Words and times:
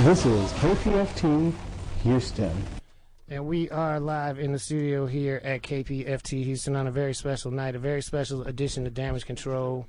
This 0.00 0.24
is 0.26 0.52
KPFT 0.52 1.52
Houston. 2.02 2.52
And 3.28 3.46
we 3.46 3.68
are 3.70 3.98
live 3.98 4.38
in 4.38 4.52
the 4.52 4.58
studio 4.58 5.06
here 5.06 5.40
at 5.42 5.62
KPFT 5.62 6.44
Houston 6.44 6.76
on 6.76 6.86
a 6.86 6.90
very 6.90 7.14
special 7.14 7.50
night, 7.50 7.74
a 7.74 7.78
very 7.78 8.02
special 8.02 8.42
edition 8.42 8.86
of 8.86 8.94
Damage 8.94 9.24
Control. 9.26 9.86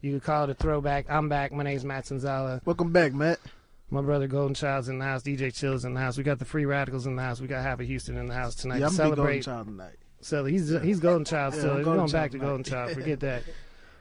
You 0.00 0.14
could 0.14 0.24
call 0.24 0.44
it 0.44 0.50
a 0.50 0.54
throwback. 0.54 1.06
I'm 1.10 1.28
back. 1.28 1.52
My 1.52 1.62
name's 1.62 1.84
Matt 1.84 2.04
Sonzala. 2.04 2.60
Welcome 2.64 2.90
back, 2.92 3.12
Matt. 3.12 3.38
My 3.90 4.00
brother 4.00 4.26
Golden 4.26 4.54
Child's 4.54 4.88
in 4.88 4.98
the 4.98 5.04
house. 5.04 5.22
DJ 5.22 5.54
Chill's 5.54 5.84
in 5.84 5.94
the 5.94 6.00
house. 6.00 6.16
We 6.16 6.24
got 6.24 6.38
the 6.38 6.44
Free 6.44 6.64
Radicals 6.64 7.06
in 7.06 7.14
the 7.14 7.22
house. 7.22 7.40
We 7.40 7.46
got 7.46 7.62
half 7.62 7.80
of 7.80 7.86
Houston 7.86 8.16
in 8.16 8.26
the 8.26 8.34
house 8.34 8.54
tonight 8.54 8.80
Yeah, 8.80 8.88
I'm 8.88 8.94
a 9.00 9.08
big 9.10 9.16
Golden. 9.16 9.42
Child 9.42 9.66
tonight. 9.66 9.96
So 10.20 10.44
he's 10.46 10.70
he's 10.82 10.98
Golden 11.00 11.24
Child 11.24 11.54
still. 11.54 11.70
I'm 11.70 11.76
We're 11.78 11.84
going 11.84 12.10
back 12.10 12.10
Child 12.10 12.32
to 12.32 12.38
tonight. 12.38 12.46
Golden 12.48 12.64
Child. 12.64 12.92
Forget 12.92 13.20
that. 13.20 13.42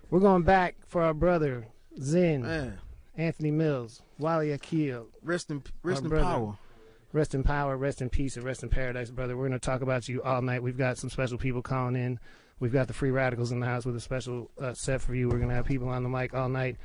We're 0.10 0.20
going 0.20 0.44
back 0.44 0.76
for 0.88 1.04
our 1.04 1.14
brother 1.14 1.68
Zen, 2.02 2.42
Man, 2.44 2.80
Anthony 3.18 3.52
Mills, 3.52 4.02
Wally 4.20 4.52
Akil. 4.52 5.08
rest 5.24 5.50
in 5.50 5.64
rest 5.84 6.04
in 6.04 6.10
brother. 6.10 6.26
power. 6.26 6.58
Rest 7.14 7.34
in 7.34 7.44
power, 7.44 7.78
rest 7.78 8.02
in 8.02 8.10
peace, 8.10 8.36
and 8.36 8.46
rest 8.46 8.64
in 8.64 8.70
paradise, 8.70 9.10
brother. 9.10 9.36
We're 9.36 9.48
going 9.48 9.60
to 9.60 9.66
talk 9.66 9.82
about 9.82 10.08
you 10.08 10.22
all 10.24 10.42
night. 10.42 10.62
We've 10.62 10.78
got 10.78 10.98
some 10.98 11.10
special 11.10 11.38
people 11.38 11.62
calling 11.62 11.96
in. 11.96 12.20
We've 12.60 12.74
got 12.74 12.88
the 12.88 12.94
Free 12.94 13.12
Radicals 13.12 13.52
in 13.52 13.60
the 13.60 13.66
house 13.66 13.86
with 13.86 13.96
a 13.96 14.02
special 14.02 14.52
uh, 14.62 14.74
set 14.74 15.02
for 15.02 15.16
you. 15.16 15.30
We're 15.30 15.38
going 15.38 15.50
to 15.50 15.56
have 15.56 15.66
people 15.66 15.90
on 15.90 16.04
the 16.04 16.10
mic 16.10 16.34
all 16.34 16.50
night 16.50 16.78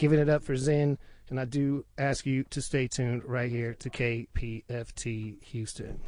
giving 0.00 0.18
it 0.18 0.30
up 0.30 0.42
for 0.42 0.56
Zen. 0.56 0.98
And 1.28 1.38
I 1.38 1.44
do 1.44 1.84
ask 1.96 2.26
you 2.26 2.42
to 2.50 2.60
stay 2.60 2.88
tuned 2.88 3.24
right 3.24 3.50
here 3.50 3.74
to 3.74 3.90
KPFT 3.90 5.44
Houston. 5.44 6.00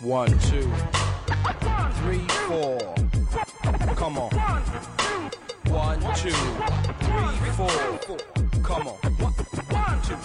One, 0.00 0.28
two, 0.40 0.70
three, 2.02 2.26
four. 2.48 2.78
Come 3.94 4.18
on. 4.18 4.30
One, 5.70 6.00
two, 6.16 6.30
three, 6.30 7.50
four. 7.52 7.70
Come 8.62 8.88
on. 8.88 8.96
One, 9.70 10.00
two, 10.02 10.16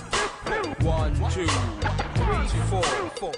one, 0.86 1.16
two, 1.30 1.48
three, 1.48 2.48
four. 2.68 3.32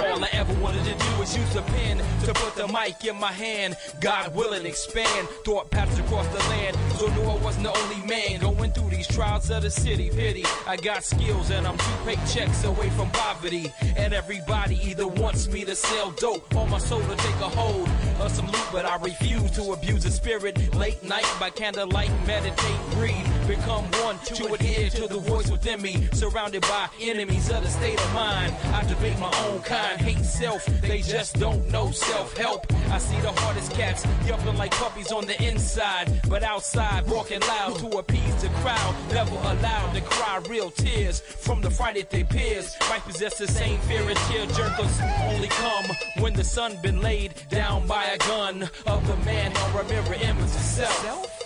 All 0.00 0.24
I 0.24 0.28
ever 0.32 0.52
wanted 0.60 0.84
to 0.84 0.94
do 0.94 1.18
was 1.18 1.36
use 1.36 1.56
a 1.56 1.62
pen 1.62 1.98
to 2.24 2.32
put 2.34 2.54
the 2.54 2.68
mic 2.68 3.04
in 3.04 3.18
my 3.18 3.32
hand. 3.32 3.76
God 4.00 4.34
willing, 4.34 4.64
expand. 4.64 5.28
Thought 5.44 5.70
paths 5.72 5.98
across 5.98 6.28
the 6.28 6.38
land. 6.50 6.76
So 6.98 7.08
knew 7.14 7.22
I 7.22 7.36
wasn't 7.38 7.64
the 7.64 7.76
only 7.76 8.06
man 8.06 8.40
going 8.40 8.70
through 8.72 8.91
these 9.02 9.16
trials 9.16 9.50
of 9.50 9.62
the 9.62 9.70
city. 9.70 10.10
Pity, 10.10 10.44
I 10.66 10.76
got 10.76 11.02
skills 11.02 11.50
and 11.50 11.66
I'm 11.66 11.76
two 11.76 11.84
paychecks 12.04 12.64
away 12.64 12.88
from 12.90 13.10
poverty. 13.10 13.72
And 13.96 14.12
everybody 14.12 14.76
either 14.88 15.06
wants 15.06 15.48
me 15.48 15.64
to 15.64 15.74
sell 15.74 16.10
dope 16.12 16.54
or 16.54 16.66
my 16.68 16.78
soul 16.78 17.00
to 17.00 17.16
take 17.16 17.40
a 17.40 17.48
hold 17.48 17.88
of 18.20 18.30
some 18.30 18.46
loot, 18.46 18.66
but 18.70 18.84
I 18.84 18.96
refuse 18.96 19.50
to 19.52 19.72
abuse 19.72 20.04
the 20.04 20.10
spirit. 20.10 20.74
Late 20.74 21.02
night 21.02 21.26
by 21.40 21.50
candlelight, 21.50 22.10
meditate, 22.26 22.80
breathe, 22.92 23.26
become 23.46 23.84
one 24.04 24.18
to 24.20 24.52
adhere 24.52 24.90
to 24.90 25.08
the 25.08 25.18
voice 25.18 25.50
within 25.50 25.82
me. 25.82 26.08
Surrounded 26.12 26.62
by 26.62 26.88
enemies 27.00 27.50
of 27.50 27.62
the 27.62 27.70
state 27.70 27.98
of 27.98 28.14
mind, 28.14 28.54
I 28.72 28.84
debate 28.86 29.18
my 29.18 29.32
own 29.46 29.60
kind, 29.62 30.00
hate 30.00 30.24
self. 30.24 30.64
They 30.80 31.00
just 31.00 31.38
don't 31.40 31.68
know 31.70 31.90
self 31.90 32.36
help. 32.36 32.72
I 32.90 32.98
see 32.98 33.20
the 33.20 33.32
hardest 33.32 33.72
cats 33.72 34.06
yelping 34.26 34.56
like 34.56 34.70
puppies 34.72 35.10
on 35.10 35.26
the 35.26 35.40
inside, 35.42 36.20
but 36.28 36.42
outside 36.42 37.06
walking 37.08 37.40
loud 37.40 37.76
to 37.78 37.98
appease 37.98 38.42
the 38.42 38.48
crowd. 38.60 38.91
Never 39.10 39.34
allowed 39.34 39.92
to 39.94 40.00
cry 40.00 40.40
real 40.48 40.70
tears 40.70 41.20
from 41.20 41.60
the 41.60 41.70
fright 41.70 41.96
that 41.96 42.10
they 42.10 42.24
peers 42.24 42.76
might 42.88 43.02
possess 43.02 43.38
the 43.38 43.46
same 43.46 43.78
fear 43.80 44.08
as 44.08 44.18
tear 44.28 44.46
jerkers 44.46 45.32
only 45.32 45.48
come 45.48 45.84
when 46.22 46.32
the 46.32 46.44
sun 46.44 46.78
been 46.82 47.00
laid 47.00 47.34
down 47.50 47.86
by 47.86 48.04
a 48.04 48.18
gun 48.18 48.62
of 48.86 49.06
the 49.06 49.16
man 49.24 49.52
or 49.74 49.80
a 49.80 49.84
mirror 49.84 50.14
image 50.14 50.44
of 50.44 50.50
self. 50.50 51.42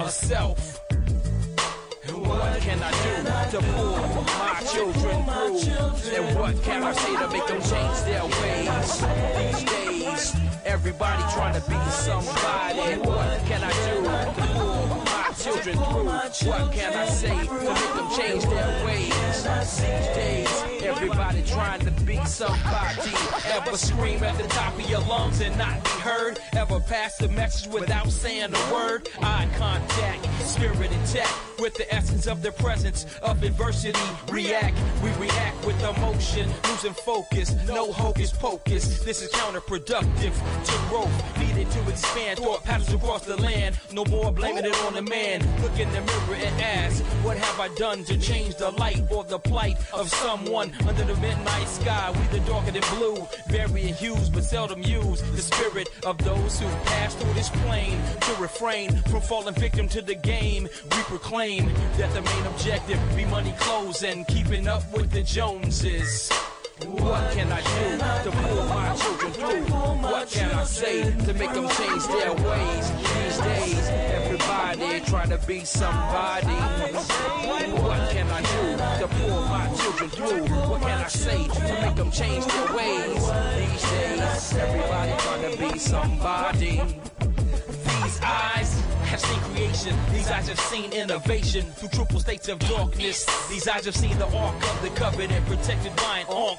A 0.00 0.08
self. 0.08 0.80
What 2.12 2.60
can 2.60 2.80
I 2.82 2.90
do 2.90 3.58
to 3.58 3.66
pull 3.72 3.96
my 4.38 4.62
children 4.72 5.24
through? 5.24 6.14
And 6.16 6.38
what 6.38 6.62
can 6.62 6.82
I 6.82 6.92
say 6.92 7.16
to 7.16 7.28
make 7.28 7.46
them 7.46 7.60
change 7.60 7.98
their 8.04 8.24
ways? 8.24 9.00
These 9.36 9.64
days, 9.70 10.36
everybody 10.64 11.22
trying 11.34 11.54
to 11.60 11.70
be 11.70 11.76
somebody. 11.90 12.80
And 12.80 13.04
what 13.04 13.38
can 13.46 13.62
I 13.62 13.72
do 13.86 14.02
to 14.02 14.42
pull 14.42 14.79
children 15.42 15.76
through? 15.76 16.04
What 16.50 16.72
can 16.72 16.92
I 16.92 17.06
say 17.08 17.28
to 17.28 17.34
make 17.34 17.94
them 17.94 18.10
change 18.16 18.44
their 18.44 18.84
ways? 18.84 19.14
These 19.70 19.80
days, 19.80 20.79
everybody 20.90 21.42
trying 21.42 21.80
to 21.80 21.90
be 22.04 22.16
somebody. 22.24 23.12
Ever 23.46 23.76
scream 23.76 24.22
at 24.22 24.36
the 24.36 24.48
top 24.48 24.74
of 24.74 24.88
your 24.88 25.00
lungs 25.00 25.40
and 25.40 25.56
not 25.56 25.82
be 25.84 25.90
heard? 25.90 26.38
Ever 26.56 26.80
pass 26.80 27.16
the 27.16 27.28
message 27.28 27.72
without 27.72 28.08
saying 28.08 28.52
a 28.54 28.72
word? 28.72 29.08
Eye 29.22 29.48
contact, 29.56 30.26
spirit 30.42 30.90
intact 30.92 31.34
with 31.58 31.74
the 31.74 31.92
essence 31.94 32.26
of 32.26 32.42
the 32.42 32.52
presence 32.52 33.06
of 33.22 33.42
adversity. 33.42 33.98
React, 34.30 34.76
we 35.02 35.10
react 35.12 35.64
with 35.66 35.80
emotion, 35.82 36.48
losing 36.68 36.94
focus. 36.94 37.54
No 37.66 37.92
hocus 37.92 38.32
pocus. 38.32 39.00
This 39.04 39.22
is 39.22 39.30
counterproductive 39.30 40.32
to 40.64 40.88
growth. 40.88 41.38
Needed 41.38 41.70
to 41.70 41.88
expand 41.88 42.38
thought 42.38 42.64
patterns 42.64 42.92
across 42.92 43.26
the 43.26 43.36
land. 43.36 43.78
No 43.92 44.04
more 44.06 44.32
blaming 44.32 44.64
it 44.64 44.74
on 44.86 44.94
the 44.94 45.02
man. 45.02 45.40
Look 45.62 45.78
in 45.78 45.90
the 45.92 46.00
mirror 46.00 46.36
and 46.36 46.60
ask, 46.60 47.02
What 47.22 47.36
have 47.36 47.60
I 47.60 47.68
done 47.74 48.04
to 48.04 48.18
change 48.18 48.56
the 48.56 48.70
light 48.70 49.02
or 49.10 49.24
the 49.24 49.38
plight 49.38 49.76
of 49.92 50.08
someone 50.08 50.70
under 50.88 51.04
the 51.04 51.16
midnight 51.20 51.68
sky? 51.68 52.10
We 52.10 52.38
the 52.38 52.44
darker 52.46 52.70
than 52.70 52.82
blue, 52.96 53.26
varying 53.48 53.94
hues 53.94 54.28
but 54.28 54.44
seldom 54.44 54.82
use 54.82 55.22
the 55.22 55.42
spirit 55.42 55.88
of 56.04 56.18
those 56.18 56.58
who 56.58 56.66
passed 56.84 57.18
through 57.18 57.34
this 57.34 57.48
plane 57.50 57.98
to 58.20 58.34
refrain 58.40 58.96
from 59.10 59.20
falling 59.22 59.54
victim 59.54 59.88
to 59.88 60.02
the 60.02 60.14
game. 60.14 60.64
We 60.64 61.02
proclaim 61.04 61.66
that 61.98 62.12
the 62.14 62.22
main 62.22 62.46
objective 62.46 63.00
be 63.16 63.24
money, 63.24 63.54
clothes, 63.58 64.02
and 64.02 64.26
keeping 64.26 64.68
up 64.68 64.82
with 64.92 65.10
the 65.10 65.22
Joneses. 65.22 66.30
What 66.86 67.32
can 67.32 67.52
I 67.52 67.60
do 67.60 68.30
to 68.30 68.36
pull 68.36 68.64
my 68.64 68.96
children 68.96 69.32
through? 69.32 69.74
What 70.02 70.28
can 70.30 70.50
I 70.50 70.64
say 70.64 71.02
to 71.02 71.34
make 71.34 71.52
them 71.52 71.68
change 71.68 72.06
their 72.06 72.32
ways? 72.32 72.90
These 72.90 73.38
days, 73.38 73.88
everybody 73.88 75.00
trying 75.00 75.30
to 75.30 75.38
be 75.46 75.64
somebody. 75.64 76.46
What 77.82 78.10
can 78.10 78.30
I 78.30 78.40
do 78.40 79.06
to 79.06 79.14
pull 79.14 79.42
my 79.42 79.68
children 79.76 80.10
through? 80.10 80.46
What 80.70 80.80
can 80.80 80.98
I 80.98 81.08
say 81.08 81.48
to 81.48 81.80
make 81.82 81.96
them 81.96 82.10
change 82.10 82.46
their 82.46 82.74
ways? 82.74 83.30
These 83.58 83.90
days, 83.90 84.54
everybody 84.56 85.12
trying 85.18 85.50
to 85.50 85.58
be 85.58 85.78
somebody. 85.78 86.80
These 87.84 88.20
eyes 88.22 88.89
have 89.10 89.20
seen 89.20 89.40
creation. 89.40 89.96
These 90.12 90.30
eyes 90.30 90.48
have 90.48 90.60
seen 90.60 90.92
innovation 90.92 91.62
through 91.72 91.88
triple 91.88 92.20
states 92.20 92.48
of 92.48 92.60
darkness. 92.60 93.26
These 93.48 93.66
eyes 93.66 93.84
have 93.86 93.96
seen 93.96 94.16
the 94.18 94.26
ark 94.36 94.54
of 94.54 94.82
the 94.82 94.90
covenant 94.90 95.44
protected 95.46 95.94
by 95.96 96.20
an 96.20 96.26
ark. 96.28 96.58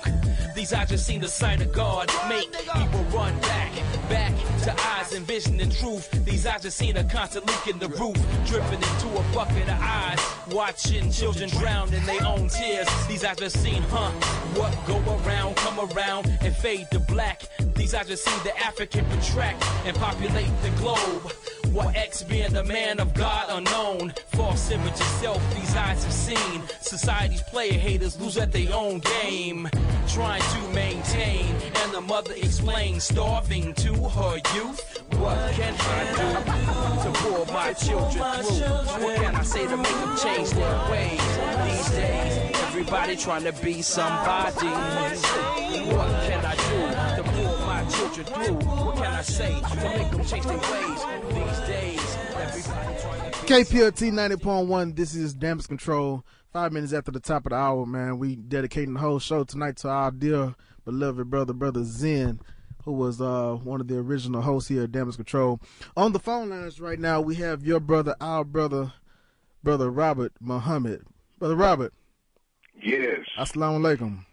These 0.53 0.73
eyes 0.73 0.89
have 0.89 0.99
seen 0.99 1.21
the 1.21 1.29
sight 1.29 1.61
of 1.61 1.71
God 1.71 2.11
make 2.27 2.51
people 2.51 3.03
run 3.15 3.39
back, 3.39 3.71
back 4.09 4.33
to 4.63 4.75
eyes 4.89 5.13
and 5.13 5.25
vision 5.25 5.61
and 5.61 5.71
truth. 5.71 6.11
These 6.25 6.45
eyes 6.45 6.63
have 6.63 6.73
seen 6.73 6.97
a 6.97 7.05
constant 7.05 7.47
leak 7.47 7.73
in 7.73 7.79
the 7.79 7.87
roof, 7.87 8.17
dripping 8.45 8.83
into 8.83 9.07
a 9.17 9.23
bucket 9.33 9.69
of 9.69 9.79
eyes. 9.79 10.19
Watching 10.51 11.09
children 11.09 11.49
drown 11.51 11.93
in 11.93 12.05
their 12.05 12.25
own 12.25 12.49
tears. 12.49 12.87
These 13.07 13.23
eyes 13.23 13.39
have 13.39 13.51
seen, 13.53 13.81
huh? 13.83 14.11
What 14.59 14.75
go 14.85 14.97
around, 15.23 15.55
come 15.55 15.79
around, 15.79 16.27
and 16.41 16.53
fade 16.53 16.87
to 16.91 16.99
black. 16.99 17.43
These 17.75 17.93
eyes 17.93 18.09
have 18.09 18.19
seen 18.19 18.43
the 18.43 18.57
African 18.59 19.09
contract 19.09 19.63
and 19.85 19.95
populate 19.95 20.51
the 20.61 20.69
globe. 20.81 21.31
What 21.71 21.95
X 21.95 22.23
being 22.23 22.51
the 22.51 22.65
man 22.65 22.99
of 22.99 23.13
God 23.13 23.45
unknown. 23.49 24.13
False 24.27 24.71
image 24.71 24.95
self 24.95 25.41
these 25.55 25.73
eyes 25.73 26.03
have 26.03 26.13
seen. 26.13 26.61
Society's 26.81 27.41
player 27.43 27.73
haters 27.73 28.19
lose 28.19 28.37
at 28.37 28.51
their 28.51 28.73
own 28.73 28.99
game. 29.21 29.69
Trying 30.09 30.41
to 30.41 30.73
maintain, 30.73 31.45
and 31.81 31.93
the 31.93 32.01
mother 32.01 32.33
explains, 32.33 33.05
starving 33.05 33.73
to 33.75 33.93
her 33.93 34.35
youth. 34.53 35.01
What 35.13 35.37
can 35.53 35.73
I 35.79 36.01
do 36.17 37.03
to 37.03 37.19
pull 37.19 37.45
my 37.53 37.71
children 37.73 38.43
through? 38.43 39.05
What 39.05 39.15
can 39.15 39.35
I 39.35 39.43
say 39.43 39.65
to 39.65 39.77
make 39.77 39.87
them 39.87 40.17
change 40.17 40.49
their 40.49 40.91
ways? 40.91 41.21
These 41.71 41.89
days, 41.91 42.61
everybody 42.67 43.15
trying 43.15 43.43
to 43.45 43.53
be 43.53 43.81
somebody. 43.81 44.67
What 45.87 46.09
can 46.27 46.45
I 46.45 46.55
do 46.55 47.10
children 47.91 48.25
through? 48.25 48.53
What 48.69 48.95
can 48.95 49.05
I 49.05 49.21
say 49.21 49.59
to 49.59 49.75
make 49.75 50.11
them 50.11 50.25
change 50.25 50.45
their 50.45 50.57
ways? 50.57 51.03
These 51.33 51.67
days, 51.67 52.17
everybody 52.35 53.01
trying 53.01 53.31
to 53.31 53.41
be 53.41 53.47
KPFT 53.47 54.11
90.1, 54.11 54.95
this 54.95 55.15
is 55.15 55.33
Damage 55.33 55.67
Control. 55.67 56.23
Five 56.53 56.73
minutes 56.73 56.93
after 56.93 57.11
the 57.11 57.19
top 57.19 57.45
of 57.45 57.51
the 57.51 57.55
hour, 57.55 57.85
man, 57.85 58.17
we 58.19 58.35
dedicating 58.35 58.93
the 58.95 58.99
whole 58.99 59.19
show 59.19 59.43
tonight 59.43 59.77
to 59.77 59.89
our 59.89 60.11
dear, 60.11 60.55
beloved 60.83 61.29
brother, 61.29 61.53
brother 61.53 61.83
Zen, 61.83 62.39
who 62.83 62.91
was 62.91 63.21
uh, 63.21 63.57
one 63.63 63.79
of 63.79 63.87
the 63.87 63.97
original 63.97 64.41
hosts 64.41 64.67
here 64.69 64.83
at 64.83 64.91
Damage 64.91 65.15
Control. 65.15 65.59
On 65.95 66.11
the 66.11 66.19
phone 66.19 66.49
lines 66.49 66.81
right 66.81 66.99
now, 66.99 67.21
we 67.21 67.35
have 67.35 67.63
your 67.65 67.79
brother, 67.79 68.15
our 68.19 68.43
brother, 68.43 68.91
brother 69.63 69.89
Robert 69.89 70.33
Muhammad. 70.41 71.03
Brother 71.39 71.55
Robert, 71.55 71.93
Yes. 72.83 73.19
assalamu 73.39 73.79
alaikum. 73.79 74.25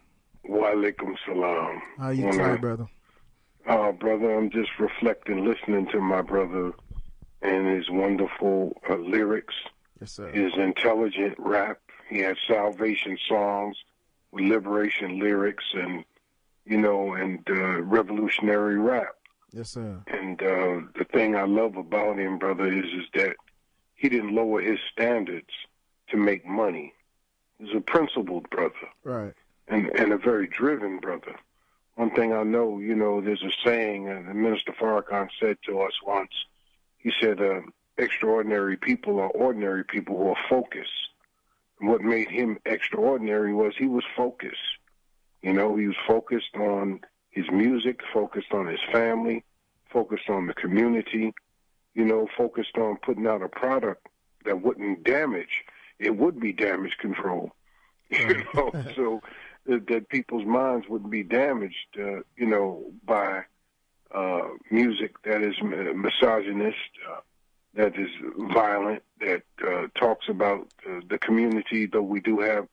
Wa 0.44 0.72
alaikum 0.72 1.14
salam. 1.26 1.80
How 1.98 2.10
you 2.10 2.24
Well, 2.24 2.32
tonight, 2.32 2.60
brother? 2.60 2.86
Uh, 3.68 3.92
brother, 3.92 4.34
I'm 4.36 4.50
just 4.50 4.70
reflecting, 4.78 5.44
listening 5.44 5.86
to 5.92 6.00
my 6.00 6.22
brother 6.22 6.72
and 7.42 7.66
his 7.68 7.90
wonderful 7.90 8.80
uh, 8.88 8.94
lyrics. 8.96 9.54
Yes, 10.00 10.12
sir. 10.12 10.30
his 10.30 10.52
intelligent 10.56 11.34
rap. 11.38 11.78
He 12.08 12.20
has 12.20 12.36
salvation 12.46 13.18
songs 13.28 13.76
with 14.32 14.44
liberation 14.44 15.18
lyrics 15.18 15.64
and, 15.74 16.04
you 16.64 16.78
know, 16.78 17.12
and 17.14 17.40
uh, 17.50 17.82
revolutionary 17.82 18.78
rap. 18.78 19.14
Yes, 19.52 19.70
sir. 19.70 20.02
And 20.06 20.40
uh, 20.40 20.80
the 20.98 21.04
thing 21.12 21.36
I 21.36 21.44
love 21.44 21.76
about 21.76 22.18
him, 22.18 22.38
brother, 22.38 22.72
is 22.72 22.84
is 22.86 23.06
that 23.14 23.36
he 23.96 24.08
didn't 24.08 24.34
lower 24.34 24.60
his 24.62 24.78
standards 24.92 25.50
to 26.10 26.16
make 26.16 26.46
money. 26.46 26.94
He's 27.58 27.74
a 27.76 27.80
principled 27.80 28.48
brother 28.50 28.88
Right. 29.04 29.34
and 29.66 29.86
and 29.98 30.12
a 30.12 30.18
very 30.18 30.46
driven 30.46 30.98
brother. 31.00 31.34
One 31.98 32.12
thing 32.12 32.32
I 32.32 32.44
know, 32.44 32.78
you 32.78 32.94
know, 32.94 33.20
there's 33.20 33.42
a 33.42 33.50
saying, 33.64 34.08
and 34.08 34.32
Minister 34.32 34.70
Farrakhan 34.70 35.30
said 35.40 35.56
to 35.66 35.80
us 35.80 35.90
once. 36.06 36.30
He 36.96 37.10
said, 37.20 37.40
uh, 37.40 37.62
"Extraordinary 37.96 38.76
people 38.76 39.18
are 39.18 39.30
ordinary 39.30 39.82
people 39.82 40.16
who 40.16 40.28
are 40.28 40.48
focused." 40.48 41.10
And 41.80 41.88
what 41.88 42.00
made 42.00 42.30
him 42.30 42.60
extraordinary 42.64 43.52
was 43.52 43.74
he 43.76 43.88
was 43.88 44.04
focused. 44.16 44.78
You 45.42 45.52
know, 45.52 45.74
he 45.74 45.88
was 45.88 45.96
focused 46.06 46.54
on 46.54 47.00
his 47.30 47.50
music, 47.50 47.98
focused 48.14 48.52
on 48.52 48.68
his 48.68 48.80
family, 48.92 49.42
focused 49.92 50.30
on 50.30 50.46
the 50.46 50.54
community. 50.54 51.34
You 51.94 52.04
know, 52.04 52.28
focused 52.36 52.78
on 52.78 52.98
putting 52.98 53.26
out 53.26 53.42
a 53.42 53.48
product 53.48 54.06
that 54.44 54.62
wouldn't 54.62 55.02
damage. 55.02 55.64
It 55.98 56.16
would 56.16 56.38
be 56.38 56.52
damage 56.52 56.96
control. 57.00 57.50
You 58.10 58.44
know, 58.54 58.70
so 58.94 59.20
that, 59.68 59.86
that 59.86 60.08
people's 60.08 60.46
minds 60.46 60.86
wouldn't 60.88 61.10
be 61.10 61.22
damaged, 61.22 61.96
uh, 61.98 62.20
you 62.36 62.46
know, 62.46 62.90
by 63.04 63.42
uh, 64.14 64.48
music 64.70 65.22
that 65.22 65.42
is 65.42 65.54
misogynist, 65.62 66.76
uh, 67.08 67.20
that 67.74 67.96
is 67.96 68.08
violent, 68.52 69.02
that 69.20 69.42
uh, 69.66 69.86
talks 69.94 70.28
about 70.28 70.66
uh, 70.88 71.00
the 71.08 71.18
community, 71.18 71.86
though 71.86 72.02
we 72.02 72.20
do 72.20 72.40
have 72.40 72.66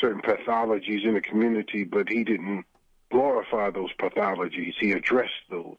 certain 0.00 0.22
pathologies 0.22 1.04
in 1.04 1.14
the 1.14 1.20
community, 1.20 1.84
but 1.84 2.08
he 2.08 2.22
didn't 2.22 2.64
glorify 3.10 3.70
those 3.70 3.92
pathologies. 4.00 4.74
He 4.78 4.92
addressed 4.92 5.32
those 5.50 5.76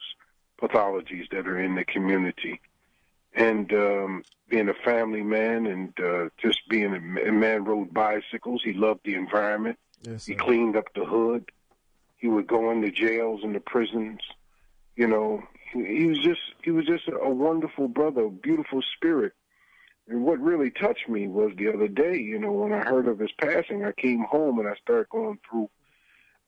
pathologies 0.61 1.29
that 1.31 1.47
are 1.47 1.59
in 1.59 1.75
the 1.75 1.85
community. 1.85 2.59
And 3.33 3.71
um, 3.73 4.23
being 4.49 4.69
a 4.69 4.73
family 4.73 5.21
man 5.21 5.67
and 5.67 5.93
uh, 5.99 6.29
just 6.37 6.59
being 6.69 6.93
a 6.95 7.31
man 7.31 7.63
rode 7.63 7.93
bicycles, 7.93 8.61
he 8.63 8.73
loved 8.73 9.01
the 9.05 9.13
environment. 9.13 9.77
Yes, 10.01 10.25
He 10.25 10.35
cleaned 10.35 10.75
up 10.75 10.85
the 10.95 11.05
hood. 11.05 11.49
He 12.17 12.27
would 12.27 12.47
go 12.47 12.71
in 12.71 12.81
the 12.81 12.91
jails 12.91 13.41
and 13.43 13.53
the 13.55 13.59
prisons. 13.59 14.19
You 14.95 15.07
know, 15.07 15.43
he, 15.73 15.85
he 15.85 16.05
was 16.05 16.19
just 16.19 16.41
he 16.63 16.71
was 16.71 16.85
just 16.85 17.07
a 17.07 17.29
wonderful 17.29 17.87
brother, 17.87 18.21
a 18.25 18.29
beautiful 18.29 18.81
spirit. 18.95 19.33
And 20.07 20.23
what 20.23 20.39
really 20.39 20.71
touched 20.71 21.09
me 21.09 21.27
was 21.27 21.51
the 21.57 21.67
other 21.67 21.87
day, 21.87 22.17
you 22.17 22.39
know, 22.39 22.51
when 22.53 22.71
I 22.71 22.79
heard 22.79 23.07
of 23.07 23.19
his 23.19 23.31
passing, 23.39 23.83
I 23.83 23.91
came 23.91 24.23
home 24.23 24.57
and 24.57 24.67
I 24.67 24.75
started 24.81 25.09
going 25.09 25.37
through 25.49 25.69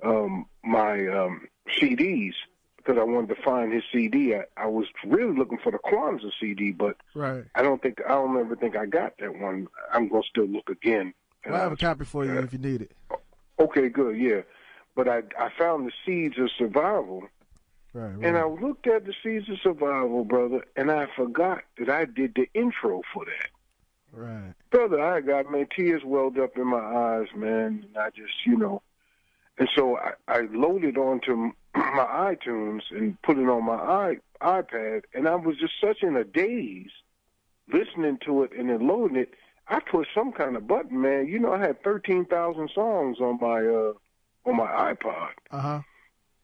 um, 0.04 0.46
my 0.64 1.06
um, 1.08 1.48
CDs 1.78 2.34
because 2.78 2.98
I 2.98 3.04
wanted 3.04 3.36
to 3.36 3.42
find 3.44 3.74
his 3.74 3.84
CD. 3.92 4.34
I, 4.34 4.44
I 4.56 4.68
was 4.68 4.88
really 5.06 5.38
looking 5.38 5.58
for 5.62 5.72
the 5.74 5.78
Kwanzaa 5.80 6.32
CD, 6.40 6.72
but 6.72 6.96
Right. 7.14 7.44
I 7.54 7.62
don't 7.62 7.82
think 7.82 8.00
I 8.06 8.10
don't 8.14 8.38
ever 8.40 8.56
think 8.56 8.78
I 8.78 8.86
got 8.86 9.14
that 9.20 9.38
one. 9.38 9.68
I'm 9.94 10.08
gonna 10.08 10.24
still 10.30 10.46
look 10.48 10.70
again. 10.70 11.14
Well, 11.46 11.56
I 11.56 11.60
have 11.60 11.72
a 11.74 11.78
copy 11.78 12.06
for 12.06 12.26
you 12.26 12.34
Yeah. 12.36 12.44
if 12.44 12.54
you 12.54 12.60
need 12.60 12.82
it. 12.84 12.92
Okay, 13.60 13.90
good, 13.90 14.18
yeah. 14.18 14.42
But 14.96 15.08
I 15.08 15.24
I 15.40 15.50
found 15.58 15.88
the 15.88 15.92
seeds 16.06 16.38
of 16.38 16.50
survival, 16.58 17.24
Right. 17.94 18.14
right. 18.16 18.26
and 18.26 18.38
I 18.38 18.46
looked 18.46 18.88
at 18.88 19.06
the 19.06 19.14
seeds 19.24 19.50
of 19.50 19.60
survival, 19.62 20.24
brother, 20.24 20.64
and 20.76 20.92
I 20.92 21.08
forgot 21.16 21.64
that 21.78 21.90
I 21.90 22.06
did 22.06 22.36
the 22.36 22.48
intro 22.54 23.02
for 23.14 23.26
that. 23.26 23.50
right. 24.12 24.54
Brother, 24.72 25.02
I 25.02 25.22
got 25.22 25.52
man 25.52 25.68
tears 25.76 26.04
welled 26.06 26.38
up 26.38 26.58
in 26.58 26.68
my 26.68 26.78
eyes, 26.80 27.28
man, 27.36 27.86
and 27.88 27.98
I 27.98 28.10
just 28.12 28.46
you 28.46 28.58
know, 28.58 28.82
and 29.58 29.70
so 29.76 29.98
I, 29.98 30.14
I 30.28 30.42
loaded 30.52 30.98
onto 30.98 31.52
my 31.76 32.36
iTunes 32.36 32.82
and 32.92 33.20
put 33.24 33.38
it 33.38 33.48
on 33.50 33.66
my 33.66 33.74
i 33.76 34.18
iPad, 34.42 35.04
and 35.14 35.28
I 35.28 35.36
was 35.36 35.58
just 35.58 35.74
such 35.82 36.02
in 36.02 36.16
a 36.16 36.24
daze 36.24 36.92
listening 37.72 38.18
to 38.26 38.44
it 38.44 38.52
and 38.58 38.70
then 38.70 38.88
loading 38.88 39.18
it. 39.18 39.34
I 39.70 39.80
pushed 39.80 40.14
some 40.14 40.32
kind 40.32 40.56
of 40.56 40.68
button, 40.68 41.00
man. 41.02 41.28
You 41.28 41.40
know, 41.40 41.54
I 41.54 41.60
had 41.60 41.82
thirteen 41.84 42.26
thousand 42.26 42.70
songs 42.74 43.20
on 43.20 43.38
my 43.40 43.60
uh 43.66 43.94
on 44.46 44.56
my 44.58 44.94
iPod. 44.94 45.30
Uh 45.52 45.60
huh. 45.62 45.82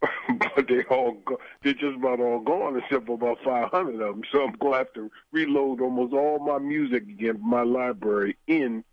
but 0.56 0.68
they 0.68 0.84
all 0.84 1.14
go, 1.26 1.40
they're 1.64 1.74
just 1.74 1.96
about 1.96 2.20
all 2.20 2.40
gone 2.40 2.78
except 2.78 3.08
for 3.08 3.14
about 3.14 3.40
500 3.44 3.94
of 3.94 4.16
them. 4.16 4.22
So 4.32 4.44
I'm 4.44 4.52
going 4.60 4.74
to 4.74 4.78
have 4.78 4.94
to 4.94 5.10
reload 5.32 5.82
almost 5.82 6.14
all 6.14 6.38
my 6.40 6.60
music 6.60 7.04
again, 7.04 7.36
from 7.40 7.50
my 7.50 7.64
library 7.64 8.38
in 8.46 8.84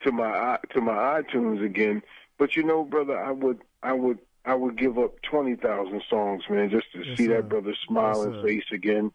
to 0.00 0.10
my 0.10 0.26
i- 0.30 0.58
to 0.72 0.80
my 0.80 1.20
iTunes 1.22 1.64
again. 1.64 2.02
But 2.38 2.56
you 2.56 2.62
know, 2.64 2.82
brother, 2.84 3.16
I 3.22 3.30
would 3.30 3.60
I 3.82 3.92
would 3.92 4.18
I 4.44 4.54
would 4.54 4.76
give 4.78 4.98
up 4.98 5.20
20,000 5.22 6.02
songs, 6.08 6.42
man, 6.48 6.70
just 6.70 6.90
to 6.92 7.04
Yes, 7.04 7.16
see 7.18 7.26
sir. 7.26 7.34
that 7.42 7.48
brother's 7.50 7.78
smiling 7.86 8.32
sir. 8.32 8.42
face 8.48 8.64
again 8.72 9.12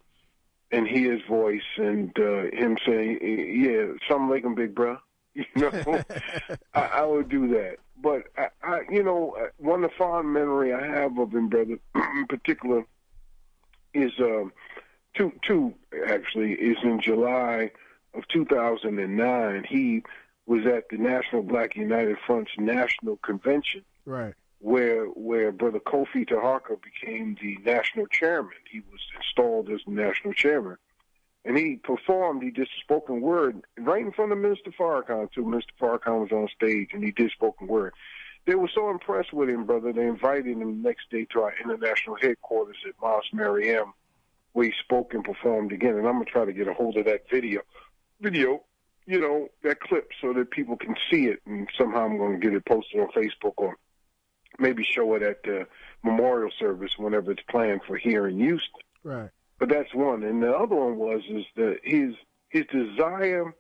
and 0.74 0.88
hear 0.88 1.14
his 1.14 1.22
voice 1.30 1.62
and 1.78 2.12
uh, 2.18 2.44
him 2.52 2.78
saying, 2.86 3.20
"Yeah, 3.22 3.94
something 4.10 4.30
like 4.30 4.44
him, 4.44 4.56
big 4.56 4.76
bro." 4.76 4.98
You 5.36 5.46
know, 5.56 6.04
I, 6.76 6.82
I 6.82 7.06
would 7.06 7.28
do 7.28 7.48
that. 7.50 7.78
But 8.00 8.26
I, 8.38 8.50
I, 8.62 8.82
you 8.92 9.02
know, 9.02 9.36
uh, 9.40 9.48
one 9.58 9.84
of 9.84 9.90
the 9.90 9.98
fond 9.98 10.32
memory 10.32 10.72
I 10.74 10.86
have 10.86 11.18
of 11.18 11.34
him, 11.34 11.50
brother, 11.50 11.80
in 11.96 12.28
particular, 12.28 12.86
is 13.96 14.12
um, 14.20 14.54
two. 15.16 15.32
Two 15.42 15.74
actually 16.08 16.52
is 16.54 16.78
in 16.84 17.02
July 17.02 17.72
of 18.14 18.28
2009. 18.28 19.66
He 19.68 20.04
was 20.46 20.68
at 20.68 20.90
the 20.90 20.98
National 20.98 21.42
Black 21.42 21.76
United 21.76 22.18
Front's 22.28 22.52
national 22.60 23.18
convention, 23.18 23.84
Right. 24.06 24.34
Where 24.64 25.08
where 25.08 25.52
Brother 25.52 25.82
Kofi 25.82 26.26
Taharka 26.26 26.78
became 26.82 27.36
the 27.42 27.58
national 27.70 28.08
chairman. 28.08 28.54
He 28.72 28.80
was 28.80 29.02
installed 29.18 29.70
as 29.70 29.82
the 29.86 29.92
national 29.92 30.34
chairman. 30.34 30.78
And 31.44 31.58
he 31.58 31.76
performed, 31.76 32.42
he 32.42 32.50
did 32.50 32.70
spoken 32.82 33.20
word 33.20 33.62
right 33.78 34.02
in 34.02 34.14
front 34.14 34.32
of 34.32 34.38
Minister 34.38 34.72
Farrakhan, 34.72 35.30
too. 35.34 35.44
Minister 35.44 35.74
Farrakhan 35.82 36.22
was 36.22 36.32
on 36.32 36.48
stage 36.56 36.92
and 36.94 37.04
he 37.04 37.12
did 37.12 37.32
spoken 37.32 37.68
word. 37.68 37.94
They 38.46 38.56
were 38.56 38.70
so 38.74 38.90
impressed 38.90 39.34
with 39.34 39.50
him, 39.50 39.66
brother, 39.66 39.92
they 39.92 40.08
invited 40.08 40.46
him 40.46 40.60
the 40.82 40.88
next 40.90 41.10
day 41.10 41.26
to 41.34 41.42
our 41.42 41.54
international 41.62 42.16
headquarters 42.22 42.78
at 42.88 42.94
Mosque 43.02 43.34
Maryam, 43.34 43.92
where 44.54 44.68
he 44.68 44.74
spoke 44.82 45.14
and 45.14 45.26
performed 45.26 45.74
again. 45.74 45.98
And 45.98 46.08
I'm 46.08 46.14
going 46.14 46.26
to 46.26 46.32
try 46.32 46.46
to 46.46 46.54
get 46.54 46.70
a 46.70 46.74
hold 46.74 46.96
of 46.96 47.04
that 47.04 47.30
video. 47.30 47.64
Video, 48.22 48.64
you 49.06 49.20
know, 49.20 49.50
that 49.64 49.82
clip 49.82 50.12
so 50.22 50.32
that 50.32 50.52
people 50.52 50.78
can 50.78 50.96
see 51.12 51.26
it. 51.26 51.40
And 51.46 51.68
somehow 51.78 52.06
I'm 52.06 52.18
going 52.18 52.40
to 52.40 52.46
get 52.46 52.54
it 52.54 52.66
posted 52.66 53.02
on 53.02 53.10
Facebook 53.10 53.56
or 53.58 53.76
maybe 54.60 54.84
show 54.84 55.14
it 55.16 55.22
at 55.24 55.44
the 55.44 55.68
memorial 56.04 56.52
service 56.60 56.92
whenever 56.98 57.32
it's 57.32 57.44
planned 57.50 57.82
for 57.88 57.98
here 57.98 58.28
in 58.28 58.38
Houston. 58.40 58.82
Right. 59.04 59.30
But 59.60 59.70
that's 59.70 59.94
one, 59.94 60.24
and 60.24 60.42
the 60.44 60.52
other 60.56 60.76
one 60.76 60.98
was 60.98 61.22
is 61.30 61.46
that 61.56 61.78
his 61.84 62.16
his 62.50 62.66
desire 62.68 63.54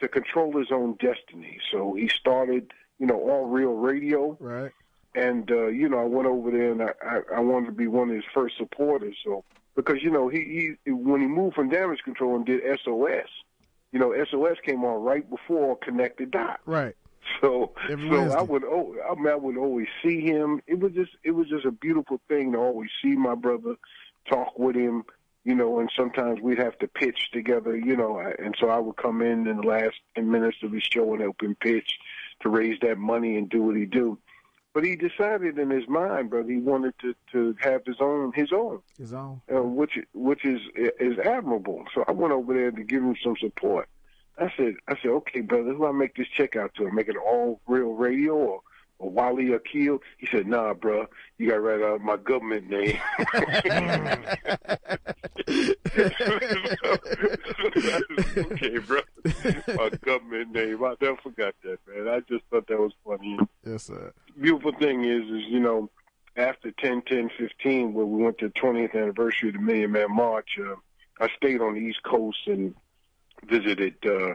to 0.00 0.08
control 0.08 0.56
his 0.58 0.72
own 0.72 0.94
destiny. 0.98 1.58
So 1.70 1.94
he 1.94 2.08
started, 2.08 2.72
you 2.98 3.06
know, 3.06 3.20
all 3.20 3.46
real 3.46 3.72
radio, 3.74 4.36
Right. 4.40 4.72
and 5.14 5.50
uh, 5.50 5.66
you 5.66 5.88
know, 5.88 5.98
I 5.98 6.04
went 6.04 6.26
over 6.26 6.50
there 6.50 6.72
and 6.72 6.82
I, 6.82 6.92
I 7.04 7.20
I 7.36 7.40
wanted 7.40 7.66
to 7.66 7.72
be 7.72 7.86
one 7.86 8.08
of 8.10 8.14
his 8.16 8.24
first 8.32 8.56
supporters. 8.56 9.16
So 9.24 9.44
because 9.76 10.02
you 10.02 10.10
know 10.10 10.28
he 10.28 10.76
he 10.84 10.90
when 10.92 11.20
he 11.20 11.26
moved 11.26 11.54
from 11.56 11.68
Damage 11.68 12.00
Control 12.04 12.36
and 12.36 12.46
did 12.46 12.62
SOS, 12.82 13.28
you 13.92 13.98
know, 13.98 14.14
SOS 14.30 14.56
came 14.64 14.84
on 14.84 15.02
right 15.02 15.28
before 15.28 15.76
Connected 15.76 16.30
Dot. 16.30 16.60
Right. 16.64 16.96
So, 17.40 17.72
so 17.88 17.96
Wednesday. 17.96 18.38
I 18.38 18.42
would, 18.42 18.64
oh, 18.64 18.94
I, 19.10 19.14
mean, 19.14 19.28
I 19.28 19.34
would 19.34 19.56
always 19.56 19.86
see 20.02 20.20
him. 20.20 20.60
It 20.66 20.78
was 20.78 20.92
just, 20.92 21.12
it 21.24 21.30
was 21.30 21.48
just 21.48 21.64
a 21.64 21.70
beautiful 21.70 22.20
thing 22.28 22.52
to 22.52 22.58
always 22.58 22.90
see 23.02 23.14
my 23.16 23.34
brother, 23.34 23.76
talk 24.28 24.58
with 24.58 24.76
him, 24.76 25.04
you 25.44 25.54
know. 25.54 25.80
And 25.80 25.90
sometimes 25.96 26.40
we'd 26.42 26.58
have 26.58 26.78
to 26.80 26.88
pitch 26.88 27.30
together, 27.32 27.74
you 27.76 27.96
know. 27.96 28.18
And 28.18 28.54
so 28.60 28.68
I 28.68 28.78
would 28.78 28.96
come 28.96 29.22
in 29.22 29.46
in 29.46 29.58
the 29.58 29.66
last 29.66 29.96
ten 30.14 30.30
minutes 30.30 30.58
of 30.62 30.72
his 30.72 30.82
show 30.82 31.12
and 31.12 31.22
help 31.22 31.42
him 31.42 31.54
pitch 31.60 31.98
to 32.40 32.48
raise 32.50 32.78
that 32.80 32.98
money 32.98 33.36
and 33.36 33.48
do 33.48 33.62
what 33.62 33.76
he 33.76 33.86
do. 33.86 34.18
But 34.74 34.84
he 34.84 34.94
decided 34.94 35.58
in 35.58 35.70
his 35.70 35.88
mind, 35.88 36.30
brother, 36.30 36.48
he 36.50 36.58
wanted 36.58 36.94
to 37.00 37.14
to 37.32 37.56
have 37.60 37.84
his 37.86 37.96
own, 38.00 38.32
his 38.34 38.52
own 38.52 38.80
His 38.98 39.12
own. 39.14 39.40
uh, 39.54 39.62
which 39.62 39.98
which 40.12 40.44
is 40.44 40.60
is 40.76 41.18
admirable. 41.18 41.84
So 41.94 42.04
I 42.06 42.12
went 42.12 42.32
over 42.34 42.52
there 42.52 42.70
to 42.70 42.82
give 42.84 43.02
him 43.02 43.16
some 43.24 43.36
support. 43.40 43.88
I 44.38 44.52
said, 44.56 44.74
I 44.88 44.96
said, 45.00 45.10
okay, 45.10 45.40
brother, 45.40 45.74
who 45.74 45.86
I 45.86 45.92
make 45.92 46.16
this 46.16 46.28
check 46.28 46.56
out 46.56 46.74
to? 46.76 46.88
I 46.88 46.90
make 46.90 47.08
it 47.08 47.16
all 47.16 47.60
real 47.66 47.92
radio 47.92 48.34
or, 48.34 48.60
or 48.98 49.10
Wally 49.10 49.52
Akil? 49.52 49.98
He 50.18 50.26
said, 50.26 50.46
nah, 50.46 50.72
bro, 50.74 51.06
you 51.38 51.48
got 51.48 51.56
to 51.56 51.60
write 51.60 51.82
out 51.82 52.00
my 52.00 52.16
government 52.16 52.70
name. 52.70 52.98
okay, 58.38 58.78
bro, 58.78 59.00
my 59.76 59.90
government 60.02 60.52
name. 60.52 60.84
I 60.84 60.94
never 61.00 61.16
forgot 61.22 61.54
that, 61.64 61.78
man. 61.86 62.08
I 62.08 62.20
just 62.20 62.44
thought 62.50 62.66
that 62.68 62.78
was 62.78 62.92
funny 63.04 63.38
yes, 63.66 63.84
sir. 63.84 64.12
beautiful 64.40 64.72
thing 64.72 65.04
is, 65.04 65.24
is 65.24 65.44
you 65.48 65.60
know, 65.60 65.90
after 66.36 66.70
10, 66.70 67.02
10, 67.02 67.30
15, 67.38 67.92
where 67.92 68.06
we 68.06 68.22
went 68.22 68.38
to 68.38 68.48
the 68.48 68.54
20th 68.54 68.94
anniversary 68.94 69.50
of 69.50 69.56
the 69.56 69.60
Million 69.60 69.92
Man 69.92 70.14
March, 70.14 70.58
uh, 70.58 70.76
I 71.20 71.28
stayed 71.36 71.60
on 71.60 71.74
the 71.74 71.80
East 71.80 72.02
Coast 72.02 72.38
and 72.46 72.74
visited 73.48 73.94
uh, 74.06 74.34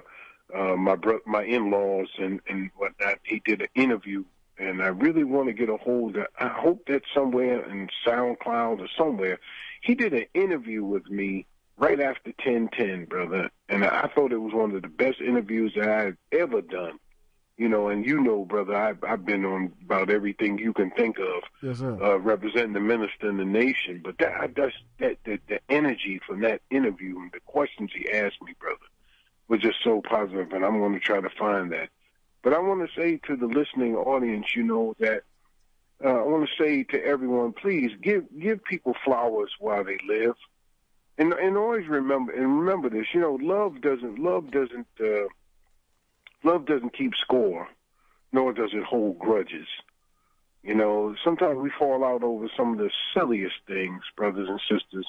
uh, 0.55 0.75
my 0.75 0.95
bro- 0.95 1.19
my 1.25 1.43
in-laws 1.43 2.07
and 2.17 2.39
and 2.47 2.69
whatnot. 2.75 3.19
He 3.23 3.41
did 3.45 3.61
an 3.61 3.67
interview, 3.75 4.23
and 4.57 4.81
I 4.81 4.87
really 4.87 5.23
want 5.23 5.47
to 5.47 5.53
get 5.53 5.69
a 5.69 5.77
hold 5.77 6.17
of. 6.17 6.27
I 6.39 6.47
hope 6.47 6.85
that 6.87 7.03
somewhere 7.13 7.69
in 7.69 7.89
SoundCloud 8.05 8.79
or 8.79 8.87
somewhere, 8.97 9.39
he 9.81 9.95
did 9.95 10.13
an 10.13 10.25
interview 10.33 10.83
with 10.83 11.07
me 11.09 11.45
right 11.77 11.99
after 11.99 12.31
1010, 12.45 13.05
brother, 13.05 13.49
and 13.67 13.83
I 13.83 14.09
thought 14.15 14.31
it 14.31 14.37
was 14.37 14.53
one 14.53 14.73
of 14.75 14.81
the 14.81 14.87
best 14.87 15.19
interviews 15.19 15.73
that 15.75 15.89
I've 15.89 16.17
ever 16.31 16.61
done. 16.61 16.99
You 17.57 17.69
know, 17.69 17.87
and 17.87 18.05
you 18.05 18.19
know, 18.19 18.43
brother, 18.43 18.75
I've, 18.75 19.01
I've 19.01 19.25
been 19.25 19.45
on 19.45 19.71
about 19.85 20.09
everything 20.09 20.57
you 20.57 20.73
can 20.73 20.91
think 20.91 21.17
of 21.19 21.41
Yes, 21.61 21.79
sir. 21.79 21.97
uh, 22.03 22.19
representing 22.19 22.73
the 22.73 22.81
minister 22.81 23.29
and 23.29 23.39
the 23.39 23.45
nation. 23.45 24.01
But 24.03 24.17
that 24.19 24.55
that's 24.57 24.75
that 24.99 25.17
the, 25.23 25.39
the 25.47 25.59
energy 25.69 26.19
from 26.27 26.41
that 26.41 26.61
interview 26.69 27.17
and 27.17 27.31
the 27.31 27.39
questions 27.45 27.91
he 27.95 28.11
asked 28.11 28.41
me, 28.41 28.53
brother, 28.59 28.77
was 29.47 29.61
just 29.61 29.77
so 29.83 30.01
positive, 30.01 30.51
and 30.51 30.65
I'm 30.65 30.79
going 30.79 30.93
to 30.93 30.99
try 30.99 31.21
to 31.21 31.29
find 31.29 31.71
that. 31.71 31.89
But 32.43 32.53
I 32.53 32.59
want 32.59 32.87
to 32.87 32.99
say 32.99 33.19
to 33.27 33.35
the 33.35 33.47
listening 33.47 33.95
audience, 33.95 34.55
you 34.55 34.63
know 34.63 34.95
that 34.99 35.23
uh, 36.03 36.09
I 36.09 36.23
want 36.23 36.47
to 36.47 36.63
say 36.63 36.83
to 36.83 37.03
everyone, 37.03 37.53
please 37.53 37.91
give 38.01 38.25
give 38.39 38.63
people 38.63 38.95
flowers 39.03 39.51
while 39.59 39.83
they 39.83 39.97
live, 40.07 40.35
and 41.17 41.33
and 41.33 41.57
always 41.57 41.87
remember 41.87 42.33
and 42.33 42.59
remember 42.59 42.89
this. 42.89 43.07
You 43.13 43.21
know, 43.21 43.39
love 43.41 43.81
doesn't 43.81 44.19
love 44.19 44.51
doesn't 44.51 44.87
uh, 44.99 45.27
love 46.43 46.65
doesn't 46.65 46.97
keep 46.97 47.13
score, 47.15 47.67
nor 48.33 48.53
does 48.53 48.71
it 48.73 48.83
hold 48.83 49.19
grudges. 49.19 49.67
You 50.63 50.75
know, 50.75 51.15
sometimes 51.23 51.59
we 51.59 51.69
fall 51.77 52.03
out 52.03 52.23
over 52.23 52.49
some 52.57 52.73
of 52.73 52.79
the 52.79 52.89
silliest 53.13 53.55
things, 53.67 54.01
brothers 54.17 54.49
and 54.49 54.59
sisters. 54.61 55.07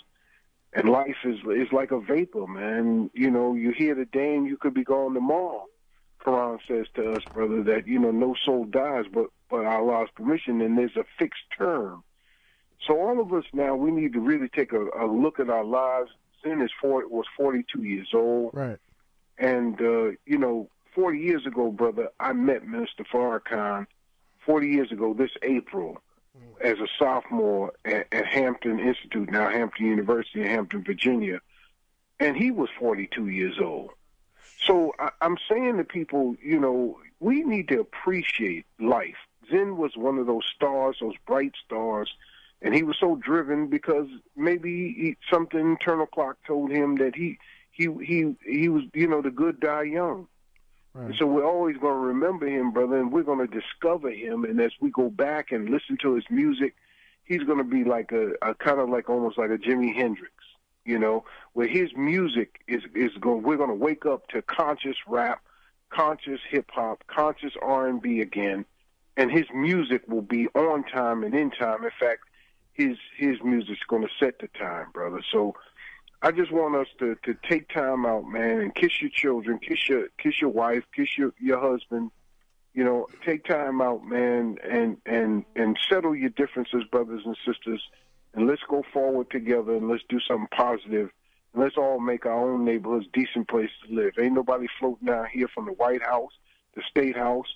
And 0.73 0.89
life 0.91 1.17
is 1.25 1.39
is 1.55 1.73
like 1.73 1.91
a 1.91 2.01
vapor, 2.01 2.47
man. 2.47 3.11
You 3.15 3.31
know, 3.31 3.55
you 3.55 3.71
here 3.71 3.95
today 3.95 4.35
and 4.35 4.47
you 4.47 4.57
could 4.57 4.75
be 4.75 4.85
gone 4.85 5.15
tomorrow. 5.15 5.65
Quran 6.25 6.59
says 6.67 6.87
to 6.95 7.13
us, 7.13 7.23
brother, 7.33 7.63
that 7.63 7.87
you 7.87 7.99
know 7.99 8.11
no 8.11 8.35
soul 8.45 8.65
dies, 8.65 9.05
but 9.13 9.27
but 9.49 9.65
Allah's 9.65 10.09
permission, 10.15 10.61
and 10.61 10.77
there's 10.77 10.97
a 10.97 11.05
fixed 11.19 11.45
term. 11.57 12.03
So 12.87 13.01
all 13.01 13.21
of 13.21 13.33
us 13.33 13.45
now, 13.53 13.75
we 13.75 13.91
need 13.91 14.13
to 14.13 14.21
really 14.21 14.49
take 14.49 14.73
a, 14.73 14.89
a 14.99 15.07
look 15.07 15.41
at 15.41 15.49
our 15.49 15.65
lives. 15.65 16.11
Sin 16.43 16.61
is 16.61 16.71
four, 16.81 17.07
was 17.09 17.27
42 17.37 17.83
years 17.83 18.09
old. 18.15 18.51
Right. 18.55 18.79
And, 19.39 19.81
uh, 19.81 20.11
you 20.25 20.39
know, 20.39 20.69
40 20.95 21.19
years 21.19 21.47
ago, 21.47 21.71
brother, 21.71 22.09
I 22.21 22.33
met 22.33 22.67
Minister 22.67 23.05
Farrakhan 23.05 23.87
40 24.45 24.69
years 24.69 24.93
ago 24.93 25.15
this 25.15 25.31
April 25.43 26.01
as 26.61 26.79
a 26.79 26.87
sophomore 26.99 27.73
at, 27.85 28.07
at 28.13 28.27
Hampton 28.27 28.79
Institute, 28.79 29.31
now 29.31 29.49
Hampton 29.49 29.87
University 29.87 30.43
in 30.43 30.49
Hampton, 30.49 30.85
Virginia. 30.85 31.41
And 32.19 32.37
he 32.37 32.51
was 32.51 32.69
42 32.79 33.29
years 33.29 33.57
old. 33.61 33.91
So 34.67 34.93
I, 34.99 35.11
I'm 35.21 35.37
saying 35.49 35.77
to 35.77 35.85
people, 35.85 36.35
you 36.43 36.59
know, 36.59 36.99
we 37.21 37.43
need 37.43 37.69
to 37.69 37.81
appreciate 37.81 38.67
life. 38.81 39.17
Zen 39.51 39.77
was 39.77 39.97
one 39.97 40.19
of 40.19 40.27
those 40.27 40.45
stars, 40.55 40.97
those 41.01 41.15
bright 41.27 41.53
stars, 41.65 42.13
and 42.63 42.75
he 42.75 42.83
was 42.83 42.97
so 42.99 43.17
driven 43.17 43.69
because 43.69 44.09
maybe 44.35 44.93
he, 44.93 45.17
something 45.31 45.61
internal 45.61 46.07
clock 46.07 46.37
told 46.47 46.71
him 46.71 46.97
that 46.97 47.15
he 47.15 47.39
he 47.71 47.89
he 48.03 48.35
he 48.45 48.69
was 48.69 48.83
you 48.95 49.07
know 49.07 49.23
the 49.23 49.31
good 49.31 49.61
die 49.61 49.83
young. 49.83 50.27
Right. 50.97 51.09
And 51.09 51.15
so 51.19 51.27
we're 51.27 51.45
always 51.45 51.77
going 51.77 51.93
to 51.93 51.99
remember 51.99 52.47
him, 52.47 52.71
brother, 52.71 52.99
and 52.99 53.13
we're 53.13 53.23
going 53.23 53.47
to 53.47 53.61
discover 53.61 54.11
him. 54.11 54.45
And 54.45 54.59
as 54.61 54.73
we 54.81 54.91
go 54.91 55.11
back 55.11 55.53
and 55.53 55.69
listen 55.69 55.99
to 56.01 56.15
his 56.15 56.25
music, 56.31 56.75
he's 57.25 57.43
going 57.43 57.59
to 57.59 57.65
be 57.65 57.85
like 57.85 58.13
a, 58.13 58.31
a 58.41 58.55
kind 58.55 58.81
of 58.81 58.89
like 58.89 59.11
almost 59.11 59.37
like 59.37 59.51
a 59.51 59.59
Jimi 59.59 59.95
Hendrix, 59.95 60.33
you 60.87 60.99
know, 60.99 61.25
where 61.53 61.67
his 61.67 61.91
music 61.95 62.61
is 62.67 62.83
is 62.95 63.13
going. 63.21 63.43
We're 63.43 63.59
going 63.59 63.69
to 63.69 63.75
wake 63.75 64.07
up 64.07 64.27
to 64.29 64.41
conscious 64.41 64.97
rap, 65.07 65.43
conscious 65.91 66.41
hip 66.51 66.71
hop, 66.73 67.05
conscious 67.09 67.53
R 67.61 67.89
and 67.89 68.01
B 68.01 68.23
again, 68.23 68.65
and 69.19 69.31
his 69.31 69.47
music 69.55 70.03
will 70.09 70.23
be 70.23 70.49
on 70.55 70.83
time 70.85 71.25
and 71.25 71.35
in 71.35 71.51
time. 71.51 71.85
In 71.85 71.91
fact, 72.01 72.23
his 72.73 72.97
his 73.19 73.37
music's 73.45 73.85
going 73.87 74.03
to 74.03 74.09
set 74.19 74.39
the 74.39 74.49
time, 74.59 74.87
brother. 74.95 75.21
So 75.31 75.57
I 76.23 76.31
just 76.33 76.51
want 76.51 76.75
us 76.77 76.89
to 76.99 77.17
to 77.25 77.35
take 77.49 77.69
time 77.69 78.07
out, 78.07 78.25
man, 78.25 78.61
and 78.61 78.75
kiss 78.75 79.01
your 79.01 79.11
children, 79.11 79.59
kiss 79.59 79.89
your 79.89 80.09
kiss 80.19 80.41
your 80.41 80.51
wife, 80.51 80.85
kiss 80.95 81.17
your 81.19 81.33
your 81.39 81.61
husband. 81.61 82.11
You 82.75 82.85
know, 82.85 83.07
take 83.25 83.45
time 83.45 83.81
out, 83.81 84.05
man, 84.05 84.59
and 84.63 84.97
and 85.07 85.45
and 85.55 85.79
settle 85.89 86.15
your 86.15 86.31
differences, 86.31 86.85
brothers 86.91 87.23
and 87.25 87.37
sisters, 87.47 87.83
and 88.35 88.47
let's 88.47 88.63
go 88.69 88.83
forward 88.93 89.31
together 89.31 89.75
and 89.75 89.89
let's 89.89 90.05
do 90.09 90.21
something 90.21 90.49
positive. 90.51 91.11
And 91.53 91.63
let's 91.63 91.77
all 91.77 92.01
make 92.01 92.27
our 92.27 92.51
own 92.51 92.65
neighborhoods 92.65 93.07
decent 93.13 93.49
places 93.49 93.77
to 93.89 93.95
live. 93.95 94.13
Ain't 94.19 94.35
nobody 94.35 94.67
floating 94.79 95.07
down 95.07 95.27
here 95.33 95.49
from 95.49 95.67
the 95.67 95.73
White 95.73 96.03
House, 96.03 96.33
the 96.75 96.83
State 96.91 97.17
House, 97.17 97.47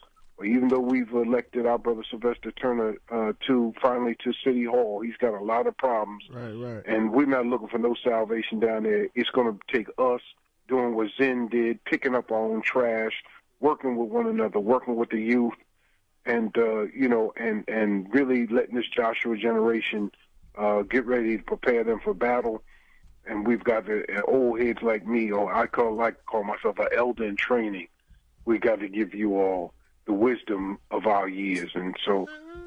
even 0.45 0.69
though 0.69 0.81
we've 0.81 1.11
elected 1.13 1.67
our 1.67 1.79
brother 1.79 2.03
Sylvester 2.11 2.51
Turner 2.53 2.97
uh, 3.11 3.33
to 3.47 3.73
finally 3.81 4.17
to 4.25 4.33
City 4.45 4.65
Hall, 4.65 5.01
he's 5.01 5.17
got 5.17 5.35
a 5.35 5.43
lot 5.45 5.67
of 5.67 5.77
problems 5.77 6.25
Right. 6.31 6.53
Right. 6.53 6.83
and 6.87 7.13
we're 7.13 7.27
not 7.27 7.47
looking 7.47 7.69
for 7.69 7.79
no 7.79 7.95
salvation 8.03 8.61
down 8.61 8.85
there. 8.85 9.09
It's 9.15 9.31
going 9.31 9.53
to 9.53 9.59
take 9.77 9.89
us 9.99 10.21
doing 10.69 10.95
what 10.95 11.09
Zen 11.19 11.49
did, 11.49 11.85
picking 11.85 12.15
up 12.15 12.31
our 12.31 12.39
own 12.39 12.63
trash, 12.63 13.13
working 13.61 13.97
with 13.97 14.09
one 14.09 14.27
another, 14.27 14.61
working 14.61 14.97
with 14.97 15.11
the 15.11 15.21
youth, 15.21 15.55
and 16.27 16.57
uh, 16.57 16.83
you 16.95 17.09
know, 17.09 17.33
and 17.37 17.65
and 17.69 18.07
really 18.15 18.47
letting 18.47 18.77
this 18.77 18.87
Joshua 18.95 19.37
generation 19.37 20.11
uh, 20.57 20.83
get 20.83 21.07
ready 21.07 21.37
to 21.39 21.43
prepare 21.43 21.83
them 21.85 22.01
for 22.03 22.15
battle. 22.15 22.63
And 23.27 23.47
we've 23.47 23.63
got 23.65 23.87
the 23.87 24.05
uh, 24.17 24.23
old 24.29 24.61
heads 24.61 24.81
like 24.83 25.07
me, 25.07 25.31
or 25.31 25.53
I 25.55 25.67
call 25.67 25.95
like 25.95 26.25
call 26.27 26.45
myself 26.45 26.79
an 26.79 26.89
elder 26.97 27.25
in 27.25 27.37
training. 27.37 27.89
We 28.45 28.59
got 28.59 28.81
to 28.81 28.89
give 28.89 29.15
you 29.15 29.37
all 29.37 29.75
the 30.11 30.17
wisdom 30.17 30.77
of 30.91 31.07
our 31.07 31.29
years, 31.29 31.71
and 31.75 31.95
so 32.05 32.27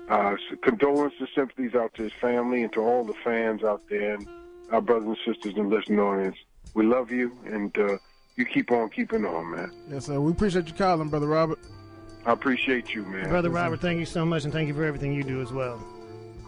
uh, 0.10 0.34
so 0.50 0.56
condolences, 0.62 1.20
and 1.20 1.30
sympathies 1.36 1.76
out 1.76 1.94
to 1.96 2.04
his 2.04 2.14
family 2.22 2.64
and 2.64 2.72
to 2.72 2.80
all 2.80 3.04
the 3.04 3.14
fans 3.22 3.64
out 3.64 3.82
there, 3.90 4.14
and 4.16 4.26
our 4.72 4.80
brothers 4.80 5.18
and 5.26 5.36
sisters 5.36 5.54
and 5.58 5.70
listening 5.70 6.00
audience. 6.00 6.38
We 6.74 6.86
love 6.86 7.12
you, 7.12 7.38
and 7.46 7.78
uh, 7.78 7.98
you 8.38 8.46
keep 8.46 8.72
on 8.72 8.90
keeping 8.92 9.26
on, 9.26 9.52
man. 9.52 9.72
Yes, 9.90 10.06
sir. 10.06 10.22
We 10.22 10.32
appreciate 10.32 10.68
you 10.68 10.74
calling, 10.74 11.10
brother 11.10 11.28
Robert. 11.28 11.60
I 12.26 12.32
appreciate 12.32 12.94
you, 12.94 13.04
man. 13.04 13.28
Brother 13.28 13.50
Robert, 13.50 13.82
thank 13.82 14.00
you 14.00 14.06
so 14.06 14.26
much, 14.26 14.46
and 14.46 14.54
thank 14.54 14.70
you 14.70 14.74
for 14.74 14.86
everything 14.86 15.14
you 15.14 15.24
do 15.24 15.42
as 15.42 15.52
well. 15.52 15.86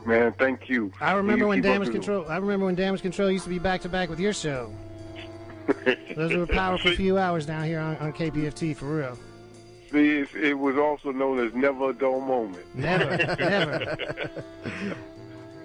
Man, 0.05 0.31
thank 0.39 0.69
you. 0.69 0.93
I 1.01 1.11
remember 1.13 1.43
You 1.43 1.47
when 1.49 1.57
keep 1.57 1.65
up 1.65 1.73
Damage 1.73 1.87
the- 1.87 1.93
Control. 1.93 2.25
I 2.29 2.37
remember 2.37 2.67
when 2.67 2.75
Damage 2.75 3.01
Control 3.01 3.29
used 3.29 3.43
to 3.43 3.49
be 3.49 3.59
back 3.59 3.81
to 3.81 3.89
back 3.89 4.07
with 4.09 4.19
your 4.21 4.31
show. 4.33 4.71
Those 6.15 6.33
were 6.37 6.47
powerful 6.47 6.91
few 6.93 7.17
hours 7.17 7.45
down 7.45 7.65
here 7.65 7.79
on, 7.81 7.97
on 7.97 8.13
KPFT 8.13 8.77
for 8.77 8.85
real. 8.85 9.17
See, 9.91 10.19
it, 10.19 10.33
it 10.35 10.53
was 10.53 10.77
also 10.77 11.11
known 11.11 11.39
as 11.45 11.53
never 11.53 11.91
a 11.91 11.93
dull 11.93 12.19
moment. 12.21 12.63
Never, 12.75 13.17
never. 13.17 13.97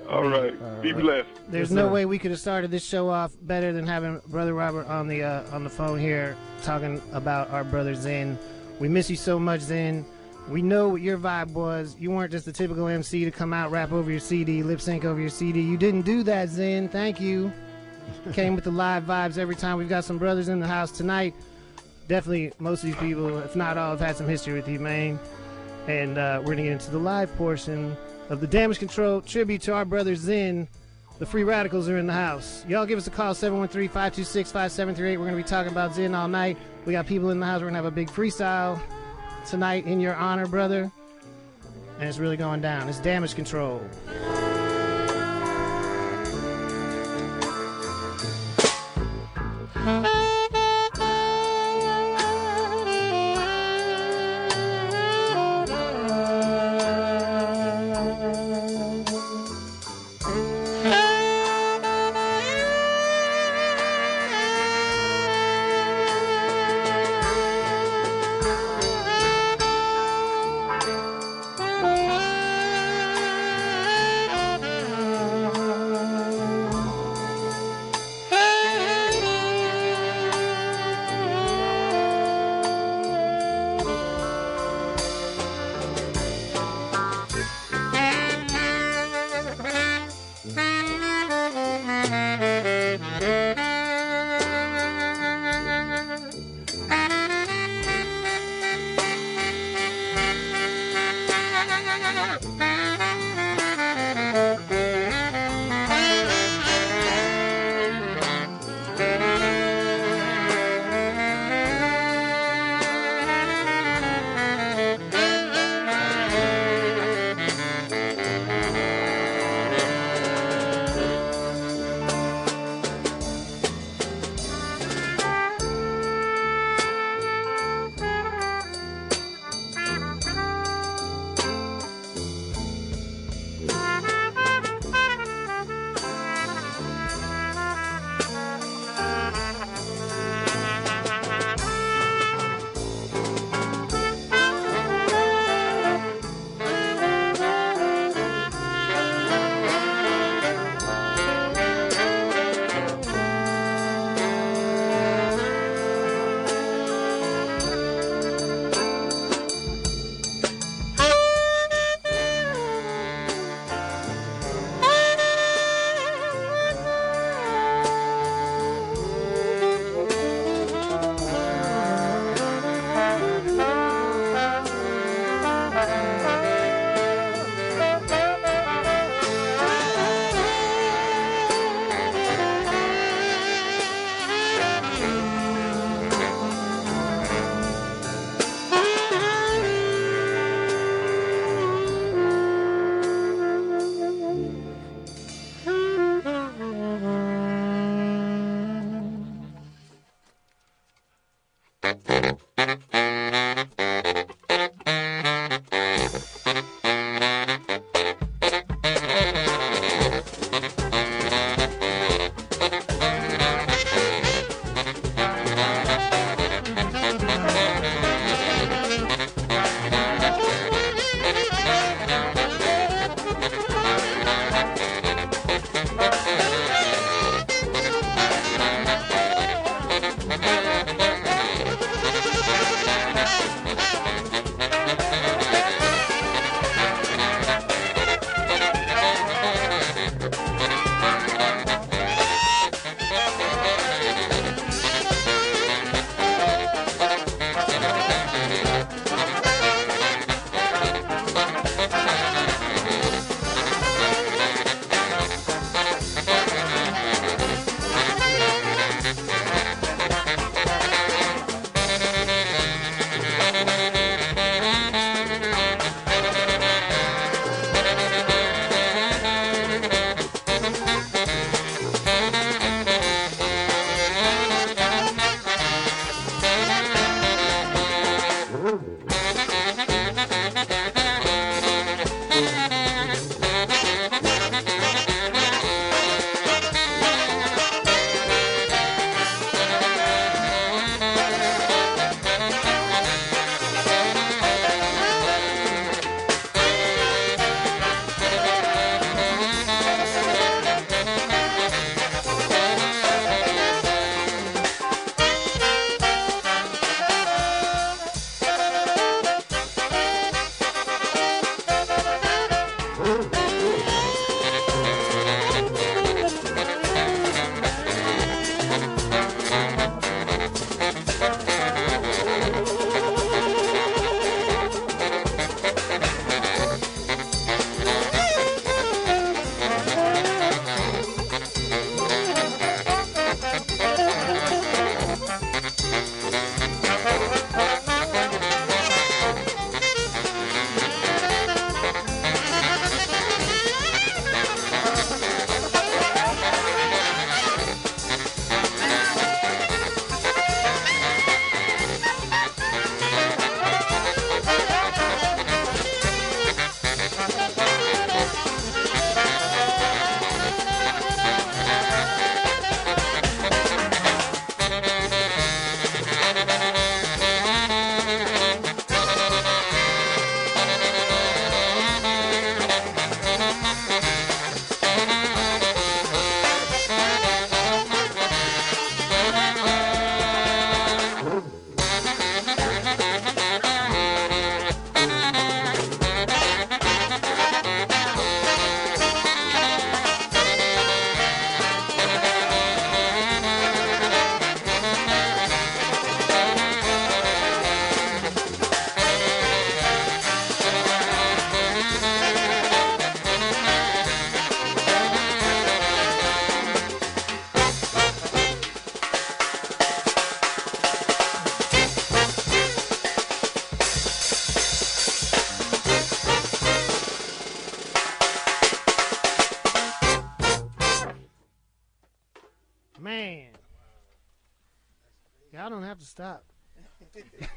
All 0.08 0.28
right, 0.28 0.82
be 0.82 0.92
blessed. 0.92 1.28
There's 1.48 1.70
Yes, 1.70 1.74
no 1.74 1.86
sir. 1.86 1.92
way 1.92 2.04
we 2.04 2.18
could 2.18 2.32
have 2.32 2.40
started 2.40 2.70
this 2.70 2.84
show 2.84 3.08
off 3.08 3.32
better 3.42 3.72
than 3.72 3.86
having 3.86 4.20
Brother 4.26 4.54
Robert 4.54 4.86
on 4.88 5.06
the 5.06 5.22
uh, 5.22 5.44
on 5.52 5.62
the 5.64 5.70
phone 5.70 5.98
here 6.00 6.36
talking 6.62 7.00
about 7.12 7.48
our 7.50 7.62
brother 7.64 7.94
Zen. 7.94 8.36
We 8.80 8.88
miss 8.88 9.08
you 9.08 9.16
so 9.16 9.38
much, 9.38 9.60
Zen. 9.60 10.04
We 10.48 10.62
know 10.62 10.88
what 10.88 11.00
your 11.02 11.16
vibe 11.16 11.52
was. 11.52 11.94
You 11.98 12.10
weren't 12.10 12.32
just 12.32 12.48
a 12.48 12.52
typical 12.52 12.88
MC 12.88 13.24
to 13.24 13.30
come 13.30 13.52
out, 13.52 13.70
rap 13.70 13.92
over 13.92 14.10
your 14.10 14.18
CD, 14.20 14.62
lip 14.64 14.80
sync 14.80 15.04
over 15.04 15.20
your 15.20 15.30
CD. 15.30 15.60
You 15.60 15.76
didn't 15.76 16.02
do 16.02 16.22
that, 16.24 16.48
Zen. 16.48 16.88
Thank 16.88 17.20
you. 17.20 17.52
Came 18.32 18.56
with 18.56 18.64
the 18.64 18.72
live 18.72 19.04
vibes 19.04 19.38
every 19.38 19.54
time. 19.54 19.78
We've 19.78 19.88
got 19.88 20.02
some 20.04 20.18
brothers 20.18 20.48
in 20.48 20.58
the 20.58 20.66
house 20.66 20.90
tonight 20.90 21.34
definitely 22.10 22.52
most 22.58 22.82
of 22.82 22.88
these 22.88 22.96
people, 22.96 23.38
if 23.38 23.54
not 23.54 23.78
all, 23.78 23.92
have 23.92 24.00
had 24.00 24.16
some 24.16 24.26
history 24.26 24.52
with 24.52 24.66
Humane. 24.66 25.18
And 25.86 26.18
uh, 26.18 26.38
we're 26.40 26.46
going 26.46 26.56
to 26.58 26.62
get 26.64 26.72
into 26.72 26.90
the 26.90 26.98
live 26.98 27.34
portion 27.36 27.96
of 28.28 28.40
the 28.40 28.46
Damage 28.48 28.80
Control 28.80 29.22
tribute 29.22 29.62
to 29.62 29.72
our 29.72 29.84
brother 29.84 30.16
Zen. 30.16 30.68
The 31.20 31.26
Free 31.26 31.44
Radicals 31.44 31.88
are 31.88 31.98
in 31.98 32.06
the 32.06 32.12
house. 32.12 32.64
Y'all 32.68 32.84
give 32.84 32.98
us 32.98 33.06
a 33.06 33.10
call, 33.10 33.32
713 33.32 33.88
526 33.88 34.50
5738. 34.50 35.16
We're 35.16 35.24
going 35.24 35.36
to 35.36 35.42
be 35.42 35.48
talking 35.48 35.70
about 35.70 35.94
Zen 35.94 36.14
all 36.14 36.28
night. 36.28 36.58
We 36.84 36.92
got 36.92 37.06
people 37.06 37.30
in 37.30 37.38
the 37.38 37.46
house. 37.46 37.60
We're 37.60 37.70
going 37.70 37.74
to 37.74 37.82
have 37.82 37.84
a 37.86 37.90
big 37.92 38.08
freestyle 38.08 38.80
tonight 39.46 39.86
in 39.86 40.00
your 40.00 40.16
honor, 40.16 40.48
brother. 40.48 40.90
And 42.00 42.08
it's 42.08 42.18
really 42.18 42.36
going 42.36 42.60
down. 42.60 42.88
It's 42.88 42.98
Damage 42.98 43.36
Control. 43.36 43.80
Huh? 49.74 50.19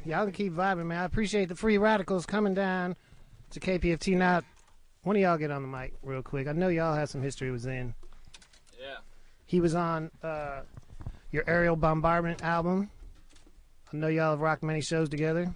Y'all 0.05 0.23
can 0.25 0.33
keep 0.33 0.53
vibing, 0.53 0.85
man. 0.87 0.99
I 0.99 1.05
appreciate 1.05 1.49
the 1.49 1.55
free 1.55 1.77
radicals 1.77 2.25
coming 2.25 2.53
down 2.53 2.95
to 3.51 3.59
KPFT. 3.59 4.17
Now, 4.17 4.41
one 5.03 5.15
of 5.15 5.21
y'all 5.21 5.37
get 5.37 5.51
on 5.51 5.61
the 5.61 5.67
mic 5.67 5.93
real 6.03 6.21
quick. 6.21 6.47
I 6.47 6.51
know 6.51 6.67
y'all 6.67 6.95
have 6.95 7.09
some 7.09 7.21
history 7.21 7.51
with 7.51 7.61
Zen. 7.61 7.93
Yeah. 8.79 8.97
He 9.45 9.61
was 9.61 9.75
on 9.75 10.11
uh, 10.21 10.61
your 11.31 11.43
aerial 11.47 11.75
bombardment 11.75 12.43
album. 12.43 12.89
I 13.93 13.97
know 13.97 14.07
y'all 14.07 14.31
have 14.31 14.41
rocked 14.41 14.63
many 14.63 14.81
shows 14.81 15.07
together. 15.07 15.53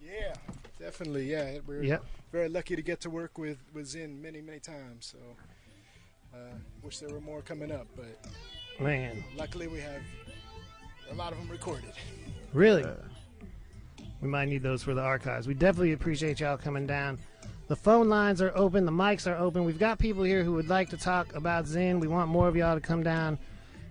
Yeah, 0.00 0.34
definitely. 0.78 1.30
Yeah, 1.30 1.58
we're 1.66 1.82
Yep. 1.84 2.04
very 2.32 2.48
lucky 2.48 2.76
to 2.76 2.82
get 2.82 3.00
to 3.02 3.10
work 3.10 3.38
with 3.38 3.58
with 3.72 3.86
Zen 3.86 4.20
many 4.20 4.40
many 4.42 4.58
times. 4.58 5.14
So, 5.14 5.18
uh, 6.34 6.54
wish 6.82 6.98
there 6.98 7.08
were 7.10 7.20
more 7.20 7.40
coming 7.40 7.70
up, 7.70 7.86
but 7.96 8.18
Man, 8.80 9.22
luckily 9.36 9.68
we 9.68 9.78
have 9.80 10.02
a 11.10 11.14
lot 11.14 11.32
of 11.32 11.38
them 11.38 11.48
recorded. 11.48 11.92
really? 12.52 12.84
We 14.22 14.28
might 14.28 14.48
need 14.48 14.62
those 14.62 14.84
for 14.84 14.94
the 14.94 15.02
archives. 15.02 15.48
We 15.48 15.54
definitely 15.54 15.92
appreciate 15.92 16.38
y'all 16.38 16.56
coming 16.56 16.86
down. 16.86 17.18
The 17.66 17.74
phone 17.74 18.08
lines 18.08 18.40
are 18.40 18.52
open, 18.54 18.86
the 18.86 18.92
mics 18.92 19.26
are 19.26 19.36
open. 19.36 19.64
We've 19.64 19.78
got 19.78 19.98
people 19.98 20.22
here 20.22 20.44
who 20.44 20.52
would 20.52 20.68
like 20.68 20.90
to 20.90 20.96
talk 20.96 21.34
about 21.34 21.66
Zen. 21.66 21.98
We 21.98 22.06
want 22.06 22.30
more 22.30 22.46
of 22.46 22.54
y'all 22.54 22.74
to 22.76 22.80
come 22.80 23.02
down, 23.02 23.38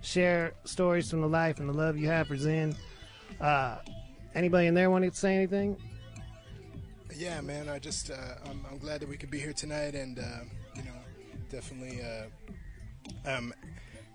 share 0.00 0.54
stories 0.64 1.10
from 1.10 1.20
the 1.20 1.28
life 1.28 1.60
and 1.60 1.68
the 1.68 1.72
love 1.74 1.98
you 1.98 2.08
have 2.08 2.28
for 2.28 2.36
Zen. 2.36 2.74
Uh, 3.40 3.76
anybody 4.34 4.68
in 4.68 4.74
there 4.74 4.90
want 4.90 5.04
to 5.04 5.14
say 5.18 5.34
anything? 5.34 5.76
Yeah, 7.14 7.40
man. 7.42 7.68
I 7.68 7.78
just 7.78 8.10
uh, 8.10 8.16
I'm, 8.48 8.64
I'm 8.70 8.78
glad 8.78 9.00
that 9.00 9.08
we 9.08 9.18
could 9.18 9.30
be 9.30 9.38
here 9.38 9.52
tonight, 9.52 9.94
and 9.94 10.18
uh, 10.18 10.44
you 10.74 10.82
know, 10.82 10.94
definitely 11.50 12.00
uh, 12.00 13.28
I'm 13.28 13.52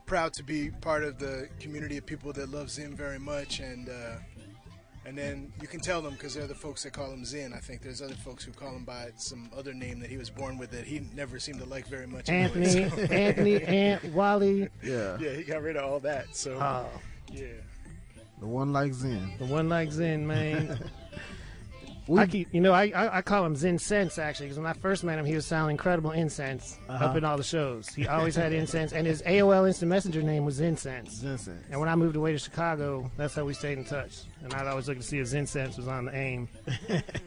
proud 0.08 0.34
to 0.34 0.44
be 0.44 0.72
part 0.82 1.04
of 1.04 1.20
the 1.20 1.48
community 1.60 1.98
of 1.98 2.06
people 2.08 2.34
that 2.34 2.50
love 2.50 2.72
Zen 2.72 2.96
very 2.96 3.20
much, 3.20 3.60
and 3.60 3.90
uh, 3.90 4.16
and 5.08 5.18
then 5.18 5.52
you 5.62 5.68
can 5.68 5.80
tell 5.80 6.02
them 6.02 6.14
because 6.14 6.36
they're 6.36 6.46
the 6.48 6.54
folks 6.54 6.84
that 6.84 6.92
call 6.94 7.12
him 7.12 7.24
Zen. 7.26 7.54
I 7.54 7.60
think 7.60 7.82
there's 7.82 8.02
other 8.02 8.14
folks 8.14 8.44
who 8.44 8.52
call 8.52 8.76
him 8.76 8.84
by 8.84 9.10
some 9.16 9.50
other 9.58 9.74
name 9.74 10.00
that 10.02 10.10
he 10.10 10.18
was 10.18 10.30
born 10.30 10.58
with 10.58 10.70
that 10.72 10.84
he 10.86 11.00
never 11.16 11.40
seemed 11.40 11.60
to 11.60 11.66
like 11.66 11.88
very 11.88 12.06
much. 12.08 12.30
anyway, 12.30 12.44
Anthony, 12.66 12.90
so- 12.90 13.14
Anthony, 13.14 13.64
Ant, 13.64 14.04
Wally. 14.14 14.68
Yeah. 14.84 15.18
yeah, 15.20 15.32
he 15.32 15.44
got 15.44 15.62
rid 15.64 15.78
of 15.78 15.86
all 15.90 16.00
that. 16.02 16.36
So 16.36 16.60
Oh, 16.62 16.86
yeah. 17.32 17.46
The 18.40 18.46
one 18.48 18.72
like 18.74 18.94
Zen. 18.94 19.32
the 19.40 19.46
one 19.46 19.68
like 19.70 19.92
Zen, 19.92 20.28
man. 20.28 20.78
We, 22.08 22.20
I 22.20 22.26
keep, 22.26 22.54
you 22.54 22.62
know, 22.62 22.72
I, 22.72 22.86
I 22.96 23.18
I 23.18 23.22
call 23.22 23.46
him 23.46 23.56
Zen 23.56 23.80
Sense 23.80 24.18
actually, 24.18 24.48
because 24.48 24.58
when 24.60 24.68
I 24.68 24.74
first 24.74 25.04
met 25.04 25.20
him, 25.20 25.26
he 25.26 25.36
was 25.36 25.46
selling 25.46 25.72
incredible 25.72 26.12
incense 26.12 26.78
Uh-huh. 26.88 27.06
up 27.06 27.16
in 27.18 27.24
all 27.26 27.36
the 27.38 27.44
shows. 27.44 27.90
He 27.90 28.08
always 28.08 28.36
had 28.36 28.54
incense, 28.54 28.94
and 28.94 29.06
his 29.06 29.22
AOL 29.24 29.68
Instant 29.68 29.90
Messenger 29.90 30.22
name 30.22 30.46
was 30.46 30.60
Zensense. 30.60 31.12
Zen 31.12 31.38
Sense. 31.38 31.64
And 31.70 31.80
when 31.80 31.90
I 31.90 31.96
moved 31.96 32.16
away 32.16 32.32
to 32.32 32.40
Chicago, 32.40 33.12
that's 33.18 33.36
how 33.36 33.44
we 33.46 33.54
stayed 33.54 33.78
in 33.78 33.86
touch. 33.86 34.22
And 34.44 34.54
I'd 34.54 34.68
always 34.68 34.88
look 34.88 34.98
to 34.98 35.04
see 35.04 35.20
if 35.20 35.28
Zensense 35.28 35.78
was 35.78 35.88
on 35.88 36.06
the 36.06 36.16
AIM 36.16 36.48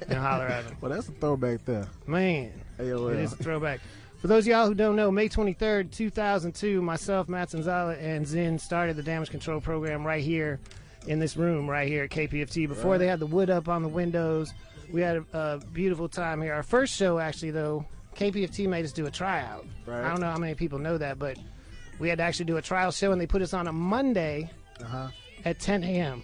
and 0.09 0.19
holler 0.19 0.47
at 0.47 0.65
him. 0.65 0.77
Well, 0.81 0.91
that's 0.91 1.09
a 1.09 1.13
throwback 1.13 1.65
there. 1.67 1.87
Man, 2.07 2.53
AOL. 2.79 3.13
it 3.13 3.21
is 3.21 3.33
a 3.33 3.37
throwback. 3.37 3.81
For 4.21 4.29
those 4.29 4.45
of 4.45 4.49
y'all 4.49 4.67
who 4.67 4.75
don't 4.75 4.97
know, 4.97 5.11
May 5.11 5.29
23rd, 5.31 5.91
2002, 5.93 6.83
myself, 6.83 7.29
Matt 7.29 7.49
Sonzala, 7.51 7.99
and 8.03 8.27
Zen 8.27 8.59
started 8.59 8.97
the 8.97 9.03
damage 9.03 9.31
control 9.31 9.61
program 9.61 10.07
right 10.07 10.23
here 10.23 10.61
in 11.07 11.19
this 11.19 11.35
room 11.39 11.69
right 11.69 11.89
here 11.89 12.05
at 12.05 12.11
KPFT. 12.11 12.69
Before 12.69 12.99
they 12.99 13.07
had 13.07 13.19
the 13.21 13.27
wood 13.27 13.49
up 13.49 13.69
on 13.69 13.83
the 13.83 13.89
windows, 13.89 14.53
we 14.93 15.01
had 15.01 15.17
a, 15.17 15.25
a 15.39 15.59
beautiful 15.73 16.09
time 16.09 16.41
here. 16.43 16.55
Our 16.55 16.63
first 16.63 16.95
show, 16.95 17.19
actually, 17.19 17.51
though, 17.53 17.85
KPFT 18.17 18.69
made 18.69 18.85
us 18.85 18.93
do 18.93 19.07
a 19.07 19.11
tryout. 19.11 19.65
Right. 19.87 20.05
I 20.05 20.09
don't 20.11 20.21
know 20.21 20.31
how 20.31 20.39
many 20.39 20.55
people 20.55 20.79
know 20.79 20.99
that, 20.99 21.19
but 21.19 21.39
we 21.99 22.09
had 22.09 22.19
to 22.19 22.25
actually 22.25 22.47
do 22.47 22.57
a 22.57 22.63
trial 22.63 22.91
show, 22.91 23.13
and 23.13 23.21
they 23.21 23.27
put 23.27 23.43
us 23.43 23.55
on 23.55 23.67
a 23.69 23.73
Monday 23.73 24.51
Uh-huh. 24.81 25.09
at 25.45 25.59
10 25.61 25.85
a.m. 25.85 26.23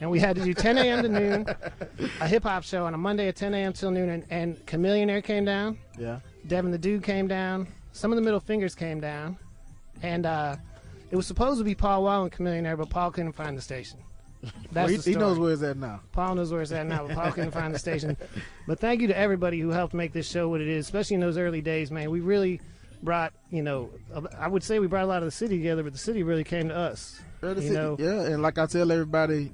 And 0.00 0.10
we 0.10 0.20
had 0.20 0.36
to 0.36 0.44
do 0.44 0.52
10 0.54 0.78
a.m. 0.78 1.02
to 1.02 1.08
noon, 1.08 1.46
a 2.20 2.28
hip 2.28 2.42
hop 2.42 2.64
show 2.64 2.84
on 2.86 2.92
a 2.94 2.98
Monday 2.98 3.28
at 3.28 3.36
10 3.36 3.54
a.m. 3.54 3.72
till 3.72 3.90
noon, 3.90 4.08
and, 4.10 4.24
and 4.30 4.56
Chamillionaire 4.66 5.24
came 5.24 5.44
down. 5.44 5.78
Yeah. 5.98 6.20
Devin 6.46 6.70
the 6.70 6.78
Dude 6.78 7.02
came 7.02 7.28
down. 7.28 7.66
Some 7.92 8.12
of 8.12 8.16
the 8.16 8.22
middle 8.22 8.40
fingers 8.40 8.74
came 8.74 9.00
down. 9.00 9.36
And 10.02 10.24
uh, 10.26 10.56
it 11.10 11.16
was 11.16 11.26
supposed 11.26 11.58
to 11.58 11.64
be 11.64 11.74
Paul 11.74 12.04
Wall 12.04 12.22
and 12.22 12.32
Chamillionaire, 12.32 12.76
but 12.78 12.88
Paul 12.90 13.10
couldn't 13.10 13.32
find 13.32 13.56
the 13.56 13.62
station. 13.62 13.98
That's 14.72 14.90
Well, 14.92 15.00
he, 15.02 15.10
he 15.12 15.16
knows 15.16 15.38
where 15.38 15.52
it's 15.52 15.62
at 15.62 15.76
now. 15.76 16.00
Paul 16.12 16.36
knows 16.36 16.52
where 16.52 16.62
it's 16.62 16.72
at 16.72 16.86
now, 16.86 17.06
but 17.06 17.16
Paul 17.16 17.32
couldn't 17.32 17.50
find 17.50 17.74
the 17.74 17.78
station. 17.78 18.16
But 18.66 18.78
thank 18.80 19.00
you 19.02 19.08
to 19.08 19.16
everybody 19.18 19.60
who 19.60 19.70
helped 19.70 19.92
make 19.94 20.12
this 20.12 20.28
show 20.28 20.48
what 20.48 20.60
it 20.60 20.68
is, 20.68 20.86
especially 20.86 21.14
in 21.14 21.20
those 21.20 21.36
early 21.36 21.60
days, 21.60 21.90
man. 21.90 22.10
We 22.10 22.20
really 22.20 22.60
brought, 23.02 23.32
you 23.50 23.62
know, 23.62 23.90
I 24.38 24.48
would 24.48 24.62
say 24.62 24.78
we 24.78 24.86
brought 24.86 25.04
a 25.04 25.08
lot 25.08 25.18
of 25.18 25.24
the 25.26 25.30
city 25.30 25.56
together, 25.58 25.82
but 25.82 25.92
the 25.92 25.98
city 25.98 26.22
really 26.22 26.44
came 26.44 26.68
to 26.68 26.76
us. 26.76 27.20
Yeah, 27.42 27.48
You 27.50 27.60
city- 27.62 27.74
know- 27.74 27.96
yeah, 27.98 28.22
and 28.22 28.42
like 28.42 28.58
I 28.58 28.66
tell 28.66 28.90
everybody 28.90 29.52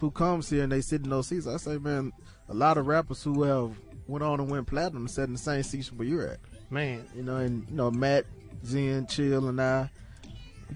who 0.00 0.10
comes 0.10 0.48
here 0.50 0.62
and 0.62 0.72
they 0.72 0.80
sit 0.80 1.02
in 1.04 1.10
those 1.10 1.28
seats, 1.28 1.46
I 1.46 1.56
say, 1.58 1.78
man, 1.78 2.12
a 2.48 2.54
lot 2.54 2.76
of 2.78 2.86
rappers 2.86 3.22
who 3.22 3.42
have 3.42 3.72
went 4.06 4.22
on 4.22 4.40
and 4.40 4.50
went 4.50 4.66
platinum 4.66 5.08
sat 5.08 5.26
in 5.28 5.32
the 5.34 5.38
same 5.38 5.62
seats 5.62 5.92
where 5.92 6.06
you're 6.06 6.26
at. 6.28 6.38
Man, 6.70 7.04
You 7.14 7.22
know, 7.22 7.36
and 7.36 7.66
you 7.68 7.76
know 7.76 7.90
Matt, 7.90 8.24
Zen, 8.64 9.06
Chill, 9.06 9.48
and 9.48 9.60
I 9.60 9.90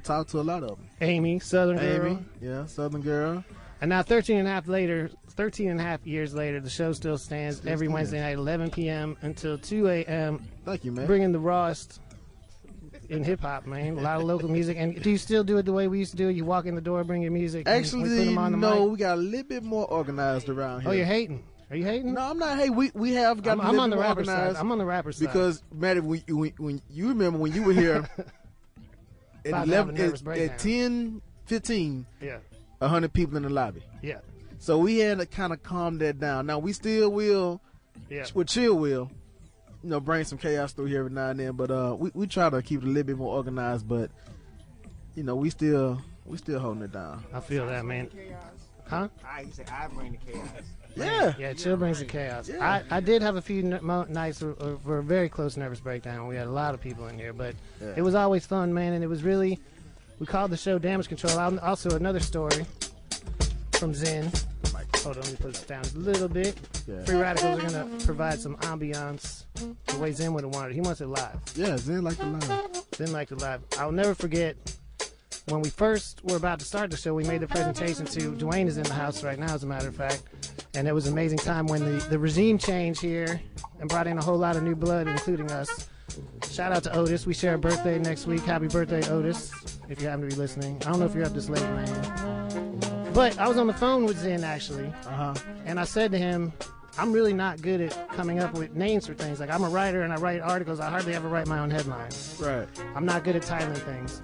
talked 0.04 0.30
to 0.30 0.40
a 0.40 0.42
lot 0.42 0.62
of 0.62 0.70
them. 0.70 0.88
Amy, 1.00 1.38
Southern 1.38 1.78
Girl. 1.78 2.06
Amy, 2.06 2.18
yeah, 2.40 2.66
Southern 2.66 3.02
Girl. 3.02 3.44
And 3.80 3.90
now 3.90 4.02
13 4.02 4.38
and 4.38 4.48
a 4.48 4.50
half 4.50 4.66
later, 4.66 5.10
13 5.30 5.70
and 5.70 5.80
a 5.80 5.82
half 5.82 6.04
years 6.04 6.34
later, 6.34 6.60
the 6.60 6.70
show 6.70 6.92
still 6.92 7.16
stands 7.16 7.60
every 7.60 7.86
stands. 7.86 7.92
Wednesday 7.92 8.20
night, 8.20 8.36
11 8.36 8.70
p.m. 8.70 9.16
until 9.22 9.56
2 9.56 9.88
a.m. 9.88 10.44
Thank 10.64 10.84
you, 10.84 10.92
man. 10.92 11.06
bringing 11.06 11.32
the 11.32 11.38
rawest 11.38 12.00
in 13.08 13.24
hip 13.24 13.40
hop, 13.40 13.66
man. 13.66 13.98
A 13.98 14.00
lot 14.00 14.16
of 14.18 14.24
local 14.24 14.48
music. 14.48 14.76
And 14.78 15.00
do 15.00 15.10
you 15.10 15.18
still 15.18 15.44
do 15.44 15.58
it 15.58 15.64
the 15.64 15.72
way 15.72 15.88
we 15.88 15.98
used 15.98 16.10
to 16.10 16.16
do 16.16 16.28
it? 16.28 16.32
You 16.32 16.44
walk 16.44 16.66
in 16.66 16.74
the 16.74 16.80
door, 16.80 17.04
bring 17.04 17.22
your 17.22 17.30
music. 17.30 17.68
Actually, 17.68 18.36
on 18.36 18.52
the 18.52 18.58
no, 18.58 18.82
mic? 18.82 18.90
we 18.92 18.96
got 18.98 19.14
a 19.14 19.20
little 19.20 19.46
bit 19.46 19.62
more 19.62 19.86
organized 19.86 20.48
around 20.48 20.78
oh, 20.78 20.80
here. 20.80 20.90
Oh, 20.90 20.92
you're 20.92 21.06
hating? 21.06 21.44
Are 21.70 21.76
you 21.76 21.84
hating? 21.84 22.14
No, 22.14 22.22
I'm 22.22 22.38
not. 22.38 22.58
Hey, 22.58 22.70
we 22.70 22.90
we 22.94 23.12
have 23.12 23.42
got 23.42 23.52
I'm, 23.52 23.60
a 23.60 23.62
I'm 23.64 23.80
on 23.80 23.90
the 23.90 23.98
rapper 23.98 24.24
side. 24.24 24.56
I'm 24.56 24.72
on 24.72 24.78
the 24.78 24.86
rapper 24.86 25.12
side. 25.12 25.26
because 25.26 25.62
Matt, 25.72 26.02
when, 26.02 26.22
when 26.28 26.52
when 26.56 26.82
you 26.88 27.08
remember 27.08 27.38
when 27.38 27.52
you 27.52 27.62
were 27.62 27.74
here 27.74 28.08
at 29.48 29.66
About 29.66 29.66
to 29.66 29.72
a 29.72 30.04
11, 30.04 30.28
at, 30.28 30.38
at 30.38 30.58
10, 30.58 31.22
15, 31.46 32.06
yeah, 32.20 32.38
100 32.78 33.12
people 33.12 33.36
in 33.36 33.42
the 33.42 33.48
lobby. 33.48 33.82
yeah, 34.02 34.18
So 34.58 34.78
we 34.78 34.98
had 34.98 35.18
to 35.18 35.26
kind 35.26 35.52
of 35.52 35.62
calm 35.62 35.98
that 35.98 36.18
down. 36.20 36.46
Now 36.46 36.58
we 36.58 36.72
still 36.72 37.10
will, 37.10 37.60
yeah. 38.10 38.26
well, 38.34 38.44
chill 38.44 38.74
will, 38.76 39.10
you 39.82 39.90
know, 39.90 40.00
bring 40.00 40.24
some 40.24 40.38
chaos 40.38 40.72
through 40.72 40.86
here 40.86 41.00
every 41.00 41.12
now 41.12 41.30
and 41.30 41.40
then. 41.40 41.52
But 41.52 41.70
uh, 41.70 41.96
we 41.98 42.10
we 42.14 42.26
try 42.26 42.50
to 42.50 42.60
keep 42.62 42.82
it 42.82 42.84
a 42.84 42.88
little 42.88 43.04
bit 43.04 43.16
more 43.16 43.34
organized. 43.36 43.88
But 43.88 44.10
you 45.14 45.22
know, 45.22 45.36
we 45.36 45.50
still 45.50 46.00
we 46.26 46.36
still 46.38 46.58
holding 46.58 46.82
it 46.82 46.92
down. 46.92 47.24
I 47.32 47.40
feel 47.40 47.66
that, 47.66 47.84
man. 47.84 48.10
Huh? 48.86 49.08
I 49.24 49.42
you 49.42 49.52
say 49.52 49.64
I 49.70 49.86
bring 49.88 50.12
the 50.12 50.18
chaos. 50.32 50.48
Yeah. 50.96 51.34
Yeah, 51.38 51.52
chill 51.52 51.76
brings 51.76 51.98
the 52.00 52.04
chaos. 52.04 52.48
Yeah. 52.48 52.82
I, 52.90 52.96
I 52.96 53.00
did 53.00 53.22
have 53.22 53.36
a 53.36 53.42
few 53.42 53.62
nights 53.62 54.40
for, 54.40 54.50
uh, 54.60 54.92
a 54.92 55.02
very 55.02 55.28
close 55.28 55.56
nervous 55.56 55.80
breakdown. 55.80 56.26
We 56.26 56.36
had 56.36 56.46
a 56.46 56.50
lot 56.50 56.74
of 56.74 56.80
people 56.80 57.06
in 57.08 57.18
here, 57.18 57.32
but 57.32 57.54
Yeah. 57.80 57.94
it 57.96 58.02
was 58.02 58.14
always 58.14 58.44
fun, 58.46 58.74
man. 58.74 58.92
And 58.94 59.04
it 59.04 59.08
was 59.08 59.22
really, 59.22 59.58
we 60.18 60.26
called 60.26 60.50
the 60.50 60.56
show 60.56 60.78
Damage 60.78 61.08
Control. 61.08 61.58
Also, 61.62 61.90
another 61.90 62.20
story 62.20 62.64
from 63.72 63.94
Zen. 63.94 64.30
Hold 65.04 65.16
on, 65.16 65.22
let 65.22 65.30
me 65.30 65.36
put 65.36 65.52
this 65.54 65.62
down 65.62 65.84
a 65.94 65.98
little 65.98 66.28
bit. 66.28 66.56
Yeah. 66.88 67.04
Free 67.04 67.14
Radicals 67.16 67.62
are 67.64 67.70
going 67.70 67.98
to 67.98 68.04
provide 68.04 68.40
some 68.40 68.56
ambiance 68.56 69.44
the 69.86 69.98
way 69.98 70.10
Zen 70.12 70.34
would 70.34 70.42
have 70.44 70.52
wanted. 70.52 70.74
He 70.74 70.80
wants 70.80 71.00
it 71.00 71.06
live. 71.06 71.38
Yeah, 71.54 71.76
Zen 71.76 72.02
like 72.02 72.16
the 72.16 72.26
live. 72.26 72.68
Zen 72.96 73.12
liked 73.12 73.30
it 73.30 73.38
live. 73.40 73.60
I'll 73.78 73.92
never 73.92 74.14
forget 74.14 74.56
when 75.50 75.62
we 75.62 75.70
first 75.70 76.22
were 76.24 76.36
about 76.36 76.58
to 76.60 76.64
start 76.64 76.90
the 76.90 76.96
show, 76.96 77.14
we 77.14 77.24
made 77.24 77.40
the 77.40 77.46
presentation 77.46 78.04
to 78.06 78.32
Dwayne 78.32 78.66
is 78.66 78.76
in 78.76 78.84
the 78.84 78.92
house 78.94 79.22
right 79.24 79.38
now, 79.38 79.54
as 79.54 79.62
a 79.62 79.66
matter 79.66 79.88
of 79.88 79.96
fact. 79.96 80.22
And 80.74 80.86
it 80.86 80.92
was 80.92 81.06
an 81.06 81.12
amazing 81.12 81.38
time 81.38 81.66
when 81.66 81.84
the, 81.84 82.04
the 82.08 82.18
regime 82.18 82.58
changed 82.58 83.00
here 83.00 83.40
and 83.80 83.88
brought 83.88 84.06
in 84.06 84.18
a 84.18 84.22
whole 84.22 84.36
lot 84.38 84.56
of 84.56 84.62
new 84.62 84.74
blood, 84.74 85.06
including 85.08 85.50
us. 85.50 85.88
Shout 86.50 86.72
out 86.72 86.82
to 86.84 86.96
Otis. 86.96 87.26
We 87.26 87.34
share 87.34 87.54
a 87.54 87.58
birthday 87.58 87.98
next 87.98 88.26
week. 88.26 88.40
Happy 88.40 88.66
birthday, 88.68 89.06
Otis, 89.08 89.52
if 89.88 90.00
you 90.00 90.08
happen 90.08 90.22
to 90.28 90.34
be 90.34 90.40
listening. 90.40 90.76
I 90.86 90.90
don't 90.90 91.00
know 91.00 91.06
if 91.06 91.14
you're 91.14 91.24
up 91.26 91.32
this 91.34 91.48
late, 91.48 91.62
man. 91.62 93.12
But 93.12 93.38
I 93.38 93.48
was 93.48 93.56
on 93.58 93.66
the 93.66 93.72
phone 93.72 94.04
with 94.04 94.18
Zen, 94.18 94.44
actually, 94.44 94.86
Uh 95.06 95.10
huh. 95.10 95.34
and 95.64 95.80
I 95.80 95.84
said 95.84 96.12
to 96.12 96.18
him, 96.18 96.52
I'm 96.98 97.12
really 97.12 97.32
not 97.32 97.62
good 97.62 97.80
at 97.80 98.08
coming 98.10 98.40
up 98.40 98.54
with 98.54 98.74
names 98.74 99.06
for 99.06 99.14
things. 99.14 99.38
Like, 99.38 99.50
I'm 99.50 99.62
a 99.62 99.68
writer 99.68 100.02
and 100.02 100.12
I 100.12 100.16
write 100.16 100.40
articles. 100.40 100.80
I 100.80 100.90
hardly 100.90 101.14
ever 101.14 101.28
write 101.28 101.46
my 101.46 101.60
own 101.60 101.70
headlines. 101.70 102.36
Right. 102.40 102.66
I'm 102.96 103.06
not 103.06 103.22
good 103.22 103.36
at 103.36 103.42
titling 103.42 103.76
things. 103.78 104.20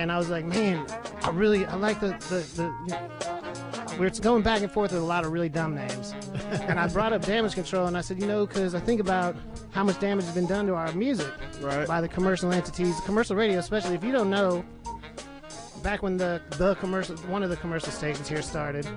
And 0.00 0.10
I 0.10 0.16
was 0.16 0.30
like, 0.30 0.46
man, 0.46 0.86
I 1.24 1.28
really, 1.28 1.66
I 1.66 1.74
like 1.74 2.00
the, 2.00 2.08
the, 2.30 2.42
the 2.56 2.70
know, 2.88 3.98
we're 3.98 4.08
going 4.08 4.42
back 4.42 4.62
and 4.62 4.72
forth 4.72 4.92
with 4.92 5.02
a 5.02 5.04
lot 5.04 5.26
of 5.26 5.30
really 5.30 5.50
dumb 5.50 5.74
names. 5.74 6.14
and 6.62 6.80
I 6.80 6.88
brought 6.88 7.12
up 7.12 7.20
damage 7.20 7.52
control 7.54 7.86
and 7.86 7.98
I 7.98 8.00
said, 8.00 8.18
you 8.18 8.26
know, 8.26 8.46
because 8.46 8.74
I 8.74 8.80
think 8.80 8.98
about 8.98 9.36
how 9.72 9.84
much 9.84 10.00
damage 10.00 10.24
has 10.24 10.34
been 10.34 10.46
done 10.46 10.66
to 10.68 10.74
our 10.74 10.90
music 10.94 11.30
Right. 11.60 11.86
by 11.86 12.00
the 12.00 12.08
commercial 12.08 12.50
entities, 12.50 12.98
commercial 13.02 13.36
radio, 13.36 13.58
especially 13.58 13.94
if 13.94 14.02
you 14.02 14.10
don't 14.10 14.30
know, 14.30 14.64
back 15.82 16.02
when 16.02 16.16
the, 16.16 16.40
the 16.56 16.76
commercial, 16.76 17.14
one 17.28 17.42
of 17.42 17.50
the 17.50 17.56
commercial 17.58 17.92
stations 17.92 18.26
here 18.26 18.40
started, 18.40 18.88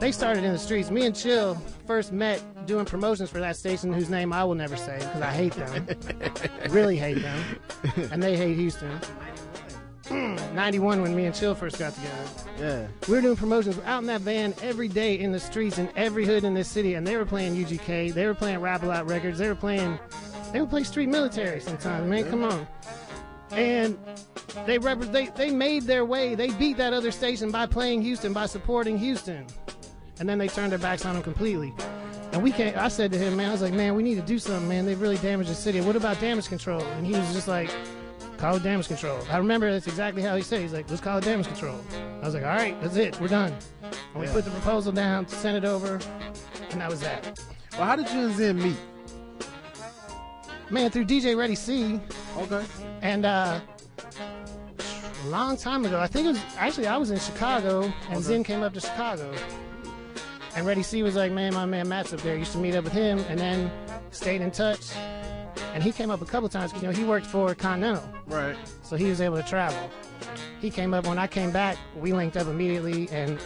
they 0.00 0.10
started 0.10 0.42
in 0.42 0.52
the 0.52 0.58
streets. 0.58 0.90
Me 0.90 1.06
and 1.06 1.14
Chill 1.14 1.54
first 1.86 2.10
met 2.10 2.42
doing 2.66 2.86
promotions 2.86 3.30
for 3.30 3.38
that 3.38 3.54
station 3.54 3.92
whose 3.92 4.10
name 4.10 4.32
I 4.32 4.42
will 4.42 4.56
never 4.56 4.76
say 4.76 4.98
because 4.98 5.22
I 5.22 5.30
hate 5.30 5.52
them. 5.52 5.86
really 6.70 6.96
hate 6.96 7.22
them. 7.22 7.44
And 8.10 8.20
they 8.20 8.36
hate 8.36 8.56
Houston. 8.56 8.98
Hmm. 10.10 10.34
91 10.56 11.02
when 11.02 11.14
me 11.14 11.26
and 11.26 11.34
Chill 11.34 11.54
first 11.54 11.78
got 11.78 11.94
together. 11.94 12.24
Yeah. 12.58 12.86
We 13.06 13.14
were 13.14 13.20
doing 13.20 13.36
promotions 13.36 13.76
We're 13.76 13.84
out 13.84 14.00
in 14.00 14.06
that 14.06 14.22
van 14.22 14.54
every 14.60 14.88
day 14.88 15.16
in 15.20 15.30
the 15.30 15.38
streets 15.38 15.78
in 15.78 15.88
every 15.94 16.26
hood 16.26 16.42
in 16.42 16.52
this 16.52 16.68
city, 16.68 16.94
and 16.94 17.06
they 17.06 17.16
were 17.16 17.24
playing 17.24 17.54
UGK. 17.54 18.12
They 18.12 18.26
were 18.26 18.34
playing 18.34 18.58
Rap 18.58 18.82
A 18.82 18.86
Lot 18.86 19.08
Records. 19.08 19.38
They 19.38 19.46
were 19.46 19.54
playing. 19.54 20.00
They 20.52 20.60
would 20.60 20.68
play 20.68 20.82
Street 20.82 21.08
Military 21.08 21.60
sometimes. 21.60 22.10
Man, 22.10 22.28
come 22.28 22.42
on. 22.42 22.66
And 23.52 23.96
they 24.66 24.78
repre- 24.78 25.12
they 25.12 25.26
they 25.26 25.52
made 25.52 25.84
their 25.84 26.04
way. 26.04 26.34
They 26.34 26.50
beat 26.50 26.76
that 26.78 26.92
other 26.92 27.12
station 27.12 27.52
by 27.52 27.66
playing 27.66 28.02
Houston, 28.02 28.32
by 28.32 28.46
supporting 28.46 28.98
Houston, 28.98 29.46
and 30.18 30.28
then 30.28 30.38
they 30.38 30.48
turned 30.48 30.72
their 30.72 30.78
backs 30.80 31.06
on 31.06 31.14
them 31.14 31.22
completely. 31.22 31.72
And 32.32 32.42
we 32.42 32.50
can't. 32.50 32.76
I 32.76 32.88
said 32.88 33.12
to 33.12 33.18
him, 33.18 33.36
man, 33.36 33.48
I 33.48 33.52
was 33.52 33.62
like, 33.62 33.72
man, 33.72 33.94
we 33.94 34.02
need 34.02 34.16
to 34.16 34.22
do 34.22 34.38
something, 34.40 34.68
man. 34.68 34.86
They've 34.86 35.00
really 35.00 35.18
damaged 35.18 35.50
the 35.50 35.54
city. 35.54 35.80
What 35.80 35.94
about 35.96 36.20
damage 36.20 36.48
control? 36.48 36.80
And 36.80 37.06
he 37.06 37.12
was 37.12 37.32
just 37.32 37.48
like, 37.48 37.70
call 38.40 38.56
it 38.56 38.62
damage 38.62 38.88
control. 38.88 39.20
I 39.30 39.36
remember 39.36 39.70
that's 39.70 39.86
exactly 39.86 40.22
how 40.22 40.34
he 40.34 40.42
said. 40.42 40.62
He's 40.62 40.72
like, 40.72 40.88
let's 40.88 41.02
call 41.02 41.18
it 41.18 41.24
damage 41.24 41.46
control. 41.46 41.78
I 42.22 42.24
was 42.24 42.34
like, 42.34 42.42
all 42.42 42.48
right, 42.56 42.80
that's 42.80 42.96
it. 42.96 43.20
We're 43.20 43.28
done. 43.28 43.54
And 43.82 44.20
we 44.22 44.26
put 44.28 44.44
the 44.44 44.50
proposal 44.50 44.92
down, 44.92 45.28
sent 45.28 45.56
it 45.58 45.64
over, 45.68 46.00
and 46.70 46.80
that 46.80 46.88
was 46.88 47.00
that. 47.00 47.38
Well, 47.72 47.84
how 47.84 47.96
did 47.96 48.10
you 48.10 48.20
and 48.26 48.34
Zen 48.34 48.58
meet? 48.62 48.76
Man, 50.70 50.90
through 50.90 51.04
DJ 51.04 51.36
Ready 51.36 51.54
C, 51.54 52.00
Okay. 52.38 52.64
and 53.02 53.26
uh, 53.26 53.60
a 55.24 55.26
long 55.28 55.56
time 55.56 55.84
ago, 55.84 56.00
I 56.00 56.06
think 56.06 56.26
it 56.26 56.30
was 56.30 56.40
actually 56.56 56.86
I 56.86 56.96
was 56.96 57.10
in 57.10 57.18
Chicago, 57.18 57.92
and 58.08 58.22
Zen 58.22 58.42
came 58.44 58.62
up 58.62 58.72
to 58.74 58.80
Chicago, 58.80 59.34
and 60.56 60.64
Ready 60.66 60.82
C 60.82 61.02
was 61.02 61.14
like, 61.16 61.32
man, 61.32 61.52
my 61.54 61.66
man 61.66 61.88
Matt's 61.88 62.14
up 62.14 62.20
there. 62.22 62.36
Used 62.36 62.52
to 62.52 62.58
meet 62.58 62.74
up 62.74 62.84
with 62.84 62.92
him, 62.92 63.18
and 63.28 63.38
then 63.38 63.70
stayed 64.12 64.40
in 64.40 64.50
touch. 64.50 64.92
And 65.74 65.82
he 65.82 65.92
came 65.92 66.10
up 66.10 66.20
a 66.20 66.24
couple 66.24 66.48
times. 66.48 66.72
You 66.74 66.82
know, 66.82 66.90
he 66.90 67.04
worked 67.04 67.26
for 67.26 67.54
Continental. 67.54 68.08
Right. 68.26 68.56
so 68.82 68.96
he 68.96 69.06
was 69.06 69.20
able 69.20 69.36
to 69.36 69.42
travel. 69.42 69.90
He 70.60 70.70
came 70.70 70.92
up 70.94 71.06
when 71.06 71.18
I 71.18 71.26
came 71.26 71.50
back. 71.50 71.78
We 71.96 72.12
linked 72.12 72.36
up 72.36 72.46
immediately, 72.46 73.08
and 73.10 73.38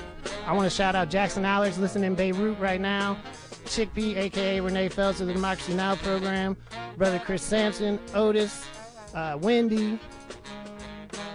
I 0.46 0.52
want 0.52 0.68
to 0.68 0.74
shout 0.74 0.94
out 0.94 1.10
Jackson 1.10 1.44
Allers 1.44 1.78
listening 1.78 2.04
in 2.04 2.14
Beirut 2.14 2.58
right 2.58 2.80
now, 2.80 3.18
Chick 3.66 3.92
B, 3.94 4.16
aka 4.16 4.60
Renee 4.60 4.88
Feltz 4.88 5.20
of 5.20 5.26
the 5.26 5.32
Democracy 5.32 5.74
Now 5.74 5.94
program, 5.96 6.56
brother 6.96 7.18
Chris 7.18 7.42
Sampson, 7.42 7.98
Otis, 8.14 8.66
uh, 9.14 9.38
Wendy. 9.40 9.98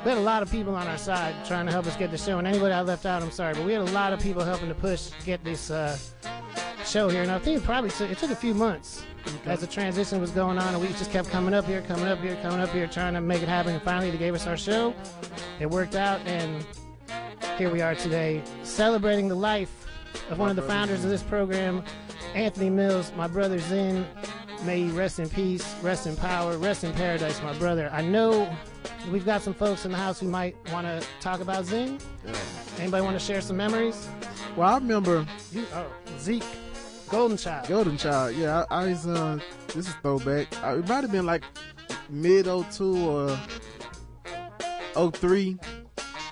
We 0.04 0.10
had 0.10 0.17
a 0.17 0.21
lot 0.21 0.41
of 0.41 0.52
people 0.52 0.75
on 0.75 0.88
our 0.88 0.97
side 0.97 1.34
trying 1.45 1.65
to 1.65 1.71
help 1.71 1.86
us 1.86 1.95
get 1.95 2.12
the 2.12 2.17
show, 2.17 2.39
and 2.39 2.47
anybody 2.47 2.73
I 2.73 2.82
left 2.82 3.06
out, 3.06 3.21
I'm 3.21 3.32
sorry, 3.32 3.54
but 3.54 3.65
we 3.65 3.73
had 3.73 3.82
a 3.82 3.91
lot 3.91 4.13
of 4.13 4.19
people 4.19 4.43
helping 4.43 4.69
to 4.69 4.75
push 4.75 5.12
get 5.25 5.43
this 5.43 5.71
uh, 5.71 5.97
show 6.86 7.10
here, 7.10 7.21
and 7.21 7.32
I 7.32 7.39
think 7.39 7.62
it 7.62 7.63
probably 7.63 7.89
took, 7.89 8.10
it 8.10 8.17
took 8.17 8.32
a 8.32 8.36
few 8.36 8.54
months 8.54 9.04
as 9.45 9.62
the 9.62 9.67
transition 9.67 10.21
was 10.21 10.32
going 10.32 10.58
on, 10.58 10.73
and 10.73 10.82
we 10.82 10.88
just 10.89 11.12
kept 11.12 11.29
coming 11.29 11.53
up 11.53 11.65
here, 11.65 11.82
coming 11.82 12.05
up 12.05 12.19
here, 12.19 12.38
coming 12.41 12.60
up 12.60 12.69
here, 12.69 12.88
trying 12.88 13.13
to 13.13 13.21
make 13.21 13.41
it 13.41 13.49
happen, 13.49 13.73
and 13.73 13.84
finally 13.84 14.12
they 14.12 14.17
gave 14.17 14.34
us 14.34 14.47
our 14.47 14.58
show. 14.58 14.93
It 15.60 15.69
worked 15.69 15.95
out, 15.95 16.19
and 16.25 16.65
here 17.58 17.69
we 17.69 17.82
are 17.82 17.95
today, 17.95 18.41
celebrating 18.63 19.27
the 19.27 19.36
life 19.36 19.88
of 20.29 20.39
one 20.39 20.49
of 20.49 20.55
the 20.55 20.62
founders 20.62 21.03
of 21.03 21.10
this 21.10 21.23
program, 21.23 21.84
Anthony 22.34 22.69
Mills, 22.69 23.12
my 23.15 23.27
brother 23.27 23.60
Zen. 23.60 24.05
May 24.65 24.84
he 24.84 24.89
rest 24.89 25.19
in 25.19 25.29
peace, 25.29 25.75
rest 25.82 26.05
in 26.05 26.17
power, 26.17 26.58
rest 26.58 26.84
in 26.84 26.93
paradise, 26.93 27.41
my 27.41 27.58
brother. 27.58 27.89
I 27.93 28.01
know 28.01 28.53
we've 29.10 29.25
got 29.25 29.41
some 29.41 29.53
folks 29.53 29.86
in 29.86 29.91
the 29.91 29.97
house 29.97 30.19
who 30.19 30.27
might 30.27 30.55
want 30.73 30.86
to 30.86 31.05
talk 31.21 31.39
about 31.39 31.65
Zen. 31.65 31.97
Anybody 32.77 33.03
want 33.03 33.17
to 33.17 33.25
share 33.25 33.39
some 33.41 33.55
memories? 33.55 34.10
Well, 34.58 34.69
I 34.69 34.75
remember 34.75 35.25
You, 35.51 35.65
oh, 35.73 35.88
Zeke, 36.19 36.43
Golden 37.10 37.38
Child. 37.38 37.67
Golden 37.67 37.98
Child. 37.98 38.36
Yeah, 38.36 38.65
I, 38.69 38.84
I 38.84 38.89
was. 38.89 39.08
Uh, 39.08 39.39
this 39.67 39.88
is 39.88 39.93
throwback. 40.02 40.48
Uh, 40.63 40.78
it 40.78 40.88
might 40.88 41.02
have 41.02 41.12
been 41.12 41.26
like 41.26 41.43
mid 42.10 42.45
02 42.45 43.38
or 44.95 45.12
03. 45.12 45.58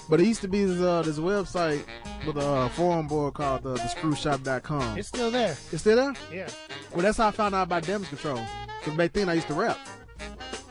But 0.09 0.21
it 0.21 0.27
used 0.27 0.41
to 0.41 0.47
be 0.47 0.63
this, 0.63 0.81
uh, 0.81 1.01
this 1.01 1.19
website 1.19 1.83
with 2.25 2.37
a 2.37 2.47
uh, 2.47 2.69
forum 2.69 3.07
board 3.07 3.33
called 3.33 3.65
uh, 3.65 3.75
thescrewshop.com. 3.75 4.97
It's 4.97 5.09
still 5.09 5.31
there. 5.31 5.57
It's 5.71 5.81
still 5.81 5.97
there? 5.97 6.13
Yeah. 6.31 6.47
Well, 6.93 7.01
that's 7.01 7.17
how 7.17 7.27
I 7.27 7.31
found 7.31 7.53
out 7.55 7.63
about 7.63 7.83
damage 7.83 8.07
control. 8.07 8.39
Because 8.79 8.97
back 8.97 9.11
then 9.11 9.27
I 9.27 9.33
used 9.33 9.47
to 9.47 9.53
rap. 9.53 9.77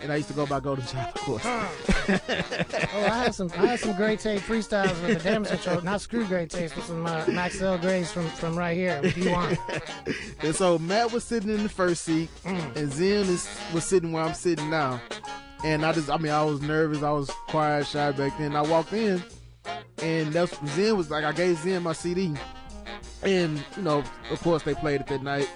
And 0.07 0.12
I 0.12 0.16
used 0.19 0.29
to 0.29 0.35
go 0.35 0.47
by 0.47 0.61
Golden 0.61 0.87
Child, 0.87 1.16
of 1.16 1.21
course. 1.23 1.45
Oh, 2.95 3.05
I 3.05 3.25
had 3.25 3.35
some. 3.35 3.51
I 3.59 3.66
had 3.66 3.81
some 3.81 3.97
great 3.97 4.21
tape 4.21 4.40
freestyles 4.40 4.90
with 5.05 5.21
the 5.21 5.29
damage 5.29 5.51
control, 5.51 5.81
not 5.81 6.01
screw 6.01 6.25
great 6.25 6.49
tapes, 6.49 6.77
with 6.77 6.85
some 6.85 7.05
uh, 7.05 7.25
Maxell 7.25 7.81
Grays 7.81 8.12
from 8.12 8.29
from 8.29 8.57
right 8.57 8.77
here. 8.77 9.01
If 9.03 9.16
you 9.16 9.33
want, 9.33 9.59
And 10.42 10.55
so 10.55 10.79
Matt 10.79 11.12
was 11.12 11.25
sitting 11.25 11.51
in 11.51 11.64
the 11.64 11.69
first 11.69 12.05
seat, 12.05 12.31
and 12.45 12.92
Zen 12.92 13.27
is, 13.27 13.49
was 13.75 13.85
sitting 13.85 14.12
where 14.12 14.23
I'm 14.23 14.35
sitting 14.35 14.71
now. 14.71 15.01
And 15.64 15.85
I 15.85 15.92
just, 15.92 16.09
I 16.09 16.19
mean, 16.19 16.31
I 16.31 16.45
was 16.45 16.62
nervous. 16.62 17.03
I 17.03 17.11
was 17.11 17.29
quiet, 17.49 17.88
shy 17.88 18.12
back 18.12 18.38
then. 18.38 18.55
I 18.55 18.62
walked 18.62 18.92
in, 18.92 19.21
and 20.01 20.33
that's 20.33 20.57
Zen 20.77 20.97
was 20.97 21.11
like, 21.11 21.25
I 21.25 21.33
gave 21.33 21.59
Zen 21.59 21.83
my 21.83 21.92
CD, 21.92 22.33
and 23.25 23.61
you 23.77 23.83
know, 23.83 24.05
of 24.31 24.40
course, 24.42 24.62
they 24.62 24.75
played 24.75 25.01
it 25.01 25.09
that 25.09 25.25
night. 25.25 25.51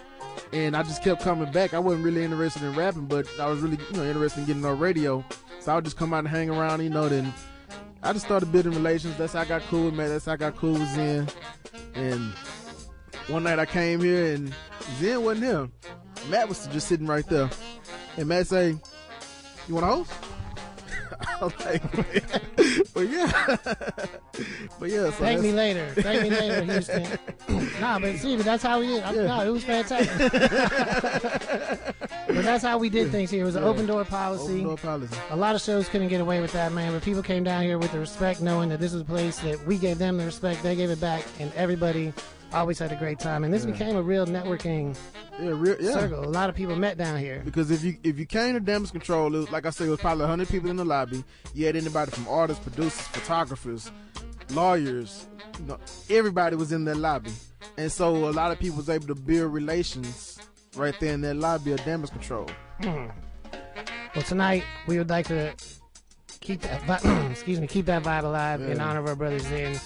And 0.52 0.76
I 0.76 0.82
just 0.82 1.02
kept 1.02 1.22
coming 1.22 1.50
back. 1.52 1.74
I 1.74 1.78
wasn't 1.78 2.04
really 2.04 2.24
interested 2.24 2.62
in 2.62 2.74
rapping, 2.74 3.06
but 3.06 3.28
I 3.38 3.46
was 3.46 3.60
really, 3.60 3.78
you 3.90 3.96
know, 3.96 4.04
interested 4.04 4.40
in 4.40 4.46
getting 4.46 4.64
on 4.64 4.78
radio. 4.78 5.24
So 5.60 5.72
I 5.72 5.74
would 5.76 5.84
just 5.84 5.96
come 5.96 6.12
out 6.12 6.20
and 6.20 6.28
hang 6.28 6.50
around, 6.50 6.82
you 6.82 6.90
know. 6.90 7.08
Then 7.08 7.32
I 8.02 8.12
just 8.12 8.24
started 8.24 8.50
building 8.50 8.72
relations. 8.72 9.16
That's 9.16 9.34
how 9.34 9.40
I 9.40 9.44
got 9.44 9.62
cool 9.62 9.86
with 9.86 9.94
Matt. 9.94 10.08
That's 10.08 10.24
how 10.24 10.32
I 10.32 10.36
got 10.36 10.56
cool 10.56 10.72
with 10.72 10.88
Zen. 10.88 11.28
And 11.94 12.32
one 13.28 13.44
night 13.44 13.58
I 13.58 13.66
came 13.66 14.00
here 14.00 14.34
and 14.34 14.52
Zen 14.98 15.22
wasn't 15.22 15.46
here. 15.46 15.68
Matt 16.28 16.48
was 16.48 16.66
just 16.68 16.88
sitting 16.88 17.06
right 17.06 17.26
there. 17.28 17.48
And 18.16 18.28
Matt 18.28 18.46
say, 18.48 18.76
You 19.68 19.74
want 19.74 19.86
to 19.86 19.92
host? 19.92 20.29
Like, 21.40 21.82
But 22.94 23.08
yeah. 23.08 23.56
but 24.78 24.90
yeah, 24.90 25.04
so 25.06 25.10
thank 25.12 25.40
me 25.40 25.52
later. 25.52 25.86
Thank 25.96 26.22
me 26.22 26.30
later, 26.30 26.62
Houston. 26.72 27.06
nah, 27.80 27.98
but 27.98 28.16
see, 28.16 28.36
but 28.36 28.44
that's 28.44 28.62
how 28.62 28.80
we 28.80 28.88
did. 28.88 29.02
I, 29.02 29.12
Yeah. 29.12 29.22
No, 29.26 29.40
it 29.40 29.50
was 29.50 29.64
fantastic. 29.64 30.32
but 32.26 32.44
that's 32.44 32.62
how 32.62 32.78
we 32.78 32.88
did 32.90 33.10
things 33.10 33.30
here. 33.30 33.42
It 33.42 33.46
was 33.46 33.56
an 33.56 33.64
open 33.64 33.86
door 33.86 34.04
policy. 34.04 34.52
Open 34.54 34.64
door 34.64 34.76
policy. 34.76 35.16
A 35.30 35.36
lot 35.36 35.54
of 35.54 35.60
shows 35.62 35.88
couldn't 35.88 36.08
get 36.08 36.20
away 36.20 36.40
with 36.40 36.52
that, 36.52 36.72
man. 36.72 36.92
But 36.92 37.02
people 37.02 37.22
came 37.22 37.44
down 37.44 37.62
here 37.62 37.78
with 37.78 37.92
the 37.92 37.98
respect, 38.00 38.40
knowing 38.40 38.68
that 38.70 38.80
this 38.80 38.92
is 38.92 39.00
a 39.00 39.04
place 39.04 39.38
that 39.40 39.64
we 39.66 39.78
gave 39.78 39.98
them 39.98 40.18
the 40.18 40.24
respect, 40.26 40.62
they 40.62 40.76
gave 40.76 40.90
it 40.90 41.00
back, 41.00 41.24
and 41.38 41.52
everybody 41.54 42.12
always 42.52 42.78
had 42.78 42.92
a 42.92 42.96
great 42.96 43.18
time. 43.18 43.44
And 43.44 43.52
this 43.52 43.64
became 43.64 43.96
a 43.96 44.02
real 44.02 44.26
networking 44.26 44.96
Yeah, 45.40 45.50
real, 45.54 45.76
yeah. 45.80 45.92
circle. 45.92 46.24
A 46.24 46.26
lot 46.28 46.48
of 46.48 46.54
people 46.56 46.76
met 46.76 46.96
down 46.98 47.18
here. 47.18 47.42
Because 47.44 47.70
if 47.70 47.82
you 47.84 47.96
if 48.02 48.18
you 48.18 48.26
came 48.26 48.54
to 48.54 48.60
damage 48.60 48.90
control, 48.92 49.34
it 49.34 49.38
was, 49.38 49.50
like 49.50 49.66
I 49.66 49.70
said, 49.70 49.86
it 49.86 49.90
was 49.90 50.00
probably 50.00 50.26
hundred 50.26 50.48
people 50.48 50.70
in 50.70 50.76
the 50.76 50.84
lobby. 50.84 51.24
You 51.54 51.66
had 51.66 51.76
anybody 51.76 52.10
from 52.10 52.26
artists, 52.28 52.62
producers, 52.62 53.00
photographers, 53.08 53.90
lawyers. 54.50 55.26
You 55.58 55.66
know, 55.66 55.78
everybody 56.08 56.56
was 56.56 56.72
in 56.72 56.84
that 56.86 56.96
lobby, 56.96 57.32
and 57.76 57.90
so 57.92 58.14
a 58.28 58.32
lot 58.32 58.50
of 58.50 58.58
people 58.58 58.76
was 58.78 58.88
able 58.88 59.06
to 59.08 59.14
build 59.14 59.52
relations 59.52 60.38
right 60.76 60.94
there 61.00 61.14
in 61.14 61.20
that 61.22 61.34
lobby 61.36 61.72
of 61.72 61.84
damage 61.84 62.10
control. 62.10 62.48
Hmm. 62.82 63.06
Well, 64.14 64.24
tonight 64.24 64.64
we 64.86 64.98
would 64.98 65.10
like 65.10 65.26
to 65.28 65.54
keep 66.40 66.62
that 66.62 66.82
vi- 66.82 67.26
excuse 67.30 67.60
me, 67.60 67.66
keep 67.66 67.86
that 67.86 68.02
vibe 68.02 68.24
alive 68.24 68.60
in 68.62 68.80
honor 68.80 69.00
of 69.00 69.06
our 69.06 69.14
brothers 69.16 69.44
in. 69.50 69.78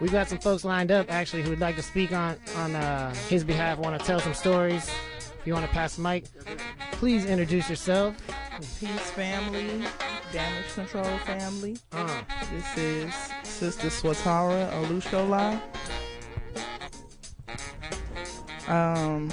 We've 0.00 0.10
got 0.10 0.28
some 0.28 0.38
folks 0.38 0.64
lined 0.64 0.90
up 0.90 1.10
actually 1.12 1.42
who 1.42 1.50
would 1.50 1.60
like 1.60 1.76
to 1.76 1.82
speak 1.82 2.12
on 2.12 2.36
on 2.56 2.74
uh, 2.74 3.14
his 3.28 3.44
behalf. 3.44 3.78
Want 3.78 3.98
to 4.00 4.04
tell 4.06 4.18
some 4.18 4.34
stories? 4.34 4.90
If 5.18 5.46
you 5.46 5.52
want 5.52 5.66
to 5.66 5.72
pass 5.72 5.96
the 5.96 6.02
mic, 6.02 6.24
please 6.92 7.26
introduce 7.26 7.68
yourself. 7.68 8.14
Peace 8.78 9.10
family, 9.10 9.84
damage 10.32 10.72
control 10.74 11.04
family. 11.18 11.76
Uh, 11.92 12.22
This 12.50 12.76
is 12.78 13.14
Sister 13.42 13.88
Swatara 13.88 14.70
Alushola. 14.72 15.60
Um, 18.68 19.30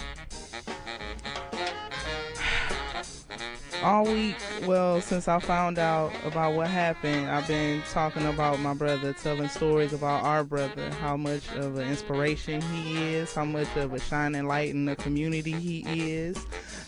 all 3.84 4.06
week, 4.06 4.36
well, 4.66 5.02
since 5.02 5.28
I 5.28 5.40
found 5.40 5.78
out 5.78 6.12
about 6.26 6.54
what 6.56 6.68
happened, 6.68 7.30
I've 7.30 7.48
been 7.48 7.82
talking 7.92 8.26
about 8.26 8.60
my 8.60 8.74
brother, 8.74 9.14
telling 9.14 9.50
stories 9.50 9.94
about 9.94 10.24
our 10.24 10.44
brother, 10.44 10.90
how 10.96 11.18
much 11.18 11.48
of 11.54 11.78
an 11.78 11.88
inspiration 11.88 12.62
he 12.62 13.16
is, 13.16 13.34
how 13.34 13.46
much 13.46 13.68
of 13.76 13.94
a 13.94 14.00
shining 14.00 14.48
light 14.48 14.70
in 14.70 14.86
the 14.86 14.96
community 14.96 15.52
he 15.52 16.12
is, 16.12 16.46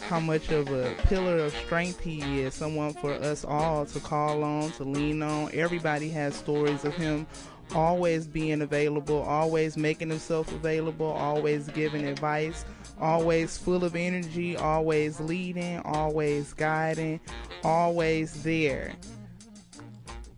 how 0.07 0.19
much 0.19 0.51
of 0.51 0.69
a 0.71 0.93
pillar 1.03 1.37
of 1.37 1.55
strength 1.55 1.99
he 1.99 2.41
is, 2.41 2.53
someone 2.53 2.93
for 2.93 3.13
us 3.13 3.45
all 3.45 3.85
to 3.85 3.99
call 3.99 4.43
on, 4.43 4.71
to 4.71 4.83
lean 4.83 5.21
on. 5.21 5.49
Everybody 5.53 6.09
has 6.09 6.35
stories 6.35 6.83
of 6.85 6.93
him 6.95 7.27
always 7.75 8.27
being 8.27 8.61
available, 8.61 9.21
always 9.21 9.77
making 9.77 10.09
himself 10.09 10.51
available, 10.51 11.07
always 11.07 11.67
giving 11.69 12.05
advice, 12.05 12.65
always 12.99 13.57
full 13.57 13.83
of 13.83 13.95
energy, 13.95 14.57
always 14.57 15.19
leading, 15.19 15.79
always 15.79 16.53
guiding, 16.53 17.19
always 17.63 18.43
there. 18.43 18.93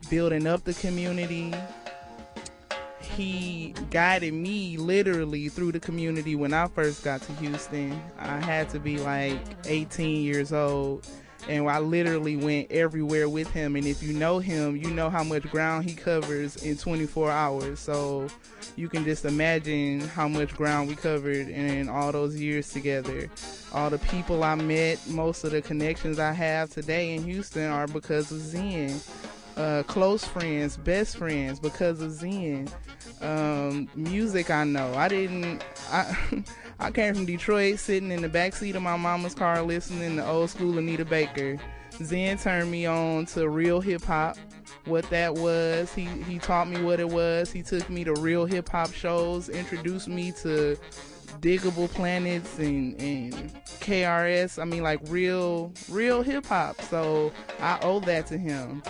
Building 0.10 0.48
up 0.48 0.64
the 0.64 0.74
community, 0.74 1.54
he 3.00 3.74
guided 3.90 4.34
me 4.34 4.78
literally 4.78 5.50
through 5.50 5.72
the 5.72 5.80
community 5.80 6.36
when 6.36 6.54
I 6.54 6.68
first 6.68 7.04
got 7.04 7.22
to 7.24 7.34
Houston. 7.34 8.02
I 8.18 8.40
had 8.40 8.70
to 8.70 8.80
be 8.80 8.98
like 8.98 9.40
18 9.66 10.24
years 10.24 10.54
old. 10.54 11.08
And 11.48 11.68
I 11.70 11.80
literally 11.80 12.38
went 12.38 12.72
everywhere 12.72 13.28
with 13.28 13.52
him. 13.52 13.76
And 13.76 13.86
if 13.86 14.04
you 14.04 14.14
know 14.14 14.40
him, 14.40 14.76
you 14.78 14.92
know 14.92 15.10
how 15.10 15.24
much 15.24 15.44
ground 15.50 15.90
he 15.90 15.96
covers 15.96 16.58
in 16.58 16.78
24 16.78 17.32
hours. 17.32 17.80
So 17.80 18.28
you 18.76 18.88
can 18.88 19.04
just 19.04 19.26
imagine 19.26 20.02
how 20.02 20.28
much 20.28 20.56
ground 20.56 20.90
we 20.90 20.96
covered 20.96 21.48
in 21.50 21.90
all 21.90 22.12
those 22.12 22.36
years 22.40 22.70
together. 22.70 23.30
All 23.74 23.90
the 23.90 24.00
people 24.00 24.44
I 24.44 24.56
met, 24.56 25.00
most 25.08 25.44
of 25.44 25.52
the 25.52 25.62
connections 25.62 26.20
I 26.20 26.32
have 26.32 26.70
today 26.70 27.16
in 27.16 27.24
Houston 27.24 27.70
are 27.70 27.88
because 27.88 28.32
of 28.32 28.40
Zen. 28.40 29.00
Uh, 29.58 29.84
close 29.84 30.24
friends, 30.24 30.78
best 30.78 31.18
friends 31.18 31.60
because 31.60 32.02
of 32.02 32.12
Zen. 32.12 32.70
Um, 33.20 33.90
music 33.96 34.50
I 34.50 34.64
know. 34.64 34.94
I 34.96 35.08
didn't. 35.08 35.64
I 35.92 36.16
I 36.82 36.90
came 36.90 37.14
from 37.14 37.26
Detroit, 37.28 37.78
sitting 37.78 38.12
in 38.12 38.24
the 38.24 38.28
back 38.28 38.56
seat 38.56 38.76
of 38.76 38.82
my 38.82 38.98
mama's 38.98 39.36
car, 39.36 39.62
listening 39.62 40.16
to 40.16 40.28
old 40.28 40.50
school 40.50 40.80
Anita 40.80 41.06
Baker. 41.06 41.60
Zen 42.04 42.40
turned 42.40 42.72
me 42.72 42.88
on 42.88 43.28
to 43.28 43.48
real 43.48 43.82
hip 43.82 44.04
hop. 44.04 44.36
What 44.86 45.08
that 45.12 45.36
was, 45.36 45.94
he 45.94 46.06
he 46.06 46.40
taught 46.40 46.68
me 46.68 46.82
what 46.82 47.00
it 47.00 47.08
was. 47.08 47.52
He 47.52 47.62
took 47.62 47.88
me 47.88 48.04
to 48.04 48.14
real 48.16 48.48
hip 48.48 48.68
hop 48.68 48.94
shows, 48.94 49.48
introduced 49.48 50.08
me 50.08 50.32
to 50.42 50.76
Diggable 51.40 51.88
Planets 51.88 52.58
and, 52.58 53.00
and 53.00 53.34
KRS. 53.80 54.60
I 54.60 54.66
mean, 54.66 54.82
like 54.82 55.02
real 55.04 55.72
real 55.88 56.24
hip 56.24 56.48
hop. 56.48 56.82
So 56.82 57.32
I 57.60 57.78
owe 57.84 58.00
that 58.00 58.26
to 58.28 58.40
him. 58.40 58.82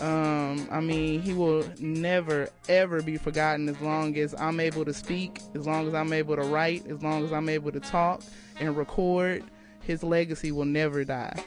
Um, 0.00 0.68
I 0.70 0.80
mean, 0.80 1.22
he 1.22 1.32
will 1.32 1.64
never 1.78 2.48
ever 2.68 3.02
be 3.02 3.16
forgotten 3.16 3.68
as 3.68 3.80
long 3.80 4.16
as 4.16 4.34
I'm 4.38 4.60
able 4.60 4.84
to 4.84 4.92
speak, 4.92 5.40
as 5.54 5.66
long 5.66 5.88
as 5.88 5.94
I'm 5.94 6.12
able 6.12 6.36
to 6.36 6.42
write, 6.42 6.86
as 6.86 7.02
long 7.02 7.24
as 7.24 7.32
I'm 7.32 7.48
able 7.48 7.72
to 7.72 7.80
talk 7.80 8.22
and 8.60 8.76
record. 8.76 9.44
His 9.82 10.02
legacy 10.02 10.50
will 10.50 10.64
never 10.64 11.04
die. 11.04 11.42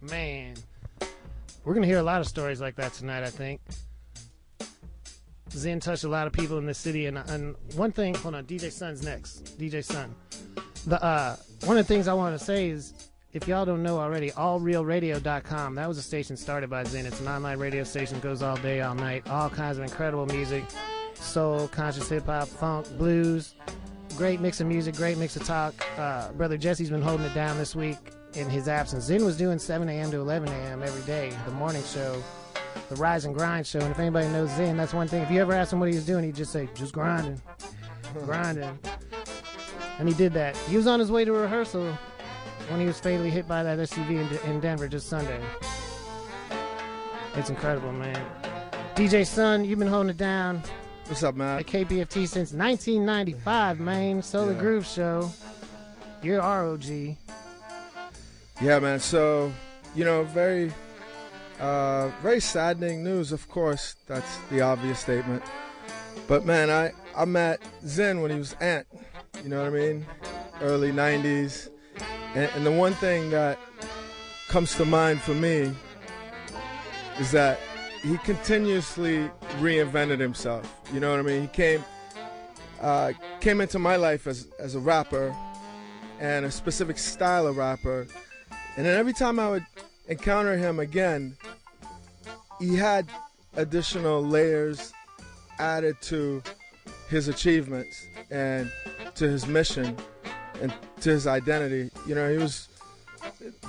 Man, 0.00 0.54
we're 1.64 1.74
gonna 1.74 1.86
hear 1.86 1.98
a 1.98 2.02
lot 2.02 2.20
of 2.20 2.28
stories 2.28 2.60
like 2.60 2.76
that 2.76 2.92
tonight. 2.92 3.24
I 3.24 3.30
think. 3.30 3.60
Zen 5.50 5.80
touched 5.80 6.04
a 6.04 6.08
lot 6.08 6.26
of 6.26 6.32
people 6.32 6.58
in 6.58 6.66
the 6.66 6.74
city, 6.74 7.06
and, 7.06 7.18
and 7.18 7.54
one 7.74 7.92
thing. 7.92 8.14
Hold 8.16 8.34
on, 8.34 8.44
DJ 8.44 8.70
Sun's 8.70 9.04
next. 9.04 9.58
DJ 9.58 9.84
Sun. 9.84 10.14
The 10.86 11.02
uh, 11.02 11.36
one 11.64 11.78
of 11.78 11.86
the 11.86 11.94
things 11.94 12.08
I 12.08 12.14
want 12.14 12.38
to 12.38 12.44
say 12.44 12.68
is 12.68 13.03
if 13.34 13.48
y'all 13.48 13.64
don't 13.64 13.82
know 13.82 13.98
already, 13.98 14.30
allrealradio.com. 14.30 15.74
That 15.74 15.88
was 15.88 15.98
a 15.98 16.02
station 16.02 16.36
started 16.36 16.70
by 16.70 16.84
Zen. 16.84 17.04
It's 17.04 17.20
an 17.20 17.26
online 17.26 17.58
radio 17.58 17.82
station, 17.82 18.20
goes 18.20 18.42
all 18.42 18.56
day, 18.58 18.80
all 18.80 18.94
night, 18.94 19.28
all 19.28 19.50
kinds 19.50 19.76
of 19.76 19.84
incredible 19.84 20.26
music 20.26 20.64
soul, 21.14 21.68
conscious 21.68 22.08
hip 22.08 22.26
hop, 22.26 22.46
funk, 22.46 22.86
blues. 22.96 23.54
Great 24.16 24.40
mix 24.40 24.60
of 24.60 24.68
music, 24.68 24.94
great 24.94 25.18
mix 25.18 25.34
of 25.34 25.44
talk. 25.44 25.74
Uh, 25.98 26.30
Brother 26.32 26.56
Jesse's 26.56 26.90
been 26.90 27.02
holding 27.02 27.26
it 27.26 27.34
down 27.34 27.58
this 27.58 27.74
week 27.74 27.96
in 28.34 28.48
his 28.48 28.68
absence. 28.68 29.04
Zen 29.04 29.24
was 29.24 29.36
doing 29.36 29.58
7 29.58 29.88
a.m. 29.88 30.10
to 30.12 30.18
11 30.18 30.48
a.m. 30.48 30.82
every 30.82 31.02
day, 31.02 31.32
the 31.44 31.50
morning 31.52 31.82
show, 31.82 32.22
the 32.88 32.96
Rise 32.96 33.24
and 33.24 33.34
Grind 33.34 33.66
show. 33.66 33.80
And 33.80 33.90
if 33.90 33.98
anybody 33.98 34.28
knows 34.28 34.50
Zen, 34.50 34.76
that's 34.76 34.94
one 34.94 35.08
thing. 35.08 35.22
If 35.22 35.30
you 35.30 35.40
ever 35.40 35.52
ask 35.52 35.72
him 35.72 35.80
what 35.80 35.88
he 35.88 35.96
was 35.96 36.06
doing, 36.06 36.24
he'd 36.24 36.36
just 36.36 36.52
say, 36.52 36.68
just 36.74 36.92
grinding, 36.92 37.40
grinding. 38.24 38.78
And 39.98 40.08
he 40.08 40.14
did 40.14 40.32
that. 40.34 40.56
He 40.68 40.76
was 40.76 40.86
on 40.86 41.00
his 41.00 41.10
way 41.10 41.24
to 41.24 41.32
rehearsal 41.32 41.96
when 42.68 42.80
he 42.80 42.86
was 42.86 42.98
fatally 43.00 43.30
hit 43.30 43.46
by 43.46 43.62
that 43.62 43.78
SUV 43.78 44.10
in, 44.44 44.50
in 44.50 44.60
Denver 44.60 44.88
just 44.88 45.08
Sunday. 45.08 45.40
It's 47.36 47.50
incredible, 47.50 47.92
man. 47.92 48.24
DJ 48.94 49.26
Sun, 49.26 49.64
you've 49.64 49.78
been 49.78 49.88
holding 49.88 50.10
it 50.10 50.16
down 50.16 50.62
What's 51.06 51.22
up, 51.22 51.34
man? 51.34 51.58
at 51.58 51.66
KPFT 51.66 52.28
since 52.28 52.52
1995, 52.52 53.80
man. 53.80 54.22
Solar 54.22 54.52
Yeah. 54.52 54.58
Groove 54.60 54.86
Show. 54.86 55.30
You're 56.22 56.38
ROG. 56.40 56.84
Yeah, 58.60 58.78
man. 58.78 59.00
So, 59.00 59.52
you 59.94 60.04
know, 60.04 60.22
very, 60.24 60.72
uh, 61.60 62.08
very 62.22 62.40
saddening 62.40 63.02
news. 63.04 63.32
Of 63.32 63.48
course, 63.48 63.96
that's 64.06 64.38
the 64.50 64.60
obvious 64.60 65.00
statement. 65.00 65.42
But 66.28 66.46
man, 66.46 66.70
I 66.70 66.92
I 67.16 67.24
met 67.26 67.60
Zen 67.84 68.22
when 68.22 68.30
he 68.30 68.38
was 68.38 68.54
Ant. 68.60 68.86
You 69.42 69.50
know 69.50 69.58
what 69.58 69.66
I 69.66 69.70
mean? 69.76 70.06
Early 70.62 70.92
'90s. 70.92 71.68
And, 72.34 72.50
and 72.54 72.66
the 72.66 72.72
one 72.72 72.92
thing 72.94 73.30
that 73.30 73.58
comes 74.48 74.74
to 74.76 74.84
mind 74.84 75.20
for 75.20 75.34
me 75.34 75.72
is 77.18 77.30
that 77.30 77.58
he 78.02 78.18
continuously 78.18 79.30
reinvented 79.60 80.20
himself. 80.20 80.80
You 80.92 81.00
know 81.00 81.10
what 81.10 81.20
I 81.20 81.22
mean? 81.22 81.42
He 81.42 81.48
came 81.48 81.84
uh, 82.80 83.12
came 83.40 83.60
into 83.60 83.78
my 83.78 83.96
life 83.96 84.26
as 84.26 84.48
as 84.58 84.74
a 84.74 84.80
rapper 84.80 85.34
and 86.20 86.44
a 86.44 86.50
specific 86.50 86.98
style 86.98 87.46
of 87.46 87.56
rapper. 87.56 88.06
And 88.76 88.84
then 88.84 88.98
every 88.98 89.12
time 89.12 89.38
I 89.38 89.48
would 89.48 89.66
encounter 90.08 90.56
him 90.56 90.80
again, 90.80 91.36
he 92.60 92.76
had 92.76 93.08
additional 93.56 94.22
layers 94.22 94.92
added 95.58 95.96
to 96.02 96.42
his 97.08 97.28
achievements 97.28 98.06
and 98.30 98.70
to 99.14 99.28
his 99.28 99.46
mission 99.46 99.96
and 100.64 100.74
to 101.02 101.10
his 101.10 101.26
identity. 101.26 101.90
You 102.06 102.14
know, 102.14 102.30
he 102.30 102.38
was 102.38 102.68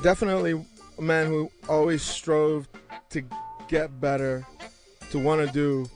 definitely 0.02 0.66
a 0.98 1.02
man 1.02 1.28
who 1.28 1.52
always 1.68 2.02
strove 2.02 2.68
to 3.10 3.22
get 3.68 4.00
better, 4.00 4.46
to 5.12 5.20
want 5.20 5.46
to 5.46 5.54
do 5.54 5.90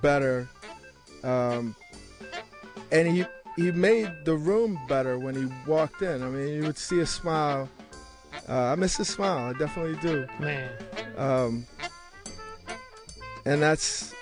better. 0.00 0.48
Um, 1.22 1.74
and 2.92 3.08
he 3.08 3.26
he 3.56 3.72
made 3.72 4.10
the 4.24 4.36
room 4.36 4.78
better 4.88 5.18
when 5.18 5.34
he 5.34 5.48
walked 5.68 6.02
in. 6.02 6.22
I 6.22 6.28
mean, 6.28 6.54
you 6.54 6.62
would 6.62 6.78
see 6.78 7.00
a 7.00 7.06
smile. 7.06 7.68
Uh, 8.48 8.72
I 8.72 8.74
miss 8.76 8.96
his 8.96 9.08
smile. 9.08 9.52
I 9.52 9.58
definitely 9.58 9.96
do. 9.96 10.26
Man. 10.38 10.70
Um, 11.16 11.66
and 13.44 13.60
that's, 13.60 14.14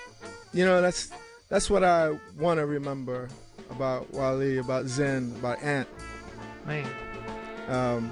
you 0.53 0.65
know, 0.65 0.81
that's 0.81 1.11
that's 1.49 1.69
what 1.69 1.83
I 1.83 2.17
want 2.39 2.59
to 2.59 2.65
remember 2.65 3.29
about 3.69 4.11
Wally, 4.13 4.57
about 4.57 4.85
Zen, 4.85 5.33
about 5.37 5.61
Ant. 5.61 5.87
Man. 6.65 6.87
Um, 7.67 8.11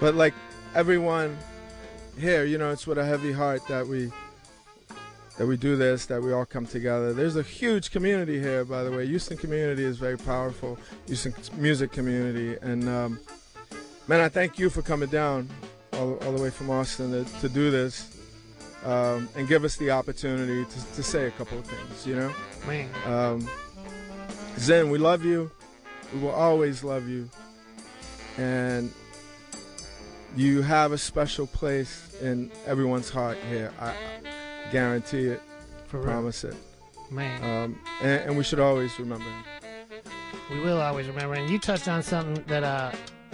but 0.00 0.14
like 0.14 0.34
everyone 0.74 1.36
here, 2.18 2.44
you 2.44 2.58
know, 2.58 2.70
it's 2.70 2.86
with 2.86 2.98
a 2.98 3.04
heavy 3.04 3.32
heart 3.32 3.66
that 3.68 3.86
we 3.86 4.10
that 5.36 5.46
we 5.46 5.56
do 5.56 5.76
this, 5.76 6.06
that 6.06 6.22
we 6.22 6.32
all 6.32 6.44
come 6.44 6.64
together. 6.64 7.12
There's 7.12 7.34
a 7.36 7.42
huge 7.42 7.90
community 7.90 8.38
here, 8.40 8.64
by 8.64 8.84
the 8.84 8.90
way. 8.92 9.04
Houston 9.06 9.36
community 9.36 9.82
is 9.82 9.98
very 9.98 10.16
powerful. 10.16 10.78
Houston 11.06 11.34
music 11.56 11.90
community, 11.90 12.56
and 12.62 12.88
um, 12.88 13.20
man, 14.06 14.20
I 14.20 14.28
thank 14.28 14.58
you 14.58 14.70
for 14.70 14.80
coming 14.82 15.08
down 15.08 15.48
all, 15.94 16.14
all 16.18 16.32
the 16.32 16.42
way 16.42 16.50
from 16.50 16.70
Austin 16.70 17.10
to, 17.10 17.40
to 17.40 17.48
do 17.48 17.70
this 17.70 18.16
um, 18.84 19.28
and 19.36 19.48
give 19.48 19.64
us 19.64 19.76
the 19.76 19.90
opportunity 19.90 20.64
to, 20.64 20.94
to 20.94 21.02
say 21.02 21.26
a 21.26 21.30
couple 21.32 21.58
of 21.58 21.66
things. 21.66 22.06
You 22.06 22.16
know, 22.16 22.34
Man. 22.66 22.88
um, 23.06 23.48
Zen, 24.58 24.88
we 24.90 24.98
love 24.98 25.24
you. 25.24 25.50
We 26.12 26.20
will 26.20 26.30
always 26.30 26.84
love 26.84 27.08
you. 27.08 27.28
And 28.38 28.92
you 30.36 30.62
have 30.62 30.92
a 30.92 30.98
special 30.98 31.46
place 31.46 32.14
in 32.20 32.50
everyone's 32.66 33.10
heart 33.10 33.38
here. 33.48 33.72
I 33.80 33.94
guarantee 34.72 35.26
it. 35.26 35.40
For 35.86 35.98
real. 35.98 36.06
promise 36.08 36.44
it. 36.44 36.56
Man. 37.10 37.42
Um, 37.42 37.78
and, 38.00 38.22
and 38.22 38.36
we 38.36 38.42
should 38.42 38.58
always 38.58 38.98
remember 38.98 39.24
him. 39.24 39.44
We 40.50 40.60
will 40.60 40.80
always 40.80 41.06
remember. 41.06 41.34
And 41.34 41.48
you 41.48 41.58
touched 41.58 41.88
on 41.88 42.02
something 42.02 42.42
that 42.48 42.64
uh, 42.64 42.92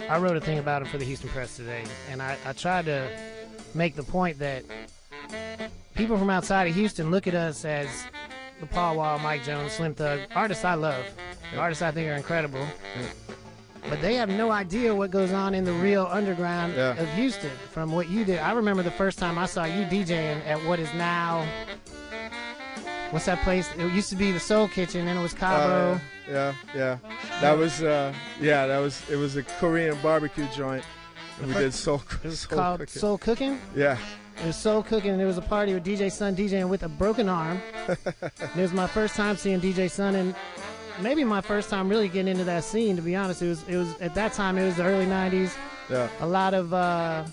I 0.09 0.19
wrote 0.19 0.37
a 0.37 0.41
thing 0.41 0.59
about 0.59 0.81
him 0.81 0.87
for 0.87 0.97
the 0.97 1.05
Houston 1.05 1.29
Press 1.29 1.55
today. 1.55 1.83
And 2.09 2.21
I, 2.21 2.37
I 2.45 2.53
tried 2.53 2.85
to 2.85 3.07
make 3.73 3.95
the 3.95 4.03
point 4.03 4.37
that 4.39 4.63
people 5.95 6.17
from 6.17 6.29
outside 6.29 6.67
of 6.67 6.75
Houston 6.75 7.11
look 7.11 7.27
at 7.27 7.35
us 7.35 7.65
as 7.65 7.87
the 8.59 8.67
Paul 8.67 8.97
Wall, 8.97 9.17
Mike 9.19 9.43
Jones, 9.43 9.71
Slim 9.73 9.95
Thug, 9.95 10.19
artists 10.35 10.63
I 10.63 10.75
love, 10.75 11.03
artists 11.57 11.81
I 11.81 11.91
think 11.91 12.09
are 12.09 12.13
incredible. 12.13 12.65
But 13.89 14.01
they 14.01 14.15
have 14.15 14.29
no 14.29 14.51
idea 14.51 14.93
what 14.93 15.11
goes 15.11 15.31
on 15.31 15.53
in 15.55 15.63
the 15.65 15.73
real 15.73 16.07
underground 16.09 16.73
Yeah. 16.75 16.95
of 17.01 17.07
Houston 17.13 17.51
from 17.71 17.91
what 17.91 18.09
you 18.09 18.23
did. 18.23 18.39
I 18.39 18.53
remember 18.53 18.83
the 18.83 18.91
first 18.91 19.17
time 19.19 19.37
I 19.37 19.45
saw 19.45 19.65
you 19.65 19.85
DJing 19.85 20.45
at 20.45 20.63
what 20.65 20.79
is 20.79 20.93
now. 20.93 21.45
What's 23.09 23.25
that 23.25 23.41
place? 23.43 23.67
It 23.77 23.91
used 23.91 24.09
to 24.11 24.15
be 24.15 24.31
the 24.31 24.39
Soul 24.39 24.67
Kitchen, 24.69 25.07
and 25.07 25.19
it 25.19 25.21
was 25.21 25.33
Cabo. 25.33 25.93
Uh, 25.93 25.99
yeah, 26.29 26.53
yeah. 26.73 26.97
That 27.41 27.57
was, 27.57 27.81
uh, 27.83 28.13
yeah, 28.39 28.67
that 28.67 28.79
was, 28.79 29.01
it 29.09 29.17
was 29.17 29.35
a 29.35 29.43
Korean 29.43 29.97
barbecue 30.01 30.47
joint. 30.55 30.83
And 31.41 31.47
we 31.47 31.55
did 31.55 31.73
soul, 31.73 32.01
It 32.23 32.27
was 32.27 32.39
soul 32.41 32.57
called 32.57 32.79
cooking. 32.79 32.99
Soul 33.01 33.17
Cooking. 33.17 33.59
Yeah. 33.75 33.97
It 34.41 34.45
was 34.47 34.55
Soul 34.55 34.81
Cooking, 34.81 35.11
and 35.11 35.19
there 35.19 35.27
was 35.27 35.37
a 35.37 35.41
party 35.41 35.73
with 35.73 35.83
DJ 35.83 36.09
Sun 36.11 36.35
DJing 36.37 36.69
with 36.69 36.83
a 36.83 36.89
broken 36.89 37.27
arm. 37.27 37.61
it 37.89 38.55
was 38.55 38.71
my 38.71 38.87
first 38.87 39.15
time 39.15 39.35
seeing 39.35 39.59
DJ 39.59 39.89
Sun, 39.91 40.15
and 40.15 40.33
maybe 40.99 41.23
my 41.23 41.41
first 41.41 41.69
time 41.69 41.87
really 41.89 42.07
getting 42.07 42.27
into 42.31 42.43
that 42.45 42.63
scene. 42.63 42.95
To 42.95 43.01
be 43.01 43.15
honest, 43.15 43.41
it 43.41 43.47
was 43.49 43.67
it 43.67 43.77
was 43.77 43.99
at 44.01 44.13
that 44.15 44.33
time 44.33 44.57
it 44.57 44.65
was 44.65 44.75
the 44.77 44.83
early 44.83 45.05
'90s. 45.05 45.55
Yeah. 45.89 46.09
A 46.21 46.27
lot 46.27 46.53
of 46.53 46.73
uh, 46.73 47.25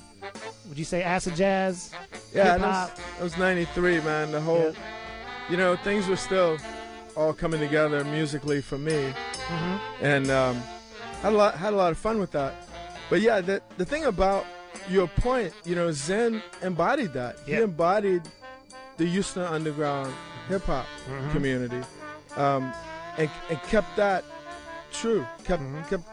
would 0.68 0.78
you 0.78 0.84
say 0.84 1.02
acid 1.02 1.34
jazz? 1.36 1.92
Yeah, 2.34 2.58
that 2.58 2.60
was, 2.60 2.90
that 3.16 3.22
was 3.22 3.38
93, 3.38 4.00
man. 4.00 4.32
The 4.32 4.40
whole, 4.40 4.74
you 5.48 5.56
know, 5.56 5.76
things 5.76 6.08
were 6.08 6.16
still 6.16 6.58
all 7.16 7.32
coming 7.32 7.60
together 7.60 8.04
musically 8.04 8.60
for 8.60 8.76
me. 8.78 9.12
Mhm. 9.48 9.80
And 10.02 10.30
um, 10.30 10.56
had, 11.22 11.32
a 11.32 11.36
lot, 11.36 11.54
had 11.56 11.72
a 11.72 11.76
lot 11.76 11.90
of 11.92 11.98
fun 11.98 12.18
with 12.18 12.32
that. 12.32 12.54
But 13.08 13.22
yeah, 13.22 13.40
the, 13.40 13.62
the 13.78 13.84
thing 13.86 14.04
about 14.04 14.44
your 14.90 15.06
point, 15.08 15.52
you 15.64 15.74
know, 15.74 15.90
Zen 15.90 16.42
embodied 16.62 17.12
that. 17.14 17.36
He 17.46 17.54
embodied 17.54 18.22
the 18.98 19.06
Houston 19.06 19.42
underground 19.44 20.12
hip 20.48 20.64
hop 20.64 20.86
Mhm. 21.08 21.32
community, 21.32 21.80
um, 22.36 22.72
and 23.18 23.30
and 23.50 23.62
kept 23.64 23.94
that 23.96 24.24
true. 24.92 25.26
Kept 25.44 25.62
Mhm. 25.62 25.88
kept 25.88 26.04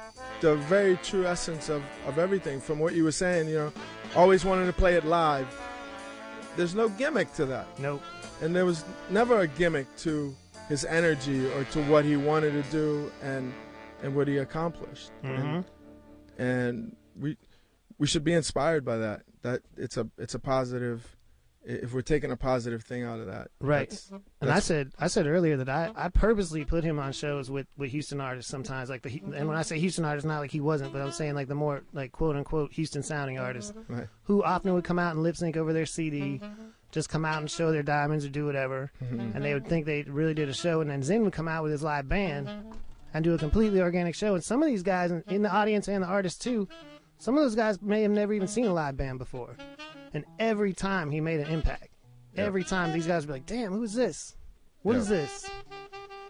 the 0.42 0.56
very 0.56 0.98
true 0.98 1.26
essence 1.26 1.70
of 1.70 1.82
of 2.08 2.18
everything 2.20 2.60
from 2.60 2.80
what 2.80 2.94
you 2.94 3.04
were 3.04 3.12
saying. 3.12 3.48
You 3.48 3.56
know, 3.56 3.74
always 4.16 4.44
wanting 4.44 4.68
to 4.68 4.74
play 4.74 4.96
it 4.96 5.06
live. 5.06 5.48
There's 6.58 6.76
no 6.76 6.88
gimmick 6.90 7.34
to 7.34 7.46
that, 7.48 7.68
Nope. 7.80 8.02
and 8.42 8.56
there 8.56 8.66
was 8.66 8.86
never 9.10 9.42
a 9.42 9.48
gimmick 9.48 9.88
to 9.98 10.34
his 10.70 10.86
energy 10.86 11.50
or 11.52 11.64
to 11.66 11.84
what 11.84 12.06
he 12.06 12.16
wanted 12.18 12.52
to 12.64 12.72
do 12.72 13.12
and 13.22 13.54
and 14.04 14.16
what 14.16 14.28
he 14.28 14.38
accomplished. 14.38 15.12
hmm 15.22 15.30
And, 15.30 15.66
and 16.38 16.96
we 17.20 17.38
we 17.98 18.08
should 18.08 18.24
be 18.24 18.34
inspired 18.34 18.84
by 18.84 18.98
that. 18.98 19.22
That 19.42 19.62
it's 19.78 19.98
a 19.98 20.08
it's 20.18 20.34
a 20.34 20.40
positive. 20.40 21.15
If 21.68 21.94
we're 21.94 22.02
taking 22.02 22.32
a 22.32 22.38
positive 22.38 22.84
thing 22.84 23.04
out 23.04 23.20
of 23.20 23.26
that, 23.26 23.50
Right. 23.60 23.90
that's- 23.90 24.06
mm-hmm. 24.08 24.18
And 24.42 24.52
I 24.52 24.60
said, 24.60 24.92
I 25.00 25.08
said 25.08 25.26
earlier 25.26 25.58
that 25.58 25.68
I, 25.70 25.88
mm-hmm. 25.88 26.00
I 26.00 26.10
purposely 26.10 26.64
put 26.64 26.84
him 26.84 27.00
on 27.00 27.12
shows 27.12 27.50
with, 27.50 27.66
with 27.76 27.90
Houston 27.92 28.22
artists 28.22 28.52
sometimes, 28.52 28.90
like 28.90 29.02
the 29.02 29.10
and 29.34 29.48
when 29.48 29.58
I 29.58 29.62
mm-hmm. 29.62 29.68
say 29.70 29.80
Houston 29.80 30.06
artists, 30.06 30.28
not 30.28 30.40
like 30.40 30.52
he 30.52 30.62
wasn't, 30.62 30.94
but 30.94 31.02
I'm 31.02 31.12
saying 31.12 31.34
like 31.34 31.48
the 31.48 31.56
more 31.56 31.82
like 31.92 32.12
quote 32.12 32.36
unquote 32.36 32.74
Houston 32.74 33.02
sounding 33.02 33.40
artists 33.40 33.74
Right. 33.88 34.08
who 34.24 34.44
often 34.44 34.74
would 34.74 34.84
come 34.84 35.00
out 35.00 35.14
and 35.14 35.24
lip 35.24 35.36
sync 35.38 35.58
over 35.58 35.74
their 35.74 35.88
CD, 35.88 36.40
just 36.92 37.10
come 37.10 37.26
out 37.26 37.40
and 37.40 37.50
show 37.50 37.72
their 37.72 37.84
diamonds 37.84 38.24
or 38.26 38.30
do 38.30 38.46
whatever, 38.46 38.92
and 39.02 39.44
they 39.44 39.54
would 39.54 39.68
think 39.68 39.86
they 39.86 40.04
really 40.04 40.34
did 40.36 40.50
a 40.50 40.54
show, 40.54 40.82
and 40.82 40.90
then 40.90 41.02
Zen 41.02 41.24
would 41.24 41.34
come 41.34 41.48
out 41.48 41.64
with 41.64 41.72
his 41.72 41.82
live 41.84 42.08
band 42.08 42.50
and 43.14 43.24
do 43.24 43.34
a 43.34 43.38
completely 43.38 43.82
organic 43.82 44.14
show, 44.14 44.36
and 44.36 44.44
some 44.44 44.62
of 44.62 44.68
these 44.68 44.84
guys 44.84 45.10
in, 45.12 45.24
in 45.30 45.42
the 45.42 45.50
audience 45.52 45.88
and 45.88 46.04
the 46.04 46.08
artists 46.08 46.38
too, 46.38 46.68
some 47.18 47.36
of 47.38 47.44
those 47.44 47.56
guys 47.56 47.82
may 47.82 48.02
have 48.04 48.12
never 48.12 48.34
even 48.34 48.48
seen 48.48 48.66
a 48.66 48.74
live 48.74 48.96
band 48.98 49.18
before, 49.20 49.56
and 50.16 50.26
every 50.40 50.74
time 50.74 51.12
he 51.12 51.20
made 51.22 51.40
an 51.42 51.48
impact. 51.52 51.90
Yeah. 52.34 52.46
Every 52.46 52.64
time 52.64 52.92
these 52.92 53.06
guys 53.06 53.22
would 53.24 53.28
be 53.28 53.34
like, 53.34 53.46
"Damn, 53.46 53.72
who 53.72 53.84
is 53.84 53.94
this? 53.94 54.36
What 54.82 54.96
is 54.96 55.10
Yeah. 55.10 55.18
this?" 55.18 55.50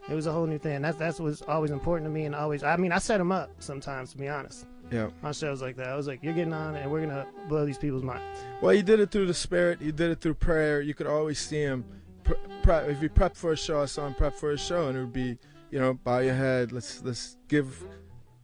It 0.09 0.13
was 0.13 0.27
a 0.27 0.31
whole 0.31 0.45
new 0.45 0.59
thing. 0.59 0.81
That's 0.81 0.97
that's 0.97 1.19
what's 1.19 1.41
always 1.43 1.71
important 1.71 2.05
to 2.07 2.11
me, 2.11 2.25
and 2.25 2.35
always. 2.35 2.63
I 2.63 2.75
mean, 2.77 2.91
I 2.91 2.99
set 2.99 3.17
them 3.17 3.31
up 3.31 3.49
sometimes, 3.59 4.11
to 4.11 4.17
be 4.17 4.27
honest, 4.27 4.67
yeah. 4.91 5.09
on 5.23 5.33
shows 5.33 5.61
like 5.63 5.77
that. 5.77 5.87
I 5.87 5.95
was 5.95 6.05
like, 6.07 6.21
"You're 6.21 6.33
getting 6.33 6.53
on, 6.53 6.75
and 6.75 6.91
we're 6.91 7.01
gonna 7.01 7.25
blow 7.49 7.65
these 7.65 7.77
people's 7.79 8.03
minds." 8.03 8.23
Well, 8.61 8.71
he 8.75 8.83
did 8.83 8.99
it 8.99 9.09
through 9.09 9.25
the 9.27 9.33
spirit. 9.33 9.81
He 9.81 9.91
did 9.91 10.11
it 10.11 10.21
through 10.21 10.35
prayer. 10.35 10.81
You 10.81 10.93
could 10.93 11.07
always 11.07 11.39
see 11.39 11.61
him. 11.61 11.85
Pre- 12.23 12.37
prep, 12.61 12.87
if 12.89 12.99
he 13.01 13.07
prepped 13.07 13.35
for 13.35 13.51
a 13.51 13.57
show, 13.57 13.81
I 13.81 13.85
saw 13.85 14.05
him 14.05 14.13
prep 14.13 14.35
for 14.35 14.51
a 14.51 14.57
show, 14.57 14.87
and 14.87 14.97
it 14.97 15.01
would 15.01 15.13
be, 15.13 15.37
you 15.71 15.79
know, 15.79 15.93
bow 15.95 16.19
your 16.19 16.33
head. 16.35 16.71
Let's 16.71 17.03
let's 17.03 17.37
give, 17.47 17.83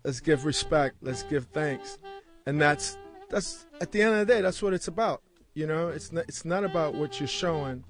let's 0.04 0.20
give 0.20 0.46
respect. 0.46 0.96
Let's 1.02 1.22
give 1.24 1.46
thanks, 1.54 2.00
and 2.48 2.60
that's 2.60 2.98
that's 3.30 3.68
at 3.80 3.92
the 3.92 4.02
end 4.02 4.14
of 4.16 4.28
the 4.28 4.34
day, 4.34 4.42
that's 4.42 4.62
what 4.64 4.74
it's 4.74 4.88
about. 4.88 5.22
You 5.54 5.68
know, 5.68 5.90
it's 5.90 6.12
not 6.12 6.26
it's 6.28 6.46
not 6.46 6.64
about 6.64 6.96
what 6.96 7.20
you're 7.20 7.28
showing, 7.28 7.84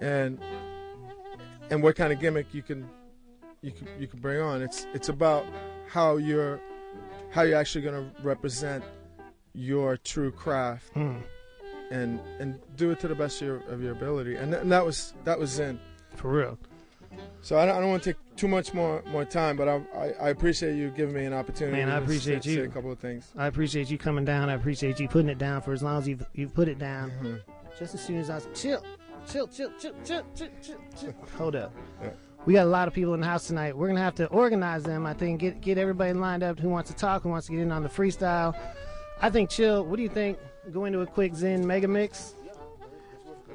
and 0.00 0.38
and 1.70 1.82
what 1.82 1.94
kind 1.96 2.12
of 2.12 2.18
gimmick 2.20 2.52
you 2.52 2.62
can 2.62 2.88
you 3.62 3.70
can 3.70 3.86
you 3.98 4.06
can 4.08 4.18
bring 4.20 4.40
on. 4.40 4.60
It's 4.62 4.86
it's 4.92 5.08
about 5.08 5.46
how 5.88 6.16
you're 6.16 6.60
how 7.30 7.42
you're 7.42 7.58
actually 7.58 7.82
going 7.82 7.94
to 8.12 8.22
represent 8.22 8.82
your 9.54 9.96
true 9.96 10.30
craft 10.32 10.92
Mm. 10.94 11.22
and 11.92 12.20
and 12.40 12.58
do 12.76 12.90
it 12.90 12.98
to 13.00 13.08
the 13.08 13.14
best 13.14 13.40
of 13.42 13.46
your, 13.48 13.56
of 13.68 13.80
your 13.82 13.92
ability. 13.92 14.34
And, 14.36 14.50
th- 14.52 14.62
and 14.62 14.72
that 14.72 14.84
was 14.84 15.14
that 15.24 15.38
was 15.38 15.50
Zen. 15.50 15.78
For 16.16 16.28
real. 16.32 16.58
So 17.42 17.58
I 17.58 17.64
don't, 17.66 17.76
I 17.76 17.80
don't 17.80 17.88
want 17.90 18.02
to 18.02 18.12
take 18.12 18.36
too 18.36 18.48
much 18.48 18.74
more 18.74 19.02
more 19.08 19.24
time, 19.24 19.56
but 19.56 19.68
I, 19.68 19.80
I, 19.96 20.12
I 20.20 20.28
appreciate 20.30 20.76
you 20.76 20.90
giving 20.90 21.14
me 21.14 21.24
an 21.24 21.32
opportunity. 21.32 21.76
Man, 21.76 21.88
I 21.88 21.96
to 21.98 22.02
appreciate 22.04 22.44
say, 22.44 22.50
you. 22.50 22.56
Say 22.56 22.64
a 22.64 22.68
couple 22.68 22.92
of 22.92 22.98
things. 22.98 23.32
I 23.36 23.46
appreciate 23.46 23.90
you 23.90 23.98
coming 23.98 24.24
down. 24.24 24.48
I 24.50 24.54
appreciate 24.54 25.00
you 25.00 25.08
putting 25.08 25.28
it 25.30 25.38
down 25.38 25.62
for 25.62 25.72
as 25.72 25.82
long 25.82 25.98
as 25.98 26.08
you've 26.08 26.24
you've 26.34 26.54
put 26.54 26.68
it 26.68 26.78
down. 26.78 27.10
Mhm. 27.22 27.40
Just 27.78 27.94
as 27.94 28.02
soon 28.04 28.18
as 28.18 28.28
I 28.30 28.40
chill, 28.54 28.82
chill, 29.28 29.46
chill, 29.48 29.70
chill, 29.78 29.94
chill, 30.04 30.22
chill, 30.34 30.48
chill, 30.62 30.78
chill. 31.00 31.14
Hold 31.38 31.56
up. 31.56 31.72
Yeah. 32.02 32.10
We 32.46 32.54
got 32.54 32.64
a 32.66 32.70
lot 32.70 32.88
of 32.88 32.94
people 32.94 33.14
in 33.14 33.20
the 33.20 33.26
house 33.26 33.46
tonight. 33.46 33.76
We're 33.76 33.88
gonna 33.88 34.00
have 34.00 34.14
to 34.16 34.26
organize 34.26 34.82
them. 34.82 35.06
I 35.06 35.14
think 35.14 35.40
get 35.40 35.60
get 35.60 35.78
everybody 35.78 36.12
lined 36.12 36.42
up 36.42 36.58
who 36.58 36.68
wants 36.68 36.90
to 36.90 36.96
talk, 36.96 37.22
who 37.22 37.28
wants 37.30 37.46
to 37.46 37.52
get 37.52 37.60
in 37.62 37.72
on 37.72 37.82
the 37.82 37.88
freestyle. 37.88 38.54
I 39.22 39.30
think 39.30 39.50
chill. 39.50 39.84
What 39.84 39.96
do 39.96 40.02
you 40.02 40.08
think? 40.08 40.38
Go 40.72 40.84
into 40.84 41.00
a 41.00 41.06
quick 41.06 41.34
Zen 41.34 41.66
mega 41.66 41.88
mix. 41.88 42.34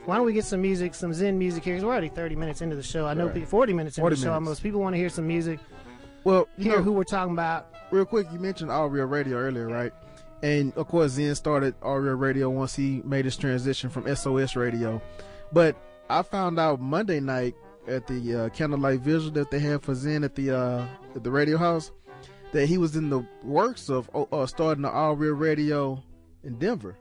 Why 0.05 0.17
don't 0.17 0.25
we 0.25 0.33
get 0.33 0.45
some 0.45 0.61
music, 0.61 0.93
some 0.93 1.13
Zen 1.13 1.37
music 1.39 1.63
here? 1.63 1.75
'Cause 1.75 1.83
we're 1.83 1.91
already 1.91 2.09
30 2.09 2.35
minutes 2.35 2.61
into 2.61 2.75
the 2.75 2.83
show. 2.83 3.05
I 3.07 3.13
know 3.15 3.27
Right. 3.27 3.47
40 3.47 3.73
minutes 3.73 3.97
into 3.97 4.03
40 4.03 4.15
the 4.15 4.21
show 4.21 4.25
minutes. 4.27 4.35
almost. 4.47 4.63
People 4.63 4.81
want 4.81 4.93
to 4.93 4.97
hear 4.99 5.09
some 5.09 5.25
music, 5.27 5.59
Well, 6.23 6.47
you 6.57 6.65
hear 6.65 6.77
know, 6.77 6.83
who 6.83 6.91
we're 6.93 7.03
talking 7.03 7.33
about. 7.33 7.67
real 7.91 8.05
quick, 8.05 8.27
you 8.31 8.39
mentioned 8.39 8.69
All 8.71 8.87
Real 8.87 9.05
Radio 9.05 9.37
earlier, 9.37 9.67
right? 9.67 9.91
And 10.43 10.73
of 10.75 10.87
course, 10.87 11.13
Zen 11.13 11.33
started 11.35 11.73
All 11.81 11.97
Real 11.97 12.13
Radio 12.15 12.49
once 12.49 12.75
he 12.75 13.01
made 13.03 13.25
his 13.25 13.35
transition 13.37 13.89
from 13.89 14.07
SOS 14.07 14.55
Radio. 14.55 15.01
But 15.51 15.75
I 16.09 16.21
found 16.21 16.59
out 16.59 16.79
Monday 16.79 17.19
night 17.19 17.55
at 17.87 18.05
the 18.05 18.35
uh, 18.35 18.49
candlelight 18.49 18.99
visual 18.99 19.31
that 19.31 19.49
they 19.49 19.59
had 19.59 19.81
for 19.81 19.95
Zen 19.95 20.23
at 20.23 20.35
the 20.35 20.51
uh, 20.55 20.85
at 21.15 21.23
the 21.23 21.31
radio 21.31 21.57
house 21.57 21.91
that 22.51 22.67
he 22.67 22.77
was 22.77 22.95
in 22.95 23.09
the 23.09 23.23
works 23.43 23.89
of 23.89 24.09
uh, 24.31 24.45
starting 24.45 24.83
the 24.83 24.89
All 24.91 25.15
Real 25.15 25.33
Radio 25.33 26.03
in 26.43 26.57
Denver, 26.59 26.95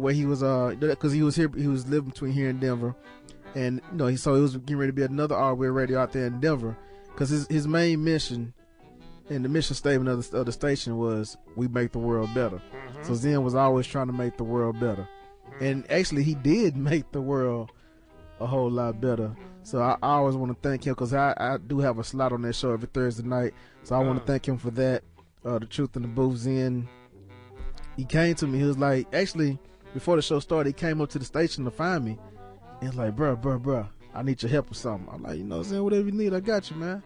where 0.00 0.12
he 0.14 0.26
was 0.26 0.42
uh 0.42 0.74
because 0.78 1.12
he 1.12 1.22
was 1.22 1.36
here 1.36 1.50
he 1.56 1.66
was 1.68 1.86
living 1.88 2.10
between 2.10 2.32
here 2.32 2.48
and 2.48 2.60
Denver, 2.60 2.94
and 3.54 3.80
you 3.92 3.96
know 3.98 4.06
he 4.06 4.16
so 4.16 4.34
he 4.34 4.40
was 4.40 4.56
getting 4.56 4.76
ready 4.78 4.90
to 4.92 4.96
be 4.96 5.02
another 5.02 5.36
Real 5.54 5.72
Radio 5.72 6.00
out 6.00 6.12
there 6.12 6.26
in 6.26 6.40
Denver 6.40 6.76
because 7.08 7.28
his 7.30 7.46
his 7.48 7.66
main 7.68 8.02
mission 8.04 8.52
and 9.28 9.44
the 9.44 9.48
mission 9.48 9.76
statement 9.76 10.08
of 10.10 10.28
the, 10.30 10.38
of 10.38 10.46
the 10.46 10.52
station 10.52 10.98
was 10.98 11.36
we 11.56 11.68
make 11.68 11.92
the 11.92 11.98
world 12.00 12.32
better. 12.34 12.60
So 13.02 13.14
Zen 13.14 13.42
was 13.44 13.54
always 13.54 13.86
trying 13.86 14.08
to 14.08 14.12
make 14.12 14.36
the 14.36 14.44
world 14.44 14.80
better, 14.80 15.06
and 15.60 15.88
actually 15.90 16.22
he 16.24 16.34
did 16.34 16.76
make 16.90 17.10
the 17.12 17.20
world 17.22 17.70
a 18.40 18.46
whole 18.46 18.70
lot 18.70 19.00
better. 19.00 19.34
So 19.62 19.80
I, 19.82 19.92
I 20.02 20.12
always 20.14 20.34
want 20.34 20.50
to 20.50 20.68
thank 20.68 20.86
him 20.86 20.94
because 20.94 21.12
I, 21.12 21.34
I 21.36 21.58
do 21.58 21.78
have 21.80 21.98
a 21.98 22.04
slot 22.04 22.32
on 22.32 22.40
that 22.42 22.54
show 22.54 22.72
every 22.72 22.88
Thursday 22.92 23.22
night. 23.28 23.52
So 23.82 23.94
I 23.94 23.98
want 23.98 24.16
Uh. 24.16 24.20
to 24.22 24.26
thank 24.26 24.48
him 24.48 24.56
for 24.56 24.70
that. 24.70 25.02
Uh, 25.44 25.58
the 25.58 25.66
truth 25.66 25.94
in 25.96 26.02
the 26.02 26.08
booth, 26.08 26.38
Zen. 26.38 26.88
He 27.96 28.04
came 28.06 28.34
to 28.36 28.46
me. 28.46 28.58
He 28.58 28.64
was 28.64 28.78
like, 28.78 29.06
actually, 29.14 29.58
before 29.94 30.16
the 30.16 30.22
show 30.22 30.40
started, 30.40 30.70
he 30.70 30.72
came 30.72 31.00
up 31.00 31.10
to 31.10 31.18
the 31.18 31.24
station 31.24 31.64
to 31.64 31.70
find 31.70 32.04
me. 32.04 32.18
And 32.80 32.90
he's 32.90 32.98
like, 32.98 33.16
bruh, 33.16 33.40
bruh, 33.40 33.60
bruh, 33.60 33.88
I 34.14 34.22
need 34.22 34.42
your 34.42 34.50
help 34.50 34.68
with 34.68 34.78
something. 34.78 35.08
I'm 35.12 35.22
like, 35.22 35.38
you 35.38 35.44
know, 35.44 35.62
Zen, 35.62 35.82
whatever 35.82 36.06
you 36.06 36.12
need, 36.12 36.34
I 36.34 36.40
got 36.40 36.70
you, 36.70 36.76
man. 36.76 37.02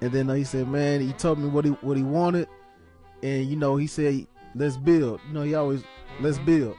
And 0.00 0.12
then 0.12 0.28
uh, 0.28 0.34
he 0.34 0.44
said, 0.44 0.68
man, 0.68 1.00
he 1.00 1.12
told 1.12 1.38
me 1.38 1.48
what 1.48 1.64
he 1.64 1.70
what 1.70 1.96
he 1.96 2.02
wanted, 2.02 2.48
and 3.22 3.46
you 3.46 3.56
know, 3.56 3.76
he 3.76 3.86
said, 3.86 4.26
let's 4.54 4.76
build. 4.76 5.20
You 5.26 5.32
know, 5.32 5.42
he 5.42 5.54
always 5.54 5.84
let's 6.20 6.38
build. 6.38 6.76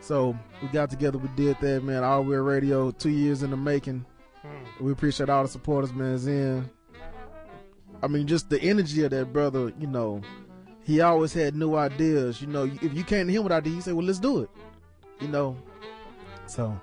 So 0.00 0.36
we 0.62 0.68
got 0.68 0.90
together, 0.90 1.18
we 1.18 1.28
did 1.36 1.56
that, 1.60 1.84
man. 1.84 2.04
All 2.04 2.22
Real 2.22 2.42
Radio, 2.42 2.90
two 2.90 3.10
years 3.10 3.42
in 3.42 3.50
the 3.50 3.56
making. 3.56 4.04
Mm. 4.44 4.80
We 4.80 4.92
appreciate 4.92 5.28
all 5.28 5.42
the 5.42 5.48
supporters, 5.48 5.92
man. 5.92 6.18
Zen. 6.18 6.70
I 8.02 8.06
mean, 8.08 8.26
just 8.26 8.48
the 8.48 8.60
energy 8.62 9.04
of 9.04 9.10
that 9.10 9.32
brother. 9.32 9.72
You 9.78 9.86
know, 9.86 10.22
he 10.82 11.00
always 11.00 11.32
had 11.32 11.54
new 11.54 11.76
ideas. 11.76 12.40
You 12.40 12.48
know, 12.48 12.64
if 12.64 12.94
you 12.94 13.04
came 13.04 13.26
to 13.26 13.32
him 13.32 13.42
with 13.42 13.52
ideas, 13.52 13.76
he 13.76 13.80
said, 13.82 13.94
"Well, 13.94 14.06
let's 14.06 14.18
do 14.18 14.40
it." 14.40 14.50
You 15.20 15.28
know, 15.28 15.56
so 16.46 16.78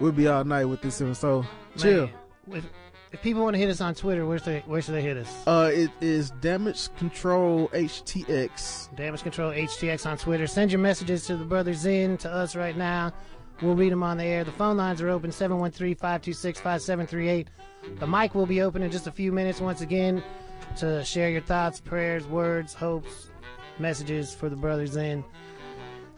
we'll 0.00 0.12
be 0.12 0.26
all 0.28 0.44
night 0.44 0.64
with 0.64 0.82
this. 0.82 1.00
one. 1.00 1.14
So 1.14 1.44
chill. 1.76 2.10
Man, 2.46 2.64
if 3.12 3.22
people 3.22 3.42
want 3.42 3.54
to 3.54 3.58
hit 3.58 3.70
us 3.70 3.80
on 3.80 3.94
Twitter, 3.94 4.26
where 4.26 4.38
should 4.38 4.46
they, 4.46 4.60
where 4.66 4.82
should 4.82 4.94
they 4.94 5.02
hit 5.02 5.16
us? 5.16 5.46
Uh, 5.46 5.70
it 5.72 5.90
is 6.00 6.30
Damage 6.40 6.94
Control 6.96 7.68
HTX. 7.68 8.94
Damage 8.96 9.22
Control 9.22 9.52
HTX 9.52 10.06
on 10.06 10.18
Twitter. 10.18 10.46
Send 10.46 10.72
your 10.72 10.80
messages 10.80 11.26
to 11.26 11.36
the 11.36 11.44
brothers 11.44 11.86
in 11.86 12.18
to 12.18 12.30
us 12.30 12.56
right 12.56 12.76
now. 12.76 13.12
We'll 13.62 13.74
read 13.76 13.92
them 13.92 14.02
on 14.02 14.18
the 14.18 14.24
air. 14.24 14.44
The 14.44 14.52
phone 14.52 14.76
lines 14.76 15.00
are 15.00 15.08
open 15.08 15.32
713 15.32 15.94
526 15.94 16.60
5738. 16.60 17.48
The 17.98 18.06
mic 18.06 18.34
will 18.34 18.44
be 18.44 18.60
open 18.60 18.82
in 18.82 18.90
just 18.90 19.06
a 19.06 19.12
few 19.12 19.32
minutes 19.32 19.60
once 19.60 19.80
again 19.80 20.22
to 20.78 21.02
share 21.04 21.30
your 21.30 21.40
thoughts, 21.40 21.80
prayers, 21.80 22.26
words, 22.26 22.74
hopes, 22.74 23.30
messages 23.78 24.34
for 24.34 24.48
the 24.48 24.56
brothers 24.56 24.96
in. 24.96 25.24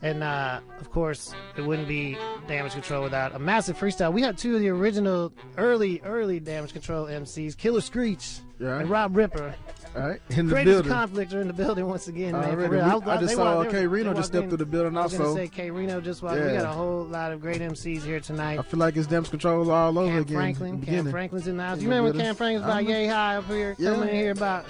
And 0.01 0.23
uh, 0.23 0.61
of 0.81 0.91
course, 0.93 1.35
it 1.57 1.63
wouldn't 1.63 1.89
be 1.89 2.17
Damage 2.47 2.73
Control 2.73 3.03
without 3.03 3.35
a 3.35 3.39
massive 3.41 3.77
freestyle. 3.77 4.13
We 4.13 4.23
had 4.23 4.39
two 4.39 4.55
of 4.55 4.61
the 4.61 4.69
original 4.69 5.33
early, 5.57 6.01
early 6.05 6.39
Damage 6.39 6.73
Control 6.73 7.07
MCs, 7.07 7.57
Killer 7.57 7.81
Screech 7.81 8.39
Yeah. 8.61 8.79
and 8.79 8.89
Rob 8.89 9.17
Ripper. 9.17 9.53
All 9.97 10.03
right. 10.09 10.21
In 10.31 10.47
the 10.47 10.53
Greatest 10.53 10.75
building. 10.75 10.93
conflict 10.93 11.33
are 11.35 11.41
in 11.41 11.49
the 11.49 11.53
building 11.53 11.85
once 11.89 12.07
again, 12.07 12.33
man. 12.33 12.45
Already. 12.51 12.69
For 12.69 12.71
real. 12.75 12.85
We- 12.85 12.91
was- 13.07 13.09
I 13.09 13.17
just 13.21 13.35
saw 13.35 13.65
K 13.65 13.87
Reno 13.89 14.15
just 14.15 14.29
stepped 14.29 14.45
in. 14.45 14.51
through 14.51 14.59
the 14.59 14.67
building 14.67 14.97
I 14.97 15.03
was 15.03 15.15
also. 15.15 15.25
gonna 15.35 15.37
say 15.37 15.49
K 15.49 15.71
Reno 15.71 16.01
just 16.01 16.23
walked. 16.23 16.37
We 16.37 16.47
got 16.47 16.65
a 16.65 16.69
whole 16.69 17.03
lot 17.05 17.33
of 17.33 17.41
great 17.41 17.61
MCs 17.61 18.05
here 18.05 18.21
tonight. 18.21 18.61
I 18.61 18.63
feel 18.63 18.79
like 18.79 18.97
it's 18.97 19.09
Damage 19.09 19.31
Control 19.31 19.69
all 19.69 19.99
over 19.99 20.09
Cam 20.11 20.19
again. 20.19 20.29
in 20.29 20.35
Franklin, 20.39 20.81
Cam. 20.83 21.11
Franklin's 21.11 21.49
in 21.49 21.57
the 21.57 21.63
house. 21.65 21.79
In 21.79 21.83
You 21.85 21.89
remember 21.89 22.11
when. 22.13 22.21
Cam 22.21 22.35
Franklin's 22.37 22.65
about 22.71 22.85
yay 22.85 23.07
high 23.09 23.37
up 23.37 23.47
here, 23.47 23.75
Yeah. 23.79 23.95
coming 23.95 24.11
in 24.11 24.15
here 24.15 24.31
about 24.31 24.65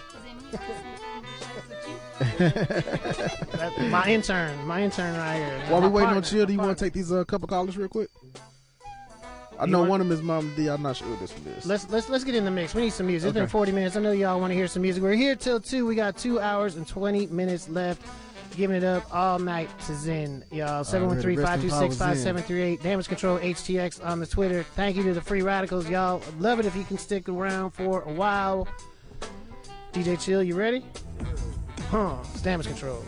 my 3.91 4.05
intern, 4.09 4.67
my 4.67 4.83
intern 4.83 5.17
right 5.17 5.37
here. 5.37 5.61
While 5.69 5.83
we 5.83 5.89
waiting 5.89 6.17
on 6.17 6.23
Chill, 6.23 6.47
do 6.47 6.53
you 6.53 6.59
want 6.59 6.77
to 6.77 6.85
take 6.85 6.93
these 6.93 7.13
uh, 7.13 7.25
couple 7.25 7.47
callers 7.49 7.77
real 7.77 7.89
quick? 7.89 8.09
I 9.59 9.65
You 9.65 9.73
know 9.73 9.83
one 9.83 10.01
of 10.01 10.09
them 10.09 10.17
is 10.17 10.23
Mama 10.23 10.51
D. 10.57 10.69
I'm 10.69 10.83
not 10.83 10.97
sure 10.97 11.09
what 11.09 11.21
this 11.21 11.33
one 11.33 11.47
is. 11.55 11.67
Let's 11.67 11.89
let's 11.91 12.09
let's 12.09 12.25
get 12.25 12.35
in 12.35 12.45
the 12.45 12.51
mix. 12.51 12.75
We 12.75 12.83
need 12.83 12.93
some 12.93 13.07
music. 13.07 13.29
It's 13.29 13.35
been 13.35 13.49
40 13.49 13.73
minutes. 13.73 13.97
I 13.97 14.01
know 14.01 14.13
y'all 14.13 14.41
want 14.41 14.51
to 14.53 14.55
hear 14.55 14.69
some 14.69 14.83
music. 14.83 15.03
We're 15.03 15.15
here 15.15 15.35
till 15.35 15.61
two. 15.61 15.87
We 15.87 15.95
got 15.95 16.17
two 16.17 16.39
hours 16.41 16.77
and 16.77 16.87
20 16.87 17.27
minutes 17.27 17.69
left. 17.69 18.03
giving 18.57 18.77
it 18.77 18.85
up 18.85 19.05
all 19.15 19.39
night 19.39 19.69
to 19.87 19.95
Zen, 19.95 20.45
y'all. 20.51 20.85
Already, 20.85 21.37
rest 21.37 21.63
in 21.65 21.71
power, 21.71 21.81
713-526-5738. 21.91 22.83
Damage 22.83 23.09
Control 23.09 23.39
HTX 23.39 24.05
on 24.05 24.21
the 24.21 24.27
Twitter. 24.27 24.63
Thank 24.63 24.97
you 24.97 25.03
to 25.05 25.13
the 25.13 25.21
Free 25.21 25.43
Radicals, 25.43 25.89
y'all. 25.89 26.23
Love 26.39 26.61
it 26.61 26.67
if 26.67 26.75
you 26.75 26.85
can 26.85 26.99
stick 26.99 27.29
around 27.29 27.71
for 27.73 28.03
a 28.03 28.13
while. 28.13 28.69
DJ 29.93 30.21
Chill, 30.21 30.43
you 30.43 30.55
ready? 30.55 30.85
Huh? 31.91 32.17
Damage 32.43 32.67
Control. 32.67 33.03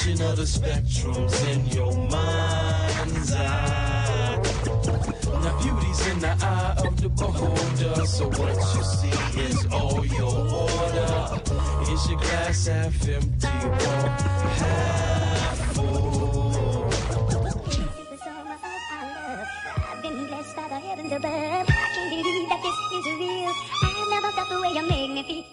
Summation 0.00 0.26
of 0.26 0.36
the 0.36 0.42
spectrums 0.42 1.36
in 1.52 1.66
your 1.76 1.92
mind's 2.08 3.32
eye. 3.32 4.40
Now 5.42 5.62
beauty's 5.62 6.06
in 6.06 6.18
the 6.20 6.36
eye 6.42 6.74
of 6.86 7.00
the 7.00 7.08
beholder. 7.08 8.06
So 8.06 8.28
what 8.28 8.56
you 8.74 8.82
see 8.82 9.40
is 9.40 9.66
all 9.72 10.04
your 10.06 10.36
order. 10.62 11.40
Is 11.92 12.08
your 12.08 12.20
glass 12.20 12.66
half 12.66 13.08
empty 13.08 13.48
or 13.66 13.74
half 14.60 15.74
full? 15.74 16.90
I've 19.90 20.02
been 20.02 20.26
blessed 20.26 20.56
by 20.56 20.68
the 20.68 20.80
heavens 20.80 21.12
above. 21.12 21.24
I 21.24 21.72
can't 21.94 22.10
believe 22.10 22.48
that 22.48 22.60
this 22.62 22.78
is 22.98 23.04
real. 23.18 23.52
I've 23.82 24.08
never 24.08 24.30
felt 24.32 24.48
the 24.48 24.56
way 24.60 24.70
you 24.74 24.82
make 24.88 25.10
me 25.10 25.22
feel. 25.22 25.49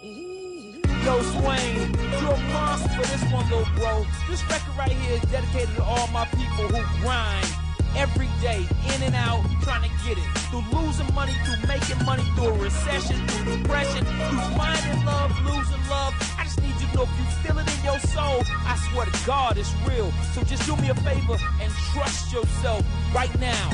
Yo, 1.08 1.22
Swain, 1.22 1.90
you're 2.20 2.34
a 2.34 2.52
monster 2.52 2.90
for 2.90 3.00
this 3.00 3.24
one, 3.32 3.48
little 3.48 3.64
bro. 3.76 4.04
This 4.28 4.44
record 4.50 4.76
right 4.76 4.92
here 4.92 5.16
is 5.16 5.22
dedicated 5.32 5.74
to 5.76 5.82
all 5.82 6.06
my 6.08 6.26
people 6.26 6.68
who 6.68 7.00
grind 7.00 7.48
every 7.96 8.28
day, 8.42 8.68
in 8.94 9.02
and 9.02 9.14
out, 9.14 9.42
trying 9.62 9.88
to 9.88 9.88
get 10.04 10.18
it. 10.18 10.28
Through 10.52 10.64
losing 10.70 11.08
money, 11.14 11.32
through 11.46 11.66
making 11.66 12.04
money, 12.04 12.22
through 12.34 12.48
a 12.48 12.58
recession, 12.58 13.26
through 13.26 13.56
depression, 13.56 14.04
through 14.04 14.38
finding 14.52 15.02
love, 15.06 15.32
losing 15.46 15.82
love. 15.88 16.12
I 16.36 16.44
just 16.44 16.60
need 16.60 16.78
you 16.78 16.86
to 16.88 16.96
know 16.96 17.02
if 17.04 17.18
you 17.18 17.24
feel 17.40 17.58
it 17.58 17.78
in 17.78 17.84
your 17.86 17.98
soul, 18.00 18.42
I 18.68 18.76
swear 18.92 19.06
to 19.06 19.26
God, 19.26 19.56
it's 19.56 19.72
real. 19.88 20.12
So 20.34 20.42
just 20.42 20.66
do 20.66 20.76
me 20.76 20.90
a 20.90 20.94
favor 20.94 21.38
and 21.62 21.72
trust 21.94 22.34
yourself 22.34 22.84
right 23.14 23.32
now. 23.40 23.70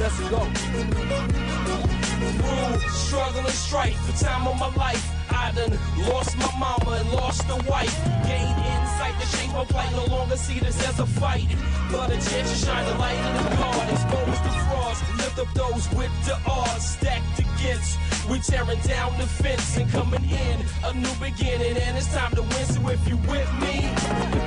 Let's 0.00 0.18
go. 0.30 1.63
Through 2.32 2.88
struggle 2.90 3.40
and 3.40 3.48
strife, 3.50 3.98
the 4.06 4.24
time 4.24 4.46
of 4.46 4.58
my 4.58 4.74
life. 4.74 5.04
I 5.30 5.52
done 5.52 5.78
lost 6.08 6.36
my 6.38 6.50
mama 6.58 6.98
and 7.00 7.12
lost 7.12 7.44
a 7.50 7.56
wife. 7.70 7.94
Gained 8.24 8.58
insight 8.72 9.14
to 9.20 9.36
change 9.36 9.52
my 9.52 9.64
plight. 9.64 9.92
No 9.92 10.06
longer 10.06 10.36
see 10.36 10.58
this 10.58 10.78
as 10.88 11.00
a 11.00 11.06
fight, 11.06 11.48
but 11.90 12.10
a 12.10 12.14
chance 12.14 12.50
to 12.50 12.66
shine 12.66 12.86
the 12.86 12.94
light 12.98 13.16
in 13.16 13.32
the 13.36 13.56
God. 13.56 13.90
Expose 13.90 14.40
the 14.46 14.52
frauds, 14.64 15.00
lift 15.18 15.38
up 15.38 15.52
those 15.54 15.90
with 15.92 16.12
the 16.24 16.36
odds 16.46 16.86
stacked 16.86 17.38
against. 17.38 17.98
We 18.30 18.38
tearing 18.38 18.80
down 18.80 19.18
the 19.18 19.26
fence 19.26 19.76
and 19.76 19.90
coming 19.90 20.24
in 20.24 20.64
a 20.84 20.94
new 20.94 21.14
beginning, 21.20 21.76
and 21.76 21.96
it's 21.96 22.12
time 22.14 22.34
to 22.36 22.42
win. 22.42 22.66
So 22.66 22.88
if 22.88 23.06
you 23.08 23.16
with 23.28 23.50
me, 23.60 23.76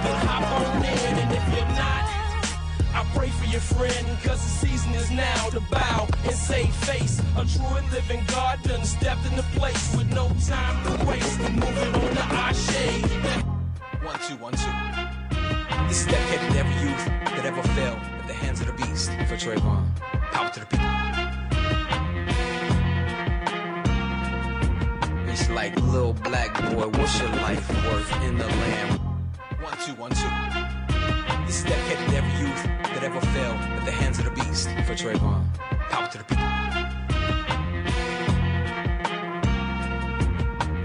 then 0.03 0.17
hop 0.25 0.43
on 0.59 0.77
in, 0.77 1.17
and 1.23 1.31
if 1.31 1.55
you're 1.55 1.75
not. 1.75 2.16
I 2.97 3.03
pray 3.13 3.29
for 3.29 3.45
your 3.45 3.61
friend, 3.61 4.07
cause 4.23 4.41
the 4.41 4.67
season 4.67 4.91
is 4.95 5.11
now 5.11 5.49
to 5.49 5.59
bow 5.69 6.07
and 6.23 6.33
save 6.33 6.73
face. 6.73 7.21
A 7.37 7.45
true 7.45 7.75
and 7.77 7.91
living 7.91 8.23
God 8.27 8.59
done 8.63 8.83
stepped 8.83 9.23
into 9.27 9.43
place 9.53 9.95
with 9.95 10.11
no 10.15 10.31
time 10.47 10.83
to 10.97 11.05
waste. 11.05 11.39
Moving 11.39 11.93
on 11.93 12.15
to 12.15 12.23
our 12.41 12.53
shade. 12.55 13.05
One, 14.01 14.19
two, 14.27 14.35
one, 14.37 14.53
two. 14.53 14.71
This 15.87 16.01
is 16.01 16.07
dedicated 16.07 16.51
to 16.53 16.57
every 16.57 16.89
youth 16.89 17.05
that 17.05 17.45
ever 17.45 17.61
fell 17.77 17.97
at 17.97 18.27
the 18.27 18.33
hands 18.33 18.61
of 18.61 18.65
the 18.65 18.73
beast 18.73 19.11
for 19.29 19.35
Trayvon. 19.35 19.85
Power 20.31 20.49
to 20.49 20.59
the 20.61 20.65
people. 20.65 20.87
It's 25.31 25.47
like 25.51 25.79
little 25.81 26.13
black 26.13 26.51
boy, 26.71 26.87
what's 26.87 27.19
your 27.19 27.29
life 27.29 27.69
worth 27.85 28.23
in 28.23 28.39
the 28.39 28.47
land? 28.47 28.99
One 29.61 29.77
two 29.85 29.93
one 29.93 30.09
two. 30.09 30.31
This 31.45 31.59
is 31.59 31.63
dedicated 31.63 32.09
to 32.09 32.17
every 32.17 32.36
that 32.99 33.05
ever 33.05 33.21
fell 33.21 33.53
at 33.53 33.85
the 33.85 33.91
hands 33.91 34.17
of 34.17 34.25
the 34.25 34.31
beast. 34.31 34.69
For 34.87 34.95
Trayvon, 34.95 35.45
power 35.89 36.07
to 36.09 36.17
the 36.17 36.23
people. 36.23 36.43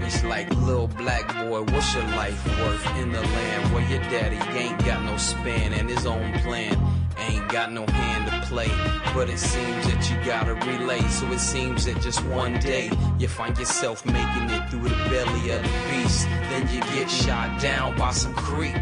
It's 0.05 0.23
like 0.23 0.47
little 0.57 0.87
black 0.87 1.27
boy, 1.43 1.63
what's 1.63 1.95
your 1.95 2.03
life 2.09 2.45
worth 2.59 2.85
in 2.97 3.11
the 3.11 3.21
land 3.21 3.73
where 3.73 3.89
your 3.89 4.01
daddy 4.11 4.37
ain't 4.55 4.77
got 4.85 5.03
no 5.03 5.17
span 5.17 5.73
and 5.73 5.89
his 5.89 6.05
own 6.05 6.33
plan? 6.41 6.77
Ain't 7.17 7.49
got 7.49 7.71
no 7.71 7.85
hand 7.87 8.29
to 8.29 8.47
play, 8.47 8.69
but 9.15 9.27
it 9.29 9.39
seems 9.39 9.87
that 9.87 10.07
you 10.11 10.23
gotta 10.23 10.53
relay. 10.69 11.01
So 11.09 11.25
it 11.31 11.39
seems 11.39 11.85
that 11.85 11.99
just 12.01 12.23
one 12.25 12.59
day 12.59 12.91
you 13.17 13.27
find 13.27 13.57
yourself 13.57 14.05
making 14.05 14.51
it 14.51 14.69
through 14.69 14.89
the 14.89 15.09
belly 15.09 15.49
of 15.49 15.63
the 15.63 15.69
beast. 15.89 16.27
Then 16.49 16.69
you 16.71 16.81
get 16.95 17.09
shot 17.09 17.59
down 17.59 17.97
by 17.97 18.11
some 18.11 18.35
creep 18.35 18.75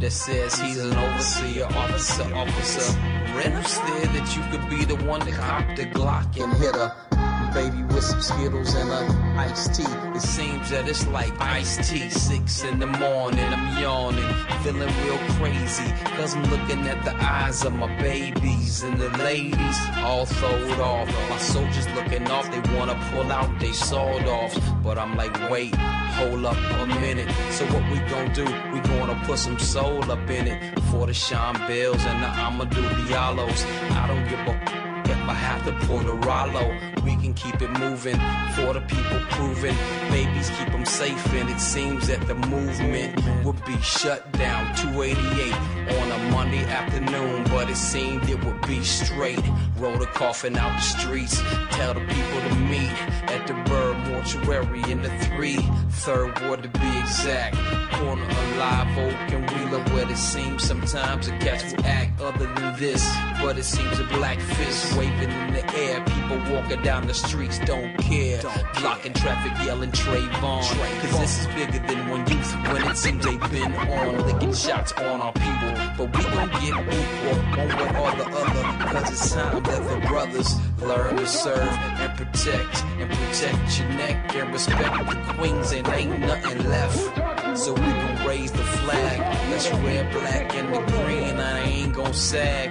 that 0.00 0.10
says 0.10 0.58
he's 0.58 0.78
an 0.78 0.94
overseer, 0.96 1.66
officer, 1.66 2.34
officer. 2.34 3.00
Renders 3.34 3.78
there 3.78 4.06
that 4.06 4.36
you 4.36 4.42
could 4.50 4.68
be 4.70 4.84
the 4.84 4.96
one 5.04 5.20
to 5.20 5.32
cop 5.32 5.76
the 5.76 5.86
Glock 5.86 6.42
and 6.42 6.52
hit 6.54 6.74
her. 6.74 7.35
Baby 7.52 7.82
with 7.84 8.04
some 8.04 8.20
Skittles 8.20 8.74
and 8.74 8.90
a 8.90 9.38
iced 9.38 9.74
tea. 9.74 9.92
It 10.14 10.20
seems 10.20 10.70
that 10.70 10.88
it's 10.88 11.06
like 11.08 11.32
iced 11.40 11.88
tea. 11.88 12.10
Six 12.10 12.64
in 12.64 12.78
the 12.78 12.86
morning, 12.86 13.44
I'm 13.44 13.82
yawning, 13.82 14.32
feeling 14.62 14.92
real 15.04 15.18
crazy. 15.38 15.90
Cause 16.16 16.34
I'm 16.34 16.44
looking 16.50 16.86
at 16.88 17.04
the 17.04 17.14
eyes 17.22 17.64
of 17.64 17.72
my 17.72 17.88
babies 18.00 18.82
and 18.82 18.98
the 18.98 19.08
ladies 19.18 19.78
all 19.98 20.26
throwed 20.26 20.80
off. 20.80 21.08
My 21.30 21.38
soldiers 21.38 21.88
looking 21.94 22.26
off, 22.30 22.50
they 22.50 22.60
wanna 22.76 22.94
pull 23.12 23.30
out 23.32 23.58
they 23.60 23.72
sawed 23.72 24.26
off. 24.26 24.54
But 24.82 24.98
I'm 24.98 25.16
like, 25.16 25.50
wait, 25.50 25.74
hold 25.74 26.44
up 26.44 26.56
a 26.56 26.86
minute. 27.00 27.30
So 27.50 27.64
what 27.66 27.84
we 27.90 27.98
gon' 28.10 28.32
do? 28.32 28.44
We 28.72 28.80
gonna 28.80 29.20
put 29.24 29.38
some 29.38 29.58
soul 29.58 30.10
up 30.10 30.30
in 30.30 30.46
it 30.48 30.78
for 30.90 31.06
the 31.06 31.14
Sean 31.14 31.54
Bells 31.66 32.04
and 32.04 32.22
the 32.22 32.28
Amadou 32.28 32.88
Diallos. 33.06 33.64
I 33.92 34.06
don't 34.06 34.28
give 34.28 34.40
a 34.40 34.85
if 35.10 35.18
I 35.28 35.34
have 35.34 35.64
to 35.66 35.86
pull 35.86 35.98
the 35.98 36.12
Rollo, 36.12 36.74
we 37.04 37.16
can 37.16 37.34
keep 37.34 37.60
it 37.62 37.70
moving 37.78 38.16
for 38.54 38.72
the 38.72 38.80
people 38.88 39.20
proving. 39.30 39.74
Babies 40.10 40.50
keep 40.58 40.68
them 40.72 40.84
safe, 40.84 41.32
and 41.34 41.48
it 41.48 41.60
seems 41.60 42.08
that 42.08 42.26
the 42.26 42.34
movement 42.34 43.44
would 43.44 43.64
be 43.64 43.76
shut 43.80 44.30
down 44.32 44.74
288 44.76 45.98
on 45.98 46.12
a 46.12 46.30
Monday 46.32 46.64
afternoon, 46.64 47.44
but 47.44 47.70
it 47.70 47.76
seemed 47.76 48.28
it 48.28 48.42
would 48.44 48.60
be 48.66 48.82
straight. 48.82 49.42
Roll 49.78 49.96
the 49.98 50.06
coffin 50.06 50.56
out 50.56 50.74
the 50.76 50.82
streets, 50.82 51.40
tell 51.70 51.94
the 51.94 52.00
people 52.00 52.40
to 52.48 52.54
meet 52.56 52.92
at 53.30 53.46
the 53.46 53.54
Bird 53.70 53.96
Mortuary 54.08 54.82
in 54.90 55.02
the 55.02 55.10
three, 55.18 55.58
third 55.90 56.38
ward 56.42 56.62
to 56.62 56.68
be 56.68 56.98
exact. 56.98 57.56
Corner 57.92 58.24
of 58.24 58.56
Live 58.56 58.98
Oak 58.98 59.32
and 59.32 59.50
Wheeler, 59.50 59.82
where 59.94 60.10
it 60.10 60.16
seems 60.16 60.64
sometimes 60.64 61.28
a 61.28 61.38
cats 61.38 61.72
will 61.72 61.86
act 61.86 62.20
other 62.20 62.46
than 62.54 62.76
this, 62.78 63.06
but 63.40 63.58
it 63.58 63.64
seems 63.64 63.98
a 63.98 64.04
black 64.04 64.38
fist 64.40 64.95
waving 64.96 65.30
in 65.30 65.52
the 65.52 65.76
air. 65.76 66.00
People 66.04 66.38
walking 66.52 66.82
down 66.82 67.06
the 67.06 67.14
streets 67.14 67.58
don't 67.60 67.96
care. 67.98 68.40
Blocking 68.80 69.12
traffic, 69.12 69.52
yelling 69.66 69.92
Trayvon. 69.92 70.62
Cause 71.00 71.18
this 71.20 71.40
is 71.40 71.46
bigger 71.48 71.78
than 71.86 72.08
one 72.08 72.26
youth 72.26 72.54
when 72.72 72.90
it 72.90 72.96
seems 72.96 73.24
they've 73.24 73.50
been 73.50 73.74
on. 73.74 74.26
Licking 74.26 74.54
shots 74.54 74.92
on 74.92 75.20
our 75.20 75.32
people. 75.32 75.72
But 75.98 76.16
we 76.16 76.22
gon' 76.24 76.48
get 76.48 76.62
equal 76.64 77.38
one 77.56 77.68
way 77.68 77.86
or 78.00 78.12
the 78.16 78.26
other. 78.26 78.90
Cause 78.90 79.10
it's 79.12 79.32
time 79.34 79.62
that 79.62 80.00
the 80.02 80.06
brothers 80.08 80.56
learn 80.80 81.16
to 81.16 81.26
serve 81.26 81.68
and 81.68 82.16
protect. 82.16 82.84
And 82.98 83.10
protect 83.10 83.78
your 83.78 83.88
neck 83.90 84.34
and 84.34 84.52
respect 84.52 85.10
the 85.10 85.34
queens. 85.34 85.72
And 85.72 85.88
ain't 85.88 86.20
nothing 86.20 86.68
left. 86.68 87.58
So 87.58 87.72
we 87.72 87.80
gon' 87.80 88.26
raise 88.26 88.52
the 88.52 88.64
flag. 88.64 89.18
That's 89.50 89.70
red, 89.70 90.12
black, 90.12 90.54
and 90.54 90.74
the 90.74 90.80
green. 90.92 91.36
I 91.38 91.60
ain't 91.60 91.94
gon' 91.94 92.14
sag. 92.14 92.70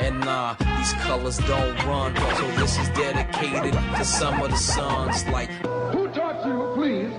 And 0.00 0.20
nah, 0.20 0.54
these 0.54 0.92
colors 0.94 1.38
don't 1.38 1.76
run. 1.84 2.16
So 2.16 2.50
this 2.52 2.78
is 2.78 2.88
dedicated 2.90 3.74
to 3.74 4.04
some 4.04 4.40
of 4.40 4.50
the 4.50 4.56
sons 4.56 5.26
like 5.28 5.50
Who 5.92 6.08
taught 6.08 6.46
you, 6.46 6.72
please? 6.74 7.12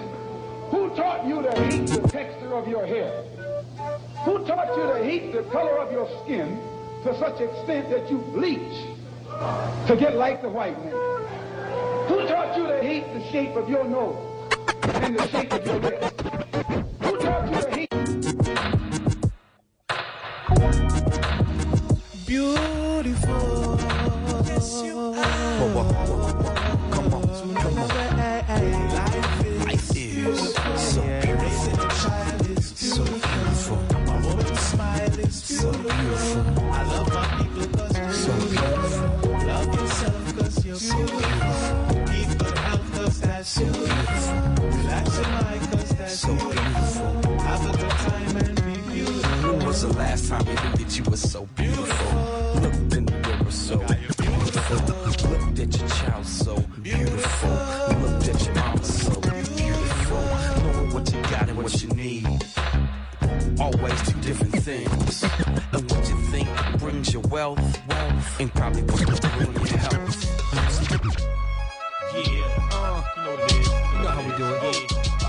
Who 0.71 0.89
taught 0.95 1.27
you 1.27 1.43
to 1.43 1.51
hate 1.51 1.88
the 1.88 2.07
texture 2.07 2.55
of 2.55 2.67
your 2.67 2.86
hair? 2.86 3.23
Who 4.25 4.45
taught 4.45 4.75
you 4.75 4.84
to 4.84 5.03
hate 5.03 5.32
the 5.32 5.43
color 5.51 5.77
of 5.77 5.91
your 5.91 6.09
skin 6.23 6.59
to 7.03 7.17
such 7.19 7.39
extent 7.39 7.89
that 7.89 8.09
you 8.09 8.17
bleach 8.34 8.88
to 9.88 9.95
get 9.95 10.15
like 10.15 10.41
the 10.41 10.49
white 10.49 10.77
man? 10.84 10.93
Who 12.07 12.27
taught 12.27 12.57
you 12.57 12.65
to 12.67 12.82
hate 12.82 13.13
the 13.13 13.23
shape 13.32 13.55
of 13.55 13.69
your 13.69 13.84
nose 13.84 14.17
and 14.84 15.17
the 15.17 15.27
shape 15.27 15.53
of 15.53 15.65
your 15.65 15.79
lips? 15.79 16.21
Beautiful. 22.32 23.77
Yes, 24.45 24.84
you 24.86 24.97
are. 24.97 25.15
Come 25.59 25.75
on, 25.75 25.93
come 26.89 27.13
on. 27.13 27.91
Life 29.67 29.91
is 29.91 30.15
so 30.15 31.03
beautiful. 31.03 31.89
So 32.77 33.03
beautiful. 33.03 33.79
My 34.07 34.15
woman's 34.25 34.59
smile 34.61 35.19
is 35.19 35.43
So 35.43 35.71
beautiful. 35.73 36.71
I 36.71 36.84
love 36.86 37.09
my 37.13 37.25
people 37.38 37.67
cause 37.77 37.97
you're 37.99 38.13
So 38.13 38.34
beautiful. 38.47 39.32
Love 39.45 39.75
yourself 39.75 40.38
cause 40.38 40.65
you're 40.65 40.75
so 40.77 40.95
beautiful. 40.95 42.05
Keep 42.07 42.29
good 42.39 42.57
health 42.59 42.95
cause 42.95 43.19
that's 43.19 43.49
so 43.49 43.65
beautiful. 43.65 44.67
Relax 44.67 45.17
your 45.17 45.27
mind 45.27 45.71
cause 45.71 45.89
that's 45.97 46.19
so 46.19 46.34
beautiful. 46.34 46.80
Was 49.84 49.93
the 49.93 49.99
last 49.99 50.29
time 50.29 50.45
you 50.47 50.53
looked 50.53 50.82
at 50.82 50.97
you 50.97 51.03
was 51.05 51.32
so 51.32 51.45
beautiful? 51.55 52.61
Looked 52.61 52.93
in 52.95 53.05
the 53.05 53.11
mirror 53.11 53.51
so 53.51 53.77
beautiful. 53.77 55.29
Looked 55.29 55.59
at 55.59 55.79
your 55.79 55.89
child 55.89 56.25
so 56.25 56.55
beautiful. 56.82 57.49
Looked 57.49 58.27
at 58.27 58.45
your 58.45 58.55
mama 58.55 58.84
so 58.84 59.21
beautiful. 59.21 60.21
Knowing 60.61 60.93
what 60.93 61.13
you 61.13 61.21
got 61.23 61.49
and 61.49 61.57
what 61.57 61.82
you 61.82 61.89
need. 61.89 62.45
Always 63.59 64.01
two 64.07 64.21
different 64.21 64.55
things. 64.63 65.23
And 65.23 65.91
what 65.91 66.09
you 66.09 66.17
think 66.32 66.49
brings 66.79 67.13
you 67.13 67.21
wealth, 67.21 67.88
wealth, 67.88 68.39
and 68.39 68.53
probably 68.53 68.84
what 68.84 68.99
you 68.99 69.77
health. 69.77 70.21
Yeah, 72.13 72.29
uh, 72.73 73.03
you 73.17 73.23
know 73.23 73.32
what 73.32 73.51
it 73.51 73.57
is. 73.57 73.67
You 73.67 73.99
know 74.01 74.09
how 74.09 74.21
we 74.21 74.32
do 74.38 74.45
it. 74.53 74.77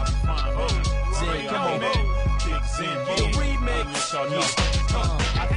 Yeah, 0.02 0.48
Zen, 1.14 1.48
come 1.48 1.62
on, 1.62 1.80
man. 1.80 2.00
Big 2.44 2.64
Zen, 2.64 2.96
yeah. 3.32 3.51
Remix. 3.84 4.12
Y'all 4.12 4.30
know. 4.30 4.81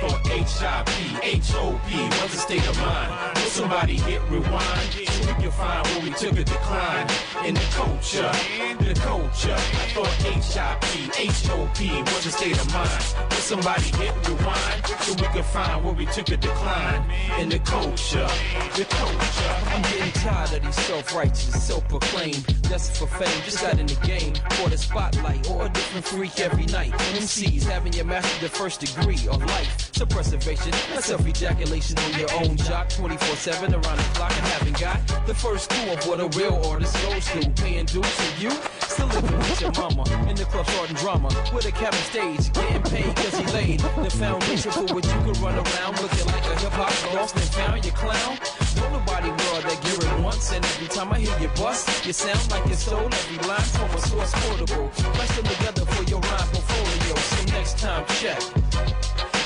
Uh, 0.05 0.07
I 0.07 0.09
thought 0.09 0.31
H-I-P, 0.31 1.17
H-O-P 1.23 2.03
was 2.21 2.33
a 2.33 2.37
state 2.37 2.67
of 2.67 2.77
mind. 2.79 3.35
Will 3.35 3.49
somebody 3.49 3.97
hit 3.97 4.21
rewind 4.29 4.93
so 4.93 5.27
we 5.27 5.41
can 5.41 5.51
find 5.51 5.87
where 5.87 6.01
we 6.01 6.09
took 6.11 6.37
a 6.37 6.43
decline 6.43 7.07
in 7.45 7.55
the 7.55 7.67
culture, 7.71 8.31
the 8.79 8.93
culture. 9.01 9.53
I 9.53 9.85
thought 9.93 10.25
H-I-P, 10.25 11.11
H-O-P 11.17 11.89
what's 12.01 12.25
a 12.25 12.31
state 12.31 12.59
of 12.59 12.71
mind. 12.73 13.15
Will 13.29 13.37
somebody 13.37 13.89
hit 13.97 14.13
rewind 14.27 14.85
so 14.85 15.13
we 15.13 15.27
can 15.27 15.43
find 15.43 15.83
where 15.83 15.93
we 15.93 16.05
took 16.07 16.29
a 16.29 16.37
decline 16.37 17.03
in 17.39 17.49
the 17.49 17.59
culture, 17.59 18.27
the 18.75 18.85
culture. 18.85 19.55
I'm 19.67 19.81
getting 19.83 20.11
tired 20.13 20.53
of 20.53 20.63
these 20.63 20.75
self-righteous, 20.75 21.63
self-proclaimed, 21.63 22.45
just 22.69 22.97
for 22.97 23.07
fame, 23.07 23.41
just 23.43 23.61
got 23.61 23.79
in 23.79 23.87
the 23.87 23.95
game 24.05 24.35
for 24.51 24.69
the 24.69 24.77
spotlight 24.77 25.49
or 25.49 25.65
a 25.65 25.69
different 25.69 26.05
freak 26.05 26.39
every 26.39 26.65
night. 26.65 26.91
MCs 27.13 27.63
having 27.63 27.93
your 27.93 28.05
master 28.05 28.41
the 28.41 28.49
first 28.49 28.81
degree 28.81 29.27
of 29.29 29.43
life, 29.45 29.91
so 29.95 30.05
preservation, 30.05 30.71
that's 30.93 31.05
self-ejaculation 31.05 31.97
on 31.97 32.19
your 32.19 32.27
own 32.33 32.57
jock, 32.57 32.89
24/7 32.89 33.73
around 33.73 33.97
the 33.97 34.03
clock, 34.15 34.31
and 34.31 34.45
haven't 34.47 34.79
got 34.79 34.99
the 35.25 35.33
first 35.33 35.69
clue 35.69 35.93
of 35.93 36.05
what 36.05 36.19
a 36.19 36.27
real 36.37 36.61
artist 36.65 36.93
goes 37.03 37.25
through, 37.29 37.49
paying 37.55 37.85
dues 37.85 38.15
to 38.17 38.43
you. 38.43 38.51
Still 38.89 39.07
living 39.07 39.37
with 39.37 39.61
your 39.61 39.71
mama 39.79 40.03
in 40.29 40.35
the 40.35 40.45
club 40.45 40.67
starting 40.67 40.97
drama 40.97 41.29
with 41.53 41.65
a 41.65 41.71
cabin 41.71 41.99
stage, 42.11 42.51
getting 42.51 42.83
paid 42.83 43.15
cause 43.15 43.37
he 43.39 43.45
laid 43.53 43.79
the 43.79 44.09
foundation 44.09 44.71
for 44.71 44.83
what 44.93 45.05
you 45.05 45.19
could 45.23 45.37
run 45.37 45.55
around 45.55 46.01
looking 46.01 46.25
like 46.27 46.45
a 46.45 46.55
hip 46.59 46.73
hop 46.73 47.13
lost 47.13 47.35
and 47.35 47.49
found 47.55 47.85
your 47.85 47.95
clown. 47.95 48.37
Don't 48.75 48.91
nobody 48.91 49.29
world 49.29 49.63
that 49.63 49.79
gear 49.83 49.95
it 49.95 50.19
once, 50.19 50.51
and 50.51 50.65
every 50.65 50.87
time 50.87 51.13
I 51.13 51.19
hear 51.19 51.39
you 51.39 51.47
bust, 51.55 52.05
you 52.05 52.11
sound 52.11 52.51
like 52.51 52.65
you 52.67 52.75
stole 52.75 53.07
every 53.07 53.39
line 53.47 53.69
from 53.79 53.89
a 53.91 54.01
source 54.01 54.33
portable. 54.43 54.89
Press 55.15 55.31
them 55.37 55.45
together 55.45 55.85
for 55.85 56.03
your 56.03 56.19
rhyme 56.19 56.49
portfolio. 56.51 57.15
So 57.15 57.45
next 57.55 57.77
time, 57.79 58.03
check. 58.19 58.64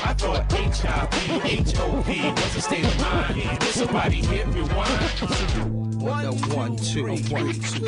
I 0.10 0.14
thought 0.14 0.52
H-I-P, 0.52 1.40
H-O-P 1.44 2.32
was 2.32 2.56
a 2.56 2.62
state 2.62 2.84
of 2.84 3.00
mind. 3.00 3.60
Will 3.60 3.68
somebody 3.68 4.16
hit 4.16 4.48
rewind? 4.48 5.04
One, 6.02 6.36
one, 6.50 6.78
two, 6.78 7.06
one, 7.06 7.54
two. 7.54 7.86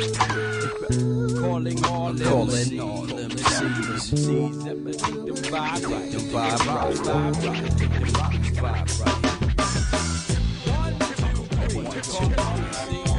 Calling 1.40 1.84
all 1.84 2.12
them 2.12 2.28
Calling 2.28 2.80
all 2.80 3.02
them 3.02 3.28
MCs. 3.28 4.64
Them 4.64 4.84
make 4.84 4.98
them 4.98 5.34
vibe 5.50 5.84
right. 5.90 6.12
Them 6.12 6.20
vibe 6.30 6.64
right. 6.64 6.94
Vibe 6.94 7.42
right. 7.44 7.64
Them 7.76 7.90
vibe 8.54 8.92
right. 9.02 9.18
One, 10.78 10.94
two, 11.00 11.80
one, 11.82 12.02
two. 12.02 12.52
Let's 13.02 13.11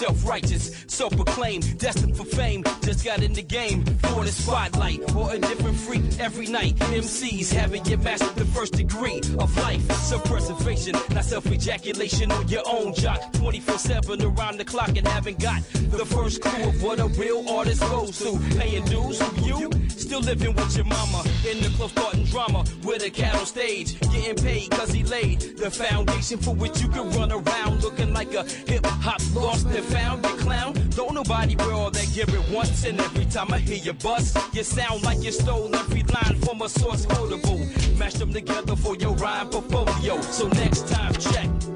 tired 0.00 0.10
of 0.10 0.79
self-righteous, 1.00 1.16
self-proclaimed, 1.16 1.78
destined 1.78 2.16
for 2.16 2.24
fame. 2.24 2.62
Just 2.82 3.04
got 3.04 3.22
in 3.22 3.32
the 3.32 3.42
game 3.42 3.84
for 3.84 4.24
the 4.24 4.32
spotlight 4.32 5.00
or 5.14 5.32
a 5.32 5.38
different 5.38 5.76
freak 5.76 6.02
every 6.18 6.46
night. 6.46 6.76
MCs 6.76 7.52
haven't 7.52 7.88
yet 7.88 8.02
mastered 8.02 8.36
the 8.36 8.44
first 8.44 8.74
degree 8.74 9.20
of 9.38 9.56
life. 9.56 9.82
Self-preservation, 9.92 10.94
not 11.10 11.24
self-ejaculation 11.24 12.30
on 12.32 12.48
your 12.48 12.62
own 12.66 12.94
jock. 12.94 13.20
24/7 13.32 14.22
around 14.22 14.58
the 14.58 14.64
clock 14.64 14.96
and 14.96 15.06
haven't 15.08 15.38
got 15.38 15.62
the 15.90 16.04
first 16.04 16.42
clue 16.42 16.68
of 16.68 16.82
what 16.82 17.00
a 17.00 17.06
real 17.20 17.48
artist 17.48 17.80
goes 17.80 18.18
through. 18.18 18.38
Paying 18.58 18.84
dues, 18.84 19.20
you 19.44 19.70
still 19.88 20.20
living 20.20 20.54
with 20.54 20.76
your 20.76 20.86
mama 20.86 21.24
in 21.50 21.60
the 21.62 21.70
club 21.76 21.90
starting 21.90 22.24
drama 22.24 22.64
with 22.84 23.02
a 23.02 23.10
cat 23.10 23.34
on 23.34 23.46
stage, 23.46 23.98
getting 24.12 24.36
paid 24.36 24.70
cause 24.70 24.92
he 24.92 25.02
laid 25.04 25.40
the 25.56 25.70
foundation 25.70 26.38
for 26.38 26.54
which 26.54 26.80
you 26.80 26.88
can 26.88 27.10
run 27.18 27.32
around 27.32 27.82
looking 27.82 28.12
like 28.12 28.32
a 28.34 28.44
hip 28.44 28.84
hop 28.86 29.20
lost 29.34 29.66
and 29.66 29.84
found. 29.84 30.26
You 30.26 30.36
clown, 30.36 30.74
don't 30.90 31.14
nobody 31.14 31.56
wear 31.56 31.72
all 31.72 31.90
that 31.90 32.08
gear 32.12 32.26
at 32.28 32.50
once. 32.50 32.84
And 32.84 33.00
every 33.00 33.24
time 33.26 33.52
I 33.52 33.58
hear 33.58 33.76
you 33.76 33.92
bust, 33.92 34.36
you 34.52 34.62
sound 34.64 35.02
like 35.02 35.22
you 35.22 35.32
stole 35.32 35.74
every 35.74 36.02
line 36.02 36.36
from 36.40 36.62
a 36.62 36.68
source 36.68 37.06
quotable. 37.06 37.58
Mash 37.98 38.14
them 38.14 38.32
together 38.32 38.76
for 38.76 38.96
your 38.96 39.14
rhyme 39.14 39.48
portfolio. 39.48 40.20
So 40.20 40.48
next 40.48 40.88
time, 40.88 41.14
check. 41.14 41.69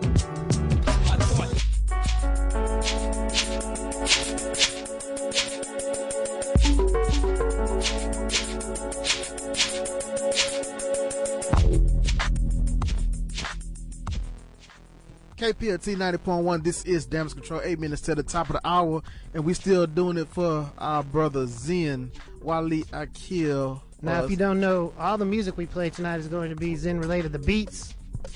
KPFT 15.36 15.96
90.1, 15.96 16.62
this 16.62 16.84
is 16.84 17.06
Damage 17.06 17.34
Control, 17.34 17.60
8 17.62 17.80
minutes 17.80 18.02
to 18.02 18.14
the 18.14 18.22
top 18.22 18.50
of 18.50 18.54
the 18.54 18.60
hour, 18.64 19.02
and 19.34 19.44
we 19.44 19.52
still 19.52 19.84
doing 19.84 20.16
it 20.16 20.28
for 20.28 20.70
our 20.78 21.02
brother 21.02 21.44
Zen, 21.46 22.12
Wally 22.40 22.84
Akil. 22.92 23.82
Now, 24.00 24.22
if 24.22 24.30
you 24.30 24.36
don't 24.36 24.60
know, 24.60 24.92
all 24.96 25.18
the 25.18 25.24
music 25.24 25.56
we 25.56 25.66
play 25.66 25.90
tonight 25.90 26.20
is 26.20 26.28
going 26.28 26.50
to 26.50 26.56
be 26.56 26.76
Zen 26.76 27.00
related. 27.00 27.32
The 27.32 27.40
beats 27.40 27.94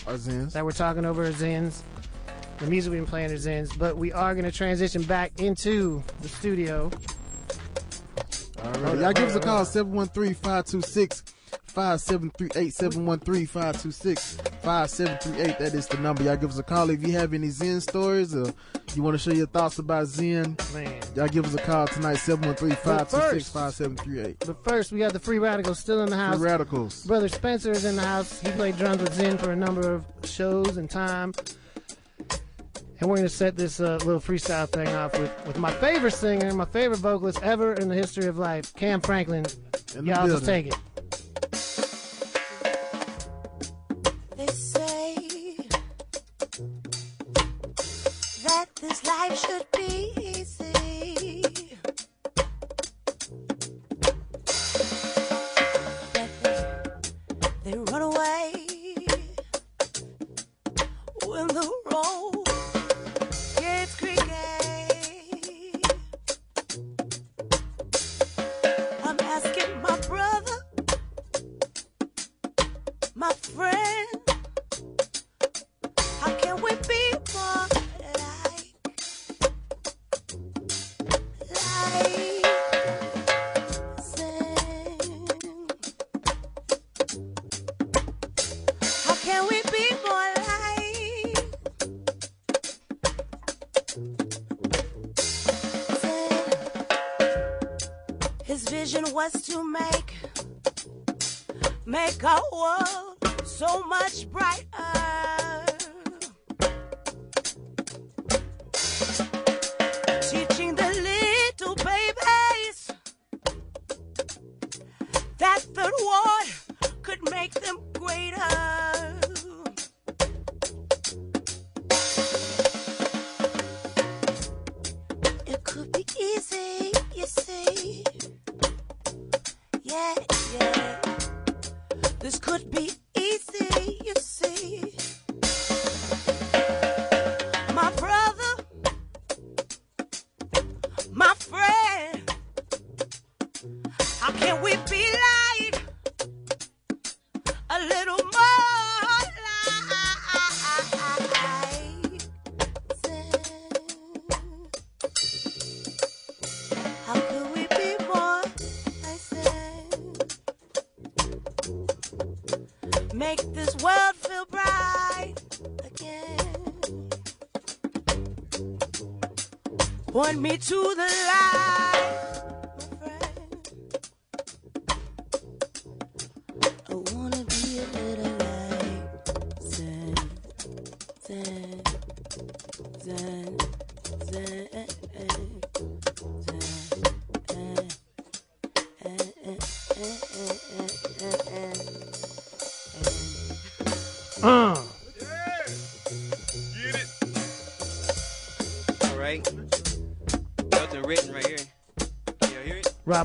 are 0.08 0.14
Zens. 0.14 0.52
that 0.54 0.64
we're 0.64 0.72
talking 0.72 1.04
over 1.04 1.24
are 1.24 1.30
Zens. 1.30 1.82
The 2.58 2.66
music 2.66 2.90
we've 2.90 3.02
been 3.02 3.06
playing 3.06 3.30
is 3.30 3.46
Zens. 3.46 3.78
But 3.78 3.96
we 3.96 4.12
are 4.12 4.34
going 4.34 4.46
to 4.46 4.52
transition 4.52 5.02
back 5.04 5.40
into 5.40 6.02
the 6.22 6.28
studio. 6.28 6.90
Uh, 8.58 8.96
y'all 8.98 9.12
give 9.12 9.28
us 9.28 9.36
a 9.36 9.40
call 9.40 9.64
713-526 9.64 10.42
5738 10.42 11.37
713 11.66 13.46
5738 13.46 15.58
that 15.58 15.74
is 15.74 15.86
the 15.86 15.96
number 15.98 16.22
y'all 16.24 16.36
give 16.36 16.50
us 16.50 16.58
a 16.58 16.62
call 16.62 16.90
if 16.90 17.06
you 17.06 17.12
have 17.12 17.32
any 17.32 17.48
zen 17.48 17.80
stories 17.80 18.34
or 18.34 18.52
you 18.94 19.02
want 19.02 19.14
to 19.14 19.18
share 19.18 19.34
your 19.34 19.46
thoughts 19.46 19.78
about 19.78 20.06
zen 20.06 20.56
Man. 20.74 21.00
y'all 21.14 21.28
give 21.28 21.46
us 21.46 21.54
a 21.54 21.58
call 21.58 21.86
tonight 21.86 22.16
713-526 22.16 23.52
5738 23.52 24.38
But 24.46 24.64
first, 24.64 24.92
we 24.92 24.98
got 24.98 25.12
the 25.12 25.20
Free 25.20 25.38
Radicals 25.38 25.78
still 25.78 26.02
in 26.02 26.10
the 26.10 26.16
house. 26.16 26.36
Free 26.36 26.48
Radicals. 26.48 27.04
Brother 27.04 27.28
Spencer 27.28 27.70
is 27.70 27.84
in 27.84 27.96
the 27.96 28.02
house. 28.02 28.40
He 28.40 28.50
played 28.52 28.76
drums 28.76 29.02
with 29.02 29.14
Zen 29.14 29.38
for 29.38 29.52
a 29.52 29.56
number 29.56 29.92
of 29.92 30.04
shows 30.24 30.76
and 30.76 30.90
time. 30.90 31.32
And 33.00 33.08
we're 33.08 33.16
going 33.16 33.28
to 33.28 33.34
set 33.34 33.56
this 33.56 33.80
uh, 33.80 33.98
little 34.04 34.20
freestyle 34.20 34.68
thing 34.68 34.88
off 34.88 35.16
with, 35.18 35.46
with 35.46 35.58
my 35.58 35.70
favorite 35.72 36.10
singer, 36.12 36.52
my 36.54 36.64
favorite 36.64 36.98
vocalist 36.98 37.40
ever 37.42 37.74
in 37.74 37.88
the 37.88 37.94
history 37.94 38.26
of 38.26 38.38
life, 38.38 38.74
Cam 38.74 39.00
Franklin. 39.00 39.46
Y'all 40.02 40.26
just 40.26 40.44
take 40.44 40.66
it. 40.66 40.74
Life 49.18 49.36
should 49.40 49.77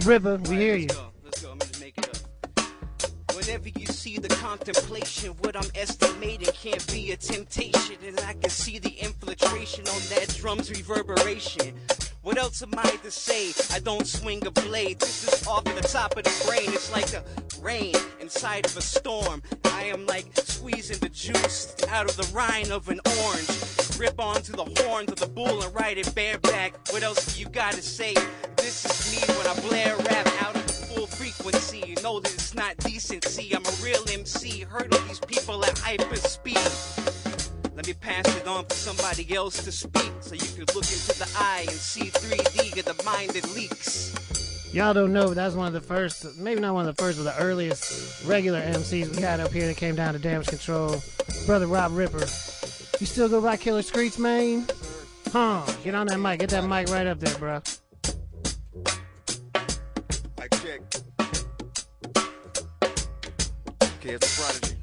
Ripper, 0.05 0.37
we 0.49 0.57
hear 0.57 0.75
you. 0.75 0.89
Let's 1.23 1.41
go. 1.41 1.51
I'm 1.51 1.59
gonna 1.59 1.79
make 1.79 1.97
it 1.97 2.09
up. 2.09 3.35
Whenever 3.35 3.69
you 3.69 3.85
see 3.85 4.17
the 4.17 4.27
contemplation, 4.27 5.31
what 5.39 5.55
I'm 5.55 5.69
estimating 5.75 6.49
can't 6.53 6.85
be 6.91 7.13
a 7.13 7.17
temptation, 7.17 7.95
and 8.05 8.19
I 8.21 8.33
can 8.33 8.49
see 8.49 8.79
the 8.79 8.89
infiltration 8.89 9.87
on 9.87 9.99
that 10.09 10.35
drum's 10.37 10.69
reverberation. 10.71 11.79
What 12.21 12.37
else 12.37 12.61
am 12.61 12.73
I 12.77 12.89
to 13.03 13.11
say? 13.11 13.53
I 13.73 13.79
don't 13.79 14.05
swing 14.05 14.45
a 14.45 14.51
blade. 14.51 14.99
This 14.99 15.25
is 15.25 15.47
off 15.47 15.63
the 15.63 15.81
top 15.81 16.17
of 16.17 16.23
the 16.23 16.45
brain. 16.47 16.73
It's 16.73 16.91
like 16.91 17.13
a 17.13 17.23
rain 17.61 17.95
inside 18.19 18.65
of 18.65 18.75
a 18.75 18.81
storm. 18.81 19.41
I 19.65 19.83
am 19.83 20.05
like 20.05 20.25
squeezing 20.35 20.99
the 20.99 21.09
juice 21.09 21.75
out 21.89 22.09
of 22.09 22.17
the 22.17 22.29
rind 22.33 22.71
of 22.71 22.89
an 22.89 22.99
orange. 23.23 23.97
Grip 23.97 24.19
onto 24.19 24.51
the 24.51 24.65
horns 24.81 25.11
of 25.11 25.19
the 25.19 25.27
bull 25.27 25.61
and 25.61 25.73
ride 25.73 25.97
it 25.97 26.13
bareback. 26.13 26.73
What 26.91 27.03
else 27.03 27.35
do 27.35 27.39
you 27.39 27.47
gotta 27.47 27.81
say? 27.81 28.15
Else 39.43 39.61
to 39.61 39.73
speak 39.73 40.09
so 40.21 40.35
you 40.35 40.39
can 40.39 40.65
look 40.73 40.85
into 40.85 41.19
the 41.19 41.29
eye 41.37 41.65
and 41.67 41.75
see 41.75 42.05
3D 42.05 42.79
of 42.79 42.85
the 42.85 43.03
mind 43.03 43.31
that 43.31 43.53
leaks. 43.53 44.15
Y'all 44.73 44.93
don't 44.93 45.11
know, 45.11 45.27
but 45.27 45.35
that's 45.35 45.53
one 45.53 45.67
of 45.67 45.73
the 45.73 45.81
first, 45.81 46.37
maybe 46.37 46.61
not 46.61 46.73
one 46.73 46.87
of 46.87 46.95
the 46.95 47.03
first, 47.03 47.17
but 47.17 47.25
the 47.25 47.37
earliest 47.43 48.23
regular 48.25 48.61
MCs 48.61 49.13
we 49.13 49.21
had 49.21 49.41
up 49.41 49.51
here 49.51 49.67
that 49.67 49.75
came 49.75 49.95
down 49.95 50.13
to 50.13 50.19
Damage 50.19 50.47
Control. 50.47 50.95
Brother 51.45 51.67
Rob 51.67 51.91
Ripper. 51.93 52.21
You 52.21 53.05
still 53.05 53.27
go 53.27 53.41
by 53.41 53.57
Killer 53.57 53.81
Streets, 53.81 54.17
man? 54.17 54.65
Huh? 55.33 55.65
Get 55.83 55.93
on 55.93 56.07
that 56.07 56.19
mic. 56.19 56.39
Get 56.39 56.51
that 56.51 56.63
mic 56.63 56.87
right 56.87 57.05
up 57.05 57.19
there, 57.19 57.37
bro. 57.37 57.61
Mic 60.39 60.51
check. 60.51 60.79
Okay, 63.99 64.13
it's 64.13 64.39
a 64.39 64.41
prodigy. 64.41 64.82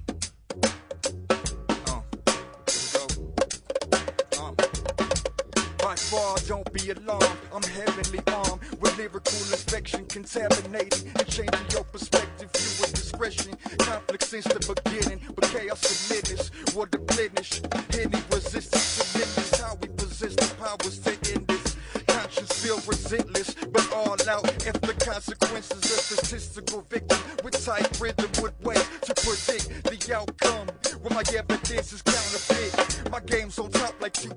Far, 6.11 6.37
don't 6.49 6.71
be 6.73 6.91
alarmed. 6.91 7.39
I'm 7.55 7.63
heavenly 7.63 8.21
armed 8.27 8.61
with 8.81 8.99
lyrical 8.99 9.39
infection, 9.55 10.05
contaminating 10.07 11.13
and 11.15 11.27
changing 11.29 11.67
your 11.71 11.85
perspective. 11.85 12.51
You 12.53 12.71
with 12.83 12.95
discretion, 12.95 13.57
conflict 13.79 14.25
since 14.25 14.45
the 14.45 14.59
beginning, 14.75 15.21
but 15.37 15.45
chaos 15.51 16.51
were 16.75 16.87
the 16.91 16.99
blemish. 16.99 17.63
Any 17.95 18.21
resistance 18.35 19.15
limits, 19.15 19.61
how 19.61 19.77
we 19.81 19.89
possess 19.89 20.35
the 20.35 20.53
powers 20.57 20.99
to 20.99 21.13
end 21.33 21.47
this. 21.47 21.77
Conscience 22.09 22.53
feel 22.61 22.79
resentless, 22.79 23.55
but 23.73 23.87
all 23.93 24.19
out. 24.29 24.67
If 24.67 24.81
the 24.81 24.95
consequences 24.95 25.85
of 25.95 26.01
statistical 26.19 26.81
victim 26.91 27.19
with 27.45 27.65
tight 27.65 27.89
rhythm 28.01 28.31
with 28.43 28.55
ways 28.63 28.85
to 29.07 29.15
predict 29.15 29.85
the 29.85 30.17
outcome. 30.17 30.67
When 31.03 31.15
my 31.15 31.23
evidence 31.39 31.93
is 31.93 32.03
counterfeit, 32.03 33.11
my 33.13 33.21
game's 33.21 33.59
on 33.59 33.71
top 33.71 33.95
like 34.01 34.13
two 34.13 34.35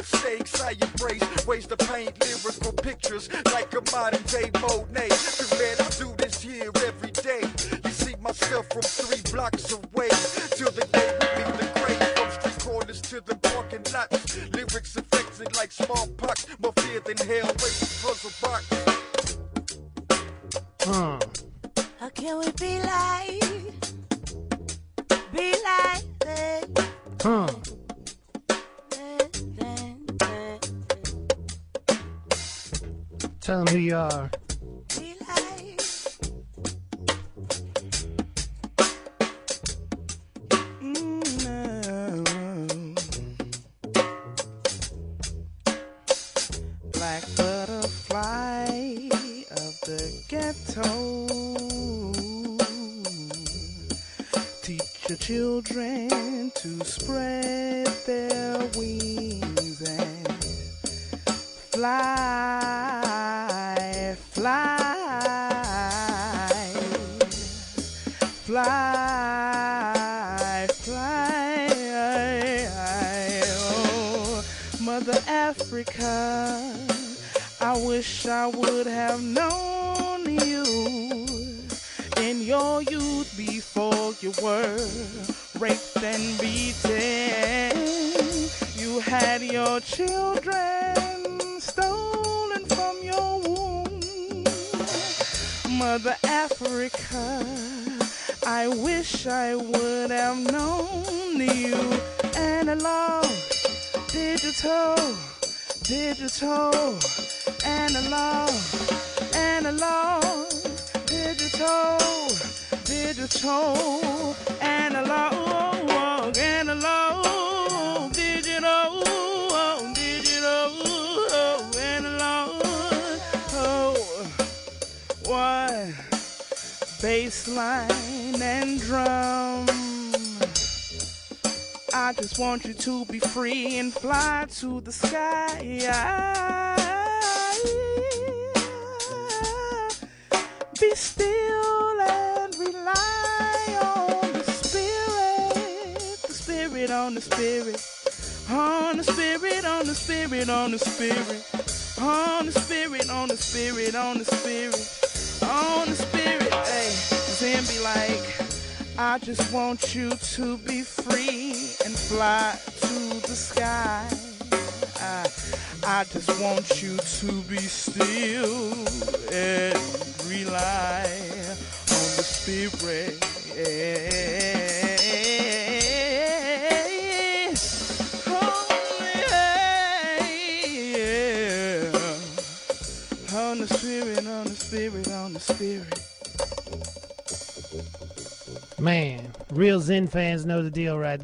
mistakes, 0.00 0.62
I 0.62 0.70
embrace 0.80 1.46
ways 1.46 1.66
to 1.66 1.76
paint 1.76 2.12
lyrical 2.24 2.72
pictures 2.72 3.28
like 3.52 3.72
a 3.74 3.82
modern 3.92 4.22
day 4.22 4.50
Monet. 4.62 4.89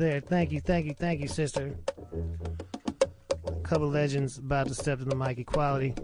Right 0.00 0.10
there. 0.10 0.20
Thank 0.20 0.52
you, 0.52 0.60
thank 0.60 0.86
you, 0.86 0.94
thank 0.94 1.20
you, 1.20 1.28
sister. 1.28 1.74
Couple 3.62 3.88
legends 3.88 4.38
about 4.38 4.68
to 4.68 4.74
step 4.74 4.98
to 4.98 5.04
the 5.04 5.16
mic 5.16 5.38
equality. 5.38 5.94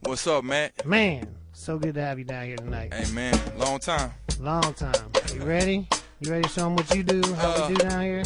What's 0.00 0.26
up, 0.26 0.44
Matt? 0.44 0.84
Man, 0.84 1.28
so 1.52 1.78
good 1.78 1.94
to 1.94 2.00
have 2.00 2.18
you 2.18 2.24
down 2.24 2.46
here 2.46 2.56
tonight. 2.56 2.92
Hey, 2.92 3.10
man, 3.12 3.38
long 3.56 3.78
time. 3.78 4.10
Long 4.40 4.74
time. 4.74 4.94
You 5.34 5.42
ready? 5.44 5.88
You 6.20 6.30
ready 6.30 6.42
to 6.44 6.48
show 6.48 6.62
them 6.62 6.76
what 6.76 6.92
you 6.94 7.02
do, 7.02 7.22
how 7.34 7.50
Uh, 7.50 7.68
we 7.68 7.74
do 7.74 7.88
down 7.88 8.02
here? 8.02 8.22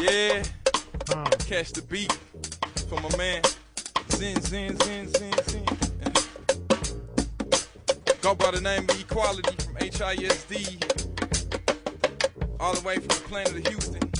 Yeah. 0.00 0.42
Catch 1.46 1.72
the 1.72 1.82
beat 1.82 2.12
from 2.88 3.02
my 3.02 3.16
man 3.16 3.42
Zen, 4.10 4.40
zen, 4.40 4.76
zen, 4.78 5.08
zen, 5.08 5.32
zen. 5.46 5.64
Go 8.20 8.34
by 8.34 8.52
the 8.52 8.60
name 8.60 8.84
of 8.88 9.00
Equality 9.00 9.56
from 9.64 9.74
HISD. 9.76 10.82
All 12.60 12.74
the 12.74 12.80
way 12.86 12.94
from 12.96 13.08
the 13.08 13.22
planet 13.28 13.56
of 13.56 13.66
Houston. 13.66 14.11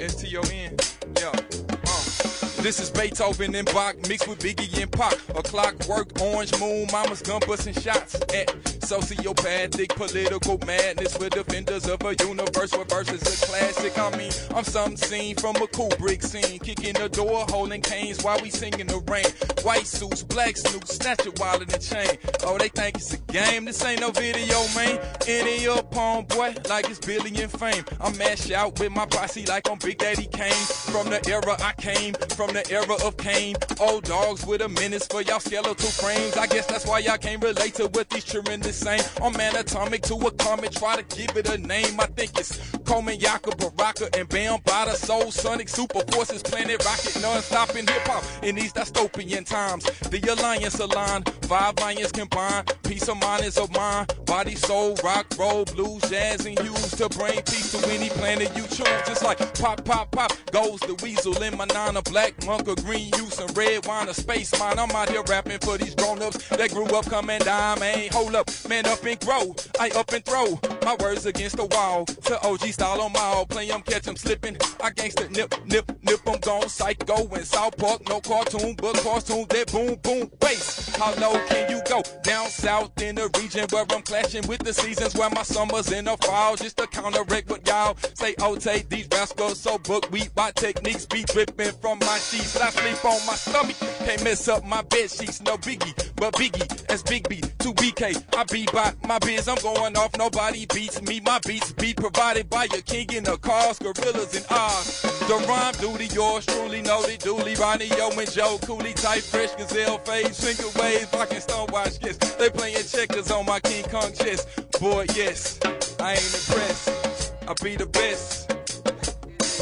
H-U-E-S-T-O-N. 0.00 0.76
Yeah. 1.18 1.28
Uh. 1.28 2.62
This 2.62 2.80
is 2.80 2.90
Beethoven 2.90 3.54
and 3.54 3.66
Bach 3.66 3.96
mixed 4.08 4.26
with 4.28 4.38
Biggie 4.38 4.82
and 4.82 4.90
Pac. 4.90 5.14
A 5.36 5.42
clockwork, 5.42 6.18
orange 6.22 6.58
moon, 6.58 6.86
mama's 6.90 7.20
gun 7.20 7.42
busting 7.46 7.74
shots 7.74 8.14
at 8.34 8.69
sociopathic 8.80 9.88
political 9.96 10.58
madness 10.66 11.18
with 11.18 11.32
defenders 11.32 11.86
of 11.88 12.02
a 12.02 12.14
universe 12.24 12.72
where 12.72 12.84
verses 12.84 13.22
a 13.22 13.46
classic. 13.46 13.98
I 13.98 14.16
mean, 14.16 14.32
I'm 14.54 14.64
some 14.64 14.96
scene 14.96 15.36
from 15.36 15.56
a 15.56 15.66
Kubrick 15.66 16.22
scene, 16.22 16.58
kicking 16.58 16.94
the 16.94 17.08
door, 17.08 17.44
holding 17.48 17.82
canes 17.82 18.22
while 18.22 18.40
we 18.42 18.50
sing 18.50 18.78
in 18.78 18.86
the 18.86 18.98
rain. 19.10 19.26
White 19.64 19.86
suits, 19.86 20.22
black 20.22 20.56
snoots, 20.56 20.96
snatch 20.96 21.24
your 21.24 21.34
wallet 21.38 21.72
and 21.72 21.82
chain. 21.82 22.18
Oh, 22.44 22.58
they 22.58 22.68
think 22.68 22.96
it's 22.96 23.14
a 23.14 23.18
game. 23.32 23.64
This 23.66 23.84
ain't 23.84 24.00
no 24.00 24.10
video, 24.10 24.56
man. 24.74 24.98
Any 25.26 25.66
up 25.68 25.96
on 25.96 26.24
boy, 26.24 26.54
like 26.68 26.88
it's 26.88 26.98
Billy 26.98 27.30
and 27.42 27.50
fame. 27.50 27.84
I'm 28.00 28.16
mashed 28.16 28.50
out 28.50 28.78
with 28.80 28.92
my 28.92 29.06
posse 29.06 29.46
like 29.46 29.68
I'm 29.70 29.78
Big 29.78 29.98
Daddy 29.98 30.26
Kane. 30.26 30.52
From 30.92 31.10
the 31.10 31.20
era 31.28 31.56
I 31.60 31.72
came, 31.80 32.14
from 32.36 32.52
the 32.52 32.68
era 32.70 32.96
of 33.04 33.16
Cain. 33.16 33.56
Old 33.78 34.04
dogs 34.04 34.46
with 34.46 34.62
a 34.62 34.68
menace 34.68 35.06
for 35.06 35.22
y'all 35.22 35.40
skeletal 35.40 35.90
frames. 35.90 36.36
I 36.36 36.46
guess 36.46 36.66
that's 36.66 36.86
why 36.86 37.00
y'all 37.00 37.18
can't 37.18 37.42
relate 37.42 37.74
to 37.74 37.88
what 37.88 38.08
these 38.10 38.24
tremendous 38.24 38.69
saying. 38.72 39.02
I'm 39.22 39.38
anatomic 39.38 40.02
to 40.02 40.14
a 40.14 40.30
comet, 40.32 40.72
try 40.72 41.00
to 41.00 41.16
give 41.16 41.36
it 41.36 41.48
a 41.48 41.58
name. 41.58 41.98
I 42.00 42.06
think 42.06 42.38
it's 42.38 42.58
Coleman, 42.84 43.20
Yaka, 43.20 43.56
Baraka, 43.56 44.08
and 44.18 44.28
Bambaataa 44.28 44.94
Soul 44.94 45.30
Sonic 45.30 45.68
Super 45.68 46.00
Forces, 46.12 46.42
Planet 46.42 46.84
Rocket, 46.84 47.20
non-stopping 47.22 47.86
hip 47.86 48.06
hop 48.06 48.24
in 48.42 48.54
these 48.56 48.72
dystopian 48.72 49.46
times. 49.46 49.84
The 50.10 50.20
alliance 50.32 50.78
aligned, 50.78 51.28
five 51.42 51.78
lions 51.78 52.12
combined. 52.12 52.72
Peace 52.82 53.08
of 53.08 53.20
mind 53.20 53.44
is 53.44 53.56
of 53.56 53.70
mine. 53.72 54.06
Body, 54.26 54.54
soul, 54.56 54.96
rock, 55.04 55.26
roll, 55.38 55.64
blues, 55.64 56.02
jazz, 56.10 56.44
and 56.46 56.58
hues 56.58 56.90
to 56.92 57.08
bring 57.10 57.40
peace 57.42 57.72
to 57.72 57.90
any 57.90 58.08
planet 58.10 58.50
you 58.56 58.62
choose. 58.64 59.02
Just 59.06 59.22
like 59.22 59.38
pop, 59.54 59.84
pop, 59.84 60.10
pop 60.10 60.32
goes 60.50 60.80
the 60.80 60.94
weasel 61.02 61.40
in 61.42 61.56
my 61.56 61.66
nana, 61.66 62.02
black 62.02 62.34
monk, 62.44 62.66
or 62.66 62.74
green 62.76 63.10
use, 63.18 63.38
and 63.38 63.56
red 63.56 63.86
wine, 63.86 64.08
a 64.08 64.14
space 64.14 64.58
mine. 64.58 64.78
I'm 64.78 64.90
out 64.90 65.08
here 65.08 65.22
rapping 65.28 65.58
for 65.60 65.78
these 65.78 65.94
grown-ups 65.94 66.48
that 66.48 66.70
grew 66.70 66.86
up 66.86 67.06
coming 67.06 67.38
down, 67.40 67.78
man. 67.78 68.08
Hold 68.12 68.34
up, 68.34 68.50
man, 68.68 68.86
up 68.86 69.04
and 69.04 69.18
grow. 69.20 69.54
I 69.78 69.90
up 69.90 70.12
and 70.12 70.24
throw 70.24 70.58
my 70.84 70.96
words 71.00 71.26
against 71.26 71.56
the 71.56 71.66
wall. 71.66 72.04
To 72.04 72.46
OG 72.46 72.72
style 72.72 73.00
on 73.00 73.12
my 73.12 73.20
all, 73.20 73.46
play 73.46 73.70
'em, 73.70 73.82
catch 73.82 74.06
'em 74.08 74.16
slipping. 74.16 74.56
I 74.80 74.90
gangsta 74.90 75.30
nip, 75.30 75.54
nip, 75.66 75.90
nip 76.02 76.20
'em 76.26 76.38
gone 76.40 76.68
psycho 76.68 77.26
in 77.34 77.44
South 77.44 77.76
Park. 77.76 78.08
No 78.08 78.20
cartoon, 78.20 78.74
but 78.76 78.96
cartoon 79.02 79.46
that 79.50 79.72
boom, 79.72 79.96
boom, 80.02 80.30
bass. 80.40 80.90
How 80.96 81.14
low 81.14 81.38
can 81.48 81.70
you 81.70 81.80
go? 81.88 82.02
Down 82.22 82.48
south 82.50 83.00
in 83.00 83.16
the 83.16 83.30
region 83.38 83.66
where 83.70 83.84
I'm 83.90 84.02
clashing 84.02 84.46
with 84.46 84.62
the 84.64 84.72
seasons, 84.74 85.14
where 85.14 85.30
my 85.30 85.42
summers 85.42 85.92
in 85.92 86.04
the 86.06 86.16
fall, 86.18 86.56
just 86.56 86.76
to 86.78 86.86
counteract 86.86 87.48
what 87.48 87.66
y'all 87.66 87.96
say. 88.14 88.34
Oh, 88.40 88.56
take 88.56 88.88
these 88.88 89.08
rascals 89.12 89.60
so 89.60 89.78
book 89.78 90.10
weed. 90.10 90.30
My 90.36 90.50
techniques 90.52 91.06
be 91.06 91.24
dripping 91.24 91.72
from 91.80 91.98
my 92.00 92.18
sheets. 92.18 92.56
I 92.56 92.70
sleep 92.70 93.04
on 93.04 93.26
my 93.26 93.34
stomach, 93.34 93.76
can't 94.04 94.22
mess 94.24 94.48
up 94.48 94.64
my 94.64 94.82
bed 94.82 95.10
sheets. 95.10 95.40
No 95.40 95.56
biggie, 95.56 95.94
but 96.16 96.34
biggie 96.34 96.90
as 96.90 97.02
Big 97.02 97.28
B 97.28 97.40
to 97.40 97.72
BK. 97.74 98.14
I 98.36 98.44
be 98.50 98.66
by 98.72 98.92
my 99.06 99.18
biz, 99.18 99.48
I'm 99.48 99.58
going 99.62 99.96
off. 99.96 100.16
Nobody 100.16 100.66
beats 100.66 101.00
me. 101.02 101.20
My 101.20 101.38
beats 101.46 101.72
be 101.72 101.94
provided 101.94 102.50
by 102.50 102.64
your 102.64 102.82
king 102.82 103.06
in 103.12 103.24
the 103.24 103.36
cars, 103.38 103.78
gorillas 103.78 104.34
and 104.34 104.46
Oz. 104.50 105.02
The 105.28 105.44
rhyme 105.48 105.74
duty, 105.74 106.12
yours 106.14 106.46
truly, 106.46 106.82
noted 106.82 107.20
duly. 107.20 107.54
Rodney-O 107.54 108.10
and 108.18 108.30
Joe 108.30 108.58
Cooley, 108.62 108.92
type 108.94 109.22
fresh 109.22 109.54
gazelle 109.54 109.98
fade, 109.98 110.26
face, 110.26 110.56
finger 110.56 110.80
wave, 110.80 111.08
fucking 111.08 111.38
stonewash 111.38 112.00
kiss. 112.00 112.16
They 112.16 112.50
playing 112.50 112.84
checkers 112.84 113.30
on 113.30 113.46
my 113.46 113.60
King 113.60 113.84
Kong 113.84 114.12
chest. 114.12 114.48
Boy, 114.80 115.06
yes, 115.14 115.58
I 116.00 116.12
ain't 116.12 116.34
impressed. 116.34 117.34
I 117.46 117.54
be 117.62 117.76
the 117.76 117.86
best. 117.86 118.50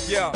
Yeah. 0.09 0.33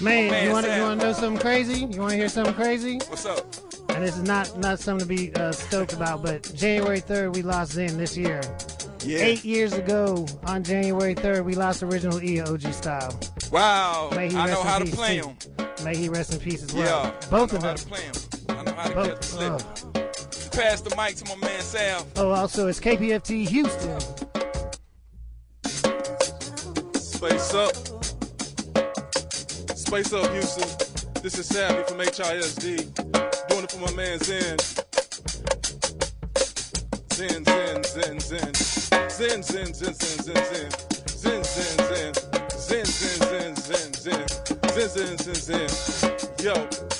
Man, 0.00 0.30
Man, 0.30 0.46
you 0.46 0.52
want 0.52 0.66
to 0.66 0.76
you 0.76 0.82
want 0.82 1.00
to 1.00 1.06
know 1.06 1.12
something 1.12 1.40
crazy? 1.40 1.80
You 1.80 2.00
want 2.00 2.10
to 2.10 2.16
hear 2.16 2.28
something 2.28 2.54
crazy? 2.54 2.98
What's 3.08 3.26
up? 3.26 3.63
And 3.94 4.02
this 4.02 4.16
is 4.16 4.22
not 4.24 4.58
not 4.58 4.80
something 4.80 5.06
to 5.08 5.14
be 5.14 5.32
uh, 5.34 5.52
stoked 5.52 5.92
about, 5.92 6.22
but 6.22 6.52
January 6.54 7.00
third 7.00 7.34
we 7.36 7.42
lost 7.42 7.72
Zen 7.72 7.96
this 7.96 8.16
year. 8.16 8.40
Yeah. 9.04 9.18
Eight 9.18 9.44
years 9.44 9.72
ago 9.74 10.26
on 10.46 10.64
January 10.64 11.14
third 11.14 11.44
we 11.44 11.54
lost 11.54 11.82
original 11.82 12.22
E 12.22 12.40
OG 12.40 12.62
style. 12.72 13.18
Wow. 13.52 14.10
May 14.16 14.30
he 14.30 14.36
I 14.36 14.46
rest 14.46 14.52
know 14.54 14.60
in 14.62 14.66
how 14.66 14.78
to 14.78 14.86
play 14.86 15.16
him. 15.18 15.36
May 15.84 15.96
he 15.96 16.08
rest 16.08 16.32
in 16.32 16.40
peace 16.40 16.62
as 16.62 16.72
well. 16.72 17.04
Yeah. 17.04 17.28
Both 17.30 17.52
I 17.52 17.56
of 17.56 17.62
know 17.62 17.68
how 17.68 17.74
them. 17.74 17.76
to 17.76 17.86
play 17.86 18.00
him. 18.00 18.14
I 18.48 18.62
know 18.64 18.72
how 18.72 18.88
to 18.88 18.94
Both- 18.94 19.08
catch 19.08 19.16
the 19.20 19.26
slip. 19.26 19.52
oh. 19.52 20.00
Pass 20.56 20.80
the 20.82 20.94
mic 20.96 21.16
to 21.16 21.24
my 21.36 21.36
man 21.46 21.60
Sal. 21.60 22.06
Oh, 22.16 22.30
also 22.30 22.68
it's 22.68 22.80
KPFT 22.80 23.46
Houston. 23.48 24.00
Space 26.94 27.54
up. 27.54 27.74
Space 29.76 30.12
up, 30.12 30.30
Houston. 30.32 30.68
This 31.22 31.38
is 31.38 31.46
Savvy 31.46 31.82
from 31.84 31.98
HISD. 31.98 33.33
Doing 33.54 33.64
it 33.66 33.70
for 33.70 33.78
my 33.78 33.92
man 33.94 34.18
Zen. 34.18 34.58
Zen, 37.12 37.44
Zen, 37.44 37.84
Zen, 37.84 38.18
Zen. 38.18 38.54
Zen, 39.08 39.42
Zen, 39.44 39.72
Zen, 39.72 39.94
Zen, 39.94 39.94
Zen, 39.94 40.42
Zen. 40.42 40.70
Zen, 41.06 41.44
Zen, 41.44 41.78
Zen. 41.86 42.14
Zen, 42.50 42.84
Zen, 42.84 43.20
Zen, 43.30 43.54
Zen, 43.54 43.92
Zen. 43.94 44.26
Zen, 44.74 45.16
Zen, 45.16 45.34
Zen, 45.36 45.68
Zen. 45.68 46.10
Yo, 46.42 46.54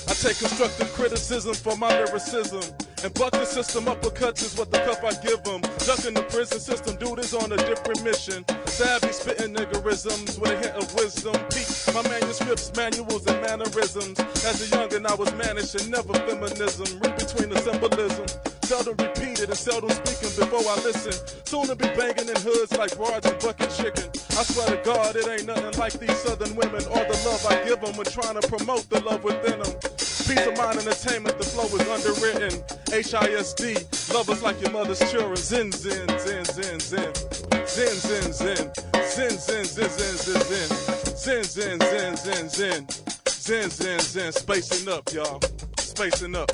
I 0.07 0.13
take 0.13 0.37
constructive 0.37 0.93
criticism 0.93 1.55
for 1.55 1.75
my 1.75 1.89
lyricism. 1.89 2.63
And 3.05 3.13
buck 3.13 3.33
the 3.33 3.45
system 3.45 3.85
uppercuts 3.85 4.41
is 4.41 4.57
what 4.57 4.71
the 4.71 4.79
cup 4.79 5.03
I 5.05 5.13
give 5.21 5.43
them. 5.43 5.61
Ducking 5.85 6.15
the 6.15 6.25
prison 6.25 6.57
system, 6.59 6.95
dude 6.97 7.19
is 7.19 7.35
on 7.35 7.51
a 7.51 7.57
different 7.57 8.03
mission. 8.03 8.43
Savvy 8.65 9.13
spitting 9.13 9.53
niggerisms 9.53 10.41
with 10.41 10.49
a 10.49 10.57
hint 10.57 10.73
of 10.73 10.89
wisdom. 10.95 11.37
Peak 11.53 11.69
my 11.93 12.01
manuscripts, 12.09 12.73
manuals, 12.75 13.27
and 13.27 13.39
mannerisms. 13.45 14.17
As 14.41 14.57
a 14.57 14.73
youngin', 14.73 15.05
I 15.05 15.13
was 15.13 15.31
managed 15.35 15.77
and 15.77 15.91
never 15.91 16.17
feminism. 16.25 16.97
Read 16.97 17.13
between 17.13 17.53
the 17.53 17.61
symbolism. 17.61 18.25
Seldom 18.65 18.97
repeated 18.97 19.53
and 19.53 19.57
seldom 19.57 19.91
speaking 20.01 20.33
before 20.33 20.65
I 20.65 20.75
listen. 20.81 21.13
Soon 21.45 21.67
to 21.69 21.75
be 21.75 21.85
banging 21.93 22.25
in 22.25 22.41
hoods 22.41 22.73
like 22.73 22.97
barge 22.97 23.21
and 23.29 23.37
bucket 23.37 23.69
chicken. 23.69 24.09
I 24.33 24.41
swear 24.49 24.65
to 24.73 24.81
God, 24.81 25.15
it 25.15 25.29
ain't 25.29 25.45
nothing 25.45 25.77
like 25.77 25.93
these 25.93 26.17
southern 26.25 26.57
women 26.57 26.81
or 26.89 27.05
the 27.05 27.17
love 27.21 27.45
I 27.53 27.69
give 27.69 27.85
them 27.85 27.93
when 28.01 28.09
trying 28.09 28.41
to 28.41 28.47
promote 28.49 28.89
the 28.89 28.97
love 29.05 29.23
within 29.23 29.61
them. 29.61 30.04
Peace 30.27 30.47
of 30.47 30.57
mind 30.57 30.79
entertainment, 30.79 31.37
the 31.37 31.45
flow 31.45 31.65
is 31.65 31.87
underwritten. 31.87 32.59
HISD, 32.89 34.11
love 34.11 34.27
us 34.27 34.41
like 34.41 34.59
your 34.59 34.71
mother's 34.71 34.99
children. 35.11 35.35
Zen, 35.35 35.71
zen, 35.71 36.07
zen, 36.17 36.45
zen, 36.45 36.79
zen. 36.79 37.13
Zen, 37.67 37.95
zen, 37.95 38.33
zen. 38.33 38.71
Zen, 39.07 39.37
zen, 39.37 39.65
zen, 39.65 39.89
zen, 39.89 40.17
zen, 40.17 40.41
zen. 40.41 41.13
Zen, 41.15 41.43
zen, 41.43 41.79
zen, 41.79 42.17
zen, 42.17 42.49
zen. 42.49 42.87
Zen, 43.27 43.69
zen, 43.69 43.99
zen. 43.99 44.31
Spacing 44.31 44.87
up, 44.91 45.13
y'all. 45.13 45.39
Spacing 45.77 46.35
up. 46.35 46.49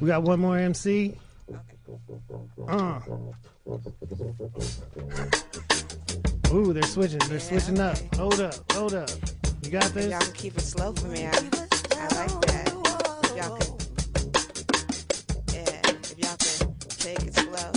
We 0.00 0.06
got 0.06 0.22
one 0.22 0.40
more 0.40 0.56
MC. 0.56 1.18
Uh. 2.66 3.00
Ooh, 6.52 6.72
they're 6.72 6.82
switching. 6.84 7.20
They're 7.28 7.40
switching 7.40 7.80
up. 7.80 7.98
Hold 8.16 8.40
up. 8.40 8.54
Hold 8.72 8.94
up. 8.94 9.10
You 9.62 9.70
got 9.72 9.92
this? 9.94 10.10
y'all 10.10 10.20
can 10.20 10.32
keep 10.32 10.56
it 10.56 10.60
slow 10.60 10.92
for 10.92 11.08
me, 11.08 11.26
I, 11.26 11.30
I 11.30 11.32
like 11.32 12.40
that. 12.42 12.72
If 13.24 13.36
y'all 13.36 13.58
can, 13.58 13.76
yeah, 15.52 15.80
if 15.84 16.18
y'all 16.18 16.36
can 16.38 16.74
take 16.98 17.22
it 17.24 17.34
slow, 17.34 17.72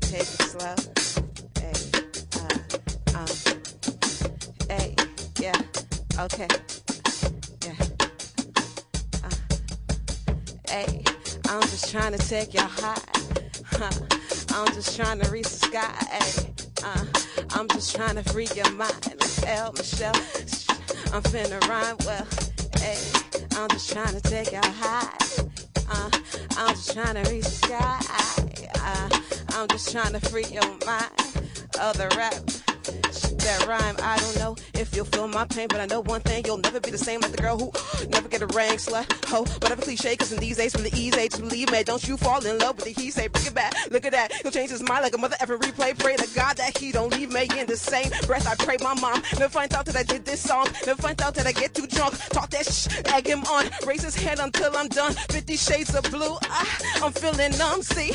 take 0.00 0.20
it 0.20 0.42
slow. 0.46 0.76
Hey, 1.58 1.74
uh, 2.38 3.18
um, 3.18 3.26
hey, 4.70 4.94
yeah, 5.40 5.60
okay, 6.20 6.46
yeah. 7.66 7.74
Uh, 9.24 9.30
hey, 10.68 11.02
I'm 11.48 11.62
just 11.62 11.90
trying 11.90 12.12
to 12.12 12.28
take 12.28 12.54
y'all 12.54 12.68
high. 12.68 13.00
Huh. 13.66 13.90
I'm 14.54 14.72
just 14.74 14.96
trying 14.96 15.20
to 15.20 15.30
reach 15.30 15.48
the 15.48 15.66
sky. 15.66 16.06
Hey, 16.10 16.57
uh, 16.84 17.04
I'm 17.50 17.68
just 17.68 17.94
trying 17.94 18.16
to 18.16 18.22
free 18.24 18.48
your 18.54 18.70
mind. 18.72 19.14
L 19.46 19.72
Michelle, 19.72 20.14
I'm 21.12 21.22
finna 21.22 21.60
rhyme 21.68 21.96
well. 22.04 22.26
Hey, 22.80 22.98
I'm 23.56 23.68
just 23.70 23.90
trying 23.90 24.14
to 24.14 24.20
take 24.20 24.52
y'all 24.52 24.62
high. 24.64 25.12
Uh, 25.90 26.10
I'm 26.56 26.74
just 26.74 26.92
trying 26.92 27.22
to 27.22 27.30
reach 27.30 27.44
the 27.44 27.50
sky. 27.50 27.98
Uh, 28.82 29.08
I'm 29.54 29.68
just 29.68 29.90
trying 29.90 30.12
to 30.12 30.20
free 30.20 30.46
your 30.50 30.68
mind. 30.86 31.10
Other 31.80 32.08
rap 32.16 32.34
that 33.48 33.66
rhyme. 33.66 33.96
I 34.02 34.18
don't 34.18 34.36
know 34.38 34.56
if 34.74 34.94
you'll 34.94 35.06
feel 35.06 35.26
my 35.26 35.46
pain, 35.46 35.68
but 35.68 35.80
I 35.80 35.86
know 35.86 36.00
one 36.00 36.20
thing: 36.20 36.44
you'll 36.44 36.58
never 36.58 36.80
be 36.80 36.90
the 36.90 36.98
same 36.98 37.20
like 37.20 37.32
the 37.32 37.42
girl 37.42 37.56
who 37.58 37.72
never 38.10 38.28
get 38.28 38.42
a 38.42 38.46
ring, 38.48 38.76
slut, 38.76 39.06
ho, 39.26 39.40
whatever 39.62 39.80
cliche. 39.80 40.16
Cause 40.16 40.32
in 40.32 40.38
these 40.38 40.58
days, 40.58 40.72
from 40.72 40.84
the 40.84 40.94
easy 40.94 41.28
to 41.28 41.40
believe 41.40 41.72
me, 41.72 41.82
don't 41.82 42.06
you 42.06 42.16
fall 42.16 42.44
in 42.44 42.58
love 42.58 42.76
with 42.76 42.84
the 42.84 43.00
he 43.00 43.10
say, 43.10 43.28
bring 43.28 43.46
it 43.46 43.54
back. 43.54 43.72
Look 43.90 44.04
at 44.04 44.12
that, 44.12 44.32
he'll 44.42 44.50
change 44.50 44.70
his 44.70 44.82
mind 44.82 45.02
like 45.02 45.14
a 45.14 45.18
mother 45.18 45.36
ever 45.40 45.56
replay. 45.58 45.98
Pray 45.98 46.16
to 46.16 46.28
God 46.34 46.56
that 46.58 46.76
he 46.76 46.92
don't 46.92 47.12
leave 47.12 47.32
me 47.32 47.48
in 47.56 47.66
the 47.66 47.76
same 47.76 48.10
breath. 48.26 48.46
I 48.46 48.54
pray 48.56 48.76
my 48.82 48.94
mom 49.00 49.22
never 49.38 49.48
finds 49.48 49.74
out 49.74 49.86
that 49.86 49.96
I 49.96 50.02
did 50.02 50.24
this 50.24 50.40
song, 50.40 50.68
never 50.86 51.00
finds 51.00 51.22
out 51.22 51.34
that 51.36 51.46
I 51.46 51.52
get 51.52 51.74
too 51.74 51.86
drunk. 51.86 52.18
Talk 52.30 52.50
that 52.50 52.66
shh, 52.66 52.88
egg 53.14 53.26
him 53.26 53.44
on, 53.44 53.70
raise 53.86 54.02
his 54.02 54.16
hand 54.16 54.40
until 54.40 54.76
I'm 54.76 54.88
done. 54.88 55.14
Fifty 55.30 55.56
shades 55.56 55.94
of 55.94 56.04
blue, 56.10 56.36
I, 56.42 57.00
I'm 57.02 57.12
feeling 57.12 57.56
numb. 57.56 57.82
See, 57.82 58.12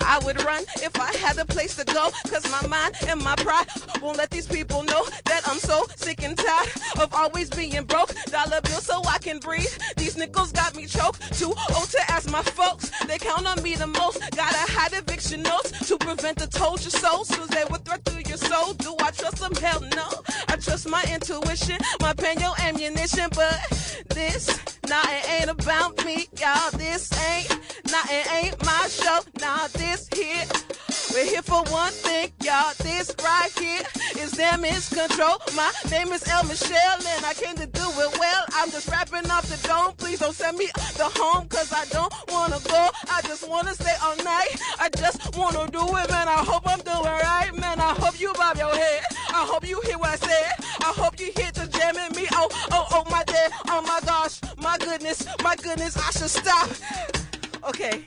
I 0.00 0.18
would 0.24 0.42
run 0.42 0.64
if 0.82 0.98
I 0.98 1.12
had 1.16 1.38
a 1.38 1.44
place 1.44 1.76
to 1.76 1.84
go, 1.84 2.10
cause 2.28 2.50
my 2.50 2.66
mind 2.66 2.96
and 3.06 3.22
my 3.22 3.36
pride 3.36 3.66
won't 4.00 4.18
let 4.18 4.30
these 4.30 4.46
people 4.46 4.71
know 4.80 5.04
that 5.26 5.42
I'm 5.46 5.58
so 5.58 5.84
sick 5.96 6.22
and 6.22 6.36
tired 6.36 6.68
of 6.98 7.12
always 7.12 7.50
being 7.50 7.84
broke. 7.84 8.14
Dollar 8.26 8.60
bill 8.62 8.80
so 8.80 9.02
I 9.06 9.18
can 9.18 9.38
breathe. 9.38 9.72
These 9.96 10.16
nickels 10.16 10.52
got 10.52 10.74
me 10.74 10.86
choked. 10.86 11.20
Too 11.38 11.52
old 11.76 11.88
to 11.90 12.10
ask 12.10 12.30
my 12.30 12.42
folks. 12.42 12.90
They 13.06 13.18
count 13.18 13.46
on 13.46 13.62
me 13.62 13.74
the 13.74 13.86
most. 13.86 14.20
Gotta 14.34 14.72
hide 14.72 14.94
eviction 14.94 15.42
notes 15.42 15.86
to 15.88 15.98
prevent 15.98 16.38
the 16.38 16.46
told 16.46 16.80
your 16.80 16.90
soul. 16.90 17.24
Cause 17.24 17.48
they 17.48 17.64
would 17.70 17.84
threat 17.84 18.04
through 18.04 18.22
your 18.26 18.38
soul. 18.38 18.72
Do 18.74 18.96
I 19.00 19.10
trust 19.10 19.38
them? 19.38 19.54
Hell 19.54 19.82
no. 19.94 20.08
I 20.48 20.56
trust 20.56 20.88
my 20.88 21.04
intuition, 21.12 21.78
my 22.00 22.12
pen, 22.14 22.38
your 22.40 22.54
ammunition. 22.60 23.28
But 23.34 23.58
this, 24.08 24.58
nah, 24.88 25.02
it 25.06 25.30
ain't 25.40 25.50
about 25.50 26.04
me, 26.04 26.28
y'all. 26.40 26.70
This 26.72 27.10
ain't, 27.30 27.50
nah, 27.90 28.04
it 28.08 28.26
ain't 28.44 28.64
my 28.64 28.88
show. 28.88 29.20
Nah, 29.40 29.68
this 29.68 30.08
here. 30.14 30.44
We're 31.12 31.26
here 31.26 31.42
for 31.42 31.62
one 31.70 31.92
thing, 31.92 32.32
y'all. 32.42 32.72
This 32.78 33.14
right 33.22 33.50
here 33.58 33.82
is 34.18 34.32
damage 34.62 34.90
control. 34.90 35.38
My 35.56 35.72
name 35.90 36.12
is 36.12 36.26
El 36.28 36.44
Michelle, 36.44 36.98
and 37.16 37.24
I 37.24 37.34
came 37.34 37.56
to 37.56 37.66
do 37.66 37.82
it 37.82 38.18
well. 38.18 38.44
I'm 38.54 38.70
just 38.70 38.88
rapping 38.88 39.28
off 39.30 39.46
the 39.48 39.68
dome. 39.68 39.94
Please 39.96 40.20
don't 40.20 40.34
send 40.34 40.56
me 40.56 40.66
the 40.96 41.10
home, 41.18 41.48
cause 41.48 41.72
I 41.72 41.84
don't 41.86 42.12
wanna 42.28 42.60
go. 42.68 42.90
I 43.10 43.22
just 43.22 43.48
wanna 43.48 43.74
stay 43.74 43.94
all 44.02 44.16
night. 44.18 44.56
I 44.78 44.88
just 44.96 45.36
wanna 45.36 45.70
do 45.70 45.82
it, 45.82 46.10
man. 46.10 46.28
I 46.28 46.44
hope 46.46 46.62
I'm 46.66 46.80
doing 46.80 47.02
right, 47.02 47.50
man. 47.54 47.80
I 47.80 47.94
hope 47.94 48.20
you 48.20 48.32
bob 48.34 48.56
your 48.56 48.74
head. 48.74 49.02
I 49.30 49.44
hope 49.50 49.66
you 49.68 49.80
hear 49.84 49.98
what 49.98 50.10
I 50.10 50.16
said. 50.16 50.52
I 50.80 50.92
hope 50.96 51.18
you 51.18 51.32
hear 51.36 51.50
the 51.52 51.66
jamming 51.66 52.14
me. 52.16 52.28
Oh, 52.32 52.48
oh, 52.70 52.86
oh, 52.92 53.10
my 53.10 53.24
dad. 53.24 53.52
Oh 53.68 53.82
my 53.82 54.00
gosh, 54.04 54.40
my 54.58 54.78
goodness, 54.78 55.26
my 55.42 55.56
goodness. 55.56 55.96
I 55.96 56.10
should 56.10 56.30
stop. 56.30 56.70
Okay. 57.68 58.04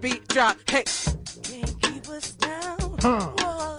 Beat 0.00 0.26
drop. 0.28 0.56
Hey. 0.68 0.84
Can't 1.42 1.82
keep 1.82 2.08
us 2.08 2.32
down. 2.32 2.96
Huh. 3.00 3.77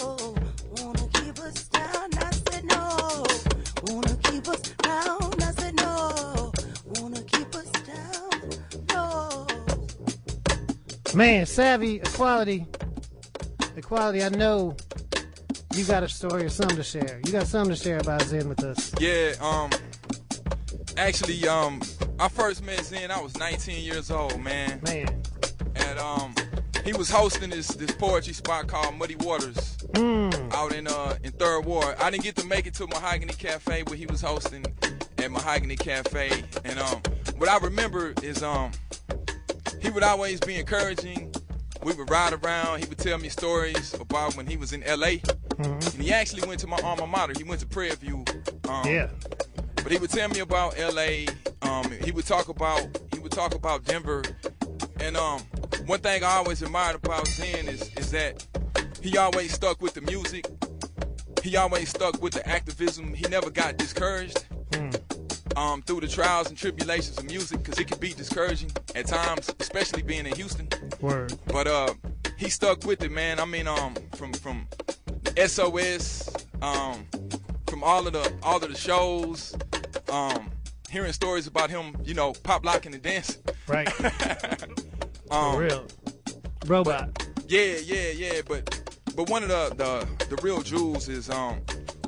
Man, 11.20 11.46
savvy 11.46 11.96
equality, 11.96 12.66
equality. 13.76 14.24
I 14.24 14.30
know 14.30 14.78
you 15.76 15.84
got 15.84 16.02
a 16.02 16.08
story 16.08 16.46
or 16.46 16.50
something 16.50 16.78
to 16.78 16.84
share. 16.84 17.20
You 17.26 17.34
got 17.34 17.46
something 17.46 17.76
to 17.76 17.82
share 17.82 17.98
about 17.98 18.22
Zen 18.22 18.48
with 18.48 18.64
us. 18.64 18.94
Yeah, 19.02 19.34
um, 19.42 19.70
actually, 20.96 21.46
um, 21.46 21.82
I 22.20 22.30
first 22.30 22.64
met 22.64 22.86
Zen. 22.86 23.12
I 23.12 23.20
was 23.20 23.38
19 23.38 23.84
years 23.84 24.12
old, 24.12 24.40
man. 24.40 24.80
Man. 24.86 25.22
And 25.76 26.00
um, 26.00 26.36
he 26.86 26.94
was 26.94 27.10
hosting 27.10 27.50
this 27.50 27.68
this 27.70 27.92
poetry 27.92 28.32
spot 28.32 28.68
called 28.68 28.96
Muddy 28.96 29.16
Waters 29.16 29.79
Mm. 29.94 30.54
out 30.54 30.74
in 30.74 30.88
uh 30.88 31.16
in 31.24 31.32
Third 31.32 31.62
Ward. 31.66 31.96
I 32.00 32.10
didn't 32.12 32.24
get 32.24 32.36
to 32.38 32.46
make 32.46 32.68
it 32.68 32.74
to 32.76 32.88
Mahogany 32.88 33.34
Cafe, 33.34 33.84
where 33.84 33.96
he 33.98 34.06
was 34.06 34.22
hosting 34.22 34.66
at 35.18 35.32
Mahogany 35.32 35.76
Cafe. 35.76 36.30
And 36.64 36.80
um, 36.80 37.02
what 37.38 37.50
I 37.50 37.58
remember 37.58 38.14
is 38.22 38.44
um, 38.44 38.72
he 39.82 39.90
would 39.90 40.04
always 40.04 40.40
be 40.40 40.56
encouraging. 40.60 41.34
We 41.84 41.94
would 41.94 42.10
ride 42.10 42.34
around. 42.34 42.80
He 42.80 42.86
would 42.88 42.98
tell 42.98 43.18
me 43.18 43.30
stories 43.30 43.94
about 43.96 44.36
when 44.36 44.46
he 44.46 44.58
was 44.58 44.74
in 44.74 44.84
L.A. 44.84 45.18
Mhm. 45.20 45.94
And 45.96 46.04
he 46.04 46.12
actually 46.14 46.46
went 46.48 46.60
to 46.62 46.68
my 46.68 46.78
alma 46.84 47.08
mater. 47.08 47.34
He 47.38 47.44
went 47.44 47.62
to 47.62 47.68
Prairie 47.68 47.96
View. 47.96 48.26
Um, 48.68 48.86
Yeah. 48.86 49.08
But 49.76 49.92
he 49.94 49.98
would 49.98 50.10
tell 50.12 50.28
me 50.30 50.40
about 50.40 50.78
L.A. 50.78 51.28
Um, 51.62 51.90
he 52.04 52.12
would 52.12 52.26
talk 52.26 52.50
about 52.50 52.82
he 53.14 53.20
would 53.20 53.32
talk 53.32 53.56
about 53.56 53.86
Denver. 53.86 54.24
And 55.00 55.16
um, 55.16 55.42
one 55.86 56.00
thing 56.02 56.22
I 56.24 56.34
always 56.36 56.62
admired 56.62 56.98
about 56.98 57.28
Zen 57.28 57.68
is 57.70 57.90
is 57.96 58.12
that 58.12 58.46
he 59.02 59.18
always 59.18 59.54
stuck 59.54 59.82
with 59.82 59.94
the 59.94 60.02
music. 60.02 60.46
He 61.44 61.56
always 61.56 61.90
stuck 61.90 62.22
with 62.22 62.34
the 62.34 62.48
activism. 62.48 63.14
He 63.14 63.28
never 63.30 63.50
got 63.50 63.78
discouraged 63.78 64.46
um, 65.56 65.82
through 65.82 66.02
the 66.02 66.08
trials 66.08 66.50
and 66.50 66.58
tribulations 66.58 67.18
of 67.18 67.26
music 67.26 67.60
because 67.60 67.80
it 67.80 67.88
can 67.88 68.00
be 68.00 68.14
discouraging 68.14 68.72
at 68.96 69.08
times, 69.08 69.54
especially 69.60 70.02
being 70.02 70.26
in 70.26 70.36
Houston. 70.36 70.68
Word. 71.02 71.34
But 71.48 71.68
uh, 71.68 71.94
he 72.38 72.50
stuck 72.50 72.86
with 72.86 73.04
it, 73.04 73.12
man. 73.12 73.40
I 73.40 73.46
mean, 73.46 73.68
um, 73.68 73.96
from 74.16 74.34
from 74.34 74.68
SOS, 75.38 76.30
um, 76.62 77.06
from 77.68 77.84
all 77.84 78.06
of 78.08 78.14
the 78.14 78.34
all 78.44 78.58
of 78.58 78.70
the 78.70 78.78
shows, 78.78 79.56
um, 80.10 80.52
hearing 80.90 81.14
stories 81.14 81.48
about 81.48 81.70
him, 81.70 81.96
you 82.04 82.14
know, 82.14 82.34
pop 82.44 82.66
locking 82.66 82.94
and 82.94 83.04
dancing. 83.04 83.42
Right. 83.68 83.88
um, 85.32 85.54
For 85.54 85.60
real. 85.60 85.88
Robot. 86.66 87.28
Yeah, 87.48 87.78
yeah, 87.84 88.12
yeah. 88.12 88.42
But 88.48 88.89
but 89.20 89.30
one 89.30 89.44
of 89.44 89.50
the 89.50 89.76
the, 89.76 90.26
the 90.34 90.42
real 90.42 90.62
jewels 90.62 91.10
is 91.10 91.30
um 91.30 91.60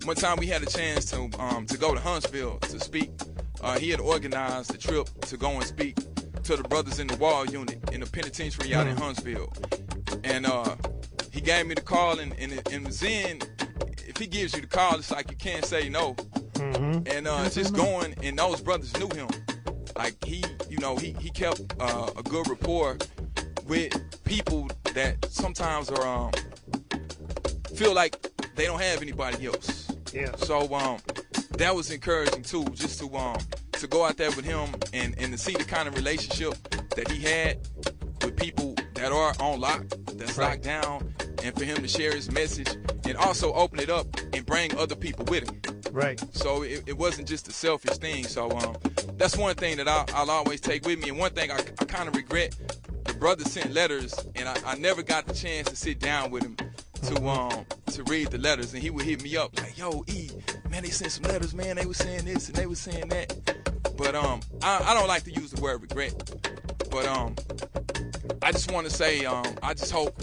one 0.06 0.16
time 0.16 0.38
we 0.38 0.46
had 0.46 0.64
a 0.64 0.66
chance 0.66 1.04
to 1.12 1.30
um 1.40 1.66
to 1.66 1.78
go 1.78 1.94
to 1.94 2.00
Huntsville 2.00 2.58
to 2.60 2.80
speak. 2.80 3.12
Uh, 3.60 3.78
he 3.78 3.90
had 3.90 4.00
organized 4.00 4.74
a 4.74 4.78
trip 4.78 5.10
to 5.24 5.36
go 5.36 5.50
and 5.52 5.66
speak 5.66 5.98
to 6.44 6.56
the 6.56 6.64
brothers 6.64 7.00
in 7.00 7.08
the 7.08 7.18
wall 7.18 7.46
unit 7.46 7.78
in 7.92 8.00
the 8.00 8.08
penitentiary 8.08 8.74
out 8.74 8.88
in 8.88 8.96
Mm. 8.96 9.00
Huntsville. 9.02 9.52
And 10.24 10.46
uh 10.46 10.78
he 11.34 11.42
gave 11.42 11.68
me 11.68 11.76
the 11.76 11.82
call 11.82 12.18
and 12.18 12.34
and, 12.40 12.54
and 12.72 12.94
Zen 12.94 13.40
if 14.08 14.16
he 14.16 14.26
gives 14.26 14.56
you 14.56 14.62
the 14.62 14.68
call 14.68 14.96
it's 14.96 15.12
like 15.12 15.30
you 15.30 15.36
can't 15.36 15.66
say 15.66 15.90
no. 15.90 16.14
Mm-hmm. 16.54 17.08
And 17.14 17.28
uh 17.28 17.50
just 17.50 17.76
going 17.76 18.16
and 18.24 18.40
those 18.40 18.62
brothers 18.62 18.98
knew 18.98 19.10
him. 19.10 19.28
Like 19.98 20.16
he, 20.24 20.46
you 20.70 20.78
know, 20.78 20.96
he 20.96 21.12
he 21.20 21.30
kept 21.30 21.60
uh, 21.78 22.10
a 22.18 22.24
good 22.24 22.48
rapport 22.48 22.98
with 23.66 23.92
people 24.24 24.70
that 24.94 25.26
sometimes 25.30 25.90
are 25.90 26.08
um 26.08 26.32
feel 27.82 27.96
like 27.96 28.16
they 28.56 28.66
don't 28.66 28.80
have 28.82 29.02
anybody 29.02 29.48
else. 29.48 29.92
Yeah. 30.14 30.36
So 30.36 30.72
um 30.76 31.00
that 31.58 31.76
was 31.76 31.90
encouraging 31.90 32.44
too, 32.44 32.64
just 32.74 33.00
to 33.00 33.16
um 33.18 33.38
to 33.74 33.88
go 33.88 34.06
out 34.06 34.18
there 34.18 34.30
with 34.32 34.46
him 34.46 34.70
and 34.94 35.16
and 35.18 35.32
to 35.32 35.38
see 35.38 35.54
the 35.54 35.64
kind 35.64 35.88
of 35.88 35.96
relationship 35.96 36.54
that 36.96 37.10
he 37.10 37.20
had 37.22 37.58
with 38.24 38.38
people 38.38 38.76
that 38.94 39.12
are 39.12 39.34
on 39.40 39.60
lock, 39.60 39.84
that's 40.14 40.38
Right. 40.38 40.50
locked 40.52 40.64
down, 40.64 41.12
and 41.44 41.58
for 41.58 41.64
him 41.66 41.78
to 41.78 41.88
share 41.88 42.14
his 42.14 42.30
message 42.32 42.70
and 43.06 43.18
also 43.18 43.52
open 43.54 43.80
it 43.80 43.90
up 43.90 44.06
and 44.34 44.46
bring 44.46 44.78
other 44.78 44.96
people 44.96 45.26
with 45.26 45.50
him. 45.50 45.60
Right. 45.92 46.22
So 46.34 46.62
it, 46.62 46.84
it 46.86 46.98
wasn't 46.98 47.28
just 47.28 47.48
a 47.48 47.52
selfish 47.52 47.98
thing. 47.98 48.26
So 48.26 48.52
um, 48.52 48.76
that's 49.18 49.36
one 49.36 49.56
thing 49.56 49.78
that 49.78 49.88
I'll, 49.88 50.06
I'll 50.14 50.30
always 50.30 50.62
take 50.62 50.86
with 50.86 51.00
me. 51.02 51.10
And 51.10 51.18
one 51.18 51.32
thing 51.32 51.52
I, 51.52 51.58
I 51.80 51.86
kind 51.86 52.08
of 52.08 52.16
regret, 52.16 52.56
the 53.06 53.14
brother 53.16 53.44
sent 53.44 53.74
letters, 53.74 54.14
and 54.36 54.48
I, 54.48 54.56
I 54.66 54.76
never 54.76 55.02
got 55.02 55.26
the 55.26 55.34
chance 55.34 55.68
to 55.70 55.76
sit 55.76 56.00
down 56.00 56.30
with 56.32 56.44
him 56.44 56.56
to 57.04 57.28
um 57.28 57.66
to 57.88 58.04
read 58.04 58.28
the 58.28 58.38
letters. 58.38 58.74
And 58.74 58.82
he 58.82 58.90
would 58.90 59.06
hit 59.06 59.24
me 59.24 59.38
up 59.38 59.60
like, 59.60 59.78
"Yo, 59.78 60.04
E, 60.08 60.30
man, 60.70 60.84
they 60.84 60.90
sent 60.90 61.12
some 61.12 61.24
letters, 61.24 61.54
man. 61.54 61.76
They 61.76 61.86
were 61.86 61.94
saying 61.94 62.26
this 62.26 62.48
and 62.48 62.56
they 62.56 62.66
were 62.66 62.76
saying 62.76 63.10
that." 63.10 63.96
But 63.98 64.16
um, 64.16 64.40
I, 64.62 64.84
I 64.84 64.94
don't 64.94 65.08
like 65.08 65.24
to 65.24 65.32
use 65.32 65.52
the 65.52 65.62
word 65.62 65.82
regret. 65.82 66.14
But 66.90 67.06
um, 67.08 67.36
I 68.42 68.52
just 68.52 68.72
want 68.72 68.88
to 68.88 68.94
say 68.94 69.26
um, 69.26 69.46
I 69.62 69.74
just 69.74 69.92
hope 69.92 70.20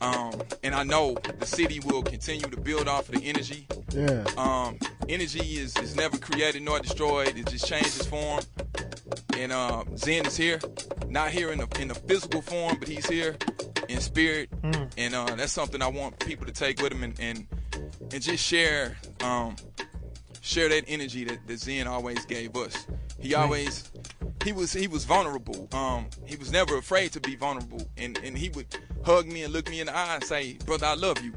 um, 0.00 0.40
and 0.62 0.74
I 0.74 0.82
know 0.82 1.16
the 1.38 1.46
city 1.46 1.80
will 1.80 2.02
continue 2.02 2.46
to 2.46 2.56
build 2.58 2.88
off 2.88 3.08
of 3.08 3.20
the 3.20 3.28
energy. 3.28 3.66
Yeah. 3.92 4.24
Um, 4.36 4.78
energy 5.08 5.58
is, 5.58 5.76
is 5.76 5.94
never 5.94 6.16
created 6.16 6.62
nor 6.62 6.80
destroyed. 6.80 7.36
It 7.36 7.46
just 7.46 7.66
changes 7.66 8.06
form. 8.06 8.40
And 9.36 9.52
uh, 9.52 9.84
Zen 9.96 10.26
is 10.26 10.36
here, 10.36 10.60
not 11.08 11.30
here 11.30 11.52
in 11.52 11.58
the 11.58 11.68
in 11.80 11.88
the 11.88 11.94
physical 11.94 12.42
form, 12.42 12.76
but 12.78 12.88
he's 12.88 13.08
here 13.08 13.36
in 13.90 14.00
spirit. 14.00 14.50
Mm. 14.62 14.90
And 14.96 15.14
uh, 15.14 15.34
that's 15.36 15.52
something 15.52 15.82
I 15.82 15.88
want 15.88 16.18
people 16.20 16.46
to 16.46 16.52
take 16.52 16.80
with 16.80 16.92
them 16.92 17.02
and 17.02 17.18
and, 17.20 17.46
and 18.12 18.22
just 18.22 18.44
share 18.44 18.96
um, 19.22 19.56
share 20.40 20.68
that 20.68 20.84
energy 20.88 21.24
that, 21.24 21.46
that 21.46 21.58
Zen 21.58 21.86
always 21.86 22.24
gave 22.24 22.56
us. 22.56 22.86
He 23.18 23.34
always 23.34 23.90
he 24.44 24.52
was 24.52 24.72
he 24.72 24.88
was 24.88 25.04
vulnerable. 25.04 25.68
Um, 25.72 26.06
he 26.24 26.36
was 26.36 26.50
never 26.50 26.78
afraid 26.78 27.12
to 27.12 27.20
be 27.20 27.36
vulnerable, 27.36 27.82
and 27.96 28.18
and 28.24 28.36
he 28.36 28.48
would 28.50 28.66
hug 29.04 29.26
me 29.26 29.42
and 29.42 29.52
look 29.52 29.68
me 29.68 29.80
in 29.80 29.86
the 29.86 29.96
eye 29.96 30.14
and 30.14 30.24
say, 30.24 30.54
"Brother, 30.64 30.86
I 30.86 30.94
love 30.94 31.22
you." 31.22 31.32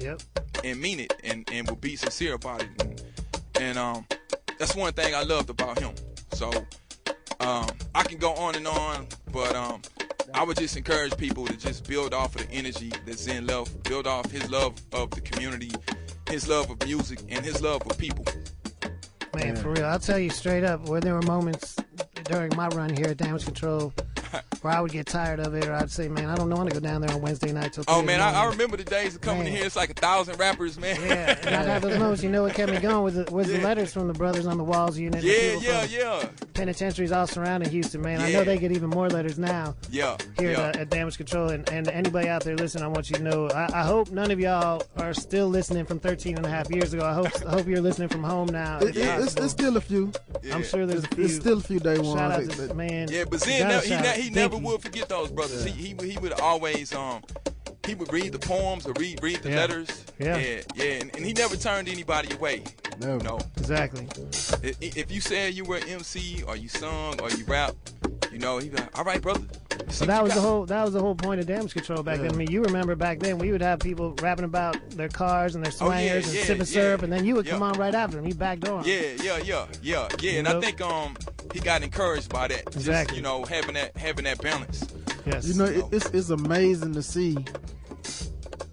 Yep. 0.00 0.22
And 0.64 0.80
mean 0.80 1.00
it, 1.00 1.14
and 1.24 1.48
and 1.52 1.68
would 1.70 1.80
be 1.80 1.96
sincere 1.96 2.34
about 2.34 2.62
it. 2.62 2.68
And, 2.80 3.02
and 3.60 3.78
um, 3.78 4.06
that's 4.58 4.74
one 4.74 4.92
thing 4.92 5.14
I 5.14 5.22
loved 5.22 5.50
about 5.50 5.78
him. 5.78 5.92
So 6.32 6.50
um, 7.40 7.68
I 7.94 8.02
can 8.04 8.18
go 8.18 8.32
on 8.34 8.54
and 8.54 8.66
on, 8.66 9.06
but 9.32 9.54
um, 9.54 9.82
I 10.34 10.44
would 10.44 10.56
just 10.56 10.76
encourage 10.76 11.16
people 11.16 11.46
to 11.46 11.56
just 11.56 11.88
build 11.88 12.12
off 12.12 12.36
of 12.36 12.46
the 12.46 12.52
energy 12.52 12.92
that 13.06 13.18
Zen 13.18 13.46
left, 13.46 13.82
build 13.84 14.06
off 14.06 14.30
his 14.30 14.50
love 14.50 14.74
of 14.92 15.10
the 15.10 15.20
community, 15.20 15.70
his 16.28 16.48
love 16.48 16.70
of 16.70 16.84
music, 16.84 17.20
and 17.28 17.44
his 17.44 17.62
love 17.62 17.82
of 17.82 17.96
people. 17.98 18.24
Man, 19.34 19.56
for 19.56 19.70
real, 19.70 19.86
I'll 19.86 19.98
tell 19.98 20.18
you 20.18 20.30
straight 20.30 20.64
up, 20.64 20.88
where 20.88 21.00
there 21.00 21.14
were 21.14 21.22
moments 21.22 21.76
during 22.24 22.54
my 22.56 22.68
run 22.68 22.94
here 22.94 23.06
at 23.06 23.16
Damage 23.16 23.44
Control 23.44 23.92
where 24.62 24.72
I 24.72 24.80
would 24.80 24.92
get 24.92 25.06
tired 25.06 25.40
of 25.40 25.54
it, 25.54 25.66
or 25.66 25.74
I'd 25.74 25.90
say, 25.90 26.08
man, 26.08 26.26
I 26.28 26.34
don't 26.36 26.50
want 26.50 26.68
to 26.68 26.74
go 26.74 26.80
down 26.80 27.00
there 27.00 27.10
on 27.14 27.20
Wednesday 27.22 27.52
night 27.52 27.72
till. 27.72 27.84
Oh 27.88 27.94
three 27.94 28.00
in 28.00 28.06
man, 28.06 28.20
I, 28.20 28.42
I 28.42 28.46
remember 28.46 28.76
the 28.76 28.84
days 28.84 29.14
of 29.14 29.20
coming 29.20 29.40
in 29.40 29.44
Man. 29.46 29.56
here. 29.56 29.66
It's 29.66 29.76
like 29.76 29.90
a 29.90 29.94
thousand 29.94 30.38
rappers, 30.38 30.78
man. 30.78 30.96
Yeah, 31.00 31.38
and 31.42 31.54
I'd 31.54 31.66
have 31.66 31.82
those 31.82 31.98
moments. 31.98 32.22
You 32.22 32.30
know 32.30 32.42
what 32.42 32.54
kept 32.54 32.72
me 32.72 32.78
going 32.78 33.02
was 33.04 33.14
the, 33.14 33.32
was 33.32 33.48
the 33.48 33.58
letters 33.60 33.92
from 33.92 34.08
the 34.08 34.14
brothers 34.14 34.46
on 34.46 34.58
the 34.58 34.64
walls 34.64 34.98
unit. 34.98 35.22
the 35.22 35.28
Yeah, 35.28 35.58
yeah, 35.60 35.84
yeah. 35.84 36.28
Penitentiaries 36.54 37.12
all 37.12 37.26
surrounding 37.26 37.70
Houston, 37.70 38.02
man. 38.02 38.20
Yeah. 38.20 38.26
I 38.26 38.32
know 38.32 38.44
they 38.44 38.58
get 38.58 38.72
even 38.72 38.90
more 38.90 39.08
letters 39.08 39.38
now. 39.38 39.74
Yeah, 39.90 40.16
Here 40.38 40.52
yeah. 40.52 40.60
at, 40.68 40.76
uh, 40.76 40.80
at 40.80 40.90
Damage 40.90 41.16
Control, 41.16 41.50
and, 41.50 41.68
and 41.70 41.88
anybody 41.88 42.28
out 42.28 42.42
there 42.44 42.56
listening, 42.56 42.84
I 42.84 42.88
want 42.88 43.10
you 43.10 43.16
to 43.16 43.22
know. 43.22 43.48
I, 43.48 43.68
I 43.72 43.82
hope 43.82 44.10
none 44.10 44.30
of 44.30 44.40
y'all 44.40 44.82
are 44.96 45.14
still 45.14 45.48
listening 45.48 45.84
from 45.84 46.00
13 46.00 46.36
and 46.36 46.44
a 46.44 46.48
half 46.48 46.70
years 46.70 46.92
ago. 46.92 47.04
I 47.04 47.14
hope 47.14 47.28
I 47.46 47.50
hope 47.50 47.66
you're 47.66 47.80
listening 47.80 48.08
from 48.08 48.24
home 48.24 48.48
now. 48.48 48.78
It, 48.78 48.96
if 48.96 49.18
it's, 49.20 49.36
it's 49.36 49.52
still 49.52 49.76
a 49.76 49.80
few. 49.80 50.12
I'm 50.52 50.64
sure 50.64 50.86
there's 50.86 51.04
a 51.04 51.08
few. 51.08 51.24
It's 51.24 51.36
still 51.36 51.58
a 51.58 51.62
few 51.62 51.80
day 51.80 51.98
ones. 51.98 52.18
Shout 52.18 52.32
out 52.32 52.50
to 52.50 52.74
man. 52.74 53.08
Yeah, 53.10 53.24
but 53.24 53.34
you 53.46 53.52
Zen, 53.52 53.68
gotta 53.68 53.88
never, 53.88 54.17
he, 54.18 54.24
shout 54.28 54.34
ne- 54.34 54.42
out 54.42 54.50
he 54.52 54.56
never 54.60 54.66
would 54.72 54.82
forget 54.82 55.08
those 55.08 55.30
brothers. 55.30 55.64
He, 55.64 55.70
he 55.70 55.94
would- 55.94 56.08
he 56.10 56.18
would 56.18 56.32
always 56.32 56.92
um 56.94 57.22
he 57.86 57.94
would 57.94 58.12
read 58.12 58.32
the 58.32 58.38
poems 58.38 58.86
or 58.86 58.92
read 58.94 59.18
read 59.22 59.42
the 59.42 59.50
Yeah. 59.50 59.56
letters. 59.56 60.04
Yeah. 60.18 60.36
yeah, 60.36 60.60
yeah, 60.74 60.84
and, 61.00 61.16
and 61.16 61.24
he 61.24 61.32
never 61.32 61.56
turned 61.56 61.88
anybody 61.88 62.34
away. 62.34 62.62
No, 63.00 63.16
no, 63.18 63.38
exactly. 63.56 64.06
I- 64.62 64.66
i- 64.68 64.92
If 64.96 65.10
you 65.10 65.20
said 65.20 65.54
you 65.54 65.64
were 65.64 65.76
an 65.76 65.88
MC 65.88 66.42
or 66.46 66.56
you 66.56 66.68
sung 66.68 67.18
or 67.22 67.30
you 67.30 67.44
rap, 67.46 67.74
you 68.32 68.38
know, 68.38 68.58
he 68.58 68.68
be 68.68 68.76
like, 68.76 68.96
all 68.98 69.04
right, 69.04 69.20
brother. 69.20 69.44
So 69.90 70.04
that 70.04 70.22
was 70.22 70.34
the 70.34 70.40
whole 70.40 70.66
that 70.66 70.84
was 70.84 70.92
the 70.92 71.00
whole 71.00 71.14
point 71.14 71.40
of 71.40 71.46
damage 71.46 71.72
control 71.72 72.02
back 72.02 72.18
then. 72.20 72.32
I 72.32 72.34
mean, 72.36 72.50
you 72.50 72.62
remember 72.62 72.94
back 72.94 73.20
then 73.20 73.38
we 73.38 73.52
would 73.52 73.62
have 73.62 73.78
people 73.80 74.14
rapping 74.20 74.44
about 74.44 74.76
their 74.90 75.08
cars 75.08 75.54
and 75.54 75.64
their 75.64 75.72
Oh, 75.80 75.90
yeah, 75.90 76.18
swangers 76.20 76.24
and 76.26 76.34
yeah, 76.34 76.42
sipping 76.44 76.58
yeah. 76.58 76.64
syrup, 76.64 77.02
and 77.02 77.12
then 77.12 77.24
you 77.24 77.34
would 77.34 77.46
Yeah. 77.46 77.52
come 77.52 77.62
on 77.62 77.72
right 77.78 77.94
after 77.94 78.16
them. 78.18 78.26
You 78.26 78.34
backdoor 78.34 78.80
'em. 78.80 78.84
Yeah, 78.86 79.00
yeah, 79.22 79.38
yeah, 79.38 79.38
yeah, 79.44 79.66
yeah. 79.82 80.08
And 80.08 80.22
You 80.22 80.42
know? 80.42 80.58
I 80.58 80.60
think 80.60 80.80
um 80.82 81.16
he 81.54 81.60
got 81.60 81.82
encouraged 81.82 82.28
by 82.28 82.48
that. 82.48 82.70
Just, 82.72 83.14
you 83.16 83.22
know, 83.22 83.44
having 83.44 83.74
that 83.74 83.96
having 83.96 84.24
that 84.24 84.42
balance. 84.42 84.84
Yes. 85.24 85.46
You 85.46 85.54
know, 85.54 85.64
it, 85.64 85.84
it's 85.90 86.06
it's 86.10 86.30
amazing 86.30 86.92
to 86.94 87.02
see 87.02 87.38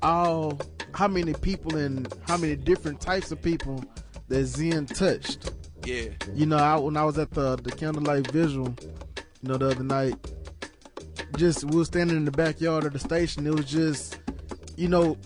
all 0.02 0.60
how 0.94 1.08
many 1.08 1.34
people 1.34 1.76
and 1.78 2.14
how 2.28 2.38
many 2.38 2.56
different 2.56 3.00
types 3.02 3.32
of 3.32 3.42
people 3.42 3.84
that 4.28 4.46
Zen 4.46 4.86
touched. 4.86 5.52
Yeah. 5.86 6.10
You 6.34 6.46
know, 6.46 6.58
I, 6.58 6.76
when 6.78 6.98
I 6.98 7.04
was 7.06 7.18
at 7.18 7.32
the 7.32 7.56
the 7.58 7.72
candlelight 7.72 8.32
visual, 8.32 8.76
you 9.46 9.52
know, 9.52 9.58
the 9.60 9.70
other 9.70 9.84
night, 9.84 10.16
just 11.38 11.66
we 11.66 11.78
were 11.78 11.86
standing 11.86 12.18
in 12.18 12.26
the 12.26 12.32
backyard 12.32 12.84
of 12.84 12.94
the 12.94 13.00
station. 13.00 13.46
It 13.46 13.54
was 13.54 13.66
just, 13.66 14.18
you 14.76 14.88
know, 14.88 15.18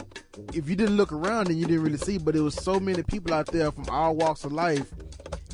if 0.53 0.69
you 0.69 0.75
didn't 0.75 0.97
look 0.97 1.13
around, 1.13 1.47
then 1.47 1.57
you 1.57 1.65
didn't 1.65 1.83
really 1.83 1.97
see. 1.97 2.17
But 2.17 2.35
it 2.35 2.41
was 2.41 2.53
so 2.53 2.81
many 2.81 3.01
people 3.01 3.33
out 3.33 3.45
there 3.45 3.71
from 3.71 3.85
all 3.89 4.17
walks 4.17 4.43
of 4.43 4.51
life, 4.51 4.91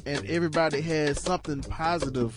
and 0.08 0.26
everybody 0.26 0.82
had 0.82 1.16
something 1.16 1.62
positive 1.62 2.34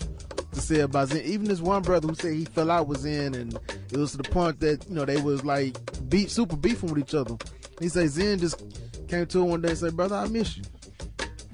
to 0.51 0.61
say 0.61 0.81
about 0.81 1.07
Zen. 1.07 1.23
Even 1.23 1.47
this 1.47 1.61
one 1.61 1.81
brother 1.81 2.07
who 2.07 2.13
said 2.13 2.33
he 2.33 2.45
fell 2.45 2.69
out 2.69 2.87
was 2.87 3.05
in, 3.05 3.33
and 3.33 3.57
it 3.91 3.97
was 3.97 4.11
to 4.11 4.17
the 4.17 4.29
point 4.29 4.59
that 4.59 4.87
you 4.87 4.93
know 4.93 5.05
they 5.05 5.19
was 5.19 5.43
like 5.43 5.79
beat 6.09 6.29
super 6.29 6.57
beefing 6.57 6.93
with 6.93 6.99
each 6.99 7.15
other. 7.15 7.37
He 7.79 7.89
said 7.89 8.07
Zen 8.09 8.37
just 8.37 8.63
came 9.07 9.25
to 9.25 9.41
him 9.41 9.49
one 9.49 9.61
day 9.63 9.69
and 9.69 9.77
said, 9.79 9.97
"Brother, 9.97 10.17
I 10.17 10.27
miss 10.27 10.57
you." 10.57 10.63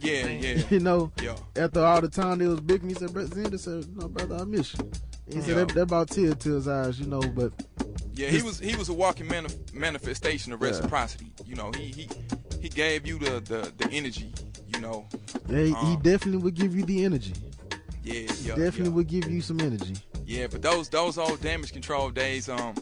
Yeah, 0.06 0.28
yeah. 0.28 0.64
you 0.70 0.80
know, 0.80 1.12
Yeah. 1.22 1.36
after 1.56 1.84
all 1.84 2.02
the 2.02 2.10
time 2.10 2.40
they 2.40 2.48
was 2.48 2.62
big, 2.62 2.84
he 2.88 2.94
said, 2.94 3.14
"Brother 3.14 3.34
Zen 3.36 3.58
said, 3.58 3.98
no, 3.98 4.08
brother, 4.08 4.36
I 4.36 4.44
miss 4.44 4.74
you." 4.74 4.92
He 5.28 5.42
said 5.42 5.48
Yeah. 5.50 5.56
that, 5.56 5.68
that 5.70 5.82
about 5.82 6.10
tear 6.10 6.34
to 6.36 6.54
his 6.56 6.68
eyes, 6.68 7.00
you 7.00 7.08
know, 7.08 7.22
but 7.22 7.52
Yeah, 8.14 8.30
he 8.30 8.42
was 8.42 8.60
he 8.60 8.76
was 8.76 8.90
a 8.90 8.94
walking 8.94 9.28
manif- 9.28 9.74
manifestation 9.74 10.54
of 10.54 10.62
Yeah. 10.62 10.68
reciprocity. 10.70 11.32
You 11.46 11.56
know, 11.56 11.72
he 11.76 11.86
he 11.86 12.10
he 12.62 12.70
gave 12.70 13.06
you 13.08 13.18
the 13.20 13.40
the, 13.42 13.72
the 13.78 13.90
energy. 13.92 14.32
You 14.74 14.82
know. 14.82 15.06
yeah, 15.50 15.60
he, 15.60 15.66
he 15.70 15.74
Um, 15.96 16.02
definitely 16.02 16.42
would 16.44 16.56
give 16.56 16.76
you 16.76 16.84
the 16.84 17.06
energy. 17.06 17.34
yeah, 18.04 18.14
He 18.14 18.22
yeah, 18.48 18.56
definitely 18.56 18.84
yeah. 18.86 18.90
would 18.90 19.08
give 19.08 19.30
you 19.32 19.42
some 19.42 19.60
energy. 19.62 19.96
Yeah, 20.26 20.48
but 20.48 20.62
those 20.62 20.90
those 20.90 21.18
old 21.18 21.40
damage 21.42 21.72
control 21.72 22.10
days, 22.10 22.50
um, 22.50 22.76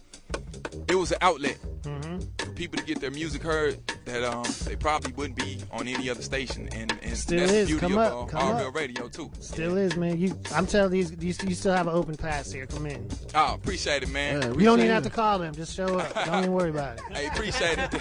it 0.87 0.95
was 0.95 1.11
an 1.11 1.17
outlet 1.21 1.57
for 1.83 2.49
people 2.55 2.77
to 2.79 2.85
get 2.85 2.99
their 3.01 3.11
music 3.11 3.41
heard 3.43 3.77
that 4.05 4.23
um 4.23 4.45
they 4.65 4.75
probably 4.75 5.11
wouldn't 5.13 5.35
be 5.37 5.59
on 5.71 5.87
any 5.87 6.09
other 6.09 6.21
station, 6.21 6.67
and 6.73 6.91
and 7.03 7.17
Still 7.17 7.39
that's 7.41 7.51
is. 7.51 7.67
the 7.67 7.73
beauty 7.73 7.79
Come 7.81 7.91
of 7.93 7.97
up, 7.99 8.13
uh, 8.13 8.25
come 8.25 8.41
All 8.41 8.53
up. 8.53 8.59
Real 8.61 8.71
Radio 8.71 9.07
too. 9.09 9.29
Still 9.39 9.77
is, 9.77 9.95
man. 9.95 10.17
You, 10.19 10.37
I'm 10.53 10.65
telling 10.67 10.93
you, 10.95 11.05
you, 11.19 11.33
you 11.47 11.55
still 11.55 11.73
have 11.73 11.87
an 11.87 11.93
open 11.93 12.15
pass 12.15 12.51
here. 12.51 12.65
Come 12.65 12.85
in. 12.85 13.07
Oh, 13.35 13.53
appreciate 13.55 14.03
it, 14.03 14.09
man. 14.09 14.53
We 14.55 14.63
don't 14.63 14.79
even 14.79 14.91
have 14.91 15.03
to 15.03 15.09
call 15.09 15.39
them. 15.39 15.53
Just 15.53 15.75
show 15.75 15.99
up. 15.99 16.13
Don't 16.25 16.39
even 16.39 16.51
worry 16.53 16.69
about 16.69 16.97
it. 16.97 17.03
I 17.13 17.19
appreciate 17.21 17.77
it. 17.77 17.93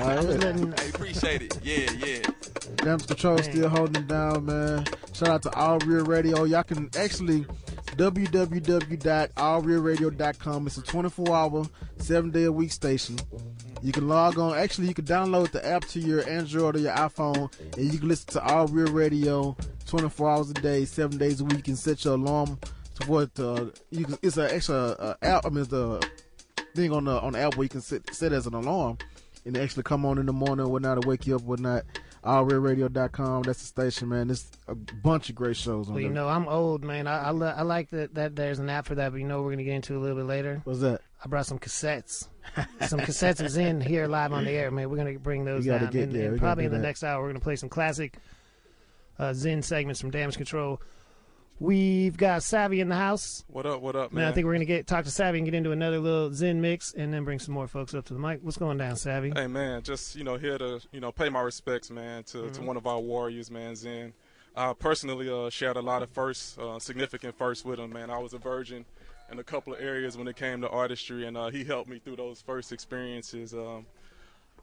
I 0.00 0.20
letting- 0.20 0.72
I 0.74 0.84
appreciate 0.84 1.42
it. 1.42 1.58
Yeah, 1.62 1.90
yeah. 2.04 2.22
Damage 2.76 3.06
Control 3.06 3.38
still 3.38 3.68
holding 3.68 4.02
it 4.02 4.08
down, 4.08 4.44
man. 4.46 4.84
Shout 5.12 5.28
out 5.28 5.42
to 5.42 5.52
All 5.54 5.78
Real 5.80 6.04
Radio. 6.04 6.44
Y'all 6.44 6.62
can 6.62 6.88
actually 6.96 7.44
www.allrealradio.com. 7.96 10.66
It's 10.66 10.76
a 10.76 10.82
24 10.82 11.36
hour, 11.36 11.64
seven 11.98 12.30
day 12.30 12.44
a 12.44 12.52
week 12.52 12.70
station. 12.72 13.16
You 13.82 13.92
can 13.92 14.08
log 14.08 14.38
on. 14.38 14.56
Actually, 14.56 14.88
you 14.88 14.94
can 14.94 15.04
download 15.04 15.50
the 15.52 15.64
app 15.64 15.84
to 15.86 16.00
your 16.00 16.28
Android 16.28 16.76
or 16.76 16.78
your 16.78 16.94
iPhone, 16.94 17.52
and 17.76 17.92
you 17.92 17.98
can 17.98 18.08
listen 18.08 18.32
to 18.32 18.42
All 18.42 18.66
Real 18.66 18.92
Radio 18.92 19.56
24 19.86 20.30
hours 20.30 20.50
a 20.50 20.54
day, 20.54 20.84
seven 20.84 21.18
days 21.18 21.40
a 21.40 21.44
week, 21.44 21.68
and 21.68 21.78
set 21.78 22.04
your 22.04 22.14
alarm 22.14 22.58
to 23.00 23.06
what 23.06 23.30
uh, 23.38 23.66
you 23.90 24.04
can, 24.04 24.18
it's 24.22 24.36
a 24.36 24.52
extra 24.52 24.76
uh, 24.76 25.14
app. 25.22 25.46
I 25.46 25.50
mean, 25.50 25.60
it's 25.60 25.68
the 25.68 26.04
thing 26.74 26.92
on 26.92 27.04
the 27.04 27.20
on 27.20 27.32
the 27.32 27.40
app 27.40 27.56
where 27.56 27.64
you 27.64 27.68
can 27.68 27.80
set, 27.80 28.14
set 28.14 28.32
as 28.32 28.46
an 28.46 28.54
alarm 28.54 28.98
and 29.44 29.56
actually 29.56 29.82
come 29.82 30.04
on 30.04 30.18
in 30.18 30.26
the 30.26 30.32
morning 30.32 30.66
or 30.66 30.68
whatnot 30.68 31.00
to 31.00 31.08
wake 31.08 31.26
you 31.26 31.36
up 31.36 31.42
whatnot. 31.42 31.84
AllRealRadio.com. 32.24 33.42
That's 33.42 33.60
the 33.60 33.66
station, 33.66 34.08
man. 34.08 34.28
There's 34.28 34.50
a 34.66 34.74
bunch 34.74 35.28
of 35.28 35.34
great 35.34 35.56
shows 35.56 35.88
on 35.88 35.94
Well, 35.94 36.00
you 36.02 36.08
there. 36.08 36.14
know, 36.14 36.28
I'm 36.28 36.48
old, 36.48 36.84
man. 36.84 37.06
I 37.06 37.24
I, 37.24 37.30
lo- 37.30 37.54
I 37.56 37.62
like 37.62 37.90
that, 37.90 38.14
that 38.14 38.36
there's 38.36 38.58
an 38.58 38.68
app 38.70 38.86
for 38.86 38.94
that, 38.96 39.12
but 39.12 39.18
you 39.18 39.26
know, 39.26 39.42
we're 39.42 39.50
gonna 39.52 39.64
get 39.64 39.74
into 39.74 39.96
a 39.96 40.00
little 40.00 40.16
bit 40.16 40.26
later. 40.26 40.60
What's 40.64 40.80
that? 40.80 41.00
I 41.24 41.28
brought 41.28 41.46
some 41.46 41.58
cassettes. 41.58 42.28
some 42.86 43.00
cassettes 43.00 43.42
is 43.42 43.56
in 43.56 43.80
here 43.80 44.06
live 44.06 44.32
on 44.32 44.44
the 44.44 44.50
air, 44.52 44.70
man. 44.70 44.88
We're 44.90 44.96
gonna 44.96 45.18
bring 45.18 45.44
those 45.44 45.66
down, 45.66 45.90
get 45.90 46.04
and, 46.04 46.12
there. 46.12 46.30
and 46.30 46.38
probably 46.38 46.64
in 46.64 46.70
the 46.70 46.78
that. 46.78 46.82
next 46.82 47.02
hour, 47.04 47.22
we're 47.22 47.28
gonna 47.28 47.40
play 47.40 47.56
some 47.56 47.68
classic 47.68 48.18
uh, 49.18 49.32
Zen 49.32 49.62
segments 49.62 50.00
from 50.00 50.10
Damage 50.10 50.36
Control. 50.36 50.80
We've 51.60 52.16
got 52.16 52.44
Savvy 52.44 52.80
in 52.80 52.88
the 52.88 52.94
house. 52.94 53.44
What 53.48 53.66
up? 53.66 53.80
What 53.80 53.96
up, 53.96 54.12
Man, 54.12 54.22
man? 54.22 54.30
I 54.30 54.34
think 54.34 54.46
we're 54.46 54.52
gonna 54.52 54.64
get 54.64 54.86
talk 54.86 55.04
to 55.06 55.10
Savvy 55.10 55.38
and 55.38 55.44
get 55.44 55.54
into 55.54 55.72
another 55.72 55.98
little 55.98 56.32
Zen 56.32 56.60
mix, 56.60 56.94
and 56.94 57.12
then 57.12 57.24
bring 57.24 57.40
some 57.40 57.52
more 57.52 57.66
folks 57.66 57.94
up 57.94 58.04
to 58.06 58.14
the 58.14 58.20
mic. 58.20 58.38
What's 58.42 58.56
going 58.56 58.78
down, 58.78 58.94
Savvy? 58.94 59.32
Hey 59.34 59.48
man, 59.48 59.82
just 59.82 60.14
you 60.14 60.22
know 60.22 60.36
here 60.36 60.56
to 60.56 60.80
you 60.92 61.00
know 61.00 61.10
pay 61.10 61.28
my 61.28 61.40
respects, 61.40 61.90
man, 61.90 62.22
to, 62.24 62.48
to 62.50 62.60
Mhm. 62.60 62.64
one 62.64 62.76
of 62.76 62.86
our 62.86 63.00
warriors, 63.00 63.50
man, 63.50 63.74
Zen. 63.74 64.12
I 64.54 64.72
personally 64.72 65.28
uh, 65.28 65.50
shared 65.50 65.76
a 65.76 65.80
lot 65.82 66.02
of 66.02 66.10
firsts, 66.10 66.56
uh, 66.58 66.78
significant 66.78 67.36
firsts 67.36 67.64
with 67.64 67.80
him, 67.80 67.92
man. 67.92 68.08
I 68.10 68.18
was 68.18 68.34
a 68.34 68.38
virgin 68.38 68.84
in 69.30 69.38
a 69.40 69.44
couple 69.44 69.72
of 69.74 69.80
areas 69.80 70.16
when 70.16 70.28
it 70.28 70.36
came 70.36 70.60
to 70.60 70.68
artistry, 70.68 71.26
and 71.26 71.36
uh, 71.36 71.48
he 71.48 71.64
helped 71.64 71.88
me 71.90 71.98
through 71.98 72.16
those 72.16 72.40
first 72.40 72.70
experiences. 72.72 73.52
Um, 73.52 73.84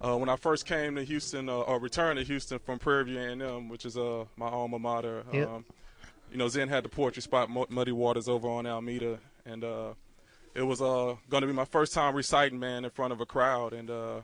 uh, 0.01 0.17
when 0.17 0.27
I 0.29 0.35
first 0.37 0.65
came 0.65 0.95
to 0.95 1.03
Houston, 1.03 1.49
uh, 1.49 1.59
or 1.59 1.77
returned 1.79 2.19
to 2.19 2.25
Houston 2.25 2.59
from 2.59 2.79
Prairie 2.79 3.03
View 3.05 3.19
A&M, 3.19 3.67
which 3.69 3.85
is 3.85 3.97
uh, 3.97 4.25
my 4.37 4.47
alma 4.47 4.79
mater, 4.79 5.23
Yep. 5.33 5.47
um, 5.49 5.65
you 6.31 6.37
know, 6.37 6.47
Zen 6.47 6.69
had 6.69 6.83
the 6.83 6.89
poetry 6.89 7.21
spot, 7.21 7.49
Muddy 7.69 7.91
Waters, 7.91 8.27
over 8.27 8.47
on 8.47 8.65
Almeda, 8.65 9.19
and 9.45 9.63
uh, 9.63 9.93
it 10.53 10.63
was 10.63 10.81
uh, 10.81 11.15
going 11.29 11.41
to 11.41 11.47
be 11.47 11.53
my 11.53 11.65
first 11.65 11.93
time 11.93 12.15
reciting, 12.15 12.59
man, 12.59 12.85
in 12.85 12.91
front 12.91 13.13
of 13.13 13.21
a 13.21 13.25
crowd. 13.25 13.73
And 13.73 13.89
uh, 13.89 14.21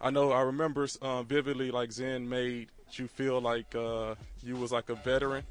I 0.00 0.10
know 0.10 0.32
I 0.32 0.42
remember 0.42 0.86
uh, 1.02 1.22
vividly, 1.22 1.70
like 1.70 1.92
Zen 1.92 2.28
made 2.28 2.68
you 2.98 3.06
feel 3.06 3.40
like 3.40 3.74
uh, 3.74 4.14
you 4.42 4.56
was 4.56 4.72
like 4.72 4.90
a 4.90 4.94
veteran, 4.94 5.44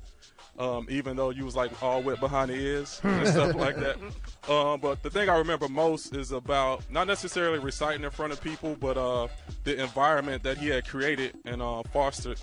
um, 0.57 0.87
even 0.89 1.15
though 1.15 1.29
you 1.29 1.45
was 1.45 1.55
like 1.55 1.81
all 1.81 2.01
wet 2.01 2.19
behind 2.19 2.49
the 2.49 2.55
ears 2.55 2.99
and 3.03 3.27
stuff 3.27 3.55
like 3.55 3.77
that. 3.77 3.97
Um, 4.47 4.79
but 4.79 5.03
the 5.03 5.11
thing 5.11 5.29
I 5.29 5.37
remember 5.37 5.67
most 5.69 6.15
is 6.15 6.31
about 6.31 6.81
not 6.89 7.05
necessarily 7.05 7.59
reciting 7.59 8.03
in 8.03 8.09
front 8.09 8.33
of 8.33 8.41
people, 8.41 8.75
but 8.79 8.97
uh, 8.97 9.27
the 9.63 9.79
environment 9.79 10.41
that 10.41 10.57
he 10.57 10.69
had 10.69 10.87
created 10.87 11.37
and 11.45 11.61
uh, 11.61 11.83
fostered. 11.93 12.39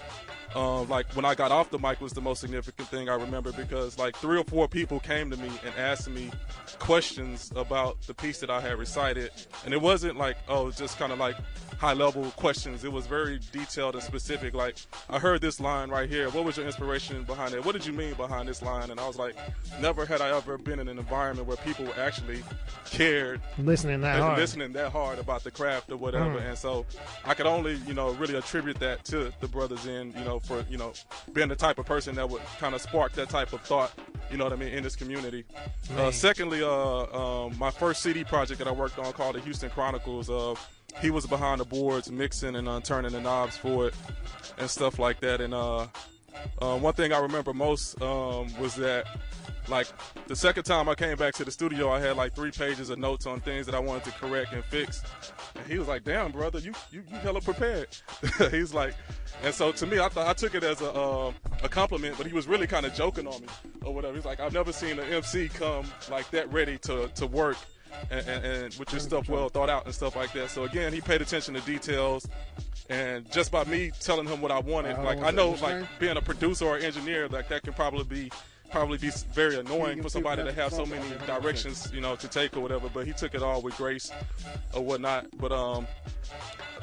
Um, 0.56 0.88
like 0.88 1.14
when 1.14 1.26
I 1.26 1.34
got 1.34 1.52
off 1.52 1.68
the 1.70 1.78
mic 1.78 2.00
was 2.00 2.14
the 2.14 2.22
most 2.22 2.40
significant 2.40 2.88
thing 2.88 3.10
I 3.10 3.14
remember 3.14 3.52
because 3.52 3.98
like 3.98 4.16
three 4.16 4.38
or 4.38 4.44
four 4.44 4.66
people 4.68 4.98
came 4.98 5.30
to 5.30 5.36
me 5.36 5.50
and 5.64 5.74
asked 5.76 6.08
me 6.08 6.30
questions 6.78 7.52
about 7.54 8.00
the 8.06 8.14
piece 8.14 8.40
that 8.40 8.48
I 8.48 8.60
had 8.62 8.78
recited, 8.78 9.30
and 9.66 9.74
it 9.74 9.80
wasn't 9.82 10.16
like 10.16 10.38
oh 10.48 10.70
just 10.70 10.98
kind 10.98 11.12
of 11.12 11.18
like 11.18 11.36
high 11.78 11.92
level 11.92 12.24
questions. 12.32 12.84
It 12.84 12.92
was 12.92 13.06
very 13.06 13.38
detailed 13.52 13.96
and 13.96 14.02
specific. 14.02 14.54
Like 14.54 14.76
I 15.10 15.18
heard 15.18 15.42
this 15.42 15.60
line 15.60 15.90
right 15.90 16.08
here. 16.08 16.30
What 16.30 16.44
was 16.44 16.56
your 16.56 16.64
inspiration 16.64 17.24
behind 17.24 17.54
it? 17.54 17.62
What 17.62 17.72
did 17.72 17.84
you 17.84 17.92
mean 17.92 18.14
behind 18.14 18.48
this 18.48 18.62
line? 18.62 18.90
And 18.90 18.98
I 18.98 19.06
was 19.06 19.18
like, 19.18 19.36
never 19.78 20.06
had 20.06 20.22
I 20.22 20.34
ever 20.34 20.56
been 20.56 20.80
in 20.80 20.88
an 20.88 20.98
environment 20.98 21.46
where 21.46 21.58
people 21.58 21.86
actually 21.98 22.42
cared 22.86 23.42
Listening 23.58 24.00
that 24.00 24.20
hard. 24.20 24.38
listening 24.38 24.72
that 24.72 24.90
hard 24.90 25.18
about 25.18 25.44
the 25.44 25.50
craft 25.50 25.90
or 25.90 25.98
whatever. 25.98 26.40
Mm. 26.40 26.48
And 26.48 26.58
so 26.58 26.86
I 27.26 27.34
could 27.34 27.46
only, 27.46 27.74
you 27.86 27.92
know, 27.92 28.12
really 28.12 28.36
attribute 28.36 28.78
that 28.80 29.04
to 29.06 29.32
the 29.40 29.48
brothers 29.48 29.86
in, 29.86 30.14
you 30.16 30.24
know, 30.24 30.40
for, 30.46 30.64
you 30.70 30.78
know, 30.78 30.92
being 31.32 31.48
the 31.48 31.56
type 31.56 31.78
of 31.78 31.86
person 31.86 32.14
that 32.14 32.28
would 32.28 32.42
kind 32.58 32.74
of 32.74 32.80
spark 32.80 33.12
that 33.12 33.28
type 33.28 33.52
of 33.52 33.60
thought 33.62 33.92
You 34.30 34.36
know 34.36 34.44
what 34.44 34.52
I 34.52 34.56
mean 34.56 34.68
in 34.68 34.82
this 34.82 34.96
community. 34.96 35.44
Uh, 35.96 36.10
secondly, 36.10 36.62
uh, 36.62 36.70
um, 36.70 37.56
my 37.58 37.70
first 37.70 38.02
CD 38.02 38.24
project 38.24 38.58
that 38.58 38.66
I 38.66 38.72
worked 38.72 38.98
on 38.98 39.12
called 39.12 39.36
the 39.36 39.40
Houston 39.40 39.70
Chronicles. 39.70 40.28
Uh, 40.28 40.54
he 41.00 41.10
was 41.10 41.26
behind 41.26 41.60
the 41.60 41.64
boards, 41.64 42.10
mixing 42.10 42.56
and 42.56 42.68
uh, 42.68 42.80
turning 42.80 43.12
the 43.12 43.20
knobs 43.20 43.56
for 43.56 43.88
it, 43.88 43.94
and 44.58 44.68
stuff 44.68 44.98
like 44.98 45.20
that. 45.20 45.40
And 45.40 45.54
uh, 46.60 46.78
one 46.78 46.94
thing 46.94 47.12
I 47.12 47.18
remember 47.18 47.52
most 47.52 48.00
um, 48.00 48.48
was 48.58 48.74
that, 48.76 49.06
like, 49.68 49.86
the 50.26 50.36
second 50.36 50.64
time 50.64 50.88
I 50.88 50.94
came 50.94 51.16
back 51.16 51.34
to 51.34 51.44
the 51.44 51.50
studio, 51.50 51.90
I 51.90 52.00
had 52.00 52.16
like 52.16 52.34
three 52.34 52.50
pages 52.50 52.90
of 52.90 52.98
notes 52.98 53.26
on 53.26 53.40
things 53.40 53.66
that 53.66 53.74
I 53.74 53.78
wanted 53.78 54.04
to 54.04 54.10
correct 54.12 54.52
and 54.52 54.64
fix. 54.64 55.02
And 55.54 55.66
he 55.66 55.78
was 55.78 55.88
like, 55.88 56.04
"Damn, 56.04 56.32
brother, 56.32 56.58
you 56.58 56.72
you, 56.90 57.02
you 57.08 57.16
hella 57.18 57.40
prepared." 57.40 57.88
He's 58.50 58.72
like, 58.74 58.94
and 59.42 59.54
so 59.54 59.72
to 59.72 59.86
me, 59.86 59.98
I 59.98 60.08
thought 60.08 60.26
I 60.26 60.32
took 60.32 60.54
it 60.54 60.64
as 60.64 60.80
a 60.80 60.92
uh, 60.92 61.32
a 61.62 61.68
compliment, 61.68 62.16
but 62.16 62.26
he 62.26 62.32
was 62.32 62.46
really 62.46 62.66
kind 62.66 62.86
of 62.86 62.94
joking 62.94 63.26
on 63.26 63.40
me 63.42 63.48
or 63.84 63.94
whatever. 63.94 64.14
He's 64.14 64.24
like, 64.24 64.40
"I've 64.40 64.52
never 64.52 64.72
seen 64.72 64.98
an 64.98 65.12
MC 65.12 65.48
come 65.48 65.86
like 66.10 66.30
that 66.30 66.52
ready 66.52 66.78
to 66.78 67.08
to 67.08 67.26
work." 67.26 67.56
And, 68.10 68.28
and, 68.28 68.44
and 68.44 68.74
with 68.74 68.92
your 68.92 69.00
stuff 69.00 69.26
well 69.28 69.48
thought 69.48 69.70
out 69.70 69.86
and 69.86 69.94
stuff 69.94 70.16
like 70.16 70.32
that. 70.32 70.50
So 70.50 70.64
again, 70.64 70.92
he 70.92 71.00
paid 71.00 71.22
attention 71.22 71.54
to 71.54 71.60
details, 71.60 72.28
and 72.88 73.30
just 73.32 73.50
by 73.50 73.64
me 73.64 73.90
telling 74.00 74.26
him 74.26 74.40
what 74.40 74.50
I 74.50 74.58
wanted, 74.60 74.96
Uh, 74.96 75.04
like 75.04 75.22
I 75.22 75.30
know, 75.30 75.50
like 75.62 75.84
being 75.98 76.16
a 76.16 76.22
producer 76.22 76.64
or 76.66 76.76
engineer, 76.78 77.28
like 77.28 77.48
that 77.48 77.62
can 77.62 77.72
probably 77.72 78.04
be 78.04 78.30
probably 78.70 78.98
be 78.98 79.10
very 79.32 79.58
annoying 79.58 80.02
for 80.02 80.08
somebody 80.08 80.42
to 80.44 80.52
have 80.52 80.72
so 80.72 80.86
many 80.86 81.06
directions, 81.26 81.90
you 81.92 82.00
know, 82.00 82.16
to 82.16 82.28
take 82.28 82.56
or 82.56 82.60
whatever. 82.60 82.88
But 82.92 83.06
he 83.06 83.12
took 83.12 83.34
it 83.34 83.42
all 83.42 83.62
with 83.62 83.76
grace 83.76 84.10
or 84.74 84.82
whatnot. 84.82 85.26
But 85.38 85.52
um, 85.52 85.86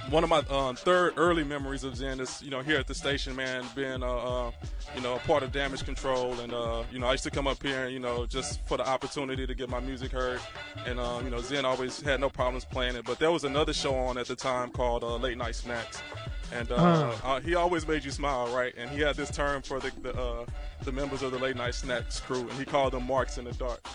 one 0.10 0.24
of 0.24 0.30
my 0.30 0.40
um, 0.50 0.76
third 0.76 1.14
early 1.18 1.44
memories 1.44 1.84
of 1.84 1.96
Zen 1.96 2.20
is, 2.20 2.42
you 2.42 2.50
know, 2.50 2.62
here 2.62 2.78
at 2.78 2.88
the 2.88 2.96
station, 2.96 3.36
man, 3.36 3.64
being, 3.76 4.04
uh, 4.04 4.08
uh, 4.08 4.52
you 4.96 5.02
know, 5.02 5.16
a 5.16 5.20
part 5.20 5.44
of 5.44 5.52
damage 5.52 5.86
control. 5.86 6.40
And, 6.40 6.54
uh, 6.54 6.84
you 6.92 7.00
know, 7.00 7.08
I 7.08 7.12
used 7.12 7.24
to 7.24 7.32
come 7.32 7.48
up 7.48 7.62
here, 7.64 7.86
and, 7.86 7.94
you 7.94 8.00
know, 8.00 8.26
just 8.26 8.66
for 8.68 8.78
the 8.78 8.88
opportunity 8.88 9.48
to 9.48 9.56
get 9.56 9.70
my 9.70 9.80
music 9.80 10.12
heard. 10.12 10.40
And, 10.86 11.00
um, 11.00 11.24
you 11.24 11.32
know, 11.32 11.40
Zen 11.40 11.66
always 11.66 12.02
had 12.02 12.20
no 12.20 12.30
problems 12.30 12.66
playing 12.66 12.96
it. 12.96 13.06
But 13.06 13.20
there 13.20 13.32
was 13.32 13.44
another 13.44 13.74
show 13.74 13.96
on 13.96 14.18
at 14.18 14.28
the 14.28 14.36
time 14.36 14.72
called 14.72 15.04
uh, 15.04 15.16
Late 15.16 15.38
Night 15.38 15.56
Snacks. 15.56 16.02
And 16.52 16.72
uh, 16.72 16.76
Uh. 16.76 17.16
uh, 17.24 17.40
he 17.42 17.56
always 17.56 17.88
made 17.88 18.04
you 18.04 18.12
smile, 18.12 18.48
right? 18.56 18.74
And 18.78 18.90
he 18.90 19.00
had 19.02 19.16
this 19.16 19.32
term 19.32 19.62
for 19.62 19.80
the 19.80 19.92
the, 20.02 20.14
uh, 20.20 20.46
the 20.84 20.92
members 20.92 21.22
of 21.22 21.32
the 21.32 21.40
Late 21.40 21.56
Night 21.56 21.76
Snacks 21.76 22.20
crew, 22.20 22.42
and 22.42 22.52
he 22.54 22.66
called 22.66 22.94
them 22.94 23.08
marks 23.08 23.38
in 23.38 23.46
the 23.46 23.54
dark. 23.54 23.86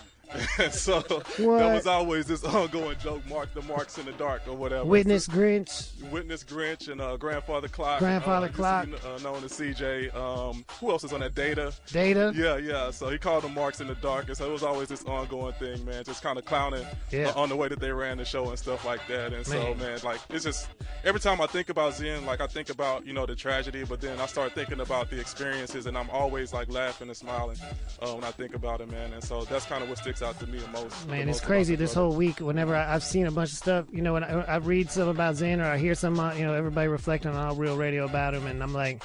And 0.58 0.72
so 0.72 1.00
What? 1.00 1.36
there 1.36 1.74
was 1.74 1.86
always 1.86 2.26
this 2.26 2.44
ongoing 2.44 2.98
joke, 2.98 3.26
mark 3.28 3.52
the 3.54 3.62
marks 3.62 3.98
in 3.98 4.06
the 4.06 4.12
dark 4.12 4.42
or 4.46 4.54
whatever. 4.54 4.84
Witness 4.84 5.26
Grinch. 5.26 5.90
Witness 6.10 6.44
Grinch 6.44 6.88
and 6.90 7.00
uh, 7.00 7.16
Grandfather 7.16 7.68
Clock. 7.68 7.98
Grandfather 8.00 8.46
uh, 8.48 8.50
Clock. 8.50 8.88
Uh, 9.04 9.18
known 9.22 9.42
as 9.44 9.52
CJ. 9.52 10.14
Um, 10.14 10.64
who 10.80 10.90
else 10.90 11.04
is 11.04 11.12
on 11.12 11.20
that? 11.20 11.34
Data. 11.34 11.72
Data. 11.90 12.32
Yeah, 12.34 12.56
yeah. 12.56 12.90
So 12.90 13.08
he 13.08 13.18
called 13.18 13.44
them 13.44 13.54
marks 13.54 13.80
in 13.80 13.86
the 13.86 13.94
dark, 13.96 14.28
and 14.28 14.36
so 14.36 14.48
it 14.48 14.52
was 14.52 14.62
always 14.62 14.88
this 14.88 15.04
ongoing 15.04 15.52
thing, 15.54 15.84
man. 15.84 16.04
Just 16.04 16.22
kind 16.22 16.38
of 16.38 16.44
clowning 16.44 16.84
Yeah. 17.10 17.28
uh, 17.34 17.40
on 17.42 17.48
the 17.48 17.56
way 17.56 17.68
that 17.68 17.80
they 17.80 17.90
ran 17.92 18.18
the 18.18 18.24
show 18.24 18.48
and 18.50 18.58
stuff 18.58 18.84
like 18.84 19.06
that. 19.08 19.32
And 19.32 19.46
so, 19.46 19.58
Man. 19.74 19.78
man, 19.78 19.98
like 20.04 20.20
it's 20.30 20.44
just 20.44 20.68
every 21.04 21.20
time 21.20 21.40
I 21.40 21.46
think 21.46 21.68
about 21.70 21.94
Zen, 21.94 22.26
like 22.26 22.40
I 22.40 22.46
think 22.46 22.70
about 22.70 23.06
you 23.06 23.12
know 23.12 23.24
the 23.26 23.34
tragedy, 23.36 23.84
but 23.84 24.00
then 24.00 24.20
I 24.20 24.26
start 24.26 24.52
thinking 24.52 24.80
about 24.80 25.10
the 25.10 25.18
experiences, 25.20 25.86
and 25.86 25.96
I'm 25.96 26.10
always 26.10 26.52
like 26.52 26.70
laughing 26.70 27.08
and 27.08 27.16
smiling 27.16 27.56
uh, 28.02 28.12
when 28.12 28.24
I 28.24 28.30
think 28.30 28.54
about 28.54 28.80
it, 28.80 28.90
man. 28.90 29.12
And 29.12 29.22
so 29.24 29.44
that's 29.44 29.64
kind 29.64 29.82
of 29.82 29.88
what 29.88 29.98
sticks 29.98 30.17
out 30.22 30.38
to 30.40 30.46
me 30.46 30.58
the 30.58 30.68
most. 30.68 31.02
the 31.04 31.08
Man, 31.10 31.26
most 31.26 31.36
it's 31.36 31.38
about 31.40 31.46
crazy 31.48 31.74
this 31.76 31.94
brother. 31.94 32.08
whole 32.08 32.16
week. 32.16 32.40
Whenever 32.40 32.74
I, 32.76 32.94
I've 32.94 33.04
seen 33.04 33.26
a 33.26 33.30
bunch 33.30 33.50
of 33.52 33.58
stuff, 33.58 33.86
you 33.92 34.02
know, 34.02 34.12
when 34.14 34.24
I, 34.24 34.40
I 34.42 34.56
read 34.56 34.90
something 34.90 35.10
about 35.10 35.36
Zen 35.36 35.60
or 35.60 35.64
I 35.66 35.78
hear 35.78 35.94
some, 35.94 36.18
uh, 36.18 36.34
you 36.34 36.44
know, 36.44 36.54
everybody 36.54 36.88
reflecting 36.88 37.30
on 37.30 37.36
all 37.36 37.54
real 37.54 37.76
radio 37.76 38.04
about 38.04 38.34
him, 38.34 38.46
and 38.46 38.62
I'm 38.62 38.72
like, 38.72 39.02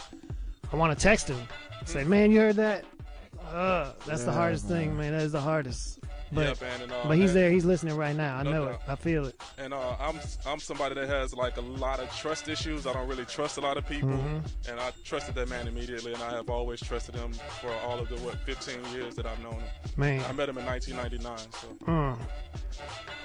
I 0.71 0.75
want 0.75 0.97
to 0.97 1.01
text 1.01 1.27
him, 1.27 1.37
say, 1.85 2.03
man, 2.03 2.31
you 2.31 2.39
heard 2.39 2.55
that? 2.57 2.85
Uh, 3.51 3.91
that's 4.07 4.23
the 4.23 4.31
Yeah, 4.31 4.37
hardest 4.37 4.67
thing, 4.67 4.97
man. 4.97 5.11
That 5.11 5.21
is 5.21 5.31
the 5.31 5.41
hardest. 5.41 5.99
But, 6.33 6.59
Yeah, 6.61 6.67
man, 6.67 6.81
and, 6.83 6.91
uh, 6.91 6.95
but 7.07 7.17
he's 7.17 7.33
there. 7.33 7.49
He's 7.51 7.65
listening 7.65 7.95
right 7.95 8.15
now. 8.15 8.37
I 8.37 8.43
No 8.43 8.51
know 8.51 8.67
it. 8.69 8.79
I 8.87 8.95
feel 8.95 9.25
it. 9.27 9.41
And 9.57 9.73
uh, 9.73 9.95
I'm 9.99 10.19
I'm 10.45 10.59
somebody 10.59 10.95
that 10.95 11.07
has 11.07 11.33
like 11.33 11.57
a 11.57 11.61
lot 11.61 11.99
of 11.99 12.09
trust 12.15 12.47
issues. 12.49 12.87
I 12.87 12.93
don't 12.93 13.07
really 13.07 13.25
trust 13.25 13.57
a 13.57 13.61
lot 13.61 13.77
of 13.77 13.87
people, 13.87 14.09
Mhm. 14.09 14.41
and 14.69 14.79
I 14.79 14.91
trusted 15.03 15.35
that 15.35 15.49
man 15.49 15.67
immediately, 15.67 16.13
and 16.13 16.21
I 16.23 16.31
have 16.31 16.49
always 16.49 16.79
trusted 16.81 17.15
him 17.15 17.33
for 17.61 17.71
all 17.85 17.99
of 17.99 18.09
the 18.09 18.15
what 18.17 18.35
15 18.45 18.75
years 18.93 19.15
that 19.15 19.25
I've 19.25 19.39
known 19.41 19.53
him. 19.53 19.63
Man. 19.97 20.23
I 20.27 20.31
met 20.31 20.49
him 20.49 20.57
in 20.57 20.65
1999. 20.65 21.37
So 21.51 21.67
Mm. 21.85 22.17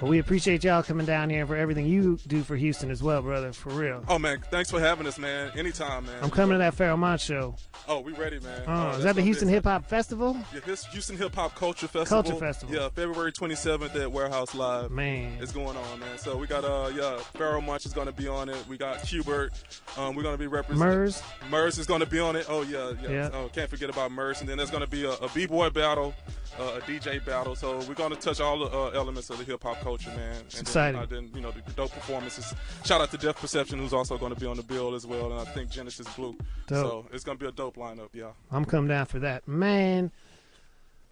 Well, 0.01 0.09
we 0.11 0.19
appreciate 0.19 0.63
y'all 0.63 0.83
coming 0.83 1.05
down 1.05 1.29
here 1.29 1.39
and 1.39 1.47
for 1.47 1.57
everything 1.57 1.85
you 1.85 2.17
do 2.27 2.43
for 2.43 2.55
Houston 2.55 2.89
as 2.91 3.03
well, 3.03 3.21
brother. 3.21 3.51
For 3.51 3.69
real. 3.71 4.03
oh 4.07 4.17
man, 4.19 4.39
thanks 4.49 4.69
for 4.71 4.79
having 4.79 5.05
us, 5.07 5.17
man. 5.17 5.51
Anytime, 5.57 6.05
man. 6.05 6.15
I'm 6.23 6.29
coming 6.29 6.53
to 6.55 6.59
that 6.59 6.73
Pharaoh 6.75 6.95
Mont 6.95 7.19
show. 7.19 7.55
Oh, 7.87 7.99
we 7.99 8.13
ready, 8.13 8.39
man. 8.39 8.61
Oh, 8.67 8.91
Oh, 8.93 8.97
is 8.97 9.03
that 9.03 9.15
the 9.15 9.21
Houston 9.21 9.49
Hip 9.49 9.63
Hop 9.65 9.85
Festival? 9.89 10.37
Yeah, 10.53 10.61
his 10.61 10.85
Houston 10.85 11.17
Hip 11.17 11.35
Hop 11.35 11.55
Culture 11.55 11.87
Festival. 11.87 12.23
Culture 12.23 12.39
Festival. 12.39 12.75
Yeah, 12.75 12.89
February 12.99 13.31
27th 13.31 13.95
at 13.95 14.11
Warehouse 14.11 14.53
Live. 14.53 14.91
Man, 14.91 15.37
it's 15.39 15.53
going 15.53 15.77
on, 15.77 15.99
man. 16.01 16.17
So 16.17 16.35
we 16.35 16.47
got 16.47 16.65
uh 16.65 16.91
yeah, 16.93 17.17
Pharaoh 17.33 17.61
Munch 17.61 17.85
is 17.85 17.93
gonna 17.93 18.11
be 18.11 18.27
on 18.27 18.49
it. 18.49 18.57
We 18.67 18.77
got 18.77 18.99
Hubert. 18.99 19.53
Um, 19.97 20.15
we're 20.15 20.23
gonna 20.23 20.37
be 20.37 20.47
representing. 20.47 20.93
Mers. 20.93 21.23
Mers 21.49 21.77
is 21.77 21.85
gonna 21.85 22.05
be 22.05 22.19
on 22.19 22.35
it. 22.35 22.45
Oh 22.49 22.63
yeah, 22.63 22.91
yeah. 23.01 23.09
Yeah. 23.09 23.29
Oh, 23.31 23.49
can't 23.53 23.69
forget 23.69 23.89
about 23.89 24.11
Mers. 24.11 24.41
And 24.41 24.49
then 24.49 24.57
there's 24.57 24.69
gonna 24.69 24.85
be 24.85 25.05
a, 25.05 25.11
a 25.11 25.29
b-boy 25.29 25.69
battle, 25.69 26.13
uh, 26.59 26.77
a 26.77 26.81
DJ 26.81 27.23
battle. 27.25 27.55
So 27.55 27.77
we're 27.87 27.93
gonna 27.93 28.17
touch 28.17 28.41
all 28.41 28.59
the 28.59 28.65
uh, 28.65 28.89
elements 28.89 29.29
of 29.29 29.37
the 29.37 29.45
hip 29.45 29.63
hop 29.63 29.79
culture, 29.79 30.09
man. 30.09 30.35
And 30.35 30.51
then, 30.51 30.61
exciting. 30.61 30.99
uh, 30.99 31.05
then 31.05 31.31
you 31.33 31.39
know 31.39 31.51
the 31.51 31.61
dope 31.71 31.91
performances. 31.91 32.53
Shout 32.83 32.99
out 32.99 33.11
to 33.11 33.17
Deaf 33.17 33.39
Perception, 33.39 33.79
who's 33.79 33.93
also 33.93 34.17
gonna 34.17 34.35
be 34.35 34.45
on 34.45 34.57
the 34.57 34.63
bill 34.63 34.93
as 34.93 35.07
well, 35.07 35.31
and 35.31 35.39
I 35.39 35.45
think 35.53 35.69
Genesis 35.69 36.13
Blue. 36.15 36.35
Dope. 36.67 36.77
So 36.85 37.05
it's 37.13 37.23
gonna 37.23 37.39
be 37.39 37.47
a 37.47 37.51
dope 37.53 37.77
lineup, 37.77 38.09
yeah. 38.11 38.31
I'm 38.51 38.65
coming 38.65 38.89
down 38.89 39.05
for 39.05 39.19
that. 39.19 39.47
Man, 39.47 40.11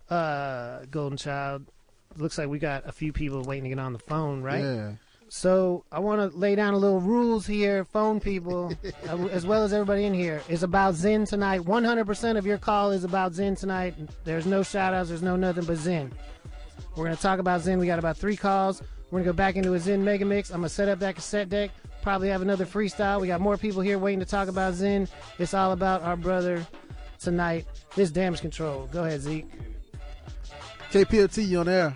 uh, 0.09 0.79
Golden 0.91 1.17
Child, 1.17 1.65
looks 2.17 2.37
like 2.37 2.47
we 2.47 2.59
got 2.59 2.87
a 2.87 2.91
few 2.91 3.13
people 3.13 3.41
waiting 3.43 3.63
to 3.63 3.69
get 3.69 3.79
on 3.79 3.93
the 3.93 3.99
phone, 3.99 4.41
right? 4.41 4.63
Yeah. 4.63 4.91
So 5.29 5.83
I 5.91 5.99
want 5.99 6.31
to 6.31 6.37
lay 6.37 6.55
down 6.55 6.73
a 6.73 6.77
little 6.77 7.01
rules 7.01 7.45
here, 7.45 7.83
phone 7.83 8.19
people, 8.19 8.73
uh, 9.09 9.27
as 9.27 9.45
well 9.45 9.63
as 9.63 9.73
everybody 9.73 10.05
in 10.05 10.13
here. 10.13 10.41
Is 10.47 10.63
about 10.63 10.95
Zen 10.95 11.25
tonight. 11.25 11.61
100% 11.61 12.37
of 12.37 12.45
your 12.45 12.57
call 12.57 12.91
is 12.91 13.03
about 13.03 13.33
Zen 13.33 13.55
tonight. 13.55 13.95
There's 14.23 14.45
no 14.45 14.63
shout 14.63 14.93
outs, 14.93 15.09
there's 15.09 15.21
no 15.21 15.35
nothing 15.35 15.65
but 15.65 15.77
Zen. 15.77 16.13
We're 16.95 17.05
going 17.05 17.15
to 17.15 17.21
talk 17.21 17.39
about 17.39 17.61
Zen. 17.61 17.77
We 17.77 17.85
got 17.85 17.99
about 17.99 18.17
three 18.17 18.35
calls. 18.35 18.81
We're 19.11 19.19
going 19.19 19.25
to 19.25 19.29
go 19.31 19.35
back 19.35 19.55
into 19.55 19.73
a 19.73 19.79
Zen 19.79 20.03
mega 20.03 20.25
mix. 20.25 20.49
I'm 20.49 20.61
going 20.61 20.69
to 20.69 20.73
set 20.73 20.89
up 20.89 20.99
that 20.99 21.15
cassette 21.15 21.49
deck. 21.49 21.71
Probably 22.01 22.29
have 22.29 22.41
another 22.41 22.65
freestyle. 22.65 23.21
We 23.21 23.27
got 23.27 23.41
more 23.41 23.57
people 23.57 23.81
here 23.81 23.99
waiting 23.99 24.19
to 24.19 24.25
talk 24.25 24.47
about 24.47 24.73
Zen. 24.73 25.07
It's 25.39 25.53
all 25.53 25.73
about 25.73 26.01
our 26.01 26.15
brother 26.15 26.65
tonight. 27.19 27.65
This 27.95 28.11
damage 28.11 28.41
control. 28.41 28.89
Go 28.91 29.03
ahead, 29.03 29.21
Zeke. 29.21 29.45
KPFT, 30.91 31.47
you 31.47 31.59
on 31.59 31.69
air. 31.69 31.95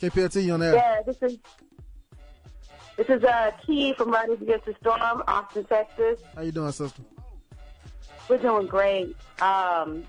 KPFT, 0.00 0.52
on 0.52 0.62
air. 0.62 0.74
Yeah, 0.74 1.02
this 1.06 1.16
is 1.22 1.38
this 2.96 3.08
is 3.08 3.24
uh, 3.24 3.50
Key 3.66 3.92
from 3.94 4.10
Riders 4.10 4.40
Against 4.40 4.66
the 4.66 4.74
Storm, 4.80 5.22
Austin, 5.26 5.64
Texas. 5.64 6.20
How 6.34 6.42
you 6.42 6.52
doing, 6.52 6.72
sister? 6.72 7.02
We're 8.28 8.38
doing 8.38 8.66
great. 8.66 9.16
Um, 9.40 10.04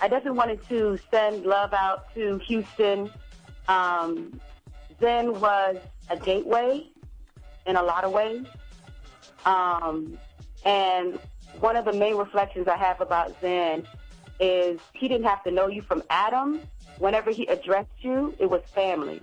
I 0.00 0.08
definitely 0.08 0.38
wanted 0.38 0.68
to 0.68 0.98
send 1.10 1.44
love 1.44 1.72
out 1.72 2.12
to 2.14 2.38
Houston. 2.46 3.10
Um, 3.68 4.40
Zen 5.00 5.40
was 5.40 5.76
a 6.10 6.16
gateway 6.16 6.88
in 7.66 7.76
a 7.76 7.82
lot 7.82 8.04
of 8.04 8.12
ways. 8.12 8.46
Um, 9.46 10.18
and 10.64 11.18
one 11.60 11.76
of 11.76 11.84
the 11.84 11.92
main 11.92 12.16
reflections 12.16 12.66
I 12.68 12.76
have 12.76 13.00
about 13.00 13.40
Zen 13.40 13.86
is 14.40 14.80
he 14.92 15.08
didn't 15.08 15.26
have 15.26 15.44
to 15.44 15.50
know 15.50 15.68
you 15.68 15.82
from 15.82 16.02
Adam. 16.10 16.60
Whenever 16.98 17.30
he 17.30 17.46
addressed 17.46 17.90
you, 18.00 18.34
it 18.38 18.48
was 18.48 18.62
family. 18.74 19.20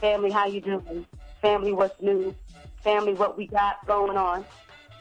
Family, 0.00 0.30
how 0.30 0.46
you 0.46 0.60
doing? 0.60 1.06
Family, 1.40 1.72
what's 1.72 2.00
new? 2.02 2.34
Family, 2.82 3.14
what 3.14 3.36
we 3.36 3.46
got 3.46 3.86
going 3.86 4.16
on? 4.16 4.44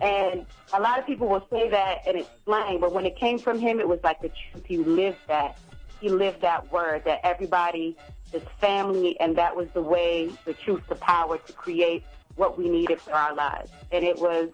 And 0.01 0.45
a 0.73 0.79
lot 0.79 0.99
of 0.99 1.05
people 1.05 1.27
will 1.27 1.45
say 1.49 1.69
that 1.69 2.07
and 2.07 2.17
it's 2.17 2.29
slang, 2.45 2.79
but 2.79 2.93
when 2.93 3.05
it 3.05 3.17
came 3.17 3.37
from 3.37 3.59
him, 3.59 3.79
it 3.79 3.87
was 3.87 3.99
like 4.03 4.21
the 4.21 4.29
truth. 4.29 4.65
He 4.65 4.77
lived 4.77 5.17
that. 5.27 5.57
He 5.99 6.09
lived 6.09 6.41
that 6.41 6.71
word 6.71 7.03
that 7.05 7.19
everybody 7.23 7.97
is 8.31 8.41
family, 8.61 9.19
and 9.19 9.35
that 9.37 9.55
was 9.55 9.67
the 9.73 9.81
way, 9.81 10.31
the 10.45 10.53
truth, 10.53 10.83
the 10.87 10.95
power 10.95 11.37
to 11.37 11.53
create 11.53 12.03
what 12.35 12.57
we 12.57 12.69
needed 12.69 13.01
for 13.01 13.11
our 13.11 13.35
lives. 13.35 13.71
And 13.91 14.05
it 14.05 14.17
was 14.17 14.49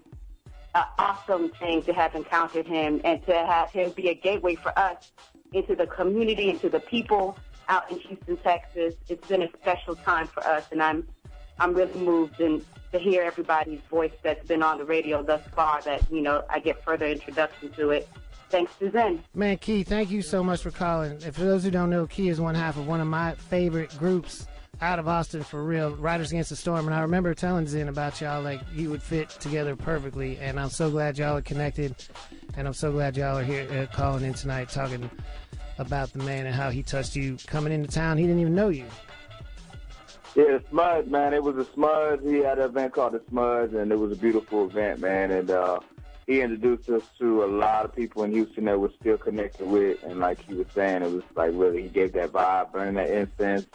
an 0.73 0.85
awesome 0.97 1.49
thing 1.51 1.83
to 1.83 1.93
have 1.93 2.15
encountered 2.15 2.65
him 2.65 2.99
and 3.03 3.23
to 3.27 3.33
have 3.33 3.69
him 3.69 3.91
be 3.91 4.09
a 4.09 4.15
gateway 4.15 4.55
for 4.55 4.77
us 4.77 5.11
into 5.53 5.75
the 5.75 5.85
community, 5.85 6.49
into 6.49 6.69
the 6.69 6.79
people 6.79 7.37
out 7.67 7.89
in 7.91 7.99
Houston, 7.99 8.37
Texas. 8.37 8.95
It's 9.07 9.27
been 9.27 9.43
a 9.43 9.49
special 9.61 9.95
time 9.95 10.27
for 10.27 10.45
us, 10.45 10.65
and 10.71 10.81
I'm 10.81 11.07
I'm 11.57 11.73
really 11.73 11.99
moved 11.99 12.39
and 12.41 12.63
to 12.91 12.99
hear 12.99 13.23
everybody's 13.23 13.79
voice 13.89 14.11
that's 14.23 14.45
been 14.47 14.63
on 14.63 14.77
the 14.77 14.85
radio 14.85 15.23
thus 15.23 15.41
far. 15.55 15.81
That 15.81 16.09
you 16.11 16.21
know, 16.21 16.43
I 16.49 16.59
get 16.59 16.83
further 16.83 17.07
introduction 17.07 17.71
to 17.73 17.91
it. 17.91 18.09
Thanks 18.49 18.71
Zen. 18.79 19.23
Man, 19.33 19.57
Key, 19.57 19.83
thank 19.83 20.11
you 20.11 20.21
so 20.21 20.43
much 20.43 20.61
for 20.61 20.71
calling. 20.71 21.11
And 21.23 21.33
for 21.33 21.41
those 21.41 21.63
who 21.63 21.71
don't 21.71 21.89
know, 21.89 22.05
Key 22.07 22.29
is 22.29 22.39
one 22.39 22.55
half 22.55 22.77
of 22.77 22.87
one 22.87 23.01
of 23.01 23.07
my 23.07 23.33
favorite 23.33 23.97
groups 23.97 24.47
out 24.81 24.99
of 24.99 25.07
Austin 25.07 25.43
for 25.43 25.63
real, 25.63 25.95
Riders 25.95 26.31
Against 26.31 26.49
the 26.49 26.55
Storm. 26.55 26.85
And 26.85 26.95
I 26.95 27.01
remember 27.01 27.33
telling 27.33 27.67
Zen 27.67 27.87
about 27.87 28.19
y'all, 28.21 28.41
like, 28.41 28.61
you 28.73 28.89
would 28.89 29.01
fit 29.01 29.29
together 29.29 29.75
perfectly. 29.75 30.37
And 30.37 30.59
I'm 30.59 30.69
so 30.69 30.89
glad 30.89 31.17
y'all 31.17 31.37
are 31.37 31.41
connected. 31.41 31.95
And 32.57 32.67
I'm 32.67 32.73
so 32.73 32.91
glad 32.91 33.17
y'all 33.17 33.37
are 33.37 33.43
here 33.43 33.67
uh, 33.71 33.95
calling 33.95 34.23
in 34.23 34.33
tonight 34.33 34.69
talking 34.69 35.09
about 35.77 36.13
the 36.13 36.19
man 36.19 36.45
and 36.45 36.55
how 36.55 36.69
he 36.69 36.83
touched 36.83 37.15
you 37.15 37.37
coming 37.47 37.73
into 37.73 37.89
town. 37.89 38.17
He 38.17 38.25
didn't 38.25 38.41
even 38.41 38.55
know 38.55 38.69
you. 38.69 38.85
Yeah, 40.35 40.57
the 40.57 40.63
Smuds, 40.69 41.09
man. 41.09 41.33
It 41.33 41.43
was 41.43 41.55
a 41.55 41.71
Smudge. 41.73 42.19
He 42.23 42.39
had 42.39 42.59
an 42.59 42.65
event 42.65 42.93
called 42.93 43.13
the 43.13 43.21
Smudge, 43.29 43.73
and 43.73 43.91
it 43.91 43.97
was 43.97 44.11
a 44.11 44.15
beautiful 44.15 44.65
event, 44.65 44.99
man. 44.99 45.31
And 45.31 45.49
uh, 45.49 45.79
he 46.27 46.41
introduced 46.41 46.89
us 46.89 47.03
to 47.19 47.43
a 47.43 47.47
lot 47.47 47.85
of 47.85 47.95
people 47.95 48.23
in 48.23 48.33
Houston 48.33 48.65
that 48.65 48.79
we're 48.79 48.91
still 48.99 49.17
connected 49.17 49.65
with. 49.65 50.03
And 50.03 50.19
like 50.19 50.41
he 50.41 50.53
was 50.53 50.67
saying, 50.75 51.03
it 51.03 51.11
was 51.11 51.23
like 51.35 51.51
really, 51.53 51.83
he 51.83 51.87
gave 51.87 52.11
that 52.13 52.31
vibe, 52.31 52.73
burning 52.73 52.95
that 52.95 53.09
incense, 53.09 53.67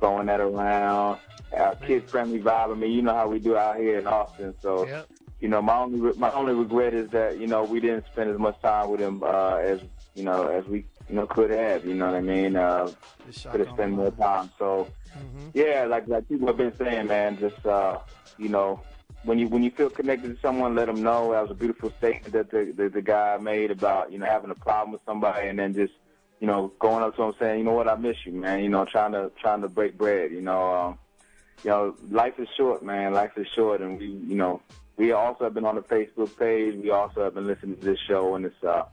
throwing 0.00 0.26
that 0.26 0.40
around, 0.40 1.18
our 1.54 1.74
kid-friendly 1.76 2.40
vibe. 2.40 2.72
I 2.72 2.74
mean, 2.74 2.92
you 2.92 3.02
know 3.02 3.14
how 3.14 3.28
we 3.28 3.38
do 3.38 3.56
out 3.56 3.76
here 3.76 3.98
in 3.98 4.06
Austin. 4.06 4.54
So, 4.62 5.04
you 5.40 5.48
know, 5.48 5.60
my 5.60 5.76
only 5.76 6.12
my 6.16 6.32
only 6.32 6.54
regret 6.54 6.94
is 6.94 7.10
that 7.10 7.38
you 7.38 7.46
know 7.46 7.64
we 7.64 7.78
didn't 7.80 8.06
spend 8.06 8.30
as 8.30 8.38
much 8.38 8.58
time 8.62 8.88
with 8.88 9.00
him 9.00 9.22
uh, 9.22 9.56
as 9.56 9.80
you 10.14 10.24
know 10.24 10.46
as 10.48 10.64
we 10.64 10.86
you 11.08 11.16
know 11.16 11.26
could 11.26 11.50
have. 11.50 11.84
You 11.84 11.94
know 11.94 12.06
what 12.06 12.16
I 12.16 12.20
mean? 12.20 12.56
Uh, 12.56 12.90
could 13.50 13.60
have 13.60 13.70
spent 13.70 13.92
more 13.92 14.10
time. 14.12 14.50
So. 14.58 14.88
Yeah, 15.54 15.86
like 15.88 16.08
like 16.08 16.28
people 16.28 16.46
have 16.48 16.56
been 16.58 16.76
saying, 16.76 17.06
man. 17.06 17.38
Just 17.38 17.64
uh, 17.64 17.98
you 18.38 18.48
know, 18.48 18.82
when 19.24 19.38
you 19.38 19.48
when 19.48 19.62
you 19.62 19.70
feel 19.70 19.90
connected 19.90 20.34
to 20.34 20.40
someone, 20.40 20.74
let 20.74 20.86
them 20.86 21.02
know. 21.02 21.32
That 21.32 21.42
was 21.42 21.50
a 21.50 21.54
beautiful 21.54 21.92
statement 21.98 22.32
that 22.32 22.50
the, 22.50 22.72
the 22.76 22.88
the 22.88 23.02
guy 23.02 23.38
made 23.38 23.70
about 23.70 24.12
you 24.12 24.18
know 24.18 24.26
having 24.26 24.50
a 24.50 24.54
problem 24.54 24.92
with 24.92 25.00
somebody 25.06 25.48
and 25.48 25.58
then 25.58 25.74
just 25.74 25.94
you 26.40 26.46
know 26.46 26.72
going 26.78 27.02
up 27.02 27.16
to 27.16 27.22
him 27.22 27.34
saying, 27.38 27.58
you 27.60 27.64
know 27.64 27.72
what, 27.72 27.88
I 27.88 27.96
miss 27.96 28.16
you, 28.24 28.32
man. 28.32 28.62
You 28.62 28.68
know, 28.68 28.84
trying 28.84 29.12
to 29.12 29.30
trying 29.40 29.62
to 29.62 29.68
break 29.68 29.96
bread. 29.96 30.32
You 30.32 30.42
know, 30.42 30.74
um, 30.74 30.98
you 31.64 31.70
know, 31.70 31.96
life 32.10 32.34
is 32.38 32.48
short, 32.56 32.84
man. 32.84 33.14
Life 33.14 33.32
is 33.36 33.46
short, 33.54 33.80
and 33.80 33.98
we 33.98 34.06
you 34.06 34.36
know 34.36 34.60
we 34.96 35.12
also 35.12 35.44
have 35.44 35.54
been 35.54 35.64
on 35.64 35.76
the 35.76 35.82
Facebook 35.82 36.36
page. 36.38 36.74
We 36.76 36.90
also 36.90 37.24
have 37.24 37.34
been 37.34 37.46
listening 37.46 37.76
to 37.76 37.84
this 37.84 38.00
show, 38.06 38.34
and 38.34 38.44
it's 38.44 38.62
uh 38.62 38.84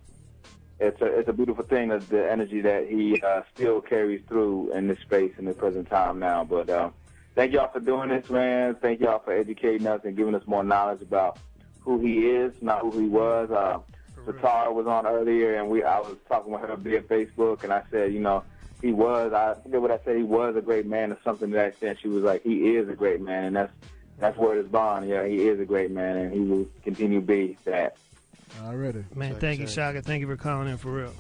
it's 0.80 1.02
a 1.02 1.06
it's 1.06 1.30
a 1.30 1.34
beautiful 1.34 1.64
thing 1.64 1.90
that 1.90 2.08
the 2.10 2.30
energy 2.30 2.62
that 2.62 2.88
he 2.88 3.22
uh, 3.22 3.42
still 3.54 3.82
carries 3.82 4.22
through 4.28 4.72
in 4.74 4.88
this 4.88 5.00
space 5.00 5.32
in 5.38 5.46
the 5.46 5.54
present 5.54 5.90
time 5.90 6.20
now. 6.20 6.44
But 6.44 6.70
uh, 6.70 6.90
thank 7.36 7.54
y'all 7.54 7.72
for 7.72 7.80
doing 7.80 8.10
this, 8.10 8.30
man. 8.30 8.76
Thank 8.76 9.00
y'all 9.00 9.20
for 9.20 9.34
educating 9.34 9.88
us 9.88 10.02
and 10.04 10.16
giving 10.16 10.36
us 10.36 10.46
more 10.48 10.64
knowledge 10.64 11.02
about 11.02 11.40
who 11.82 12.00
he 12.00 12.28
is, 12.30 12.54
not 12.62 12.82
who 12.82 13.00
he 13.00 13.08
was. 13.08 13.52
Uh, 13.52 13.80
Satara 14.26 14.74
was 14.74 14.88
on 14.88 15.06
earlier, 15.06 15.56
and 15.56 15.70
we 15.70 15.84
I 15.84 16.00
was 16.00 16.18
talking 16.28 16.54
with 16.54 16.62
her 16.62 16.76
via 16.76 17.02
Facebook, 17.02 17.64
and 17.64 17.74
I 17.74 17.84
said, 17.92 18.14
you 18.14 18.20
know, 18.20 18.44
he 18.82 18.92
was. 18.94 19.34
I 19.34 19.56
forget 19.62 19.82
what 19.82 19.92
I 19.92 20.00
said. 20.06 20.18
He 20.18 20.24
was 20.24 20.56
a 20.56 20.62
great 20.62 20.86
man, 20.86 21.12
or 21.12 21.18
something 21.24 21.50
to 21.50 21.56
that 21.56 21.68
extent. 21.70 22.00
She 22.02 22.08
was 22.08 22.24
like, 22.24 22.44
he 22.44 22.76
is 22.76 22.88
a 22.90 22.94
great 22.94 23.22
man, 23.22 23.46
and 23.46 23.56
that's 23.56 23.74
that's 24.20 24.38
where 24.38 24.58
it's 24.58 24.70
bond. 24.70 25.08
Yeah, 25.08 25.26
he 25.26 25.48
is 25.48 25.60
a 25.60 25.66
great 25.66 25.92
man, 25.92 26.18
and 26.18 26.34
he 26.34 26.40
will 26.40 26.66
continue 26.84 27.20
to 27.20 27.26
be 27.26 27.58
that. 27.66 27.98
Already. 28.64 29.04
Man, 29.16 29.36
thank 29.36 29.60
you, 29.60 29.68
Chaka. 29.68 30.02
Thank 30.02 30.22
you 30.22 30.28
for 30.28 30.38
calling 30.38 30.70
in 30.70 30.78
for 30.78 30.92
real. 30.92 31.14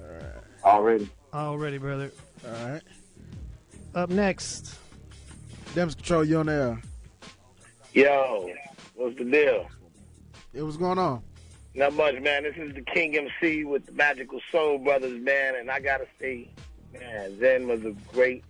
All 0.00 0.12
right. 0.12 0.32
Already. 0.64 1.10
Already, 1.32 1.78
brother. 1.78 2.10
All 2.46 2.68
right. 2.68 2.82
Up 3.94 4.10
next. 4.10 4.78
Damage 5.74 5.96
Control, 5.96 6.24
you 6.24 6.38
on 6.38 6.46
there. 6.46 6.80
Yo, 7.92 8.50
what's 8.94 9.16
the 9.16 9.24
deal? 9.24 9.68
It 10.52 10.62
was 10.62 10.76
going 10.76 10.98
on. 10.98 11.22
Not 11.74 11.94
much, 11.94 12.20
man. 12.20 12.44
This 12.44 12.56
is 12.56 12.74
the 12.74 12.82
King 12.82 13.16
MC 13.16 13.64
with 13.64 13.86
the 13.86 13.92
Magical 13.92 14.40
Soul 14.52 14.78
Brothers, 14.78 15.20
man, 15.20 15.56
and 15.56 15.70
I 15.70 15.80
gotta 15.80 16.06
say, 16.20 16.48
man, 16.92 17.38
Zen 17.40 17.66
was 17.66 17.84
a 17.84 17.90
great, 18.12 18.44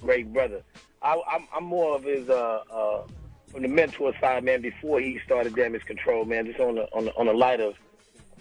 great 0.00 0.32
brother. 0.32 0.62
I, 1.02 1.20
I'm, 1.30 1.46
I'm 1.54 1.64
more 1.64 1.96
of 1.96 2.04
his 2.04 2.28
uh, 2.30 2.62
uh, 2.72 3.02
from 3.50 3.62
the 3.62 3.68
mentor 3.68 4.12
side, 4.20 4.44
man. 4.44 4.60
Before 4.60 5.00
he 5.00 5.20
started 5.24 5.54
Damage 5.54 5.84
Control, 5.84 6.24
man, 6.24 6.46
just 6.46 6.60
on 6.60 6.76
the 6.76 6.84
on 6.92 7.06
the, 7.06 7.14
on 7.16 7.26
the 7.26 7.32
light 7.32 7.60
of 7.60 7.74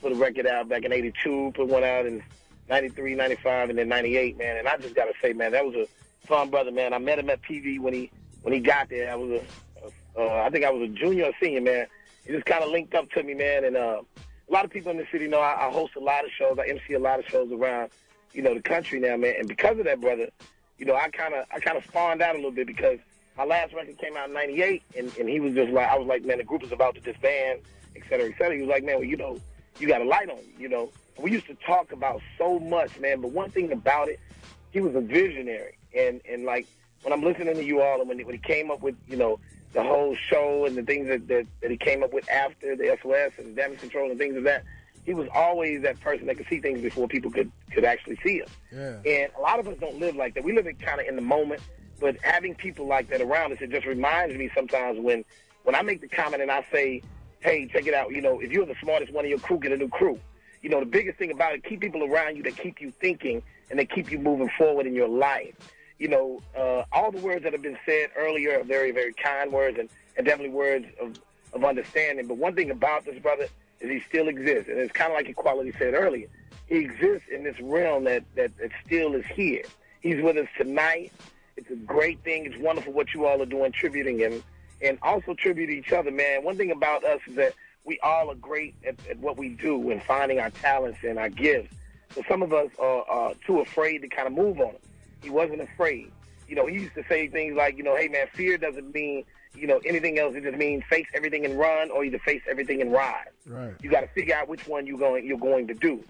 put 0.02 0.12
a 0.12 0.16
record 0.16 0.48
out 0.48 0.70
back 0.70 0.84
in 0.84 0.94
'82, 0.94 1.54
put 1.56 1.68
one 1.68 1.84
out 1.84 2.06
in 2.06 2.24
'93, 2.70 3.16
'95, 3.16 3.70
and 3.70 3.80
then 3.80 3.90
'98, 3.90 4.38
man. 4.38 4.58
And 4.58 4.68
I 4.68 4.78
just 4.78 4.96
gotta 4.96 5.14
say, 5.22 5.34
man, 5.34 5.52
that 5.52 5.66
was 5.66 5.76
a 5.76 5.88
fun 6.28 6.50
brother, 6.50 6.72
man. 6.72 6.94
I 6.94 7.00
met 7.00 7.20
him 7.20 7.30
at 7.30 7.42
PV 7.42 7.80
when 7.80 7.94
he 7.94 8.12
when 8.42 8.54
he 8.54 8.60
got 8.60 8.90
there. 8.90 9.12
I 9.12 9.16
was 9.16 9.42
a, 9.42 10.20
uh, 10.20 10.44
I 10.44 10.50
think 10.50 10.66
I 10.66 10.72
was 10.72 10.90
a 10.90 10.94
junior 10.94 11.26
or 11.26 11.32
senior, 11.42 11.62
man. 11.62 11.88
He 12.26 12.34
just 12.34 12.46
kind 12.46 12.64
of 12.64 12.70
linked 12.70 12.94
up 12.94 13.10
to 13.12 13.24
me, 13.24 13.34
man, 13.34 13.66
and 13.66 13.76
uh, 13.76 14.02
a 14.50 14.54
lot 14.54 14.66
of 14.66 14.72
people 14.72 14.92
in 14.92 14.98
the 14.98 15.08
city 15.12 15.28
know 15.28 15.40
I, 15.40 15.68
I 15.68 15.72
host 15.72 15.96
a 15.96 16.00
lot 16.00 16.26
of 16.26 16.32
shows. 16.32 16.58
I 16.60 16.68
MC 16.68 16.94
a 16.94 17.00
lot 17.00 17.20
of 17.20 17.26
shows 17.26 17.52
around, 17.52 17.92
you 18.34 18.42
know, 18.42 18.54
the 18.54 18.62
country 18.62 19.00
now, 19.00 19.18
man. 19.18 19.36
And 19.40 19.48
because 19.48 19.78
of 19.80 19.86
that, 19.86 20.02
brother, 20.02 20.30
you 20.78 20.86
know, 20.86 20.96
I 20.96 21.10
kind 21.10 21.34
of 21.34 21.46
I 21.52 21.60
kind 21.60 21.78
of 21.78 21.84
spawned 21.86 22.22
out 22.22 22.36
a 22.36 22.38
little 22.38 22.52
bit 22.52 22.68
because 22.68 23.00
my 23.40 23.46
last 23.46 23.74
record 23.74 23.98
came 23.98 24.18
out 24.18 24.28
in 24.28 24.34
'98, 24.34 24.84
and, 24.98 25.18
and 25.18 25.30
he 25.30 25.40
was 25.40 25.54
just 25.54 25.72
like, 25.72 25.88
I 25.88 25.98
was 25.98 26.06
like, 26.06 26.26
man, 26.26 26.40
the 26.40 26.44
group 26.44 26.62
is 26.62 26.74
about 26.74 26.96
to 26.96 27.02
disband, 27.02 27.62
et 27.96 28.04
cetera, 28.10 28.28
et 28.28 28.34
cetera. 28.38 28.54
He 28.56 28.62
was 28.62 28.70
like, 28.70 28.84
man, 28.84 28.96
well, 28.96 29.06
you 29.06 29.16
know, 29.16 29.40
you 29.80 29.88
got 29.88 30.02
a 30.02 30.04
light 30.04 30.30
on 30.30 30.40
you, 30.40 30.64
you 30.64 30.70
know. 30.70 30.92
We 31.18 31.32
used 31.32 31.48
to 31.48 31.56
talk 31.56 31.94
about 31.94 32.22
so 32.38 32.60
much, 32.60 33.00
man. 33.00 33.22
But 33.22 33.32
one 33.32 33.50
thing 33.50 33.72
about 33.72 34.10
it, 34.10 34.20
he 34.72 34.82
was 34.82 34.94
a 34.94 35.00
visionary, 35.00 35.78
and 35.96 36.20
and 36.30 36.44
like 36.44 36.68
when 37.04 37.14
I'm 37.14 37.24
listening 37.24 37.56
to 37.56 37.64
you 37.64 37.82
all, 37.82 38.02
and 38.02 38.10
when 38.10 38.20
he, 38.20 38.26
when 38.26 38.36
he 38.36 38.42
came 38.42 38.70
up 38.72 38.82
with, 38.82 38.96
you 39.08 39.16
know, 39.16 39.40
the 39.72 39.84
whole 39.84 40.18
show 40.18 40.66
and 40.66 40.76
the 40.76 40.84
things 40.84 41.08
that, 41.08 41.26
that 41.30 41.48
that 41.62 41.72
he 41.72 41.78
came 41.78 42.04
up 42.04 42.12
with 42.12 42.30
after 42.30 42.76
the 42.76 42.98
SOS 43.02 43.32
and 43.38 43.56
the 43.56 43.62
damage 43.62 43.80
control 43.80 44.10
and 44.10 44.20
things 44.20 44.36
of 44.36 44.44
that, 44.44 44.66
he 45.06 45.14
was 45.14 45.30
always 45.34 45.82
that 45.84 45.98
person 46.02 46.28
that 46.28 46.36
could 46.36 46.48
see 46.50 46.60
things 46.60 46.82
before 46.82 47.08
people 47.08 47.32
could 47.32 47.50
could 47.72 47.86
actually 47.86 48.20
see 48.22 48.40
them. 48.40 48.50
Yeah. 49.06 49.12
And 49.14 49.32
a 49.38 49.40
lot 49.40 49.60
of 49.60 49.68
us 49.70 49.78
don't 49.80 49.98
live 49.98 50.18
like 50.18 50.34
that. 50.34 50.44
We 50.44 50.54
live 50.54 50.68
in 50.68 50.76
kind 50.76 51.00
of 51.00 51.08
in 51.08 51.16
the 51.16 51.22
moment, 51.22 51.62
but 52.00 52.18
having 52.22 52.56
people 52.56 52.88
like 52.88 53.10
that 53.10 53.22
around 53.22 53.54
us, 53.54 53.60
it 53.62 53.70
just 53.70 53.86
reminds 53.86 54.36
me 54.36 54.50
sometimes 54.56 55.00
when 55.00 55.26
when 55.64 55.76
I 55.76 55.82
make 55.82 56.02
the 56.02 56.08
comment 56.08 56.42
and 56.42 56.52
I 56.52 56.66
say, 56.72 57.02
"Hey, 57.40 57.68
check 57.68 57.86
it 57.86 57.94
out," 57.94 58.12
you 58.12 58.22
know, 58.22 58.40
if 58.40 58.52
you're 58.52 58.66
the 58.66 58.76
smartest 58.82 59.12
one 59.12 59.26
of 59.26 59.30
your 59.30 59.40
crew, 59.40 59.60
get 59.60 59.72
a 59.72 59.78
new 59.78 59.90
crew. 59.90 60.20
You 60.62 60.70
know, 60.70 60.80
the 60.80 60.86
biggest 60.86 61.18
thing 61.18 61.32
about 61.32 61.54
it, 61.54 61.64
keep 61.64 61.82
people 61.82 62.04
around 62.04 62.36
you 62.36 62.44
that 62.44 62.58
keep 62.58 62.82
you 62.82 62.92
thinking 62.92 63.42
and 63.70 63.80
that 63.80 63.90
keep 63.90 64.12
you 64.12 64.20
moving 64.20 64.50
forward 64.58 64.86
in 64.86 64.94
your 64.94 65.08
life. 65.08 65.54
You 65.98 66.08
know, 66.08 66.42
uh, 66.58 66.84
all 66.92 67.12
the 67.12 67.20
words 67.20 67.44
that 67.44 67.54
have 67.54 67.62
been 67.62 67.78
said 67.86 68.10
earlier 68.18 68.60
are 68.60 68.64
very, 68.64 68.92
very 68.92 69.14
kind 69.14 69.52
words 69.52 69.78
and, 69.78 69.90
and 70.18 70.26
definitely 70.26 70.54
words 70.54 70.86
of, 71.00 71.20
of 71.54 71.64
understanding. 71.64 72.28
But 72.28 72.38
one 72.38 72.56
thing 72.56 72.72
about 72.72 73.06
this 73.06 73.20
brother 73.20 73.48
is 73.80 73.90
he 73.90 74.00
still 74.08 74.28
exists, 74.28 74.70
and 74.70 74.80
it's 74.80 74.92
kind 74.92 75.12
of 75.12 75.18
like 75.18 75.30
Equality 75.30 75.74
said 75.78 75.94
earlier. 75.94 76.28
He 76.68 76.78
exists 76.78 77.28
in 77.32 77.44
this 77.44 77.60
realm 77.60 78.04
that, 78.06 78.24
that, 78.36 78.58
that 78.58 78.72
still 78.86 79.16
is 79.16 79.26
here. 79.26 79.64
He's 80.02 80.22
with 80.22 80.38
us 80.38 80.48
tonight. 80.58 81.12
It's 81.60 81.70
a 81.72 81.76
great 81.76 82.24
thing. 82.24 82.46
It's 82.46 82.58
wonderful 82.58 82.94
what 82.94 83.14
you 83.14 83.26
all 83.26 83.42
are 83.42 83.46
doing, 83.46 83.74
tributing 83.74 84.18
him, 84.18 84.42
and 84.82 84.98
also 85.02 85.34
tribute 85.34 85.70
each 85.70 85.92
other, 85.92 86.10
man. 86.10 86.42
One 86.44 86.56
thing 86.56 86.72
about 86.72 87.04
us 87.04 87.20
is 87.28 87.36
that 87.36 87.54
we 87.84 88.00
all 88.00 88.32
are 88.32 88.36
great 88.36 88.76
at, 88.88 88.96
at 89.10 89.20
what 89.20 89.38
we 89.38 89.50
do 89.50 89.92
and 89.92 90.02
finding 90.02 90.40
our 90.40 90.52
talents 90.52 91.00
and 91.04 91.20
our 91.20 91.28
gifts. 91.28 91.76
But 92.16 92.24
some 92.30 92.42
of 92.42 92.54
us 92.54 92.70
are, 92.80 93.04
are 93.10 93.34
too 93.46 93.60
afraid 93.60 94.00
to 94.04 94.08
kind 94.08 94.26
of 94.26 94.34
move 94.34 94.60
on 94.62 94.72
them. 94.72 94.82
He 95.22 95.30
wasn't 95.30 95.60
afraid. 95.60 96.12
You 96.48 96.56
know, 96.56 96.66
he 96.66 96.76
used 96.76 96.96
to 96.96 97.04
say 97.10 97.28
things 97.28 97.58
like, 97.58 97.78
you 97.78 97.84
know, 97.84 97.98
hey 97.98 98.08
man, 98.08 98.28
fear 98.34 98.58
doesn't 98.58 98.94
mean, 98.94 99.26
you 99.54 99.68
know, 99.68 99.82
anything 99.86 100.18
else. 100.18 100.34
It 100.36 100.44
just 100.44 100.58
means 100.58 100.84
face 100.90 101.08
everything 101.14 101.44
and 101.44 101.60
run, 101.60 101.92
or 101.92 102.06
either 102.06 102.20
face 102.20 102.42
everything 102.50 102.82
and 102.82 102.92
ride. 102.94 103.28
Right. 103.46 103.74
You 103.82 103.90
got 103.90 104.02
to 104.02 104.08
figure 104.08 104.36
out 104.36 104.48
which 104.48 104.66
one 104.66 104.88
you're 104.88 104.98
going 104.98 105.26
you're 105.26 105.38
going 105.38 105.68
to 105.68 105.74
do. 105.74 106.04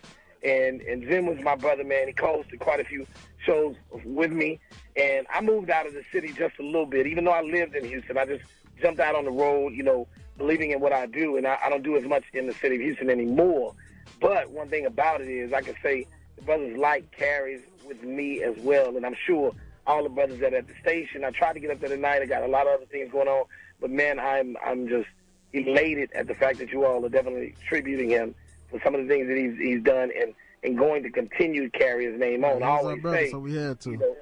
And 0.43 0.81
and 0.81 1.03
Jim 1.03 1.25
was 1.25 1.39
my 1.41 1.55
brother, 1.55 1.83
man. 1.83 2.07
He 2.07 2.13
hosted 2.13 2.59
quite 2.59 2.79
a 2.79 2.85
few 2.85 3.05
shows 3.45 3.75
with 4.05 4.31
me, 4.31 4.59
and 4.95 5.27
I 5.33 5.41
moved 5.41 5.69
out 5.69 5.85
of 5.85 5.93
the 5.93 6.03
city 6.11 6.31
just 6.33 6.57
a 6.59 6.63
little 6.63 6.85
bit. 6.85 7.07
Even 7.07 7.25
though 7.25 7.31
I 7.31 7.41
lived 7.41 7.75
in 7.75 7.85
Houston, 7.85 8.17
I 8.17 8.25
just 8.25 8.43
jumped 8.81 8.99
out 8.99 9.15
on 9.15 9.25
the 9.25 9.31
road, 9.31 9.73
you 9.73 9.83
know, 9.83 10.07
believing 10.37 10.71
in 10.71 10.79
what 10.79 10.93
I 10.93 11.05
do, 11.05 11.35
and 11.37 11.45
I, 11.45 11.57
I 11.63 11.69
don't 11.69 11.83
do 11.83 11.97
as 11.97 12.05
much 12.05 12.23
in 12.33 12.47
the 12.47 12.53
city 12.53 12.75
of 12.75 12.81
Houston 12.81 13.09
anymore. 13.09 13.75
But 14.21 14.49
one 14.49 14.69
thing 14.69 14.85
about 14.85 15.21
it 15.21 15.27
is, 15.27 15.51
I 15.51 15.61
can 15.61 15.75
say 15.83 16.07
the 16.37 16.41
brother's 16.43 16.77
light 16.77 17.11
carries 17.11 17.61
with 17.85 18.01
me 18.03 18.41
as 18.41 18.55
well, 18.59 18.95
and 18.95 19.05
I'm 19.05 19.15
sure 19.25 19.53
all 19.87 20.03
the 20.03 20.09
brothers 20.09 20.39
that 20.39 20.53
are 20.53 20.57
at 20.57 20.67
the 20.67 20.75
station. 20.81 21.25
I 21.25 21.31
tried 21.31 21.53
to 21.53 21.59
get 21.59 21.71
up 21.71 21.79
there 21.79 21.89
tonight. 21.89 22.21
I 22.21 22.25
got 22.25 22.43
a 22.43 22.47
lot 22.47 22.67
of 22.67 22.75
other 22.75 22.85
things 22.85 23.11
going 23.11 23.27
on, 23.27 23.45
but 23.81 23.89
man, 23.89 24.19
I'm 24.19 24.55
I'm 24.63 24.87
just 24.87 25.09
elated 25.51 26.11
at 26.13 26.27
the 26.27 26.35
fact 26.35 26.59
that 26.59 26.71
you 26.71 26.85
all 26.85 27.03
are 27.03 27.09
definitely 27.09 27.55
tributing 27.67 28.09
him 28.09 28.35
for 28.69 28.79
some 28.83 28.95
of 28.95 29.01
the 29.01 29.07
things 29.07 29.27
that 29.27 29.37
he's 29.37 29.57
he's 29.57 29.83
done 29.83 30.11
and 30.19 30.33
and 30.63 30.77
going 30.77 31.03
to 31.03 31.09
continue 31.09 31.69
to 31.69 31.77
carry 31.77 32.05
his 32.05 32.19
name 32.19 32.43
on. 32.43 32.51
I 32.51 32.53
He 32.53 32.59
was 32.59 32.63
our 32.63 32.77
always 32.79 33.01
brother, 33.01 33.17
say, 33.17 33.31
so 33.31 33.39
we 33.39 33.55
had 33.55 33.79
to. 33.81 33.91
you 33.91 33.97
know, 33.97 34.15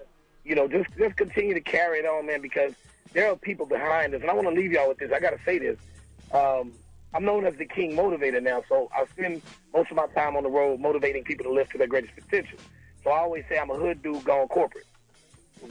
you 0.45 0.55
know, 0.55 0.67
just 0.67 0.89
just 0.97 1.15
continue 1.15 1.53
to 1.53 1.61
carry 1.61 1.99
it 1.99 2.05
on, 2.05 2.25
man, 2.25 2.41
because 2.41 2.73
there 3.13 3.31
are 3.31 3.35
people 3.35 3.65
behind 3.65 4.13
us, 4.13 4.21
and 4.21 4.29
I 4.29 4.33
want 4.33 4.47
to 4.47 4.53
leave 4.53 4.71
y'all 4.71 4.87
with 4.89 4.97
this. 4.99 5.11
I 5.11 5.19
got 5.19 5.31
to 5.31 5.39
say 5.45 5.57
this. 5.59 5.77
Um, 6.33 6.73
I'm 7.13 7.23
known 7.23 7.45
as 7.45 7.55
the 7.55 7.65
King 7.65 7.95
Motivator 7.95 8.43
now, 8.43 8.63
so 8.67 8.89
I 8.95 9.05
spend 9.07 9.41
most 9.73 9.89
of 9.89 9.97
my 9.97 10.07
time 10.07 10.35
on 10.35 10.43
the 10.43 10.49
road 10.49 10.79
motivating 10.79 11.23
people 11.23 11.45
to 11.45 11.51
live 11.51 11.69
to 11.71 11.77
their 11.77 11.87
greatest 11.87 12.13
potential. 12.15 12.59
So 13.03 13.09
I 13.11 13.19
always 13.19 13.45
say 13.49 13.57
I'm 13.57 13.69
a 13.71 13.75
hood 13.75 14.03
dude 14.03 14.23
gone 14.25 14.47
corporate. 14.49 14.85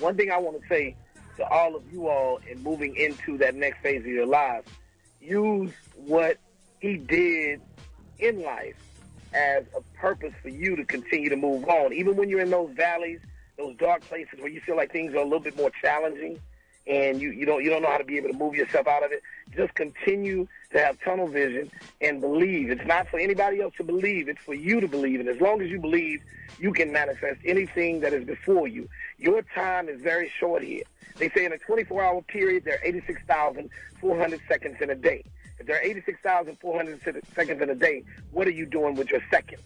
One 0.01 0.17
thing 0.17 0.31
I 0.31 0.39
want 0.39 0.61
to 0.61 0.67
say 0.69 0.97
to 1.37 1.47
all 1.49 1.77
of 1.77 1.83
you 1.93 2.09
all 2.09 2.41
in 2.51 2.63
moving 2.63 2.97
into 2.97 3.37
that 3.39 3.55
next 3.55 3.81
phase 3.83 4.01
of 4.01 4.07
your 4.07 4.27
lives, 4.27 4.67
use 5.21 5.71
what 5.95 6.39
he 6.81 6.97
did 6.97 7.61
in 8.19 8.43
life 8.43 8.77
as 9.33 9.65
a 9.77 9.81
purpose 9.99 10.33
for 10.43 10.49
you 10.49 10.77
to 10.77 10.85
continue 10.85 11.29
to 11.29 11.37
move 11.37 11.69
on. 11.69 11.93
Even 11.93 12.17
when 12.17 12.29
you're 12.29 12.41
in 12.41 12.51
those 12.51 12.71
valleys, 12.75 13.21
those 13.57 13.77
dark 13.77 14.03
places 14.03 14.39
where 14.39 14.51
you 14.51 14.61
feel 14.61 14.77
like 14.77 14.93
things 14.93 15.15
are 15.15 15.19
a 15.19 15.25
little 15.25 15.41
bit 15.41 15.57
more 15.57 15.71
challenging 15.83 16.41
and 16.87 17.21
you, 17.21 17.31
you 17.33 17.45
don't 17.45 17.65
you 17.65 17.71
don't 17.71 17.83
know 17.83 17.91
how 17.91 17.99
to 17.99 18.05
be 18.05 18.17
able 18.17 18.29
to 18.29 18.37
move 18.37 18.55
yourself 18.55 18.87
out 18.87 19.05
of 19.05 19.11
it, 19.11 19.23
just 19.57 19.75
continue 19.75 20.47
to 20.71 20.79
have 20.79 21.01
tunnel 21.01 21.27
vision 21.27 21.71
and 22.01 22.21
believe. 22.21 22.71
It's 22.71 22.87
not 22.87 23.09
for 23.09 23.19
anybody 23.19 23.61
else 23.61 23.75
to 23.79 23.85
believe. 23.85 24.29
It's 24.29 24.41
for 24.41 24.55
you 24.55 24.81
to 24.81 24.89
believe. 24.89 25.21
And 25.21 25.29
as 25.29 25.41
long 25.41 25.61
as 25.61 25.69
you 25.69 25.81
believe, 25.81 26.23
you 26.59 26.73
can 26.73 26.93
manifest 26.93 27.41
anything 27.45 28.01
that 28.01 28.13
is 28.13 28.25
before 28.25 28.69
you. 28.69 28.89
Your 29.19 29.43
time 29.55 29.89
is 29.89 30.01
very 30.01 30.31
short 30.39 30.63
here. 30.63 30.85
They 31.17 31.31
say 31.31 31.45
in 31.45 31.53
a 31.53 31.57
24-hour 31.57 32.23
period, 32.23 32.65
there 32.65 32.75
are 32.75 32.85
86,400 32.85 34.41
seconds 34.49 34.77
in 34.81 34.91
a 34.91 34.95
day. 34.95 35.25
If 35.59 35.67
there 35.67 35.77
are 35.77 35.83
86,400 35.83 37.25
seconds 37.35 37.63
in 37.63 37.71
a 37.71 37.75
day, 37.75 38.03
what 38.31 38.47
are 38.47 38.53
you 38.53 38.67
doing 38.67 38.95
with 38.95 39.11
your 39.11 39.23
seconds? 39.31 39.63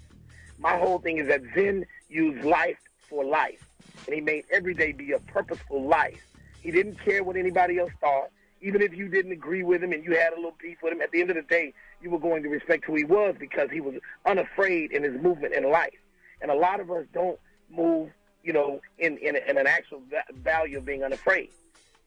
My 0.59 0.77
whole 0.77 0.99
thing 0.99 1.19
is 1.19 1.29
that 1.29 1.43
Zen 1.55 1.87
used 2.09 2.45
life 2.45 2.79
for 3.09 3.25
life, 3.25 3.67
and 4.07 4.15
he 4.15 4.21
made 4.21 4.45
every 4.53 4.75
day 4.75 4.93
be 4.93 5.13
a 5.13 5.19
purposeful 5.19 5.83
life. 5.83 6.21
He 6.61 6.71
didn't 6.71 6.97
care 7.01 7.25
what 7.25 7.37
anybody 7.37 7.79
else 7.79 7.93
thought. 8.01 8.31
Even 8.63 8.83
if 8.83 8.95
you 8.95 9.09
didn't 9.09 9.33
agree 9.33 9.63
with 9.63 9.83
him 9.83 9.93
and 9.93 10.05
you 10.05 10.17
had 10.17 10.35
a 10.35 10.37
little 10.37 10.55
beef 10.61 10.77
with 10.83 10.93
him, 10.93 11.01
at 11.01 11.11
the 11.13 11.21
end 11.23 11.31
of 11.31 11.37
the 11.37 11.43
day, 11.43 11.73
you 12.03 12.11
were 12.11 12.19
going 12.19 12.43
to 12.43 12.51
respect 12.51 12.85
who 12.85 12.95
he 12.95 13.05
was 13.05 13.35
because 13.41 13.71
he 13.71 13.81
was 13.81 13.95
unafraid 14.27 14.93
in 14.93 15.03
his 15.03 15.21
movement 15.21 15.55
in 15.55 15.71
life. 15.71 15.99
And 16.43 16.51
a 16.51 16.55
lot 16.55 16.79
of 16.79 16.91
us 16.91 17.07
don't 17.15 17.39
move, 17.71 18.11
you 18.45 18.53
know, 18.53 18.81
in, 18.99 19.17
in, 19.19 19.37
in 19.37 19.57
an 19.57 19.67
actual 19.67 20.03
value 20.35 20.77
of 20.77 20.85
being 20.85 21.03
unafraid. 21.03 21.49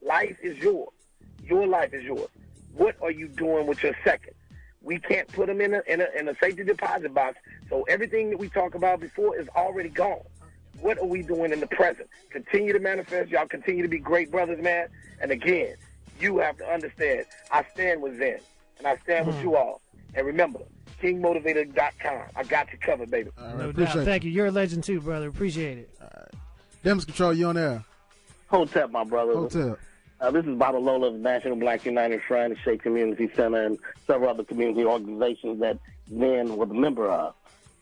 Life 0.02 0.38
is 0.44 0.58
yours. 0.60 0.90
Your 1.44 1.66
life 1.66 1.94
is 1.94 2.04
yours. 2.04 2.30
What 2.76 2.96
are 3.02 3.12
you 3.12 3.28
doing 3.28 3.68
with 3.68 3.84
your 3.84 3.96
seconds? 4.04 4.36
We 4.82 5.00
can't 5.00 5.28
put 5.30 5.48
them 5.48 5.62
in 5.62 5.74
a, 5.74 5.82
in 5.88 6.02
a, 6.02 6.08
in 6.18 6.28
a 6.28 6.36
safety 6.42 6.64
deposit 6.64 7.14
box. 7.14 7.38
So 7.70 7.84
everything 7.84 8.30
that 8.32 8.38
we 8.38 8.50
talked 8.50 8.76
about 8.76 9.00
before 9.00 9.40
is 9.40 9.48
already 9.56 9.90
gone. 9.90 10.22
What 10.82 10.98
are 10.98 11.06
we 11.06 11.22
doing 11.22 11.54
in 11.54 11.60
the 11.60 11.68
present? 11.68 12.10
Continue 12.30 12.74
to 12.74 12.80
manifest. 12.80 13.30
Y'all 13.30 13.48
continue 13.48 13.84
to 13.84 13.88
be 13.88 14.00
great 14.00 14.32
brothers, 14.32 14.62
man. 14.62 14.88
And 15.22 15.32
again, 15.32 15.76
you 16.20 16.40
have 16.40 16.58
to 16.58 16.66
understand, 16.66 17.26
I 17.52 17.64
stand 17.74 18.02
with 18.02 18.18
Zen, 18.18 18.40
and 18.80 18.88
I 18.88 18.98
stand 18.98 19.28
with 19.28 19.38
hmm. 19.38 19.44
you 19.44 19.56
all. 19.56 19.82
And 20.16 20.28
remember, 20.28 20.60
KingMotivator.com. 21.02 22.24
I 22.36 22.44
got 22.44 22.72
you 22.72 22.80
covered, 22.80 23.10
baby. 23.10 23.30
No 23.58 23.72
doubt. 23.72 24.04
Thank 24.06 24.24
you. 24.24 24.32
You're 24.32 24.48
a 24.48 24.52
legend 24.52 24.84
too, 24.84 25.00
brother. 25.00 25.30
Appreciate 25.30 25.78
it. 25.78 25.90
Damage 26.84 27.06
Control, 27.06 27.34
you 27.34 27.48
on 27.48 27.56
there? 27.56 27.84
Hotep, 28.48 28.92
my 28.92 29.06
brother. 29.06 29.34
Hotep. 29.34 29.80
Uh, 30.24 30.32
this 30.32 30.46
is 30.46 30.56
Baba 30.56 30.78
Lola 30.78 31.08
of 31.08 31.16
National 31.16 31.58
Black 31.58 31.84
United 31.84 32.22
Front, 32.24 32.58
Shape 32.64 32.82
Community 32.82 33.30
Center, 33.36 33.66
and 33.66 33.78
several 34.08 34.30
other 34.30 34.46
community 34.46 34.86
organizations 34.86 35.60
that 35.60 35.78
Zen 36.08 36.56
was 36.56 36.70
a 36.70 36.74
member 36.74 37.10
of. 37.10 37.34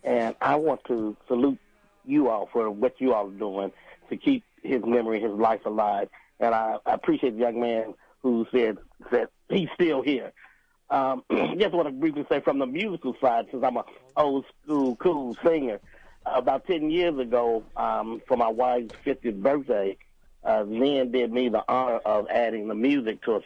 And 0.04 0.34
I 0.42 0.56
want 0.56 0.84
to 0.86 1.16
salute 1.28 1.60
you 2.04 2.30
all 2.30 2.50
for 2.52 2.72
what 2.72 3.00
you 3.00 3.14
all 3.14 3.28
are 3.28 3.30
doing 3.30 3.72
to 4.10 4.18
keep 4.18 4.44
his 4.64 4.84
memory, 4.84 5.22
his 5.22 5.30
life 5.30 5.68
alive. 5.68 6.10
And 6.40 6.56
I, 6.56 6.78
I 6.84 6.94
appreciate 6.96 7.36
the 7.36 7.42
young 7.42 7.62
man 7.62 7.94
who 8.24 8.48
said 8.52 8.80
that 9.12 9.30
he's 9.48 9.70
still 9.76 10.02
here. 10.02 10.32
Um, 10.90 11.24
just 11.60 11.76
want 11.76 11.90
to 11.90 11.94
briefly 11.94 12.26
say 12.28 12.40
from 12.42 12.58
the 12.58 12.66
musical 12.66 13.16
side, 13.22 13.50
since 13.52 13.64
I'm 13.64 13.78
a 13.78 13.86
old 14.18 14.46
school 14.64 14.96
cool 14.96 15.38
singer, 15.46 15.80
about 16.26 16.66
10 16.66 16.90
years 16.90 17.20
ago, 17.20 17.64
um, 17.78 18.20
for 18.28 18.36
my 18.36 18.48
wife's 18.48 18.96
50th 19.06 19.44
birthday, 19.44 19.96
uh, 20.44 20.66
Zen 20.66 21.12
did 21.12 21.32
me 21.32 21.50
the 21.50 21.64
honor 21.68 21.98
of 21.98 22.28
adding 22.30 22.68
the 22.68 22.76
music 22.76 23.22
to, 23.24 23.36
a, 23.36 23.42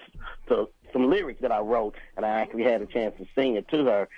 to 0.48 0.70
some 0.94 1.10
lyrics 1.10 1.42
that 1.42 1.52
I 1.52 1.60
wrote, 1.60 1.96
and 2.16 2.26
I 2.26 2.30
actually 2.30 2.64
had 2.64 2.82
a 2.82 2.86
chance 2.86 3.16
to 3.18 3.28
sing 3.36 3.56
it 3.56 3.68
to 3.70 3.86
her. 3.86 4.08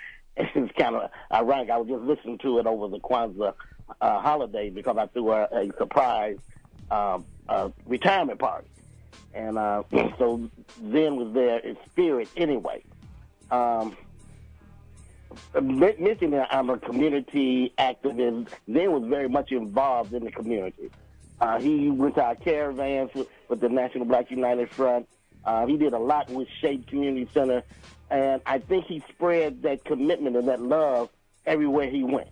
It's 0.54 0.72
kind 0.78 0.94
of 0.94 1.10
ironic. 1.32 1.68
I 1.68 1.78
was 1.78 1.88
just 1.88 2.02
listening 2.02 2.38
to 2.38 2.60
it 2.60 2.66
over 2.68 2.86
the 2.86 3.00
Kwanzaa 3.00 3.54
uh, 4.00 4.20
holiday 4.20 4.70
because 4.70 4.96
I 4.96 5.06
threw 5.08 5.30
her 5.30 5.48
a 5.50 5.68
surprise 5.76 6.38
um, 6.92 7.24
uh, 7.48 7.70
retirement 7.86 8.38
party. 8.38 8.68
And 9.34 9.58
uh, 9.58 9.82
so 10.18 10.48
Zen 10.92 11.16
was 11.16 11.32
there 11.34 11.58
in 11.58 11.76
spirit 11.90 12.28
anyway. 12.36 12.84
Um, 13.50 13.96
mentioning 15.60 16.30
that 16.30 16.54
I'm 16.54 16.70
a 16.70 16.78
community 16.78 17.72
activist, 17.78 18.48
Zen 18.72 18.92
was 18.92 19.04
very 19.08 19.28
much 19.28 19.52
involved 19.52 20.14
in 20.14 20.24
the 20.24 20.30
community. 20.30 20.90
Uh, 21.40 21.60
he 21.60 21.90
went 21.90 22.16
to 22.16 22.22
our 22.22 22.34
caravans 22.34 23.10
with, 23.14 23.28
with 23.48 23.60
the 23.60 23.68
National 23.68 24.04
Black 24.04 24.30
United 24.30 24.70
Front. 24.70 25.08
Uh, 25.44 25.66
he 25.66 25.76
did 25.76 25.92
a 25.92 25.98
lot 25.98 26.28
with 26.30 26.48
Shape 26.60 26.86
Community 26.88 27.28
Center, 27.32 27.62
and 28.10 28.42
I 28.44 28.58
think 28.58 28.86
he 28.86 29.02
spread 29.08 29.62
that 29.62 29.84
commitment 29.84 30.36
and 30.36 30.48
that 30.48 30.60
love 30.60 31.10
everywhere 31.46 31.88
he 31.88 32.02
went. 32.02 32.28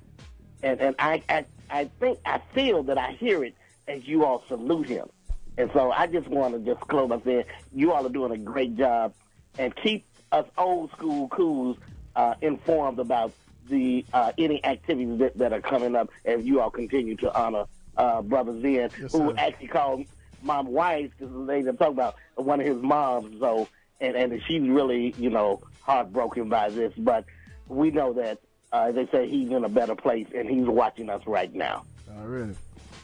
And 0.62 0.80
and 0.80 0.96
I 0.98 1.22
I, 1.28 1.44
I 1.70 1.84
think 2.00 2.18
I 2.24 2.40
feel 2.52 2.82
that 2.84 2.98
I 2.98 3.12
hear 3.12 3.44
it 3.44 3.54
as 3.86 4.06
you 4.06 4.24
all 4.24 4.44
salute 4.48 4.88
him. 4.88 5.08
And 5.56 5.70
so 5.72 5.90
I 5.90 6.06
just 6.06 6.28
want 6.28 6.54
to 6.54 6.74
just 6.74 6.86
close 6.88 7.08
by 7.08 7.20
saying 7.22 7.44
you 7.72 7.92
all 7.92 8.04
are 8.04 8.10
doing 8.10 8.32
a 8.32 8.36
great 8.36 8.76
job, 8.76 9.14
and 9.58 9.74
keep 9.76 10.04
us 10.32 10.46
old 10.58 10.90
school 10.90 11.28
cools 11.28 11.78
uh, 12.16 12.34
informed 12.42 12.98
about 12.98 13.32
the 13.68 14.04
uh, 14.12 14.32
any 14.36 14.64
activities 14.64 15.18
that, 15.18 15.38
that 15.38 15.52
are 15.52 15.60
coming 15.60 15.94
up 15.94 16.10
as 16.24 16.44
you 16.44 16.60
all 16.60 16.70
continue 16.70 17.16
to 17.16 17.34
honor 17.34 17.64
uh, 17.96 18.22
Brother 18.22 18.60
Zen, 18.60 18.90
who 18.90 19.08
sir. 19.08 19.34
actually 19.38 19.68
called 19.68 20.06
my 20.42 20.60
wife 20.60 21.10
because 21.18 21.46
they 21.46 21.62
were 21.62 21.72
talking 21.72 21.94
about 21.94 22.16
one 22.34 22.60
of 22.60 22.66
his 22.66 22.82
moms. 22.82 23.38
So 23.40 23.68
and 24.00 24.16
and 24.16 24.42
she's 24.46 24.62
really 24.62 25.14
you 25.18 25.30
know 25.30 25.60
heartbroken 25.80 26.48
by 26.48 26.70
this, 26.70 26.92
but 26.96 27.24
we 27.68 27.90
know 27.90 28.12
that 28.14 28.38
uh, 28.72 28.92
they 28.92 29.06
say 29.06 29.28
he's 29.28 29.50
in 29.50 29.64
a 29.64 29.68
better 29.68 29.94
place 29.94 30.26
and 30.34 30.48
he's 30.48 30.66
watching 30.66 31.08
us 31.08 31.22
right 31.26 31.52
now. 31.54 31.84
Already. 32.18 32.54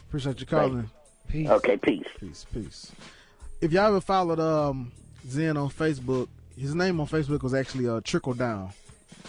Appreciate 0.07 0.39
you 0.39 0.45
calling. 0.45 0.89
Peace. 1.27 1.49
Okay, 1.49 1.77
peace. 1.77 2.05
Peace, 2.19 2.45
peace. 2.53 2.91
If 3.61 3.71
y'all 3.71 3.87
ever 3.87 4.01
followed 4.01 4.39
um 4.39 4.91
Zen 5.27 5.57
on 5.57 5.69
Facebook, 5.69 6.27
his 6.57 6.75
name 6.75 6.99
on 6.99 7.07
Facebook 7.07 7.41
was 7.41 7.53
actually 7.53 7.87
uh 7.87 8.01
Trickle 8.03 8.33
Down. 8.33 8.69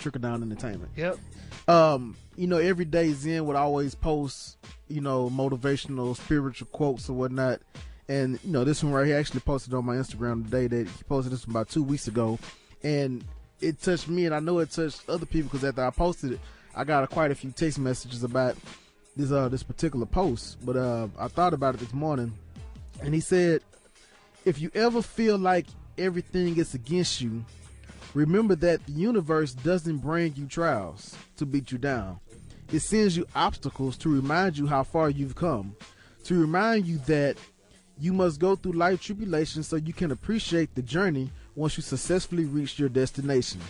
Trickle 0.01 0.21
Down 0.21 0.43
Entertainment. 0.43 0.91
Yep. 0.97 1.19
Um, 1.67 2.17
you 2.37 2.47
know, 2.47 2.59
every 2.59 2.85
day 2.85 3.13
Zen 3.13 3.47
would 3.47 3.57
always 3.57 3.95
post, 3.95 4.59
you 4.89 5.01
know, 5.01 5.31
motivational, 5.31 6.17
spiritual 6.17 6.69
quotes 6.73 7.09
or 7.09 7.15
whatnot. 7.15 7.61
And 8.09 8.39
you 8.45 8.53
know, 8.53 8.65
this 8.65 8.85
one 8.85 8.93
right 8.93 9.07
here 9.07 9.19
actually 9.19 9.41
posted 9.41 9.73
on 9.73 9.87
my 9.87 9.97
Instagram 9.97 10.45
today. 10.45 10.67
That 10.67 10.87
he 10.87 11.05
posted 11.05 11.33
this 11.33 11.47
one 11.47 11.57
about 11.57 11.71
two 11.71 11.83
weeks 11.83 12.07
ago, 12.07 12.39
and 12.83 13.25
it 13.61 13.81
touched 13.81 14.09
me, 14.09 14.27
and 14.27 14.35
I 14.35 14.41
know 14.41 14.59
it 14.59 14.71
touched 14.71 15.09
other 15.09 15.25
people 15.25 15.49
because 15.51 15.65
after 15.65 15.85
I 15.85 15.91
posted 15.91 16.33
it, 16.33 16.41
I 16.77 16.85
got 16.85 17.09
quite 17.09 17.31
a 17.31 17.35
few 17.35 17.51
text 17.51 17.79
messages 17.79 18.23
about 18.23 18.57
this 19.17 19.33
uh 19.33 19.49
this 19.49 19.63
particular 19.63 20.05
post. 20.05 20.59
But 20.65 20.77
uh, 20.77 21.09
I 21.19 21.29
thought 21.29 21.55
about 21.55 21.77
it 21.77 21.79
this 21.79 21.95
morning, 21.95 22.35
and 23.01 23.15
he 23.15 23.21
said, 23.21 23.63
if 24.45 24.61
you 24.61 24.71
ever 24.75 25.01
feel 25.01 25.39
like 25.39 25.67
everything 25.97 26.59
is 26.59 26.75
against 26.75 27.23
you, 27.23 27.43
remember 28.15 28.55
that 28.57 28.85
the 28.87 28.93
universe 28.93 29.53
doesn't 29.53 29.99
bring 29.99 30.35
you 30.37 30.47
trials 30.47 31.17
to 31.37 31.45
beat 31.45 31.71
you 31.73 31.79
down. 31.79 32.21
It 32.73 32.81
sends 32.81 33.17
you 33.17 33.27
obstacles 33.35 33.97
to 33.99 34.09
remind 34.09 34.57
you 34.57 34.67
how 34.67 34.85
far 34.85 35.11
you've 35.11 35.35
come, 35.35 35.77
to 36.25 36.41
remind 36.41 36.87
you 36.87 36.99
that 37.07 37.37
you 37.99 38.13
must 38.13 38.41
go 38.41 38.57
through 38.57 38.73
life 38.73 39.01
tribulations 39.01 39.69
so 39.69 39.77
you 39.77 39.93
can 39.93 40.11
appreciate 40.11 40.75
the 40.75 40.83
journey 40.83 41.31
once 41.55 41.77
you 41.77 41.83
successfully 41.83 42.45
reach 42.45 42.79
your 42.79 42.89
destination. 42.89 43.61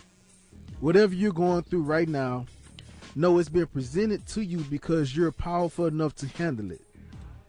Whatever 0.81 1.15
you're 1.15 1.33
going 1.33 1.63
through 1.65 1.83
right 1.83 2.09
now, 2.09 2.47
know 3.15 3.39
it's 3.39 3.49
been 3.49 3.67
presented 3.67 4.27
to 4.29 4.43
you 4.43 4.59
because 4.59 5.17
you're 5.17 5.33
powerful 5.33 5.87
enough 5.87 6.15
to 6.17 6.29
handle 6.29 6.71
it. 6.71 6.81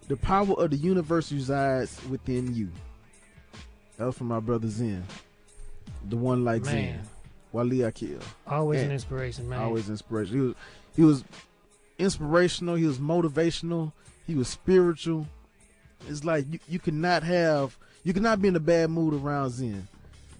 The 0.08 0.18
power 0.18 0.54
of 0.54 0.72
the 0.72 0.78
universe 0.78 1.32
resides 1.32 2.00
within 2.10 2.54
you. 2.54 2.70
That 3.98 4.06
was 4.06 4.18
from 4.18 4.28
my 4.28 4.40
brother 4.40 4.68
Zen. 4.68 5.04
The 6.10 6.18
one 6.18 6.44
like 6.44 6.64
Man. 6.64 6.74
Zen. 6.74 7.00
Wali 7.52 7.82
Akil. 7.84 8.20
Always 8.46 8.82
an 8.82 8.92
inspiration, 8.92 9.48
man. 9.48 9.62
Always 9.62 9.90
inspiration. 9.90 10.36
He 10.36 10.42
was 10.42 10.56
he 10.96 11.04
was 11.04 11.24
inspirational, 11.98 12.76
he 12.76 12.86
was 12.86 13.00
motivational, 13.00 13.94
he 14.28 14.36
was 14.36 14.48
spiritual. 14.48 15.28
It's 16.08 16.24
like 16.24 16.46
you, 16.52 16.60
you 16.68 16.80
cannot 16.80 17.24
have 17.24 17.78
you 18.04 18.14
cannot 18.14 18.42
be 18.42 18.50
in 18.50 18.56
a 18.56 18.60
bad 18.60 18.90
mood 18.90 19.14
around 19.14 19.52
Zen. 19.52 19.88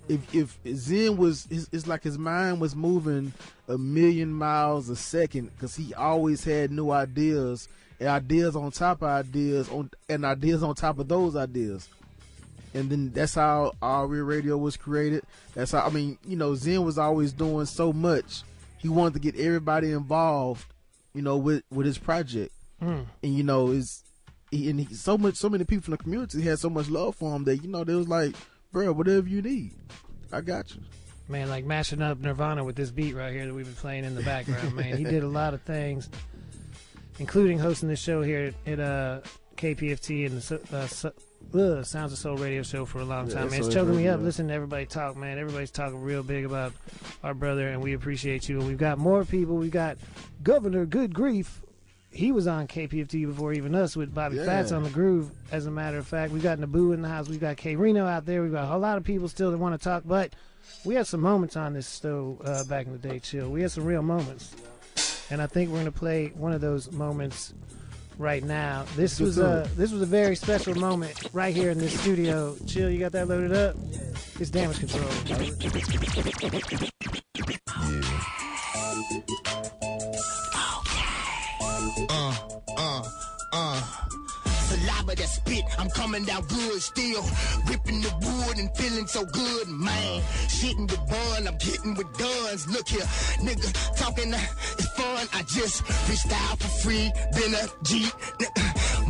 If 0.08 0.36
if 0.36 0.60
Zen 0.76 1.18
was 1.18 1.48
it's, 1.50 1.70
it's 1.72 1.88
like 1.88 2.04
his 2.04 2.18
mind 2.18 2.60
was 2.60 2.76
moving 2.76 3.34
a 3.68 3.78
million 3.78 4.32
miles 4.32 4.90
a 4.90 4.96
second 4.96 5.52
because 5.56 5.76
he 5.76 5.94
always 5.94 6.44
had 6.44 6.70
new 6.70 6.92
ideas 6.92 7.68
and 8.00 8.10
ideas 8.10 8.56
on 8.56 8.72
top 8.72 9.02
of 9.02 9.08
ideas 9.08 9.70
on 9.70 9.90
and 10.10 10.26
ideas 10.26 10.64
on 10.64 10.76
top 10.76 11.00
of 11.00 11.08
those 11.08 11.36
ideas 11.36 11.90
and 12.76 12.90
then 12.90 13.12
that's 13.12 13.36
how 13.36 13.72
all 13.82 14.06
real 14.06 14.26
radio 14.26 14.58
was 14.58 14.76
created. 14.76 15.24
That's 15.54 15.72
how 15.72 15.86
I 15.86 15.90
mean, 15.90 16.18
you 16.28 16.36
know, 16.36 16.56
Zen 16.56 16.84
was 16.84 16.98
always 16.98 17.32
doing 17.32 17.66
so 17.66 17.94
much. 17.94 18.44
He 18.78 18.90
wanted 18.90 19.14
to 19.14 19.20
get 19.20 19.40
everybody 19.40 19.92
involved, 19.92 20.66
you 21.14 21.22
know, 21.22 21.38
with 21.38 21.64
with 21.72 21.86
his 21.86 21.98
project. 21.98 22.54
Mm. 22.82 23.06
And 23.24 23.34
you 23.34 23.44
know, 23.44 23.70
is 23.70 24.04
he, 24.52 24.70
and 24.70 24.82
he, 24.82 24.94
so 24.94 25.18
much, 25.18 25.36
so 25.36 25.50
many 25.50 25.64
people 25.64 25.86
in 25.88 25.98
the 25.98 26.04
community 26.04 26.42
had 26.42 26.60
so 26.60 26.70
much 26.70 26.90
love 26.90 27.16
for 27.16 27.34
him 27.36 27.46
that 27.46 27.58
you 27.58 27.70
know 27.70 27.84
they 27.84 27.96
was 27.96 28.10
like, 28.10 28.36
bro, 28.72 28.92
whatever 28.92 29.28
you 29.28 29.42
need, 29.42 29.74
I 30.32 30.42
got 30.42 30.76
you. 30.76 30.82
Man, 31.28 31.50
like 31.50 31.66
mashing 31.66 32.02
up 32.02 32.20
Nirvana 32.20 32.64
with 32.64 32.76
this 32.76 32.92
beat 32.92 33.16
right 33.16 33.32
here 33.32 33.48
that 33.48 33.54
we've 33.54 33.66
been 33.66 33.74
playing 33.76 34.04
in 34.04 34.14
the 34.14 34.22
background, 34.22 34.76
man. 34.76 34.98
He 34.98 35.04
did 35.04 35.24
a 35.24 35.28
lot 35.28 35.54
of 35.54 35.62
things, 35.62 36.10
including 37.20 37.58
hosting 37.58 37.90
the 37.90 37.96
show 37.96 38.22
here 38.22 38.54
at 38.68 38.80
uh, 38.80 39.22
KPFT 39.56 40.28
and 40.28 40.40
the, 40.42 40.78
uh, 40.78 41.12
ugh, 41.54 41.86
Sounds 41.86 42.12
of 42.14 42.18
Soul 42.18 42.38
radio 42.38 42.64
show 42.64 42.86
for 42.86 43.00
a 43.00 43.06
long 43.06 43.28
time, 43.30 43.44
it's 43.48 43.52
man. 43.52 43.62
It's 43.66 43.74
choking 43.74 43.96
me 43.96 44.08
up 44.08 44.20
good. 44.20 44.26
listening 44.26 44.48
to 44.50 44.54
everybody 44.54 44.86
talk, 44.86 45.16
man. 45.16 45.38
Everybody's 45.38 45.72
talking 45.72 46.02
real 46.02 46.24
big 46.24 46.46
about 46.46 46.74
our 47.24 47.34
brother, 47.34 47.68
and 47.70 47.82
we 47.82 47.94
appreciate 47.94 48.48
you. 48.50 48.60
And 48.60 48.68
we've 48.68 48.78
got 48.78 48.98
more 48.98 49.24
people. 49.26 49.56
We've 49.58 49.72
got 49.72 49.98
Governor 50.44 50.86
Good 50.86 51.14
Grief. 51.14 51.62
He 52.12 52.32
was 52.32 52.48
on 52.48 52.68
KPFT 52.68 53.26
before 53.28 53.52
even 53.54 53.76
us 53.76 53.98
with 53.98 54.14
Bobby 54.14 54.38
Yeah. 54.38 54.46
Fats 54.46 54.72
on 54.72 54.84
the 54.84 54.90
groove. 54.90 55.32
As 55.52 55.66
a 55.66 55.72
matter 55.72 55.98
of 55.98 56.08
fact, 56.08 56.32
we 56.32 56.40
got 56.40 56.60
Naboo 56.60 56.94
in 56.94 57.02
the 57.02 57.10
house. 57.10 57.28
We've 57.28 57.42
got 57.42 57.58
K-Rino 57.58 58.06
out 58.06 58.26
there. 58.26 58.42
We've 58.42 58.54
got 58.54 58.74
a 58.74 58.78
lot 58.78 58.98
of 58.98 59.04
people 59.04 59.28
still 59.28 59.52
that 59.52 59.58
want 59.58 59.78
to 59.80 59.84
talk, 59.84 60.04
but 60.06 60.34
we 60.86 60.96
had 60.96 61.08
some 61.08 61.20
moments 61.20 61.58
on 61.58 61.74
this 61.74 62.00
show 62.00 62.38
uh, 62.46 62.64
back 62.66 62.86
in 62.86 62.94
the 62.94 62.98
day, 62.98 63.20
chill. 63.20 63.50
We 63.50 63.62
had 63.64 63.72
some 63.72 63.84
real 63.84 64.02
moments, 64.02 64.56
and 65.30 65.42
I 65.42 65.48
think 65.48 65.70
we're 65.72 65.80
gonna 65.80 65.92
play 65.92 66.28
one 66.36 66.54
of 66.54 66.62
those 66.62 66.90
moments 66.94 67.54
right 68.18 68.44
now. 68.44 68.86
This 68.96 69.20
Let's 69.20 69.20
was 69.20 69.36
do 69.36 69.46
a 69.46 69.68
this 69.76 69.92
was 69.92 70.02
a 70.02 70.06
very 70.06 70.36
special 70.36 70.76
moment 70.76 71.30
right 71.34 71.56
here 71.56 71.70
in 71.70 71.78
this 71.78 72.00
studio. 72.00 72.56
Chill, 72.68 72.90
you 72.90 73.00
got 73.00 73.12
that 73.14 73.28
loaded 73.28 73.54
up? 73.54 73.76
It's 74.40 74.50
damage 74.50 74.80
control. 74.80 75.10
Yeah. 75.26 75.36
Okay. 75.38 75.56
Uh, 82.10 82.36
uh, 82.78 83.04
uh. 83.54 83.82
Saliva 84.86 85.16
that 85.16 85.28
spit, 85.28 85.64
I'm 85.78 85.90
coming 85.90 86.26
down 86.26 86.44
good 86.46 86.82
still. 86.82 87.24
Ripping 87.68 88.02
the 88.02 88.14
wood 88.22 88.58
and 88.58 88.70
feeling 88.76 89.08
so 89.08 89.26
good, 89.26 89.68
man. 89.68 90.22
Shitting 90.48 90.88
the 90.88 90.98
bun, 90.98 91.48
I'm 91.48 91.58
getting 91.58 91.96
with 91.96 92.12
guns. 92.18 92.68
Look 92.68 92.88
here, 92.88 93.06
nigga, 93.42 93.70
talking, 93.98 94.34
uh, 94.34 94.40
it's 94.78 94.88
fun. 94.94 95.28
I 95.34 95.42
just 95.44 95.84
freestyle 95.84 96.60
for 96.60 96.68
free, 96.84 97.12
been 97.34 97.54
a 97.56 97.68
G. 97.84 98.10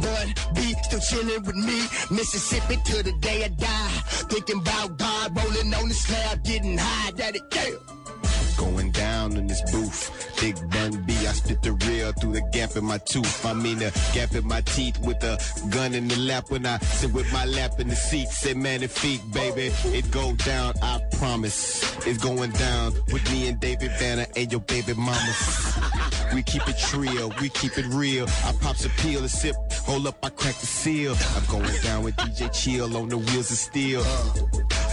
But 0.01 0.53
B 0.55 0.73
still 0.83 0.99
chilling 0.99 1.43
with 1.43 1.55
me, 1.55 1.87
Mississippi 2.11 2.77
till 2.85 3.03
the 3.03 3.13
day 3.19 3.45
I 3.45 3.49
die. 3.49 4.01
Thinking 4.29 4.61
about 4.61 4.97
God, 4.97 5.37
rolling 5.37 5.73
on 5.73 5.89
the 5.89 5.93
slab, 5.93 6.43
getting 6.43 6.77
high, 6.77 7.11
daddy, 7.11 7.41
yeah. 7.53 8.04
Going 8.57 8.91
down 8.91 9.37
in 9.37 9.47
this 9.47 9.61
booth. 9.71 10.37
Big 10.39 10.55
Bun 10.69 11.03
B, 11.03 11.13
I 11.13 11.33
spit 11.33 11.61
the 11.61 11.73
real 11.73 12.11
through 12.13 12.33
the 12.33 12.41
gap 12.51 12.75
in 12.75 12.85
my 12.85 12.97
tooth. 12.99 13.45
I 13.45 13.53
mean 13.53 13.79
the 13.79 13.91
gap 14.13 14.33
in 14.33 14.47
my 14.47 14.61
teeth 14.61 14.99
with 14.99 15.21
a 15.23 15.37
gun 15.69 15.93
in 15.93 16.07
the 16.07 16.17
lap 16.17 16.49
when 16.49 16.65
I 16.65 16.77
sit 16.79 17.11
with 17.13 17.31
my 17.33 17.45
lap 17.45 17.79
in 17.79 17.87
the 17.87 17.95
seat. 17.95 18.27
Say 18.29 18.53
magnifique, 18.53 19.21
baby. 19.33 19.71
It 19.85 20.09
go 20.11 20.33
down, 20.35 20.73
I 20.81 21.01
promise. 21.17 21.83
It's 22.05 22.23
going 22.23 22.51
down 22.51 22.93
with 23.11 23.29
me 23.31 23.47
and 23.47 23.59
David 23.59 23.91
Banner 23.99 24.25
and 24.35 24.51
your 24.51 24.61
baby 24.61 24.93
mama. 24.93 25.35
We 26.33 26.43
keep 26.43 26.67
it 26.67 26.93
real, 26.93 27.31
we 27.39 27.49
keep 27.49 27.77
it 27.77 27.85
real. 27.87 28.25
I 28.43 28.53
pops 28.61 28.83
a 28.85 28.89
peel 29.01 29.21
and 29.21 29.29
sip, 29.29 29.55
hold 29.85 30.07
up, 30.07 30.17
I 30.23 30.29
crack 30.29 30.55
the 30.55 30.65
seal. 30.65 31.15
I'm 31.35 31.45
going 31.45 31.81
down 31.81 32.03
with 32.03 32.15
DJ 32.17 32.51
Chill 32.51 32.97
on 32.97 33.09
the 33.09 33.17
wheels 33.17 33.51
of 33.51 33.57
steel. 33.57 34.03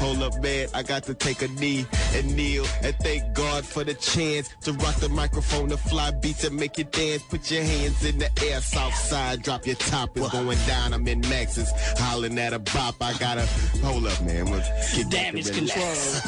Hold 0.02 0.22
up, 0.22 0.40
man, 0.42 0.68
I 0.74 0.82
got 0.82 1.04
to 1.04 1.14
take 1.14 1.42
a 1.42 1.48
knee 1.48 1.86
and 2.14 2.36
kneel 2.36 2.64
and 2.82 2.94
thank 2.96 3.34
God 3.34 3.51
for 3.60 3.84
the 3.84 3.94
chance 3.94 4.48
to 4.62 4.72
rock 4.72 4.94
the 4.96 5.08
microphone, 5.10 5.68
to 5.68 5.76
fly 5.76 6.10
beats 6.10 6.44
and 6.44 6.56
make 6.56 6.78
you 6.78 6.84
dance. 6.84 7.22
Put 7.24 7.50
your 7.50 7.62
hands 7.62 8.04
in 8.04 8.18
the 8.18 8.30
air, 8.44 8.60
south 8.60 8.94
side, 8.94 9.42
drop 9.42 9.66
your 9.66 9.76
top. 9.76 10.16
It's 10.16 10.30
going 10.30 10.58
down, 10.66 10.94
I'm 10.94 11.06
in 11.06 11.20
Max's, 11.20 11.70
hollering 11.98 12.38
at 12.38 12.52
a 12.52 12.58
bop. 12.58 12.96
I 13.00 13.12
gotta, 13.18 13.46
hold 13.82 14.06
up, 14.06 14.20
man, 14.22 14.50
we'll 14.50 14.60
get 14.94 15.10
Damage 15.10 15.48
relax. 15.50 16.22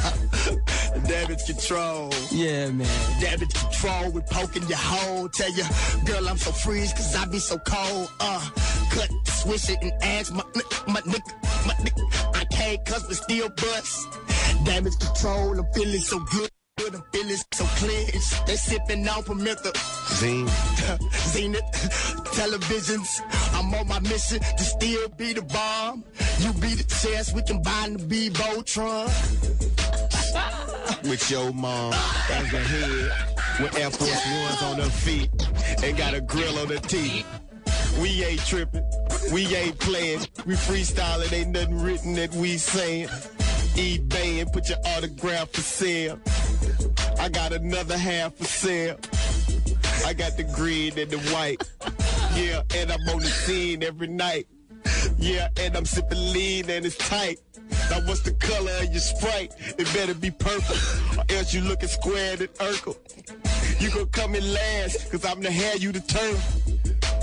Damage 1.09 1.46
control. 1.46 2.12
Yeah, 2.30 2.70
man. 2.70 3.20
Damage 3.20 3.55
control 3.55 4.10
with 4.10 4.26
poking 4.26 4.66
your 4.68 4.78
hole. 4.78 5.28
Tell 5.28 5.52
you, 5.52 5.64
girl, 6.05 6.28
I'm 6.28 6.36
so 6.36 6.52
freeze 6.52 6.92
cause 6.92 7.16
I 7.16 7.24
be 7.26 7.38
so 7.38 7.59
cold. 7.59 8.10
Uh, 8.20 8.51
cut, 8.90 9.10
swish 9.26 9.70
it 9.70 9.78
and 9.82 9.92
ask 10.02 10.32
my, 10.32 10.44
my 10.86 11.01
nigga, 11.01 11.66
my 11.66 11.74
nigga. 11.74 12.36
I 12.36 12.44
can't 12.44 12.84
cuss 12.84 13.02
but 13.05 13.16
still 13.16 13.48
bust. 13.48 14.09
Damage 14.64 14.98
control, 14.98 15.59
I'm 15.59 15.72
feeling 15.72 16.01
so 16.01 16.18
good. 16.20 16.51
I'm 16.80 17.02
feeling 17.12 17.36
so 17.52 17.64
clenched. 17.64 18.46
They 18.46 18.56
sipping 18.56 19.09
on 19.09 19.22
Pimenta. 19.22 19.72
Zine. 20.18 20.48
Zenith 21.28 21.62
televisions. 22.34 23.20
I'm 23.55 23.72
on 23.74 23.86
my 23.88 24.01
mission 24.01 24.40
to 24.40 24.64
still 24.64 25.09
be 25.10 25.32
the 25.32 25.42
bomb. 25.42 26.05
You 26.40 26.52
be 26.55 26.74
the 26.74 26.84
chess, 26.84 27.32
we 27.32 27.42
combine 27.42 27.98
to 27.98 28.05
be 28.05 28.28
Voltron. 28.30 29.06
with 31.09 31.30
your 31.30 31.52
mom 31.52 31.92
as 31.92 32.52
a 32.52 32.59
head 32.59 33.12
with 33.60 33.78
Air 33.78 33.90
Force 33.90 34.26
Ones 34.26 34.62
on 34.62 34.76
her 34.76 34.90
feet 34.90 35.30
and 35.82 35.96
got 35.96 36.14
a 36.14 36.20
grill 36.20 36.59
on 36.59 36.68
her 36.68 36.78
teeth. 36.78 37.26
We 38.01 38.24
ain't 38.24 38.44
tripping, 38.44 38.84
we 39.32 39.46
ain't 39.55 39.78
playing, 39.78 40.26
we 40.44 40.55
freestyling, 40.55 41.32
ain't 41.32 41.51
nothing 41.51 41.80
written 41.80 42.14
that 42.14 42.34
we 42.34 42.59
saying. 42.59 43.09
eBay 43.74 44.40
and 44.40 44.52
put 44.52 44.68
your 44.68 44.78
autograph 44.84 45.51
for 45.51 45.60
sale. 45.60 46.18
I 47.18 47.28
got 47.28 47.52
another 47.52 47.98
half 47.98 48.34
for 48.34 48.44
sale. 48.44 48.98
I 50.06 50.12
got 50.12 50.36
the 50.36 50.44
green 50.55 50.98
and 50.98 51.10
the 51.10 51.18
white. 51.32 51.62
Yeah, 52.34 52.62
and 52.76 52.92
I'm 52.92 53.01
on 53.09 53.20
the 53.20 53.26
scene 53.26 53.82
every 53.82 54.09
night. 54.09 54.46
Yeah, 55.18 55.48
and 55.59 55.76
I'm 55.76 55.84
sipping 55.84 56.32
lean 56.32 56.70
and 56.70 56.86
it's 56.86 56.96
tight. 56.96 57.38
Now 57.90 58.01
what's 58.06 58.20
the 58.20 58.32
color 58.32 58.72
of 58.80 58.90
your 58.92 59.01
Sprite? 59.01 59.52
It 59.78 59.92
better 59.92 60.14
be 60.14 60.30
purple, 60.30 60.76
or 61.18 61.24
else 61.36 61.52
you 61.52 61.60
looking 61.60 61.88
squared 61.88 62.40
and 62.40 62.55
Urkel. 62.55 62.96
You 63.80 63.90
gon' 63.90 64.06
come 64.09 64.34
in 64.34 64.52
last, 64.52 65.10
cause 65.10 65.24
I'm 65.24 65.40
the 65.40 65.51
hair 65.51 65.76
you 65.76 65.92
the 65.92 66.01
turn. 66.01 66.36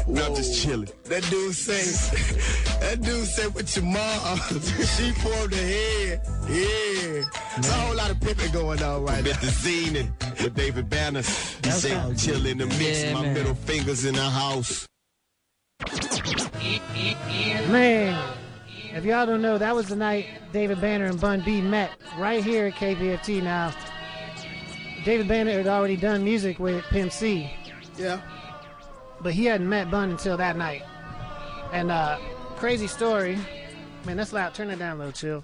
No, 0.08 0.26
I'm 0.26 0.36
just 0.36 0.62
chilling. 0.62 0.90
That 1.06 1.24
dude 1.30 1.54
say, 1.56 1.82
that 2.80 3.02
dude 3.02 3.26
say 3.28 3.48
with 3.48 3.76
your 3.76 3.86
mom. 3.86 4.38
she 4.96 5.12
formed 5.12 5.52
the 5.54 5.58
head. 5.58 6.22
Yeah. 6.50 7.24
There's 7.56 7.70
a 7.70 7.74
whole 7.74 7.96
lot 7.96 8.12
of 8.12 8.20
pimping 8.20 8.52
going 8.52 8.82
on 8.84 9.04
right 9.04 9.20
I'm 9.20 9.24
now. 9.24 9.32
at 9.32 9.42
the 9.42 9.48
Zenith 9.48 10.10
with 10.44 10.56
David 10.56 10.90
Banner. 10.90 11.22
He 11.22 11.72
say 11.72 12.14
chill 12.18 12.46
in 12.46 12.58
the 12.60 12.66
mix, 12.68 13.04
Yeah, 13.04 13.14
my 13.14 13.22
man. 13.24 13.34
middle 13.34 13.56
fingers 13.56 14.06
in 14.06 14.16
the 14.16 14.22
house. 14.30 14.88
Man, 17.70 18.34
if 18.94 19.06
y'all 19.06 19.26
don't 19.26 19.42
know, 19.42 19.58
that 19.58 19.76
was 19.76 19.88
the 19.88 19.96
night 19.96 20.26
David 20.52 20.82
Banner 20.82 21.06
and 21.06 21.20
Bun 21.20 21.42
B 21.46 21.62
met 21.62 21.92
right 22.18 22.44
here 22.44 22.68
at 22.68 22.74
KPFT. 22.74 23.42
Now, 23.42 23.74
David 25.06 25.28
Banner 25.28 25.52
had 25.52 25.68
already 25.68 25.96
done 25.96 26.24
music 26.24 26.60
with 26.60 26.84
Pimp 26.86 27.12
C. 27.12 27.50
Yeah. 27.98 28.22
But 29.22 29.34
he 29.34 29.46
hadn't 29.46 29.70
met 29.70 29.92
Bun 29.92 30.12
until 30.12 30.38
that 30.38 30.58
night. 30.58 30.84
And 31.72 31.92
uh, 31.92 32.18
crazy 32.58 32.88
story. 32.88 33.38
Man, 34.06 34.18
that's 34.18 34.34
loud. 34.34 34.54
Turn 34.54 34.70
it 34.70 34.80
down 34.80 34.98
a 34.98 35.00
little, 35.00 35.14
chill. 35.14 35.44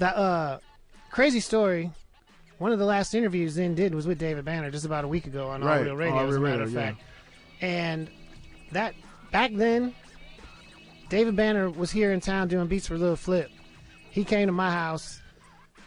That 0.00 0.16
uh, 0.16 0.58
crazy 1.10 1.40
story. 1.40 1.90
One 2.58 2.72
of 2.72 2.78
the 2.78 2.84
last 2.84 3.14
interviews 3.14 3.52
Zen 3.52 3.74
did 3.74 3.94
was 3.94 4.06
with 4.06 4.18
David 4.18 4.44
Banner 4.44 4.70
just 4.70 4.84
about 4.84 5.04
a 5.04 5.08
week 5.08 5.26
ago 5.26 5.48
on 5.48 5.62
All 5.62 5.68
Right, 5.68 5.84
Real 5.84 5.96
Radio, 5.96 6.16
All 6.16 6.28
as 6.28 6.36
a 6.36 6.40
matter 6.40 6.62
of 6.62 6.74
Radio, 6.74 6.92
fact. 6.92 7.02
And 7.60 8.08
that 8.72 8.94
back 9.32 9.52
then, 9.54 9.94
David 11.08 11.36
Banner 11.36 11.70
was 11.70 11.90
here 11.90 12.12
in 12.12 12.20
town 12.20 12.48
doing 12.48 12.66
beats 12.66 12.86
for 12.86 12.96
Lil 12.98 13.16
Flip. 13.16 13.50
He 14.10 14.24
came 14.24 14.46
to 14.46 14.52
my 14.52 14.70
house. 14.70 15.20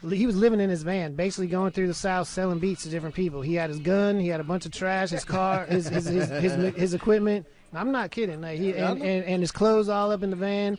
He 0.07 0.25
was 0.25 0.35
living 0.35 0.59
in 0.59 0.69
his 0.69 0.83
van, 0.83 1.15
basically 1.15 1.47
going 1.47 1.71
through 1.71 1.87
the 1.87 1.93
South 1.93 2.27
selling 2.27 2.59
beats 2.59 2.83
to 2.83 2.89
different 2.89 3.15
people. 3.15 3.41
He 3.41 3.55
had 3.55 3.69
his 3.69 3.79
gun, 3.79 4.19
he 4.19 4.27
had 4.27 4.39
a 4.39 4.43
bunch 4.43 4.65
of 4.65 4.71
trash, 4.71 5.09
his 5.09 5.25
car, 5.25 5.65
his 5.65 5.87
his 5.87 6.05
his, 6.05 6.29
his, 6.29 6.75
his 6.75 6.93
equipment. 6.93 7.45
I'm 7.73 7.91
not 7.91 8.11
kidding. 8.11 8.41
Like 8.41 8.59
he 8.59 8.73
and, 8.75 9.01
and, 9.01 9.25
and 9.25 9.41
his 9.41 9.51
clothes 9.51 9.89
all 9.89 10.11
up 10.11 10.23
in 10.23 10.29
the 10.29 10.35
van. 10.35 10.77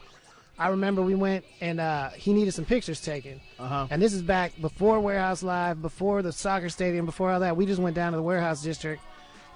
I 0.59 0.69
remember 0.69 1.03
we 1.03 1.15
went 1.15 1.45
and 1.61 1.79
uh, 1.79 2.11
he 2.11 2.33
needed 2.33 2.53
some 2.53 2.65
pictures 2.65 3.01
taken. 3.01 3.41
Uh-huh. 3.61 3.87
And 3.91 4.03
this 4.03 4.13
is 4.13 4.23
back 4.23 4.61
before 4.61 4.99
Warehouse 4.99 5.43
Live, 5.43 5.81
before 5.81 6.23
the 6.23 6.33
soccer 6.33 6.69
stadium, 6.69 7.07
before 7.07 7.31
all 7.31 7.41
that. 7.41 7.57
We 7.57 7.65
just 7.67 7.81
went 7.81 7.95
down 7.95 8.13
to 8.13 8.17
the 8.17 8.23
Warehouse 8.25 8.61
District, 8.63 9.01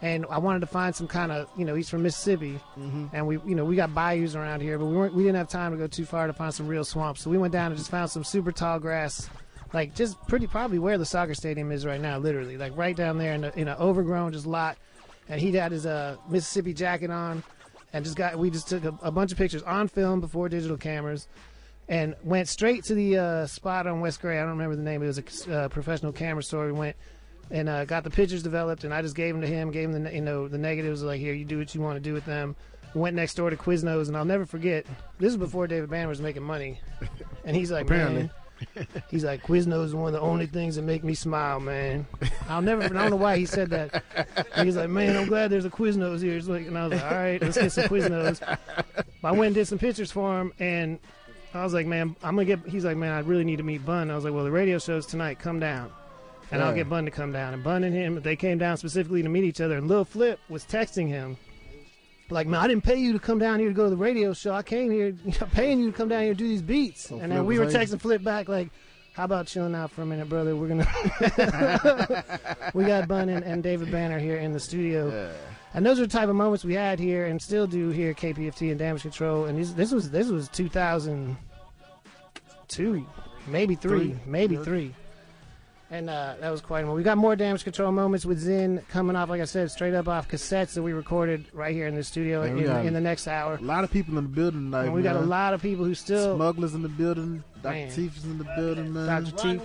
and 0.00 0.24
I 0.30 0.38
wanted 0.38 0.60
to 0.60 0.66
find 0.66 0.94
some 0.94 1.08
kind 1.08 1.32
of, 1.32 1.48
you 1.56 1.64
know, 1.64 1.74
he's 1.74 1.88
from 1.88 2.04
Mississippi, 2.04 2.60
Mhm. 2.78 3.10
and 3.12 3.26
we, 3.26 3.38
you 3.44 3.56
know, 3.56 3.64
we 3.64 3.74
got 3.74 3.92
bayous 3.92 4.36
around 4.36 4.60
here, 4.60 4.78
but 4.78 4.84
we 4.86 4.94
weren't, 4.94 5.12
we 5.14 5.24
didn't 5.24 5.38
have 5.38 5.48
time 5.48 5.72
to 5.72 5.78
go 5.78 5.88
too 5.88 6.04
far 6.04 6.28
to 6.28 6.32
find 6.32 6.54
some 6.54 6.68
real 6.68 6.84
swamps. 6.84 7.20
So 7.22 7.30
we 7.30 7.38
went 7.38 7.52
down 7.52 7.72
and 7.72 7.76
just 7.78 7.90
found 7.90 8.08
some 8.10 8.22
super 8.22 8.52
tall 8.52 8.78
grass, 8.78 9.28
like 9.72 9.94
just 9.94 10.20
pretty 10.26 10.46
probably 10.46 10.78
where 10.78 10.98
the 10.98 11.06
soccer 11.06 11.34
stadium 11.34 11.72
is 11.72 11.86
right 11.86 12.00
now, 12.00 12.18
literally, 12.18 12.56
like 12.56 12.76
right 12.76 12.96
down 12.96 13.18
there 13.18 13.32
in 13.34 13.44
a, 13.44 13.52
in 13.56 13.68
an 13.68 13.76
overgrown 13.78 14.32
just 14.32 14.46
lot. 14.46 14.76
And 15.28 15.40
he 15.40 15.52
had 15.52 15.72
his 15.72 15.86
uh, 15.86 16.16
Mississippi 16.28 16.74
jacket 16.74 17.10
on, 17.10 17.42
and 17.92 18.04
just 18.04 18.16
got 18.16 18.38
we 18.38 18.50
just 18.50 18.68
took 18.68 18.84
a, 18.84 18.94
a 19.02 19.10
bunch 19.10 19.32
of 19.32 19.38
pictures 19.38 19.62
on 19.62 19.88
film 19.88 20.20
before 20.20 20.48
digital 20.48 20.76
cameras 20.76 21.28
and 21.88 22.14
went 22.22 22.48
straight 22.48 22.84
to 22.84 22.94
the 22.94 23.18
uh, 23.18 23.46
spot 23.46 23.86
on 23.86 24.00
West 24.00 24.20
Gray. 24.20 24.38
I 24.38 24.42
don't 24.42 24.50
remember 24.50 24.76
the 24.76 24.82
name. 24.82 25.02
It 25.02 25.06
was 25.06 25.46
a 25.46 25.54
uh, 25.54 25.68
professional 25.68 26.12
camera 26.12 26.42
store. 26.42 26.66
We 26.66 26.72
went 26.72 26.96
and 27.50 27.68
uh, 27.68 27.84
got 27.84 28.04
the 28.04 28.10
pictures 28.10 28.42
developed, 28.42 28.84
and 28.84 28.94
I 28.94 29.02
just 29.02 29.14
gave 29.14 29.34
them 29.34 29.42
to 29.42 29.46
him. 29.46 29.70
Gave 29.70 29.90
him 29.90 30.04
the 30.04 30.12
you 30.14 30.20
know 30.20 30.48
the 30.48 30.58
negatives. 30.58 31.02
Like 31.02 31.20
here, 31.20 31.34
you 31.34 31.44
do 31.44 31.58
what 31.58 31.74
you 31.74 31.80
want 31.80 31.96
to 31.96 32.00
do 32.00 32.12
with 32.12 32.24
them. 32.24 32.56
Went 32.94 33.16
next 33.16 33.34
door 33.34 33.48
to 33.48 33.56
Quiznos, 33.56 34.08
and 34.08 34.16
I'll 34.16 34.24
never 34.24 34.44
forget. 34.44 34.84
This 35.18 35.30
is 35.30 35.36
before 35.36 35.66
David 35.66 35.88
Banner 35.88 36.08
was 36.08 36.20
making 36.20 36.42
money, 36.42 36.80
and 37.44 37.56
he's 37.56 37.70
like, 37.70 37.86
Apparently. 37.86 38.22
man. 38.22 38.30
He's 39.10 39.24
like, 39.24 39.42
Quiznos 39.42 39.86
is 39.86 39.94
one 39.94 40.08
of 40.08 40.12
the 40.12 40.20
only 40.20 40.46
things 40.46 40.76
that 40.76 40.82
make 40.82 41.04
me 41.04 41.14
smile, 41.14 41.60
man. 41.60 42.06
I'll 42.48 42.62
never, 42.62 42.84
I 42.84 42.88
don't 42.88 43.10
know 43.10 43.16
why 43.16 43.36
he 43.36 43.46
said 43.46 43.70
that. 43.70 44.02
He's 44.62 44.76
like, 44.76 44.90
man, 44.90 45.16
I'm 45.16 45.26
glad 45.26 45.50
there's 45.50 45.64
a 45.64 45.70
Quiznos 45.70 46.22
here. 46.22 46.36
It's 46.36 46.48
like, 46.48 46.66
and 46.66 46.76
I 46.78 46.86
was 46.86 46.92
like, 47.00 47.10
all 47.10 47.18
right, 47.18 47.42
let's 47.42 47.58
get 47.58 47.72
some 47.72 47.84
Quiznos. 47.84 48.58
I 49.24 49.30
went 49.30 49.46
and 49.46 49.54
did 49.54 49.68
some 49.68 49.78
pictures 49.78 50.10
for 50.10 50.40
him, 50.40 50.52
and 50.58 50.98
I 51.54 51.62
was 51.62 51.72
like, 51.72 51.86
man, 51.86 52.16
I'm 52.22 52.34
gonna 52.34 52.44
get. 52.44 52.66
He's 52.66 52.84
like, 52.84 52.96
man, 52.96 53.12
I 53.12 53.20
really 53.20 53.44
need 53.44 53.56
to 53.56 53.62
meet 53.62 53.84
Bun. 53.84 54.10
I 54.10 54.14
was 54.14 54.24
like, 54.24 54.34
well, 54.34 54.44
the 54.44 54.50
radio 54.50 54.78
show's 54.78 55.06
tonight. 55.06 55.38
Come 55.38 55.60
down, 55.60 55.92
and 56.50 56.62
I'll 56.62 56.74
get 56.74 56.88
Bun 56.88 57.04
to 57.04 57.10
come 57.10 57.30
down. 57.30 57.54
And 57.54 57.62
Bun 57.62 57.84
and 57.84 57.94
him, 57.94 58.20
they 58.22 58.36
came 58.36 58.58
down 58.58 58.78
specifically 58.78 59.22
to 59.22 59.28
meet 59.28 59.44
each 59.44 59.60
other. 59.60 59.76
And 59.76 59.86
Lil 59.86 60.04
Flip 60.04 60.40
was 60.48 60.64
texting 60.64 61.08
him, 61.08 61.36
like, 62.32 62.46
man, 62.46 62.60
I 62.60 62.68
didn't 62.68 62.84
pay 62.84 62.96
you 62.96 63.12
to 63.12 63.18
come 63.18 63.38
down 63.38 63.58
here 63.60 63.68
to 63.68 63.74
go 63.74 63.84
to 63.84 63.90
the 63.90 63.96
radio 63.96 64.32
show. 64.32 64.54
I 64.54 64.62
came 64.62 64.90
here, 64.90 65.14
I'm 65.40 65.50
paying 65.50 65.80
you 65.80 65.90
to 65.90 65.96
come 65.96 66.08
down 66.08 66.20
here 66.22 66.30
and 66.30 66.38
do 66.38 66.46
these 66.48 66.62
beats. 66.62 67.10
and 67.10 67.30
then 67.32 67.44
we 67.46 67.58
were 67.58 67.66
texting 67.66 68.00
Flip 68.00 68.22
back, 68.22 68.48
like, 68.48 68.70
how 69.14 69.24
about 69.24 69.46
chilling 69.46 69.74
out 69.74 69.90
for 69.90 70.00
a 70.02 70.06
minute, 70.06 70.26
brother? 70.28 70.56
We're 70.56 70.68
gonna. 70.68 70.86
we 72.74 72.84
got 72.84 73.06
Bun 73.08 73.28
and, 73.28 73.44
and 73.44 73.62
David 73.62 73.90
Banner 73.92 74.18
here 74.18 74.36
in 74.38 74.52
the 74.52 74.60
studio. 74.60 75.30
And 75.74 75.84
those 75.84 75.98
are 76.00 76.06
the 76.06 76.12
type 76.12 76.28
of 76.30 76.34
moments 76.34 76.64
we 76.64 76.72
had 76.74 76.98
here 76.98 77.26
and 77.26 77.40
still 77.40 77.66
do 77.66 77.90
here 77.90 78.10
at 78.10 78.16
KPFT 78.16 78.70
and 78.70 78.78
Damage 78.78 79.02
Control. 79.02 79.44
And 79.46 79.58
these, 79.58 79.74
this 79.74 79.92
was 79.92 80.10
this 80.10 80.28
was 80.28 80.48
2002, 80.48 83.06
maybe 83.48 83.74
three, 83.74 84.12
Three. 84.12 84.16
maybe 84.26 84.54
Yeah. 84.56 84.62
three. 84.62 84.94
And 85.92 86.08
uh, 86.08 86.36
that 86.40 86.48
was 86.48 86.62
quite 86.62 86.80
a 86.80 86.82
moment. 86.84 86.96
We 86.96 87.02
got 87.04 87.18
more 87.18 87.36
Damage 87.36 87.64
Control 87.64 87.92
moments 87.92 88.24
with 88.24 88.38
Zen 88.38 88.82
coming 88.88 89.14
off, 89.14 89.28
like 89.28 89.42
I 89.42 89.44
said, 89.44 89.70
straight 89.70 89.92
up 89.92 90.08
off 90.08 90.26
cassettes 90.26 90.72
that 90.72 90.82
we 90.82 90.94
recorded 90.94 91.44
right 91.52 91.74
here 91.74 91.86
in 91.86 91.94
the 91.94 92.02
studio 92.02 92.40
Man, 92.44 92.56
in, 92.56 92.64
got 92.64 92.86
in 92.86 92.94
the 92.94 93.00
next 93.00 93.28
hour. 93.28 93.56
A 93.56 93.60
lot 93.60 93.84
of 93.84 93.90
people 93.90 94.16
in 94.16 94.24
the 94.24 94.30
building 94.30 94.70
tonight. 94.70 94.84
And 94.84 94.94
we 94.94 95.02
got 95.02 95.16
a 95.16 95.20
lot 95.20 95.52
of 95.52 95.60
people 95.60 95.84
who 95.84 95.94
still 95.94 96.34
smugglers 96.34 96.72
in 96.72 96.80
the 96.80 96.88
building. 96.88 97.44
Dr. 97.62 97.74
Man. 97.74 97.90
Teef 97.90 98.16
is 98.16 98.24
in 98.24 98.38
the 98.38 98.48
building, 98.56 98.90
man. 98.90 99.22
Dr. 99.22 99.36
Teef. 99.36 99.62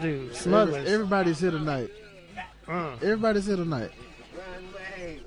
Dude, 0.00 0.34
smugglers. 0.34 0.88
Everybody's 0.88 1.40
here 1.40 1.50
tonight. 1.50 1.90
Uh. 2.66 2.92
Everybody's 3.02 3.44
here 3.44 3.56
tonight. 3.56 3.90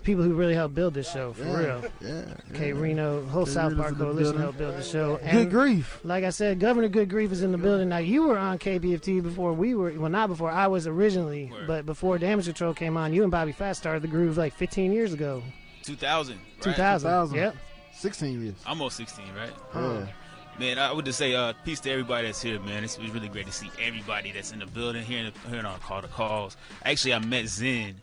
People 0.03 0.23
who 0.23 0.33
really 0.33 0.53
helped 0.55 0.73
build 0.75 0.93
this 0.93 1.09
show 1.11 1.33
for 1.33 1.43
Yeah, 1.43 1.57
real. 1.57 1.83
yeah, 2.01 2.23
K 2.53 2.67
yeah. 2.69 2.73
Reno, 2.79 3.25
whole 3.25 3.45
K 3.45 3.51
South 3.51 3.71
Reno's 3.73 3.85
Park 3.85 3.97
Coalition 3.97 4.37
helped 4.37 4.57
build 4.57 4.75
the 4.75 4.83
show. 4.83 5.19
Good 5.31 5.49
grief. 5.49 5.99
Like 6.03 6.23
I 6.23 6.29
said, 6.29 6.59
Governor 6.59 6.87
Good 6.87 7.09
Grief 7.09 7.31
is 7.31 7.43
in 7.43 7.51
the 7.51 7.57
building. 7.57 7.89
Now 7.89 7.97
you 7.99 8.23
were 8.23 8.37
on 8.37 8.57
KPFT 8.59 9.21
before 9.21 9.53
we 9.53 9.75
were. 9.75 9.91
Well, 9.91 10.09
not 10.09 10.27
before 10.29 10.51
I 10.51 10.67
was 10.67 10.87
originally, 10.87 11.51
but 11.67 11.85
before 11.85 12.17
Damage 12.17 12.45
Control 12.45 12.73
came 12.73 12.97
on, 12.97 13.13
you 13.13 13.23
and 13.23 13.31
Bobby 13.31 13.51
Fat 13.51 13.73
started 13.73 14.01
the 14.01 14.07
groove 14.07 14.37
like 14.37 14.53
15 14.53 14.91
years 14.91 15.13
ago. 15.13 15.43
2000. 15.83 16.35
right? 16.35 16.43
2000. 16.61 17.35
Yep. 17.37 17.55
16 17.93 18.41
years. 18.43 18.55
Almost 18.65 18.97
16, 18.97 19.25
right? 19.35 19.51
Yeah. 19.75 20.07
Man, 20.59 20.77
I 20.79 20.91
would 20.91 21.05
just 21.05 21.17
say 21.17 21.33
uh, 21.33 21.53
peace 21.65 21.79
to 21.81 21.91
everybody 21.91 22.27
that's 22.27 22.41
here, 22.41 22.59
man. 22.59 22.83
It's, 22.83 22.97
it's 22.97 23.09
really 23.13 23.29
great 23.29 23.45
to 23.47 23.51
see 23.51 23.69
everybody 23.81 24.31
that's 24.31 24.51
in 24.51 24.59
the 24.59 24.65
building, 24.65 25.01
hearing, 25.03 25.31
hearing 25.49 25.65
our 25.65 25.77
call 25.79 26.01
to 26.01 26.07
calls. 26.07 26.57
Actually, 26.83 27.13
I 27.13 27.19
met 27.19 27.47
Zen 27.47 27.95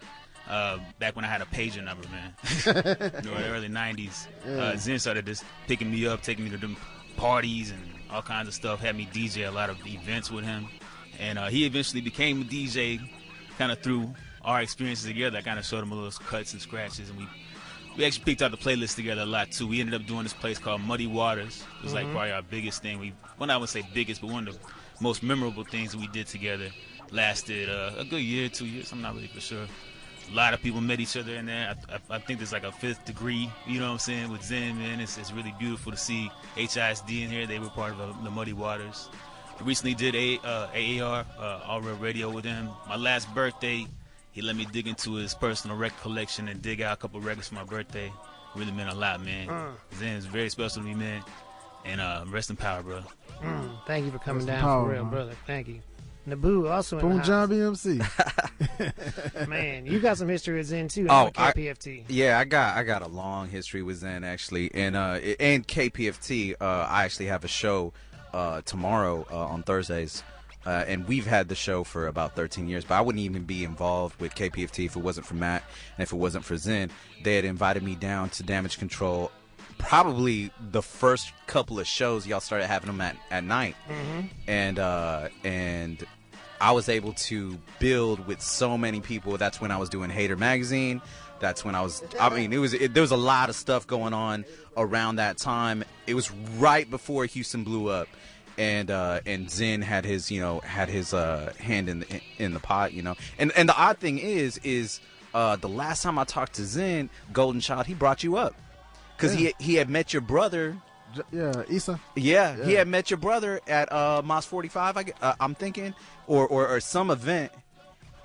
uh, 0.48 0.78
back 0.98 1.14
when 1.16 1.24
I 1.24 1.28
had 1.28 1.42
a 1.42 1.46
pager 1.46 1.84
number, 1.84 2.06
man. 2.08 2.34
in 2.66 3.24
the 3.24 3.44
early 3.50 3.68
90s. 3.68 4.26
Yeah. 4.46 4.52
Uh, 4.56 4.76
Zen 4.76 4.98
started 4.98 5.26
just 5.26 5.44
picking 5.66 5.90
me 5.90 6.06
up, 6.06 6.22
taking 6.22 6.44
me 6.44 6.50
to 6.50 6.56
them 6.56 6.76
parties 7.16 7.70
and 7.70 7.80
all 8.10 8.22
kinds 8.22 8.48
of 8.48 8.54
stuff, 8.54 8.80
had 8.80 8.96
me 8.96 9.06
DJ 9.12 9.46
a 9.46 9.50
lot 9.50 9.68
of 9.70 9.76
events 9.86 10.30
with 10.30 10.44
him. 10.44 10.66
And 11.20 11.38
uh, 11.38 11.48
he 11.48 11.66
eventually 11.66 12.00
became 12.00 12.42
a 12.42 12.44
DJ 12.44 13.00
kind 13.58 13.72
of 13.72 13.80
through 13.80 14.14
our 14.44 14.60
experiences 14.62 15.06
together. 15.06 15.38
I 15.38 15.42
kind 15.42 15.58
of 15.58 15.64
showed 15.66 15.82
him 15.82 15.92
a 15.92 15.94
little 15.94 16.10
cuts 16.26 16.52
and 16.52 16.62
scratches, 16.62 17.10
and 17.10 17.18
we 17.18 17.26
we 17.96 18.04
actually 18.04 18.24
picked 18.24 18.42
out 18.42 18.52
the 18.52 18.56
playlist 18.56 18.94
together 18.94 19.22
a 19.22 19.26
lot 19.26 19.50
too. 19.50 19.66
We 19.66 19.80
ended 19.80 20.00
up 20.00 20.06
doing 20.06 20.22
this 20.22 20.32
place 20.32 20.56
called 20.56 20.80
Muddy 20.82 21.08
Waters. 21.08 21.64
It 21.80 21.84
was 21.84 21.92
like 21.94 22.06
Mhm. 22.06 22.12
probably 22.12 22.30
our 22.30 22.42
biggest 22.42 22.80
thing. 22.80 23.00
We, 23.00 23.12
well, 23.40 23.50
I 23.50 23.56
would 23.56 23.68
say 23.68 23.82
biggest, 23.92 24.20
but 24.20 24.30
one 24.30 24.46
of 24.46 24.54
the 24.54 24.60
most 25.00 25.20
memorable 25.24 25.64
things 25.64 25.90
that 25.92 25.98
we 25.98 26.06
did 26.06 26.28
together. 26.28 26.70
Lasted 27.10 27.68
uh, 27.68 27.94
a 27.98 28.04
good 28.04 28.22
year, 28.22 28.48
two 28.48 28.66
years. 28.66 28.92
I'm 28.92 29.02
not 29.02 29.14
really 29.16 29.26
for 29.26 29.40
sure. 29.40 29.66
A 30.30 30.34
lot 30.34 30.52
of 30.54 30.62
people 30.62 30.80
met 30.80 31.00
each 31.00 31.16
other 31.16 31.34
in 31.34 31.46
there. 31.46 31.74
I, 31.90 31.94
I, 31.94 32.16
I 32.16 32.18
think 32.18 32.38
there's 32.38 32.52
like 32.52 32.64
a 32.64 32.72
fifth 32.72 33.04
degree. 33.04 33.50
You 33.66 33.80
know 33.80 33.86
what 33.86 33.92
I'm 33.92 33.98
saying 33.98 34.30
with 34.30 34.42
Zen, 34.44 34.78
man. 34.78 35.00
It's, 35.00 35.16
it's 35.16 35.32
really 35.32 35.54
beautiful 35.58 35.90
to 35.92 35.98
see 35.98 36.30
HISD 36.56 37.24
in 37.24 37.30
here. 37.30 37.46
They 37.46 37.58
were 37.58 37.70
part 37.70 37.92
of 37.94 38.00
uh, 38.00 38.12
the 38.22 38.30
Muddy 38.30 38.52
Waters. 38.52 39.08
I 39.58 39.64
recently 39.64 39.94
did 39.94 40.14
a 40.14 40.38
uh, 40.46 40.68
AAR, 41.02 41.24
uh, 41.38 41.60
All 41.66 41.80
Real 41.80 41.96
Radio 41.96 42.30
with 42.30 42.44
him. 42.44 42.68
My 42.88 42.96
last 42.96 43.32
birthday, 43.34 43.86
he 44.32 44.42
let 44.42 44.54
me 44.54 44.66
dig 44.70 44.86
into 44.86 45.14
his 45.14 45.34
personal 45.34 45.76
record 45.76 46.00
collection 46.00 46.48
and 46.48 46.60
dig 46.60 46.82
out 46.82 46.92
a 46.92 46.96
couple 46.96 47.20
records 47.20 47.48
for 47.48 47.54
my 47.54 47.64
birthday. 47.64 48.12
Really 48.54 48.72
meant 48.72 48.90
a 48.90 48.94
lot, 48.94 49.24
man. 49.24 49.48
Uh. 49.48 49.70
Zen 49.96 50.16
is 50.16 50.26
very 50.26 50.50
special 50.50 50.82
to 50.82 50.86
me, 50.88 50.94
man. 50.94 51.22
And 51.84 52.00
uh, 52.00 52.24
rest 52.28 52.50
in 52.50 52.56
power, 52.56 52.82
bro. 52.82 53.00
Mm, 53.42 53.70
thank 53.86 54.04
you 54.04 54.10
for 54.10 54.18
coming 54.18 54.46
Rest 54.46 54.48
down 54.48 54.60
power, 54.62 54.84
for 54.84 54.92
real, 54.92 55.02
man. 55.04 55.10
brother. 55.10 55.32
Thank 55.46 55.68
you. 55.68 55.80
Naboo 56.32 56.70
also 56.70 56.98
in 56.98 57.08
Boom 57.08 57.16
the 57.18 57.22
John 57.22 57.50
house. 57.50 57.84
BMC. 57.84 59.48
Man, 59.48 59.86
you 59.86 60.00
got 60.00 60.18
some 60.18 60.28
history 60.28 60.56
with 60.56 60.66
Zen 60.66 60.88
too. 60.88 61.06
Oh, 61.08 61.26
on 61.26 61.32
I, 61.36 61.52
KPFT. 61.52 62.04
yeah, 62.08 62.38
I 62.38 62.44
got 62.44 62.76
I 62.76 62.82
got 62.82 63.02
a 63.02 63.08
long 63.08 63.48
history 63.48 63.82
with 63.82 63.98
Zen 63.98 64.24
actually, 64.24 64.70
and 64.74 64.96
uh, 64.96 65.18
and 65.40 65.66
KPFT. 65.66 66.54
Uh, 66.60 66.64
I 66.88 67.04
actually 67.04 67.26
have 67.26 67.44
a 67.44 67.48
show 67.48 67.92
uh, 68.32 68.60
tomorrow 68.64 69.26
uh, 69.30 69.46
on 69.46 69.62
Thursdays, 69.62 70.22
uh, 70.66 70.84
and 70.86 71.06
we've 71.08 71.26
had 71.26 71.48
the 71.48 71.54
show 71.54 71.82
for 71.84 72.06
about 72.06 72.36
13 72.36 72.68
years. 72.68 72.84
But 72.84 72.94
I 72.94 73.00
wouldn't 73.00 73.24
even 73.24 73.44
be 73.44 73.64
involved 73.64 74.20
with 74.20 74.34
KPFT 74.34 74.86
if 74.86 74.96
it 74.96 75.00
wasn't 75.02 75.26
for 75.26 75.34
Matt 75.34 75.62
and 75.96 76.02
if 76.02 76.12
it 76.12 76.16
wasn't 76.16 76.44
for 76.44 76.56
Zen. 76.56 76.90
They 77.24 77.36
had 77.36 77.44
invited 77.44 77.82
me 77.82 77.94
down 77.94 78.30
to 78.30 78.42
Damage 78.42 78.78
Control. 78.78 79.30
Probably 79.78 80.50
the 80.72 80.82
first 80.82 81.32
couple 81.46 81.78
of 81.78 81.86
shows 81.86 82.26
y'all 82.26 82.40
started 82.40 82.66
having 82.66 82.88
them 82.88 83.00
at, 83.00 83.14
at 83.30 83.44
night, 83.44 83.76
Mhm. 83.88 84.28
and 84.48 84.78
uh, 84.80 85.28
and 85.44 86.04
I 86.60 86.72
was 86.72 86.88
able 86.88 87.12
to 87.14 87.58
build 87.78 88.26
with 88.26 88.40
so 88.40 88.76
many 88.76 89.00
people. 89.00 89.36
That's 89.36 89.60
when 89.60 89.70
I 89.70 89.76
was 89.76 89.88
doing 89.88 90.10
Hater 90.10 90.36
Magazine. 90.36 91.00
That's 91.40 91.64
when 91.64 91.74
I 91.74 91.82
was. 91.82 92.02
I 92.18 92.30
mean, 92.30 92.52
it 92.52 92.58
was. 92.58 92.74
It, 92.74 92.94
there 92.94 93.00
was 93.00 93.12
a 93.12 93.16
lot 93.16 93.48
of 93.48 93.54
stuff 93.54 93.86
going 93.86 94.12
on 94.12 94.44
around 94.76 95.16
that 95.16 95.38
time. 95.38 95.84
It 96.06 96.14
was 96.14 96.30
right 96.32 96.88
before 96.90 97.26
Houston 97.26 97.62
blew 97.62 97.88
up, 97.88 98.08
and 98.58 98.90
uh, 98.90 99.20
and 99.24 99.48
Zen 99.48 99.82
had 99.82 100.04
his, 100.04 100.32
you 100.32 100.40
know, 100.40 100.58
had 100.60 100.88
his 100.88 101.14
uh, 101.14 101.52
hand 101.60 101.88
in 101.88 102.00
the 102.00 102.20
in 102.38 102.54
the 102.54 102.60
pot, 102.60 102.92
you 102.92 103.02
know. 103.02 103.14
And 103.38 103.52
and 103.56 103.68
the 103.68 103.76
odd 103.80 103.98
thing 103.98 104.18
is, 104.18 104.58
is 104.64 105.00
uh, 105.32 105.54
the 105.54 105.68
last 105.68 106.02
time 106.02 106.18
I 106.18 106.24
talked 106.24 106.54
to 106.54 106.64
Zen, 106.64 107.08
Golden 107.32 107.60
Child, 107.60 107.86
he 107.86 107.94
brought 107.94 108.24
you 108.24 108.36
up 108.36 108.56
because 109.16 109.36
Yeah. 109.40 109.50
he 109.58 109.64
he 109.64 109.74
had 109.76 109.88
met 109.88 110.12
your 110.12 110.22
brother. 110.22 110.76
Yeah, 111.32 111.62
Issa. 111.68 112.00
Yeah, 112.16 112.64
he 112.64 112.72
had 112.74 112.88
met 112.88 113.10
your 113.10 113.18
brother 113.18 113.60
at 113.66 113.92
uh, 113.92 114.22
Mosque 114.24 114.48
45. 114.48 114.96
I, 114.96 115.04
uh, 115.22 115.34
I'm 115.40 115.54
thinking, 115.54 115.94
or, 116.26 116.46
or 116.46 116.68
or 116.68 116.80
some 116.80 117.10
event, 117.10 117.52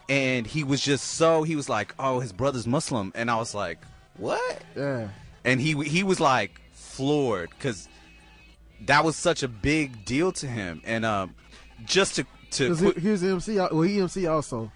and 0.09 0.45
he 0.47 0.63
was 0.63 0.81
just 0.81 1.05
so 1.05 1.43
he 1.43 1.55
was 1.55 1.69
like, 1.69 1.93
oh, 1.99 2.19
his 2.19 2.31
brother's 2.33 2.67
Muslim, 2.67 3.11
and 3.15 3.29
I 3.31 3.35
was 3.37 3.53
like, 3.55 3.79
what? 4.17 4.61
Yeah. 4.75 5.09
And 5.45 5.59
he 5.59 5.73
he 5.83 6.03
was 6.03 6.19
like 6.19 6.59
floored 6.71 7.49
because 7.51 7.87
that 8.85 9.03
was 9.03 9.15
such 9.15 9.43
a 9.43 9.47
big 9.47 10.05
deal 10.05 10.31
to 10.33 10.47
him, 10.47 10.81
and 10.85 11.05
um, 11.05 11.35
just 11.85 12.15
to 12.15 12.25
to 12.51 12.75
quick- 12.75 12.95
he, 12.97 13.01
he 13.01 13.09
was 13.09 13.23
MC. 13.23 13.55
Well, 13.57 13.81
he 13.81 13.99
MC 13.99 14.27
also. 14.27 14.71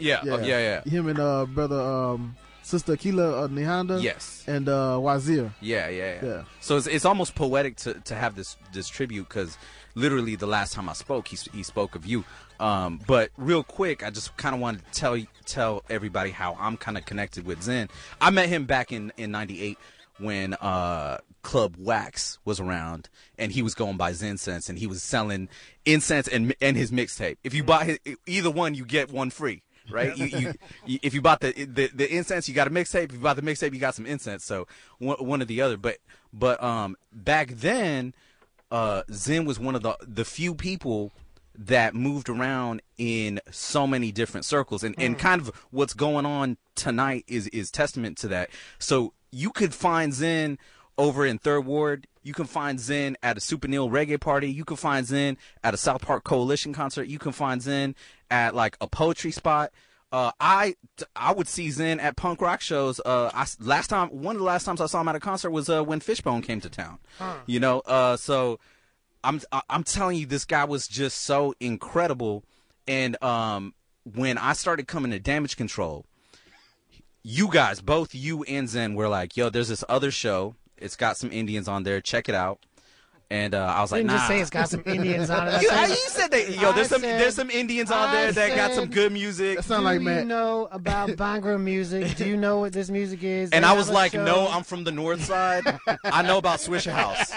Yeah, 0.00 0.20
oh, 0.22 0.38
yeah, 0.38 0.80
yeah. 0.84 0.90
Him 0.90 1.08
and 1.08 1.18
uh, 1.18 1.44
brother, 1.46 1.80
um, 1.80 2.36
sister 2.68 2.96
Akila 2.96 3.44
uh, 3.44 3.48
Nihanda. 3.48 4.02
Yes. 4.02 4.44
And 4.46 4.68
uh, 4.68 4.98
Wazir. 5.00 5.52
Yeah, 5.60 5.88
yeah, 5.88 6.14
yeah. 6.14 6.24
Yeah. 6.28 6.42
So 6.60 6.76
it's, 6.76 6.86
it's 6.86 7.04
almost 7.04 7.34
poetic 7.34 7.76
to, 7.78 7.94
to 7.94 8.14
have 8.14 8.34
this 8.36 8.56
this 8.72 8.88
tribute 8.88 9.28
because 9.28 9.56
literally 9.94 10.36
the 10.36 10.46
last 10.46 10.74
time 10.74 10.88
I 10.88 10.92
spoke, 10.92 11.28
he, 11.28 11.38
he 11.52 11.62
spoke 11.62 11.94
of 11.94 12.06
you. 12.06 12.24
Um, 12.60 13.00
but 13.06 13.30
real 13.36 13.62
quick, 13.62 14.04
I 14.04 14.10
just 14.10 14.36
kind 14.36 14.54
of 14.54 14.60
wanted 14.60 14.84
to 14.84 14.92
tell 14.92 15.18
tell 15.46 15.84
everybody 15.88 16.30
how 16.30 16.56
I'm 16.60 16.76
kind 16.76 16.98
of 16.98 17.06
connected 17.06 17.46
with 17.46 17.62
Zen. 17.62 17.88
I 18.20 18.30
met 18.30 18.48
him 18.48 18.66
back 18.66 18.92
in 18.92 19.12
in 19.16 19.30
'98 19.30 19.78
when 20.18 20.54
uh, 20.54 21.18
Club 21.42 21.76
Wax 21.78 22.38
was 22.44 22.60
around, 22.60 23.08
and 23.38 23.52
he 23.52 23.62
was 23.62 23.74
going 23.74 23.96
by 23.96 24.12
Zen 24.12 24.36
Sense, 24.36 24.68
and 24.68 24.78
he 24.78 24.86
was 24.86 25.02
selling 25.02 25.48
incense 25.84 26.28
and 26.28 26.54
and 26.60 26.76
his 26.76 26.90
mixtape. 26.90 27.36
If 27.44 27.54
you 27.54 27.64
buy 27.64 27.84
his, 27.84 27.98
either 28.26 28.50
one, 28.50 28.74
you 28.74 28.84
get 28.84 29.10
one 29.10 29.30
free. 29.30 29.62
Right, 29.90 30.16
you, 30.16 30.26
you, 30.26 30.52
you, 30.86 30.98
if 31.02 31.14
you 31.14 31.22
bought 31.22 31.40
the, 31.40 31.52
the 31.52 31.90
the 31.94 32.14
incense, 32.14 32.48
you 32.48 32.54
got 32.54 32.66
a 32.66 32.70
mixtape. 32.70 33.04
If 33.04 33.12
you 33.12 33.18
bought 33.18 33.36
the 33.36 33.42
mixtape, 33.42 33.72
you 33.72 33.80
got 33.80 33.94
some 33.94 34.06
incense. 34.06 34.44
So 34.44 34.66
one, 34.98 35.16
one 35.18 35.42
or 35.42 35.46
the 35.46 35.60
other. 35.62 35.76
But 35.76 35.98
but 36.32 36.62
um 36.62 36.96
back 37.12 37.48
then, 37.48 38.14
uh 38.70 39.02
Zen 39.10 39.44
was 39.44 39.58
one 39.58 39.74
of 39.74 39.82
the 39.82 39.96
the 40.06 40.24
few 40.24 40.54
people 40.54 41.12
that 41.58 41.94
moved 41.94 42.28
around 42.28 42.80
in 42.96 43.40
so 43.50 43.86
many 43.86 44.12
different 44.12 44.44
circles 44.44 44.84
and, 44.84 44.94
and 44.96 45.18
kind 45.18 45.40
of 45.40 45.48
what's 45.70 45.92
going 45.92 46.24
on 46.24 46.56
tonight 46.76 47.24
is 47.26 47.48
is 47.48 47.70
testament 47.70 48.16
to 48.16 48.28
that 48.28 48.48
so 48.78 49.12
you 49.32 49.50
could 49.50 49.74
find 49.74 50.14
zen 50.14 50.56
over 50.98 51.24
in 51.24 51.38
third 51.38 51.64
ward 51.64 52.06
you 52.22 52.34
can 52.34 52.44
find 52.44 52.78
zen 52.80 53.16
at 53.22 53.38
a 53.38 53.40
super 53.40 53.68
neil 53.68 53.88
reggae 53.88 54.20
party 54.20 54.50
you 54.50 54.64
can 54.64 54.76
find 54.76 55.06
zen 55.06 55.36
at 55.64 55.72
a 55.72 55.76
south 55.76 56.02
park 56.02 56.24
coalition 56.24 56.72
concert 56.72 57.04
you 57.04 57.18
can 57.18 57.32
find 57.32 57.62
zen 57.62 57.94
at 58.30 58.54
like 58.54 58.76
a 58.80 58.86
poetry 58.86 59.30
spot 59.30 59.72
uh, 60.10 60.32
I 60.40 60.74
I 61.14 61.32
would 61.32 61.48
see 61.48 61.70
Zen 61.70 62.00
at 62.00 62.16
punk 62.16 62.40
rock 62.40 62.62
shows. 62.62 62.98
Uh, 63.04 63.30
I, 63.34 63.46
last 63.60 63.88
time, 63.88 64.08
one 64.08 64.36
of 64.36 64.40
the 64.40 64.46
last 64.46 64.64
times 64.64 64.80
I 64.80 64.86
saw 64.86 65.00
him 65.02 65.08
at 65.08 65.16
a 65.16 65.20
concert 65.20 65.50
was 65.50 65.68
uh, 65.68 65.84
when 65.84 66.00
Fishbone 66.00 66.40
came 66.40 66.60
to 66.62 66.70
town. 66.70 66.98
Huh. 67.18 67.34
You 67.46 67.60
know, 67.60 67.80
uh, 67.80 68.16
so 68.16 68.58
I'm 69.22 69.40
I'm 69.68 69.84
telling 69.84 70.16
you, 70.16 70.26
this 70.26 70.44
guy 70.44 70.64
was 70.64 70.88
just 70.88 71.18
so 71.22 71.54
incredible. 71.60 72.44
And 72.86 73.22
um, 73.22 73.74
when 74.14 74.38
I 74.38 74.54
started 74.54 74.88
coming 74.88 75.10
to 75.10 75.18
Damage 75.18 75.58
Control, 75.58 76.06
you 77.22 77.48
guys, 77.50 77.82
both 77.82 78.14
you 78.14 78.44
and 78.44 78.66
Zen, 78.66 78.94
were 78.94 79.08
like, 79.08 79.36
"Yo, 79.36 79.50
there's 79.50 79.68
this 79.68 79.84
other 79.90 80.10
show. 80.10 80.54
It's 80.80 80.96
got 80.96 81.16
some 81.16 81.32
Indians 81.32 81.68
on 81.68 81.82
there. 81.82 82.00
Check 82.00 82.28
it 82.28 82.34
out." 82.34 82.60
And 83.30 83.54
uh, 83.54 83.58
I 83.76 83.82
was 83.82 83.92
like, 83.92 83.98
Didn't 84.00 84.12
"Nah." 84.12 84.16
just 84.16 84.28
say 84.28 84.40
it's 84.40 84.48
got 84.50 84.70
some 84.70 84.82
Indians 84.86 85.28
on 85.28 85.48
it. 85.48 85.60
You, 85.62 85.68
said- 85.68 85.88
you 85.90 85.94
said 85.96 86.30
that. 86.30 86.48
Yo, 86.50 86.72
there's 86.72 86.86
I 86.86 86.96
some 86.96 87.00
said- 87.02 87.20
there's 87.20 87.34
some 87.34 87.50
Indians 87.50 87.90
on 87.90 88.08
I 88.08 88.12
there 88.14 88.32
that 88.32 88.56
got 88.56 88.72
some 88.72 88.86
good 88.86 89.12
music. 89.12 89.56
That 89.56 89.64
sound 89.64 89.82
Do 89.82 89.84
like 90.04 90.18
you 90.20 90.24
know 90.24 90.66
about 90.70 91.10
Bhangra 91.18 91.60
music? 91.60 92.16
Do 92.16 92.24
you 92.26 92.38
know 92.38 92.60
what 92.60 92.72
this 92.72 92.88
music 92.88 93.22
is? 93.22 93.50
And 93.50 93.64
They 93.64 93.68
I 93.68 93.72
was 93.74 93.90
like, 93.90 94.12
show. 94.12 94.24
"No, 94.24 94.48
I'm 94.48 94.62
from 94.64 94.84
the 94.84 94.92
North 94.92 95.22
Side. 95.24 95.62
I 96.04 96.22
know 96.22 96.38
about 96.38 96.60
Swishahouse." 96.60 97.28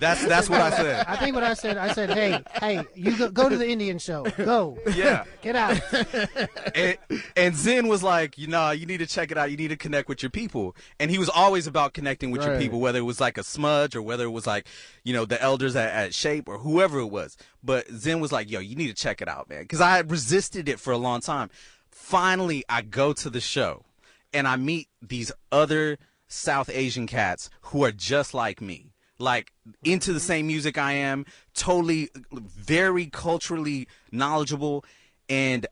That's 0.00 0.24
that's 0.26 0.48
what 0.48 0.62
I 0.62 0.70
said. 0.70 1.04
I 1.06 1.16
think 1.16 1.34
what 1.34 1.44
I 1.44 1.52
said. 1.52 1.76
I 1.76 1.92
said, 1.92 2.10
"Hey, 2.10 2.40
hey, 2.60 2.82
you 2.94 3.14
go, 3.16 3.30
go 3.30 3.48
to 3.50 3.56
the 3.58 3.68
Indian 3.68 3.98
show. 3.98 4.24
Go. 4.38 4.78
Yeah. 4.94 5.24
Get 5.42 5.56
out." 5.56 5.78
and, 6.74 6.96
and 7.36 7.54
Zen 7.56 7.86
was 7.88 8.02
like, 8.02 8.38
you 8.38 8.46
know, 8.46 8.70
you 8.70 8.86
need 8.86 8.98
to 8.98 9.06
check 9.06 9.30
it 9.30 9.36
out. 9.36 9.50
You 9.50 9.56
need 9.58 9.68
to 9.68 9.76
connect 9.76 10.08
with 10.08 10.22
your 10.22 10.30
people. 10.30 10.74
And 10.98 11.10
he 11.10 11.18
was 11.18 11.28
always 11.28 11.66
about 11.66 11.92
connecting 11.92 12.30
with 12.30 12.42
your 12.44 12.58
people, 12.58 12.80
whether 12.80 12.98
it 12.98 13.02
was 13.02 13.20
like 13.20 13.36
a 13.38 13.42
smudge 13.44 13.94
or 13.94 14.02
whether 14.02 14.24
it 14.24 14.30
was 14.30 14.46
like, 14.46 14.66
you 15.04 15.12
know, 15.12 15.26
the 15.34 15.42
elders 15.42 15.74
at, 15.74 15.90
at 15.90 16.14
Shape 16.14 16.48
or 16.48 16.58
whoever 16.58 17.00
it 17.00 17.06
was. 17.06 17.36
But 17.62 17.88
Zen 17.90 18.20
was 18.20 18.30
like, 18.30 18.50
yo, 18.50 18.60
you 18.60 18.76
need 18.76 18.88
to 18.88 18.94
check 18.94 19.20
it 19.20 19.28
out, 19.28 19.48
man. 19.48 19.62
Because 19.62 19.80
I 19.80 19.98
resisted 20.00 20.68
it 20.68 20.78
for 20.78 20.92
a 20.92 20.96
long 20.96 21.20
time. 21.20 21.50
Finally, 21.90 22.64
I 22.68 22.82
go 22.82 23.12
to 23.12 23.28
the 23.28 23.40
show 23.40 23.84
and 24.32 24.46
I 24.46 24.56
meet 24.56 24.88
these 25.02 25.32
other 25.50 25.98
South 26.28 26.70
Asian 26.70 27.06
cats 27.06 27.50
who 27.62 27.84
are 27.84 27.92
just 27.92 28.32
like 28.32 28.60
me. 28.60 28.92
Like 29.18 29.52
into 29.84 30.12
the 30.12 30.20
same 30.20 30.46
music 30.46 30.76
I 30.76 30.92
am, 30.92 31.24
totally 31.54 32.10
very 32.32 33.06
culturally 33.06 33.88
knowledgeable. 34.10 34.84
And 35.28 35.66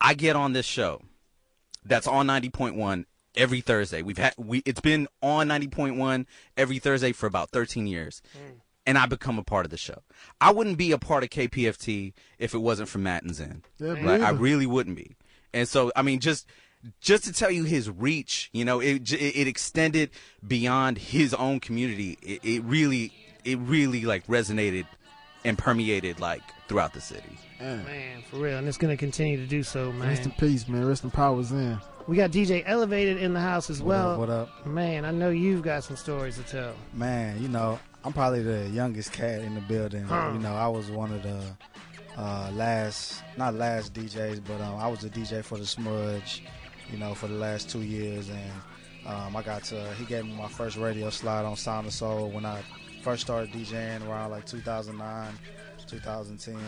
I 0.00 0.14
get 0.14 0.36
on 0.36 0.52
this 0.52 0.66
show 0.66 1.02
that's 1.84 2.06
on 2.06 2.26
90.1 2.28 3.04
every 3.36 3.60
Thursday. 3.60 4.02
We've 4.02 4.18
had 4.18 4.34
we 4.36 4.62
it's 4.64 4.80
been 4.80 5.08
on 5.22 5.48
90.1 5.48 6.26
every 6.56 6.78
Thursday 6.78 7.12
for 7.12 7.26
about 7.26 7.50
13 7.50 7.86
years. 7.86 8.22
Mm. 8.36 8.60
And 8.86 8.98
I 8.98 9.06
become 9.06 9.38
a 9.38 9.42
part 9.42 9.64
of 9.64 9.70
the 9.70 9.78
show. 9.78 10.02
I 10.40 10.50
wouldn't 10.52 10.76
be 10.76 10.92
a 10.92 10.98
part 10.98 11.22
of 11.24 11.30
KPFT 11.30 12.12
if 12.38 12.52
it 12.54 12.58
wasn't 12.58 12.88
for 12.88 12.98
Matt 12.98 13.22
and 13.22 13.34
Zen. 13.34 13.62
Yeah, 13.78 13.92
Like, 13.94 14.20
I 14.20 14.30
really 14.30 14.66
wouldn't 14.66 14.96
be. 14.96 15.16
And 15.54 15.66
so 15.68 15.90
I 15.96 16.02
mean 16.02 16.20
just 16.20 16.46
just 17.00 17.24
to 17.24 17.32
tell 17.32 17.50
you 17.50 17.64
his 17.64 17.88
reach, 17.88 18.50
you 18.52 18.64
know, 18.64 18.80
it 18.80 19.10
it 19.12 19.48
extended 19.48 20.10
beyond 20.46 20.98
his 20.98 21.32
own 21.32 21.60
community. 21.60 22.18
It, 22.22 22.44
it 22.44 22.62
really 22.64 23.12
it 23.44 23.58
really 23.60 24.02
like 24.04 24.26
resonated 24.26 24.84
and 25.44 25.56
permeated 25.56 26.20
like 26.20 26.42
throughout 26.68 26.92
the 26.92 27.00
city. 27.00 27.38
Man, 27.60 28.22
for 28.30 28.36
real, 28.36 28.58
and 28.58 28.68
it's 28.68 28.76
gonna 28.76 28.96
continue 28.98 29.38
to 29.38 29.46
do 29.46 29.62
so, 29.62 29.90
man. 29.92 30.08
Rest 30.08 30.24
in 30.26 30.32
peace, 30.32 30.68
man. 30.68 30.86
Rest 30.86 31.04
in 31.04 31.10
power, 31.10 31.42
Zen. 31.42 31.80
We 32.06 32.16
got 32.16 32.30
DJ 32.32 32.62
Elevated 32.66 33.16
in 33.16 33.32
the 33.32 33.40
house 33.40 33.70
as 33.70 33.80
What 33.82 33.96
up, 33.96 34.06
well. 34.06 34.18
what 34.18 34.28
up? 34.28 34.66
Man, 34.66 35.06
I 35.06 35.10
know 35.10 35.30
you've 35.30 35.62
got 35.62 35.84
some 35.84 35.96
stories 35.96 36.36
to 36.36 36.42
tell. 36.42 36.74
Man, 36.92 37.40
you 37.40 37.48
know, 37.48 37.78
I'm 38.04 38.12
probably 38.12 38.42
the 38.42 38.68
youngest 38.68 39.12
cat 39.12 39.40
in 39.40 39.54
the 39.54 39.62
building. 39.62 40.04
Huh. 40.04 40.32
You 40.34 40.38
know, 40.38 40.54
I 40.54 40.68
was 40.68 40.90
one 40.90 41.10
of 41.10 41.22
the 41.22 41.40
uh, 42.18 42.50
last, 42.52 43.22
not 43.38 43.54
last 43.54 43.94
DJs, 43.94 44.42
but 44.46 44.60
um, 44.60 44.76
I 44.76 44.88
was 44.88 45.02
a 45.04 45.08
DJ 45.08 45.42
for 45.42 45.56
the 45.56 45.64
Smudge, 45.64 46.42
you 46.92 46.98
know, 46.98 47.14
for 47.14 47.28
the 47.28 47.34
last 47.34 47.70
two 47.70 47.80
years. 47.80 48.28
And 48.28 48.52
um, 49.06 49.34
I 49.34 49.42
got 49.42 49.64
to, 49.64 49.94
he 49.94 50.04
gave 50.04 50.26
me 50.26 50.34
my 50.34 50.48
first 50.48 50.76
radio 50.76 51.08
slot 51.08 51.46
on 51.46 51.56
Sound 51.56 51.86
of 51.86 51.94
Soul 51.94 52.28
when 52.28 52.44
I 52.44 52.60
first 53.02 53.22
started 53.22 53.50
DJing 53.52 54.06
around 54.06 54.32
like 54.32 54.44
2009, 54.44 55.32
2010. 55.86 56.58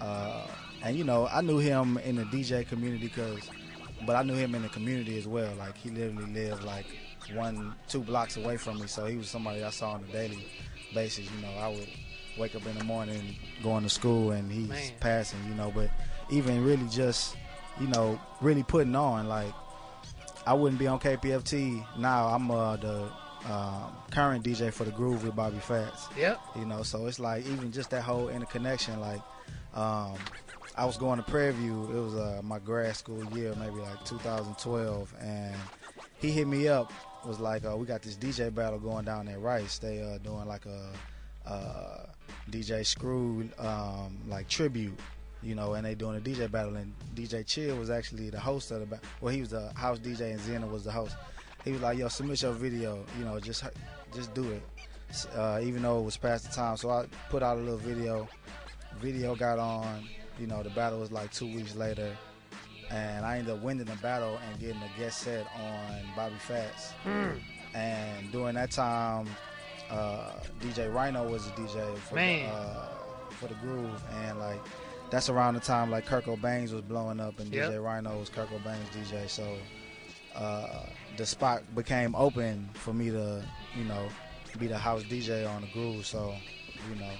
Uh, 0.00 0.46
and, 0.82 0.96
you 0.96 1.04
know, 1.04 1.28
I 1.28 1.40
knew 1.40 1.58
him 1.58 1.98
in 1.98 2.16
the 2.16 2.24
DJ 2.24 2.66
community 2.66 3.06
because, 3.06 3.48
but 4.04 4.16
I 4.16 4.24
knew 4.24 4.34
him 4.34 4.56
in 4.56 4.62
the 4.62 4.68
community 4.70 5.18
as 5.18 5.28
well. 5.28 5.54
Like, 5.56 5.76
he 5.78 5.90
literally 5.90 6.32
lived 6.32 6.64
like 6.64 6.86
one, 7.34 7.74
two 7.88 8.00
blocks 8.00 8.36
away 8.36 8.56
from 8.56 8.80
me. 8.80 8.86
So 8.86 9.06
he 9.06 9.16
was 9.16 9.28
somebody 9.28 9.62
I 9.62 9.70
saw 9.70 9.92
on 9.92 10.04
a 10.08 10.12
daily 10.12 10.44
basis. 10.94 11.28
You 11.30 11.42
know, 11.42 11.52
I 11.58 11.68
would 11.68 11.88
wake 12.38 12.54
up 12.54 12.66
in 12.66 12.76
the 12.78 12.84
morning 12.84 13.36
going 13.62 13.82
to 13.82 13.90
school 13.90 14.30
and 14.30 14.50
he's 14.50 14.68
Man. 14.68 14.92
passing, 15.00 15.38
you 15.48 15.54
know, 15.54 15.72
but 15.74 15.90
even 16.30 16.64
really 16.64 16.86
just, 16.88 17.36
you 17.80 17.88
know, 17.88 18.20
really 18.40 18.62
putting 18.62 18.94
on, 18.94 19.28
like, 19.28 19.52
I 20.46 20.54
wouldn't 20.54 20.78
be 20.78 20.86
on 20.86 20.98
KPFT 20.98 21.84
now. 21.98 22.28
I'm 22.28 22.50
uh, 22.50 22.76
the 22.76 23.10
um, 23.50 23.92
current 24.10 24.44
DJ 24.44 24.72
for 24.72 24.84
the 24.84 24.90
Groove 24.90 25.24
with 25.24 25.36
Bobby 25.36 25.58
Fats. 25.58 26.08
Yep. 26.16 26.40
You 26.56 26.64
know, 26.64 26.82
so 26.82 27.06
it's 27.06 27.18
like 27.18 27.46
even 27.46 27.70
just 27.72 27.90
that 27.90 28.02
whole 28.02 28.28
interconnection. 28.28 28.98
Like, 29.00 29.20
um, 29.74 30.14
I 30.76 30.84
was 30.84 30.96
going 30.96 31.18
to 31.18 31.22
Prairie 31.22 31.52
View. 31.52 31.90
It 31.92 32.00
was 32.00 32.14
uh, 32.14 32.40
my 32.42 32.58
grad 32.58 32.96
school 32.96 33.24
year, 33.36 33.54
maybe 33.58 33.76
like 33.76 34.04
2012, 34.04 35.14
and 35.20 35.54
he 36.18 36.30
hit 36.30 36.46
me 36.46 36.68
up. 36.68 36.92
Was 37.28 37.40
like, 37.40 37.66
uh, 37.66 37.76
we 37.76 37.84
got 37.84 38.00
this 38.00 38.16
DJ 38.16 38.54
battle 38.54 38.78
going 38.78 39.04
down 39.04 39.28
at 39.28 39.38
Rice. 39.38 39.78
They 39.78 40.00
uh, 40.00 40.16
doing 40.16 40.48
like 40.48 40.64
a 40.64 40.88
uh, 41.46 42.06
DJ 42.50 42.86
Screw 42.86 43.46
um, 43.58 44.16
like 44.26 44.48
tribute, 44.48 44.98
you 45.42 45.54
know, 45.54 45.74
and 45.74 45.84
they 45.84 45.94
doing 45.94 46.16
a 46.16 46.20
DJ 46.22 46.50
battle. 46.50 46.76
And 46.76 46.94
DJ 47.14 47.46
Chill 47.46 47.76
was 47.76 47.90
actually 47.90 48.30
the 48.30 48.40
host 48.40 48.70
of 48.70 48.80
the 48.80 48.86
battle. 48.86 49.04
Well, 49.20 49.34
he 49.34 49.40
was 49.40 49.50
the 49.50 49.70
house 49.74 49.98
DJ, 49.98 50.32
and 50.32 50.40
Zena 50.40 50.66
was 50.66 50.84
the 50.84 50.90
host. 50.90 51.16
He 51.66 51.72
was 51.72 51.82
like, 51.82 51.98
"Yo, 51.98 52.08
submit 52.08 52.40
your 52.40 52.52
video. 52.52 53.04
You 53.18 53.26
know, 53.26 53.38
just 53.38 53.62
just 54.14 54.32
do 54.32 54.50
it." 54.50 54.62
Uh, 55.34 55.60
even 55.62 55.82
though 55.82 55.98
it 55.98 56.04
was 56.04 56.16
past 56.16 56.48
the 56.48 56.54
time, 56.54 56.78
so 56.78 56.88
I 56.88 57.04
put 57.28 57.42
out 57.42 57.58
a 57.58 57.60
little 57.60 57.76
video. 57.76 58.26
Video 59.02 59.34
got 59.34 59.58
on. 59.58 60.08
You 60.40 60.46
know, 60.46 60.62
the 60.62 60.70
battle 60.70 61.00
was 61.00 61.12
like 61.12 61.30
two 61.30 61.54
weeks 61.54 61.76
later, 61.76 62.16
and 62.90 63.24
I 63.24 63.38
ended 63.38 63.54
up 63.54 63.62
winning 63.62 63.86
the 63.86 63.96
battle 63.96 64.38
and 64.48 64.60
getting 64.60 64.80
a 64.82 64.98
guest 64.98 65.20
set 65.20 65.46
on 65.56 65.94
Bobby 66.16 66.36
Fats. 66.38 66.92
Mm. 67.04 67.38
And 67.74 68.32
during 68.32 68.54
that 68.54 68.70
time, 68.70 69.28
uh, 69.90 70.32
DJ 70.60 70.92
Rhino 70.92 71.28
was 71.28 71.44
the 71.46 71.52
DJ 71.52 71.96
for 71.98 72.14
the, 72.14 72.42
uh, 72.44 72.88
for 73.30 73.48
the 73.48 73.54
groove, 73.54 74.02
and 74.22 74.38
like 74.38 74.60
that's 75.10 75.28
around 75.28 75.54
the 75.54 75.60
time 75.60 75.90
like 75.90 76.06
Kirko 76.06 76.40
Bangz 76.40 76.72
was 76.72 76.82
blowing 76.82 77.20
up, 77.20 77.38
and 77.40 77.52
Yep. 77.52 77.70
DJ 77.70 77.82
Rhino 77.82 78.18
was 78.18 78.30
Kirko 78.30 78.62
Bangz' 78.64 78.88
DJ. 78.90 79.28
So 79.28 79.56
uh, 80.34 80.86
the 81.16 81.26
spot 81.26 81.62
became 81.74 82.14
open 82.14 82.68
for 82.74 82.92
me 82.92 83.10
to, 83.10 83.44
you 83.76 83.84
know, 83.84 84.08
be 84.58 84.66
the 84.66 84.78
house 84.78 85.02
DJ 85.04 85.48
on 85.48 85.62
the 85.62 85.68
groove. 85.68 86.06
So, 86.06 86.34
you 86.90 87.00
know, 87.00 87.10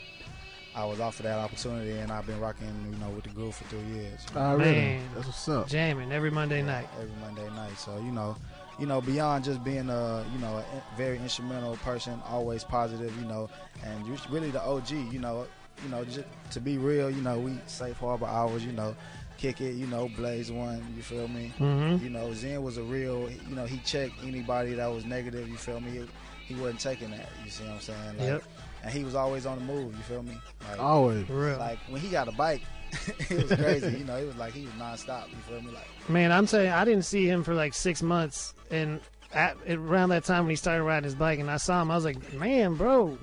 I 0.75 0.85
was 0.85 1.01
offered 1.01 1.25
that 1.25 1.39
opportunity, 1.39 1.93
and 1.93 2.13
I've 2.13 2.27
been 2.27 2.39
rocking, 2.41 2.69
you 2.93 2.99
know, 2.99 3.09
with 3.11 3.25
the 3.25 3.31
group 3.31 3.55
for 3.55 3.65
three 3.65 3.81
years. 3.95 4.21
Ah, 4.37 4.53
really? 4.53 4.73
Man, 4.73 5.03
That's 5.15 5.27
what's 5.27 5.49
up. 5.49 5.69
Jamming 5.69 6.13
every 6.13 6.31
Monday 6.31 6.63
night. 6.63 6.89
Every 7.01 7.15
Monday 7.21 7.49
night. 7.57 7.77
So 7.79 7.97
you 7.99 8.13
know, 8.13 8.37
you 8.79 8.87
know, 8.87 9.01
beyond 9.01 9.45
just 9.45 9.65
being 9.65 9.89
a 9.91 10.25
you 10.33 10.39
know 10.39 10.59
a 10.59 10.97
very 10.97 11.19
instrumental 11.19 11.77
person, 11.79 12.21
always 12.29 12.65
positive, 12.65 13.17
you 13.21 13.27
know, 13.27 13.49
and 13.85 14.07
you're 14.07 14.17
really 14.31 14.51
the 14.51 14.63
OG. 14.63 14.91
You 14.91 15.19
know, 15.19 15.47
you 15.83 15.91
know, 15.91 16.05
just 16.05 16.21
to 16.53 16.61
be 16.61 16.79
real, 16.79 17.11
you 17.11 17.23
know, 17.23 17.39
we 17.39 17.59
safe 17.67 17.97
harbor 17.97 18.27
hours. 18.27 18.65
You 18.65 18.73
know. 18.73 18.95
Kick 19.39 19.61
it, 19.61 19.75
you 19.75 19.87
know, 19.87 20.09
Blaze 20.17 20.51
one, 20.51 20.85
you 20.97 21.03
feel 21.05 21.29
me? 21.29 21.53
Mhm. 21.61 22.03
You 22.03 22.11
know, 22.11 22.35
Zen 22.35 22.61
was 22.61 22.77
a 22.77 22.83
real, 22.83 23.31
you 23.49 23.55
know, 23.55 23.67
he 23.67 23.79
checked 23.85 24.15
anybody 24.25 24.75
that 24.75 24.89
was 24.89 25.05
negative, 25.05 25.49
you 25.49 25.57
feel 25.57 25.79
me? 25.81 25.93
He, 25.93 26.53
he 26.53 26.61
wasn't 26.61 26.81
taking 26.81 27.13
that, 27.13 27.29
you 27.45 27.49
see 27.53 27.63
what 27.63 27.75
I'm 27.75 27.81
saying? 27.81 28.19
Like, 28.19 28.27
Yep. 28.27 28.43
And 28.83 28.93
he 28.93 29.05
was 29.05 29.15
always 29.15 29.45
on 29.47 29.59
the 29.59 29.65
move, 29.65 29.95
you 29.97 30.03
feel 30.03 30.23
me? 30.23 30.39
Like, 30.71 30.81
Always. 30.81 31.27
For 31.27 31.35
real. 31.35 31.59
Like, 31.59 31.79
when 31.89 32.01
he 32.01 32.09
got 32.09 32.29
a 32.29 32.33
bike, 32.33 32.63
it 33.31 33.43
was 33.49 33.53
crazy, 33.59 33.99
you 33.99 34.05
know, 34.05 34.17
it 34.17 34.27
was 34.27 34.37
like 34.37 34.53
he 34.55 34.65
was 34.65 34.73
nonstop, 34.75 35.29
you 35.31 35.37
feel 35.49 35.61
me? 35.61 35.73
Like, 35.73 35.87
Man, 36.09 36.33
I'm 36.33 36.47
saying 36.47 36.71
I 36.73 36.85
didn't 36.85 37.05
see 37.05 37.29
him 37.29 37.43
for 37.45 37.55
like 37.55 37.75
six 37.75 38.03
months, 38.03 38.55
and 38.71 39.01
at, 39.35 39.57
around 39.69 40.09
that 40.11 40.25
time 40.25 40.45
when 40.45 40.51
he 40.51 40.57
started 40.57 40.85
riding 40.85 41.05
his 41.05 41.15
bike, 41.15 41.39
and 41.39 41.51
I 41.51 41.57
saw 41.59 41.83
him, 41.83 41.91
I 41.91 41.97
was 41.97 42.05
like, 42.05 42.33
man, 42.33 42.75
bro, 42.75 43.19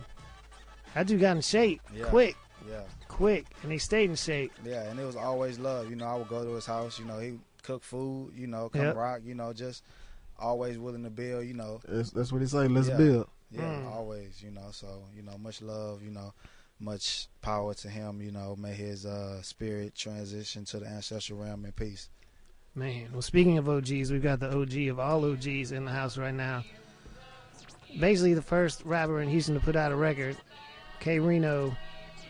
that 0.94 1.08
dude 1.08 1.20
got 1.22 1.36
in 1.36 1.42
shape 1.42 1.82
Yeah. 1.96 2.06
quick, 2.06 2.36
yeah. 2.70 2.82
quick, 3.08 3.46
and 3.64 3.72
he 3.72 3.78
stayed 3.80 4.10
in 4.10 4.16
shape. 4.16 4.52
Yeah, 4.64 4.84
and 4.90 5.00
it 5.00 5.06
was 5.06 5.16
always 5.16 5.58
love. 5.58 5.90
You 5.90 5.96
know, 5.96 6.06
I 6.06 6.16
would 6.16 6.28
go 6.30 6.44
to 6.44 6.52
his 6.52 6.66
house. 6.66 7.00
You 7.00 7.06
know, 7.06 7.18
he 7.20 7.40
cook 7.64 7.82
food. 7.84 8.34
You 8.36 8.48
know, 8.48 8.70
come 8.70 8.82
Yep. 8.82 8.96
rock. 8.96 9.22
You 9.26 9.34
know, 9.36 9.52
just 9.52 9.84
always 10.38 10.78
willing 10.78 11.04
to 11.06 11.10
build. 11.10 11.46
You 11.46 11.54
know, 11.56 11.80
That's, 11.88 12.12
that's 12.12 12.32
what 12.32 12.42
he 12.42 12.48
say. 12.48 12.68
Let's 12.68 12.88
yeah, 12.90 12.98
build. 12.98 13.28
Yeah, 13.52 13.62
Mm. 13.62 13.92
always. 13.92 14.42
You 14.44 14.52
know, 14.52 14.70
so 14.72 15.04
you 15.16 15.22
know, 15.22 15.38
much 15.38 15.62
love. 15.62 16.02
You 16.04 16.12
know, 16.12 16.34
much 16.80 17.28
power 17.42 17.74
to 17.76 17.90
him. 17.90 18.22
You 18.22 18.32
know, 18.32 18.56
may 18.58 18.74
his 18.74 19.06
uh, 19.06 19.42
spirit 19.42 19.96
transition 19.96 20.66
to 20.66 20.80
the 20.80 20.88
ancestral 20.88 21.40
realm 21.40 21.66
in 21.66 21.72
peace. 21.72 22.10
Man, 22.78 23.08
well, 23.14 23.22
speaking 23.22 23.58
of 23.58 23.70
OGs, 23.70 24.12
we've 24.12 24.22
got 24.22 24.42
the 24.42 24.52
OG 24.54 24.90
of 24.90 25.00
all 25.00 25.24
OGs 25.32 25.72
in 25.72 25.86
the 25.86 25.92
house 25.92 26.18
right 26.18 26.34
now. 26.34 26.64
Basically, 27.98 28.34
the 28.34 28.42
first 28.42 28.84
rapper 28.84 29.22
in 29.22 29.30
Houston 29.30 29.54
to 29.56 29.62
put 29.62 29.78
out 29.78 29.94
a 29.94 29.96
record, 29.96 30.36
K-Rino, 31.00 31.74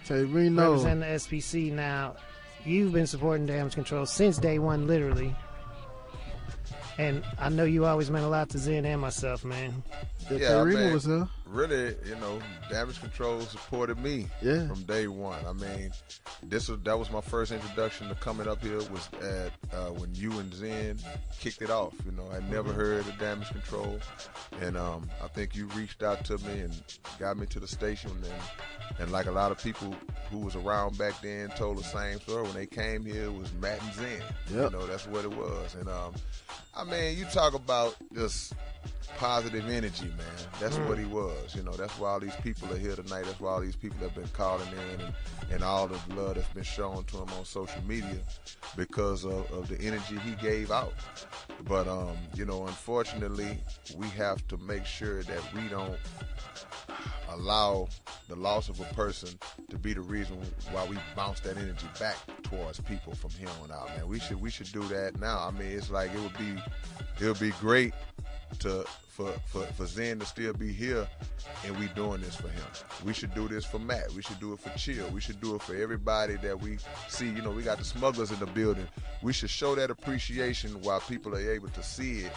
K 0.05 0.23
Reno. 0.23 0.69
representing 0.69 0.99
the 0.99 1.05
SPC. 1.07 1.71
Now, 1.71 2.15
you've 2.63 2.93
been 2.93 3.07
supporting 3.07 3.47
Damage 3.47 3.73
Control 3.73 4.05
since 4.05 4.37
day 4.37 4.59
one, 4.59 4.85
literally. 4.85 5.35
And 6.97 7.23
I 7.39 7.49
know 7.49 7.65
you 7.65 7.85
always 7.85 8.09
meant 8.09 8.25
a 8.25 8.29
lot 8.29 8.49
to 8.49 8.57
Zen 8.57 8.85
and 8.85 9.01
myself, 9.01 9.43
man. 9.43 9.83
yeah, 10.31 10.61
I 10.61 10.63
mean, 10.63 10.99
Really, 11.55 11.95
you 12.05 12.17
know, 12.17 12.37
Damage 12.69 12.99
Control 12.99 13.39
supported 13.39 13.97
me 13.97 14.27
Yeah. 14.41 14.67
from 14.67 14.83
day 14.83 15.07
one. 15.07 15.39
I 15.47 15.53
mean, 15.53 15.89
this 16.43 16.67
was 16.67 16.81
that 16.81 16.99
was 16.99 17.09
my 17.09 17.21
first 17.21 17.53
introduction 17.53 18.09
to 18.09 18.15
coming 18.15 18.45
up 18.45 18.61
here 18.61 18.79
was 18.91 19.07
at 19.21 19.53
uh, 19.73 19.91
when 19.91 20.13
you 20.13 20.37
and 20.37 20.53
Zen 20.53 20.99
kicked 21.39 21.61
it 21.61 21.69
off. 21.69 21.93
You 22.05 22.11
know, 22.11 22.29
I 22.29 22.41
never 22.51 22.73
Mhm. 22.73 22.75
heard 22.75 23.07
of 23.07 23.17
Damage 23.19 23.47
Control, 23.51 24.01
and 24.59 24.75
um, 24.75 25.09
I 25.23 25.29
think 25.29 25.55
you 25.55 25.67
reached 25.67 26.03
out 26.03 26.25
to 26.25 26.37
me 26.39 26.59
and 26.59 26.83
got 27.19 27.37
me 27.37 27.45
to 27.45 27.61
the 27.61 27.69
station, 27.69 28.11
and 28.11 28.99
and 28.99 29.11
like 29.13 29.27
a 29.27 29.31
lot 29.31 29.49
of 29.53 29.57
people 29.63 29.95
who 30.31 30.39
was 30.39 30.57
around 30.57 30.97
back 30.97 31.13
then 31.21 31.49
told 31.51 31.77
the 31.77 31.83
same 31.85 32.19
story 32.19 32.43
when 32.43 32.53
they 32.53 32.65
came 32.67 33.05
here 33.05 33.25
it 33.25 33.33
was 33.33 33.53
Matt 33.53 33.81
and 33.81 33.93
Zen. 33.93 34.21
You 34.49 34.69
know, 34.71 34.85
that's 34.87 35.07
what 35.07 35.23
it 35.23 35.31
was, 35.31 35.75
and 35.75 35.87
um, 35.87 36.15
I 36.75 36.83
mean, 36.83 37.17
you 37.17 37.23
talk 37.25 37.53
about 37.53 37.95
just 38.13 38.51
positive 39.17 39.67
energy, 39.69 40.05
man. 40.17 40.49
That's 40.59 40.77
Mm. 40.77 40.87
what 40.87 40.97
he 40.97 41.05
was. 41.05 41.55
You 41.55 41.63
know, 41.63 41.71
that's 41.73 41.97
why 41.99 42.09
all 42.11 42.19
these 42.19 42.35
people 42.37 42.71
are 42.73 42.77
here 42.77 42.95
tonight. 42.95 43.23
That's 43.25 43.39
why 43.39 43.51
all 43.51 43.61
these 43.61 43.75
people 43.75 43.97
have 43.99 44.13
been 44.15 44.27
calling 44.33 44.67
in 44.93 45.01
and, 45.01 45.13
and 45.51 45.63
all 45.63 45.87
the 45.87 45.99
love 46.15 46.35
that's 46.35 46.47
been 46.53 46.63
shown 46.63 47.03
to 47.05 47.17
him 47.17 47.29
on 47.37 47.45
social 47.45 47.81
media 47.87 48.19
because 48.75 49.23
of, 49.25 49.49
of 49.51 49.67
the 49.69 49.79
energy 49.81 50.17
he 50.19 50.31
gave 50.35 50.71
out. 50.71 50.93
But 51.63 51.87
um, 51.87 52.17
you 52.35 52.45
know, 52.45 52.67
unfortunately, 52.67 53.57
we 53.97 54.07
have 54.09 54.45
to 54.49 54.57
make 54.57 54.85
sure 54.85 55.23
that 55.23 55.53
we 55.53 55.67
don't 55.69 55.97
allow 57.29 57.87
the 58.29 58.35
loss 58.35 58.69
of 58.69 58.79
a 58.79 58.85
person 58.93 59.29
to 59.69 59.77
be 59.77 59.93
the 59.93 60.01
reason 60.01 60.37
why 60.71 60.85
we 60.85 60.97
bounce 61.15 61.39
that 61.41 61.57
energy 61.57 61.87
back 61.99 62.17
towards 62.43 62.79
people 62.81 63.13
from 63.13 63.31
here 63.31 63.49
on 63.63 63.71
out, 63.71 63.87
man. 63.97 64.07
We 64.07 64.19
should 64.19 64.39
we 64.41 64.49
should 64.49 64.71
do 64.71 64.83
that 64.89 65.19
now. 65.19 65.39
I 65.39 65.51
mean, 65.51 65.71
it's 65.71 65.89
like 65.89 66.13
it 66.13 66.19
would 66.19 66.37
be 66.37 66.55
it 67.19 67.27
would 67.27 67.39
be 67.39 67.51
great 67.61 67.93
to 68.59 68.85
for, 69.15 69.31
for, 69.45 69.61
for 69.67 69.85
Zen 69.85 70.19
to 70.19 70.25
still 70.25 70.51
be 70.53 70.73
here 70.73 71.07
and 71.65 71.79
we 71.79 71.87
doing 71.89 72.19
this 72.19 72.35
for 72.35 72.49
him. 72.49 72.65
We 73.05 73.13
should 73.13 73.33
do 73.33 73.47
this 73.47 73.63
for 73.63 73.79
Matt. 73.79 74.11
We 74.11 74.21
should 74.21 74.41
do 74.41 74.51
it 74.51 74.59
for 74.59 74.77
Chill. 74.77 75.07
We 75.09 75.21
should 75.21 75.39
do 75.39 75.55
it 75.55 75.61
for 75.61 75.73
everybody 75.73 76.35
that 76.37 76.59
we 76.59 76.79
see. 77.07 77.27
You 77.27 77.41
know, 77.41 77.51
we 77.51 77.63
got 77.63 77.77
the 77.77 77.85
smugglers 77.85 78.31
in 78.31 78.39
the 78.39 78.45
building. 78.45 78.87
We 79.21 79.31
should 79.31 79.49
show 79.49 79.73
that 79.75 79.89
appreciation 79.89 80.81
while 80.81 80.99
people 80.99 81.33
are 81.33 81.51
able 81.51 81.69
to 81.69 81.81
see 81.81 82.21
it. 82.21 82.33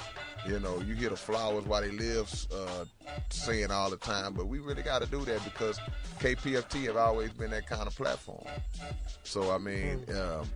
You 0.47 0.61
know, 0.61 0.81
you 0.81 0.95
hear 0.95 1.11
the 1.11 1.17
flowers 1.17 1.65
while 1.65 1.83
they 1.83 1.91
live 1.91 2.33
uh, 2.53 2.85
saying 3.31 3.71
all 3.71 3.91
the 3.91 3.97
time, 3.97 4.35
but 4.35 4.47
we 4.47 4.59
really 4.59 4.83
got 4.83 5.03
to 5.03 5.09
do 5.09 5.25
that 5.25 5.43
because 5.45 5.79
KPFT 6.21 6.85
have 6.87 6.97
always 6.97 7.31
been 7.33 7.51
that 7.51 7.67
kind 7.67 7.87
of 7.87 7.95
platform. 7.97 8.45
So 9.25 9.51
I 9.51 9.59
mean, 9.59 10.05
um, 10.11 10.49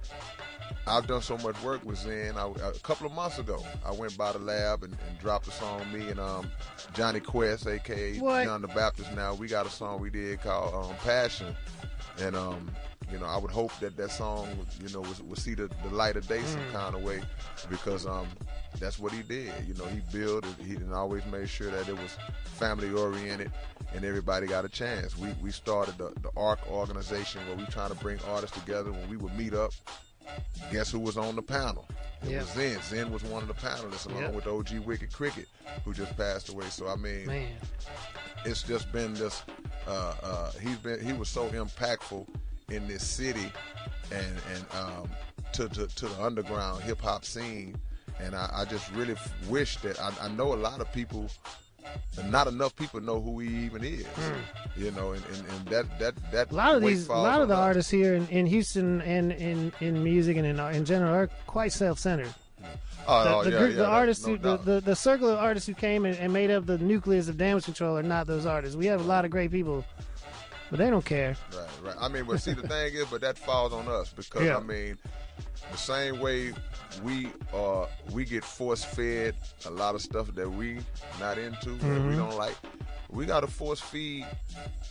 I've 0.87 1.07
done 1.07 1.23
so 1.23 1.37
much 1.39 1.61
work 1.63 1.85
with 1.85 1.99
Zen. 1.99 2.37
I, 2.37 2.47
a 2.47 2.73
couple 2.83 3.07
of 3.07 3.13
months 3.13 3.39
ago, 3.39 3.63
I 3.85 3.93
went 3.93 4.17
by 4.17 4.33
the 4.33 4.39
lab 4.39 4.83
and, 4.83 4.97
and 5.09 5.19
dropped 5.19 5.47
a 5.49 5.53
song. 5.53 5.81
Me 5.93 6.09
and 6.09 6.19
um, 6.21 6.51
Johnny 6.95 7.21
Quest, 7.21 7.67
aka 7.67 8.19
What? 8.19 8.45
John 8.45 8.63
the 8.63 8.69
Baptist. 8.69 9.13
Now 9.15 9.35
we 9.35 9.47
got 9.47 9.67
a 9.67 9.71
song 9.71 10.01
we 10.01 10.11
did 10.11 10.41
called 10.41 10.75
um, 10.75 10.97
Passion, 10.97 11.55
and 12.21 12.37
um, 12.37 12.71
you 13.11 13.19
know 13.19 13.27
I 13.27 13.37
would 13.37 13.51
hope 13.51 13.73
that 13.81 13.97
that 13.97 14.11
song, 14.11 14.49
you 14.81 14.93
know, 14.93 15.01
would, 15.01 15.39
see 15.39 15.55
the, 15.55 15.69
the 15.83 15.91
light 15.91 16.17
of 16.17 16.27
day 16.29 16.43
some 16.43 16.63
Mm. 16.63 16.73
kind 16.73 16.95
of 16.95 17.03
way, 17.03 17.21
because 17.71 18.07
um, 18.07 18.29
that's 18.79 18.99
what 18.99 19.13
he 19.13 19.23
did. 19.23 19.53
You 19.67 19.75
know, 19.75 19.85
he 19.87 20.01
built 20.17 20.45
it. 20.45 20.55
He 20.65 20.75
didn't 20.75 20.93
always 20.95 21.25
made 21.27 21.49
sure 21.49 21.71
that 21.71 21.89
it 21.89 21.97
was 21.97 22.17
family 22.45 22.91
oriented 22.93 23.51
and 23.95 24.05
everybody 24.05 24.47
got 24.47 24.65
a 24.65 24.69
chance. 24.69 25.17
We 25.19 25.29
we 25.43 25.51
started 25.51 25.99
the, 25.99 26.13
the 26.23 26.31
ARC 26.37 26.61
organization 26.71 27.41
where 27.47 27.57
we 27.57 27.65
trying 27.67 27.91
to 27.91 27.97
bring 27.97 28.19
artists 28.31 28.59
together 28.59 28.91
when 28.93 29.09
we 29.09 29.17
would 29.17 29.37
meet 29.37 29.55
up. 29.55 29.73
Guess 30.71 30.91
who 30.91 31.01
was 31.01 31.17
on 31.17 31.37
the 31.37 31.43
panel? 31.43 31.87
It 32.23 32.31
Yeah. 32.31 32.39
was 32.41 32.49
Zen. 32.51 32.83
Zen 32.83 33.13
was 33.13 33.23
one 33.25 33.43
of 33.43 33.49
the 33.49 33.55
panelists 33.55 34.07
along 34.07 34.23
Yeah. 34.23 34.31
with 34.31 34.47
OG 34.47 34.79
Wicked 34.81 35.13
Cricket, 35.13 35.49
who 35.85 35.93
just 35.93 36.17
passed 36.17 36.49
away. 36.49 36.69
So 36.71 36.89
I 36.89 36.97
mean, 36.97 37.27
Man. 37.27 37.53
it's 38.45 38.63
just 38.63 38.91
been 38.93 39.15
this. 39.15 39.43
Uh, 39.87 40.15
uh, 40.23 40.53
he's 40.53 40.77
been 40.79 41.05
he 41.05 41.13
was 41.13 41.29
so 41.29 41.49
impactful 41.51 42.27
in 42.71 42.87
this 42.89 43.05
city, 43.07 43.51
and 44.13 44.37
and 44.55 44.65
um, 44.75 45.11
to, 45.53 45.69
to 45.71 45.87
to 45.89 46.09
the 46.09 46.23
underground 46.23 46.83
hip 46.85 47.01
hop 47.01 47.25
scene, 47.25 47.77
and 48.21 48.35
I, 48.35 48.49
I 48.53 48.65
just 48.65 48.91
really 48.93 49.17
wish 49.49 49.77
that 49.79 50.01
I, 50.01 50.13
I 50.23 50.29
know 50.29 50.55
a 50.55 50.57
lot 50.57 50.81
of 50.81 50.91
people. 50.93 51.29
Not 52.27 52.47
enough 52.47 52.77
people 52.77 53.01
know 53.01 53.21
who 53.21 53.41
he 53.41 53.65
even 53.65 53.83
is, 53.85 54.07
hmm. 54.07 54.83
you 54.83 54.91
know, 54.93 55.13
and, 55.13 55.25
and, 55.27 55.49
and 55.49 55.69
that 55.69 55.99
that 55.99 56.33
that. 56.33 56.51
A 56.51 56.55
lot 56.55 56.75
of 56.75 56.83
these, 56.83 57.09
a 57.09 57.13
lot 57.13 57.41
of 57.41 57.49
the 57.49 57.55
us. 57.55 57.61
artists 57.61 57.91
here 57.91 58.15
in, 58.15 58.29
in 58.29 58.47
Houston 58.47 59.01
and 59.03 59.33
in, 59.33 59.73
in 59.81 60.03
music 60.03 60.37
and 60.37 60.47
in, 60.47 60.59
in 60.59 60.85
general 60.85 61.15
are 61.15 61.29
quite 61.47 61.73
self-centered. 61.73 62.33
Oh, 63.09 63.25
the, 63.25 63.35
oh, 63.35 63.45
the, 63.45 63.51
yeah, 63.51 63.59
group, 63.59 63.71
yeah, 63.71 63.77
the 63.77 63.87
artists, 63.87 64.27
no 64.27 64.33
who, 64.33 64.39
the, 64.39 64.57
the 64.59 64.81
the 64.81 64.97
circle 64.97 65.29
of 65.29 65.39
artists 65.39 65.67
who 65.67 65.75
came 65.75 66.05
and, 66.05 66.17
and 66.19 66.33
made 66.33 66.51
up 66.51 66.67
the 66.67 66.79
nucleus 66.79 67.29
of 67.29 67.37
Damage 67.37 67.65
Control 67.65 67.99
are 67.99 68.03
not 68.03 68.27
those 68.29 68.47
artists. 68.47 68.77
We 68.77 68.87
have 68.87 69.01
a 69.01 69.05
lot 69.05 69.25
of 69.25 69.33
great 69.33 69.51
people, 69.51 69.85
but 70.71 70.79
they 70.79 70.89
don't 70.89 71.05
care. 71.05 71.37
Right, 71.53 71.69
right. 71.83 71.97
I 72.01 72.09
mean, 72.09 72.25
but 72.25 72.41
see, 72.41 72.53
the 72.53 72.69
thing 72.69 72.95
is, 72.95 73.07
but 73.07 73.21
that 73.23 73.37
falls 73.39 73.73
on 73.73 73.89
us 73.89 74.13
because 74.13 74.45
Yeah. 74.45 74.57
I 74.57 74.61
mean, 74.61 74.99
the 75.70 75.78
same 75.78 76.19
way 76.20 76.52
we 77.02 77.28
uh 77.55 77.86
we 78.12 78.24
get 78.24 78.44
force 78.44 78.85
fed 78.85 79.35
a 79.66 79.70
lot 79.70 79.94
of 79.94 80.02
stuff 80.02 80.35
that 80.35 80.51
we 80.51 80.78
not 81.20 81.39
into 81.39 81.70
that 81.70 81.81
we 81.81 82.14
Mhm. 82.14 82.16
don't 82.16 82.36
like. 82.36 82.56
We 83.10 83.27
got 83.27 83.40
to 83.40 83.47
force 83.47 83.81
feed 83.81 84.27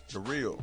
the 0.09 0.19
real 0.19 0.59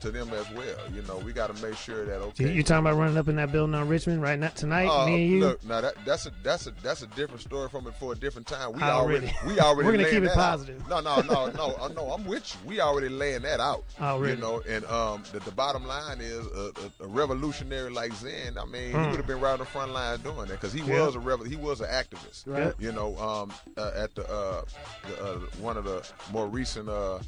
to 0.00 0.10
them 0.10 0.30
as 0.32 0.48
well. 0.50 0.76
You 0.92 1.02
know, 1.02 1.18
we 1.18 1.32
got 1.32 1.54
to 1.54 1.62
make 1.62 1.76
sure 1.76 2.04
that 2.06 2.16
okay. 2.20 2.52
You, 2.52 2.62
talking 2.62 2.86
about 2.86 2.98
running 2.98 3.16
up 3.16 3.28
in 3.28 3.36
that 3.36 3.52
building 3.52 3.74
on 3.74 3.88
Richmond 3.88 4.22
right 4.22 4.38
now 4.38 4.48
tonight? 4.48 4.86
Uh, 4.88 5.06
me 5.06 5.14
and 5.24 5.30
you. 5.32 5.40
Look, 5.40 5.64
now 5.64 5.80
that 5.80 5.94
that's 6.04 6.26
a 6.26 6.32
that's 6.42 6.66
a 6.66 6.72
that's 6.82 7.02
a 7.02 7.06
different 7.08 7.40
story 7.42 7.68
from 7.68 7.86
it 7.86 7.94
for 7.94 8.12
a 8.12 8.16
different 8.16 8.46
time. 8.46 8.72
We 8.72 8.82
Already. 8.82 9.26
already 9.28 9.54
we 9.54 9.60
already 9.60 9.86
We're 9.86 9.92
gonna 9.96 10.04
keep 10.10 10.18
it 10.22 10.26
that 10.26 10.30
out. 10.30 10.50
positive. 10.50 10.88
No, 10.88 11.00
no, 11.00 11.20
no, 11.22 11.46
no, 11.50 11.74
uh, 11.80 11.88
no. 11.88 12.10
I'm 12.12 12.24
with 12.24 12.54
you. 12.54 12.68
We 12.68 12.80
already 12.80 13.08
laying 13.08 13.42
that 13.42 13.60
out. 13.60 13.84
Already. 14.00 14.34
You 14.34 14.40
know, 14.40 14.62
and 14.68 14.84
um, 14.86 15.22
the, 15.32 15.40
the 15.40 15.50
bottom 15.52 15.86
line 15.86 16.18
is 16.20 16.46
a, 16.46 16.72
a, 17.00 17.04
a 17.04 17.06
revolutionary 17.08 17.90
like 17.90 18.12
Zen. 18.14 18.58
I 18.58 18.64
mean, 18.64 18.90
he 18.90 18.98
Mm. 18.98 19.10
would 19.10 19.16
have 19.16 19.26
been 19.26 19.40
right 19.40 19.52
on 19.52 19.58
the 19.58 19.64
front 19.64 19.92
line 19.92 20.18
doing 20.20 20.36
that 20.48 20.48
because 20.60 20.72
he 20.72 20.80
Yeah. 20.82 21.04
was 21.06 21.14
a 21.14 21.20
revel- 21.20 21.44
he 21.46 21.56
was 21.56 21.80
an 21.80 21.88
activist. 21.88 22.44
Right. 22.46 22.72
You 22.78 22.92
know, 22.92 23.16
um, 23.18 23.52
uh, 23.76 23.90
at 23.94 24.14
the, 24.14 24.28
uh, 24.28 24.62
the 25.08 25.24
uh, 25.24 25.38
one 25.60 25.76
of 25.76 25.84
the 25.84 26.08
more 26.32 26.46
recent 26.48 26.88
uh, 26.88 27.18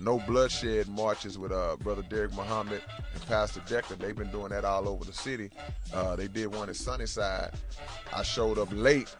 no 0.00 0.18
bloodshed 0.20 0.88
marches 0.88 1.38
with 1.38 1.52
uh, 1.52 1.76
brother 1.80 2.02
Deric 2.12 2.34
Muhammad 2.34 2.82
and 3.14 3.26
Pastor 3.26 3.62
Decker. 3.66 3.94
They've 3.94 4.16
been 4.16 4.30
doing 4.30 4.50
that 4.50 4.64
all 4.64 4.86
over 4.86 5.04
the 5.04 5.12
city. 5.12 5.50
Uh, 5.94 6.14
they 6.14 6.28
did 6.28 6.54
one 6.54 6.68
at 6.68 6.76
Sunnyside. 6.76 7.52
I 8.14 8.22
showed 8.22 8.58
up 8.58 8.68
late 8.70 9.14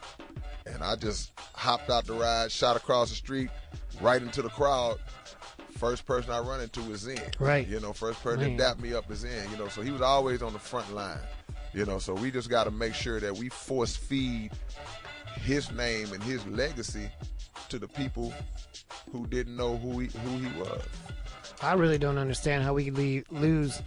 and 0.67 0.83
I 0.83 0.97
just 0.97 1.33
hopped 1.55 1.89
out 1.89 2.05
the 2.05 2.13
ride, 2.13 2.53
shot 2.53 2.77
across 2.77 3.09
the 3.09 3.17
street, 3.17 3.49
right 4.01 4.21
into 4.21 4.43
the 4.43 4.51
crowd. 4.51 4.99
First 5.79 6.07
person 6.07 6.31
I 6.33 6.41
run 6.41 6.61
into 6.61 6.81
is 6.93 7.09
in. 7.09 7.19
Right. 7.41 7.67
You 7.67 7.81
know, 7.81 7.93
first 7.93 8.23
person 8.23 8.43
Man. 8.43 8.51
to 8.51 8.57
dap 8.57 8.79
me 8.79 8.93
up 8.93 9.11
is 9.11 9.21
Zen. 9.21 9.51
You 9.51 9.57
know, 9.57 9.69
so 9.69 9.81
he 9.81 9.91
was 9.91 10.03
always 10.03 10.43
on 10.43 10.53
the 10.53 10.59
front 10.59 10.95
line. 10.95 11.19
You 11.73 11.87
know, 11.87 11.99
so 11.99 12.13
we 12.13 12.31
just 12.31 12.51
got 12.51 12.65
to 12.65 12.71
make 12.71 12.95
sure 12.95 13.19
that 13.21 13.35
we 13.35 13.49
force 13.49 13.97
feed 13.97 14.53
his 15.41 15.73
name 15.73 16.13
and 16.13 16.23
his 16.23 16.47
legacy 16.47 17.09
to 17.71 17.79
the 17.79 17.89
people 17.89 18.35
who 19.11 19.27
didn't 19.27 19.57
know 19.57 19.79
who 19.79 20.01
he 20.01 20.09
who 20.19 20.39
he 20.39 20.61
was. 20.61 20.83
I 21.63 21.75
really 21.75 21.99
don't 21.99 22.19
understand 22.19 22.65
how 22.65 22.75
we 22.75 22.87
could 22.87 22.97
leave, 22.97 23.25
lose 23.31 23.81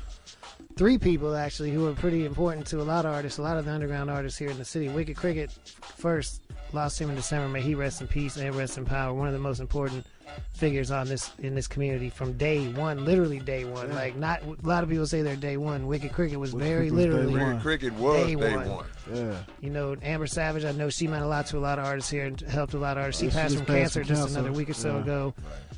three 0.78 0.98
people 0.98 1.36
actually 1.36 1.72
who 1.72 1.88
are 1.88 1.94
pretty 1.94 2.26
important 2.26 2.66
to 2.68 2.82
a 2.82 2.84
lot 2.84 3.06
of 3.06 3.14
artists, 3.14 3.38
a 3.38 3.42
lot 3.42 3.58
of 3.58 3.66
the 3.66 3.72
underground 3.72 4.10
artists 4.10 4.40
here 4.40 4.50
in 4.50 4.58
the 4.58 4.64
city. 4.64 4.88
Wicked 4.88 5.18
Cricket 5.18 5.52
first 5.98 6.42
lost 6.72 7.00
him 7.00 7.10
in 7.10 7.16
December. 7.16 7.50
May 7.50 7.62
he 7.62 7.76
rest 7.76 8.00
in 8.00 8.08
peace 8.08 8.38
and 8.38 8.56
rest 8.56 8.78
in 8.78 8.86
power. 8.86 9.14
One 9.14 9.28
of 9.28 9.34
the 9.34 9.40
most 9.40 9.60
important 9.60 10.06
figures 10.54 10.90
on 10.92 11.08
this 11.08 11.32
in 11.40 11.54
this 11.56 11.68
community 11.68 12.10
from 12.10 12.34
day 12.38 12.68
one, 12.70 13.04
literally 13.06 13.40
day 13.40 13.66
one. 13.66 13.90
Yeah. 13.90 13.96
Like 13.96 14.16
not 14.16 14.42
a 14.44 14.68
lot 14.68 14.84
of 14.84 14.90
people 14.90 15.06
say 15.08 15.22
they're 15.22 15.36
day 15.36 15.58
one. 15.58 15.88
Wicked 15.88 16.14
Cricket 16.14 16.40
was 16.40 16.54
Wicked 16.54 16.68
very 16.68 16.90
Cricket 16.90 16.94
was 16.94 17.04
day 17.06 17.10
literally 17.10 17.34
one. 17.42 17.50
Wicked 17.50 17.62
Cricket 17.62 17.94
was 17.94 18.26
day 18.26 18.36
one. 18.36 18.86
Yeah. 19.14 19.38
You 19.62 19.70
know, 19.70 19.96
Amber 20.02 20.28
Savage, 20.28 20.66
I 20.66 20.72
know 20.72 20.90
she 20.90 21.08
meant 21.08 21.24
a 21.24 21.28
lot 21.28 21.46
to 21.48 21.58
a 21.58 21.60
lot 21.60 21.78
of 21.80 21.86
artists 21.86 22.10
here 22.10 22.26
and 22.26 22.40
helped 22.42 22.74
a 22.74 22.78
lot 22.80 22.98
of 22.98 23.04
artists. 23.04 23.22
She 23.22 23.30
She 23.30 23.36
passed 23.36 23.56
from 23.58 23.66
passed 23.66 23.78
cancer 23.80 24.00
from 24.02 24.08
just 24.08 24.22
cancer. 24.22 24.40
another 24.40 24.54
week 24.54 24.70
or 24.70 24.74
so 24.74 24.96
Yeah. 24.96 25.02
ago. 25.02 25.34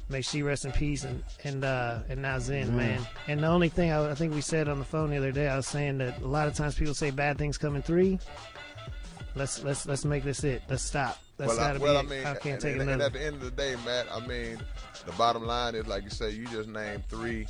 May 0.09 0.21
she 0.21 0.41
rest 0.41 0.63
in 0.63 0.71
peace 0.71 1.03
and 1.03 1.21
and 1.43 1.65
uh, 1.65 1.99
and 2.07 2.21
now 2.21 2.39
Zen, 2.39 2.67
Yeah. 2.67 2.71
man. 2.73 3.07
And 3.27 3.41
the 3.43 3.47
only 3.47 3.67
thing 3.69 3.91
I, 3.91 4.11
I 4.11 4.15
think 4.15 4.33
we 4.33 4.39
said 4.41 4.69
on 4.69 4.79
the 4.79 4.85
phone 4.85 5.09
the 5.09 5.17
other 5.17 5.31
day, 5.33 5.49
I 5.49 5.57
was 5.57 5.67
saying 5.67 5.97
that 5.97 6.21
a 6.21 6.27
lot 6.27 6.47
of 6.47 6.53
times 6.53 6.75
people 6.75 6.93
say 6.93 7.11
bad 7.11 7.37
things 7.37 7.57
come 7.57 7.75
in 7.75 7.81
three. 7.81 8.19
Let's 9.35 9.63
let's 9.63 9.85
let's 9.85 10.05
make 10.05 10.23
this 10.23 10.43
it. 10.43 10.61
Let's 10.69 10.83
stop. 10.83 11.17
That's 11.37 11.49
well, 11.55 11.59
I, 11.59 11.67
gotta 11.73 11.79
well, 11.79 11.97
I 11.97 12.01
mean. 12.01 12.25
I 12.25 12.33
can't 12.33 12.45
and, 12.45 12.61
take 12.61 12.77
and, 12.81 12.89
and 12.89 13.01
at 13.01 13.13
the 13.13 13.23
end 13.23 13.35
of 13.35 13.41
the 13.41 13.51
day, 13.51 13.75
Matt, 13.85 14.07
I 14.11 14.25
mean, 14.25 14.57
the 15.05 15.11
bottom 15.13 15.45
line 15.45 15.75
is, 15.75 15.85
like 15.85 16.03
you 16.03 16.09
say, 16.09 16.31
you 16.31 16.47
just 16.47 16.67
named 16.67 17.03
three 17.09 17.45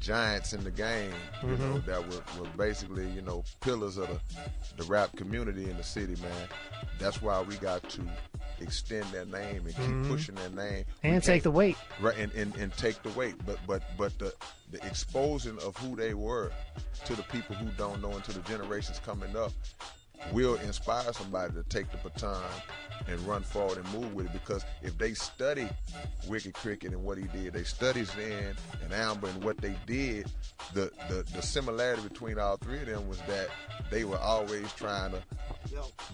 giants 0.00 0.52
in 0.52 0.64
the 0.64 0.70
game, 0.72 1.12
you 1.42 1.50
know, 1.50 1.56
Mhm. 1.78 1.86
that 1.86 2.08
were, 2.08 2.42
were 2.42 2.48
basically, 2.56 3.08
you 3.10 3.22
know, 3.22 3.44
pillars 3.60 3.96
of 3.98 4.08
the, 4.08 4.20
the 4.82 4.84
rap 4.84 5.14
community 5.16 5.70
in 5.70 5.76
the 5.76 5.84
city, 5.84 6.16
man. 6.20 6.48
That's 6.98 7.22
why 7.22 7.40
we 7.40 7.54
got 7.56 7.88
to 7.90 8.02
extend 8.60 9.04
their 9.06 9.24
name 9.26 9.64
and 9.66 9.74
keep 9.76 9.84
Mhm. 9.84 10.08
pushing 10.08 10.34
their 10.34 10.50
name. 10.50 10.84
And 11.04 11.22
take 11.22 11.44
the 11.44 11.50
weight. 11.52 11.76
Right, 12.00 12.16
and, 12.18 12.32
and, 12.32 12.54
and 12.56 12.76
take 12.76 13.00
the 13.04 13.10
weight. 13.10 13.36
But 13.46 13.58
but 13.66 13.82
but 13.96 14.18
the 14.18 14.34
the 14.72 14.84
exposing 14.84 15.58
of 15.60 15.76
who 15.76 15.94
they 15.94 16.14
were 16.14 16.50
to 17.04 17.14
the 17.14 17.22
people 17.24 17.54
who 17.54 17.68
don't 17.78 18.02
know 18.02 18.10
and 18.12 18.24
to 18.24 18.32
the 18.32 18.40
generations 18.40 19.00
coming 19.04 19.36
up 19.36 19.52
will 20.32 20.56
inspire 20.56 21.12
somebody 21.12 21.52
to 21.54 21.62
take 21.64 21.90
the 21.90 21.98
baton 21.98 22.42
and 23.08 23.20
run 23.20 23.42
forward 23.42 23.78
and 23.78 23.92
move 23.92 24.14
with 24.14 24.26
it 24.26 24.32
because 24.32 24.64
if 24.82 24.96
they 24.98 25.14
study 25.14 25.68
Wicked 26.28 26.54
Cricket 26.54 26.92
and 26.92 27.04
what 27.04 27.18
he 27.18 27.24
did, 27.24 27.52
they 27.52 27.64
study 27.64 28.04
Zen 28.04 28.54
and 28.82 28.92
Amber 28.92 29.28
and 29.28 29.42
what 29.44 29.58
they 29.58 29.76
did, 29.86 30.30
the, 30.72 30.90
the, 31.08 31.24
the 31.34 31.42
similarity 31.42 32.02
between 32.02 32.38
all 32.38 32.56
three 32.56 32.78
of 32.78 32.86
them 32.86 33.08
was 33.08 33.18
that 33.22 33.48
they 33.90 34.04
were 34.04 34.18
always 34.18 34.72
trying 34.72 35.12
to 35.12 35.22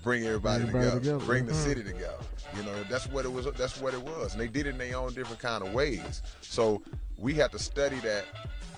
bring 0.02 0.24
everybody, 0.24 0.62
Everybody 0.62 0.84
together, 0.84 1.00
together, 1.00 1.24
bring 1.24 1.46
the 1.46 1.54
city 1.54 1.82
together. 1.82 2.16
You 2.56 2.62
know, 2.64 2.82
that's 2.88 3.06
what 3.08 3.24
it 3.24 3.32
was. 3.32 3.46
That's 3.56 3.80
what 3.80 3.94
it 3.94 4.02
was, 4.02 4.32
and 4.32 4.40
they 4.40 4.48
did 4.48 4.66
it 4.66 4.70
in 4.70 4.78
their 4.78 4.96
own 4.96 5.14
different 5.14 5.40
kind 5.40 5.64
of 5.64 5.72
ways. 5.72 6.22
So 6.40 6.82
we 7.16 7.34
have 7.34 7.50
to 7.52 7.58
study 7.58 7.96
that 8.00 8.24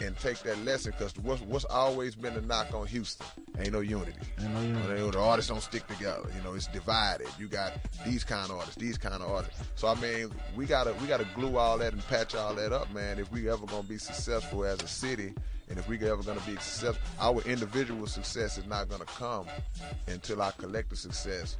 and 0.02 0.16
take 0.18 0.38
that 0.40 0.58
lesson 0.64 0.92
because 0.96 1.16
what's, 1.18 1.40
what's 1.42 1.64
always 1.66 2.14
been 2.14 2.34
the 2.34 2.40
knock 2.42 2.74
on 2.74 2.86
Houston 2.86 3.26
ain't 3.58 3.72
no 3.72 3.80
unity. 3.80 4.12
Ain't 4.40 4.52
no 4.52 4.60
unity. 4.60 4.88
You 4.88 4.98
know, 5.06 5.10
the 5.10 5.20
artists 5.20 5.50
don't 5.50 5.60
stick 5.62 5.86
together. 5.86 6.28
You 6.36 6.42
know, 6.42 6.54
it's 6.54 6.66
divided. 6.66 7.28
You 7.38 7.48
got 7.48 7.72
these 8.04 8.24
kind 8.24 8.50
of 8.50 8.56
artists, 8.58 8.76
these 8.76 8.98
kind 8.98 9.22
of 9.22 9.30
artists. 9.30 9.62
So 9.76 9.88
I 9.88 9.94
mean, 9.96 10.30
we 10.56 10.66
gotta 10.66 10.94
we 11.00 11.06
gotta 11.06 11.26
glue 11.34 11.56
all 11.56 11.78
that 11.78 11.92
and 11.92 12.06
patch 12.08 12.34
all 12.34 12.54
that 12.54 12.72
up, 12.72 12.92
man. 12.92 13.18
If 13.18 13.30
we 13.32 13.48
ever 13.48 13.64
gonna 13.66 13.82
be 13.84 13.98
successful 13.98 14.64
as 14.64 14.82
a 14.82 14.88
city, 14.88 15.34
and 15.68 15.78
if 15.78 15.88
we 15.88 15.96
ever 15.98 16.22
gonna 16.22 16.40
be 16.40 16.52
successful, 16.54 17.02
our 17.20 17.40
individual 17.42 18.06
success 18.06 18.58
is 18.58 18.66
not 18.66 18.88
gonna 18.88 19.04
come 19.06 19.46
until 20.08 20.42
our 20.42 20.52
collective 20.52 20.98
success 20.98 21.56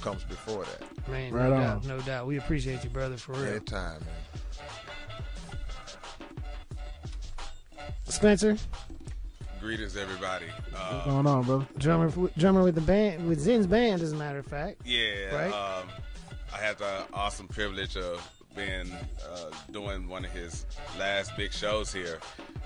comes 0.00 0.24
before 0.24 0.64
that. 0.64 1.08
Man, 1.08 1.32
Right 1.32 1.48
no 1.48 1.54
on. 1.54 1.60
doubt, 1.62 1.84
no 1.86 1.98
doubt. 2.00 2.26
We 2.26 2.36
appreciate 2.38 2.84
you, 2.84 2.90
brother, 2.90 3.16
for 3.16 3.32
real. 3.32 3.44
Anytime, 3.46 4.00
man. 4.00 4.08
Spencer, 8.14 8.56
Greetings, 9.60 9.96
everybody. 9.96 10.44
Uh, 10.74 10.92
What's 10.92 11.06
going 11.06 11.26
on, 11.26 11.42
bro? 11.44 11.66
drummer, 11.78 12.12
drummer 12.36 12.62
with 12.62 12.74
the 12.74 12.80
band, 12.82 13.26
with 13.28 13.40
Zen's 13.40 13.66
band, 13.66 14.02
as 14.02 14.12
a 14.12 14.16
matter 14.16 14.38
of 14.38 14.46
fact. 14.46 14.82
Yeah, 14.84 15.34
Right? 15.34 15.52
um, 15.52 15.88
I 16.52 16.58
had 16.58 16.78
the 16.78 17.04
awesome 17.12 17.48
privilege 17.48 17.96
of 17.96 18.20
being 18.54 18.92
uh, 18.92 19.50
doing 19.72 20.06
one 20.06 20.24
of 20.24 20.30
his 20.30 20.64
last 20.98 21.36
big 21.36 21.52
shows 21.52 21.92
here. 21.92 22.18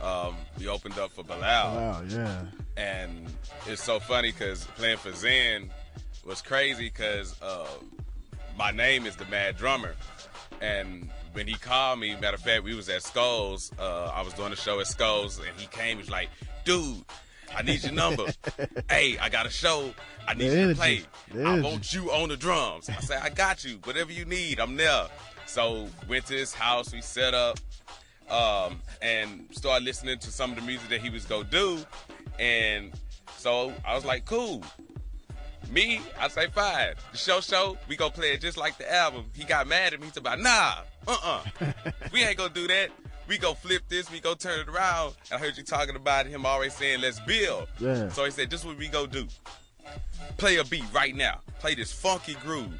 Um, 0.02 0.34
we 0.58 0.68
opened 0.68 0.98
up 0.98 1.12
for 1.12 1.22
Bilal, 1.24 1.40
Wow, 1.76 2.02
yeah. 2.08 2.42
and 2.76 3.26
it's 3.66 3.82
so 3.82 3.98
funny 4.00 4.32
because 4.32 4.64
playing 4.76 4.98
for 4.98 5.12
Zen 5.12 5.70
was 6.26 6.42
crazy 6.42 6.84
because 6.84 7.40
uh, 7.40 7.66
my 8.58 8.70
name 8.72 9.06
is 9.06 9.16
the 9.16 9.24
Mad 9.26 9.56
Drummer, 9.56 9.94
and 10.60 11.08
when 11.32 11.46
he 11.46 11.54
called 11.54 12.00
me, 12.00 12.14
matter 12.16 12.36
of 12.36 12.42
fact, 12.42 12.62
we 12.64 12.74
was 12.74 12.88
at 12.88 13.02
Skulls. 13.02 13.72
Uh, 13.78 14.10
I 14.14 14.22
was 14.22 14.32
doing 14.34 14.52
a 14.52 14.56
show 14.56 14.80
at 14.80 14.86
Skulls, 14.86 15.38
and 15.38 15.48
he 15.58 15.66
came. 15.66 15.98
He's 15.98 16.10
like, 16.10 16.28
"Dude, 16.64 17.04
I 17.56 17.62
need 17.62 17.82
your 17.82 17.92
number. 17.92 18.26
hey, 18.90 19.18
I 19.18 19.28
got 19.28 19.46
a 19.46 19.50
show. 19.50 19.92
I 20.26 20.34
need 20.34 20.52
you 20.52 20.68
to 20.68 20.74
play. 20.74 21.02
I 21.44 21.60
want 21.60 21.92
you 21.92 22.10
on 22.10 22.28
the 22.28 22.36
drums." 22.36 22.88
I 22.88 23.00
said, 23.00 23.20
"I 23.22 23.30
got 23.30 23.64
you. 23.64 23.78
Whatever 23.84 24.12
you 24.12 24.24
need, 24.24 24.60
I'm 24.60 24.76
there." 24.76 25.06
So 25.46 25.88
went 26.08 26.26
to 26.26 26.34
his 26.34 26.52
house. 26.52 26.92
We 26.92 27.00
set 27.00 27.34
up 27.34 27.58
um, 28.30 28.80
and 29.00 29.48
started 29.50 29.84
listening 29.84 30.18
to 30.18 30.30
some 30.30 30.50
of 30.50 30.56
the 30.56 30.62
music 30.62 30.88
that 30.90 31.00
he 31.00 31.10
was 31.10 31.24
gonna 31.24 31.44
do, 31.44 31.78
and 32.38 32.92
so 33.36 33.72
I 33.86 33.94
was 33.94 34.04
like, 34.04 34.24
"Cool." 34.24 34.62
Me, 35.70 36.00
I 36.18 36.28
say 36.28 36.46
fine. 36.48 36.94
The 37.12 37.18
show 37.18 37.40
show, 37.40 37.76
we 37.88 37.96
gonna 37.96 38.10
play 38.10 38.32
it 38.32 38.40
just 38.40 38.56
like 38.56 38.78
the 38.78 38.92
album. 38.92 39.26
He 39.34 39.44
got 39.44 39.66
mad 39.66 39.92
at 39.92 40.00
me. 40.00 40.06
He 40.06 40.12
said, 40.12 40.20
about, 40.20 40.40
nah, 40.40 40.74
uh-uh. 41.06 41.42
we 42.12 42.22
ain't 42.22 42.38
gonna 42.38 42.52
do 42.52 42.66
that. 42.68 42.90
We 43.26 43.36
go 43.36 43.52
flip 43.52 43.82
this, 43.88 44.10
we 44.10 44.20
go 44.20 44.34
turn 44.34 44.60
it 44.60 44.68
around. 44.68 45.14
I 45.30 45.36
heard 45.36 45.58
you 45.58 45.62
talking 45.62 45.96
about 45.96 46.26
him 46.26 46.46
always 46.46 46.72
saying, 46.74 47.02
let's 47.02 47.20
build. 47.20 47.68
Yeah. 47.78 48.08
So 48.08 48.24
he 48.24 48.30
said, 48.30 48.48
this 48.48 48.60
is 48.60 48.66
what 48.66 48.78
we 48.78 48.88
go 48.88 49.06
do. 49.06 49.28
Play 50.38 50.56
a 50.56 50.64
beat 50.64 50.84
right 50.94 51.14
now. 51.14 51.40
Play 51.58 51.74
this 51.74 51.92
funky 51.92 52.34
groove. 52.34 52.72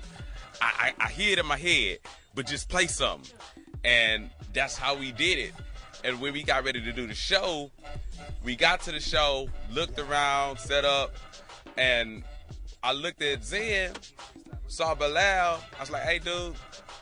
I, 0.62 0.93
I, 0.98 1.06
I 1.06 1.09
hear 1.10 1.32
it 1.32 1.39
in 1.39 1.47
my 1.47 1.59
head, 1.59 1.98
but 2.35 2.47
just 2.47 2.70
play 2.70 2.86
something. 2.86 3.31
And 3.85 4.31
that's 4.55 4.77
how 4.77 4.97
we 4.97 5.12
did 5.12 5.39
it. 5.39 5.52
And 6.05 6.20
when 6.20 6.32
we 6.32 6.43
got 6.43 6.65
ready 6.65 6.81
to 6.81 6.93
do 6.93 7.06
the 7.06 7.15
show, 7.15 7.70
we 8.44 8.56
got 8.56 8.81
to 8.82 8.93
the 8.93 9.01
show, 9.01 9.48
looked 9.70 9.98
around, 9.98 10.59
set 10.59 10.85
up, 10.85 11.15
and 11.77 12.23
I 12.83 12.93
looked 12.93 13.23
at 13.23 13.45
Zen, 13.45 13.93
saw 14.67 14.95
Bilal. 14.95 15.61
I 15.77 15.81
was 15.81 15.91
like, 15.91 16.03
hey, 16.03 16.19
dude, 16.19 16.55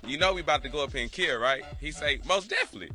you 0.06 0.18
know 0.18 0.32
we 0.32 0.40
about 0.40 0.62
to 0.62 0.68
go 0.68 0.82
up 0.82 0.92
here 0.92 1.02
and 1.02 1.12
kill, 1.12 1.38
right? 1.38 1.62
He 1.80 1.90
say, 1.90 2.20
most 2.26 2.50
definitely. 2.50 2.90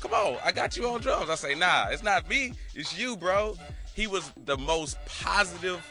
Come 0.00 0.14
on, 0.14 0.38
I 0.44 0.52
got 0.52 0.76
you 0.76 0.88
on 0.88 1.00
drums. 1.00 1.28
I 1.28 1.34
say, 1.34 1.54
nah, 1.54 1.88
it's 1.90 2.02
not 2.02 2.28
me, 2.28 2.54
it's 2.74 2.98
you, 2.98 3.16
bro. 3.16 3.56
He 3.94 4.06
was 4.06 4.32
the 4.44 4.56
most 4.56 4.96
positive, 5.06 5.84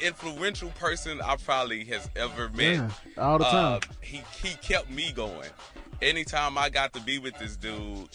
influential 0.00 0.70
person 0.70 1.20
I 1.20 1.36
probably 1.36 1.84
has 1.84 2.08
ever 2.16 2.48
met. 2.48 2.74
Yeah, 2.74 2.90
all 3.18 3.38
the 3.38 3.44
time. 3.44 3.74
Uh, 3.76 3.94
he 4.00 4.22
he 4.42 4.54
kept 4.56 4.90
me 4.90 5.12
going. 5.12 5.48
Anytime 6.02 6.58
I 6.58 6.70
got 6.70 6.92
to 6.94 7.00
be 7.00 7.18
with 7.18 7.38
this 7.38 7.56
dude, 7.56 8.08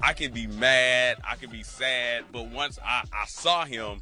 I 0.00 0.14
can 0.14 0.32
be 0.32 0.46
mad, 0.46 1.18
I 1.22 1.36
can 1.36 1.50
be 1.50 1.62
sad, 1.62 2.24
but 2.32 2.48
once 2.48 2.78
I, 2.84 3.04
I 3.12 3.26
saw 3.26 3.64
him, 3.64 4.00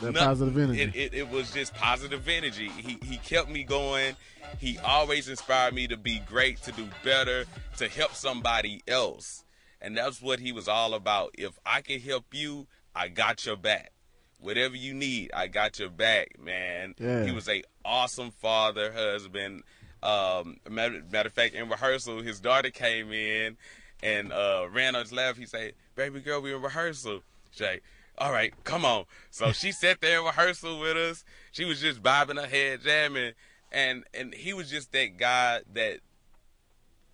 That 0.00 0.12
nothing- 0.12 0.26
positive 0.28 0.58
energy. 0.58 0.82
It, 0.82 0.96
it, 0.96 1.14
it 1.14 1.30
was 1.30 1.50
just 1.52 1.74
positive 1.74 2.26
energy. 2.28 2.68
He 2.68 2.98
he 3.04 3.16
kept 3.18 3.48
me 3.50 3.64
going. 3.64 4.16
He 4.58 4.78
always 4.78 5.28
inspired 5.28 5.74
me 5.74 5.86
to 5.88 5.96
be 5.96 6.18
great, 6.20 6.60
to 6.62 6.72
do 6.72 6.88
better, 7.04 7.44
to 7.76 7.88
help 7.88 8.14
somebody 8.14 8.82
else. 8.88 9.44
And 9.80 9.96
that's 9.96 10.20
what 10.20 10.40
he 10.40 10.52
was 10.52 10.68
all 10.68 10.94
about. 10.94 11.34
If 11.38 11.58
I 11.64 11.80
can 11.82 12.00
help 12.00 12.26
you, 12.32 12.66
I 12.94 13.08
got 13.08 13.46
your 13.46 13.56
back. 13.56 13.92
Whatever 14.40 14.74
you 14.74 14.92
need, 14.94 15.30
I 15.34 15.46
got 15.46 15.78
your 15.78 15.90
back, 15.90 16.36
man. 16.42 16.94
Yeah. 16.98 17.24
He 17.24 17.30
was 17.30 17.48
a 17.48 17.62
awesome 17.84 18.30
father, 18.30 18.92
husband. 18.92 19.62
Um, 20.02 20.56
matter, 20.68 21.02
matter 21.10 21.28
of 21.28 21.34
fact, 21.34 21.54
in 21.54 21.68
rehearsal, 21.68 22.22
his 22.22 22.40
daughter 22.40 22.70
came 22.70 23.12
in 23.12 23.56
and 24.02 24.32
uh, 24.32 24.66
ran 24.72 24.96
on 24.96 25.02
his 25.02 25.12
lap. 25.12 25.36
He 25.36 25.44
said, 25.46 25.74
"Baby 25.94 26.20
girl, 26.20 26.40
we 26.40 26.54
in 26.54 26.62
rehearsal." 26.62 27.20
She 27.52 27.64
like, 27.64 27.82
"All 28.20 28.32
right, 28.32 28.52
come 28.64 28.84
on." 28.84 29.06
So 29.30 29.52
she 29.52 29.72
sat 29.82 30.00
there 30.00 30.20
in 30.20 30.24
rehearsal 30.24 30.78
with 30.78 30.96
us. 30.96 31.24
She 31.52 31.64
was 31.64 31.80
just 31.80 32.02
bobbing 32.02 32.36
her 32.36 32.46
head, 32.46 32.82
jamming, 32.82 33.32
and 33.72 34.04
and 34.14 34.34
he 34.34 34.52
was 34.52 34.70
just 34.70 34.92
that 34.92 35.16
guy 35.16 35.60
that 35.72 36.00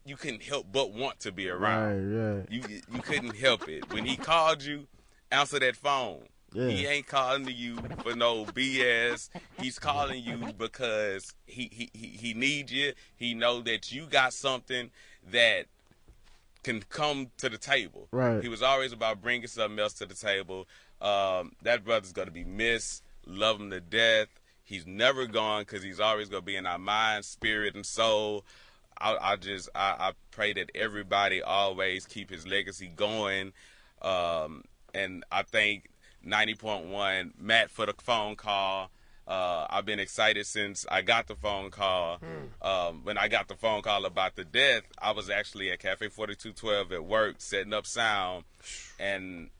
you 0.04 0.16
couldn't 0.16 0.42
help 0.42 0.66
but 0.72 0.92
want 0.92 1.20
to 1.20 1.32
be 1.32 1.48
around. 1.48 2.14
Right, 2.14 2.46
You 2.50 2.62
you 2.92 3.02
couldn't 3.02 3.36
help 3.36 3.68
it. 3.68 3.92
When 3.92 4.04
he 4.04 4.16
called 4.16 4.62
you, 4.62 4.86
answer 5.30 5.58
that 5.58 5.76
phone. 5.76 6.24
Yeah. 6.52 6.68
He 6.68 6.86
ain't 6.86 7.06
calling 7.06 7.44
to 7.46 7.52
you 7.52 7.76
for 8.02 8.14
no 8.14 8.44
BS. 8.46 9.28
He's 9.60 9.78
calling 9.78 10.22
you 10.22 10.52
because 10.56 11.34
he 11.44 11.68
he 11.72 11.90
he, 11.92 12.06
he 12.06 12.34
needs 12.34 12.72
you. 12.72 12.92
He 13.16 13.34
know 13.34 13.60
that 13.62 13.92
you 13.92 14.06
got 14.06 14.32
something 14.32 14.90
that 15.30 15.66
can 16.62 16.82
come 16.88 17.30
to 17.38 17.48
the 17.48 17.58
table. 17.58 18.08
Right. 18.10 18.42
He 18.42 18.48
was 18.48 18.62
always 18.62 18.92
about 18.92 19.20
bringing 19.20 19.46
something 19.48 19.78
else 19.78 19.92
to 19.94 20.06
the 20.06 20.14
table. 20.14 20.66
Um, 21.00 21.52
that 21.62 21.84
brother's 21.84 22.12
gonna 22.12 22.30
be 22.30 22.44
missed. 22.44 23.02
Love 23.26 23.60
him 23.60 23.70
to 23.70 23.80
death. 23.80 24.28
He's 24.62 24.86
never 24.86 25.26
gone 25.26 25.62
because 25.62 25.82
he's 25.82 26.00
always 26.00 26.28
gonna 26.28 26.42
be 26.42 26.56
in 26.56 26.66
our 26.66 26.78
mind, 26.78 27.24
spirit, 27.24 27.74
and 27.74 27.84
soul. 27.84 28.44
I, 28.98 29.16
I 29.32 29.36
just 29.36 29.68
I, 29.74 29.94
I 29.98 30.12
pray 30.30 30.52
that 30.54 30.70
everybody 30.74 31.42
always 31.42 32.06
keep 32.06 32.30
his 32.30 32.46
legacy 32.46 32.88
going. 32.94 33.52
Um, 34.02 34.64
and 34.94 35.24
I 35.30 35.42
thank 35.42 35.90
90.1 36.26 37.32
Matt 37.38 37.70
for 37.70 37.86
the 37.86 37.94
phone 37.98 38.36
call. 38.36 38.90
Uh, 39.26 39.66
I've 39.68 39.84
been 39.84 39.98
excited 39.98 40.46
since 40.46 40.86
I 40.88 41.02
got 41.02 41.26
the 41.26 41.34
phone 41.34 41.70
call. 41.70 42.18
Um, 42.62 43.00
when 43.02 43.18
I 43.18 43.26
got 43.28 43.48
the 43.48 43.56
phone 43.56 43.82
call 43.82 44.04
about 44.04 44.36
the 44.36 44.44
death, 44.44 44.84
I 44.98 45.10
was 45.10 45.28
actually 45.28 45.70
at 45.72 45.80
Cafe 45.80 46.08
4212 46.08 46.92
at 46.92 47.04
work 47.04 47.36
setting 47.38 47.72
up 47.72 47.86
sound, 47.86 48.44
and 49.00 49.50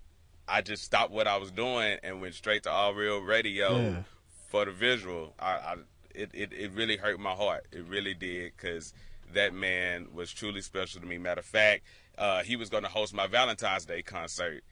I 0.48 0.60
just 0.62 0.84
stopped 0.84 1.10
what 1.12 1.26
I 1.26 1.36
was 1.38 1.50
doing 1.50 1.98
and 2.02 2.20
went 2.20 2.34
straight 2.34 2.62
to 2.64 2.70
All 2.70 2.94
Real 2.94 3.20
Radio 3.20 3.78
Yeah. 3.78 4.02
for 4.48 4.64
the 4.64 4.72
visual. 4.72 5.34
I, 5.38 5.50
I 5.52 5.74
it, 6.14 6.30
it 6.32 6.52
it 6.52 6.70
really 6.72 6.96
hurt 6.96 7.18
my 7.20 7.32
heart. 7.32 7.66
It 7.72 7.84
really 7.86 8.14
did 8.14 8.52
because 8.56 8.94
that 9.34 9.52
man 9.52 10.08
was 10.14 10.32
truly 10.32 10.60
special 10.62 11.00
to 11.00 11.06
me. 11.06 11.18
Matter 11.18 11.40
of 11.40 11.44
fact, 11.46 11.82
uh, 12.16 12.42
he 12.42 12.56
was 12.56 12.70
going 12.70 12.84
to 12.84 12.88
host 12.88 13.12
my 13.12 13.26
Valentine's 13.26 13.84
Day 13.84 14.00
concert, 14.02 14.62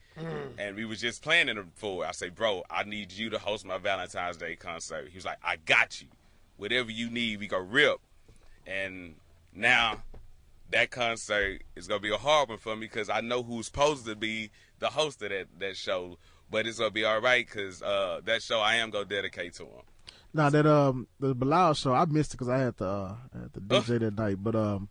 and 0.58 0.76
we 0.76 0.84
was 0.84 1.00
just 1.00 1.22
planning 1.22 1.58
it 1.58 1.66
for. 1.74 2.04
it. 2.04 2.08
I 2.08 2.12
say, 2.12 2.28
bro, 2.30 2.62
I 2.70 2.84
need 2.84 3.12
you 3.12 3.28
to 3.30 3.38
host 3.38 3.66
my 3.66 3.78
Valentine's 3.78 4.36
Day 4.36 4.54
concert. 4.56 5.08
He 5.10 5.16
was 5.18 5.24
like, 5.24 5.38
I 5.44 5.56
got 5.56 6.00
you. 6.00 6.06
Whatever 6.56 6.90
you 6.92 7.10
need, 7.10 7.40
we 7.40 7.48
go 7.48 7.58
rip. 7.58 7.98
And 8.66 9.16
now 9.52 10.02
that 10.70 10.90
concert 10.90 11.62
is 11.76 11.86
gonna 11.86 12.00
be 12.00 12.12
a 12.12 12.16
hard 12.16 12.48
one 12.48 12.58
for 12.58 12.74
me 12.74 12.86
because 12.86 13.10
I 13.10 13.20
know 13.20 13.42
who's 13.42 13.66
supposed 13.66 14.06
to 14.06 14.16
be 14.16 14.50
the 14.84 14.90
host 14.90 15.22
of 15.22 15.30
that 15.30 15.46
that 15.58 15.76
show. 15.76 16.18
But 16.50 16.66
it's 16.66 16.78
gonna 16.78 16.90
be 16.90 17.04
all 17.04 17.20
right 17.20 17.44
because 17.44 17.82
uh, 17.82 18.20
that 18.24 18.42
show 18.42 18.60
I 18.60 18.76
am 18.76 18.90
gonna 18.90 19.06
dedicate 19.06 19.54
to 19.54 19.64
him. 19.64 19.82
Now 20.34 20.50
that 20.50 20.66
um 20.66 21.08
the 21.18 21.34
Bilal 21.34 21.74
show, 21.74 21.94
I 21.94 22.04
missed 22.04 22.34
it 22.34 22.36
because 22.36 22.50
I 22.50 22.58
had 22.58 22.76
to 22.78 22.86
uh, 22.86 23.16
had 23.32 23.54
to 23.54 23.60
DJ 23.60 24.00
that 24.00 24.18
night. 24.18 24.36
But 24.42 24.54
um, 24.54 24.88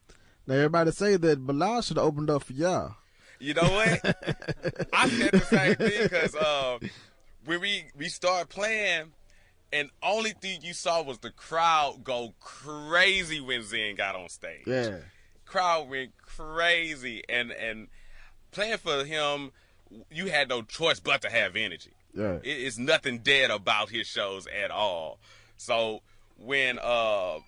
now 0.47 0.55
everybody 0.55 0.91
say 0.91 1.15
that 1.17 1.45
Bilal 1.45 1.81
should 1.81 1.97
have 1.97 2.05
opened 2.05 2.29
up 2.29 2.43
for 2.43 2.53
y'all. 2.53 2.95
You 3.39 3.53
know 3.53 3.63
what? 3.63 4.87
I 4.93 5.09
said 5.09 5.31
the 5.31 5.39
same 5.41 5.75
thing 5.75 6.03
because 6.03 6.35
um, 6.35 6.89
when 7.45 7.61
we 7.61 7.85
we 7.95 8.09
started 8.09 8.49
playing, 8.49 9.11
and 9.71 9.89
only 10.01 10.31
thing 10.31 10.61
you 10.63 10.73
saw 10.73 11.03
was 11.03 11.19
the 11.19 11.31
crowd 11.31 12.03
go 12.03 12.33
crazy 12.39 13.41
when 13.41 13.61
Zen 13.63 13.95
got 13.95 14.15
on 14.15 14.29
stage. 14.29 14.63
Yeah. 14.65 14.97
Crowd 15.45 15.89
went 15.89 16.17
crazy, 16.17 17.21
and 17.29 17.51
and 17.51 17.89
playing 18.51 18.77
for 18.77 19.03
him, 19.03 19.51
you 20.11 20.27
had 20.27 20.49
no 20.49 20.61
choice 20.61 20.99
but 20.99 21.21
to 21.21 21.29
have 21.29 21.55
energy. 21.55 21.91
Yeah. 22.13 22.37
It 22.43 22.57
is 22.57 22.77
nothing 22.77 23.19
dead 23.19 23.51
about 23.51 23.89
his 23.89 24.07
shows 24.07 24.47
at 24.47 24.71
all. 24.71 25.19
So 25.57 26.01
when 26.37 26.79
uh 26.79 27.39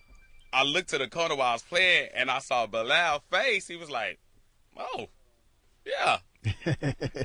I 0.52 0.62
looked 0.62 0.90
to 0.90 0.98
the 0.98 1.08
corner 1.08 1.36
while 1.36 1.50
I 1.50 1.52
was 1.54 1.62
playing 1.62 2.08
and 2.14 2.30
I 2.30 2.38
saw 2.38 2.66
Bilal 2.66 3.22
face, 3.30 3.68
he 3.68 3.76
was 3.76 3.90
like, 3.90 4.18
"Oh, 4.76 5.06
yeah." 5.84 6.18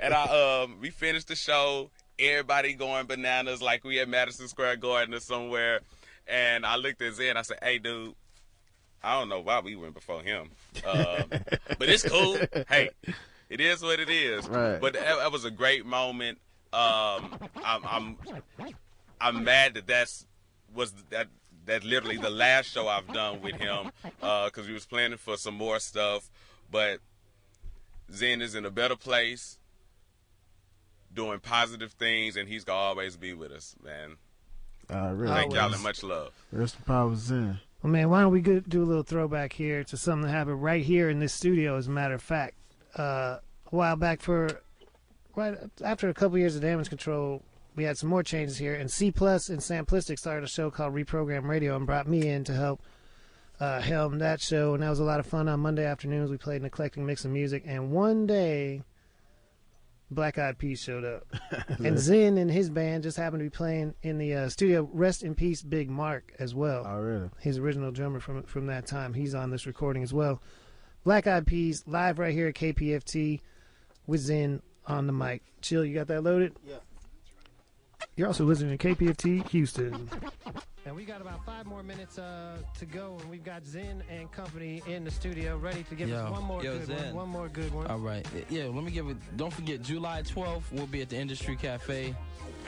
and 0.02 0.14
I 0.14 0.64
um 0.64 0.78
we 0.82 0.90
finished 0.90 1.28
the 1.28 1.36
show. 1.36 1.92
Everybody 2.20 2.74
going 2.74 3.08
bananas 3.08 3.62
like 3.62 3.84
we 3.84 4.00
at 4.00 4.10
Madison 4.10 4.48
Square 4.48 4.78
Garden 4.78 5.14
or 5.14 5.20
somewhere. 5.20 5.82
And 6.28 6.66
I 6.66 6.76
looked 6.76 7.02
at 7.02 7.16
Zen. 7.16 7.38
I 7.38 7.42
said, 7.42 7.58
"Hey, 7.64 7.80
dude, 7.80 8.16
I 9.04 9.20
don't 9.20 9.30
know 9.30 9.40
why 9.40 9.60
we 9.62 9.76
went 9.76 9.96
before 9.96 10.22
him, 10.22 10.52
um, 10.86 11.24
but 11.30 11.90
it's 11.90 12.08
cool. 12.08 12.38
hey, 12.70 12.92
it 13.52 13.60
is 13.60 13.84
what 13.84 14.00
it 14.00 14.10
is. 14.10 14.48
Right. 14.48 14.80
But 14.80 14.94
that, 14.94 15.18
that 15.18 15.32
was 15.32 15.44
a 15.44 15.52
great 15.52 15.86
moment. 15.86 16.40
Um, 16.74 17.38
I'm, 17.66 17.84
I'm 17.86 18.18
I'm 19.20 19.44
mad 19.44 19.74
that 19.74 19.88
that's 19.88 20.26
was 20.74 20.94
that 21.10 21.28
that 21.66 21.84
literally 21.84 22.16
the 22.16 22.30
last 22.30 22.72
show 22.72 22.88
I've 22.88 23.12
done 23.12 23.42
with 23.42 23.56
him 23.56 23.92
because 24.22 24.68
we 24.68 24.74
was 24.74 24.86
planning 24.86 25.18
for 25.18 25.36
some 25.36 25.54
more 25.54 25.80
stuff. 25.80 26.30
But 26.72 27.00
Zen 28.14 28.42
is 28.42 28.56
in 28.56 28.66
a 28.66 28.72
better 28.72 28.96
place, 28.96 29.60
doing 31.14 31.40
positive 31.40 31.92
things, 31.92 32.38
and 32.38 32.48
he's 32.48 32.64
gonna 32.64 32.80
always 32.80 33.18
be 33.18 33.34
with 33.34 33.52
us, 33.52 33.76
man. 33.84 34.16
Uh, 34.90 35.12
really. 35.14 35.34
Thank 35.34 35.54
y'all 35.54 35.74
and 35.74 35.84
much 35.84 36.04
love. 36.04 36.32
Rest 36.54 36.78
in 36.78 36.86
power, 36.86 37.14
Zen. 37.16 37.60
Well, 37.84 37.92
man, 37.92 38.10
why 38.10 38.22
don't 38.22 38.32
we 38.32 38.42
do 38.42 38.82
a 38.82 38.86
little 38.86 39.04
throwback 39.04 39.52
here 39.54 39.84
to 39.84 39.98
something 39.98 40.28
that 40.28 40.34
happened 40.34 40.64
right 40.64 40.84
here 40.84 41.10
in 41.10 41.20
this 41.20 41.34
studio, 41.34 41.76
as 41.76 41.88
a 41.88 41.92
matter 41.92 42.14
of 42.14 42.22
fact. 42.22 42.56
Uh, 42.98 43.38
a 43.72 43.76
while 43.76 43.96
back, 43.96 44.22
for 44.22 44.62
right 45.36 45.58
after 45.84 46.10
a 46.10 46.14
couple 46.14 46.38
years 46.38 46.56
of 46.56 46.62
damage 46.62 46.90
control, 46.90 47.44
we 47.76 47.84
had 47.84 47.98
some 47.98 48.10
more 48.10 48.24
changes 48.24 48.58
here, 48.58 48.76
and 48.76 48.92
C 48.92 49.12
Plus 49.12 49.50
and 49.50 49.60
Samplistic 49.62 50.20
started 50.20 50.44
a 50.44 50.48
show 50.48 50.70
called 50.70 50.94
Reprogram 50.94 51.48
Radio 51.48 51.76
and 51.76 51.86
brought 51.86 52.08
me 52.08 52.28
in 52.28 52.44
to 52.46 52.54
help 52.54 52.82
uh, 53.60 53.80
helm 53.80 54.18
that 54.20 54.42
show, 54.42 54.74
and 54.74 54.84
that 54.84 54.90
was 54.90 55.00
a 55.00 55.04
lot 55.04 55.20
of 55.20 55.26
fun. 55.26 55.48
On 55.48 55.60
Monday 55.60 55.86
afternoons, 55.86 56.30
we 56.30 56.38
played 56.38 56.62
an 56.62 56.68
eclectic 56.68 57.02
mix 57.02 57.24
of 57.26 57.32
music, 57.32 57.64
and 57.66 57.92
one 57.92 58.26
day, 58.26 58.84
Black 60.10 60.38
Eyed 60.38 60.58
Peas 60.58 60.82
showed 60.82 61.06
up, 61.06 61.28
and 61.80 61.98
Zen 61.98 62.38
and 62.38 62.52
his 62.52 62.70
band 62.70 63.04
just 63.04 63.18
happened 63.18 63.40
to 63.40 63.46
be 63.46 63.56
playing 63.56 63.94
in 64.02 64.18
the 64.18 64.34
uh, 64.34 64.50
studio. 64.50 64.90
Rest 64.92 65.24
in 65.24 65.36
peace, 65.36 65.62
Big 65.62 65.90
Mark, 65.90 66.34
as 66.40 66.54
well. 66.54 66.86
Oh, 66.86 67.00
really? 67.00 67.30
His 67.40 67.58
original 67.58 67.92
drummer 67.92 68.20
from 68.20 68.44
from 68.44 68.66
that 68.68 68.86
time. 68.86 69.14
He's 69.14 69.34
on 69.34 69.52
this 69.52 69.66
recording 69.66 70.04
as 70.04 70.14
well. 70.14 70.42
Black 71.04 71.26
Eyed 71.26 71.48
Peas 71.48 71.84
live 71.88 72.20
right 72.20 72.34
here 72.34 72.48
at 72.48 72.56
KPFT 72.56 73.42
with 74.06 74.22
Zen 74.22 74.62
on 74.86 75.08
the 75.08 75.14
mic. 75.14 75.42
Chill, 75.62 75.84
you 75.84 75.96
got 75.96 76.08
that 76.08 76.22
loaded? 76.22 76.54
Yeah. 76.68 76.76
You're 78.16 78.28
also 78.28 78.46
listening 78.46 78.78
to 78.78 78.88
KPFT 78.96 79.48
Houston. 79.50 80.10
And 80.86 80.96
we 80.96 81.06
got 81.06 81.22
about 81.22 81.46
five 81.46 81.66
more 81.66 81.84
minutes 81.84 82.18
uh, 82.18 82.58
to 82.80 82.86
go, 82.86 83.18
and 83.22 83.30
we've 83.30 83.44
got 83.44 83.64
Zen 83.66 84.04
and 84.10 84.32
company 84.32 84.82
in 84.88 85.04
the 85.04 85.12
studio 85.12 85.58
ready 85.58 85.84
to 85.84 85.96
give 85.96 86.10
Yo, 86.10 86.18
us 86.18 86.32
one 86.32 86.44
more 86.44 86.64
yo, 86.64 86.80
good 86.80 86.90
one. 86.90 86.98
Zen. 86.98 87.16
One 87.16 87.30
more 87.30 87.48
good 87.50 87.74
one. 87.74 87.88
All 87.88 88.00
right. 88.00 88.26
Yeah, 88.50 88.66
let 88.66 88.84
me 88.84 88.92
give 88.92 89.08
it. 89.08 89.18
Don't 89.38 89.54
forget, 89.54 89.82
July 89.82 90.24
12th, 90.24 90.64
we'll 90.72 90.88
be 90.88 91.02
at 91.02 91.10
the 91.10 91.18
Industry 91.18 91.56
Cafe. 91.56 92.16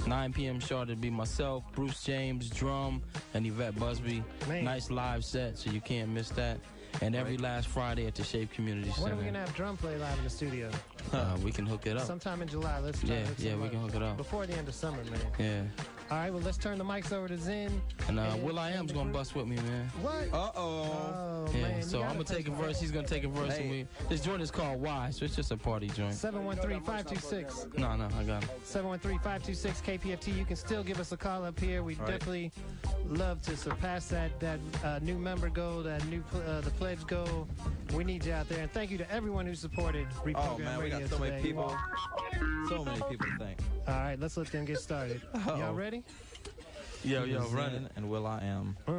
9 0.08 0.34
p.m. 0.34 0.60
sharp 0.60 0.90
to 0.90 0.96
be 0.96 1.10
myself, 1.10 1.64
Bruce 1.74 2.04
James, 2.04 2.50
drum, 2.50 3.02
and 3.34 3.46
Yvette 3.46 3.78
Busby. 3.80 4.24
Man. 4.48 4.64
Nice 4.64 4.90
live 4.90 5.24
set, 5.24 5.58
so 5.58 5.70
you 5.72 5.82
can't 5.82 6.10
miss 6.10 6.30
that. 6.30 6.60
And 7.02 7.16
every 7.16 7.38
last 7.38 7.68
Friday 7.68 8.06
at 8.08 8.16
the 8.16 8.24
Shape 8.24 8.52
Community 8.54 8.90
Center. 8.92 9.04
When 9.04 9.12
are 9.14 9.16
we 9.16 9.24
gonna 9.26 9.40
have 9.40 9.54
drum 9.56 9.76
play 9.78 9.98
live 9.98 10.18
in 10.18 10.24
the 10.24 10.30
studio? 10.30 10.70
Uh, 11.12 11.38
we 11.44 11.52
can 11.52 11.66
hook 11.66 11.86
it 11.86 11.98
up. 11.98 12.06
Sometime 12.06 12.42
in 12.42 12.48
July. 12.48 12.80
Let's 12.80 13.00
try, 13.02 13.10
Yeah, 13.16 13.26
yeah, 13.38 13.56
we 13.56 13.70
can 13.70 13.80
hook 13.80 13.96
it 13.96 14.02
up. 14.02 14.16
before 14.18 14.46
the 14.46 14.54
end 14.56 14.68
of 14.68 14.76
summer, 14.76 15.04
man. 15.06 15.20
Yeah. 15.40 15.64
All 16.14 16.20
right, 16.20 16.32
well, 16.32 16.44
let's 16.44 16.58
turn 16.60 16.78
the 16.78 16.84
mics 16.84 17.12
over 17.12 17.28
to 17.28 17.36
Zen. 17.40 17.82
And 18.08 18.20
uh, 18.20 18.38
will.i.am's 18.44 18.92
gonna 18.92 19.10
bust 19.12 19.34
with 19.36 19.48
me, 19.48 19.56
man. 19.56 19.88
What? 20.00 20.32
Uh 20.32 20.52
oh. 20.56 21.48
Oh 21.48 21.48
Yeah, 21.56 21.62
man. 21.64 21.82
so 21.82 22.04
I'm 22.04 22.12
gonna 22.12 22.24
take 22.24 22.48
a 22.48 22.52
verse. 22.52 22.80
He's 22.80 22.92
gonna 22.92 23.08
take 23.08 23.24
a 23.24 23.28
verse. 23.28 23.58
And 23.58 23.72
we, 23.72 23.88
this 24.10 24.22
joint 24.22 24.40
is 24.44 24.52
called 24.52 24.80
Why, 24.80 25.10
so 25.10 25.26
it's 25.26 25.36
just 25.36 25.50
a 25.50 25.58
party 25.58 25.88
joint. 25.88 26.14
713-526. 26.14 27.80
No, 27.80 27.96
no, 27.96 28.08
I 28.16 28.24
got 28.26 28.44
it. 28.44 28.50
713-526 28.64 29.82
KPFT. 29.82 30.38
You 30.38 30.46
can 30.46 30.56
still 30.56 30.84
give 30.84 31.00
us 31.00 31.14
a 31.14 31.18
call 31.18 31.46
up 31.46 31.60
here. 31.60 31.82
We 31.82 31.96
All 31.96 32.02
right. 32.02 32.12
definitely 32.12 32.52
love 33.08 33.42
to 33.42 33.58
surpass 33.58 34.08
that 34.10 34.40
that 34.40 34.60
uh, 34.84 35.00
new 35.02 35.18
member 35.18 35.50
goal, 35.50 35.82
that 35.82 36.06
new 36.10 36.22
pl- 36.22 36.44
uh, 36.48 36.62
the 36.62 36.70
pledge 36.72 37.04
goal. 37.08 37.48
We 37.96 38.04
need 38.04 38.24
you 38.24 38.34
out 38.34 38.48
there, 38.50 38.60
and 38.60 38.72
thank 38.72 38.92
you 38.92 39.00
to 39.00 39.12
everyone 39.12 39.48
who 39.48 39.56
supported 39.56 40.08
Reprogram 40.24 40.36
Oh 40.54 40.58
man, 40.60 40.84
we 40.84 40.90
got 40.92 41.02
so 41.10 41.18
today. 41.18 41.30
many 41.32 41.42
people. 41.42 41.76
So 42.70 42.86
many 42.86 43.02
people 43.10 43.26
to 43.26 43.38
thank. 43.40 43.60
All 43.88 43.96
right, 43.96 44.20
let's 44.20 44.38
let 44.38 44.48
them 44.52 44.64
get 44.66 44.80
started. 44.80 45.20
Y'all 45.46 45.62
Uh-oh. 45.64 45.74
Ready? 47.04 47.16
Yo, 47.16 47.24
yo, 47.26 47.48
Zen 47.48 47.56
run. 47.56 47.90
And 47.96 48.10
will.i.am. 48.10 48.78
Uh. 48.88 48.92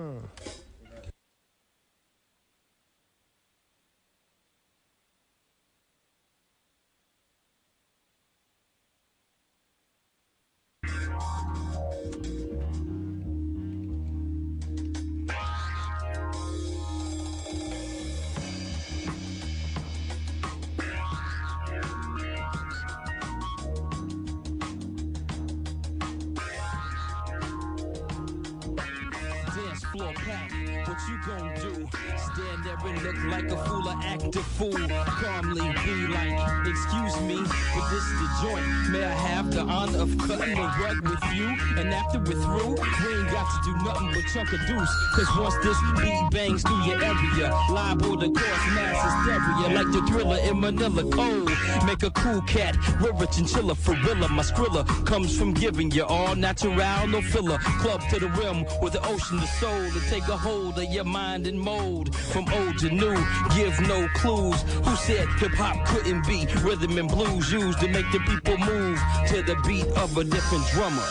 What 30.95 31.09
you 31.09 31.19
gon' 31.27 31.55
do? 31.57 32.04
Stand 32.35 32.65
there 32.65 32.77
and 32.85 33.03
look 33.03 33.25
like 33.31 33.45
a 33.45 33.57
fool 33.65 33.89
or 33.89 33.95
act 34.03 34.35
a 34.35 34.41
fool. 34.41 34.89
Calmly 35.07 35.61
be 35.85 36.07
like, 36.09 36.67
excuse 36.67 37.21
me, 37.21 37.37
but 37.37 37.91
this 37.91 38.03
is 38.03 38.19
the 38.19 38.29
joint. 38.43 38.91
May 38.91 39.05
I 39.05 39.13
have 39.13 39.53
the 39.53 39.61
honor 39.61 39.99
of 39.99 40.19
cutting 40.19 40.57
the 40.57 40.69
rug 40.81 41.09
with 41.09 41.23
you? 41.33 41.47
And 41.79 41.95
after 41.95 42.19
we're 42.19 42.43
through, 42.43 42.75
we 42.75 43.15
ain't 43.15 43.31
got 43.31 43.47
to 43.47 43.71
do 43.71 43.77
nothing 43.85 44.11
but 44.15 44.25
chunk 44.33 44.53
a 44.53 44.59
deuce. 44.67 44.91
Cause 45.15 45.39
once 45.39 45.55
this 45.63 45.79
beat 46.03 46.31
bangs 46.33 46.63
through 46.63 46.83
your 46.83 47.01
area, 47.05 47.55
liable 47.71 48.19
to 48.19 48.27
cause 48.27 48.67
mass 48.75 48.99
hysteria. 49.05 49.85
Like 49.85 49.93
the 49.93 50.03
thriller 50.11 50.39
in 50.39 50.59
Manila 50.59 51.09
Code. 51.11 51.53
Make 51.87 52.03
a 52.03 52.11
cool 52.11 52.41
cat, 52.43 52.77
river 53.01 53.27
chinchilla, 53.27 53.77
gorilla. 53.87 54.29
My 54.29 54.43
skrilla 54.43 54.85
comes 55.07 55.39
from 55.39 55.55
giving 55.55 55.93
you 55.93 56.05
all 56.05 56.35
natural, 56.35 56.75
no 57.07 57.23
filler. 57.23 57.59
Club 57.79 58.03
to 58.11 58.19
the 58.19 58.29
rim 58.31 58.65
with 58.83 58.95
the 58.95 59.07
ocean 59.07 59.39
to 59.39 59.47
soul 59.47 59.91
to 59.91 60.01
take 60.11 60.27
a 60.27 60.37
hold 60.37 60.77
of 60.79 60.85
your 60.85 61.05
mind 61.05 61.47
and 61.47 61.61
mold. 61.61 62.11
From 62.33 62.53
old 62.53 62.79
to 62.79 62.91
new, 62.91 63.17
give 63.55 63.79
no 63.89 64.09
clues. 64.15 64.63
Who 64.85 64.97
said 64.97 65.29
hip 65.39 65.53
hop 65.55 65.87
couldn't 65.87 66.27
be 66.27 66.47
rhythm 66.63 66.99
and 66.99 67.09
blues 67.09 67.53
used 67.53 67.81
to 67.81 67.89
make 67.89 68.11
the 68.13 68.21
people 68.21 68.59
move 68.59 68.99
to 69.29 69.43
the 69.43 69.57
beat 69.67 69.87
of 69.99 70.17
a 70.17 70.25
different 70.25 70.67
drummer? 70.69 71.03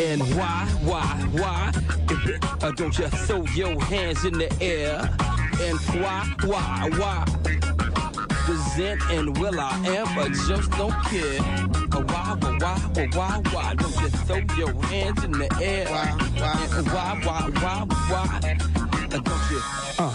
And 0.00 0.22
why, 0.34 0.66
why, 0.82 1.06
why? 1.32 1.72
Uh, 2.62 2.70
don't 2.72 2.98
you 2.98 3.08
throw 3.08 3.44
your 3.54 3.80
hands 3.84 4.24
in 4.24 4.38
the 4.38 4.50
air? 4.62 4.98
And 5.60 5.78
why, 6.00 6.26
why, 6.44 6.90
why? 6.96 7.26
Zen 8.76 8.98
and 9.10 9.36
Will 9.38 9.60
I 9.60 9.76
am, 9.86 10.14
but 10.14 10.32
just 10.32 10.70
don't 10.72 10.92
care. 11.04 11.40
Uh, 11.40 12.02
why, 12.02 12.36
why, 12.40 12.58
why, 12.58 13.08
why, 13.12 13.42
why? 13.52 13.74
Don't 13.74 14.00
you 14.00 14.08
throw 14.08 14.56
your 14.56 14.82
hands 14.84 15.24
in 15.24 15.32
the 15.32 15.48
air? 15.62 15.86
Why, 15.88 16.06
why, 16.38 16.82
why, 16.82 17.50
why, 17.50 17.86
why, 17.86 17.86
why? 18.08 18.69
You, 19.50 19.60
uh. 19.98 20.10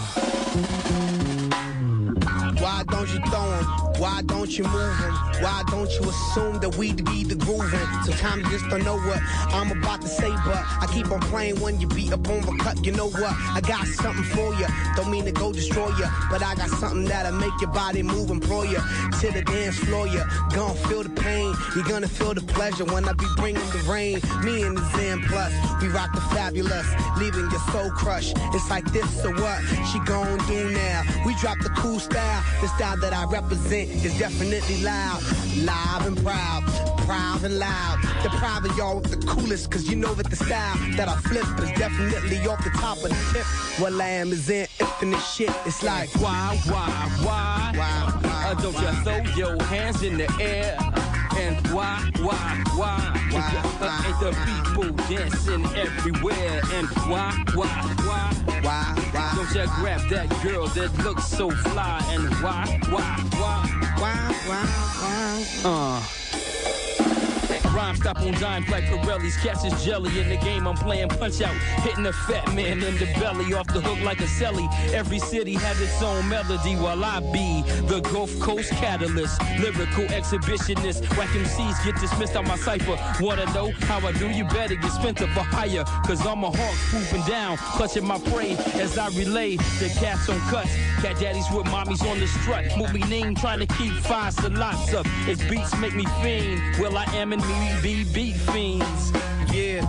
Why 2.58 2.84
don't 2.88 3.08
you 3.12 3.20
throw 3.28 3.50
'em? 3.52 3.64
Why 4.00 4.22
don't 4.22 4.56
you 4.56 4.64
move 4.64 5.00
'em? 5.02 5.35
Why 5.40 5.62
don't 5.68 5.90
you 5.92 6.08
assume 6.08 6.60
that 6.60 6.76
we'd 6.76 7.04
be 7.04 7.24
the 7.24 7.34
grooving? 7.34 7.86
Sometimes 8.04 8.44
you 8.44 8.50
just 8.58 8.68
don't 8.68 8.84
know 8.84 8.98
what 8.98 9.20
I'm 9.52 9.70
about 9.70 10.00
to 10.02 10.08
say, 10.08 10.30
but 10.30 10.62
I 10.80 10.88
keep 10.92 11.10
on 11.10 11.20
playing 11.20 11.60
when 11.60 11.80
you 11.80 11.86
beat 11.86 12.12
up 12.12 12.26
on 12.28 12.40
the 12.40 12.56
cut. 12.62 12.84
You 12.84 12.92
know 12.92 13.08
what? 13.08 13.32
I 13.32 13.60
got 13.60 13.86
something 13.86 14.24
for 14.24 14.54
you. 14.54 14.66
Don't 14.96 15.10
mean 15.10 15.24
to 15.26 15.32
go 15.32 15.52
destroy 15.52 15.88
you, 15.88 16.06
but 16.30 16.42
I 16.42 16.54
got 16.54 16.68
something 16.70 17.04
that'll 17.04 17.32
make 17.32 17.52
your 17.60 17.70
body 17.70 18.02
move, 18.02 18.30
employ 18.30 18.64
you 18.64 18.80
to 19.20 19.32
the 19.32 19.42
dance 19.46 19.78
floor. 19.78 20.06
You 20.06 20.22
gonna 20.54 20.74
feel 20.88 21.02
the 21.02 21.10
pain. 21.10 21.54
You're 21.74 21.84
gonna 21.84 22.08
feel 22.08 22.34
the 22.34 22.40
pleasure 22.40 22.84
when 22.84 23.08
I 23.08 23.12
be 23.12 23.26
bringing 23.36 23.68
the 23.70 23.84
rain. 23.88 24.20
Me 24.42 24.62
and 24.62 24.76
the 24.76 24.84
Zen 24.96 25.22
Plus, 25.22 25.52
we 25.82 25.88
rock 25.88 26.14
the 26.14 26.20
fabulous, 26.34 26.86
leaving 27.18 27.50
your 27.50 27.60
soul 27.72 27.90
crushed. 27.90 28.36
It's 28.54 28.70
like 28.70 28.84
this, 28.92 29.08
so 29.22 29.30
what? 29.32 29.60
She 29.92 29.98
gon' 30.00 30.38
do 30.46 30.70
now? 30.70 31.02
We 31.24 31.34
drop 31.36 31.58
the 31.58 31.70
cool 31.70 31.98
style. 32.00 32.42
The 32.60 32.68
style 32.68 32.96
that 32.98 33.12
I 33.12 33.24
represent 33.24 33.90
is 34.04 34.18
definitely 34.18 34.82
loud, 34.82 35.22
live 35.64 36.06
and 36.06 36.16
proud. 36.24 36.62
proud 37.06 37.44
and 37.44 37.58
loud. 37.58 37.98
Depriving 38.22 38.76
y'all 38.76 39.00
with 39.00 39.10
the 39.10 39.26
coolest, 39.26 39.70
cause 39.70 39.88
you 39.88 39.96
know 39.96 40.14
that 40.14 40.28
the 40.28 40.36
style 40.36 40.76
that 40.96 41.08
I 41.08 41.16
flip 41.16 41.46
is 41.60 41.70
definitely 41.78 42.38
off 42.46 42.62
the 42.64 42.70
top 42.70 42.96
of 42.98 43.10
the 43.10 43.32
tip. 43.32 43.46
What 43.80 43.92
lamb 43.92 44.32
is 44.32 44.48
in 44.50 44.66
infinite 44.80 45.20
shit. 45.20 45.50
It's 45.64 45.82
like, 45.82 46.08
why, 46.16 46.58
why, 46.66 47.10
why? 47.22 47.66
Uh, 48.48 48.54
don't 48.54 48.74
you 48.80 48.92
throw 49.02 49.34
your 49.36 49.62
hands 49.64 50.02
in 50.02 50.18
the 50.18 50.28
air? 50.40 50.95
And 51.38 51.66
why, 51.68 52.10
why, 52.18 52.64
why? 52.76 53.12
Uh, 53.80 54.02
ain't 54.06 54.20
the 54.20 54.32
people 54.46 54.92
dancing 55.06 55.64
everywhere? 55.76 56.60
And 56.72 56.88
why, 57.08 57.44
why, 57.54 57.94
why? 58.04 58.32
Why, 58.62 58.94
why? 59.12 59.32
Don't 59.36 59.54
you 59.54 59.70
grab 59.76 60.08
that 60.08 60.28
girl 60.42 60.66
that 60.68 60.96
looks 61.04 61.26
so 61.26 61.50
fly? 61.50 62.02
And 62.10 62.24
why, 62.42 62.80
why, 62.90 63.24
why? 63.38 63.76
Why, 63.98 64.34
why, 64.46 64.66
why? 65.02 65.44
Uh. 65.64 66.45
Rhyme 67.76 67.96
stop 67.96 68.18
on 68.20 68.32
dimes 68.40 68.70
like 68.70 68.84
Pirelli's. 68.84 69.36
Catches 69.36 69.84
jelly 69.84 70.18
in 70.18 70.30
the 70.30 70.38
game. 70.38 70.66
I'm 70.66 70.76
playing 70.76 71.10
punch 71.10 71.42
out, 71.42 71.52
hitting 71.84 72.06
a 72.06 72.12
fat 72.12 72.54
man 72.54 72.82
in 72.82 72.96
the 72.96 73.04
belly 73.20 73.52
off 73.52 73.66
the 73.66 73.82
hook 73.82 74.00
like 74.02 74.20
a 74.20 74.24
celly. 74.24 74.66
Every 74.94 75.18
city 75.18 75.52
has 75.52 75.78
its 75.78 76.00
own 76.02 76.26
melody, 76.26 76.74
while 76.76 77.04
I 77.04 77.20
be 77.20 77.60
the 77.82 78.00
Gulf 78.00 78.40
Coast 78.40 78.70
catalyst, 78.70 79.38
lyrical 79.60 80.04
exhibitionist. 80.04 81.02
Whack 81.18 81.28
MCs 81.28 81.84
get 81.84 82.00
dismissed 82.00 82.34
out 82.34 82.46
my 82.46 82.56
cipher. 82.56 82.96
Wanna 83.22 83.44
know 83.52 83.70
how 83.82 83.98
I 84.08 84.12
do? 84.12 84.30
You 84.30 84.44
better 84.44 84.76
get 84.76 84.92
spent 84.92 85.20
up 85.20 85.28
for 85.30 85.40
hire, 85.40 85.84
cause 86.06 86.26
I'm 86.26 86.44
a 86.44 86.50
hawk 86.50 86.76
swooping 86.88 87.26
down, 87.26 87.58
clutching 87.58 88.06
my 88.06 88.18
prey 88.30 88.52
as 88.80 88.96
I 88.96 89.08
relay 89.08 89.56
the 89.56 89.94
cats 90.00 90.30
on 90.30 90.40
cuts. 90.48 90.74
Cat 91.02 91.20
daddies 91.20 91.44
with 91.52 91.66
mommies 91.66 92.02
on 92.10 92.18
the 92.20 92.26
strut. 92.26 92.64
Movie 92.78 93.04
name 93.10 93.34
trying 93.34 93.58
to 93.58 93.66
keep 93.66 93.92
five 93.92 94.34
lots 94.52 94.94
up. 94.94 95.04
Its 95.28 95.44
beats 95.44 95.76
make 95.76 95.94
me 95.94 96.06
fiend. 96.22 96.80
Well, 96.80 96.96
I 96.96 97.04
am 97.16 97.34
in 97.34 97.40
me 97.40 97.65
beat 97.82 98.36
fiends. 98.36 99.12
Yeah. 99.52 99.82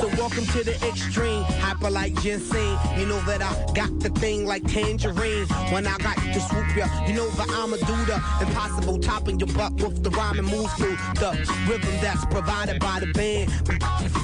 So 0.00 0.08
welcome 0.16 0.46
to 0.46 0.64
the 0.64 0.74
extreme, 0.86 1.42
hyper 1.42 1.90
like 1.90 2.14
ginseng. 2.22 2.78
You 2.98 3.06
know 3.06 3.20
that 3.26 3.42
I 3.42 3.52
got 3.74 4.00
the 4.00 4.08
thing 4.20 4.46
like 4.46 4.66
tangerine. 4.66 5.46
When 5.72 5.86
I 5.86 5.96
got 5.98 6.16
to 6.16 6.40
swoop 6.40 6.74
ya, 6.74 6.86
you 7.06 7.14
know 7.14 7.28
that 7.30 7.48
I'ma 7.50 7.76
do 7.76 7.96
the 8.04 8.16
impossible, 8.40 8.98
topping 8.98 9.38
your 9.38 9.52
butt 9.54 9.74
with 9.74 10.02
the 10.02 10.10
rhyme 10.10 10.38
and 10.38 10.48
move 10.48 10.72
through 10.78 10.96
the 11.16 11.30
rhythm 11.68 11.94
that's 12.00 12.24
provided 12.26 12.80
by 12.80 13.00
the 13.00 13.12
band. 13.12 13.50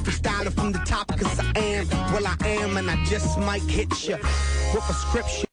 Freestyling 0.04 0.54
from 0.54 0.72
the 0.72 0.78
top, 0.80 1.08
cause 1.08 1.40
I 1.40 1.52
am, 1.58 1.88
well 2.12 2.26
I 2.26 2.36
am, 2.46 2.76
and 2.76 2.90
I 2.90 3.04
just 3.04 3.38
might 3.38 3.62
hit 3.62 4.08
ya 4.08 4.16
with 4.72 4.88
a 4.88 4.94
scripture. 4.94 5.46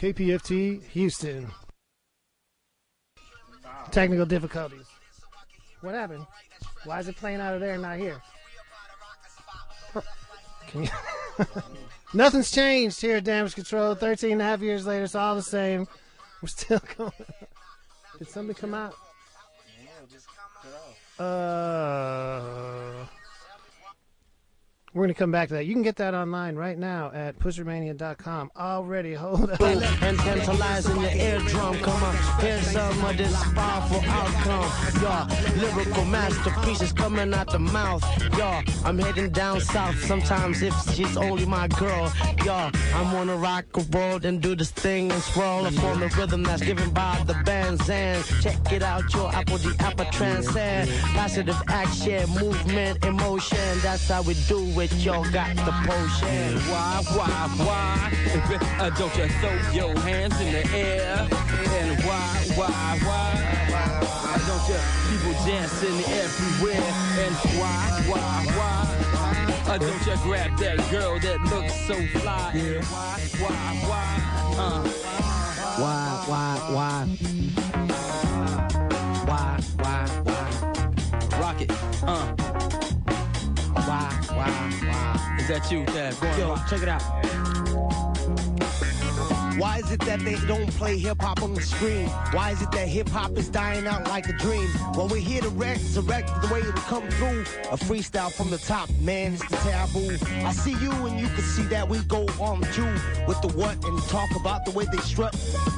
KPFT 0.00 0.82
Houston. 0.92 1.46
Technical 3.90 4.24
difficulties. 4.24 4.86
What 5.82 5.94
happened? 5.94 6.26
Why 6.84 7.00
is 7.00 7.08
it 7.08 7.16
playing 7.16 7.40
out 7.40 7.52
of 7.52 7.60
there 7.60 7.74
and 7.74 7.82
not 7.82 7.98
here? 7.98 8.22
Nothing's 12.14 12.50
changed 12.50 12.98
here 13.02 13.18
at 13.18 13.24
Damage 13.24 13.54
Control. 13.54 13.94
13 13.94 14.32
and 14.32 14.40
a 14.40 14.44
half 14.44 14.62
years 14.62 14.86
later, 14.86 15.04
it's 15.04 15.14
all 15.14 15.34
the 15.34 15.42
same. 15.42 15.86
We're 16.40 16.48
still 16.48 16.80
going. 16.96 17.12
Did 18.18 18.30
something 18.30 18.54
come 18.54 18.72
out? 18.72 18.94
Uh, 21.18 23.04
we're 24.92 25.02
going 25.04 25.14
to 25.14 25.18
come 25.18 25.30
back 25.30 25.46
to 25.48 25.54
that. 25.54 25.66
You 25.66 25.72
can 25.72 25.82
get 25.82 25.96
that 25.96 26.14
online 26.14 26.56
right 26.56 26.76
now 26.76 27.12
at 27.14 27.38
pushermania.com. 27.38 28.50
Already, 28.56 29.14
hold 29.14 29.50
up. 29.50 29.60
and 29.60 30.18
tantalizing 30.18 31.00
your 31.00 31.10
eardrum. 31.10 31.78
Come 31.78 32.02
on, 32.02 32.16
here's 32.40 32.66
some 32.66 33.04
of 33.04 33.16
this 33.16 33.32
powerful 33.54 34.00
outcome. 34.06 35.00
Y'all, 35.00 35.28
lyrical 35.58 36.04
masterpieces 36.06 36.92
coming 36.92 37.32
out 37.32 37.52
the 37.52 37.60
mouth. 37.60 38.02
Y'all, 38.36 38.64
I'm 38.84 38.98
heading 38.98 39.30
down 39.30 39.60
south. 39.60 39.96
Sometimes 40.04 40.60
if 40.62 40.74
she's 40.92 41.16
only 41.16 41.46
my 41.46 41.68
girl. 41.68 42.12
Y'all, 42.44 42.72
I'm 42.94 43.12
gonna 43.12 43.36
rock 43.36 43.66
a 43.74 43.82
world 43.96 44.24
and 44.24 44.40
do 44.42 44.56
this 44.56 44.72
thing 44.72 45.12
and 45.12 45.22
swirl 45.22 45.66
up 45.66 45.84
on 45.84 46.00
the 46.00 46.08
rhythm 46.18 46.42
that's 46.42 46.62
given 46.62 46.90
by 46.90 47.22
the 47.28 47.34
bands. 47.44 47.88
And 47.88 48.24
check 48.42 48.72
it 48.72 48.82
out, 48.82 49.12
your 49.14 49.32
apple, 49.32 49.58
the 49.58 49.76
apple 49.78 50.06
transcend. 50.06 50.90
Positive 51.14 51.62
action, 51.68 52.28
movement, 52.30 53.04
emotion. 53.04 53.78
That's 53.82 54.08
how 54.08 54.22
we 54.22 54.34
do 54.48 54.58
it. 54.79 54.79
Y'all 54.80 55.30
got 55.30 55.54
the 55.56 55.72
potion. 55.84 56.56
Why, 56.70 57.02
why, 57.12 57.48
why? 57.58 58.12
Uh, 58.78 58.88
don't 58.88 59.14
you 59.14 59.28
throw 59.28 59.52
your 59.74 59.94
hands 60.00 60.40
in 60.40 60.52
the 60.54 60.66
air? 60.74 61.28
And 61.28 62.02
why, 62.02 62.46
why, 62.56 62.98
why? 63.04 64.40
Don't 64.46 64.68
you 64.70 64.80
people 65.10 65.34
dancing 65.44 66.00
everywhere? 66.08 66.92
And 67.20 67.34
why, 67.60 68.04
why, 68.08 68.46
why? 68.56 69.74
Uh, 69.74 69.76
don't 69.76 70.06
you 70.06 70.16
grab 70.22 70.56
that 70.56 70.78
girl 70.90 71.18
that 71.20 71.40
looks 71.52 71.74
so 71.86 71.94
fly? 72.18 72.52
And 72.54 72.82
why, 72.86 73.20
why, 73.38 73.76
why? 73.86 74.54
Uh, 74.56 74.82
Why, 75.78 76.24
why, 76.26 76.58
why? 76.74 77.06
Why, 79.26 79.60
why, 79.76 80.06
why? 80.24 80.40
rock 81.40 81.60
it. 81.60 81.70
Uh, 82.02 82.49
Why, 83.86 84.20
why, 84.34 84.50
why? 84.84 85.36
is 85.40 85.48
that 85.48 85.70
you, 85.72 85.84
Dad? 85.84 86.14
Yo, 86.38 86.54
check 86.68 86.82
it 86.82 86.88
out. 86.88 87.02
Why 89.58 89.78
is 89.78 89.90
it 89.90 90.00
that 90.00 90.20
they 90.20 90.36
don't 90.46 90.70
play 90.74 90.98
hip 90.98 91.20
hop 91.20 91.42
on 91.42 91.54
the 91.54 91.60
screen? 91.60 92.08
Why 92.32 92.50
is 92.50 92.62
it 92.62 92.70
that 92.72 92.88
hip 92.88 93.08
hop 93.08 93.36
is 93.36 93.48
dying 93.48 93.86
out 93.86 94.06
like 94.08 94.28
a 94.28 94.32
dream? 94.34 94.68
Well, 94.94 95.08
we're 95.08 95.20
here 95.20 95.42
to 95.42 95.48
resurrect 95.50 96.28
the 96.42 96.52
way 96.52 96.60
it 96.60 96.66
would 96.66 96.74
come 96.76 97.08
through. 97.10 97.40
A 97.70 97.76
freestyle 97.76 98.32
from 98.32 98.50
the 98.50 98.58
top, 98.58 98.88
man, 99.00 99.34
it's 99.34 99.48
the 99.48 99.56
taboo. 99.56 100.16
I 100.46 100.52
see 100.52 100.72
you 100.72 100.90
and 101.06 101.18
you 101.20 101.26
can 101.28 101.42
see 101.42 101.62
that 101.64 101.88
we 101.88 101.98
go 102.04 102.26
on 102.38 102.62
too 102.72 102.92
with 103.26 103.40
the 103.42 103.52
what 103.54 103.82
and 103.84 104.02
talk 104.04 104.30
about 104.36 104.64
the 104.64 104.70
way 104.72 104.86
they 104.90 104.98
strut. 104.98 105.34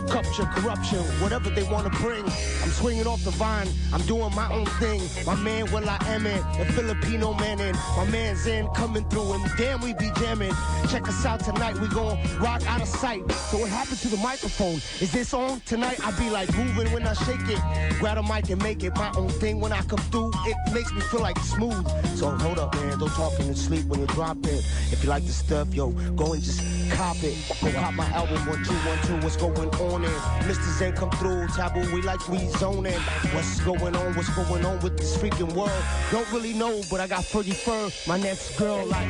Culture, 0.09 0.45
corruption, 0.45 0.99
whatever 1.21 1.51
they 1.51 1.65
want 1.65 1.91
to 1.91 1.99
bring. 2.01 2.25
I'm 2.25 2.71
swinging 2.71 3.07
off 3.07 3.25
the 3.25 3.31
vine, 3.31 3.69
I'm 3.93 4.03
doing 4.03 4.35
my 4.35 4.53
own 4.53 4.67
thing. 4.81 5.01
My 5.27 5.35
man, 5.37 5.71
well, 5.73 5.89
I 5.89 5.99
am 6.09 6.27
in, 6.27 6.39
the 6.59 6.73
Filipino 6.73 7.35
man 7.35 7.61
in. 7.61 7.75
My 7.97 8.05
man's 8.11 8.47
in 8.47 8.67
coming 8.69 9.09
through, 9.09 9.33
and 9.33 9.51
damn, 9.57 9.81
we 9.81 9.95
be 9.95 10.11
jamming. 10.17 10.53
Check 10.89 11.09
us 11.09 11.25
out 11.25 11.41
tonight, 11.41 11.79
we 11.79 11.89
gon' 11.89 12.19
rock 12.39 12.63
out 12.67 12.83
of 12.83 12.89
sight. 12.89 13.31
So 13.33 13.62
what 13.63 13.71
happened 13.71 13.99
to 13.99 14.09
the 14.09 14.17
microphone? 14.17 14.75
Is 15.01 15.13
this 15.13 15.33
on 15.33 15.61
tonight? 15.61 16.05
I 16.05 16.11
be 16.19 16.29
like 16.31 16.53
moving 16.57 16.93
when 16.93 17.07
I 17.07 17.13
shake 17.13 17.47
it. 17.47 17.61
Grab 18.01 18.19
a 18.19 18.23
mic 18.25 18.51
and 18.51 18.61
make 18.61 18.83
it 18.83 18.93
my 18.97 19.13
own 19.17 19.29
thing 19.29 19.61
when 19.61 19.71
I 19.71 19.83
come 19.83 20.01
through. 20.11 20.33
It 20.47 20.57
makes 20.75 20.93
me 20.93 21.01
feel 21.03 21.21
like 21.21 21.39
smooth. 21.39 21.87
So 22.17 22.31
hold 22.31 22.59
up, 22.59 22.75
man, 22.75 22.99
don't 22.99 23.09
talk 23.13 23.39
in 23.39 23.47
your 23.47 23.55
sleep 23.55 23.87
when 23.87 24.01
you're 24.01 24.09
dropping. 24.09 24.59
If 24.91 25.05
you 25.05 25.11
like 25.11 25.25
the 25.25 25.33
stuff, 25.33 25.73
yo, 25.73 25.91
go 26.17 26.33
and 26.33 26.43
just 26.43 26.61
cop 26.91 27.23
it. 27.23 27.39
Go 27.63 27.71
cop 27.71 27.95
my 27.95 28.07
album, 28.07 28.45
one, 28.47 28.65
two, 28.65 28.75
one, 28.75 28.99
two, 29.07 29.15
what's 29.25 29.37
going 29.37 29.69
on 29.69 30.05
in? 30.05 30.11
Mr. 30.51 30.79
Zen 30.79 30.97
come 30.97 31.11
through, 31.13 31.47
taboo, 31.55 31.89
we 31.95 32.03
like 32.03 32.29
we 32.29 32.39
zoning. 32.59 32.99
What's 33.31 33.61
going 33.61 33.95
on, 33.95 34.15
what's 34.15 34.31
going 34.31 34.67
on 34.67 34.81
with 34.81 34.99
this 34.99 35.17
freaking 35.17 35.53
world? 35.53 35.71
Don't 36.11 36.31
really 36.33 36.55
know, 36.55 36.83
but 36.91 36.99
I 36.99 37.07
got 37.07 37.25
furry 37.25 37.53
fur. 37.53 37.91
My 38.09 38.19
next 38.19 38.59
girl, 38.59 38.85
like. 38.87 39.09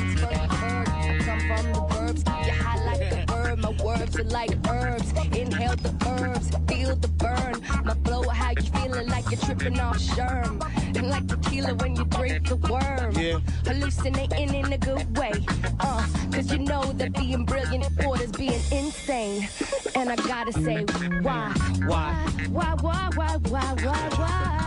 My 3.63 3.71
words 3.85 4.19
are 4.19 4.25
like 4.25 4.51
herbs. 4.69 5.13
Inhale 5.37 5.77
the 5.77 5.95
herbs, 6.09 6.51
feel 6.69 6.97
the 6.97 7.09
burn. 7.09 7.63
My 7.85 7.95
flow, 8.05 8.29
how 8.29 8.51
you 8.51 8.63
feeling 8.63 9.09
like 9.09 9.25
you're 9.31 9.41
tripping 9.41 9.79
off 9.79 9.99
sherm. 9.99 10.61
And 10.97 11.09
like 11.09 11.27
tequila 11.29 11.75
when 11.75 11.97
you 11.97 12.05
drink 12.05 12.49
the 12.49 12.57
worm. 12.57 13.13
Yeah. 13.15 13.39
Hallucinating 13.65 14.55
in 14.55 14.73
a 14.73 14.79
good 14.79 15.17
way. 15.17 15.33
Uh, 15.81 16.07
cause 16.33 16.51
you 16.53 16.59
know 16.59 16.83
that 16.95 17.15
being 17.15 17.45
brilliant 17.45 17.87
orders 18.05 18.33
being 18.33 18.61
insane. 18.73 19.49
And 19.95 20.11
I 20.11 20.17
gotta 20.17 20.53
say, 20.53 20.85
why? 21.23 21.55
Why? 21.87 22.13
Why, 22.51 22.75
why, 22.81 23.11
why, 23.15 23.37
why, 23.37 23.75
why, 23.75 24.09
why? 24.17 24.59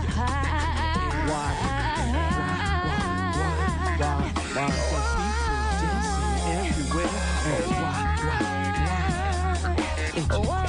Why? 1.28 1.66
everywhere. 4.58 5.15
Why, 10.32 10.65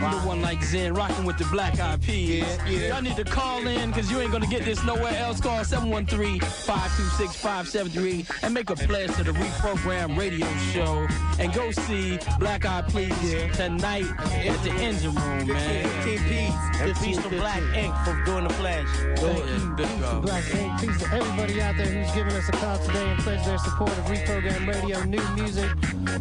why? 0.00 0.12
Why? 0.12 0.20
The 0.20 0.26
one 0.26 0.42
like 0.42 0.62
Zen 0.62 0.94
rocking 0.94 1.24
with 1.24 1.38
the 1.38 1.44
black 1.46 1.80
eyed 1.80 2.02
peas. 2.02 2.44
Yeah, 2.44 2.66
yeah. 2.66 2.88
Y'all 2.88 3.00
need 3.02 3.16
to 3.16 3.24
call 3.24 3.66
in 3.66 3.90
because 3.90 4.10
you 4.10 4.20
ain't 4.20 4.32
gonna 4.32 4.46
get 4.46 4.64
this 4.64 4.82
nowhere 4.84 5.16
else. 5.16 5.40
Call 5.40 5.60
713-526-5738 5.60 8.26
and 8.42 8.54
make 8.54 8.70
a 8.70 8.76
pledge 8.76 9.14
to 9.16 9.24
the 9.24 9.32
reprogram 9.32 10.16
radio 10.16 10.46
show. 10.72 11.06
And 11.38 11.52
go 11.52 11.70
see 11.70 12.18
Black 12.38 12.64
Eyed 12.64 12.90
Peas 12.92 13.56
tonight 13.56 14.06
at 14.18 14.62
the 14.62 14.70
engine 14.72 15.14
room, 15.14 15.46
man. 15.46 15.88
15 16.02 16.18
P's. 16.28 16.54
And 16.80 16.96
peace 16.96 17.18
to 17.22 17.28
Black 17.28 17.62
Ink 17.74 17.94
for 18.04 18.14
doing 18.24 18.44
the 18.44 18.54
flash. 18.54 18.88
Thank 19.16 19.38
you. 19.38 19.74
Peace 19.76 20.10
to 20.10 20.20
Black 20.20 20.54
Ink. 20.54 20.80
Peace 20.80 20.98
to 21.02 21.08
everybody 21.14 21.60
out 21.60 21.76
there 21.76 21.86
who's 21.86 22.10
giving 22.14 22.32
us 22.34 22.48
a 22.48 22.52
call 22.52 22.78
today 22.78 23.10
and 23.10 23.18
pledged 23.20 23.44
their 23.46 23.58
support 23.58 23.90
of 23.90 24.04
Reprogram 24.04 24.66
Radio, 24.66 25.02
new 25.04 25.22
music, 25.34 25.68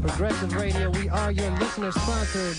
progressive 0.02 0.54
radio. 0.56 0.90
We 0.90 1.08
are 1.10 1.32
your 1.32 1.52
listener-sponsored 1.52 2.58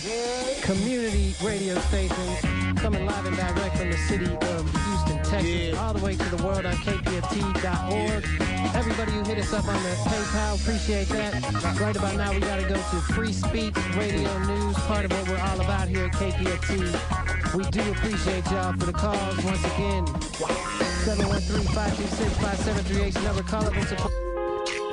community 0.63 1.08
radio 1.09 1.73
stations, 1.89 2.41
coming 2.81 3.07
live 3.07 3.25
and 3.25 3.35
direct 3.35 3.79
from 3.79 3.91
the 3.91 3.97
city 3.97 4.27
of 4.27 4.71
Houston, 4.85 5.17
Texas, 5.25 5.75
all 5.79 5.95
the 5.95 6.05
way 6.05 6.15
to 6.15 6.37
the 6.37 6.45
world 6.45 6.67
on 6.67 6.75
kpft.org. 6.75 8.27
Everybody 8.75 9.13
who 9.13 9.23
hit 9.23 9.39
us 9.39 9.55
up 9.55 9.67
on 9.67 9.83
the 9.83 9.89
PayPal, 10.05 10.61
appreciate 10.61 11.09
that. 11.09 11.33
Right 11.81 11.97
about 11.97 12.15
now, 12.17 12.31
we 12.33 12.41
got 12.41 12.61
to 12.61 12.69
go 12.69 12.75
to 12.75 13.01
Free 13.15 13.33
Speech 13.33 13.75
Radio 13.97 14.39
News, 14.41 14.77
part 14.81 15.07
of 15.07 15.13
what 15.13 15.27
we're 15.29 15.39
all 15.39 15.59
about 15.63 15.89
here 15.89 16.05
at 16.05 16.13
KPFT. 16.13 17.57
We 17.57 17.65
do 17.71 17.81
appreciate 17.93 18.45
y'all 18.51 18.75
for 18.75 18.85
the 18.85 18.93
calls 18.93 19.43
once 19.43 19.65
again. 19.65 20.05
713-526-5738 21.07 23.25
number. 23.25 23.43
Call 23.45 23.65
up 23.65 23.75
and 23.75 23.89
support. 23.89 24.38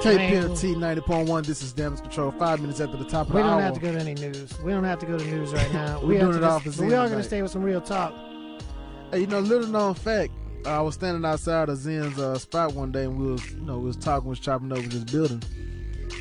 KPFT 0.06 0.76
90.1. 0.76 1.46
This 1.48 1.64
is 1.64 1.74
Damage 1.74 2.02
Control. 2.02 2.30
Five 2.34 2.62
minutes 2.62 2.80
after 2.80 2.96
the 2.96 3.06
top 3.06 3.28
of 3.28 3.34
the 3.34 3.40
hour. 3.40 3.58
We 3.58 3.64
the 3.64 3.64
don't 3.64 3.64
have 3.64 3.74
to 3.74 3.80
go 3.80 3.92
to 3.92 4.00
any 4.00 4.14
news. 4.14 4.60
We 4.62 4.72
don't 4.72 4.84
have 4.84 5.00
to 5.00 5.06
go 5.08 5.18
to 5.18 5.26
news 5.26 5.52
right 5.52 5.74
now. 5.74 6.00
We're 6.00 6.08
we 6.08 6.18
doing 6.20 6.30
it 6.30 6.40
just- 6.42 6.44
off 6.44 6.64
the 6.64 6.72
Zen 6.72 6.88
We 6.88 6.94
are 6.94 7.08
going 7.08 7.22
to 7.22 7.24
stay 7.24 7.42
with 7.42 7.50
some 7.50 7.64
real 7.64 7.82
talk. 7.82 8.14
Hey, 9.12 9.22
you 9.22 9.28
know, 9.28 9.40
little 9.40 9.68
known 9.68 9.96
fact. 9.96 10.32
I 10.68 10.80
was 10.82 10.94
standing 10.94 11.26
outside 11.26 11.70
of 11.70 11.78
Zen's 11.78 12.20
uh, 12.20 12.38
spot 12.38 12.74
one 12.74 12.92
day, 12.92 13.06
and 13.06 13.18
we 13.18 13.32
was, 13.32 13.52
you 13.52 13.62
know, 13.62 13.80
we 13.80 13.86
was 13.86 13.98
talking, 13.98 14.30
was 14.30 14.40
chopping 14.40 14.72
over 14.72 14.88
this 14.88 15.04
building, 15.04 15.42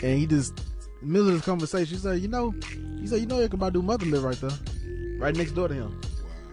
and 0.02 0.19
he 0.19 0.27
just, 0.27 0.61
middle 1.02 1.28
of 1.28 1.35
this 1.35 1.44
conversation, 1.44 1.94
he 1.97 2.01
said, 2.01 2.20
you 2.20 2.28
know, 2.28 2.55
he 3.01 3.06
said, 3.06 3.20
you 3.20 3.27
know, 3.27 3.36
Erykah 3.36 3.73
do 3.73 3.81
mother 3.81 4.05
live 4.06 4.23
right 4.23 4.39
there, 4.40 5.19
right 5.19 5.35
next 5.35 5.52
door 5.52 5.69
to 5.69 5.74
him. 5.74 6.01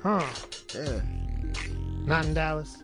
Huh? 0.04 0.26
Yeah. 0.74 1.02
Not 2.06 2.26
in 2.26 2.34
Dallas. 2.34 2.78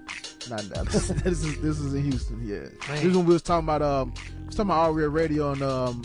Not 0.49 0.63
in 0.63 0.69
Dallas. 0.69 1.07
this 1.23 1.43
is 1.43 1.59
this 1.61 1.79
is 1.79 1.93
in 1.93 2.03
Houston. 2.03 2.41
Yeah. 2.47 2.55
Man. 2.59 2.69
This 2.95 3.03
is 3.05 3.17
when 3.17 3.25
we 3.25 3.33
was 3.33 3.41
talking 3.41 3.65
about 3.65 3.81
um, 3.81 4.13
we 4.41 4.45
was 4.45 4.55
talking 4.55 4.69
about 4.71 4.79
All 4.85 4.91
Real 4.93 5.09
Radio 5.09 5.51
and 5.51 5.61
um, 5.61 6.01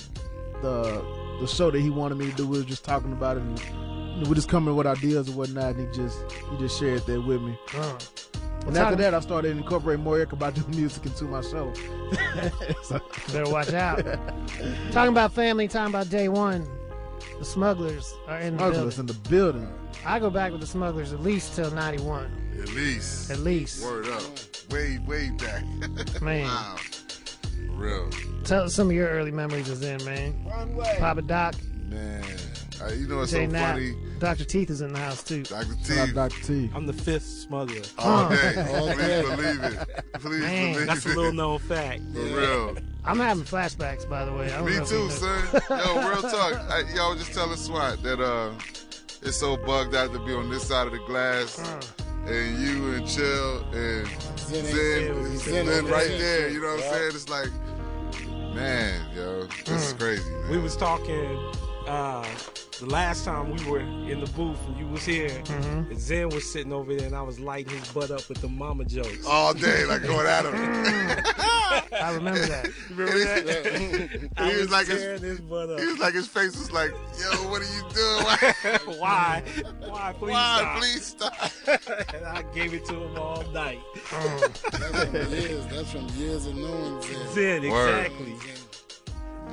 the 0.62 1.05
the 1.40 1.47
show 1.47 1.70
that 1.70 1.80
he 1.80 1.90
wanted 1.90 2.16
me 2.18 2.30
to 2.30 2.36
do. 2.36 2.47
We 2.47 2.59
were 2.59 2.64
just 2.64 2.84
talking 2.84 3.12
about 3.12 3.36
it, 3.36 3.43
and 3.43 3.59
you 3.60 4.22
know, 4.22 4.28
we 4.28 4.34
just 4.34 4.48
coming 4.48 4.74
with 4.74 4.86
ideas 4.86 5.28
and 5.28 5.36
whatnot. 5.36 5.74
And 5.76 5.89
he 5.89 5.94
just 5.97 6.18
he 6.32 6.56
just 6.59 6.78
shared 6.78 7.05
that 7.06 7.20
with 7.22 7.43
me. 7.43 7.59
Huh. 7.68 7.98
And 8.66 8.76
after 8.76 8.94
that, 8.94 9.12
I 9.12 9.18
started 9.18 9.56
incorporating 9.56 10.05
more 10.05 10.18
Erykah 10.24 10.39
Badu 10.39 10.66
music 10.76 11.05
into 11.06 11.24
my 11.24 11.40
show. 11.40 11.72
So- 12.84 13.01
Better 13.32 13.51
watch 13.51 13.72
out. 13.72 14.05
talking 14.93 15.09
about 15.12 15.32
family, 15.32 15.66
talking 15.66 15.93
about 15.93 16.09
day 16.10 16.28
one. 16.28 16.68
The 17.39 17.44
smugglers 17.44 18.14
are 18.28 18.39
in 18.39 18.56
the 18.56 18.59
Smugglers 18.70 18.97
building. 18.97 19.01
in 19.01 19.06
the 19.22 19.28
building. 19.28 19.68
I 20.06 20.20
go 20.20 20.30
back 20.30 20.52
with 20.52 20.60
the 20.60 20.66
smugglers 20.68 21.12
at 21.12 21.20
least 21.22 21.56
till 21.56 21.70
91. 21.72 22.30
At 22.60 22.68
least. 22.70 23.30
At 23.30 23.38
least. 23.38 23.84
Word 23.84 24.08
up. 24.08 24.22
Way, 24.70 24.98
way 25.06 25.30
back. 25.30 25.64
Man. 26.22 26.44
wow. 26.46 26.76
For 26.76 27.72
real. 27.72 28.10
Tell 28.44 28.64
us 28.64 28.74
some 28.74 28.88
of 28.88 28.92
your 28.94 29.08
early 29.08 29.30
memories 29.30 29.68
of 29.70 29.78
Zen, 29.78 30.04
man. 30.04 30.34
Papa 30.98 31.22
Doc, 31.22 31.54
Man. 31.88 32.24
Uh, 32.82 32.88
you 32.92 33.06
know 33.06 33.18
what's 33.18 33.30
Jay 33.30 33.46
so 33.46 33.52
Knapp. 33.52 33.74
funny? 33.74 33.94
Dr. 34.18 34.44
Teeth 34.44 34.70
is 34.70 34.80
in 34.80 34.92
the 34.92 34.98
house 34.98 35.22
too. 35.22 35.44
Dr. 35.44 35.66
Shout 35.84 36.08
out 36.08 36.14
Dr. 36.30 36.68
I'm 36.74 36.86
the 36.86 36.92
fifth 36.92 37.22
smuggler. 37.24 37.82
All 37.98 38.28
day. 38.28 38.66
All 38.74 38.92
Please 38.92 39.22
believe 39.36 39.62
it. 39.62 39.88
Please 40.14 40.40
Man. 40.40 40.72
believe 40.74 40.86
That's 40.88 41.06
a 41.06 41.08
little 41.10 41.32
known 41.32 41.58
fact. 41.60 42.02
For 42.12 42.20
real. 42.20 42.76
I'm 43.04 43.18
having 43.18 43.44
flashbacks, 43.44 44.08
by 44.08 44.24
the 44.24 44.32
way. 44.32 44.46
I 44.52 44.56
don't 44.56 44.66
Me 44.66 44.76
know 44.78 44.84
too, 44.84 45.04
know. 45.04 45.08
son. 45.10 45.62
Yo, 45.70 46.08
real 46.08 46.22
talk. 46.22 46.54
I, 46.70 46.82
yo, 46.94 47.04
I 47.06 47.10
was 47.10 47.18
just 47.20 47.32
telling 47.34 47.56
SWAT 47.56 48.02
that 48.02 48.20
uh, 48.20 48.50
it's 49.22 49.36
so 49.38 49.56
bugged 49.56 49.94
out 49.94 50.12
to 50.12 50.18
be 50.24 50.32
on 50.34 50.50
this 50.50 50.66
side 50.66 50.86
of 50.88 50.92
the 50.92 50.98
glass, 51.06 51.60
and 52.26 52.58
you 52.58 52.94
and 52.94 53.06
Chill 53.06 53.58
and 53.72 54.06
Zen 54.38 54.64
Zen, 54.64 55.16
ain't 55.16 55.38
Zen. 55.38 55.66
Zen 55.66 55.86
right 55.86 56.06
there. 56.08 56.18
there. 56.18 56.48
You 56.50 56.60
know 56.60 56.68
what 56.68 56.74
I'm 56.76 56.80
Yeah. 56.80 56.90
saying? 56.92 57.10
It's 57.14 57.28
like, 57.28 57.50
man, 58.54 59.00
yo, 59.14 59.46
this 59.46 59.68
Mm. 59.68 59.74
is 59.86 59.92
crazy, 59.94 60.30
man. 60.30 60.50
We 60.50 60.58
was 60.58 60.76
talking 60.76 61.38
uh, 61.88 62.24
the 62.82 62.90
last 62.90 63.24
time 63.24 63.54
we 63.54 63.64
were 63.70 63.78
in 63.78 64.18
the 64.18 64.30
booth 64.32 64.59
and 64.66 64.76
you 64.76 64.88
was 64.88 65.04
here. 65.04 65.28
Mm-hmm. 65.28 65.92
And 65.92 66.00
Zen 66.00 66.30
was 66.30 66.50
sitting 66.50 66.72
over 66.72 66.92
there 66.92 67.06
and 67.06 67.14
I 67.14 67.22
was 67.22 67.38
lighting 67.38 67.78
his 67.78 67.88
butt 67.92 68.10
up 68.10 68.28
with 68.28 68.40
the 68.40 68.48
mama 68.48 68.84
jokes. 68.84 69.24
All 69.24 69.54
day, 69.54 69.84
like 69.84 70.02
going 70.02 70.26
at 70.26 70.44
him. 70.44 70.54
I 71.92 72.12
remember 72.12 72.40
that. 72.40 72.68
Remember 72.90 73.18
that? 73.44 74.30
And 74.36 74.50
he 74.50 74.56
was 74.59 74.70
like 74.70 74.88
his, 74.88 75.20
his 75.20 75.40
butt 75.40 75.70
up. 75.70 75.78
he 75.78 75.86
was 75.86 75.98
like 75.98 76.14
his 76.14 76.26
face 76.26 76.59
was 76.59 76.72
like, 76.72 76.90
yo, 76.90 77.30
what 77.50 77.62
are 77.62 77.72
you 77.72 77.82
doing? 77.94 78.98
Why? 78.98 79.42
Why? 79.86 80.14
Please 80.18 80.32
Why? 80.32 80.59
stop. 81.04 81.42
Please 81.42 81.84
stop. 81.84 82.14
and 82.14 82.26
I 82.26 82.42
gave 82.52 82.74
it 82.74 82.84
to 82.86 82.94
him 82.94 83.16
all 83.16 83.44
night. 83.52 83.80
That's 84.10 84.59
from 84.59 85.32
years. 85.32 85.66
That's 85.66 85.92
from 85.92 86.09
years 86.16 86.46
of 86.46 86.56
knowing 86.56 87.00
Zen. 87.02 87.62
Zen, 87.62 87.70
Word. 87.70 88.10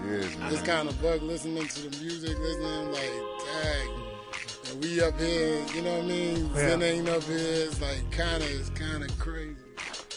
Yes, 0.06 0.38
man. 0.38 0.50
This 0.50 0.62
kind 0.62 0.90
of 0.90 1.02
bug 1.02 1.22
listening 1.22 1.68
to 1.68 1.90
the 1.90 2.04
music, 2.04 2.38
listening 2.40 2.92
like, 2.92 3.12
dang. 3.64 3.90
And 4.72 4.84
we 4.84 5.02
up 5.02 5.20
here, 5.20 5.66
you 5.74 5.82
know 5.82 5.96
what 5.96 6.06
I 6.06 6.08
mean? 6.08 6.54
Zen 6.56 6.82
ain't 6.82 7.10
up 7.10 7.24
here. 7.24 7.38
It's 7.38 7.82
like 7.82 8.10
kind 8.12 8.42
of, 8.44 8.50
it's 8.50 8.70
kind 8.70 9.04
of 9.04 9.20
crazy. 9.20 9.56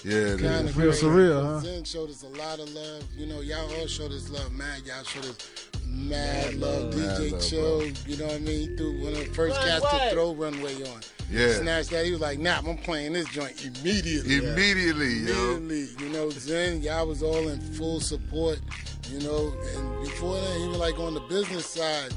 Yeah, 0.04 0.14
it 0.14 0.40
Kind 0.40 0.68
is. 0.68 0.70
of 0.70 0.78
Real 0.78 0.92
surreal, 0.92 1.42
huh? 1.42 1.60
Zen 1.60 1.84
showed 1.84 2.10
us 2.10 2.24
a 2.24 2.28
lot 2.28 2.58
of 2.58 2.72
love. 2.74 3.04
You 3.16 3.26
know, 3.26 3.40
y'all 3.40 3.72
all 3.78 3.86
showed 3.86 4.10
us 4.10 4.28
love, 4.30 4.52
man. 4.52 4.82
Y'all 4.84 5.04
showed 5.04 5.24
us 5.26 5.70
mad 5.86 6.54
love. 6.54 6.94
Mad 6.96 7.20
DJ 7.20 7.32
love, 7.32 7.42
Chill, 7.42 7.86
you 8.08 8.16
know 8.16 8.26
what 8.26 8.34
I 8.34 8.38
mean? 8.38 8.76
Through 8.76 9.00
one 9.00 9.12
of 9.12 9.18
the 9.20 9.26
first 9.26 9.60
cats 9.60 9.84
to 9.88 10.10
throw 10.10 10.34
Runway 10.34 10.74
on. 10.90 11.00
Yeah. 11.30 11.52
Snatched 11.52 11.90
that. 11.90 12.04
He 12.04 12.10
was 12.10 12.20
like, 12.20 12.40
nah, 12.40 12.58
I'm 12.66 12.76
playing 12.78 13.12
this 13.12 13.28
joint 13.28 13.64
immediately. 13.64 14.38
Immediately, 14.38 15.14
yo. 15.20 15.56
Immediately. 15.56 16.06
You 16.06 16.12
know, 16.12 16.30
Zen, 16.30 16.82
y'all 16.82 17.06
was 17.06 17.22
all 17.22 17.48
in 17.48 17.60
full 17.60 18.00
support, 18.00 18.60
you 19.08 19.20
know, 19.20 19.54
and 19.76 20.04
before 20.04 20.34
that, 20.34 20.56
even 20.58 20.78
like 20.80 20.98
on 20.98 21.14
the 21.14 21.20
business 21.20 21.66
side, 21.66 22.12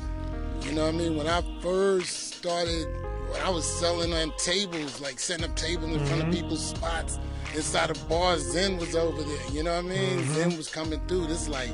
you 0.64 0.72
know 0.72 0.86
what 0.86 0.96
I 0.96 0.98
mean? 0.98 1.16
When 1.16 1.28
I 1.28 1.44
first 1.62 2.34
started, 2.34 2.88
when 3.30 3.40
I 3.42 3.50
was 3.50 3.64
selling 3.64 4.12
on 4.12 4.34
tables, 4.38 5.00
like 5.00 5.20
setting 5.20 5.46
up 5.46 5.56
tables 5.56 5.92
in 5.92 6.00
front 6.08 6.24
of 6.24 6.28
mm-hmm. 6.30 6.32
people's 6.32 6.66
spots 6.66 7.20
inside 7.56 7.90
of 7.90 8.10
bars, 8.10 8.42
Zen 8.42 8.78
was 8.78 8.96
over 8.96 9.22
there, 9.22 9.48
you 9.52 9.64
know 9.64 9.76
what 9.76 9.86
I 9.86 9.88
mean? 9.88 10.20
Mm-hmm. 10.20 10.34
Zen 10.34 10.58
was 10.58 10.70
coming 10.70 11.00
through. 11.08 11.28
This 11.28 11.48
like 11.48 11.72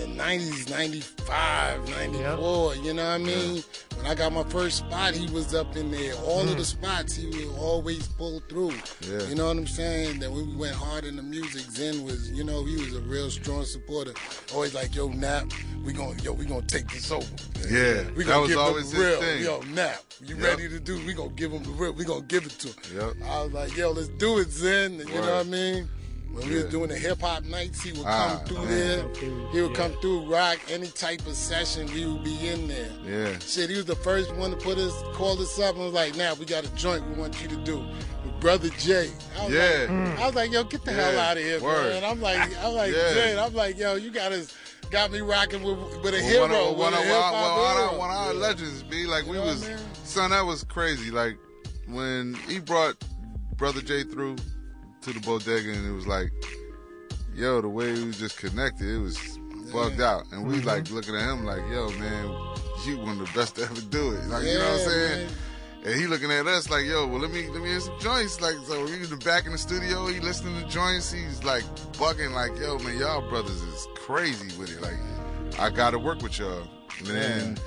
in 0.00 0.16
the 0.16 0.22
90s, 0.22 0.70
95, 0.70 1.88
94, 1.88 2.76
you 2.76 2.94
know 2.94 3.04
what 3.04 3.12
I 3.12 3.18
mean? 3.18 3.62
When 3.96 4.06
I 4.06 4.14
got 4.14 4.32
my 4.32 4.42
first 4.44 4.78
spot, 4.78 5.14
he 5.14 5.30
was 5.32 5.54
up 5.54 5.76
in 5.76 5.90
there. 5.90 6.14
All 6.24 6.40
of 6.40 6.48
the 6.48 6.54
hmm. 6.56 6.62
spots, 6.62 7.14
he 7.14 7.26
would 7.26 7.58
always 7.58 8.06
pull 8.08 8.40
through. 8.48 8.72
Yeah. 9.00 9.26
You 9.28 9.34
know 9.34 9.46
what 9.46 9.56
I'm 9.56 9.66
saying? 9.66 10.20
That 10.20 10.30
we 10.30 10.42
went 10.54 10.74
hard 10.74 11.04
in 11.04 11.16
the 11.16 11.22
music, 11.22 11.62
Zen 11.70 12.04
was, 12.04 12.30
you 12.30 12.44
know, 12.44 12.64
he 12.64 12.76
was 12.76 12.94
a 12.94 13.00
real 13.00 13.30
strong 13.30 13.64
supporter. 13.64 14.12
Always 14.52 14.74
like, 14.74 14.94
yo, 14.94 15.08
Nap, 15.08 15.50
we 15.84 15.92
gonna, 15.92 16.20
yo, 16.22 16.32
we 16.32 16.44
gonna 16.44 16.62
take 16.66 16.88
this 16.88 17.10
over. 17.10 17.26
Yeah, 17.68 18.04
we 18.16 18.24
that 18.24 18.26
gonna 18.26 18.40
was 18.40 18.50
give 18.50 18.58
always 18.58 18.92
him 18.92 19.00
the 19.00 19.06
real. 19.06 19.20
thing. 19.20 19.42
Yo, 19.44 19.60
Nap, 19.74 20.00
you 20.24 20.36
Yep. 20.36 20.44
ready 20.44 20.68
to 20.68 20.80
do? 20.80 21.04
We 21.06 21.14
gonna 21.14 21.30
give 21.30 21.52
him 21.52 21.62
the 21.62 21.70
real. 21.70 21.92
We 21.92 22.04
gonna 22.04 22.22
give 22.22 22.44
it 22.44 22.58
to 22.60 22.68
him. 22.68 23.16
Yep. 23.18 23.28
I 23.28 23.42
was 23.44 23.52
like, 23.52 23.76
yo, 23.76 23.92
let's 23.92 24.08
do 24.08 24.38
it, 24.38 24.50
Zen. 24.50 24.98
You 24.98 25.04
know 25.06 25.20
what 25.20 25.30
I 25.30 25.42
mean? 25.44 25.88
When 26.32 26.48
we 26.48 26.54
was 26.56 26.64
doing 26.66 26.88
the 26.88 26.96
hip 26.96 27.20
hop 27.22 27.44
nights, 27.44 27.82
he 27.82 27.92
would 27.92 28.04
Ah, 28.06 28.36
come 28.38 28.46
through 28.46 28.64
man. 28.66 28.68
there. 28.68 29.14
Through, 29.14 29.48
He 29.52 29.60
would 29.62 29.70
yeah. 29.70 29.76
come 29.76 29.92
through, 30.02 30.20
rock 30.32 30.58
any 30.70 30.88
type 30.88 31.26
of 31.26 31.34
session. 31.34 31.86
We 31.94 32.04
would 32.06 32.24
be 32.24 32.48
in 32.48 32.68
there. 32.68 32.90
Yeah. 33.04 33.38
Shit, 33.38 33.70
he 33.70 33.76
was 33.76 33.86
the 33.86 33.96
first 33.96 34.34
one 34.34 34.50
to 34.50 34.56
put 34.56 34.76
us, 34.76 34.92
call 35.14 35.40
us 35.40 35.58
up 35.58 35.76
and 35.76 35.84
was 35.84 35.94
like, 35.94 36.14
now 36.16 36.34
we 36.34 36.44
got 36.44 36.64
a 36.64 36.74
joint 36.74 37.06
we 37.08 37.14
want 37.14 37.40
you 37.40 37.48
to 37.48 37.56
do 37.56 37.78
with 37.78 38.40
Brother 38.40 38.68
Jay. 38.78 39.10
I 39.40 39.46
Yeah. 39.46 39.86
Like, 39.88 40.18
I 40.20 40.26
was 40.26 40.34
like, 40.34 40.52
yo, 40.52 40.64
get 40.64 40.84
the 40.84 40.92
hell 40.92 41.18
out 41.18 41.36
of 41.38 41.42
here, 41.42 41.60
Word. 41.60 41.94
man. 41.94 42.04
I'm 42.04 42.20
like, 42.20 42.38
I'm 42.62 42.74
like, 42.74 42.92
Yeah. 42.92 43.14
Jay, 43.14 43.38
I'm 43.38 43.54
like, 43.54 43.78
yo, 43.78 43.94
you 43.94 44.10
got 44.10 44.32
us, 44.32 44.54
got 44.90 45.10
me 45.10 45.20
rocking 45.22 45.62
with, 45.62 45.78
with 46.02 46.14
a 46.14 46.20
hero, 46.20 46.42
one 46.42 46.50
of, 46.52 46.76
one 46.76 46.92
of, 46.92 47.00
our, 47.00 47.32
one 47.96 48.10
of, 48.10 48.16
our 48.16 48.34
Yeah. 48.34 48.40
legends, 48.40 48.82
be 48.82 49.06
like 49.06 49.24
You 49.24 49.32
we 49.32 49.38
was, 49.38 49.64
I 49.64 49.68
mean? 49.74 49.78
son, 50.04 50.30
that 50.32 50.44
was 50.44 50.64
crazy. 50.64 51.10
Like 51.10 51.38
when 51.86 52.34
he 52.46 52.58
brought 52.58 52.96
brother 53.56 53.80
Jay 53.80 54.02
through 54.02 54.36
to 55.06 55.12
the 55.12 55.20
bodega, 55.20 55.70
and 55.72 55.86
it 55.86 55.92
was 55.92 56.06
like, 56.06 56.30
yo, 57.34 57.60
the 57.60 57.68
way 57.68 57.92
we 57.92 58.10
just 58.12 58.36
connected, 58.38 58.88
it 58.88 58.98
was 58.98 59.38
bugged 59.72 60.00
out, 60.00 60.24
and 60.32 60.46
we 60.46 60.56
Mhm. 60.56 60.64
like 60.64 60.90
looking 60.90 61.14
at 61.14 61.22
him 61.30 61.44
like, 61.44 61.62
yo, 61.70 61.90
man, 61.98 62.24
you 62.86 62.98
one 62.98 63.20
of 63.20 63.26
the 63.32 63.38
best 63.38 63.56
to 63.56 63.62
ever 63.62 63.80
do 63.82 64.12
it. 64.12 64.26
Like 64.26 64.44
you 64.44 64.54
know 64.58 64.72
what 64.72 64.80
I'm 64.80 64.88
saying? 64.88 65.26
man. 65.26 65.34
And 65.84 65.94
he 66.00 66.06
looking 66.08 66.32
at 66.32 66.46
us 66.48 66.68
like, 66.68 66.84
yo, 66.84 67.06
well 67.06 67.20
let 67.20 67.30
me 67.30 67.48
let 67.48 67.62
me 67.62 67.68
hear 67.68 67.78
some 67.80 67.98
joints. 68.00 68.40
Like 68.40 68.56
so, 68.66 68.84
in 68.86 69.08
the 69.08 69.16
back 69.24 69.46
in 69.46 69.52
the 69.52 69.58
studio, 69.58 70.06
he 70.06 70.18
listening 70.20 70.60
to 70.60 70.68
joints. 70.68 71.12
He's 71.12 71.42
like 71.44 71.62
bugging, 71.94 72.32
like, 72.32 72.58
yo, 72.58 72.78
man, 72.78 72.98
y'all 72.98 73.28
brothers 73.28 73.62
is 73.62 73.86
crazy 73.94 74.56
with 74.58 74.70
it. 74.76 74.80
Like, 74.82 74.98
I 75.60 75.70
gotta 75.70 75.98
work 75.98 76.22
with 76.22 76.38
y'all. 76.38 76.66
And 76.98 77.06
then 77.06 77.58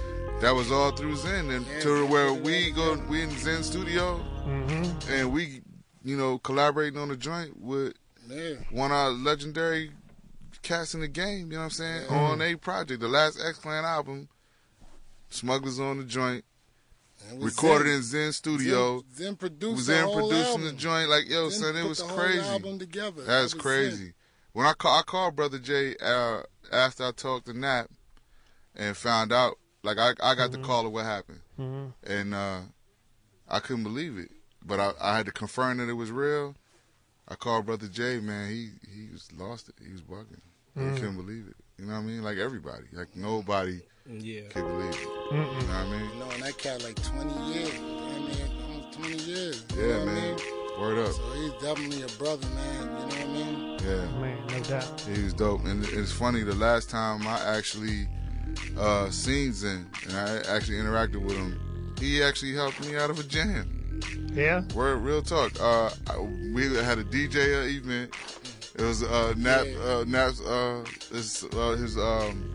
that 0.41 0.53
was 0.56 0.72
all 0.72 0.91
through 0.91 1.16
Zen, 1.18 1.49
and 1.49 1.66
to 1.82 2.06
where 2.07 2.34
we 2.34 2.72
go, 2.72 2.95
we 3.10 3.22
in 3.22 3.32
Zen 3.38 3.64
studio, 3.64 4.20
Mm-hmm. 4.48 5.11
and 5.14 5.32
we, 5.32 5.61
you 6.10 6.18
know, 6.18 6.40
collaborating 6.40 6.99
on 6.99 7.11
a 7.11 7.15
joint 7.15 7.60
with 7.61 7.94
Yeah. 8.27 8.56
one 8.72 8.91
of 8.91 8.98
our 8.98 9.10
legendary 9.11 9.91
cats 10.61 10.94
in 10.94 11.02
the 11.02 11.07
game. 11.07 11.52
You 11.52 11.53
know 11.53 11.57
what 11.60 11.64
I'm 11.65 11.69
saying? 11.72 12.06
Yeah. 12.10 12.18
On 12.18 12.41
a 12.41 12.56
project, 12.56 12.99
the 13.02 13.07
last 13.07 13.40
X 13.40 13.60
Clan 13.60 13.86
album, 13.86 14.27
Smugglers 15.30 15.80
on 15.80 15.98
the 15.99 16.03
joint, 16.06 16.44
And 17.30 17.44
recorded 17.44 17.86
Zen. 17.88 17.95
in 17.98 18.03
Zen 18.03 18.31
Studio. 18.34 19.03
Zen, 19.14 19.26
Zen 19.26 19.36
produced 19.36 19.84
Zen 19.84 20.07
the 20.07 20.14
producing 20.14 20.45
album. 20.45 20.64
the 20.65 20.72
joint. 20.73 21.10
Like 21.10 21.30
yo, 21.30 21.49
Zen 21.49 21.61
son, 21.61 21.76
it 21.76 21.88
was 21.88 22.02
crazy. 22.02 22.40
album 22.40 22.80
together. 22.80 23.18
That's 23.23 23.27
That 23.27 23.41
was 23.44 23.53
crazy. 23.53 23.95
Zen. 24.06 24.14
When 24.53 24.65
I 24.65 24.73
call, 24.73 24.98
I 24.98 25.03
called 25.03 25.36
brother 25.36 25.60
Jay 25.60 25.95
uh, 26.02 26.41
after 26.72 27.06
I 27.06 27.11
talked 27.11 27.45
to 27.45 27.53
Nap 27.53 27.90
and 28.76 28.98
found 28.98 29.31
out. 29.31 29.57
Like 29.84 29.98
I, 29.98 30.14
I 30.22 30.36
got 30.36 30.52
the 30.52 30.57
call 30.57 30.86
of 30.88 30.91
what 30.91 31.06
happened, 31.06 31.40
Mhm. 31.57 31.94
and 32.03 32.34
uh, 32.34 32.61
I 33.48 33.60
couldn't 33.61 33.84
believe 33.84 34.18
it. 34.18 34.30
But 34.70 34.80
I, 34.80 34.91
I 35.02 35.18
had 35.18 35.26
to 35.26 35.32
confirm 35.32 35.78
that 35.80 35.90
it 35.90 35.94
was 35.94 36.12
real. 36.12 36.56
I 37.28 37.36
called 37.36 37.66
brother 37.66 37.88
Jay. 37.88 38.20
Man, 38.20 38.48
he 38.50 38.70
he 38.96 39.08
was 39.12 39.30
lost 39.38 39.68
it. 39.70 39.76
He 39.86 39.91
was 39.91 40.02
bugging. 40.02 40.40
Mm. 40.78 40.94
He 40.94 41.00
couldn't 41.00 41.18
believe 41.18 41.48
it. 41.50 41.56
You 41.78 41.86
know 41.88 41.94
what 41.94 42.00
I 42.00 42.04
mean? 42.04 42.24
Like 42.24 42.38
everybody. 42.38 42.86
Like 42.94 43.16
nobody 43.16 43.82
Yeah. 44.08 44.41
could 44.50 44.66
believe 44.66 44.91
it. 44.91 45.08
Mm-mm. 45.08 45.32
You 45.32 45.38
know 45.40 45.48
what 45.50 45.76
I 45.76 45.90
mean? 45.90 46.10
You 46.14 46.20
know, 46.20 46.30
and 46.32 46.44
that 46.44 46.58
cat 46.58 46.84
like 46.84 47.02
20 47.04 47.54
years. 47.54 47.72
Damn 47.74 48.26
near 48.26 48.48
almost 48.64 48.94
20 49.00 49.18
years. 49.18 49.66
You 49.76 49.82
Yeah, 49.82 49.88
know 49.88 50.00
what 50.00 50.02
I 50.02 50.14
man. 50.14 50.36
mean? 50.36 50.80
Word 50.80 51.06
up. 51.08 51.12
So 51.14 51.32
he's 51.34 51.52
definitely 51.62 52.02
a 52.04 52.08
brother, 52.20 52.48
man. 52.50 52.82
You 52.82 52.86
know 52.90 53.06
what 53.06 53.20
I 53.20 53.26
mean? 53.28 53.78
Yeah. 53.84 54.20
Man, 54.22 54.48
no 54.48 54.60
doubt. 54.62 55.02
He 55.02 55.24
was 55.24 55.34
dope. 55.34 55.66
And 55.66 55.84
it's 55.86 56.12
funny, 56.12 56.44
the 56.44 56.56
last 56.56 56.90
time 56.90 57.26
I 57.28 57.40
actually 57.58 58.08
uh, 58.78 59.10
seen 59.10 59.52
Zen 59.54 59.90
and 60.08 60.14
I 60.18 60.38
actually 60.56 60.78
interacted 60.78 61.18
with 61.24 61.36
him, 61.36 61.96
he 62.00 62.22
actually 62.24 62.54
helped 62.54 62.80
me 62.86 62.96
out 62.98 63.10
of 63.10 63.20
a 63.20 63.24
jam. 63.24 63.78
Yeah? 64.34 64.61
Word, 64.76 64.98
real 64.98 65.22
talk. 65.22 65.52
Uh, 65.60 65.90
we 66.53 66.64
had 66.76 66.98
a 66.99 67.03
DJ 67.03 67.76
event. 67.78 68.14
It 68.76 68.82
was 68.84 69.03
uh, 69.03 69.34
Nap, 69.38 69.66
uh, 69.84 70.06
Nap's, 70.07 70.40
uh, 70.41 70.86
his, 71.11 71.44
uh, 71.53 71.72
his, 71.72 71.98
um, 71.98 72.49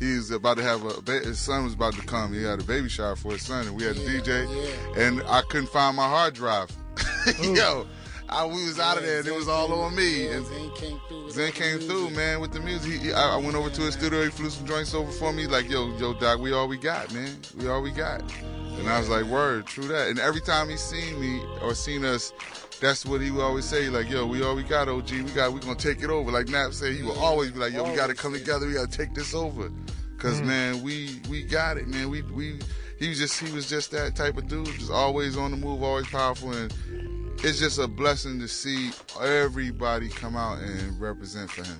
he's 0.00 0.30
about 0.30 0.56
to 0.56 0.62
have 0.62 0.82
a, 0.84 1.00
ba- 1.02 1.20
his 1.20 1.38
son 1.38 1.64
was 1.64 1.74
about 1.74 1.94
to 1.94 2.02
come. 2.02 2.32
He 2.32 2.42
had 2.42 2.60
a 2.60 2.64
baby 2.64 2.88
shower 2.88 3.14
for 3.16 3.32
his 3.32 3.42
son, 3.42 3.66
and 3.66 3.76
we 3.76 3.84
had 3.84 3.96
a 3.96 4.00
DJ, 4.00 4.46
and 4.96 5.22
I 5.28 5.42
couldn't 5.42 5.68
find 5.68 5.96
my 5.96 6.08
hard 6.08 6.34
drive. 6.34 6.70
Yo, 7.42 7.86
I, 8.28 8.44
we 8.44 8.64
was 8.64 8.78
out 8.78 8.98
of 8.98 9.04
there, 9.04 9.18
and 9.20 9.26
it 9.28 9.34
was 9.34 9.48
all 9.48 9.72
on 9.72 9.94
me. 9.96 10.28
And 10.28 10.44
Zen 10.46 10.70
came 10.74 11.00
through. 11.08 11.30
Zen 11.30 11.52
came 11.52 11.78
through, 11.78 12.10
man, 12.10 12.40
with 12.40 12.52
the 12.52 12.60
music. 12.60 13.00
He, 13.00 13.12
I, 13.12 13.34
I 13.34 13.36
went 13.36 13.54
over 13.56 13.70
to 13.70 13.80
his 13.82 13.94
studio. 13.94 14.22
He 14.24 14.30
flew 14.30 14.50
some 14.50 14.66
joints 14.66 14.94
over 14.94 15.10
for 15.10 15.32
me. 15.32 15.46
Like, 15.46 15.68
yo, 15.70 15.96
yo, 15.96 16.14
Doc, 16.14 16.38
we 16.40 16.52
all 16.52 16.68
we 16.68 16.76
got, 16.76 17.12
man. 17.14 17.34
We 17.56 17.68
all 17.68 17.80
we 17.82 17.90
got. 17.90 18.20
And 18.78 18.88
I 18.88 18.98
was 18.98 19.08
like, 19.08 19.24
word, 19.24 19.66
true 19.66 19.88
that. 19.88 20.08
And 20.08 20.18
every 20.20 20.40
time 20.40 20.68
he 20.68 20.76
seen 20.76 21.20
me 21.20 21.42
or 21.62 21.74
seen 21.74 22.04
us, 22.04 22.32
that's 22.80 23.04
what 23.04 23.20
he 23.20 23.30
would 23.32 23.42
always 23.42 23.64
say. 23.64 23.88
Like, 23.88 24.08
yo, 24.08 24.24
we 24.26 24.42
all 24.42 24.54
we 24.54 24.62
got, 24.62 24.88
OG. 24.88 25.10
We 25.10 25.22
got, 25.32 25.52
we 25.52 25.58
gonna 25.60 25.74
take 25.74 26.02
it 26.02 26.10
over. 26.10 26.30
Like 26.30 26.48
Nap 26.48 26.72
said, 26.72 26.94
he 26.94 27.02
would 27.02 27.16
always 27.18 27.50
be 27.50 27.58
like, 27.58 27.72
yo, 27.72 27.82
we 27.88 27.96
gotta 27.96 28.14
come 28.14 28.32
together. 28.34 28.66
We 28.66 28.74
gotta 28.74 28.86
take 28.90 29.14
this 29.14 29.34
over. 29.34 29.70
Cause 30.18 30.40
Mm. 30.40 30.46
man, 30.46 30.82
we 30.82 31.20
we 31.28 31.44
got 31.44 31.76
it, 31.76 31.86
man. 31.86 32.10
We 32.10 32.22
we 32.22 32.58
he 32.98 33.08
was 33.08 33.18
just 33.18 33.38
he 33.40 33.52
was 33.52 33.68
just 33.68 33.92
that 33.92 34.16
type 34.16 34.36
of 34.36 34.48
dude, 34.48 34.66
just 34.66 34.90
always 34.90 35.36
on 35.36 35.52
the 35.52 35.56
move, 35.56 35.80
always 35.82 36.08
powerful, 36.08 36.52
and 36.52 36.72
it's 37.44 37.58
just 37.58 37.78
a 37.78 37.86
blessing 37.86 38.40
to 38.40 38.48
see 38.48 38.90
everybody 39.20 40.08
come 40.08 40.36
out 40.36 40.58
and 40.58 41.00
represent 41.00 41.50
for 41.50 41.64
him. 41.64 41.78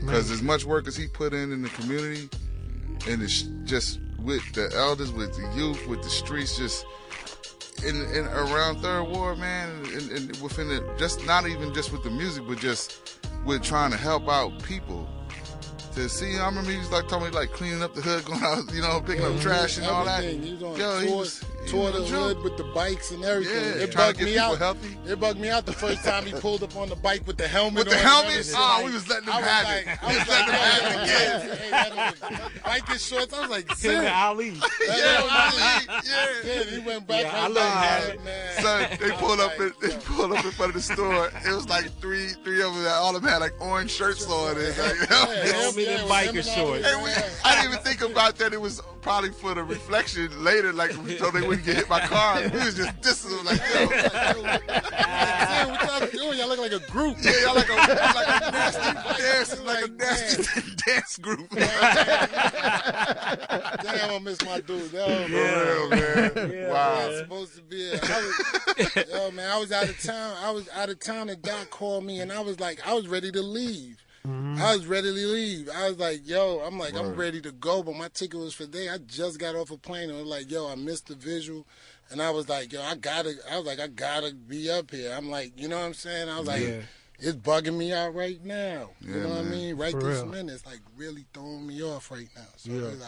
Because 0.00 0.30
as 0.30 0.42
much 0.42 0.64
work 0.64 0.88
as 0.88 0.96
he 0.96 1.06
put 1.06 1.32
in 1.32 1.52
in 1.52 1.62
the 1.62 1.68
community, 1.70 2.28
and 3.08 3.22
it's 3.22 3.42
just 3.64 4.00
with 4.18 4.42
the 4.52 4.72
elders, 4.74 5.12
with 5.12 5.34
the 5.34 5.52
youth, 5.56 5.86
with 5.86 6.02
the 6.02 6.10
streets, 6.10 6.56
just 6.56 6.84
in, 7.84 7.96
in 8.12 8.26
around 8.26 8.80
Third 8.80 9.04
Ward, 9.04 9.38
man, 9.38 9.70
and, 9.94 10.10
and 10.10 10.42
within 10.42 10.70
it, 10.70 10.82
just 10.98 11.24
not 11.26 11.46
even 11.46 11.72
just 11.72 11.92
with 11.92 12.02
the 12.02 12.10
music, 12.10 12.44
but 12.46 12.58
just 12.58 13.18
with 13.44 13.62
trying 13.62 13.90
to 13.90 13.96
help 13.96 14.28
out 14.28 14.62
people. 14.62 15.08
To 15.94 16.08
see, 16.08 16.38
I 16.38 16.46
remember 16.46 16.70
he 16.70 16.78
was 16.78 16.90
like 16.90 17.06
talking 17.06 17.26
me 17.26 17.32
like 17.32 17.52
cleaning 17.52 17.82
up 17.82 17.94
the 17.94 18.00
hood, 18.00 18.24
going 18.24 18.42
out, 18.42 18.72
you 18.72 18.80
know, 18.80 19.02
picking 19.04 19.24
up 19.26 19.38
trash 19.40 19.76
and 19.76 19.86
all 19.86 20.06
that. 20.06 20.24
everything. 20.24 20.42
He 20.42 20.52
was 20.54 20.62
on 20.62 20.76
Yo, 20.78 20.98
he 21.00 21.06
tour, 21.08 21.16
was 21.18 21.44
he 21.64 21.68
tour 21.70 21.90
the 21.92 21.98
a 21.98 22.06
hood 22.06 22.42
with 22.42 22.56
the 22.56 22.64
bikes 22.74 23.10
and 23.10 23.22
everything. 23.22 23.54
Yeah, 23.54 23.84
it 23.84 23.92
trying 23.92 24.08
bugged 24.08 24.18
to 24.20 24.24
get 24.24 24.30
me 24.32 24.38
out. 24.38 24.56
healthy. 24.58 24.96
It 25.06 25.20
bugged 25.20 25.38
me 25.38 25.50
out 25.50 25.66
the 25.66 25.72
first 25.74 26.02
time 26.08 26.24
he 26.24 26.32
pulled 26.32 26.62
up 26.62 26.74
on 26.76 26.88
the 26.88 26.96
bike 26.96 27.26
with 27.26 27.36
the 27.36 27.46
helmet 27.46 27.84
With 27.84 27.90
the 27.90 27.96
helmet? 27.96 28.30
everything. 28.32 28.54
Oh, 28.56 28.74
Like, 28.78 28.86
we 28.86 28.92
was 28.94 29.08
letting 29.08 29.28
him 29.28 29.34
I 29.34 29.36
was 29.36 29.46
have 29.46 29.64
like, 29.66 29.86
it. 29.86 30.02
I 30.02 30.06
was 30.06 30.18
was 30.18 30.28
like, 30.28 30.48
letting 30.48 30.54
him 30.54 30.60
have 30.62 30.92
it, 30.92 31.08
yeah. 31.08 31.54
Hey, 31.56 31.70
that 31.70 32.62
Biking 32.64 32.96
shorts. 32.96 33.34
I 33.34 33.40
was 33.42 33.50
like, 33.50 33.68
Him 33.68 33.76
Zen. 33.76 33.96
and 33.96 34.08
Ali. 34.08 34.48
Yeah, 34.48 34.96
Yeah, 34.96 35.20
Ali, 35.20 36.02
yeah. 36.06 36.26
Yeah, 36.44 36.62
he 36.64 36.78
went 36.78 37.06
back. 37.06 37.22
Yeah, 37.24 37.36
I 37.36 37.42
right 37.42 37.50
let 37.52 37.66
him 37.66 37.74
back, 37.74 38.02
have 38.02 38.08
it. 38.14 38.24
man. 38.24 38.62
Son, 38.62 38.98
they 38.98 39.10
pulled 39.16 39.40
up 39.40 39.60
in, 39.60 39.72
they 39.82 39.94
pulled 40.06 40.32
up 40.32 40.42
in 40.44 40.50
front 40.52 40.70
of 40.70 40.74
the 40.74 40.94
store. 40.94 41.30
It 41.44 41.54
was 41.54 41.68
like 41.68 41.90
three 42.00 42.28
three 42.44 42.62
of 42.62 42.72
them. 42.74 42.84
That 42.84 42.94
all 42.94 43.14
of 43.14 43.20
them 43.22 43.30
had 43.30 43.38
like 43.42 43.52
orange 43.60 43.90
shirts 43.90 44.26
on. 44.26 44.56
It. 44.56 44.78
like, 44.78 45.10
you 45.82 45.88
Yeah, 45.90 45.98
him, 45.98 46.08
me 46.08 46.26
them 46.26 46.34
yeah, 46.34 46.42
biker 46.42 46.54
shorts. 46.54 46.86
And 46.86 47.02
we. 47.02 47.10
I 47.44 47.54
didn't 47.56 47.72
even 47.72 47.84
think 47.84 48.00
about 48.02 48.36
that. 48.38 48.52
It 48.52 48.60
was 48.60 48.80
probably 49.00 49.30
for 49.30 49.54
the 49.54 49.62
reflection 49.64 50.28
later, 50.44 50.72
like 50.72 50.92
so 50.92 51.30
they 51.30 51.40
wouldn't 51.40 51.64
get 51.66 51.76
hit 51.76 51.88
by 51.88 52.00
cars. 52.00 52.50
We 52.52 52.58
was 52.58 52.74
just 52.74 53.00
dissing 53.00 53.36
them, 53.36 53.44
like, 53.44 53.60
yo, 53.74 53.88
Zen, 55.52 55.68
what 55.70 55.82
y'all 55.82 56.06
doing? 56.08 56.38
Y'all 56.38 56.48
look 56.48 56.60
like 56.60 56.72
a 56.72 56.78
group. 56.90 57.16
yeah, 57.20 57.32
y'all 57.42 57.54
like 57.54 57.68
a 57.68 57.74
like 57.74 58.28
a 58.28 58.50
nasty 58.52 58.92
dance, 59.22 59.60
like 59.64 59.84
a 59.84 59.88
nasty 59.88 60.62
dance 60.86 61.18
group. 61.18 61.50
Damn, 63.82 64.10
I 64.10 64.18
miss 64.22 64.44
my 64.44 64.60
dude. 64.60 64.92
Yo, 64.92 65.06
For 65.06 65.32
real, 65.32 65.88
man. 65.90 66.52
Yeah, 66.52 66.72
wow. 66.72 66.94
man, 67.08 67.18
supposed 67.18 67.56
to 67.56 67.62
be. 67.62 67.90
I 67.92 67.96
was, 67.96 69.06
yo, 69.10 69.30
man, 69.32 69.50
I 69.50 69.58
was 69.58 69.72
out 69.72 69.88
of 69.88 70.00
town. 70.02 70.36
I 70.42 70.50
was 70.50 70.68
out 70.74 70.88
of 70.88 71.00
town, 71.00 71.28
and 71.28 71.42
Doc 71.42 71.70
called 71.70 72.04
me, 72.04 72.20
and 72.20 72.32
I 72.32 72.40
was 72.40 72.60
like, 72.60 72.86
I 72.86 72.94
was 72.94 73.08
ready 73.08 73.30
to 73.32 73.42
leave. 73.42 73.98
Mm-hmm. 74.26 74.62
I 74.62 74.76
was 74.76 74.86
ready 74.86 75.08
to 75.08 75.14
leave. 75.14 75.68
I 75.74 75.88
was 75.88 75.98
like, 75.98 76.20
yo, 76.28 76.60
I'm 76.60 76.78
like, 76.78 76.94
I'm 76.94 77.14
ready 77.16 77.40
to 77.40 77.50
go, 77.52 77.82
but 77.82 77.96
my 77.96 78.08
ticket 78.08 78.38
was 78.38 78.54
for 78.54 78.66
day. 78.66 78.88
I 78.88 78.98
just 78.98 79.38
got 79.40 79.56
off 79.56 79.70
a 79.72 79.76
plane, 79.76 80.10
and 80.10 80.18
I 80.18 80.20
was 80.20 80.30
like, 80.30 80.50
yo, 80.50 80.68
I 80.68 80.76
missed 80.76 81.08
the 81.08 81.16
visual. 81.16 81.66
And 82.10 82.22
I 82.22 82.30
was 82.30 82.48
like, 82.48 82.72
yo, 82.72 82.80
I 82.82 82.94
gotta, 82.94 83.34
I 83.50 83.56
was 83.56 83.66
like, 83.66 83.80
I 83.80 83.88
gotta 83.88 84.32
be 84.34 84.70
up 84.70 84.90
here. 84.90 85.12
I'm 85.16 85.28
like, 85.30 85.58
you 85.60 85.66
know 85.66 85.78
what 85.78 85.86
I'm 85.86 85.94
saying? 85.94 86.28
I 86.28 86.38
was 86.38 86.46
like, 86.46 86.62
Yeah. 86.62 86.82
it's 87.18 87.36
bugging 87.36 87.76
me 87.76 87.92
out 87.92 88.14
right 88.14 88.42
now. 88.44 88.90
You 89.00 89.14
Yeah, 89.14 89.22
know 89.22 89.28
what 89.30 89.38
I 89.38 89.42
mean? 89.42 89.76
Right 89.76 89.92
For 89.92 90.00
this 90.02 90.18
real. 90.20 90.26
minute, 90.26 90.52
it's 90.54 90.66
like 90.66 90.80
really 90.96 91.24
throwing 91.32 91.66
me 91.66 91.82
off 91.82 92.10
right 92.10 92.28
now. 92.36 92.42
So 92.56 92.70
Yeah. 92.70 92.88
it's 92.88 93.00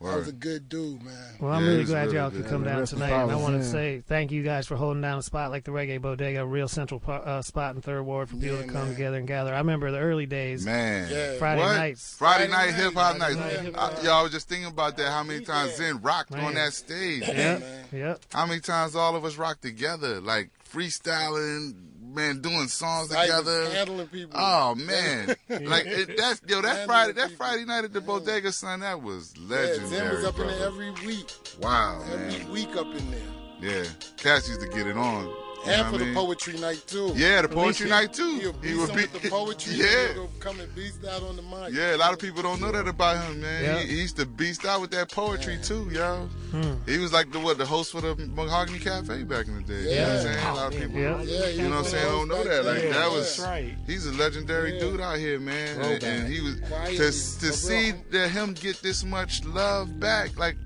like, 0.00 0.12
I 0.12 0.16
was 0.16 0.28
a 0.28 0.32
good 0.32 0.68
dude, 0.68 1.02
man. 1.02 1.14
Well, 1.40 1.52
I'm 1.52 1.64
Yeah, 1.64 1.70
really 1.70 1.84
glad 1.84 2.04
really 2.06 2.16
y'all 2.18 2.30
could 2.30 2.46
come 2.46 2.62
down 2.64 2.86
tonight, 2.86 3.10
and 3.10 3.32
I 3.32 3.34
want 3.36 3.54
to 3.60 3.64
say 3.64 4.00
thank 4.06 4.30
you 4.30 4.42
guys 4.44 4.66
for 4.66 4.76
holding 4.76 5.02
down 5.02 5.18
a 5.18 5.22
spot 5.22 5.50
like 5.50 5.64
the 5.64 5.72
Reggae 5.72 6.00
Bodega, 6.00 6.42
a 6.42 6.46
real 6.46 6.68
central 6.68 7.02
uh, 7.08 7.42
spot 7.42 7.74
in 7.74 7.82
Third 7.82 8.02
Ward 8.04 8.28
for 8.28 8.36
people 8.36 8.56
Yeah, 8.58 8.62
to 8.62 8.68
come 8.68 8.82
man. 8.84 8.92
together 8.92 9.16
and 9.16 9.26
gather. 9.26 9.52
I 9.52 9.58
remember 9.58 9.90
the 9.90 9.98
early 9.98 10.26
days, 10.26 10.64
Man. 10.64 11.08
Yeah. 11.10 11.36
Friday 11.38 11.60
What? 11.62 11.76
nights. 11.76 12.14
Friday, 12.16 12.46
Friday 12.48 12.52
night 12.52 12.70
night, 12.76 12.84
hip 12.84 12.94
hop 12.94 13.18
nights. 13.18 13.36
night 13.36 13.52
hip 13.52 13.60
hip. 13.62 13.74
I, 13.76 14.00
y'all 14.02 14.22
was 14.22 14.32
just 14.32 14.48
thinking 14.48 14.68
about 14.68 14.96
that. 14.98 15.10
How 15.10 15.22
many 15.24 15.44
times 15.44 15.74
Zen 15.76 16.00
rocked 16.00 16.30
Man. 16.30 16.44
on 16.44 16.54
that 16.54 16.72
stage? 16.74 17.22
Yep, 17.26 17.60
man. 17.60 17.84
yep. 17.92 18.20
How 18.32 18.46
many 18.46 18.60
times 18.60 18.94
all 18.94 19.16
of 19.16 19.24
us 19.24 19.36
rocked 19.36 19.62
together, 19.62 20.20
like 20.20 20.50
freestyling, 20.72 21.74
man, 22.14 22.40
doing 22.40 22.68
songs 22.68 23.10
Like, 23.10 23.28
together. 23.28 23.70
handling 23.70 24.06
people. 24.08 24.38
Oh 24.40 24.74
man, 24.74 25.28
like 25.48 25.86
it, 25.86 26.16
that's 26.16 26.40
yo, 26.46 26.60
that 26.62 26.68
Handling 26.68 26.86
Friday, 26.86 27.12
that 27.12 27.28
people. 27.30 27.46
Friday 27.46 27.64
night 27.64 27.84
at 27.84 27.92
the 27.92 28.00
bodega, 28.00 28.52
son, 28.52 28.80
that 28.80 29.02
was 29.02 29.34
Yeah, 29.36 29.56
legendary. 29.56 29.88
Zen 29.88 30.10
was 30.14 30.24
up 30.24 30.38
in 30.38 30.46
there 30.46 30.66
every 30.66 30.90
week. 31.06 31.30
wow, 31.60 32.02
Every 32.12 32.38
man, 32.38 32.50
week 32.52 32.76
up 32.76 32.86
in 32.86 33.10
there. 33.10 33.20
yeah. 33.60 33.84
Cass 34.16 34.48
used 34.48 34.60
to 34.60 34.68
get 34.68 34.86
it 34.86 34.96
on. 34.96 35.32
You 35.66 35.72
And 35.72 35.82
know 35.82 35.84
for 35.86 35.92
what 35.92 36.02
I 36.02 36.04
the 36.06 36.14
poetry 36.14 36.58
night 36.58 36.82
too. 36.86 37.12
Yeah, 37.16 37.42
the 37.42 37.48
poetry 37.48 37.88
night 37.90 38.12
too. 38.12 38.38
He'll 38.38 38.52
He 38.52 38.58
beat 38.60 38.94
be, 38.94 38.94
with 39.12 39.22
the 39.22 39.28
poetry. 39.28 39.74
yeah. 39.76 39.86
and 40.06 40.14
he'll 40.14 40.30
come 40.40 40.60
and 40.60 40.74
beast 40.74 41.04
out 41.04 41.22
on 41.22 41.36
the 41.36 41.42
mic. 41.42 41.72
Yeah, 41.72 41.96
a 41.96 41.98
lot 41.98 42.12
of 42.12 42.18
people 42.20 42.42
don't 42.42 42.60
know 42.60 42.70
that 42.72 42.86
about 42.88 43.22
him, 43.24 43.40
man. 43.40 43.64
Yeah. 43.64 43.78
He, 43.80 43.88
he 43.88 44.00
used 44.00 44.16
to 44.16 44.26
beast 44.26 44.64
out 44.64 44.80
with 44.80 44.90
that 44.92 45.10
poetry 45.10 45.54
Yeah. 45.54 45.62
too, 45.62 45.88
yo. 45.92 46.28
Hmm. 46.52 46.74
He 46.86 46.98
was 46.98 47.12
like 47.12 47.32
the 47.32 47.40
what, 47.40 47.58
the 47.58 47.66
host 47.66 47.92
for 47.92 48.00
the 48.00 48.14
Mahogany 48.16 48.78
Cafe 48.78 49.24
back 49.24 49.46
in 49.48 49.56
the 49.56 49.62
day. 49.62 49.74
You 49.82 49.96
know 49.96 50.02
what 50.02 50.08
I'm 50.08 50.14
Yeah. 50.14 50.22
saying? 50.22 50.46
A 50.46 50.54
lot 50.54 50.74
of 50.74 50.80
people, 50.80 50.98
Yeah. 51.00 51.22
Yeah, 51.22 51.48
you 51.48 51.62
know 51.62 51.70
what 51.70 51.78
I'm 51.78 51.84
saying, 51.84 52.04
don't 52.08 52.28
know 52.28 52.44
that. 52.44 52.64
Like 52.64 52.82
Yeah, 52.84 52.92
that 52.92 53.10
was, 53.10 53.38
right. 53.40 53.74
he's 53.86 54.06
a 54.06 54.12
legendary 54.12 54.74
Yeah. 54.74 54.80
dude 54.80 55.00
out 55.00 55.18
here, 55.18 55.38
man. 55.40 55.68
And, 55.68 55.82
Throwback. 55.82 56.02
and 56.04 56.32
he 56.32 56.40
was 56.40 56.54
Quiet, 56.68 56.96
to 56.96 57.04
to 57.06 57.52
see 57.52 57.92
that 58.12 58.28
him 58.30 58.54
get 58.54 58.80
this 58.80 59.04
much 59.04 59.44
love 59.44 59.98
back, 60.00 60.38
like 60.38 60.56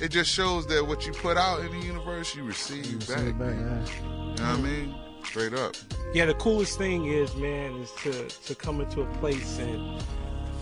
it 0.00 0.08
just 0.10 0.30
shows 0.30 0.66
that 0.68 0.86
what 0.86 1.06
you 1.06 1.12
put 1.12 1.36
out 1.36 1.60
in 1.60 1.70
the 1.78 1.86
universe, 1.86 2.34
you 2.34 2.42
receive 2.44 2.86
You 2.86 3.00
see 3.00 3.14
back. 3.14 3.38
back, 3.38 3.54
yeah. 3.54 3.84
You 4.04 4.08
know 4.08 4.30
what 4.32 4.40
I 4.40 4.56
mean? 4.60 4.94
Straight 5.24 5.52
up. 5.54 5.76
Yeah, 6.14 6.24
the 6.26 6.34
coolest 6.34 6.78
thing 6.78 7.06
is, 7.06 7.34
man, 7.36 7.74
is 7.76 7.90
to 8.02 8.28
to 8.28 8.54
come 8.54 8.80
into 8.80 9.02
a 9.02 9.06
place 9.18 9.58
and 9.58 10.02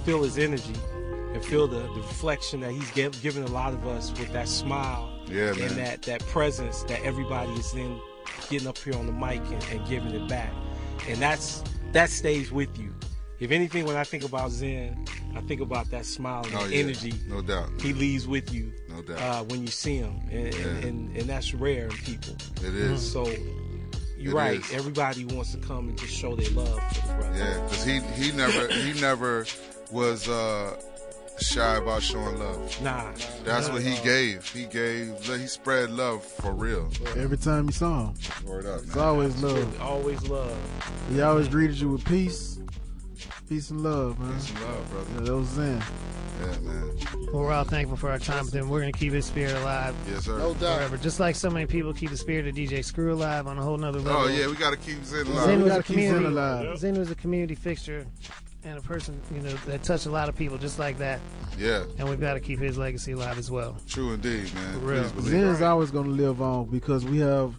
feel 0.05 0.23
his 0.23 0.37
energy 0.39 0.75
and 1.35 1.45
feel 1.45 1.69
the, 1.69 1.81
the 1.81 2.01
reflection 2.01 2.61
that 2.61 2.73
he's 2.73 2.91
give, 2.93 3.21
giving 3.23 3.45
a 3.45 3.49
lot 3.51 3.73
of 3.73 3.87
us 3.87 4.11
with 4.19 4.33
that 4.33 4.49
smile 4.49 5.13
Yeah, 5.27 5.53
man. 5.53 5.61
and 5.69 5.77
that 5.77 6.03
that 6.03 6.21
presence 6.27 6.83
that 6.85 7.01
everybody 7.03 7.53
is 7.53 7.71
then 7.73 8.01
getting 8.51 8.67
up 8.67 8.79
here 8.79 8.95
on 8.97 9.07
the 9.07 9.13
mic 9.13 9.41
and, 9.53 9.63
and 9.71 9.87
giving 9.89 10.13
it 10.13 10.29
back, 10.29 10.53
and 11.09 11.19
that's 11.19 11.63
that 11.93 12.11
stays 12.11 12.51
with 12.51 12.77
you. 12.79 12.93
If 13.39 13.53
anything, 13.53 13.85
when 13.87 13.95
I 13.97 14.03
think 14.03 14.25
about 14.25 14.51
Zen, 14.51 15.07
I 15.37 15.41
think 15.43 15.61
about 15.61 15.89
that 15.93 16.05
smile 16.05 16.45
and 16.47 16.55
Oh, 16.57 16.67
the 16.67 16.75
yeah. 16.75 16.83
energy 16.83 17.15
No 17.29 17.41
doubt. 17.43 17.71
he 17.81 17.93
leaves 17.93 18.27
with 18.27 18.53
you 18.53 18.73
No 19.07 19.15
doubt. 19.15 19.21
uh, 19.23 19.45
when 19.45 19.61
you 19.63 19.69
see 19.69 19.97
him, 19.97 20.21
and, 20.31 20.47
and, 20.47 20.55
Yeah. 20.55 20.89
and, 20.89 21.17
and 21.17 21.27
that's 21.29 21.55
rare 21.55 21.85
in 21.87 21.91
people. 21.99 22.35
It 22.65 22.75
is. 22.75 23.13
So 23.13 23.27
you're 24.19 24.33
It 24.33 24.35
right. 24.35 24.61
is. 24.61 24.73
Everybody 24.73 25.25
wants 25.25 25.53
to 25.53 25.59
come 25.59 25.89
and 25.89 25.99
just 25.99 26.13
show 26.13 26.35
their 26.35 26.51
love 26.51 26.69
for 26.95 27.07
the 27.07 27.15
brother. 27.15 27.39
Yeah, 27.39 27.63
because 27.65 27.85
he 27.85 28.01
he 28.23 28.33
never 28.33 28.69
he 28.69 29.01
never 29.01 29.47
was 29.93 30.29
uh 30.29 30.81
shy 31.41 31.77
about 31.77 32.03
showing 32.03 32.39
love. 32.41 32.83
Nah. 32.83 33.13
That's 33.45 33.67
Not 33.69 33.75
what 33.75 33.83
he 33.83 33.97
all. 33.97 34.05
gave. 34.05 34.45
He 34.53 34.65
gave. 34.65 35.25
He 35.25 35.47
spread 35.47 35.91
love 35.91 36.25
for 36.25 36.51
real. 36.53 36.91
Every 37.17 37.37
time 37.39 37.67
you 37.67 37.73
saw 37.73 38.09
him, 38.09 38.15
Word 38.45 38.67
up. 38.67 38.81
it's 38.83 38.95
man. 38.97 39.05
always 39.05 39.41
love. 39.43 39.81
Always 39.81 40.23
love. 40.29 40.57
He 41.13 41.21
always 41.23 41.47
greeted 41.47 41.77
you 41.81 41.91
with 41.91 42.05
peace, 42.05 42.59
peace 43.49 43.71
and 43.71 43.81
love, 43.85 44.19
man. 44.19 44.35
Peace 44.35 44.51
and 44.51 44.61
love, 44.63 44.91
brother. 44.91 45.11
Yeah, 45.15 45.21
that 45.21 45.37
was 45.37 45.49
Zen. 45.51 45.83
Yeah, 46.41 46.59
man. 46.61 46.91
Well, 47.33 47.43
we're 47.43 47.53
all 47.53 47.65
thankful 47.65 47.97
for 47.97 48.11
our 48.11 48.19
time 48.19 48.45
with 48.47 48.55
him. 48.55 48.69
We're 48.69 48.81
going 48.81 48.93
to 48.93 48.99
keep 48.99 49.13
his 49.13 49.27
spirit 49.27 49.55
alive 49.57 49.95
Yes, 50.11 50.25
sir. 50.25 50.39
No 50.39 50.55
doubt. 50.55 50.79
forever. 50.79 50.97
Just 50.97 51.21
like 51.21 51.35
so 51.37 51.51
many 51.51 51.67
people 51.67 51.93
keep 51.93 52.11
the 52.11 52.17
spirit 52.17 52.47
of 52.47 52.55
DJ 52.55 52.85
Screw 52.85 53.13
alive 53.13 53.47
on 53.47 53.59
a 53.59 53.63
whole 53.63 53.77
nother 53.77 53.99
level. 54.01 54.23
Oh 54.23 54.29
yeah, 54.29 54.47
we 54.47 54.55
gotta 54.55 54.77
keep 54.77 55.03
Zen 55.05 55.27
alive. 55.27 55.45
Zen 55.47 55.57
We 55.59 55.63
was 55.65 55.73
gotta 55.73 55.81
a 55.81 55.83
keep 55.85 55.97
Zen 55.97 56.05
community. 56.15 56.27
alive. 56.37 56.79
Zen 56.79 56.99
was 56.99 57.11
a 57.11 57.15
community 57.15 57.55
fixture 57.55 58.07
and 58.65 58.79
a 58.79 58.83
person, 58.83 59.21
you 59.35 59.41
know, 59.41 59.53
that 59.67 59.83
touched 59.83 60.07
a 60.07 60.11
lot 60.11 60.29
of 60.29 60.37
people 60.37 60.59
just 60.59 60.79
like 60.79 60.99
that. 60.99 61.21
Yeah, 61.59 61.85
And 61.99 62.09
we've 62.09 62.21
got 62.21 62.35
to 62.35 62.41
keep 62.41 62.59
his 62.61 62.77
legacy 62.79 63.13
alive 63.13 63.39
as 63.39 63.51
well. 63.51 63.77
true 63.89 64.13
indeed, 64.13 64.53
man. 64.55 64.73
For 64.75 64.79
real. 64.81 65.03
Please 65.03 65.13
believe 65.13 65.57
Zen 65.57 65.63
always 65.69 65.91
gonna 65.91 66.09
live 66.11 66.41
on 66.43 66.67
because 66.67 67.05
we 67.05 67.19
have 67.19 67.55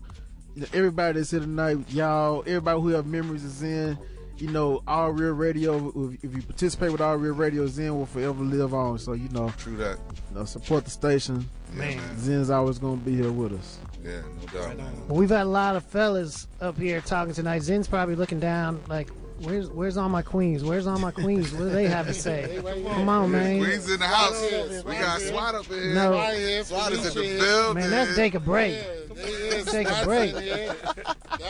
everybody 0.73 1.19
that's 1.19 1.31
here 1.31 1.39
tonight, 1.41 1.77
y'all, 1.89 2.41
everybody 2.47 2.81
who 2.81 2.89
have 2.89 3.05
memories 3.05 3.45
of 3.45 3.51
Zen. 3.51 3.97
You 4.41 4.47
know, 4.49 4.81
All 4.87 5.11
Real 5.11 5.33
Radio. 5.33 5.89
If 6.13 6.23
if 6.23 6.35
you 6.35 6.41
participate 6.41 6.91
with 6.91 7.01
All 7.01 7.15
Real 7.17 7.33
Radio, 7.33 7.67
Zen 7.67 7.95
will 7.97 8.05
forever 8.05 8.43
live 8.43 8.73
on. 8.73 8.97
So 8.99 9.13
you 9.13 9.29
know, 9.29 9.49
True 9.57 9.75
that. 9.77 9.97
you 10.31 10.37
know 10.39 10.45
support 10.45 10.85
the 10.85 10.91
station. 10.91 11.47
Yeah, 11.73 11.79
Man. 11.79 11.97
man. 11.97 12.17
Zen's 12.19 12.49
always 12.49 12.79
gonna 12.79 12.97
be 12.97 13.15
here 13.15 13.31
with 13.31 13.53
us. 13.53 13.79
Yeah, 14.03 14.21
no 14.41 14.61
doubt, 14.61 14.77
man. 14.77 15.07
Well, 15.07 15.19
we've 15.19 15.29
had 15.29 15.41
a 15.41 15.49
lot 15.49 15.75
of 15.75 15.83
fellas 15.83 16.47
up 16.61 16.77
here 16.77 17.01
talking 17.01 17.33
tonight. 17.33 17.63
Zen's 17.63 17.87
probably 17.87 18.15
looking 18.15 18.39
down 18.39 18.81
like, 18.87 19.09
where's 19.41 19.69
where's 19.69 19.97
all 19.97 20.09
my 20.09 20.21
queens? 20.21 20.63
Where's 20.63 20.87
all 20.87 20.99
my 20.99 21.11
queens? 21.11 21.51
What 21.51 21.59
do 21.59 21.69
they 21.69 21.87
have 21.87 22.07
to 22.07 22.13
say? 22.13 22.61
Come 22.63 23.09
on, 23.09 23.31
man. 23.31 23.63
Queens 23.63 23.89
in 23.89 23.99
the 23.99 24.05
house. 24.07 24.83
We 24.83 24.93
got 24.93 25.21
SWAT 25.21 25.55
up 25.55 25.69
in 25.69 25.77
here. 25.81 25.93
No. 25.93 26.13
Here, 26.31 26.63
SWAT 26.63 26.91
is 26.93 27.15
in 27.15 27.21
the 27.23 27.39
building. 27.39 27.81
Man, 27.81 27.91
let's 27.91 28.15
take 28.15 28.35
a 28.35 28.39
break. 28.39 28.75
Yeah, 28.75 29.13
they 29.15 29.21
is. 29.23 29.65
Take 29.65 29.89
a 29.89 30.03
break. 30.03 30.33
That 30.33 30.75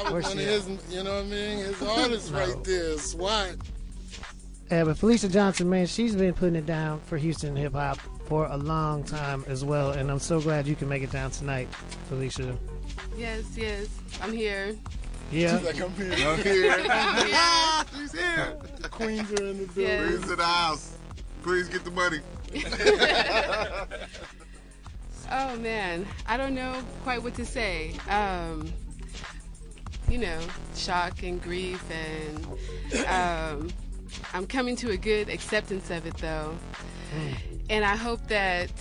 was 0.05 0.11
Where's 0.11 0.25
one 0.25 0.37
of 0.37 0.43
his, 0.45 0.67
you 0.89 1.03
know 1.03 1.15
what 1.15 1.23
I 1.25 1.27
mean? 1.27 1.57
His 1.57 1.81
artists 1.81 2.31
No. 2.31 2.39
right 2.39 2.63
there, 2.63 2.97
SWAT. 2.97 3.55
Yeah, 4.71 4.83
but 4.83 4.97
Felicia 4.97 5.27
Johnson, 5.29 5.67
man, 5.69 5.87
she's 5.87 6.15
been 6.15 6.33
putting 6.33 6.55
it 6.55 6.65
down 6.67 6.99
for 7.05 7.17
Houston 7.17 7.55
hip 7.55 7.73
hop 7.73 7.97
for 8.25 8.45
a 8.45 8.57
long 8.57 9.03
time 9.03 9.43
as 9.47 9.65
well, 9.65 9.91
and 9.91 10.11
I'm 10.11 10.19
so 10.19 10.39
glad 10.39 10.67
you 10.67 10.75
can 10.75 10.87
make 10.87 11.01
it 11.01 11.11
down 11.11 11.31
tonight, 11.31 11.67
Felicia. 12.07 12.55
Yes, 13.17 13.45
yes. 13.57 13.87
I'm 14.21 14.31
here. 14.31 14.75
Yeah. 15.31 15.57
She's 15.57 15.65
like, 15.65 15.81
I'm 15.81 15.93
here. 15.93 16.27
I'm 16.27 16.41
here. 16.41 16.79
Yeah. 16.79 17.83
She's 17.97 18.11
here. 18.11 18.57
The 18.79 18.89
queens 18.89 19.31
are 19.31 19.45
in 19.45 19.59
the 19.59 19.65
building. 19.67 19.83
Yes. 19.83 20.07
Queens 20.07 20.31
in 20.31 20.37
the 20.37 20.43
house. 20.43 20.97
Please 21.43 21.69
get 21.69 21.83
the 21.85 21.91
money. 21.91 22.19
Oh 25.31 25.55
man, 25.57 26.07
I 26.25 26.37
don't 26.37 26.55
know 26.55 26.81
quite 27.03 27.21
what 27.21 27.35
to 27.35 27.45
say. 27.45 27.93
Um, 28.09 28.73
you 30.09 30.17
know, 30.17 30.39
shock 30.75 31.21
and 31.21 31.39
grief, 31.39 31.83
and 31.91 32.47
um, 33.05 33.69
I'm 34.33 34.47
coming 34.47 34.75
to 34.77 34.89
a 34.89 34.97
good 34.97 35.29
acceptance 35.29 35.91
of 35.91 36.07
it 36.07 36.17
though. 36.17 36.57
And 37.69 37.85
I 37.85 37.95
hope 37.95 38.25
that 38.27 38.71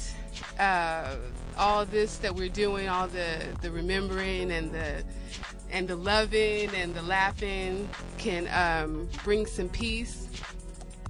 uh, 0.59 1.17
all 1.59 1.85
this 1.85 2.17
that 2.19 2.35
we're 2.35 2.49
doing, 2.49 2.89
all 2.89 3.09
the 3.09 3.47
the 3.61 3.71
remembering 3.71 4.51
and 4.51 4.73
the 4.73 5.05
and 5.71 5.89
the 5.89 5.97
loving 5.97 6.71
and 6.75 6.95
the 6.95 7.03
laughing, 7.03 7.89
can 8.19 8.49
um, 8.49 9.09
bring 9.25 9.47
some 9.47 9.69
peace 9.69 10.29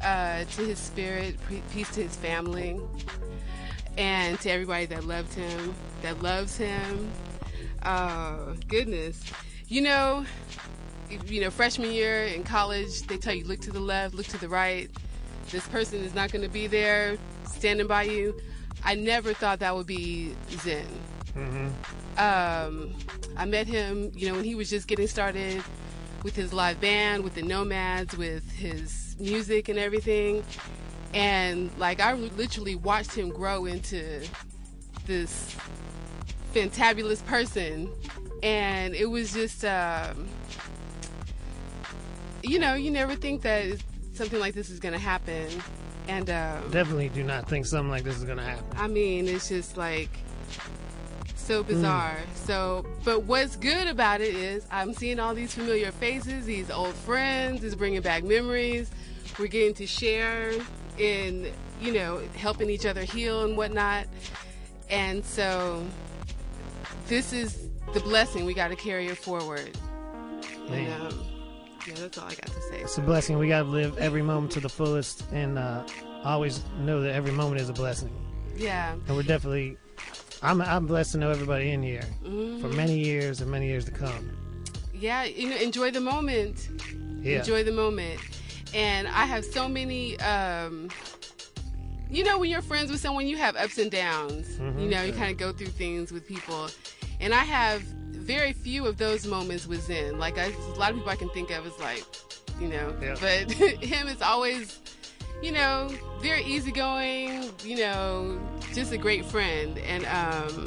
uh, 0.02 0.44
to 0.44 0.62
his 0.62 0.78
spirit, 0.78 1.36
peace 1.72 1.90
to 1.94 2.02
his 2.02 2.16
family 2.16 2.80
and 3.97 4.39
to 4.40 4.51
everybody 4.51 4.86
that 4.86 5.05
loved 5.05 5.35
him, 5.35 5.74
that 6.02 6.22
loves 6.22 6.56
him. 6.56 7.10
Oh, 7.85 8.55
goodness. 8.68 9.20
You 9.66 9.82
know, 9.82 10.24
you 11.26 11.40
know, 11.40 11.51
freshman 11.51 11.90
year 11.90 12.24
in 12.24 12.44
college, 12.44 13.02
they 13.02 13.16
tell 13.16 13.35
you 13.35 13.44
look 13.44 13.60
to 13.60 13.72
the 13.72 13.80
left, 13.80 14.14
look 14.14 14.26
to 14.26 14.39
the 14.39 14.48
right. 14.48 14.89
This 15.51 15.66
person 15.68 16.01
is 16.01 16.14
not 16.14 16.30
going 16.30 16.43
to 16.43 16.48
be 16.48 16.66
there 16.66 17.16
standing 17.51 17.86
by 17.86 18.05
you. 18.05 18.39
I 18.85 18.94
never 18.94 19.32
thought 19.35 19.59
that 19.60 19.74
would 19.74 19.86
be 19.86 20.35
Zen. 20.51 20.86
Um, 22.18 22.94
I 23.36 23.44
met 23.44 23.66
him, 23.66 24.10
you 24.14 24.28
know, 24.28 24.34
when 24.34 24.44
he 24.44 24.54
was 24.54 24.68
just 24.68 24.88
getting 24.88 25.06
started 25.06 25.62
with 26.22 26.34
his 26.34 26.52
live 26.52 26.80
band, 26.80 27.22
with 27.22 27.34
the 27.34 27.42
Nomads, 27.42 28.16
with 28.16 28.50
his 28.50 29.16
music 29.20 29.68
and 29.68 29.78
everything. 29.78 30.44
And 31.14 31.70
like 31.78 32.00
I 32.00 32.14
literally 32.14 32.74
watched 32.74 33.12
him 33.12 33.30
grow 33.30 33.66
into 33.66 34.22
this 35.06 35.56
fantabulous 36.52 37.24
person. 37.24 37.90
And 38.42 38.94
it 38.94 39.06
was 39.06 39.32
just, 39.32 39.64
um, 39.64 40.28
you 42.42 42.58
know, 42.58 42.74
you 42.74 42.90
never 42.90 43.14
think 43.14 43.42
that 43.42 43.78
something 44.12 44.38
like 44.38 44.55
this 44.55 44.70
is 44.70 44.80
going 44.80 44.94
to 44.94 45.00
happen. 45.00 45.48
And 46.08 46.30
um, 46.30 46.70
Definitely 46.70 47.10
do 47.10 47.22
not 47.22 47.48
think 47.48 47.66
something 47.66 47.90
like 47.90 48.02
this 48.02 48.16
is 48.16 48.24
gonna 48.24 48.42
happen. 48.42 48.64
I 48.76 48.88
mean, 48.88 49.28
it's 49.28 49.50
just 49.50 49.76
like 49.76 50.08
so 51.49 51.62
bizarre. 51.62 52.18
So, 52.35 52.85
but 53.05 53.25
what's 53.25 53.57
good 53.57 53.89
about 53.89 54.20
it 54.20 54.35
is 54.35 54.67
I'm 54.70 54.93
seeing 54.93 55.18
all 55.18 55.35
these 55.35 55.55
familiar 55.55 55.91
faces, 55.91 56.44
these 56.44 56.70
old 56.70 56.94
friends, 56.94 57.65
is 57.65 57.75
bringing 57.75 58.02
back 58.02 58.23
memories. 58.23 58.91
We're 59.39 59.47
getting 59.47 59.75
to 59.77 59.86
share 59.86 60.52
in, 60.99 61.51
you 61.81 61.93
know, 61.94 62.20
helping 62.36 62.68
each 62.68 62.85
other 62.85 63.02
heal 63.02 63.44
and 63.44 63.57
whatnot. 63.57 64.07
And 64.91 65.25
so, 65.25 65.83
this 67.07 67.33
is 67.33 67.68
the 67.94 68.01
blessing. 68.01 68.44
We 68.44 68.52
got 68.52 68.68
to 68.68 68.77
carry 68.77 69.07
it 69.07 69.17
forward. 69.17 69.70
And, 70.68 70.93
um, 71.02 71.25
yeah, 71.86 71.94
that's 71.94 72.18
all 72.18 72.27
I 72.27 72.35
got 72.35 72.47
to 72.47 72.62
say. 72.70 72.81
It's 72.81 72.99
a 72.99 73.01
blessing. 73.01 73.39
We 73.39 73.49
got 73.49 73.62
to 73.62 73.68
live 73.68 73.97
every 73.97 74.20
moment 74.20 74.52
to 74.52 74.60
the 74.60 74.68
fullest 74.68 75.25
and 75.33 75.59
uh, 75.59 75.83
always 76.25 76.62
know 76.81 77.01
that 77.01 77.15
every 77.15 77.33
moment 77.33 77.62
is 77.62 77.70
a 77.70 77.73
blessing. 77.73 78.12
Yeah. 78.55 78.93
And 78.93 79.17
we're 79.17 79.23
definitely, 79.23 79.78
I'm, 80.42 80.60
I'm 80.60 80.86
blessed 80.86 81.12
to 81.12 81.18
know 81.18 81.31
everybody 81.31 81.70
in 81.70 81.83
here 81.83 82.02
for 82.23 82.28
Mhm. 82.28 82.75
many 82.75 82.99
years 82.99 83.41
and 83.41 83.50
many 83.50 83.67
years 83.67 83.84
to 83.86 83.91
come. 83.91 84.31
yeah 84.94 85.23
you 85.25 85.49
know 85.49 85.57
enjoy 85.57 85.91
the 85.92 86.00
moment 86.00 86.68
Yeah. 87.23 87.39
enjoy 87.39 87.62
the 87.62 87.73
moment 87.73 88.18
and 88.75 89.07
i 89.07 89.25
have 89.26 89.44
so 89.44 89.68
many 89.68 90.18
um 90.20 90.89
you 92.10 92.25
know 92.25 92.36
when 92.39 92.50
you're 92.50 92.62
friends 92.62 92.91
with 92.91 93.00
someone 93.00 93.26
you 93.28 93.36
have 93.36 93.55
ups 93.57 93.78
and 93.78 93.91
downs 93.92 94.47
Mhm. 94.58 94.81
you 94.83 94.89
know 94.91 95.02
you 95.05 95.12
kind 95.12 95.31
of 95.31 95.36
go 95.39 95.52
through 95.52 95.68
things 95.84 96.10
with 96.10 96.26
people 96.26 96.68
and 97.20 97.33
i 97.33 97.44
have 97.44 97.81
very 98.33 98.52
few 98.52 98.86
of 98.86 98.97
those 98.99 99.25
moments 99.26 99.67
with 99.68 99.83
zen 99.86 100.18
like 100.18 100.36
I, 100.36 100.47
a 100.47 100.78
lot 100.78 100.91
of 100.91 100.97
people 100.97 101.10
i 101.10 101.17
can 101.17 101.31
think 101.31 101.50
of 101.50 101.65
is 101.67 101.78
like 101.78 102.05
you 102.60 102.67
know 102.68 102.92
Yeah. 103.00 103.15
but 103.20 103.52
him 103.92 104.08
is 104.08 104.20
always 104.20 104.81
you 105.42 105.52
know 105.52 105.89
very 106.20 106.42
easygoing 106.44 107.50
you 107.65 107.76
know 107.76 108.41
just 108.75 108.92
a 108.92 108.99
great 108.99 109.25
friend 109.25 109.78
and 109.78 110.05
um 110.07 110.67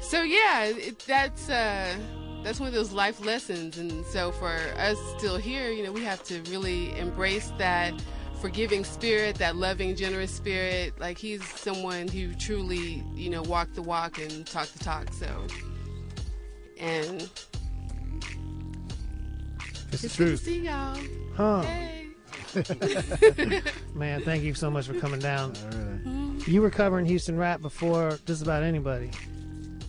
so 0.00 0.22
yeah, 0.22 0.66
it, 0.66 1.00
that's 1.00 1.48
uh, 1.48 1.96
that's 2.44 2.60
one 2.60 2.68
of 2.68 2.74
those 2.74 2.92
life 2.92 3.24
lessons, 3.24 3.76
and 3.76 4.06
so 4.06 4.30
for 4.30 4.54
us 4.76 4.96
still 5.18 5.36
here, 5.36 5.72
you 5.72 5.82
know, 5.82 5.90
we 5.90 6.04
have 6.04 6.22
to 6.24 6.40
really 6.42 6.96
embrace 6.96 7.50
that 7.58 7.92
forgiving 8.40 8.84
spirit, 8.84 9.34
that 9.38 9.56
loving, 9.56 9.96
generous 9.96 10.30
spirit. 10.30 10.94
Like 11.00 11.18
he's 11.18 11.44
someone 11.44 12.06
who 12.06 12.34
truly, 12.34 13.02
you 13.16 13.30
know, 13.30 13.42
walked 13.42 13.74
the 13.74 13.82
walk 13.82 14.18
and 14.18 14.46
talked 14.46 14.78
the 14.78 14.84
talk. 14.84 15.12
So, 15.12 15.26
and 16.78 17.28
It's 19.90 20.02
the 20.02 20.06
it's 20.06 20.16
to 20.18 20.24
truth. 20.24 20.40
see 20.40 20.60
y'all. 20.60 20.96
Huh. 21.34 21.62
Hey. 21.62 22.05
Man, 23.94 24.22
thank 24.22 24.42
you 24.42 24.54
so 24.54 24.70
much 24.70 24.86
for 24.86 24.94
coming 24.94 25.20
down. 25.20 25.52
Mhm. 25.54 26.46
You 26.48 26.62
were 26.62 26.70
covering 26.70 27.06
Houston 27.06 27.36
rap 27.36 27.60
before 27.60 28.18
just 28.26 28.42
about 28.42 28.62
anybody 28.62 29.10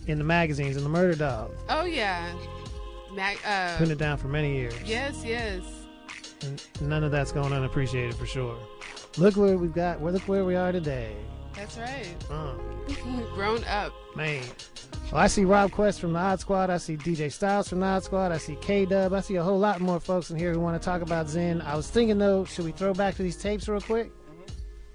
in 0.06 0.18
the 0.18 0.24
magazines, 0.24 0.76
in 0.76 0.82
the 0.82 0.88
Murder 0.88 1.14
Dog, 1.14 1.52
Oh 1.68 1.84
yeah, 1.84 2.32
Mac, 3.14 3.38
uh, 3.46 3.76
putting 3.78 3.92
it 3.92 3.98
down 3.98 4.16
for 4.18 4.28
many 4.28 4.56
years. 4.56 4.74
yes, 4.84 5.22
yes. 5.24 5.62
And 6.42 6.62
none 6.80 7.02
of 7.04 7.10
that's 7.10 7.32
going 7.32 7.52
unappreciated 7.52 8.14
for 8.14 8.26
sure. 8.26 8.56
Look 9.16 9.36
where 9.36 9.58
we've 9.58 9.74
got. 9.74 10.02
Look 10.02 10.22
where 10.28 10.44
we 10.44 10.54
are 10.54 10.70
today. 10.72 11.16
That's 11.54 11.76
right. 11.76 12.14
Uh, 12.30 12.52
Grown 13.34 13.64
up. 13.64 13.92
man. 14.14 14.42
Well, 15.10 15.22
I 15.22 15.26
see 15.26 15.44
Rob 15.44 15.72
Quest 15.72 16.00
from 16.00 16.12
the 16.12 16.18
Odd 16.18 16.38
Squad. 16.40 16.68
I 16.68 16.76
see 16.76 16.96
DJ 16.96 17.32
Styles 17.32 17.68
from 17.68 17.80
the 17.80 17.86
Odd 17.86 18.04
Squad. 18.04 18.30
I 18.30 18.36
see 18.36 18.56
K 18.56 18.84
Dub. 18.84 19.14
I 19.14 19.20
see 19.20 19.36
a 19.36 19.42
whole 19.42 19.58
lot 19.58 19.80
more 19.80 19.98
folks 19.98 20.30
in 20.30 20.36
here 20.38 20.52
who 20.52 20.60
want 20.60 20.80
to 20.80 20.84
talk 20.84 21.00
about 21.00 21.28
Zen. 21.30 21.62
I 21.62 21.76
was 21.76 21.90
thinking 21.90 22.18
though, 22.18 22.44
should 22.44 22.66
we 22.66 22.72
throw 22.72 22.92
back 22.92 23.14
to 23.16 23.22
these 23.22 23.36
tapes 23.36 23.68
real 23.68 23.80
quick? 23.80 24.12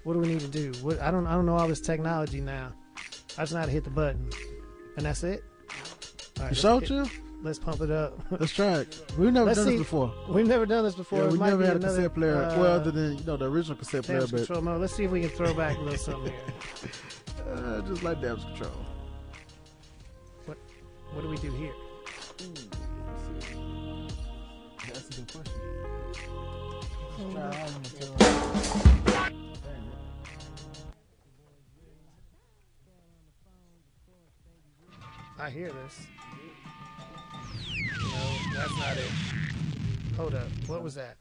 What 0.04 0.12
do 0.12 0.20
we 0.20 0.28
need 0.28 0.40
to 0.40 0.48
do? 0.48 0.72
What, 0.82 1.00
I 1.00 1.10
don't. 1.10 1.26
I 1.26 1.32
don't 1.32 1.46
know 1.46 1.56
all 1.56 1.66
this 1.66 1.80
technology 1.80 2.40
now. 2.40 2.72
I 3.36 3.42
just 3.42 3.54
know 3.54 3.60
how 3.60 3.64
to 3.66 3.72
hit 3.72 3.82
the 3.82 3.90
button, 3.90 4.30
and 4.96 5.06
that's 5.06 5.24
it. 5.24 5.42
All 6.40 6.48
You 6.50 6.68
let's 6.70 6.90
you? 6.90 7.06
Let's 7.42 7.58
pump 7.58 7.80
it 7.82 7.90
up. 7.90 8.18
Let's 8.30 8.52
try 8.54 8.78
it. 8.78 9.04
We've 9.18 9.30
never 9.30 9.46
Let's 9.46 9.58
done 9.58 9.66
see. 9.66 9.72
this 9.72 9.80
before. 9.80 10.14
We've 10.30 10.46
never 10.46 10.64
done 10.64 10.82
this 10.82 10.94
before. 10.94 11.24
Yeah, 11.24 11.28
we 11.28 11.38
never 11.38 11.62
had 11.62 11.74
a 11.74 11.76
another, 11.76 11.96
cassette 11.96 12.14
player. 12.14 12.36
uh, 12.36 12.58
well, 12.58 12.72
other 12.72 12.90
than 12.90 13.18
you 13.18 13.24
know 13.24 13.36
the 13.36 13.50
original 13.50 13.76
cassette 13.76 14.04
player, 14.04 14.20
but 14.20 14.30
control 14.30 14.62
mode. 14.62 14.80
Let's 14.80 14.94
see 14.94 15.04
if 15.04 15.10
we 15.10 15.20
can 15.20 15.28
throw 15.28 15.52
back 15.52 15.76
a 15.76 15.80
little 15.80 15.98
something 15.98 16.32
here. 16.32 17.52
uh, 17.52 17.82
just 17.82 18.02
like 18.02 18.22
damage 18.22 18.44
control. 18.44 18.86
What 21.14 21.22
do 21.22 21.28
we 21.28 21.36
do 21.36 21.52
here? 21.52 21.72
That's 24.88 25.08
a 25.08 25.12
good 25.20 25.32
question. 25.32 25.60
I 35.38 35.50
hear 35.50 35.70
this. 35.70 36.06
No, 38.02 38.54
that's 38.54 38.76
not 38.76 38.96
it. 38.96 39.10
Hold 40.16 40.34
up. 40.34 40.48
What 40.66 40.82
was 40.82 40.96
that? 40.96 41.16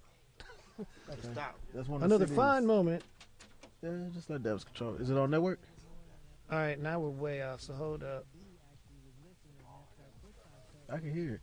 Stop. 1.21 1.59
That's 1.75 1.87
one 1.87 2.01
of 2.01 2.05
Another 2.05 2.25
fine 2.25 2.65
moment. 2.65 3.03
Yeah, 3.83 3.91
just 4.15 4.29
like 4.29 4.41
damage 4.41 4.65
control. 4.65 4.95
Is 4.95 5.11
it 5.11 5.17
on 5.17 5.29
network? 5.29 5.59
All 6.51 6.57
right, 6.57 6.79
now 6.79 6.99
we're 6.99 7.09
way 7.09 7.43
off. 7.43 7.61
So 7.61 7.73
hold 7.73 8.01
up. 8.03 8.25
I 10.93 10.99
can 10.99 11.11
hear 11.11 11.33
it. 11.33 11.41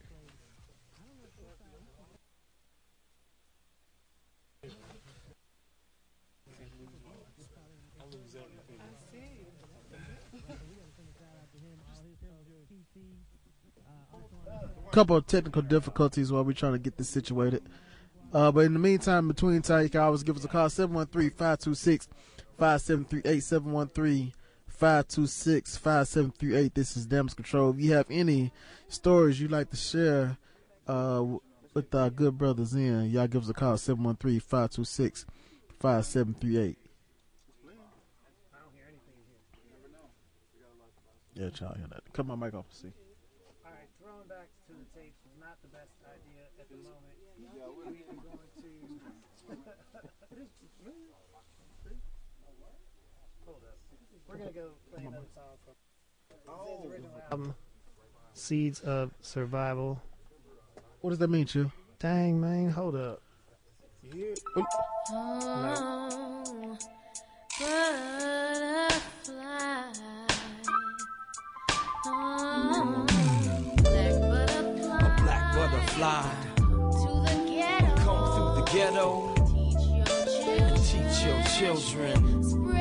couple 14.92 15.16
of 15.16 15.24
technical 15.26 15.62
difficulties 15.62 16.32
while 16.32 16.44
we're 16.44 16.52
trying 16.52 16.72
to 16.72 16.78
get 16.78 16.96
this 16.96 17.08
situated. 17.08 17.62
Uh, 18.32 18.50
but 18.50 18.60
in 18.60 18.72
the 18.72 18.78
meantime, 18.78 19.28
between 19.28 19.62
time, 19.62 19.84
you 19.84 19.88
can 19.88 20.00
always 20.00 20.24
give 20.24 20.36
us 20.36 20.44
a 20.44 20.48
call 20.48 20.68
713 20.68 21.30
526 21.30 22.08
5738 22.58 23.40
713 23.40 24.32
526 24.80 25.76
5738. 25.76 26.74
This 26.74 26.96
is 26.96 27.04
Damage 27.04 27.36
Control. 27.36 27.68
If 27.68 27.80
you 27.80 27.92
have 27.92 28.06
any 28.08 28.50
stories 28.88 29.38
you'd 29.38 29.50
like 29.50 29.68
to 29.72 29.76
share 29.76 30.38
uh, 30.88 31.22
with 31.74 31.94
our 31.94 32.08
good 32.08 32.38
brothers 32.38 32.72
in, 32.72 33.10
y'all 33.10 33.26
give 33.26 33.42
us 33.42 33.50
a 33.50 33.52
call 33.52 33.76
713 33.76 34.40
526 34.40 35.26
5738. 35.78 36.78
Yeah, 41.34 41.50
child, 41.50 41.76
hear 41.76 41.86
that. 41.88 42.00
Cut 42.14 42.24
my 42.24 42.34
mic 42.34 42.54
off, 42.54 42.64
see. 42.72 42.88
All 42.88 43.72
right, 43.72 43.84
throwing 44.00 44.28
back 44.28 44.48
to 44.68 44.72
the 44.72 44.98
tapes 44.98 45.20
is 45.28 45.36
not 45.38 45.60
the 45.60 45.68
best 45.68 45.92
idea 46.08 46.48
at 46.58 46.70
the 46.72 46.76
moment. 46.80 47.20
We 47.36 47.60
are 47.60 47.68
going 47.68 48.48
to. 48.64 48.70
Hold 53.44 53.64
up. 53.64 53.78
We're 54.12 54.20
gonna 54.40 54.52
go 54.52 54.70
play 54.92 55.04
another 55.04 55.26
song 55.34 55.56
from 55.64 55.74
Zen's 56.66 56.92
original 56.92 57.10
oh. 57.16 57.30
album, 57.30 57.54
Seeds 58.32 58.80
of 58.80 59.12
Survival. 59.20 60.00
What 61.00 61.10
does 61.10 61.18
that 61.18 61.28
mean, 61.28 61.46
Chill? 61.46 61.70
Dang, 61.98 62.40
man, 62.40 62.70
hold 62.70 62.96
up. 62.96 63.22
Oh, 64.54 64.64
butterfly. 68.70 69.92
Oh, 72.06 73.06
black 73.76 74.16
butterfly. 74.74 75.14
Black 75.18 75.54
butterfly. 75.54 76.22
To 76.56 77.10
the 77.26 77.34
ghetto. 77.46 77.92
Come 77.96 78.20
through 78.32 78.52
the 78.56 78.64
ghetto. 78.72 79.06
And 80.48 80.76
teach 80.82 81.16
your 81.26 81.40
children. 81.76 82.79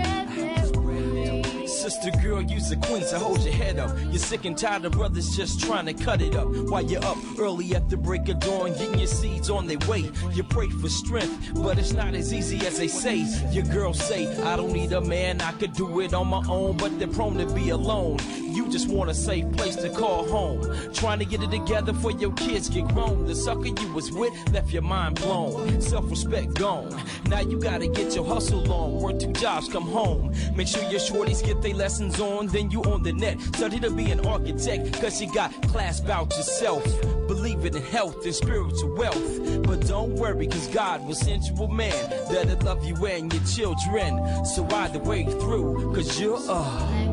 Sister 1.80 2.11
girl, 2.22 2.41
use 2.41 2.69
the 2.69 2.75
queen 2.75 3.06
to 3.08 3.17
hold 3.17 3.40
your 3.40 3.53
head 3.53 3.80
up. 3.80 3.98
You're 4.09 4.19
sick 4.19 4.43
and 4.43 4.58
tired 4.58 4.83
of 4.83 4.91
brothers 4.91 5.33
just 5.33 5.61
trying 5.61 5.85
to 5.85 5.93
cut 5.93 6.22
it 6.22 6.35
up. 6.35 6.49
While 6.69 6.83
you're 6.83 7.03
up 7.06 7.17
early 7.40 7.74
at 7.74 7.90
the 7.90 7.95
break 7.95 8.27
of 8.27 8.41
dawn, 8.41 8.74
getting 8.74 8.99
your 8.99 9.08
seeds 9.08 9.49
on 9.49 9.66
their 9.66 9.77
way. 9.88 10.11
You 10.33 10.43
pray 10.43 10.67
for 10.67 10.90
strength, 10.90 11.53
but 11.56 11.80
it's 11.80 11.93
not 11.93 12.16
as 12.16 12.33
easy 12.33 12.67
as 12.67 12.77
they 12.77 12.90
say. 12.90 13.25
Your 13.51 13.64
girls 13.64 13.98
say, 14.03 14.27
I 14.43 14.58
don't 14.58 14.74
need 14.74 14.91
a 14.91 14.99
man, 14.99 15.40
I 15.40 15.53
could 15.53 15.72
do 15.72 16.01
it 16.01 16.14
on 16.14 16.27
my 16.27 16.45
own, 16.49 16.75
but 16.75 16.99
they're 16.99 17.08
prone 17.08 17.38
to 17.38 17.45
be 17.53 17.69
alone. 17.69 18.17
You 18.50 18.68
just 18.69 18.90
want 18.90 19.10
a 19.10 19.14
safe 19.14 19.52
place 19.53 19.76
to 19.78 19.90
call 19.90 20.28
home. 20.28 20.61
Trying 20.94 21.19
to 21.19 21.26
get 21.26 21.44
it 21.44 21.52
together 21.52 21.94
for 21.94 22.11
your 22.11 22.34
kids 22.34 22.69
get 22.69 22.88
grown. 22.90 23.26
The 23.26 23.36
sucker 23.36 23.68
you 23.68 23.94
was 23.94 24.11
with 24.11 24.34
left 24.52 24.72
your 24.72 24.82
mind 24.82 25.16
blown. 25.16 25.82
Self 25.82 26.10
respect 26.10 26.56
gone. 26.56 26.95
Now 27.28 27.42
you 27.42 27.60
gotta 27.60 27.88
get 27.88 28.16
your 28.16 28.26
hustle 28.26 28.72
on. 28.72 29.02
Work 29.02 29.19
two 29.19 29.34
jobs, 29.34 29.69
come 29.69 29.84
home. 29.84 30.34
Make 30.56 30.68
sure 30.68 30.84
your 30.90 31.00
shorties 31.00 31.44
get 31.45 31.61
their 31.61 31.74
lessons 31.74 32.19
on. 32.19 32.48
Then 32.48 32.72
you 32.72 32.82
on 32.84 33.03
the 33.03 33.14
net. 33.14 33.40
Study 33.56 33.80
to 33.80 33.92
be 33.92 34.11
an 34.11 34.26
architect, 34.26 35.00
cause 35.02 35.22
you 35.22 35.32
got 35.34 35.52
class 35.69 36.00
about 36.00 36.36
yourself. 36.36 36.84
Believe 37.28 37.66
it 37.66 37.76
in 37.76 37.84
health 37.84 38.26
and 38.26 38.34
spiritual 38.34 38.95
wealth. 38.95 39.64
But 39.64 39.88
don't 39.88 40.14
worry, 40.16 40.48
cause 40.48 40.68
God 40.68 41.06
will 41.06 41.16
send 41.16 41.44
you 41.44 41.56
a 41.64 41.72
man 41.72 42.10
that'll 42.32 42.60
love 42.66 42.84
you 42.84 42.95
and 43.06 43.32
your 43.34 43.44
children. 43.44 44.45
So 44.45 44.64
ride 44.66 44.94
the 44.94 45.00
way 45.00 45.26
through, 45.26 45.94
cause 45.94 46.19
you're 46.19 46.36
a, 46.36 46.52
a 46.52 47.08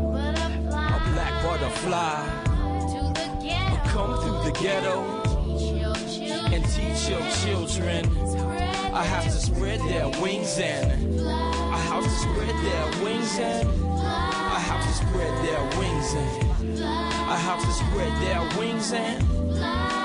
black 1.16 1.42
butterfly. 1.42 2.28
Ghetto. 3.42 3.76
Come 3.88 4.12
through 4.20 4.40
the 4.44 4.52
ghetto 4.60 4.96
and 6.52 6.62
teach 6.76 7.08
your 7.08 7.24
children. 7.42 8.04
I 8.92 9.02
have 9.02 9.24
to 9.24 9.30
spread 9.30 9.80
their 9.88 10.08
wings 10.20 10.58
and 10.58 11.20
I 11.22 11.78
have 11.90 12.04
to 12.04 12.10
spread 12.10 12.54
their 12.68 12.86
wings 13.02 13.38
and 13.38 13.66
I 13.96 14.58
have 14.68 14.82
to 14.86 14.92
spread 15.02 15.32
their 15.46 15.62
wings 15.78 16.12
and 16.12 16.84
I 16.84 17.36
have 17.48 17.60
to 17.64 17.72
spread 17.82 18.12
their 18.24 18.42
wings 18.58 18.92
and 18.92 19.95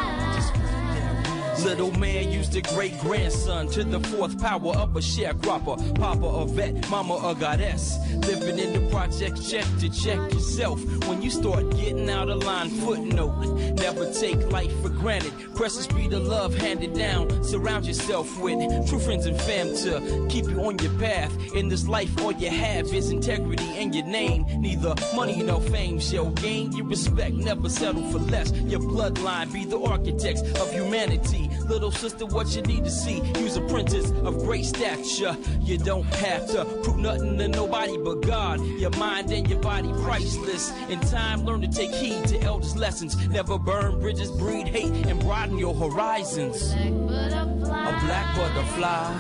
Little 1.64 1.92
man 2.00 2.32
used 2.32 2.56
a 2.56 2.62
great 2.62 3.00
grandson 3.00 3.68
to 3.70 3.84
the 3.84 4.00
fourth 4.00 4.42
power 4.42 4.76
of 4.76 4.96
a 4.96 5.00
sharecropper. 5.00 5.96
Papa 6.00 6.26
a 6.26 6.48
vet, 6.48 6.90
mama 6.90 7.14
a 7.24 7.36
goddess. 7.36 8.00
Living 8.28 8.58
in 8.58 8.74
the 8.74 8.90
projects, 8.90 9.50
check 9.50 9.66
to 9.80 9.90
check 9.90 10.18
yourself. 10.34 10.84
When 11.08 11.22
you 11.22 11.30
start 11.30 11.70
getting 11.78 12.10
out 12.10 12.30
of 12.30 12.44
line, 12.44 12.70
footnote. 12.70 13.76
Never 13.76 14.12
take 14.12 14.52
life 14.52 14.74
for 14.82 14.90
granted. 14.90 15.34
Precious 15.56 15.86
be 15.86 16.08
the 16.08 16.20
love 16.20 16.56
handed 16.56 16.94
down. 16.94 17.44
Surround 17.44 17.86
yourself 17.86 18.40
with 18.40 18.90
true 18.90 19.00
friends 19.00 19.28
and 19.28 19.40
fam 19.42 19.68
to 19.84 20.26
keep 20.30 20.46
you 20.46 20.60
on 20.62 20.80
your 20.80 20.94
path. 20.98 21.32
In 21.54 21.70
this 21.70 21.88
life, 21.88 22.10
all 22.24 22.32
you 22.32 22.50
have 22.50 22.88
is 22.88 23.12
integrity 23.12 23.78
and 23.78 23.94
your 23.94 24.06
name. 24.06 24.46
Neither 24.60 24.96
money 25.16 25.44
nor 25.44 25.62
fame 25.62 26.00
shall 26.00 26.32
gain 26.32 26.72
you 26.72 26.84
respect. 26.84 27.36
Never 27.36 27.70
settle 27.70 28.04
for 28.12 28.18
less. 28.18 28.52
Your 28.52 28.80
bloodline 28.80 29.54
be 29.54 29.66
the 29.66 29.80
architects 29.80 30.42
of 30.60 30.72
humanity. 30.74 31.50
Little 31.72 31.90
sister, 31.90 32.26
what 32.26 32.54
you 32.54 32.62
need 32.64 32.84
to 32.84 32.92
see. 32.92 33.22
Use 33.40 33.56
apprentice 33.56 34.12
of 34.26 34.40
great 34.40 34.66
stature. 34.66 35.38
You 35.62 35.78
don't 35.78 36.04
have 36.04 36.46
to 36.48 36.66
prove 36.84 36.98
nothing 36.98 37.38
to 37.38 37.48
nobody 37.48 37.98
but 37.98 38.20
God. 38.28 38.60
Your 38.60 38.90
mind 38.98 39.32
and 39.32 39.50
your 39.50 39.60
body 39.60 39.90
priceless. 40.04 40.74
In 40.90 41.00
time, 41.00 41.46
learn 41.46 41.62
to 41.62 41.70
take 41.70 41.92
heed 41.92 42.26
to 42.28 42.42
elders' 42.42 42.76
lessons. 42.76 43.16
Never 43.30 43.58
burn 43.58 44.02
bridges, 44.02 44.30
breed 44.32 44.68
hate, 44.68 44.92
and 45.08 45.18
broaden 45.22 45.58
your 45.58 45.74
horizons. 45.74 46.74
Black. 46.74 47.32
A 47.32 48.06
black 48.06 48.36
butterfly. 48.36 49.16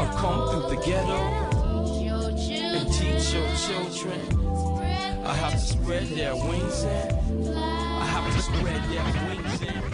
I've 0.00 0.16
come 0.16 0.48
through 0.48 0.74
the 0.74 0.82
ghetto 0.86 1.54
Teach 2.34 2.62
and 2.62 2.92
teach 2.94 3.34
your 3.34 3.48
children. 3.56 5.22
I 5.26 5.34
have 5.34 5.52
to 5.52 5.58
spread 5.58 6.06
their 6.06 6.34
wings 6.34 6.82
and 6.82 7.48
I 7.54 8.06
have 8.06 8.34
to 8.34 8.42
spread 8.42 8.82
their 8.90 9.04
wings 9.28 9.62
and 9.62 9.93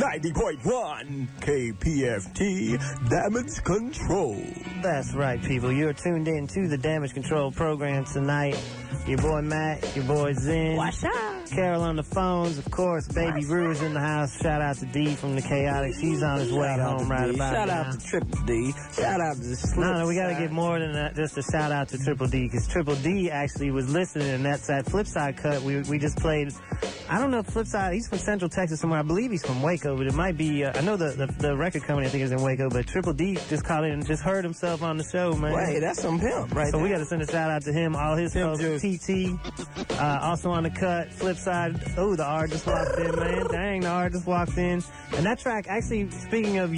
90.1 0.00 1.28
KPFT 1.40 2.78
Damage 3.10 3.62
Control. 3.64 4.42
That's 4.82 5.12
right, 5.14 5.42
people. 5.42 5.70
You're 5.70 5.92
tuned 5.92 6.26
in 6.26 6.46
to 6.48 6.68
the 6.68 6.78
Damage 6.78 7.12
Control 7.12 7.52
program 7.52 8.06
tonight. 8.06 8.58
Your 9.06 9.18
boy 9.18 9.42
Matt, 9.42 9.94
your 9.94 10.06
boy 10.06 10.32
Zen. 10.34 10.76
What's 10.76 11.04
up? 11.04 11.12
Carol 11.50 11.82
on 11.82 11.96
the 11.96 12.02
phones, 12.02 12.58
of 12.58 12.70
course. 12.70 13.08
Baby 13.08 13.44
Rue 13.44 13.70
is 13.72 13.82
in 13.82 13.92
the 13.92 14.00
house. 14.00 14.40
Shout 14.40 14.62
out 14.62 14.76
to 14.78 14.86
D 14.86 15.14
from 15.16 15.34
the 15.34 15.42
Chaotic. 15.42 15.94
She's 16.00 16.22
on 16.22 16.38
his 16.38 16.52
way 16.52 16.68
Shout 16.76 16.98
home 17.00 17.10
right 17.10 17.28
D. 17.28 17.34
about 17.34 17.52
Shout 17.54 17.68
now. 17.68 17.74
out 17.82 17.92
to 17.92 18.06
Triple 18.06 18.38
D. 18.46 18.72
Shout 18.94 19.20
out 19.20 19.34
to 19.36 19.40
the 19.42 19.74
No, 19.76 19.92
no, 19.98 20.06
we 20.06 20.14
got 20.14 20.28
to 20.28 20.34
Flipside. 20.34 20.38
get 20.38 20.52
more 20.52 20.78
than 20.78 20.92
that. 20.92 21.14
Just 21.16 21.36
a 21.38 21.42
shout 21.42 21.72
out 21.72 21.88
to 21.88 21.98
Triple 21.98 22.26
D 22.28 22.44
because 22.44 22.68
Triple 22.68 22.94
D 22.96 23.30
actually 23.30 23.70
was 23.70 23.90
listening, 23.92 24.28
and 24.30 24.44
that's 24.44 24.66
that 24.68 24.84
Flipside 24.86 25.36
cut 25.36 25.60
we 25.62 25.80
we 25.82 25.98
just 25.98 26.18
played. 26.18 26.52
I 27.08 27.18
don't 27.18 27.30
know 27.32 27.40
if 27.40 27.48
Flipside. 27.48 27.94
He's 27.94 28.06
from 28.08 28.18
Central 28.18 28.48
Texas 28.48 28.80
somewhere. 28.80 29.00
I 29.00 29.02
believe 29.02 29.30
he's 29.32 29.44
from 29.44 29.60
Waco, 29.62 29.89
but 29.96 30.06
it 30.06 30.14
might 30.14 30.36
be. 30.36 30.64
Uh, 30.64 30.76
I 30.76 30.80
know 30.82 30.96
the, 30.96 31.10
the 31.10 31.26
the 31.26 31.56
record 31.56 31.82
company 31.82 32.06
I 32.06 32.10
think 32.10 32.24
is 32.24 32.32
in 32.32 32.42
Waco, 32.42 32.68
but 32.68 32.86
Triple 32.86 33.12
D 33.12 33.36
just 33.48 33.64
called 33.64 33.84
in 33.84 33.92
and 33.92 34.06
just 34.06 34.22
heard 34.22 34.44
himself 34.44 34.82
on 34.82 34.96
the 34.96 35.04
show, 35.04 35.34
man. 35.34 35.52
Wait, 35.52 35.80
that's 35.80 36.00
some 36.00 36.20
pimp 36.20 36.54
right 36.54 36.70
So 36.70 36.78
we 36.78 36.88
got 36.88 36.98
to 36.98 37.06
send 37.06 37.22
a 37.22 37.26
shout 37.26 37.50
out 37.50 37.62
to 37.62 37.72
him, 37.72 37.96
all 37.96 38.16
his 38.16 38.32
Pimp 38.32 38.58
folks, 38.58 38.82
TT, 38.82 39.98
uh, 39.98 40.18
also 40.22 40.50
on 40.50 40.64
the 40.64 40.70
cut, 40.70 41.10
Flipside. 41.10 41.36
side. 41.36 41.94
Oh, 41.96 42.16
the 42.16 42.24
R 42.24 42.46
just 42.46 42.66
walked 42.66 42.98
in, 42.98 43.16
man. 43.16 43.46
Dang, 43.50 43.80
the 43.80 43.88
R 43.88 44.10
just 44.10 44.26
walked 44.26 44.56
in. 44.58 44.82
And 45.14 45.26
that 45.26 45.38
track, 45.38 45.66
actually, 45.68 46.10
speaking 46.10 46.58
of 46.58 46.74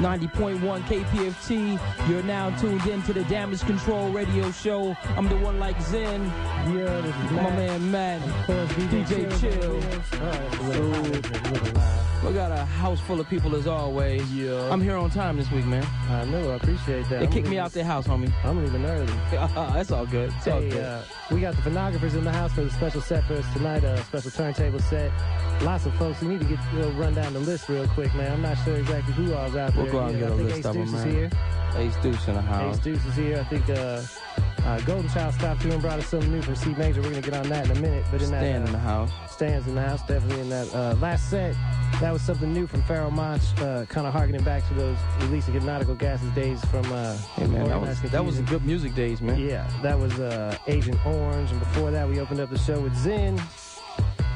90.1 0.00 0.80
KPFT. 0.84 2.08
You're 2.08 2.22
now 2.22 2.50
tuned 2.58 2.84
in 2.86 3.02
to 3.02 3.12
the 3.12 3.22
Damage 3.24 3.60
Control 3.60 4.10
Radio 4.10 4.50
Show. 4.50 4.96
I'm 5.16 5.28
the 5.28 5.36
one 5.36 5.58
like 5.60 5.80
Zen. 5.82 6.24
Yeah, 6.74 7.00
this 7.02 7.14
is 7.16 7.30
My 7.32 7.50
man 7.50 7.90
Matt. 7.90 8.22
Of 8.48 8.68
DJ 8.70 9.04
DJ 9.04 9.40
Chill. 9.40 9.60
Chill. 9.60 10.20
Alright, 10.20 10.40
it's 10.42 10.56
a 10.58 10.62
little 10.62 10.94
hot, 10.94 11.06
it's 11.06 11.28
a 11.28 11.52
little 11.52 11.72
loud. 11.74 11.96
We 12.24 12.32
got 12.34 12.52
a 12.52 12.64
house 12.66 13.00
full 13.00 13.18
of 13.18 13.28
people 13.30 13.56
as 13.56 13.66
always. 13.66 14.22
Yeah. 14.34 14.70
I'm 14.70 14.80
here 14.82 14.96
on 14.96 15.08
time 15.10 15.38
this 15.38 15.50
week, 15.50 15.64
man. 15.64 15.86
I 16.10 16.24
know, 16.26 16.50
I 16.50 16.54
appreciate 16.56 17.08
that. 17.08 17.20
They 17.20 17.24
I'm 17.26 17.32
kicked 17.32 17.48
me 17.48 17.58
out 17.58 17.72
their 17.72 17.84
house, 17.84 18.06
homie. 18.06 18.30
I'm 18.44 18.62
leaving 18.62 18.84
early. 18.84 19.06
That's 19.30 19.90
all 19.90 20.04
good. 20.06 20.30
It's 20.36 20.46
all 20.46 20.60
Hey, 20.60 20.68
good. 20.68 20.84
uh, 20.84 21.02
we 21.30 21.40
got 21.40 21.56
the 21.56 21.62
phonographers 21.62 22.14
in 22.14 22.24
the 22.24 22.32
house 22.32 22.52
for 22.52 22.62
the 22.62 22.70
special 22.70 23.00
set 23.00 23.24
for 23.24 23.34
us 23.34 23.52
tonight, 23.54 23.84
a 23.84 23.96
special 24.04 24.30
turntable 24.32 24.80
set. 24.80 25.10
Lots 25.62 25.86
of 25.86 25.94
folks. 25.94 26.20
We 26.20 26.28
need 26.28 26.40
to 26.40 26.46
get 26.46 26.58
know, 26.74 26.90
run 26.90 27.14
down 27.14 27.32
the 27.32 27.40
list 27.40 27.68
real 27.70 27.86
quick, 27.88 28.14
man. 28.14 28.32
I'm 28.32 28.42
not 28.42 28.56
sure 28.64 28.76
exactly 28.76 29.14
who 29.14 29.32
all's 29.34 29.56
out 29.56 29.74
We'll 29.74 29.84
there. 29.86 29.89
Go 29.90 30.00
out 30.00 30.10
and 30.10 30.18
get 30.18 30.30
a 30.30 30.34
list 30.34 30.58
Ace 30.58 30.64
of 30.64 30.76
'em, 30.76 30.84
Deuce 30.84 30.94
is 30.94 31.04
man. 31.04 31.10
here. 31.14 31.30
Ace 31.76 31.96
Deuce 32.02 32.28
in 32.28 32.34
the 32.34 32.42
house. 32.42 32.76
Ace 32.76 32.82
Deuce 32.82 33.04
is 33.06 33.14
here. 33.16 33.38
I 33.38 33.44
think 33.44 33.70
uh, 33.70 34.02
uh, 34.66 34.80
Golden 34.80 35.08
Child 35.10 35.34
stopped 35.34 35.62
through 35.62 35.72
and 35.72 35.80
brought 35.80 35.98
us 35.98 36.06
something 36.08 36.30
new 36.32 36.42
from 36.42 36.56
C 36.56 36.74
Major. 36.74 37.00
We're 37.00 37.10
gonna 37.10 37.22
get 37.22 37.34
on 37.34 37.48
that 37.48 37.64
in 37.70 37.76
a 37.76 37.80
minute. 37.80 38.04
But 38.10 38.22
in 38.22 38.30
that 38.30 38.40
Stan 38.40 38.62
uh, 38.62 38.66
in 38.66 38.72
the 38.72 38.78
house. 38.78 39.10
Stands 39.30 39.66
in 39.68 39.74
the 39.74 39.82
house, 39.82 40.00
definitely 40.06 40.40
in 40.42 40.48
that 40.50 40.74
uh, 40.74 40.94
last 41.00 41.30
set. 41.30 41.54
That 42.00 42.12
was 42.12 42.22
something 42.22 42.52
new 42.52 42.66
from 42.66 42.82
Pharoahe 42.82 43.12
Monch, 43.12 43.42
uh, 43.60 43.84
kind 43.86 44.06
of 44.06 44.12
harkening 44.12 44.42
back 44.44 44.66
to 44.68 44.74
those 44.74 44.98
releasing 45.20 45.54
Hypnotical 45.54 45.94
Gases 45.94 46.30
days 46.32 46.62
from 46.66 46.84
uh, 46.92 47.16
Hey 47.36 47.46
man, 47.46 47.68
that 47.68 47.80
was 47.80 48.00
that 48.02 48.24
was 48.24 48.38
good 48.40 48.64
music 48.66 48.94
days, 48.94 49.20
man. 49.20 49.38
Yeah, 49.38 49.66
that 49.82 49.98
was 49.98 50.18
uh, 50.20 50.56
Agent 50.66 51.04
Orange, 51.06 51.50
and 51.50 51.60
before 51.60 51.90
that, 51.90 52.08
we 52.08 52.20
opened 52.20 52.40
up 52.40 52.50
the 52.50 52.58
show 52.58 52.80
with 52.80 52.94
Zen, 52.96 53.40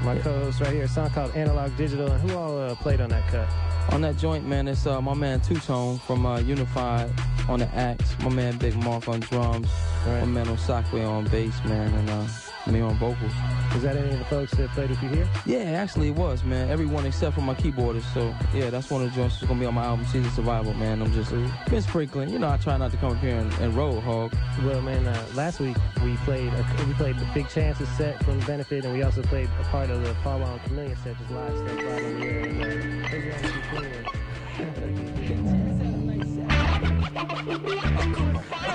my 0.05 0.19
co-host 0.19 0.61
right 0.61 0.73
here. 0.73 0.85
A 0.85 0.89
song 0.89 1.11
called 1.11 1.35
Analog 1.35 1.77
Digital, 1.77 2.11
and 2.11 2.31
who 2.31 2.37
all 2.37 2.59
uh, 2.59 2.75
played 2.75 3.01
on 3.01 3.09
that 3.11 3.27
cut? 3.29 3.49
On 3.93 4.01
that 4.03 4.17
joint, 4.17 4.47
man, 4.47 4.69
it's 4.69 4.87
uh, 4.87 5.01
my 5.01 5.15
man 5.15 5.41
Two 5.41 5.57
Tone 5.57 5.99
from 5.99 6.27
uh, 6.27 6.39
Unified 6.41 7.11
on 7.49 7.61
the 7.61 7.69
axe. 7.75 8.15
My 8.21 8.29
man 8.29 8.59
Big 8.59 8.77
Mark 8.77 9.09
on 9.09 9.21
drums. 9.21 9.69
My 10.07 10.25
man 10.27 10.47
Osakwe 10.47 11.09
on 11.09 11.25
bass, 11.25 11.55
man, 11.65 11.93
and 11.95 12.11
uh, 12.11 12.27
me 12.71 12.81
on 12.81 12.97
vocals. 12.97 13.33
Was 13.73 13.83
that 13.83 13.97
any 13.97 14.11
of 14.11 14.19
the 14.19 14.25
folks 14.27 14.53
that 14.55 14.71
played 14.71 14.91
with 14.91 15.03
you 15.03 15.09
here? 15.09 15.29
Yeah, 15.47 15.81
actually 15.83 16.09
it 16.09 16.15
was, 16.15 16.45
man. 16.45 16.71
Everyone 16.71 17.05
except 17.07 17.35
for 17.35 17.41
my 17.41 17.55
keyboardist. 17.55 18.13
So 18.15 18.35
yeah, 18.55 18.71
that's 18.71 18.91
one 18.91 19.03
of 19.03 19.11
the 19.11 19.17
joints 19.17 19.37
that's 19.37 19.49
gonna 19.49 19.61
be 19.61 19.67
on 19.67 19.75
my 19.75 19.85
album, 19.85 20.07
Seeds 20.07 20.27
of 20.27 20.33
Survival, 20.33 20.75
man. 20.75 21.03
I'm 21.03 21.13
just 21.13 21.31
been 21.31 21.83
sprinkling. 21.83 22.31
You 22.31 22.39
know, 22.39 22.49
I 22.49 22.57
try 22.57 22.77
not 22.77 22.91
to 22.93 22.97
come 22.97 23.13
up 23.13 23.19
here 23.19 23.37
and, 23.37 23.53
and 23.55 23.75
roll 23.75 24.01
hog. 24.01 24.35
Well, 24.65 24.81
man, 24.81 25.07
uh, 25.07 25.27
last 25.35 25.61
week 25.61 25.77
we 26.03 26.17
played 26.19 26.53
a, 26.53 26.67
we 26.87 26.95
played 26.95 27.19
the 27.19 27.27
Big 27.35 27.49
Chances 27.49 27.89
set 27.97 28.23
from 28.25 28.39
Benefit, 28.41 28.85
and 28.85 28.95
we 28.95 29.03
also 29.03 29.23
played 29.23 29.49
a 29.61 29.65
part 29.65 29.91
of 29.91 30.03
the 30.03 30.15
Fall 30.17 30.43
on 30.43 30.59
Chameleon 30.61 30.97
set, 31.03 31.19
just 31.19 31.31
live 31.31 31.57
stuff 31.57 31.77
live 31.77 32.05
on 32.05 32.21
the 32.21 32.27
air. 32.27 32.41
And, 32.41 32.63
uh, 32.63 33.09
those 33.11 33.25
are 33.25 34.25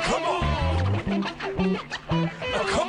Come 0.03 0.23
on. 0.23 0.39
Come 2.67 2.88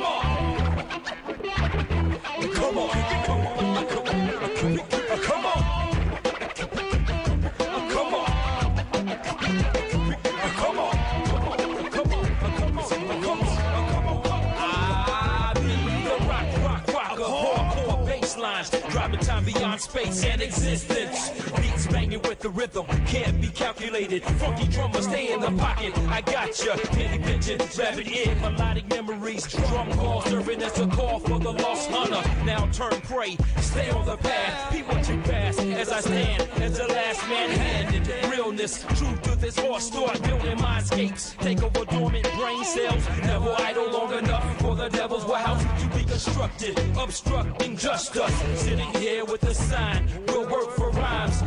Space 19.79 20.25
and 20.25 20.41
existence. 20.41 21.70
Beats 22.11 22.27
with 22.27 22.39
the 22.39 22.49
rhythm, 22.49 22.85
can't 23.05 23.39
be 23.39 23.47
calculated. 23.47 24.23
Funky 24.23 24.67
drummer, 24.67 25.01
stay 25.01 25.31
in 25.31 25.39
the 25.39 25.51
pocket. 25.51 25.97
I 26.09 26.19
got 26.19 26.65
ya, 26.65 26.75
penny 26.91 27.23
pigeon, 27.23 27.59
rabbit 27.79 28.07
ear, 28.07 28.35
melodic 28.41 28.89
memories. 28.89 29.47
Drum 29.47 29.89
call 29.93 30.21
serving 30.23 30.61
as 30.61 30.77
a 30.79 30.87
call 30.87 31.19
for 31.19 31.39
the 31.39 31.51
lost 31.51 31.89
hunter. 31.89 32.21
Now 32.43 32.67
turn 32.67 32.99
prey, 33.01 33.37
stay 33.61 33.89
on 33.91 34.05
the 34.05 34.17
path. 34.17 34.73
Be 34.73 34.79
you 34.79 35.21
pass 35.21 35.57
as 35.59 35.89
I 35.91 36.01
stand 36.01 36.49
as 36.61 36.77
the 36.77 36.87
last 36.87 37.27
man 37.27 37.49
handed. 37.49 38.07
Realness, 38.29 38.83
truth 38.97 39.21
to 39.23 39.35
this 39.35 39.57
horse, 39.57 39.85
start 39.85 40.21
building 40.23 40.57
mindscapes. 40.57 41.37
Take 41.37 41.63
over 41.63 41.85
dormant 41.85 42.27
brain 42.37 42.63
cells, 42.63 43.07
never 43.23 43.55
idle 43.59 43.89
long 43.89 44.13
enough 44.13 44.59
for 44.59 44.75
the 44.75 44.89
devil's 44.89 45.25
warehouse 45.25 45.63
to 45.81 45.97
be 45.97 46.03
constructed. 46.03 46.79
Obstructing 46.97 47.77
justice, 47.77 48.35
sitting 48.55 48.91
here 48.95 49.25
with 49.25 49.43
a 49.43 49.53
sign. 49.53 50.07
we'll 50.27 50.47
work 50.47 50.69
for 50.71 50.89
rhymes, 50.91 51.41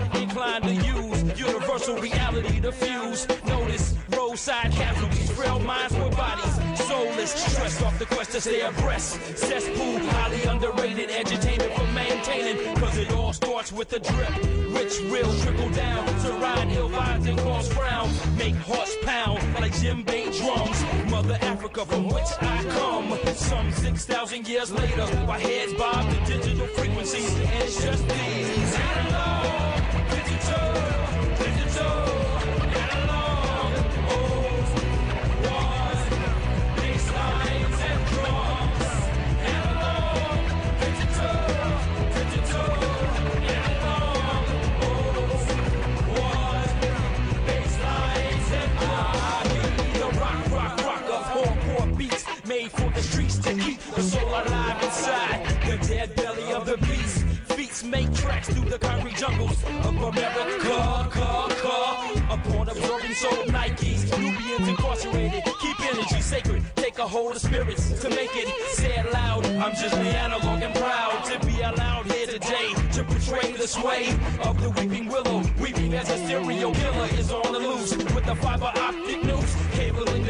inclined 0.54 0.82
to 0.82 0.86
use 0.86 1.38
universal 1.38 1.96
reality 1.96 2.60
to 2.60 2.72
fuse. 2.72 3.26
Notice 3.46 3.94
roadside 4.16 4.72
casualties, 4.72 5.30
frail 5.30 5.58
minds 5.60 5.94
with 5.96 6.16
bodies. 6.16 6.54
Soulless, 6.86 7.32
stress 7.32 7.82
off 7.82 7.98
the 7.98 8.06
quest 8.06 8.32
to 8.32 8.40
stay 8.40 8.60
abreast. 8.60 9.20
Cesspool, 9.36 9.98
highly 9.98 10.42
underrated 10.44 11.10
entertainment 11.10 11.72
for 11.72 11.86
maintaining. 11.92 12.76
Cause 12.76 12.96
it 12.98 13.10
all 13.12 13.32
starts 13.32 13.72
with 13.72 13.92
a 13.92 14.00
drip. 14.00 14.28
Rich 14.74 15.00
real 15.10 15.32
trickle 15.40 15.70
down 15.70 16.06
to 16.22 16.32
ride 16.34 16.70
ill 16.72 16.90
vibes 16.90 17.28
and 17.28 17.38
cause 17.38 17.72
frown. 17.72 18.10
Make 18.36 18.54
hearts 18.56 18.96
pound 19.02 19.40
like 19.60 19.74
Jim 19.80 20.04
djembe 20.04 20.38
drums. 20.38 21.10
Mother 21.10 21.38
Africa 21.40 21.84
from 21.86 22.06
which 22.08 22.30
I 22.40 22.64
come. 22.70 23.18
Some 23.34 23.72
6,000 23.72 24.48
years 24.48 24.72
later, 24.72 25.06
my 25.26 25.38
heads 25.38 25.74
bob 25.74 26.08
to 26.10 26.32
digital 26.32 26.66
frequencies. 26.68 27.34
And 27.34 27.62
it's 27.62 27.82
just 27.82 28.08
these 28.08 28.74
made 52.64 52.72
for 52.72 52.90
the 52.90 53.02
streets 53.02 53.38
to 53.38 53.54
keep 53.54 53.78
the 53.94 54.02
soul 54.02 54.28
alive 54.28 54.82
inside 54.82 55.44
the 55.66 55.76
dead 55.86 56.14
belly 56.16 56.52
of 56.52 56.66
the 56.66 56.76
beast. 56.78 57.24
Feats 57.56 57.84
make 57.84 58.12
tracks 58.14 58.48
through 58.48 58.68
the 58.70 58.78
concrete 58.78 59.16
jungles 59.16 59.62
of 59.64 59.96
America. 60.02 60.58
Ca, 60.60 61.48
ca. 61.62 62.26
Upon 62.30 62.68
absorbing 62.68 63.14
soul 63.14 63.44
Nikes, 63.56 64.00
Nubians 64.18 64.68
incarcerated. 64.68 65.44
Keep 65.60 65.80
energy 65.92 66.20
sacred. 66.20 66.62
Take 66.76 66.98
a 66.98 67.06
hold 67.06 67.32
of 67.32 67.42
spirits 67.42 68.00
to 68.00 68.08
make 68.10 68.34
it. 68.34 68.48
Say 68.76 68.94
it 68.96 69.12
loud. 69.12 69.44
I'm 69.46 69.74
just 69.74 69.94
the 69.94 70.10
analog 70.26 70.62
and 70.62 70.74
proud 70.74 71.24
to 71.26 71.46
be 71.46 71.60
allowed 71.60 72.10
here 72.12 72.26
today 72.26 72.74
to 72.92 73.04
portray 73.04 73.52
the 73.52 73.68
sway 73.68 74.10
of 74.42 74.60
the 74.62 74.70
weeping 74.70 75.08
willow. 75.08 75.42
Weeping 75.60 75.94
as 75.94 76.08
a 76.10 76.18
serial 76.26 76.72
killer 76.72 77.08
is 77.18 77.30
on 77.30 77.52
the 77.52 77.58
loose 77.58 77.96
with 78.14 78.24
the 78.24 78.36
fiber 78.36 78.72
optic 78.76 79.22
noose. 79.22 79.54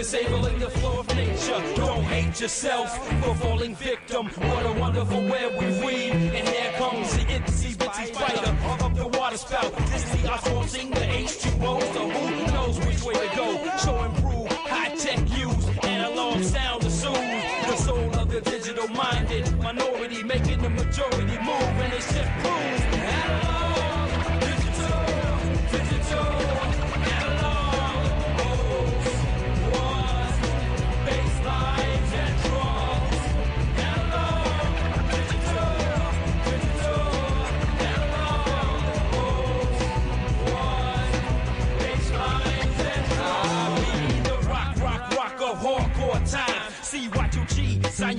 Disabling 0.04 0.58
the 0.58 0.68
flow 0.68 1.00
of 1.00 1.08
nature. 1.16 1.62
Don't 1.76 2.02
hate 2.04 2.38
yourself 2.38 2.94
for 3.24 3.34
falling 3.36 3.74
victim. 3.74 4.26
What 4.26 4.66
a 4.66 4.72
wonderful 4.78 5.22
web 5.22 5.52
we 5.58 5.66
weave. 5.82 6.12
And 6.12 6.46
here 6.46 6.72
comes 6.76 7.16
the 7.16 7.22
itsy 7.22 7.74
bitsy 7.74 8.14
spider 8.14 8.84
of 8.84 8.94
the 8.98 9.06
water 9.06 9.38
spout. 9.38 9.74
This 9.86 10.04
is 10.04 10.10
the 10.20 10.28
outsourcing, 10.28 10.90
the 10.90 11.06
H2O. 11.06 11.94
So 11.94 12.10
who 12.10 12.52
knows 12.52 12.78
which 12.84 13.02
way 13.02 13.14
to 13.14 13.34
go? 13.34 13.76
Show 13.78 13.96
and 13.96 14.14
prove, 14.16 14.48
high 14.68 14.94
tech 14.94 15.20
use, 15.38 15.66
analog 15.82 16.42
sound 16.42 16.82
to 16.82 16.90
soothe 16.90 17.14
the 17.14 17.76
soul 17.76 18.14
of 18.20 18.30
the 18.30 18.42
digital 18.42 18.88
minded 18.88 19.58
minority, 19.62 20.22
making 20.22 20.60
the 20.60 20.68
majority 20.68 21.38
move. 21.38 21.74
And 21.80 21.92
it's 21.94 22.12
just 22.12 22.30
proof. 22.40 22.73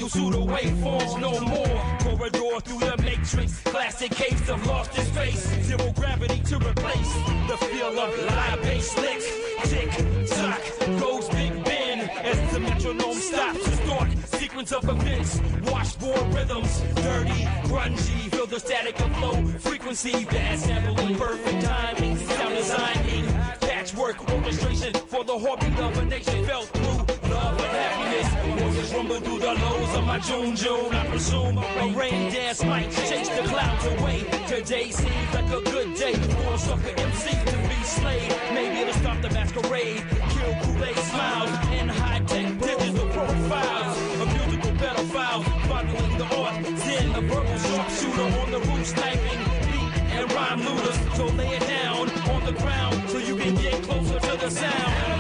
You 0.05 0.09
pseudo 0.11 0.45
waveforms 0.45 1.19
no 1.19 1.39
more. 1.39 1.81
Corridor 1.99 2.59
through 2.61 2.77
the 2.77 2.95
matrix, 3.01 3.59
classic 3.61 4.11
case 4.11 4.49
of 4.49 4.63
lost 4.67 4.95
in 4.99 5.03
space. 5.05 5.47
Zero 5.63 5.91
gravity 5.93 6.41
to 6.41 6.57
replace 6.57 7.13
the 7.49 7.57
feel 7.57 7.99
of 7.99 8.25
live 8.27 8.61
bass 8.61 8.95
licks. 8.99 9.25
Tick 9.63 9.89
tock 10.27 10.61
goes 10.99 11.27
Big 11.29 11.63
Ben 11.63 12.01
as 12.01 12.53
the 12.53 12.59
metronome 12.59 13.15
stops 13.15 13.63
to 13.63 13.71
start 13.77 14.09
sequence 14.27 14.71
of 14.73 14.87
events. 14.87 15.41
Washboard 15.71 16.21
rhythms, 16.35 16.81
dirty, 16.97 17.41
grungy, 17.65 18.29
feel 18.29 18.45
the 18.45 18.59
static 18.59 18.99
of 18.99 19.19
low 19.19 19.43
frequency, 19.57 20.23
bad 20.25 20.59
sampling, 20.59 21.15
perfect 21.15 21.65
timing, 21.65 22.15
sound 22.15 22.55
designing, 22.55 23.25
patchwork 23.59 24.21
orchestration 24.31 24.93
for 25.07 25.23
the 25.23 25.35
heartbeat 25.35 25.79
of 25.79 25.97
a 25.97 26.05
nation 26.05 26.45
felt 26.45 26.67
through 26.67 27.31
love 27.31 27.59
and 27.59 27.71
happiness. 27.71 28.64
Rumble 28.95 29.19
through 29.19 29.39
the 29.39 29.53
lows 29.53 29.95
of 29.97 30.05
my 30.05 30.19
June 30.19 30.55
June. 30.55 30.93
I 30.93 31.05
presume 31.07 31.57
a 31.57 31.93
rain 31.97 32.31
dance 32.31 32.63
might 32.63 32.89
chase 32.91 33.27
the 33.27 33.43
clouds 33.43 33.85
away. 33.87 34.23
Today 34.47 34.89
seems 34.89 35.33
like 35.33 35.51
a 35.51 35.61
good 35.69 35.95
day 35.95 36.13
for 36.13 36.53
a 36.53 36.57
sucker 36.57 36.93
MC 36.97 37.29
to 37.51 37.57
be 37.67 37.83
slayed. 37.83 38.33
Maybe 38.53 38.79
it'll 38.79 38.93
stop 38.93 39.21
the 39.21 39.29
masquerade, 39.31 40.01
kill 40.29 40.53
Kool-Aid 40.63 40.95
smiles 40.95 41.49
and 41.77 41.91
high-tech 41.91 42.57
digital 42.57 43.09
profiles. 43.09 43.97
A 44.21 44.25
musical 44.37 44.71
pedophile, 44.79 45.43
fondling 45.67 46.17
the 46.17 46.27
art. 46.37 46.65
Zen, 46.77 47.15
a 47.15 47.21
verbal 47.21 47.57
sharpshooter 47.67 48.39
on 48.39 48.51
the 48.51 48.59
roof, 48.59 48.85
sniping 48.85 49.43
beat 49.67 49.91
and 50.15 50.31
rhyme 50.31 50.61
looters. 50.63 51.17
So 51.17 51.25
lay 51.35 51.49
it 51.49 51.67
down 51.67 52.09
on 52.33 52.45
the 52.45 52.53
ground 52.53 53.09
so 53.09 53.17
you 53.17 53.35
can 53.35 53.55
get 53.55 53.83
closer 53.83 54.19
to 54.19 54.37
the 54.37 54.49
sound. 54.49 55.14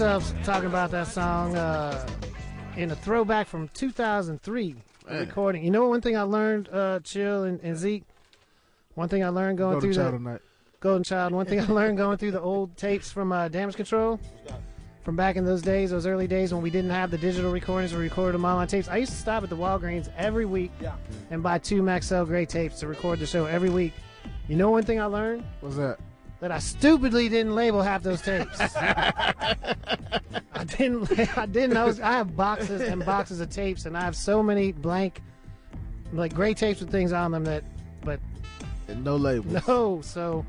Himself 0.00 0.32
talking 0.44 0.66
about 0.66 0.90
that 0.90 1.06
song 1.06 1.54
uh, 1.54 2.08
in 2.74 2.90
a 2.90 2.96
throwback 2.96 3.46
from 3.46 3.68
2003 3.74 4.74
Man. 4.74 5.18
recording. 5.18 5.62
You 5.62 5.70
know 5.70 5.90
one 5.90 6.00
thing 6.00 6.16
I 6.16 6.22
learned, 6.22 6.70
uh, 6.72 7.00
Chill 7.00 7.44
and, 7.44 7.60
and 7.60 7.76
Zeke? 7.76 8.04
One 8.94 9.10
thing 9.10 9.22
I 9.22 9.28
learned 9.28 9.58
going 9.58 9.74
Golden 9.74 9.92
through 9.92 10.02
the 10.02 10.10
tonight. 10.10 10.40
Golden 10.80 11.04
Child. 11.04 11.34
One 11.34 11.44
thing 11.44 11.60
I 11.60 11.66
learned 11.66 11.98
going 11.98 12.16
through 12.16 12.30
the 12.30 12.40
old 12.40 12.78
tapes 12.78 13.12
from 13.12 13.30
uh, 13.30 13.48
Damage 13.48 13.76
Control 13.76 14.18
from 15.04 15.16
back 15.16 15.36
in 15.36 15.44
those 15.44 15.60
days, 15.60 15.90
those 15.90 16.06
early 16.06 16.26
days 16.26 16.54
when 16.54 16.62
we 16.62 16.70
didn't 16.70 16.92
have 16.92 17.10
the 17.10 17.18
digital 17.18 17.52
recordings, 17.52 17.92
we 17.92 18.00
recorded 18.00 18.36
them 18.36 18.46
all 18.46 18.56
on 18.56 18.68
tapes. 18.68 18.88
I 18.88 18.96
used 18.96 19.12
to 19.12 19.18
stop 19.18 19.42
at 19.42 19.50
the 19.50 19.56
Walgreens 19.56 20.08
every 20.16 20.46
week 20.46 20.72
and 21.30 21.42
buy 21.42 21.58
two 21.58 21.82
Maxell 21.82 22.26
Gray 22.26 22.46
tapes 22.46 22.80
to 22.80 22.86
record 22.86 23.18
the 23.18 23.26
show 23.26 23.44
every 23.44 23.68
week. 23.68 23.92
You 24.48 24.56
know 24.56 24.70
one 24.70 24.82
thing 24.82 24.98
I 24.98 25.04
learned? 25.04 25.44
What's 25.60 25.76
that? 25.76 25.98
That 26.40 26.50
I 26.50 26.58
stupidly 26.58 27.28
didn't 27.28 27.54
label 27.54 27.82
half 27.82 28.02
those 28.02 28.22
tapes. 28.22 28.58
I 28.74 29.54
didn't. 30.66 31.38
I 31.38 31.46
didn't. 31.46 31.76
I, 31.76 31.84
was, 31.84 32.00
I 32.00 32.12
have 32.12 32.36
boxes 32.36 32.80
and 32.80 33.04
boxes 33.04 33.40
of 33.40 33.50
tapes, 33.50 33.86
and 33.86 33.96
I 33.96 34.00
have 34.00 34.16
so 34.16 34.42
many 34.42 34.72
blank, 34.72 35.20
like 36.12 36.34
gray 36.34 36.54
tapes 36.54 36.80
with 36.80 36.90
things 36.90 37.12
on 37.12 37.30
them 37.30 37.44
that, 37.44 37.62
but 38.02 38.20
And 38.88 39.04
no 39.04 39.16
labels. 39.16 39.62
no. 39.68 40.00
So, 40.02 40.44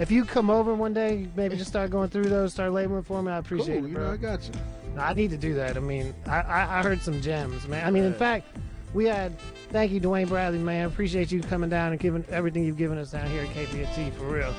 if 0.00 0.10
you 0.10 0.24
come 0.24 0.48
over 0.48 0.74
one 0.74 0.94
day, 0.94 1.28
maybe 1.36 1.56
just 1.56 1.70
start 1.70 1.90
going 1.90 2.08
through 2.08 2.30
those, 2.30 2.54
start 2.54 2.72
labeling 2.72 3.02
for 3.02 3.22
me. 3.22 3.30
I 3.30 3.38
appreciate 3.38 3.76
Cool, 3.76 3.84
it, 3.84 3.88
you 3.90 3.94
bro. 3.96 4.06
know, 4.06 4.12
I 4.12 4.16
got 4.16 4.42
you. 4.44 4.52
No, 4.96 5.02
I 5.02 5.12
need 5.12 5.30
to 5.30 5.36
do 5.36 5.52
that. 5.54 5.76
I 5.76 5.80
mean, 5.80 6.14
I, 6.26 6.40
I, 6.40 6.78
I 6.78 6.82
heard 6.82 7.02
some 7.02 7.20
gems, 7.20 7.68
man. 7.68 7.86
I 7.86 7.90
mean, 7.90 8.04
in 8.04 8.14
fact, 8.14 8.46
we 8.94 9.04
had. 9.04 9.38
Thank 9.70 9.92
you, 9.92 10.00
Dwayne 10.00 10.28
Bradley, 10.28 10.58
man. 10.58 10.86
Appreciate 10.86 11.30
you 11.32 11.42
coming 11.42 11.68
down 11.68 11.92
and 11.92 12.00
giving 12.00 12.24
everything 12.30 12.64
you've 12.64 12.78
given 12.78 12.96
us 12.96 13.10
down 13.10 13.28
here 13.28 13.42
at 13.42 13.48
KPFT 13.48 14.12
for 14.14 14.24
real. 14.24 14.54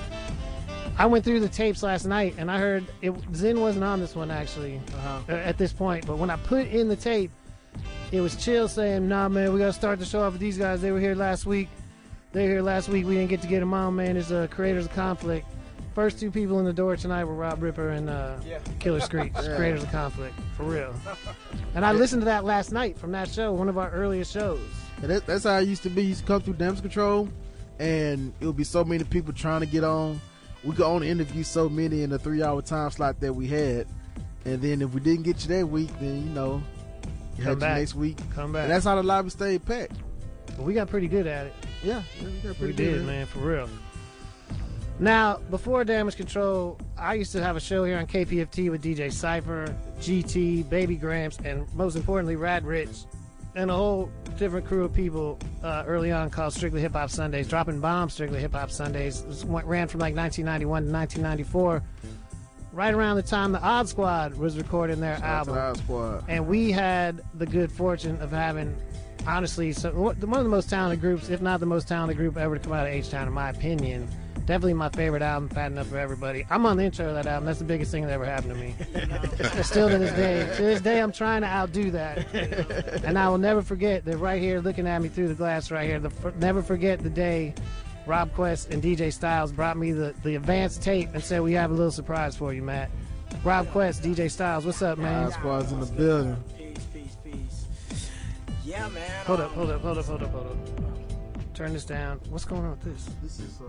I 0.98 1.06
went 1.08 1.26
through 1.26 1.42
the 1.42 1.50
tapes 1.50 1.84
last 1.84 2.06
night 2.06 2.36
and 2.38 2.50
I 2.50 2.58
heard 2.58 2.86
it. 3.02 3.14
Zen 3.34 3.60
wasn't 3.60 3.84
on 3.84 4.00
this 4.00 4.16
one 4.16 4.32
actually 4.32 4.80
uh, 5.04 5.32
at 5.34 5.58
this 5.58 5.74
point, 5.74 6.08
but 6.08 6.18
when 6.18 6.30
I 6.30 6.38
put 6.38 6.68
in 6.68 6.88
the 6.88 6.96
tape, 6.96 7.32
it 8.12 8.22
was 8.22 8.36
Chill 8.38 8.68
saying, 8.70 9.08
"Nah, 9.10 9.28
man, 9.28 9.52
we 9.52 9.60
gotta 9.60 9.74
start 9.74 10.00
the 10.00 10.06
show 10.06 10.22
off 10.22 10.34
with 10.34 10.42
these 10.42 10.58
guys. 10.58 10.82
They 10.82 10.92
were 10.92 11.00
here 11.00 11.16
last 11.16 11.46
week. 11.46 11.68
They 12.32 12.44
were 12.44 12.50
here 12.54 12.62
last 12.62 12.88
week. 12.88 13.06
We 13.06 13.16
didn't 13.16 13.30
get 13.30 13.42
to 13.42 13.48
get 13.48 13.60
them 13.60 13.74
on, 13.74 13.96
man. 13.98 14.16
It's 14.16 14.32
uh, 14.32 14.48
creators 14.50 14.86
of 14.86 14.94
conflict. 14.94 15.46
First 15.94 16.20
two 16.20 16.30
people 16.32 16.60
in 16.60 16.66
the 16.66 16.74
door 16.74 16.96
tonight 16.98 17.24
were 17.24 17.34
Rob 17.36 17.62
Ripper 17.64 17.90
and 17.90 18.10
uh, 18.10 18.36
Killer 18.80 19.00
Screech, 19.00 19.32
Yeah. 19.44 19.56
creators 19.56 19.84
of 19.84 19.92
conflict, 19.92 20.36
for 20.58 20.64
real. 20.64 20.94
And 21.74 21.86
I 21.86 21.92
listened 21.92 22.22
to 22.22 22.26
that 22.26 22.46
last 22.46 22.72
night 22.72 22.98
from 22.98 23.12
that 23.12 23.30
show, 23.30 23.52
one 23.52 23.68
of 23.68 23.78
our 23.78 23.90
earliest 23.92 24.32
shows. 24.32 24.62
And 25.02 25.12
that, 25.12 25.26
that's 25.26 25.44
how 25.44 25.58
it 25.58 25.68
used 25.68 25.84
to 25.84 25.90
be. 25.90 26.04
You 26.04 26.10
used 26.10 26.22
to 26.22 26.26
come 26.28 26.42
through 26.42 26.54
damage 26.54 26.80
control, 26.80 27.28
and 27.80 28.32
it 28.40 28.46
would 28.46 28.56
be 28.56 28.64
so 28.64 28.86
many 28.86 29.04
people 29.04 29.34
trying 29.34 29.60
to 29.60 29.66
get 29.66 29.84
on. 29.84 30.22
We 30.66 30.76
could 30.76 30.86
only 30.86 31.10
interview 31.10 31.44
so 31.44 31.70
many 31.70 32.02
in 32.02 32.10
the 32.10 32.18
three-hour 32.20 32.62
time 32.64 32.90
slot 32.90 33.20
that 33.20 33.34
we 33.34 33.48
had, 33.48 33.88
and 34.46 34.62
then 34.62 34.82
if 34.82 34.94
we 34.94 35.00
didn't 35.00 35.24
get 35.24 35.42
you 35.44 35.56
that 35.56 35.68
week, 35.68 35.90
then 36.00 36.24
you 36.24 36.30
know, 36.34 36.62
you 37.38 37.44
Come 37.44 37.60
back. 37.60 37.76
you 37.76 37.80
next 37.82 37.96
week. 37.96 38.18
Come 38.34 38.52
back. 38.54 38.64
And 38.64 38.72
that's 38.72 38.86
how 38.86 38.96
the 38.96 39.04
lobby 39.04 39.30
stayed 39.30 39.64
packed. 39.66 39.94
But 40.48 40.62
we 40.62 40.74
got 40.74 40.88
pretty 40.90 41.08
good 41.08 41.28
at 41.28 41.48
it. 41.48 41.54
Yeah, 41.84 42.02
yeah, 42.20 42.26
we 42.28 42.32
got 42.40 42.50
We 42.50 42.54
pretty 42.56 42.74
did, 42.74 43.06
man, 43.06 43.26
for 43.28 43.40
real. 43.40 43.70
Now, 44.98 45.38
before 45.50 45.84
Damage 45.84 46.16
Control, 46.16 46.80
I 46.98 47.16
used 47.16 47.34
to 47.34 47.44
have 47.44 47.58
a 47.58 47.60
show 47.60 47.84
here 47.84 47.98
on 47.98 48.08
KPFT 48.08 48.72
with 48.72 48.82
DJ 48.82 49.12
Cypher, 49.12 49.76
GT, 50.00 50.68
Baby 50.70 50.96
Gramps, 50.96 51.38
and 51.44 51.68
most 51.76 51.96
importantly, 51.98 52.38
Rad 52.38 52.66
Rich, 52.66 52.92
and 53.56 53.72
a 53.72 53.74
whole 53.74 54.12
different 54.38 54.66
crew 54.66 54.84
of 54.84 54.94
people 54.94 55.40
uh, 55.64 55.84
early 55.88 56.12
on 56.12 56.30
called 56.30 56.54
Strictly 56.54 56.82
Hip 56.82 56.94
Hop 56.94 57.10
Sundays, 57.10 57.48
dropping 57.48 57.80
bombs, 57.80 58.14
Strictly 58.14 58.40
Hip 58.40 58.54
Hop 58.54 58.70
Sundays. 58.70 59.24
This 59.24 59.46
went, 59.46 59.66
ran 59.66 59.88
from 59.88 60.02
like 60.02 60.16
1991 60.16 60.86
to 60.86 60.92
1994, 60.92 61.84
right 62.74 62.94
around 62.94 63.16
the 63.16 63.24
time 63.24 63.54
the 63.54 63.62
Odd 63.62 63.88
Squad 63.88 64.36
was 64.36 64.58
recording 64.58 65.00
their 65.00 65.18
Shout 65.18 65.26
album. 65.26 65.58
Odd 65.58 65.78
Squad. 65.78 66.24
And 66.28 66.48
we 66.48 66.72
had 66.72 67.22
the 67.34 67.46
good 67.46 67.72
fortune 67.72 68.22
of 68.22 68.32
having, 68.32 68.76
honestly, 69.26 69.72
so, 69.72 69.92
one 69.92 70.16
of 70.16 70.44
the 70.44 70.50
most 70.50 70.70
talented 70.70 71.00
groups, 71.00 71.30
if 71.30 71.42
not 71.42 71.62
the 71.62 71.66
most 71.66 71.88
talented 71.88 72.18
group 72.18 72.38
ever 72.38 72.58
to 72.58 72.64
come 72.64 72.74
out 72.74 72.88
of 72.88 72.94
H 72.94 73.10
Town, 73.10 73.28
in 73.28 73.34
my 73.34 73.50
opinion. 73.50 74.08
Definitely 74.46 74.76
my 74.76 74.90
favorite 74.90 75.24
album, 75.24 75.50
Fadanuf 75.50 75.88
Fa 75.88 75.96
Erybody. 75.96 76.46
I'm 76.52 76.68
on 76.68 76.78
the 76.78 76.84
intro 76.84 77.08
of 77.08 77.16
that 77.16 77.26
album. 77.26 77.46
That's 77.48 77.58
the 77.58 77.66
biggest 77.66 77.92
thing 77.92 78.04
that 78.04 78.12
ever 78.12 78.26
happened 78.26 78.54
to 78.54 78.60
me. 78.60 78.76
Still 79.64 79.90
to 79.90 79.98
this 79.98 80.14
day. 80.14 80.48
To 80.58 80.62
this 80.62 80.82
day, 80.82 81.02
I'm 81.02 81.12
trying 81.12 81.42
to 81.42 81.48
outdo 81.48 81.90
that. 81.92 82.34
And 83.04 83.18
I 83.18 83.28
will 83.28 83.40
never 83.40 83.64
forget 83.64 84.06
that 84.06 84.18
right 84.18 84.40
here, 84.40 84.60
looking 84.60 84.86
at 84.86 85.02
me 85.02 85.10
through 85.10 85.30
the 85.30 85.34
glass 85.34 85.72
right 85.72 85.90
here, 85.90 86.00
the, 86.00 86.12
never 86.40 86.62
forget 86.62 87.00
the 87.02 87.10
day 87.10 87.56
Rob 88.06 88.32
Quest 88.36 88.70
and 88.70 88.84
DJ 88.84 89.12
Styles 89.12 89.52
brought 89.52 89.78
me 89.78 89.92
the, 89.92 90.14
the 90.24 90.36
advanced 90.36 90.84
tape 90.84 91.10
and 91.14 91.24
said, 91.24 91.42
We 91.42 91.54
have 91.54 91.72
a 91.72 91.74
little 91.74 91.92
surprise 91.92 92.36
for 92.36 92.54
you, 92.54 92.62
Matt. 92.62 92.92
Rob 93.44 93.68
Quest, 93.72 94.04
DJ 94.04 94.30
Styles, 94.30 94.64
what's 94.66 94.82
up, 94.82 95.00
man? 95.00 95.26
Odd 95.26 95.34
Squad's 95.34 95.72
in 95.72 95.80
the 95.80 95.86
building. 95.88 96.38
Yeah, 98.64 98.90
man. 98.90 99.26
Hold 99.26 99.42
up, 99.42 99.52
hold 99.52 99.70
up, 99.72 99.82
hold 99.82 99.98
up, 99.98 100.06
hold 100.06 100.24
up, 100.24 100.32
hold 100.32 100.48
up. 100.48 101.54
Turn 101.54 101.74
this 101.74 101.86
down. 101.86 102.20
What's 102.30 102.46
going 102.46 102.64
on 102.64 102.72
with 102.72 102.82
this? 102.82 103.10
This 103.24 103.40
is 103.40 103.62
uh, 103.62 103.66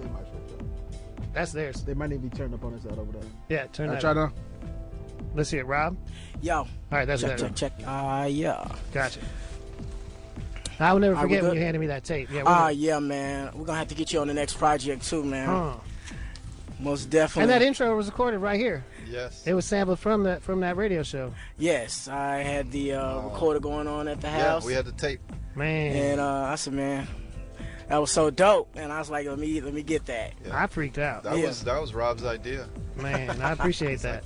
they 0.00 0.08
might 0.08 0.26
switch. 0.28 0.60
That's 1.32 1.52
theirs. 1.52 1.82
They 1.82 1.94
might 1.94 2.10
need 2.10 2.22
to 2.22 2.28
be 2.28 2.36
turned 2.36 2.54
up 2.54 2.64
on 2.64 2.72
this 2.74 2.82
side 2.82 2.98
over 2.98 3.12
there. 3.12 3.22
Yeah, 3.48 3.66
turn 3.66 3.90
I 3.90 3.92
that. 3.94 4.00
try 4.00 4.10
up. 4.10 4.32
to. 4.34 4.40
Let's 5.34 5.50
hear 5.50 5.60
it, 5.60 5.66
Rob. 5.66 5.96
Yo. 6.40 6.54
All 6.58 6.68
right, 6.90 7.04
that's 7.04 7.20
check, 7.22 7.30
better. 7.38 7.48
check, 7.54 7.78
check. 7.78 7.86
Uh, 7.88 8.26
yeah. 8.30 8.66
Gotcha. 8.92 9.20
I 10.80 10.92
will 10.92 11.00
never 11.00 11.14
All 11.16 11.22
right, 11.22 11.28
we 11.28 11.34
forget 11.36 11.42
when 11.42 11.50
good? 11.52 11.58
you 11.58 11.64
handed 11.64 11.78
me 11.80 11.86
that 11.88 12.04
tape. 12.04 12.28
Yeah, 12.32 12.44
Ah, 12.46 12.66
we're 12.66 12.70
yeah, 12.72 12.98
man. 13.00 13.50
We're 13.54 13.64
gonna 13.66 13.78
have 13.78 13.88
to 13.88 13.94
get 13.96 14.12
you 14.12 14.20
on 14.20 14.28
the 14.28 14.34
next 14.34 14.54
project 14.58 15.04
too, 15.04 15.24
man. 15.24 15.46
Huh. 15.48 15.74
Most 16.78 17.10
definitely. 17.10 17.42
And 17.42 17.50
that 17.50 17.66
intro 17.66 17.94
was 17.96 18.06
recorded 18.06 18.38
right 18.38 18.58
here. 18.60 18.84
Yes. 19.10 19.44
It 19.44 19.54
was 19.54 19.64
sampled 19.64 19.98
from 19.98 20.22
that 20.22 20.42
from 20.42 20.60
that 20.60 20.76
radio 20.76 21.02
show. 21.02 21.34
Yes, 21.58 22.06
I 22.06 22.36
had 22.38 22.70
the 22.70 22.92
uh, 22.94 23.22
recorder 23.22 23.58
going 23.58 23.88
on 23.88 24.06
at 24.06 24.20
the 24.20 24.28
house. 24.30 24.40
Yeah, 24.40 24.48
house. 24.50 24.64
we 24.64 24.72
had 24.74 24.84
the 24.84 24.92
tape. 24.92 25.20
Man. 25.56 25.96
And 25.96 26.20
uh, 26.20 26.42
I 26.44 26.54
said, 26.54 26.74
man, 26.74 27.08
that 27.88 27.98
was 27.98 28.10
so 28.10 28.30
dope. 28.30 28.68
And 28.76 28.92
I 28.92 28.98
was 28.98 29.10
like, 29.10 29.26
let 29.26 29.38
me 29.38 29.60
let 29.60 29.72
me 29.74 29.82
get 29.82 30.06
that. 30.06 30.32
I 30.52 30.66
freaked 30.66 30.98
out. 30.98 31.22
That 31.24 31.36
Yeah. 31.38 31.46
was 31.46 31.64
that 31.64 31.80
was 31.80 31.94
Rob's 31.94 32.24
idea. 32.24 32.66
Man, 32.96 33.40
I 33.40 33.52
appreciate 33.52 34.00
that. 34.02 34.24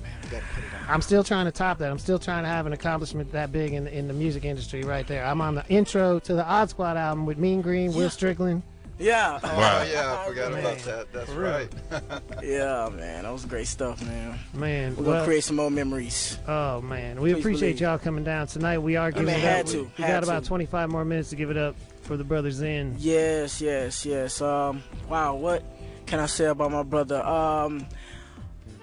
I'm 0.87 1.01
still 1.01 1.23
trying 1.23 1.45
to 1.45 1.51
top 1.51 1.77
that. 1.79 1.91
I'm 1.91 1.99
still 1.99 2.19
trying 2.19 2.43
to 2.43 2.49
have 2.49 2.65
an 2.65 2.73
accomplishment 2.73 3.31
that 3.31 3.51
big 3.51 3.73
in 3.73 3.87
in 3.87 4.07
the 4.07 4.13
music 4.13 4.45
industry 4.45 4.83
right 4.83 5.07
there. 5.07 5.23
I'm 5.25 5.41
on 5.41 5.55
the 5.55 5.65
intro 5.69 6.19
to 6.19 6.33
the 6.33 6.45
Odd 6.45 6.69
Squad 6.69 6.97
album 6.97 7.25
with 7.25 7.37
Mean 7.37 7.61
Green, 7.61 7.93
Will 7.93 8.09
Strickland. 8.09 8.63
Yeah. 8.99 9.39
Oh 9.43 9.87
yeah, 9.91 10.17
I 10.21 10.27
forgot 10.27 10.51
Man. 10.51 10.59
about 10.65 10.77
that. 10.79 11.11
That's 11.13 11.31
For 11.31 11.39
right. 11.39 11.69
Yeah, 12.43 12.89
man, 12.95 13.23
that 13.23 13.31
was 13.31 13.45
great 13.45 13.67
stuff, 13.67 14.03
man. 14.05 14.37
Man, 14.53 14.95
we're 14.95 15.05
gonna 15.05 15.23
create 15.23 15.43
some 15.43 15.55
more 15.55 15.71
memories. 15.71 16.37
Oh 16.47 16.81
man, 16.81 17.19
we 17.21 17.33
Please 17.33 17.39
appreciate 17.39 17.67
believe. 17.69 17.81
y'all 17.81 17.97
coming 17.97 18.23
down 18.23 18.47
tonight. 18.47 18.79
We 18.79 18.95
are 18.97 19.07
I 19.07 19.11
giving 19.11 19.27
mean, 19.27 19.35
it 19.35 19.41
had 19.41 19.65
up. 19.65 19.71
to, 19.71 19.77
we 19.83 19.89
we 19.97 20.03
had 20.03 20.13
got 20.13 20.23
about 20.23 20.43
25 20.45 20.89
more 20.89 21.05
minutes 21.05 21.29
to 21.29 21.35
give 21.35 21.49
it 21.49 21.57
up 21.57 21.75
for 22.03 22.17
the 22.17 22.23
brothers 22.23 22.61
in. 22.61 22.95
Yes, 22.99 23.61
yes, 23.61 24.05
yes. 24.05 24.41
Um, 24.41 24.83
wow, 25.09 25.35
what 25.35 25.63
can 26.05 26.19
I 26.19 26.25
say 26.27 26.45
about 26.45 26.71
my 26.71 26.83
brother? 26.83 27.25
Um, 27.25 27.85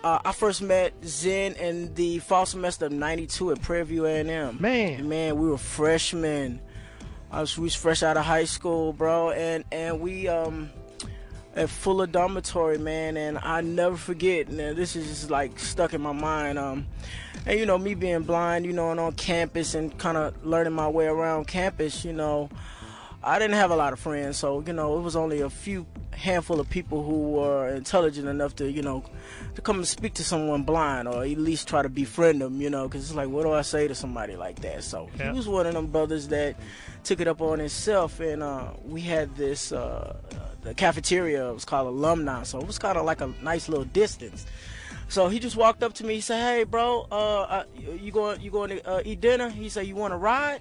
uh, 0.03 0.19
I 0.25 0.33
first 0.33 0.63
met 0.63 0.95
Zen 1.05 1.53
in 1.55 1.95
the 1.95 2.19
fall 2.21 2.47
semester 2.47 2.87
of 2.87 2.93
'92 2.93 3.53
at 3.53 3.63
Prairie 3.63 3.85
View 3.85 4.07
A&M. 4.07 4.57
Man, 4.59 5.09
man, 5.09 5.39
we 5.39 5.49
were 5.49 5.59
freshmen. 5.59 6.61
I 7.31 7.43
was, 7.43 7.57
we 7.57 7.65
was 7.65 7.75
fresh 7.75 8.03
out 8.03 8.17
of 8.17 8.25
high 8.25 8.45
school, 8.45 8.93
bro, 8.93 9.31
and 9.31 9.65
and 9.71 10.01
we 10.01 10.27
um 10.27 10.71
at 11.55 11.69
Fuller 11.69 12.07
Dormitory, 12.07 12.79
man, 12.79 13.17
and 13.17 13.39
I 13.39 13.61
never 13.61 13.97
forget. 13.97 14.49
And 14.49 14.59
this 14.59 14.97
is 14.97 15.07
just 15.07 15.31
like 15.31 15.59
stuck 15.59 15.95
in 15.95 16.01
my 16.01 16.13
mind. 16.13 16.59
Um, 16.59 16.87
and 17.47 17.59
you 17.59 17.67
know, 17.67 17.79
me 17.79 17.95
being 17.95 18.23
blind, 18.23 18.67
you 18.67 18.73
know, 18.73 18.91
and 18.91 19.01
on 19.01 19.13
campus 19.13 19.75
and 19.75 19.97
kind 19.99 20.17
of 20.17 20.45
learning 20.45 20.73
my 20.73 20.89
way 20.89 21.07
around 21.07 21.47
campus, 21.47 22.05
you 22.05 22.13
know, 22.13 22.49
I 23.23 23.39
didn't 23.39 23.57
have 23.57 23.71
a 23.71 23.77
lot 23.77 23.93
of 23.93 24.01
friends, 24.01 24.39
so 24.39 24.63
you 24.67 24.73
know, 24.73 24.97
it 24.99 25.03
was 25.03 25.15
only 25.15 25.41
a 25.43 25.51
few 25.51 25.87
handful 26.13 26.59
of 26.61 26.69
people 26.71 27.03
who 27.03 27.33
were 27.33 27.69
intelligent 27.69 28.29
enough 28.29 28.57
to, 28.57 28.71
you 28.71 28.83
know, 28.83 29.05
to 29.55 29.61
come 29.63 29.77
and 29.77 29.87
speak 29.87 30.15
to 30.15 30.25
someone 30.25 30.63
blind 30.65 31.07
or 31.09 31.23
at 31.23 31.39
least 31.39 31.69
try 31.69 31.83
to 31.83 31.89
befriend 31.89 32.41
them, 32.41 32.61
you 32.61 32.69
know, 32.71 32.89
because 32.89 33.03
it's 33.05 33.15
like, 33.15 33.29
what 33.29 33.43
do 33.45 33.53
I 33.53 33.63
say 33.63 33.89
to 33.89 33.95
somebody 33.95 34.37
like 34.37 34.61
that? 34.61 34.85
So 34.85 35.09
Yeah. 35.19 35.31
he 35.33 35.37
was 35.37 35.49
one 35.49 35.67
of 35.67 35.75
them 35.75 35.87
brothers 35.89 36.29
that 36.29 36.57
took 37.05 37.21
it 37.21 37.29
up 37.29 37.41
on 37.43 37.59
himself, 37.59 38.21
and 38.21 38.43
uh, 38.43 38.69
we 38.85 39.01
had 39.03 39.35
this 39.37 39.71
uh, 39.73 40.17
the 40.63 40.75
cafeteria 40.75 41.49
it 41.51 41.55
was 41.55 41.65
called 41.65 41.89
alumni, 41.89 42.43
so 42.43 42.59
it 42.59 42.67
was 42.67 42.79
kind 42.79 42.97
of 42.99 43.05
like 43.05 43.21
a 43.21 43.33
nice 43.43 43.69
little 43.69 43.85
distance. 43.87 44.47
So 45.09 45.29
he 45.29 45.39
just 45.41 45.57
walked 45.57 45.83
up 45.83 45.93
to 45.95 46.05
me. 46.05 46.15
He 46.15 46.21
said, 46.21 46.41
"Hey, 46.41 46.65
bro, 46.65 47.07
uh, 47.11 47.15
uh, 47.41 47.65
you 48.01 48.13
going 48.13 48.41
you 48.41 48.51
going 48.51 48.71
to 48.71 48.89
uh, 48.89 49.03
eat 49.05 49.21
dinner?" 49.21 49.49
He 49.49 49.69
said, 49.69 49.87
"You 49.87 49.95
want 49.97 50.13
to 50.13 50.17
ride?" 50.19 50.61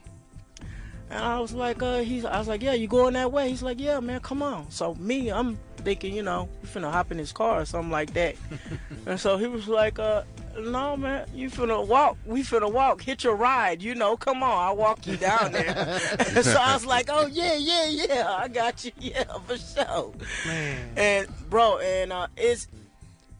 And 1.09 1.23
I 1.23 1.39
was 1.39 1.53
like, 1.53 1.81
uh, 1.81 1.99
he's, 1.99 2.23
I 2.23 2.37
was 2.37 2.47
like, 2.47 2.61
yeah, 2.61 2.73
you 2.73 2.87
going 2.87 3.13
that 3.13 3.31
way? 3.31 3.49
He's 3.49 3.63
like, 3.63 3.79
yeah, 3.79 3.99
man, 3.99 4.19
come 4.19 4.43
on. 4.43 4.69
So 4.69 4.93
me, 4.95 5.29
I'm 5.29 5.57
thinking, 5.77 6.15
you 6.15 6.21
know, 6.21 6.47
we 6.61 6.67
finna 6.67 6.91
hop 6.91 7.11
in 7.11 7.17
his 7.17 7.31
car 7.31 7.61
or 7.61 7.65
something 7.65 7.91
like 7.91 8.13
that. 8.13 8.35
and 9.07 9.19
so 9.19 9.37
he 9.37 9.47
was 9.47 9.67
like, 9.67 9.97
uh, 9.97 10.23
no, 10.59 10.95
man, 10.95 11.27
you 11.33 11.49
finna 11.49 11.85
walk. 11.85 12.17
We 12.25 12.43
finna 12.43 12.71
walk. 12.71 13.01
Hit 13.01 13.23
your 13.23 13.35
ride, 13.35 13.81
you 13.81 13.95
know. 13.95 14.17
Come 14.17 14.43
on, 14.43 14.51
I'll 14.51 14.75
walk 14.75 15.07
you 15.07 15.17
down 15.17 15.51
there. 15.51 15.69
and 16.19 16.45
so 16.45 16.59
I 16.59 16.73
was 16.73 16.85
like, 16.85 17.07
oh 17.09 17.27
yeah, 17.27 17.55
yeah, 17.55 17.85
yeah, 17.87 18.35
I 18.37 18.47
got 18.47 18.83
you, 18.85 18.91
yeah, 18.99 19.23
for 19.45 19.57
sure. 19.57 20.13
Man. 20.45 20.89
And 20.97 21.27
bro, 21.49 21.79
and 21.79 22.13
uh, 22.13 22.27
it's 22.37 22.67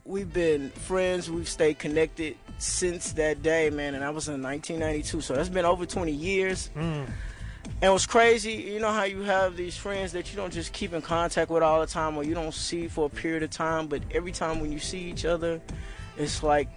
we've 0.05 0.31
been 0.31 0.69
friends. 0.71 1.29
We've 1.29 1.49
stayed 1.49 1.77
connected 1.79 2.35
since 2.57 3.13
that 3.13 3.43
day, 3.43 3.69
man. 3.69 3.95
And 3.95 4.03
I 4.03 4.09
was 4.09 4.27
in 4.27 4.41
1992, 4.41 5.21
so 5.21 5.35
that's 5.35 5.49
been 5.49 5.65
over 5.65 5.85
20 5.85 6.11
years. 6.11 6.69
Mm. 6.75 7.07
And 7.81 7.93
what's 7.93 8.05
crazy, 8.05 8.55
you 8.55 8.79
know 8.79 8.91
how 8.91 9.03
you 9.03 9.21
have 9.21 9.55
these 9.55 9.77
friends 9.77 10.11
that 10.11 10.29
you 10.29 10.35
don't 10.35 10.51
just 10.51 10.73
keep 10.73 10.91
in 10.91 11.01
contact 11.01 11.49
with 11.49 11.63
all 11.63 11.79
the 11.79 11.87
time 11.87 12.17
or 12.17 12.25
you 12.25 12.33
don't 12.33 12.53
see 12.53 12.89
for 12.89 13.05
a 13.05 13.09
period 13.09 13.41
of 13.41 13.51
time, 13.51 13.87
but 13.87 14.01
every 14.11 14.33
time 14.33 14.59
when 14.59 14.73
you 14.73 14.79
see 14.79 14.99
each 14.99 15.23
other, 15.23 15.61
it's 16.17 16.43
like 16.43 16.67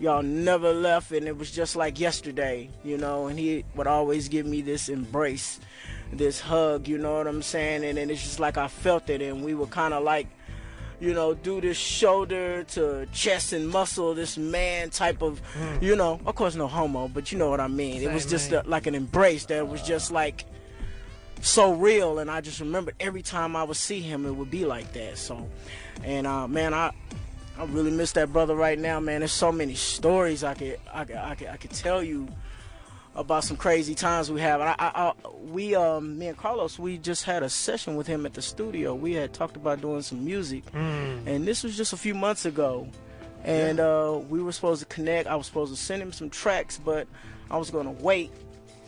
y'all 0.00 0.24
never 0.24 0.72
left 0.72 1.12
and 1.12 1.28
it 1.28 1.38
was 1.38 1.52
just 1.52 1.76
like 1.76 2.00
yesterday, 2.00 2.68
you 2.82 2.98
know, 2.98 3.28
and 3.28 3.38
he 3.38 3.64
would 3.76 3.86
always 3.86 4.28
give 4.28 4.44
me 4.44 4.60
this 4.60 4.88
embrace, 4.88 5.60
this 6.12 6.40
hug, 6.40 6.88
you 6.88 6.98
know 6.98 7.18
what 7.18 7.28
I'm 7.28 7.42
saying? 7.42 7.84
And 7.84 7.96
then 7.96 8.10
it's 8.10 8.22
just 8.22 8.40
like 8.40 8.58
I 8.58 8.66
felt 8.66 9.08
it 9.08 9.22
and 9.22 9.44
we 9.44 9.54
were 9.54 9.68
kind 9.68 9.94
of 9.94 10.02
like 10.02 10.26
you 11.00 11.14
know, 11.14 11.34
do 11.34 11.60
this 11.60 11.76
shoulder 11.78 12.62
to 12.64 13.06
chest 13.12 13.52
and 13.52 13.68
muscle, 13.68 14.14
this 14.14 14.36
man 14.36 14.90
type 14.90 15.22
of, 15.22 15.40
Mm. 15.54 15.82
you 15.82 15.96
know, 15.96 16.20
of 16.26 16.34
course 16.34 16.54
no 16.54 16.66
homo, 16.66 17.08
but 17.08 17.32
you 17.32 17.38
know 17.38 17.48
what 17.50 17.60
I 17.60 17.68
mean. 17.68 18.02
it 18.02 18.12
was 18.12 18.26
just 18.26 18.52
a, 18.52 18.62
like 18.66 18.86
an 18.86 18.94
embrace 18.94 19.46
that 19.46 19.66
was 19.66 19.82
just 19.82 20.10
like 20.12 20.44
so 21.40 21.72
real, 21.72 22.18
and 22.18 22.30
I 22.30 22.40
just 22.42 22.60
remembered 22.60 22.94
every 23.00 23.22
time 23.22 23.56
I 23.56 23.64
would 23.64 23.76
see 23.78 24.00
him, 24.00 24.26
it 24.26 24.32
would 24.32 24.50
be 24.50 24.66
like 24.66 24.92
that. 24.92 25.16
So, 25.16 25.48
and 26.04 26.26
uh, 26.26 26.46
man, 26.48 26.74
I. 26.74 26.92
I 27.58 27.64
really 27.64 27.90
miss 27.90 28.12
that 28.12 28.32
brother 28.32 28.54
right 28.54 28.78
now, 28.78 29.00
man. 29.00 29.20
There's 29.20 29.32
so 29.32 29.52
many 29.52 29.74
stories 29.74 30.42
I 30.42 30.54
could, 30.54 30.78
I 30.94 31.04
could, 31.04 31.16
I 31.16 31.34
could, 31.34 31.48
I 31.48 31.56
could 31.58 31.72
tell 31.72 32.02
you 32.02 32.26
about 33.14 33.44
some 33.44 33.56
crazy 33.56 33.94
times 33.94 34.30
we 34.30 34.40
have. 34.40 34.60
And 34.60 34.70
I, 34.70 34.74
I, 34.78 34.90
I, 35.08 35.12
we, 35.42 35.74
um, 35.74 36.18
me 36.18 36.28
and 36.28 36.36
Carlos, 36.36 36.78
we 36.78 36.96
just 36.98 37.24
had 37.24 37.42
a 37.42 37.48
session 37.50 37.96
with 37.96 38.06
him 38.06 38.24
at 38.26 38.34
the 38.34 38.42
studio. 38.42 38.94
We 38.94 39.14
had 39.14 39.32
talked 39.32 39.56
about 39.56 39.80
doing 39.80 40.02
some 40.02 40.24
music, 40.24 40.64
Mm. 40.72 41.26
and 41.26 41.46
this 41.46 41.62
was 41.64 41.76
just 41.76 41.92
a 41.92 41.96
few 41.96 42.14
months 42.14 42.44
ago. 42.46 42.88
And 43.42 43.80
uh, 43.80 44.20
we 44.28 44.42
were 44.42 44.52
supposed 44.52 44.80
to 44.80 44.86
connect. 44.86 45.26
I 45.26 45.34
was 45.34 45.46
supposed 45.46 45.72
to 45.74 45.80
send 45.80 46.02
him 46.02 46.12
some 46.12 46.28
tracks, 46.28 46.78
but 46.84 47.08
I 47.50 47.56
was 47.56 47.70
going 47.70 47.86
to 47.86 48.02
wait 48.04 48.30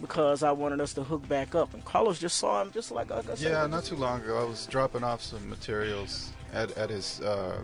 because 0.01 0.43
I 0.43 0.53
wanted 0.53 0.81
us 0.81 0.93
to 0.95 1.03
hook 1.03 1.27
back 1.29 1.55
up. 1.55 1.73
And 1.75 1.83
Carlos 1.85 2.19
just 2.19 2.37
saw 2.37 2.61
him, 2.61 2.71
just 2.71 2.91
like, 2.91 3.09
like 3.11 3.29
I 3.31 3.35
said. 3.35 3.51
Yeah, 3.53 3.67
not 3.67 3.85
too 3.85 3.97
long 3.97 4.21
ago, 4.21 4.39
I 4.39 4.45
was 4.45 4.67
dropping 4.67 5.05
off 5.05 5.23
some 5.23 5.49
materials 5.49 6.33
at, 6.53 6.77
at 6.77 6.91
his, 6.91 7.21
uh, 7.23 7.59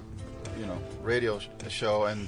you 0.59 0.65
know, 0.67 0.79
radio 1.03 1.39
sh- 1.39 1.49
show, 1.69 2.05
and 2.05 2.27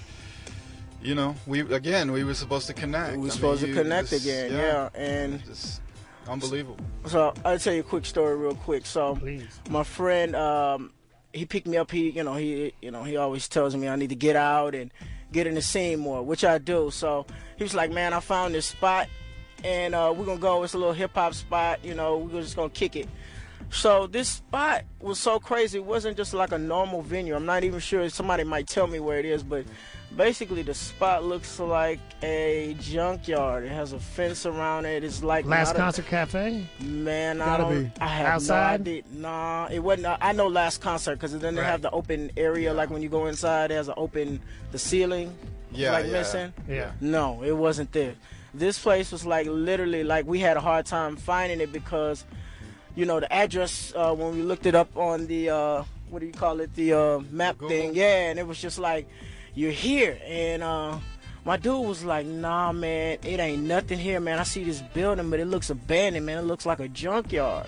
you 1.03 1.15
know, 1.15 1.35
we 1.47 1.61
again 1.61 2.13
we 2.13 2.25
were 2.25 2.35
supposed 2.35 2.67
to 2.69 2.75
connect. 2.75 3.13
We 3.13 3.19
were 3.23 3.27
I 3.27 3.31
supposed 3.31 3.63
mean, 3.63 3.73
to 3.73 3.77
you 3.79 3.83
connect 3.83 4.11
just- 4.11 4.25
again, 4.25 4.53
yeah, 4.53 4.89
and 4.95 5.45
just 5.45 5.81
unbelievable. 6.29 6.79
So 7.07 7.33
I'll 7.45 7.59
tell 7.59 7.73
you 7.75 7.81
a 7.81 7.85
quick 7.85 8.05
story, 8.05 8.37
real 8.37 8.55
quick. 8.55 8.87
So 8.87 9.19
my 9.71 9.83
friend, 9.83 10.37
um, 10.37 10.93
he 11.33 11.45
picked 11.47 11.67
me 11.67 11.77
up. 11.77 11.91
He, 11.91 12.11
you 12.11 12.23
know, 12.25 12.35
he, 12.35 12.73
you 12.83 12.91
know, 12.91 13.03
he 13.05 13.17
always 13.17 13.49
tells 13.49 13.75
me 13.77 13.89
I 13.89 13.97
need 13.97 14.11
to 14.11 14.15
get 14.17 14.37
out 14.37 14.75
and 14.75 14.91
get 15.33 15.47
in 15.47 15.55
the 15.55 15.63
scene 15.63 15.99
more, 16.01 16.23
which 16.23 16.45
I 16.45 16.59
do. 16.59 16.91
So 16.91 17.25
he 17.57 17.65
was 17.65 17.75
like, 17.75 17.91
"Man, 17.91 18.13
I 18.13 18.21
found 18.21 18.55
this 18.55 18.67
spot, 18.67 19.09
and 19.65 19.95
uh, 19.95 20.13
we're 20.17 20.27
gonna 20.27 20.39
go. 20.41 20.63
It's 20.65 20.75
a 20.75 20.79
little 20.79 20.93
hip 20.93 21.13
hop 21.15 21.35
spot. 21.35 21.85
You 21.85 21.95
know, 21.95 22.19
we're 22.19 22.43
just 22.43 22.57
gonna 22.57 22.69
kick 22.71 22.97
it." 22.97 23.09
So 23.73 24.09
this 24.09 24.29
spot 24.29 24.83
was 25.01 25.21
so 25.21 25.39
crazy. 25.39 25.79
It 25.79 25.85
wasn't 25.85 26.17
just 26.17 26.35
like 26.35 26.51
a 26.51 26.59
normal 26.59 27.03
venue. 27.03 27.37
I'm 27.37 27.47
not 27.47 27.63
even 27.63 27.79
sure. 27.79 28.09
Somebody 28.11 28.43
might 28.43 28.67
tell 28.67 28.89
me 28.89 28.99
where 28.99 29.19
it 29.21 29.25
is, 29.25 29.45
but 29.45 29.65
basically 30.17 30.63
the 30.63 30.75
spot 30.75 31.25
looks 31.25 31.59
like 31.61 32.01
a 32.23 32.77
junkyard. 32.81 33.65
It 33.65 33.71
has 33.71 33.93
a 33.93 33.99
fence 34.01 34.45
around 34.47 34.85
it. 34.87 35.05
It's 35.05 35.23
like 35.23 35.45
Last 35.47 35.69
not 35.69 35.77
a- 35.77 35.79
concert 35.79 36.07
cafe. 36.07 36.67
Man, 36.81 37.41
I 37.41 37.45
Gotta 37.47 37.63
don't. 37.63 37.85
be. 37.85 38.01
I 38.01 38.07
have 38.09 38.27
Outside? 38.27 38.85
no 38.87 38.91
idea. 38.93 39.03
Nah, 39.13 39.69
it 39.71 39.79
wasn't. 39.81 40.07
uh, 40.07 40.17
I 40.21 40.33
know 40.33 40.49
last 40.49 40.81
concert 40.81 41.17
because 41.17 41.39
then 41.39 41.55
they 41.55 41.61
Right. 41.63 41.67
have 41.71 41.83
the 41.83 41.91
open 41.91 42.31
area. 42.37 42.73
Like 42.75 42.91
when 42.91 43.03
you 43.03 43.09
go 43.09 43.27
inside, 43.27 43.71
it 43.71 43.75
has 43.75 43.89
an 43.89 43.95
open 43.97 44.41
the 44.73 44.79
ceiling. 44.79 45.35
Yeah, 45.73 45.93
like 45.93 46.07
yeah, 46.07 46.13
missing. 46.13 46.53
yeah. 46.69 46.91
No, 47.01 47.43
it 47.45 47.53
wasn't 47.57 47.93
there. 47.93 48.15
This 48.53 48.77
place 48.79 49.13
was 49.13 49.25
like 49.25 49.47
literally 49.47 50.03
like 50.03 50.27
we 50.27 50.41
had 50.41 50.57
a 50.57 50.61
hard 50.61 50.85
time 50.87 51.17
finding 51.17 51.61
it 51.61 51.73
because, 51.73 52.25
you 52.97 53.07
know, 53.07 53.21
the 53.21 53.33
address 53.33 53.93
uh, 53.95 54.13
when 54.13 54.35
we 54.35 54.43
looked 54.43 54.67
it 54.67 54.75
up 54.75 54.97
on 54.97 55.29
the 55.29 55.51
uh, 55.51 55.85
what 56.09 56.19
do 56.19 56.27
you 56.27 56.33
call 56.33 56.59
it 56.59 56.75
the 56.75 56.93
uh, 56.93 57.19
map 57.31 57.57
thing? 57.61 57.95
Yeah, 57.95 58.31
and 58.31 58.39
it 58.41 58.47
was 58.49 58.61
just 58.61 58.81
like 58.81 59.09
you're 59.55 59.73
here 59.73 60.19
and. 60.27 60.63
uh 60.63 60.99
my 61.43 61.57
dude 61.57 61.87
was 61.87 62.05
like, 62.05 62.27
nah, 62.27 62.71
man, 62.71 63.17
it 63.25 63.41
ain't 63.41 63.63
nothing 63.63 63.99
here, 63.99 64.21
man. 64.21 64.39
I 64.39 64.43
see 64.43 64.63
this 64.63 64.83
building, 64.93 65.31
but 65.31 65.41
it 65.41 65.47
looks 65.47 65.71
abandoned, 65.71 66.27
man. 66.27 66.37
It 66.37 66.43
looks 66.43 66.67
like 66.67 66.81
a 66.81 66.89
junkyard. 66.89 67.67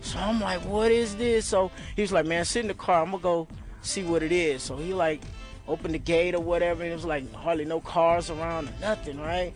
So 0.00 0.18
I'm 0.18 0.40
like, 0.40 0.60
what 0.62 0.90
is 0.90 1.14
this? 1.16 1.46
So 1.46 1.70
he 1.94 2.02
was 2.02 2.12
like, 2.12 2.26
man, 2.26 2.44
sit 2.44 2.62
in 2.62 2.68
the 2.68 2.74
car. 2.74 3.02
I'm 3.02 3.12
going 3.12 3.20
to 3.20 3.22
go 3.22 3.48
see 3.80 4.02
what 4.02 4.22
it 4.22 4.32
is. 4.32 4.62
So 4.62 4.76
he 4.76 4.92
like 4.92 5.22
opened 5.68 5.94
the 5.94 5.98
gate 5.98 6.34
or 6.34 6.40
whatever, 6.40 6.82
and 6.82 6.90
it 6.90 6.94
was 6.96 7.04
like 7.04 7.32
hardly 7.32 7.64
no 7.64 7.80
cars 7.80 8.28
around 8.28 8.68
or 8.68 8.72
nothing, 8.80 9.20
right? 9.20 9.54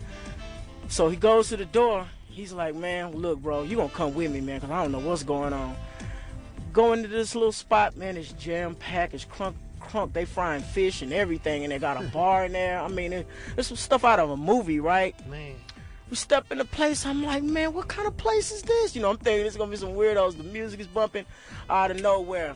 So 0.88 1.08
he 1.08 1.16
goes 1.16 1.48
to 1.48 1.56
the 1.56 1.64
door. 1.64 2.06
He's 2.28 2.52
like, 2.52 2.76
man, 2.76 3.12
look, 3.12 3.40
bro, 3.40 3.62
you 3.64 3.76
going 3.76 3.90
to 3.90 3.94
come 3.94 4.14
with 4.14 4.30
me, 4.32 4.40
man, 4.40 4.60
because 4.60 4.70
I 4.70 4.82
don't 4.82 4.92
know 4.92 5.00
what's 5.00 5.24
going 5.24 5.52
on. 5.52 5.76
Go 6.72 6.92
into 6.92 7.08
this 7.08 7.34
little 7.34 7.52
spot, 7.52 7.96
man. 7.96 8.16
It's 8.16 8.32
jam 8.32 8.76
packed. 8.76 9.14
It's 9.14 9.24
crunk, 9.24 9.54
crunk. 9.90 10.12
They 10.12 10.24
frying 10.24 10.62
fish 10.62 11.02
and 11.02 11.12
everything, 11.12 11.64
and 11.64 11.72
they 11.72 11.78
got 11.78 12.02
a 12.02 12.06
bar 12.12 12.44
in 12.46 12.52
there. 12.52 12.80
I 12.80 12.88
mean, 12.88 13.12
it, 13.12 13.26
it's 13.56 13.68
some 13.68 13.76
stuff 13.76 14.04
out 14.04 14.18
of 14.20 14.30
a 14.30 14.36
movie, 14.36 14.80
right? 14.80 15.14
Man. 15.28 15.54
we 16.08 16.16
step 16.16 16.50
in 16.52 16.58
the 16.58 16.64
place. 16.64 17.04
I'm 17.06 17.22
like, 17.24 17.42
man, 17.42 17.72
what 17.72 17.88
kind 17.88 18.06
of 18.08 18.16
place 18.16 18.50
is 18.52 18.62
this? 18.62 18.94
You 18.94 19.02
know, 19.02 19.10
I'm 19.10 19.16
thinking 19.18 19.46
it's 19.46 19.56
gonna 19.56 19.70
be 19.70 19.76
some 19.76 19.90
weirdos. 19.94 20.36
The 20.36 20.44
music 20.44 20.80
is 20.80 20.86
bumping 20.86 21.24
out 21.68 21.90
of 21.90 22.00
nowhere. 22.00 22.54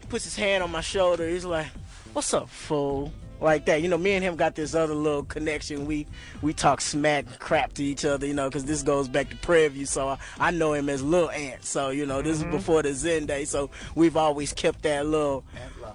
He 0.00 0.06
puts 0.06 0.24
his 0.24 0.36
hand 0.36 0.62
on 0.62 0.70
my 0.70 0.80
shoulder. 0.80 1.28
He's 1.28 1.44
like, 1.44 1.66
"What's 2.12 2.32
up, 2.34 2.48
fool?" 2.48 3.12
Like 3.42 3.64
that. 3.66 3.80
You 3.80 3.88
know, 3.88 3.96
me 3.96 4.12
and 4.12 4.22
him 4.22 4.36
got 4.36 4.54
this 4.54 4.74
other 4.74 4.92
little 4.94 5.22
connection. 5.22 5.86
We 5.86 6.06
we 6.42 6.52
talk 6.52 6.82
smack 6.82 7.38
crap 7.38 7.72
to 7.74 7.82
each 7.82 8.04
other. 8.04 8.26
You 8.26 8.34
know, 8.34 8.50
because 8.50 8.66
this 8.66 8.82
goes 8.82 9.08
back 9.08 9.30
to 9.30 9.36
Prairie 9.36 9.68
View. 9.68 9.86
So 9.86 10.08
I, 10.08 10.18
I 10.38 10.50
know 10.50 10.74
him 10.74 10.90
as 10.90 11.02
Lil 11.02 11.30
Ant. 11.30 11.64
So 11.64 11.88
you 11.88 12.04
know, 12.04 12.20
this 12.20 12.42
Mhm. 12.42 12.48
is 12.48 12.50
before 12.56 12.82
the 12.82 12.92
Zen 12.92 13.24
day. 13.24 13.46
So 13.46 13.70
we've 13.94 14.16
always 14.16 14.52
kept 14.52 14.82
that 14.82 15.06
little, 15.06 15.44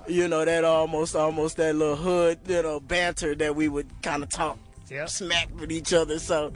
you 0.08 0.28
know, 0.28 0.46
that 0.46 0.64
almost 0.64 1.16
almost 1.16 1.58
that 1.58 1.76
little 1.76 1.96
hood, 1.96 2.40
you 2.48 2.62
know, 2.62 2.80
banter 2.80 3.36
that 3.36 3.56
we 3.56 3.68
would 3.68 3.88
kind 4.02 4.24
of 4.24 4.30
talk 4.30 4.58
smack 5.08 5.50
with 5.60 5.72
each 5.72 5.94
other. 5.94 6.20
So 6.20 6.54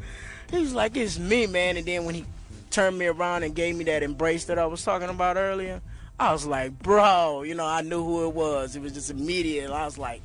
he 0.51 0.59
was 0.59 0.73
like, 0.73 0.95
"It's 0.97 1.17
me, 1.17 1.47
man." 1.47 1.77
And 1.77 1.85
then 1.85 2.05
when 2.05 2.15
he 2.15 2.25
turned 2.69 2.97
me 2.97 3.07
around 3.07 3.43
and 3.43 3.55
gave 3.55 3.75
me 3.75 3.83
that 3.85 4.03
embrace 4.03 4.45
that 4.45 4.59
I 4.59 4.65
was 4.65 4.83
talking 4.83 5.09
about 5.09 5.37
earlier, 5.37 5.81
I 6.19 6.31
was 6.31 6.45
like, 6.45 6.77
"Bro," 6.79 7.43
you 7.43 7.55
know, 7.55 7.65
I 7.65 7.81
knew 7.81 8.03
who 8.03 8.27
it 8.27 8.33
was. 8.33 8.75
It 8.75 8.81
was 8.81 8.93
just 8.93 9.09
immediate. 9.09 9.71
I 9.71 9.85
was 9.85 9.97
like, 9.97 10.21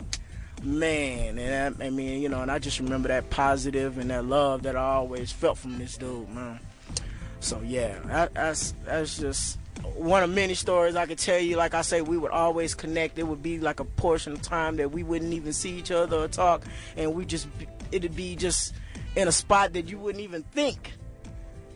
"Man," 0.62 1.39
and 1.39 1.83
I, 1.83 1.86
I 1.86 1.91
mean, 1.91 2.23
you 2.23 2.28
know, 2.28 2.43
and 2.43 2.51
I 2.51 2.59
just 2.59 2.78
remember 2.78 3.09
that 3.09 3.31
positive 3.31 3.99
and 3.99 4.11
that 4.11 4.25
love 4.25 4.62
that 4.62 4.77
I 4.77 4.85
always 4.94 5.33
felt 5.33 5.59
from 5.59 5.78
this 5.78 5.97
dude, 5.97 6.28
man. 6.28 6.61
So 7.41 7.61
yeah, 7.61 7.99
that, 8.07 8.35
that's 8.35 8.75
that's 8.85 9.19
just 9.19 9.59
one 9.94 10.22
of 10.22 10.30
many 10.30 10.54
stories 10.54 10.96
I 10.96 11.06
could 11.06 11.18
tell 11.18 11.38
you. 11.38 11.56
Like 11.56 11.74
I 11.74 11.82
say, 11.82 12.00
we 12.00 12.18
would 12.18 12.30
always 12.30 12.74
connect. 12.74 13.18
It 13.18 13.24
would 13.24 13.42
be 13.42 13.58
like 13.60 13.80
a 13.80 13.84
portion 13.84 14.32
of 14.32 14.42
time 14.42 14.76
that 14.76 14.90
we 14.90 15.02
wouldn't 15.02 15.32
even 15.32 15.52
see 15.52 15.78
each 15.78 15.90
other 15.90 16.16
or 16.16 16.28
talk, 16.28 16.64
and 16.96 17.14
we 17.14 17.24
just 17.24 17.46
it'd 17.92 18.16
be 18.16 18.36
just 18.36 18.74
in 19.16 19.28
a 19.28 19.32
spot 19.32 19.72
that 19.74 19.88
you 19.88 19.98
wouldn't 19.98 20.22
even 20.22 20.42
think, 20.42 20.92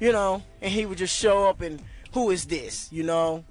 you 0.00 0.12
know. 0.12 0.42
And 0.60 0.72
he 0.72 0.86
would 0.86 0.98
just 0.98 1.16
show 1.16 1.48
up 1.48 1.60
and 1.60 1.82
who 2.12 2.30
is 2.30 2.46
this, 2.46 2.90
you 2.90 3.02
know? 3.02 3.44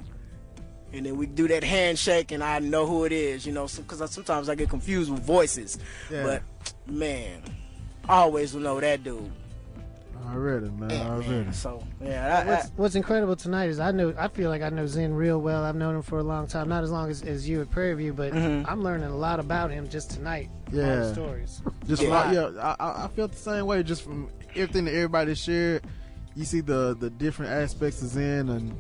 And 0.94 1.06
then 1.06 1.18
we 1.18 1.26
do 1.26 1.48
that 1.50 1.64
handshake, 1.64 2.32
and 2.32 2.44
I 2.44 2.60
know 2.60 2.86
who 2.86 3.04
it 3.04 3.12
is, 3.12 3.46
you 3.46 3.52
know, 3.52 3.68
because 3.68 4.12
sometimes 4.12 4.50
I 4.50 4.56
get 4.56 4.70
confused 4.70 5.12
with 5.12 5.22
voices. 5.24 5.78
Yeah. 6.10 6.24
But 6.24 6.44
man, 6.88 7.44
I 8.08 8.20
always 8.20 8.54
will 8.54 8.62
know 8.62 8.80
that 8.80 9.04
dude. 9.04 9.32
Already, 10.28 10.70
man. 10.72 10.92
Already. 10.92 11.52
So 11.54 11.84
yeah, 12.02 12.44
I, 12.46 12.50
What's, 12.50 12.70
what's 12.76 12.96
incredible 12.96 13.36
tonight 13.36 13.70
is 13.70 13.80
I 13.80 13.92
know 13.92 14.14
I 14.18 14.28
feel 14.28 14.50
like 14.50 14.62
I 14.62 14.70
know 14.70 14.86
Zen 14.86 15.14
real 15.14 15.40
well. 15.40 15.64
I've 15.64 15.76
known 15.76 15.96
him 15.96 16.02
for 16.02 16.20
a 16.20 16.24
long 16.24 16.48
time, 16.48 16.68
not 16.70 16.84
as 16.84 16.92
long 16.92 17.10
as, 17.10 17.22
as 17.24 17.48
you 17.48 17.62
at 17.62 17.70
Prairie 17.72 17.94
View, 17.96 18.14
but 18.14 18.34
Mhm. 18.34 18.66
I'm 18.68 18.84
learning 18.84 19.08
a 19.10 19.16
lot 19.16 19.40
about 19.40 19.72
him 19.72 19.88
just 19.90 20.12
tonight. 20.12 20.50
Yeah. 20.72 21.12
stories. 21.14 21.62
Just 21.88 22.02
Yeah. 22.04 22.10
like 22.10 22.34
yeah, 22.36 22.50
I, 22.62 22.76
I 22.86 23.06
I 23.06 23.08
felt 23.10 23.32
the 23.32 23.38
same 23.38 23.66
way. 23.66 23.84
Just 23.84 24.04
from 24.04 24.30
everything 24.56 24.86
that 24.86 24.94
everybody 24.94 25.34
shared, 25.36 25.84
you 26.36 26.44
see 26.46 26.60
the 26.62 26.96
the 27.00 27.10
different 27.10 27.52
aspects 27.54 28.02
of 28.02 28.10
Zen, 28.10 28.50
and 28.50 28.76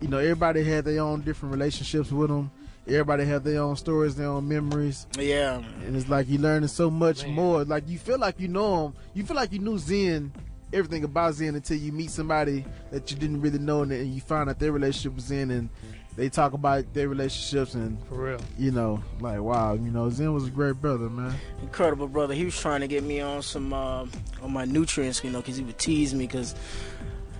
you 0.00 0.08
know 0.08 0.18
everybody 0.18 0.62
had 0.64 0.84
their 0.84 1.00
own 1.00 1.22
different 1.22 1.52
relationships 1.54 2.12
with 2.12 2.30
him. 2.30 2.50
Everybody 2.86 3.24
had 3.24 3.44
their 3.44 3.62
own 3.62 3.76
stories, 3.76 4.16
their 4.16 4.28
own 4.28 4.48
memories. 4.48 5.06
Yeah, 5.18 5.62
and 5.86 5.94
it's 5.96 6.08
like 6.08 6.28
you 6.28 6.38
learning 6.38 6.68
so 6.68 6.90
much 6.90 7.26
more. 7.26 7.64
Like 7.64 7.88
you 7.88 7.98
feel 7.98 8.18
like 8.18 8.40
you 8.40 8.48
know 8.48 8.86
him. 8.86 8.94
You 9.14 9.24
feel 9.24 9.36
like 9.36 9.52
you 9.52 9.58
knew 9.60 9.78
Zen, 9.78 10.32
everything 10.72 11.04
about 11.04 11.34
Zen 11.34 11.54
until 11.54 11.76
you 11.76 11.92
meet 11.92 12.10
somebody 12.10 12.64
that 12.90 13.10
you 13.10 13.16
didn't 13.16 13.40
really 13.40 13.58
know, 13.58 13.82
and 13.82 13.90
then 13.90 14.12
you 14.12 14.20
find 14.20 14.48
out 14.48 14.58
their 14.58 14.72
relationship 14.72 15.14
was 15.16 15.30
in 15.30 15.50
and 15.50 15.68
they 16.16 16.28
talk 16.28 16.52
about 16.52 16.92
their 16.92 17.08
relationships, 17.08 17.74
and 17.74 17.96
for 18.08 18.14
real, 18.30 18.40
you 18.58 18.70
know, 18.72 19.02
like 19.20 19.40
wow, 19.40 19.74
you 19.74 19.90
know, 19.90 20.10
Zen 20.10 20.32
was 20.34 20.46
a 20.46 20.50
great 20.50 20.80
brother, 20.80 21.08
man. 21.08 21.34
incredible 21.62 22.08
brother. 22.08 22.34
He 22.34 22.44
was 22.44 22.58
trying 22.58 22.80
to 22.80 22.88
get 22.88 23.04
me 23.04 23.20
on 23.20 23.42
some 23.42 23.72
um 23.72 24.10
on 24.42 24.52
my 24.52 24.64
nutrients, 24.64 25.22
you 25.24 25.30
know, 25.30 25.40
because 25.40 25.56
he 25.56 25.62
would 25.64 25.78
tease 25.78 26.12
me 26.14 26.26
because 26.26 26.54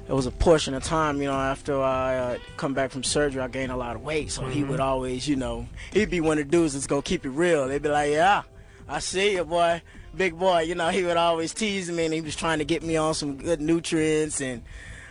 it 0.09 0.12
was 0.12 0.26
a 0.26 0.31
portion 0.33 0.75
of 0.75 0.83
time, 0.83 1.20
you 1.20 1.26
know, 1.28 1.34
after 1.34 1.81
I 1.81 2.17
uh, 2.17 2.39
come 2.57 2.75
back 2.75 2.91
from 2.91 3.05
surgery, 3.05 3.41
I 3.42 3.49
gained 3.49 3.70
a 3.70 3.76
lot 3.76 3.94
of 3.97 4.02
weight. 4.02 4.31
So 4.33 4.44
he 4.47 4.62
Mhm. 4.62 4.68
would 4.68 4.81
always, 4.81 5.28
you 5.28 5.36
know, 5.36 5.67
he'd 5.92 6.10
be 6.10 6.20
one 6.20 6.39
of 6.39 6.47
the 6.47 6.50
dudes 6.50 6.73
that's 6.73 6.86
gonna 6.89 7.02
keep 7.02 7.25
it 7.25 7.31
real. 7.31 7.68
They'd 7.68 7.83
be 7.83 7.91
like, 7.91 8.10
"Yeah, 8.12 8.42
I 8.89 8.99
see 9.00 9.34
you, 9.34 9.44
boy, 9.44 9.83
big 10.16 10.39
boy." 10.39 10.60
You 10.62 10.74
know, 10.74 10.89
he 10.89 11.02
would 11.05 11.16
always 11.16 11.52
tease 11.55 11.90
me, 11.90 12.05
and 12.05 12.14
he 12.14 12.20
was 12.20 12.36
trying 12.36 12.58
to 12.58 12.64
get 12.64 12.82
me 12.82 12.97
on 12.97 13.14
some 13.14 13.36
good 13.36 13.60
nutrients 13.60 14.40
and 14.40 14.62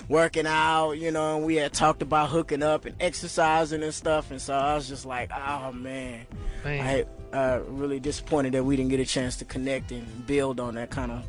working 0.07 0.45
out. 0.47 0.93
You 0.93 1.11
know, 1.11 1.37
and 1.37 1.45
we 1.45 1.55
had 1.55 1.73
talked 1.73 2.01
about 2.01 2.29
hooking 2.29 2.63
up 2.63 2.85
and 2.85 2.95
exercising 2.99 3.83
and 3.83 3.93
stuff. 3.93 4.31
And 4.31 4.41
so 4.41 4.53
I 4.53 4.75
was 4.75 4.87
just 4.87 5.05
like, 5.05 5.31
"Oh 5.33 5.71
man." 5.71 6.25
Man. 6.63 7.05
I 7.33 7.35
uh, 7.37 7.61
really 7.67 7.99
disappointed 7.99 8.53
that 8.53 8.63
we 8.65 8.75
didn't 8.75 8.89
get 8.89 8.99
a 8.99 9.05
chance 9.05 9.37
to 9.37 9.45
connect 9.45 9.91
and 9.91 10.27
build 10.27 10.59
on 10.59 10.75
that 10.75 10.89
kind 10.89 11.11
of 11.11 11.23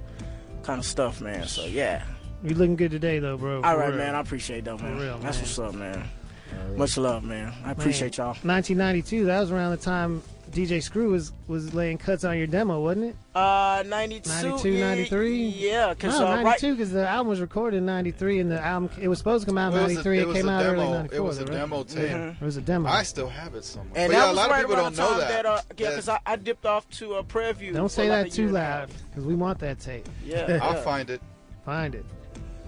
kind 0.62 0.78
of 0.78 0.86
stuff, 0.86 1.20
man. 1.20 1.46
So 1.46 1.64
yeah. 1.66 2.04
You 2.42 2.54
looking 2.54 2.76
good 2.76 2.90
today, 2.90 3.18
though, 3.18 3.36
bro. 3.36 3.60
All 3.62 3.76
right, 3.76 3.88
real. 3.88 3.98
man. 3.98 4.14
I 4.14 4.20
appreciate 4.20 4.64
that, 4.64 4.78
For 4.78 4.84
man. 4.84 4.98
real, 4.98 5.18
That's 5.18 5.36
man. 5.36 5.44
what's 5.44 5.58
up, 5.58 5.74
man. 5.74 6.08
Much 6.76 6.96
love, 6.96 7.22
man. 7.22 7.52
I 7.64 7.72
appreciate 7.72 8.16
Man, 8.18 8.26
y'all. 8.28 8.36
1992. 8.42 9.26
That 9.26 9.40
was 9.40 9.50
around 9.50 9.72
the 9.72 9.76
time 9.76 10.22
DJ 10.52 10.82
Screw 10.82 11.10
was 11.10 11.32
was 11.46 11.74
laying 11.74 11.96
cuts 11.96 12.24
on 12.24 12.36
your 12.36 12.46
demo, 12.48 12.80
wasn't 12.80 13.04
it? 13.06 13.16
Uh, 13.36 13.84
92, 13.86 14.28
92, 14.28 14.68
yeah, 14.70 14.88
93? 14.88 15.46
Yeah, 15.48 15.94
because 15.94 16.18
no, 16.18 16.26
uh, 16.26 16.30
right. 16.36 16.44
92 16.44 16.72
because 16.74 16.90
the 16.90 17.06
album 17.08 17.28
was 17.28 17.40
recorded 17.40 17.76
in 17.76 17.86
93 17.86 18.40
and 18.40 18.50
the 18.50 18.60
album 18.60 18.90
it 19.00 19.06
was 19.08 19.18
supposed 19.18 19.44
to 19.44 19.46
come 19.46 19.58
out 19.58 19.72
in 19.72 19.78
It 19.78 19.82
was 19.82 19.92
a- 19.92 19.94
93. 19.96 20.18
it 20.18 20.28
It, 20.28 20.34
came 20.34 20.48
a 20.48 20.52
out 20.52 20.64
early 20.66 20.76
demo. 20.78 20.92
94. 20.92 21.16
It 21.16 21.22
was 21.22 21.38
a 21.38 21.44
right? 21.44 21.52
demo 21.52 21.82
tape. 21.84 22.10
It 22.40 22.44
was 22.44 22.56
a 22.56 22.60
demo. 22.62 22.88
I 22.88 23.02
still 23.04 23.28
have 23.28 23.54
it 23.54 23.64
somewhere. 23.64 23.92
And 23.94 24.10
but 24.12 24.18
that 24.18 24.24
yeah, 24.26 24.32
a 24.32 24.34
lot 24.34 24.50
right 24.50 24.64
of 24.64 24.68
people 24.70 24.82
don't 24.82 24.96
know 24.96 25.10
time 25.10 25.18
that. 25.20 25.46
uh, 25.46 25.60
yeah, 25.78 25.88
because 25.90 26.08
I, 26.08 26.18
I 26.26 26.36
dipped 26.36 26.66
off 26.66 26.88
to 26.90 27.14
uh, 27.14 27.22
Prairie 27.22 27.52
View. 27.52 27.72
Don't 27.72 27.88
say 27.88 28.08
that 28.08 28.26
a 28.26 28.30
too 28.30 28.42
year 28.42 28.48
and 28.48 28.56
a 28.56 28.60
half. 28.60 28.78
loud 28.88 28.90
because 29.10 29.24
we 29.24 29.34
want 29.36 29.58
that 29.60 29.78
tape. 29.78 30.08
Yeah, 30.24 30.58
I'll 30.62 30.74
find 30.82 31.10
it. 31.10 31.20
Find 31.64 31.94
it. 31.94 32.04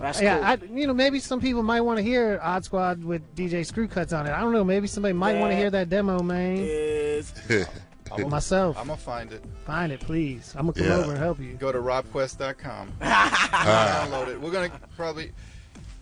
That's 0.03 0.21
yeah, 0.21 0.57
cool. 0.57 0.69
I, 0.75 0.79
you 0.81 0.89
know, 0.89 0.95
maybe 0.95 1.21
some 1.21 1.41
people 1.41 1.63
might 1.63 1.81
want 1.83 1.97
to 1.99 2.03
hear 2.03 2.41
Odd 2.43 2.65
Squad 2.65 3.05
with 3.05 3.23
DJ 3.37 3.65
Screw 3.65 3.87
cuts 3.87 4.13
on 4.13 4.27
it. 4.27 4.33
I 4.33 4.41
don't 4.41 4.53
know. 4.53 4.65
Maybe 4.65 4.89
somebody 4.89 5.13
might 5.13 5.39
want 5.39 5.53
to 5.53 5.57
hear 5.57 5.71
that 5.71 5.89
demo, 5.91 6.21
man. 6.21 6.57
Is 6.59 7.33
I'm 8.11 8.29
myself. 8.29 8.77
I'm 8.77 8.89
gonna 8.89 8.99
find 8.99 9.33
it. 9.33 9.45
Find 9.65 9.93
it, 9.93 10.01
please. 10.01 10.55
I'm 10.59 10.67
gonna 10.67 10.73
come 10.73 10.87
Yeah. 10.87 10.97
over 11.05 11.13
and 11.13 11.19
help 11.21 11.39
you. 11.39 11.53
Go 11.55 11.71
to 11.71 11.79
robquest.com. 11.79 12.93
Download 13.01 14.27
it. 14.29 14.41
We're 14.41 14.51
gonna 14.51 14.73
probably 14.97 15.31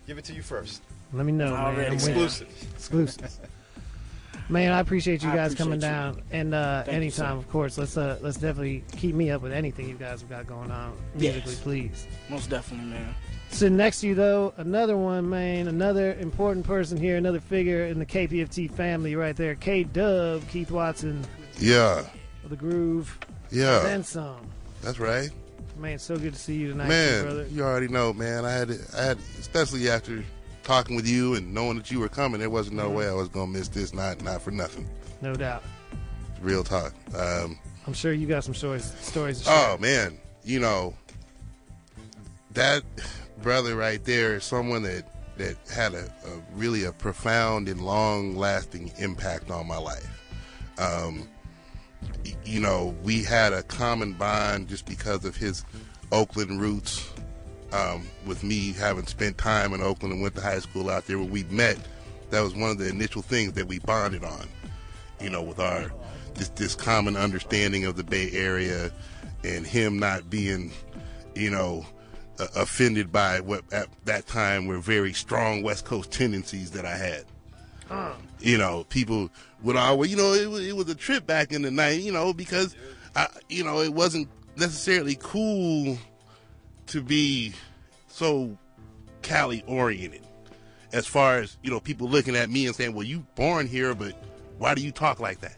give 0.07 0.17
it 0.17 0.25
to 0.25 0.33
you 0.33 0.41
first. 0.41 0.81
Let 1.13 1.27
me 1.27 1.31
know, 1.31 1.51
man. 1.51 1.59
Already. 1.63 1.85
I'm 1.85 1.93
with 1.93 2.07
you. 2.07 2.23
Exclusive. 2.23 2.67
Exclusive. 2.75 3.37
Man, 4.51 4.73
I 4.73 4.79
appreciate 4.81 5.23
you 5.23 5.29
I 5.29 5.35
guys 5.35 5.55
coming 5.55 5.75
you. 5.75 5.79
down, 5.87 6.21
and 6.31 6.53
uh, 6.53 6.83
Thank 6.83 6.87
you, 6.91 6.97
anytime, 7.01 7.37
of 7.37 7.49
course. 7.49 7.77
Let's 7.77 7.95
uh, 7.95 8.19
let's 8.21 8.35
definitely 8.37 8.83
keep 8.97 9.15
me 9.15 9.31
up 9.31 9.41
with 9.41 9.53
anything 9.53 9.87
you 9.87 9.95
guys 9.95 10.19
have 10.21 10.29
got 10.29 10.45
going 10.45 10.69
on 10.71 10.93
musically, 11.15 11.51
Yes. 11.51 11.59
please. 11.61 12.07
Most 12.29 12.49
definitely, 12.49 12.89
man. 12.91 13.15
Sitting 13.49 13.77
next 13.77 14.01
to 14.01 14.07
you, 14.07 14.15
though, 14.15 14.53
another 14.57 14.97
one, 14.97 15.29
man, 15.29 15.67
another 15.69 16.13
important 16.15 16.65
person 16.65 16.97
here, 16.97 17.15
another 17.17 17.39
figure 17.39 17.85
in 17.85 17.97
the 17.97 18.05
KPFT 18.05 18.69
family, 18.71 19.15
right 19.15 19.35
there, 19.37 19.55
K 19.55 19.83
Dub, 19.85 20.45
Keith 20.49 20.69
Watson, 20.71 21.23
Yeah, 21.57 22.03
the 22.49 22.55
Groove, 22.57 23.17
yeah. 23.51 23.79
then 23.79 24.03
some. 24.03 24.37
That's 24.81 24.99
right. 24.99 25.29
Man, 25.77 25.97
so 25.97 26.17
good 26.17 26.33
to 26.33 26.39
see 26.39 26.55
you 26.55 26.69
tonight, 26.71 26.89
man, 26.89 27.23
brother. 27.23 27.47
you 27.51 27.63
already 27.63 27.87
know, 27.87 28.11
man. 28.13 28.43
I 28.45 28.51
had, 28.51 28.67
to, 28.67 28.79
I 28.97 29.03
had, 29.03 29.17
especially 29.39 29.89
after 29.89 30.23
talking 30.63 30.95
with 30.95 31.07
you 31.07 31.35
and 31.35 31.53
knowing 31.53 31.77
that 31.77 31.89
you 31.91 31.99
were 31.99 32.09
coming, 32.09 32.39
there 32.39 32.49
wasn't 32.49 32.75
no 32.77 32.89
Mhm. 32.89 32.93
way 32.95 33.07
I 33.09 33.13
was 33.13 33.27
gonna 33.29 33.47
miss 33.51 33.67
this. 33.67 33.93
Not, 33.93 34.21
not 34.23 34.41
for 34.41 34.51
nothing. 34.51 34.89
No 35.21 35.33
doubt. 35.33 35.63
Real 36.41 36.63
talk. 36.63 36.93
Um, 37.15 37.57
I'm 37.87 37.93
sure 37.93 38.13
you 38.13 38.27
got 38.27 38.43
some 38.43 38.53
stories. 38.55 38.93
Stories. 39.01 39.39
To 39.39 39.43
share. 39.45 39.53
oh 39.73 39.77
man, 39.79 40.17
you 40.43 40.59
know 40.59 40.95
that 42.51 42.83
brother 43.41 43.75
right 43.75 44.03
there 44.05 44.35
is 44.35 44.43
someone 44.43 44.83
that 44.83 45.07
that 45.37 45.55
had 45.73 45.93
a, 45.93 46.05
a 46.05 46.41
really 46.55 46.83
a 46.83 46.91
profound 46.91 47.67
and 47.67 47.81
long 47.81 48.35
lasting 48.35 48.91
impact 48.99 49.49
on 49.49 49.65
my 49.67 49.77
life. 49.77 50.07
Um, 50.77 51.27
you 52.45 52.59
know, 52.59 52.95
we 53.03 53.23
had 53.23 53.53
a 53.53 53.63
common 53.63 54.13
bond 54.13 54.67
just 54.67 54.85
because 54.85 55.25
of 55.25 55.35
his 55.35 55.63
Oakland 56.11 56.59
roots. 56.61 57.07
Um, 57.73 58.05
with 58.25 58.43
me 58.43 58.73
having 58.73 59.05
spent 59.05 59.37
time 59.37 59.73
in 59.73 59.81
Oakland 59.81 60.13
and 60.13 60.21
went 60.21 60.35
to 60.35 60.41
high 60.41 60.59
school 60.59 60.89
out 60.89 61.07
there 61.07 61.17
where 61.17 61.27
we 61.27 61.43
met, 61.45 61.77
that 62.29 62.41
was 62.41 62.53
one 62.53 62.69
of 62.69 62.77
the 62.77 62.89
initial 62.89 63.21
things 63.21 63.53
that 63.53 63.67
we 63.67 63.79
bonded 63.79 64.25
on. 64.25 64.47
You 65.21 65.29
know, 65.29 65.41
with 65.41 65.59
our 65.59 65.91
this 66.35 66.49
this 66.49 66.75
common 66.75 67.15
understanding 67.15 67.85
of 67.85 67.95
the 67.95 68.03
Bay 68.03 68.29
Area, 68.33 68.91
and 69.43 69.65
him 69.65 69.99
not 69.99 70.29
being, 70.29 70.71
you 71.35 71.49
know, 71.49 71.85
uh, 72.39 72.47
offended 72.55 73.11
by 73.11 73.39
what 73.39 73.63
at 73.71 73.87
that 74.05 74.27
time 74.27 74.67
were 74.67 74.79
very 74.79 75.13
strong 75.13 75.63
West 75.63 75.85
Coast 75.85 76.11
tendencies 76.11 76.71
that 76.71 76.85
I 76.85 76.97
had 76.97 77.25
you 78.39 78.57
know, 78.57 78.85
people 78.89 79.29
would 79.63 79.75
always, 79.75 80.11
you 80.11 80.17
know, 80.17 80.33
it 80.33 80.49
was, 80.49 80.65
it 80.65 80.75
was 80.75 80.89
a 80.89 80.95
trip 80.95 81.25
back 81.25 81.51
in 81.51 81.61
the 81.61 81.71
night, 81.71 82.01
you 82.01 82.11
know, 82.11 82.33
because, 82.33 82.75
I, 83.15 83.27
you 83.49 83.63
know, 83.63 83.81
it 83.81 83.93
wasn't 83.93 84.27
necessarily 84.55 85.17
cool 85.19 85.97
to 86.91 87.01
be 87.01 87.53
so 88.09 88.57
Cali 89.21 89.63
oriented 89.65 90.21
as 90.91 91.07
far 91.07 91.37
as, 91.37 91.57
you 91.63 91.71
know, 91.71 91.79
people 91.79 92.09
looking 92.09 92.35
at 92.35 92.49
me 92.49 92.67
and 92.67 92.75
saying, 92.75 92.93
well, 92.93 93.05
you 93.05 93.25
born 93.35 93.65
here, 93.65 93.95
but 93.95 94.13
why 94.57 94.75
do 94.75 94.81
you 94.81 94.91
talk 94.91 95.21
like 95.21 95.39
that? 95.39 95.57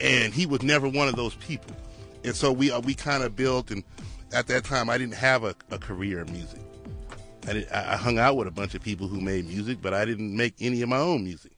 And 0.00 0.32
he 0.32 0.46
was 0.46 0.62
never 0.62 0.88
one 0.88 1.08
of 1.08 1.16
those 1.16 1.34
people. 1.34 1.76
And 2.24 2.34
so 2.34 2.50
we, 2.50 2.70
uh, 2.70 2.80
we 2.80 2.94
kind 2.94 3.22
of 3.22 3.36
built 3.36 3.70
and, 3.70 3.84
at 4.32 4.46
that 4.46 4.64
time 4.64 4.88
I 4.88 4.96
didn't 4.96 5.14
have 5.14 5.44
a, 5.44 5.54
a 5.70 5.78
career 5.78 6.20
in 6.20 6.32
music. 6.32 6.60
I, 7.46 7.52
did, 7.52 7.70
I 7.70 7.96
hung 7.96 8.18
out 8.18 8.36
with 8.36 8.48
a 8.48 8.50
bunch 8.50 8.74
of 8.74 8.82
people 8.82 9.08
who 9.08 9.20
made 9.20 9.46
music, 9.46 9.78
but 9.82 9.92
I 9.92 10.06
didn't 10.06 10.34
make 10.34 10.54
any 10.58 10.80
of 10.80 10.88
my 10.88 10.98
own 10.98 11.22
music. 11.22 11.52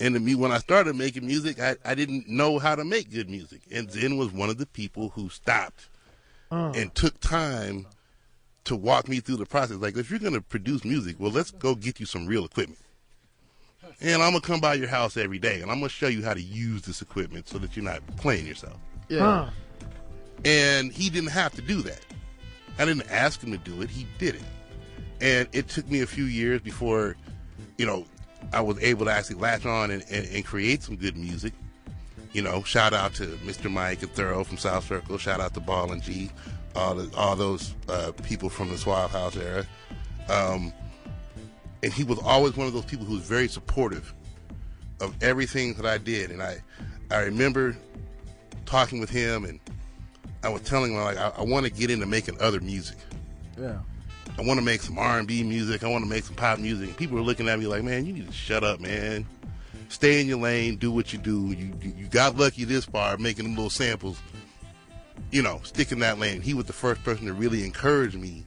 And 0.00 0.20
me, 0.24 0.34
when 0.34 0.50
I 0.50 0.58
started 0.58 0.96
making 0.96 1.24
music, 1.24 1.60
I, 1.60 1.76
I 1.84 1.94
didn't 1.94 2.28
know 2.28 2.58
how 2.58 2.74
to 2.74 2.84
make 2.84 3.12
good 3.12 3.30
music. 3.30 3.62
And 3.72 3.90
Zen 3.90 4.16
was 4.16 4.32
one 4.32 4.50
of 4.50 4.58
the 4.58 4.66
people 4.66 5.10
who 5.10 5.28
stopped 5.28 5.88
Uh. 6.50 6.72
and 6.74 6.94
took 6.94 7.18
time 7.20 7.86
to 8.64 8.76
walk 8.76 9.08
me 9.08 9.20
through 9.20 9.36
the 9.36 9.46
process. 9.46 9.76
Like, 9.76 9.96
if 9.96 10.10
you're 10.10 10.18
going 10.18 10.34
to 10.34 10.40
produce 10.40 10.84
music, 10.84 11.16
well, 11.18 11.30
let's 11.30 11.50
go 11.50 11.74
get 11.74 12.00
you 12.00 12.06
some 12.06 12.26
real 12.26 12.44
equipment. 12.44 12.80
And 14.00 14.22
I'm 14.22 14.32
going 14.32 14.42
to 14.42 14.46
come 14.46 14.60
by 14.60 14.74
your 14.74 14.88
house 14.88 15.16
every 15.16 15.38
day 15.38 15.62
and 15.62 15.70
I'm 15.70 15.78
going 15.78 15.88
to 15.88 15.94
show 15.94 16.08
you 16.08 16.22
how 16.22 16.34
to 16.34 16.40
use 16.40 16.82
this 16.82 17.00
equipment 17.00 17.48
so 17.48 17.58
that 17.58 17.76
you're 17.76 17.84
not 17.84 18.02
playing 18.16 18.46
yourself. 18.46 18.76
Yeah. 19.08 19.48
And 20.44 20.92
he 20.92 21.08
didn't 21.08 21.30
have 21.30 21.54
to 21.54 21.62
do 21.62 21.80
that. 21.82 22.00
I 22.78 22.84
didn't 22.84 23.10
ask 23.10 23.42
him 23.42 23.52
to 23.52 23.58
do 23.58 23.80
it. 23.80 23.88
He 23.88 24.06
did 24.18 24.34
it. 24.34 24.42
And 25.20 25.48
it 25.52 25.68
took 25.68 25.88
me 25.90 26.02
a 26.02 26.06
few 26.06 26.24
years 26.24 26.60
before, 26.60 27.16
you 27.78 27.86
know, 27.86 28.04
I 28.52 28.60
was 28.60 28.78
able 28.82 29.06
to 29.06 29.12
actually 29.12 29.36
latch 29.36 29.64
on 29.64 29.90
and, 29.90 30.04
and, 30.10 30.26
and 30.28 30.44
create 30.44 30.82
some 30.82 30.96
good 30.96 31.16
music. 31.16 31.54
You 32.36 32.42
know, 32.42 32.62
shout 32.64 32.92
out 32.92 33.14
to 33.14 33.28
Mr. 33.46 33.72
Mike 33.72 34.02
and 34.02 34.12
Thorough 34.12 34.44
from 34.44 34.58
South 34.58 34.86
Circle. 34.86 35.16
Shout 35.16 35.40
out 35.40 35.54
to 35.54 35.60
Ball 35.60 35.90
and 35.92 36.02
G, 36.02 36.30
all 36.74 36.94
the, 36.94 37.16
all 37.16 37.34
those 37.34 37.74
uh, 37.88 38.12
people 38.24 38.50
from 38.50 38.68
the 38.68 38.76
Suave 38.76 39.10
House 39.10 39.38
era. 39.38 39.64
Um, 40.28 40.70
and 41.82 41.90
he 41.90 42.04
was 42.04 42.18
always 42.18 42.54
one 42.54 42.66
of 42.66 42.74
those 42.74 42.84
people 42.84 43.06
who 43.06 43.14
was 43.14 43.22
very 43.22 43.48
supportive 43.48 44.12
of 45.00 45.14
everything 45.22 45.72
that 45.76 45.86
I 45.86 45.96
did. 45.96 46.30
And 46.30 46.42
I, 46.42 46.58
I 47.10 47.20
remember 47.20 47.74
talking 48.66 49.00
with 49.00 49.08
him, 49.08 49.46
and 49.46 49.58
I 50.42 50.50
was 50.50 50.60
telling 50.60 50.92
him 50.92 51.00
like 51.00 51.16
I, 51.16 51.32
I 51.38 51.42
want 51.42 51.64
to 51.64 51.72
get 51.72 51.90
into 51.90 52.04
making 52.04 52.38
other 52.38 52.60
music. 52.60 52.98
Yeah. 53.58 53.78
I 54.38 54.42
want 54.42 54.60
to 54.60 54.64
make 54.64 54.82
some 54.82 54.98
R 54.98 55.18
and 55.18 55.26
B 55.26 55.42
music. 55.42 55.84
I 55.84 55.88
want 55.88 56.04
to 56.04 56.10
make 56.10 56.24
some 56.24 56.36
pop 56.36 56.58
music. 56.58 56.88
And 56.88 56.96
people 56.98 57.16
were 57.16 57.22
looking 57.22 57.48
at 57.48 57.58
me 57.58 57.66
like, 57.66 57.82
man, 57.82 58.04
you 58.04 58.12
need 58.12 58.26
to 58.26 58.32
shut 58.34 58.62
up, 58.62 58.78
man. 58.78 59.24
Stay 59.88 60.20
in 60.20 60.26
your 60.26 60.38
lane. 60.38 60.76
Do 60.76 60.90
what 60.90 61.12
you 61.12 61.18
do. 61.18 61.46
You 61.48 61.72
you 61.80 61.92
you 61.96 62.06
got 62.08 62.36
lucky 62.36 62.64
this 62.64 62.84
far 62.84 63.16
making 63.16 63.44
them 63.44 63.54
little 63.54 63.70
samples. 63.70 64.18
You 65.30 65.42
know, 65.42 65.60
stick 65.64 65.92
in 65.92 65.98
that 66.00 66.18
lane. 66.18 66.40
He 66.40 66.54
was 66.54 66.66
the 66.66 66.72
first 66.72 67.02
person 67.04 67.26
to 67.26 67.32
really 67.32 67.64
encourage 67.64 68.14
me 68.16 68.44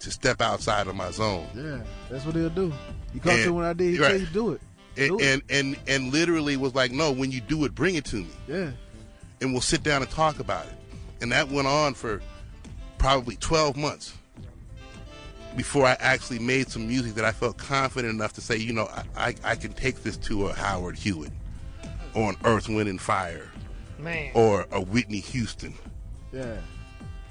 to 0.00 0.10
step 0.10 0.40
outside 0.40 0.86
of 0.86 0.94
my 0.94 1.10
zone. 1.10 1.46
Yeah, 1.54 1.80
that's 2.10 2.24
what 2.24 2.34
he'll 2.36 2.48
do. 2.50 2.72
You 3.12 3.20
come 3.20 3.36
to 3.36 3.42
And- 3.44 3.56
when 3.56 3.64
I 3.64 3.72
did, 3.72 3.94
he 3.94 3.98
right. 4.00 4.10
tell 4.10 4.20
you 4.20 4.26
do 4.26 4.52
it. 4.52 4.60
And, 4.96 5.08
Do 5.08 5.18
it. 5.18 5.24
and 5.24 5.42
and 5.50 5.76
and 5.86 6.12
literally 6.12 6.56
was 6.56 6.74
like, 6.74 6.90
no, 6.92 7.12
when 7.12 7.30
you 7.30 7.40
do 7.40 7.64
it, 7.64 7.74
bring 7.74 7.94
it 7.94 8.04
to 8.06 8.16
me. 8.16 8.28
Yeah. 8.48 8.70
and 9.40 9.52
we'll 9.52 9.60
sit 9.60 9.82
down 9.84 10.02
and 10.02 10.10
talk 10.10 10.40
about 10.40 10.66
it. 10.66 10.72
And 11.20 11.30
that 11.32 11.48
went 11.50 11.68
on 11.68 11.94
for 11.94 12.20
probably 12.98 13.36
12 13.36 13.76
months 13.76 14.12
before 15.56 15.86
I 15.86 15.96
actually 16.00 16.38
made 16.38 16.70
some 16.70 16.86
music 16.86 17.14
that 17.14 17.24
I 17.24 17.32
felt 17.32 17.56
confident 17.56 18.14
enough 18.14 18.32
to 18.34 18.40
say, 18.40 18.56
you 18.56 18.72
know, 18.72 18.86
I, 18.86 19.04
I, 19.16 19.34
I 19.44 19.54
can 19.56 19.72
take 19.72 20.02
this 20.02 20.16
to 20.18 20.48
a 20.48 20.52
Howard 20.52 20.96
Hewitt 20.96 21.32
or 22.14 22.30
an 22.30 22.36
Earth, 22.44 22.68
Wind, 22.68 22.88
and 22.88 23.00
Fire 23.00 23.48
Man. 23.98 24.30
or 24.34 24.66
a 24.70 24.80
Whitney 24.80 25.20
Houston. 25.20 25.74
Yeah. 26.32 26.56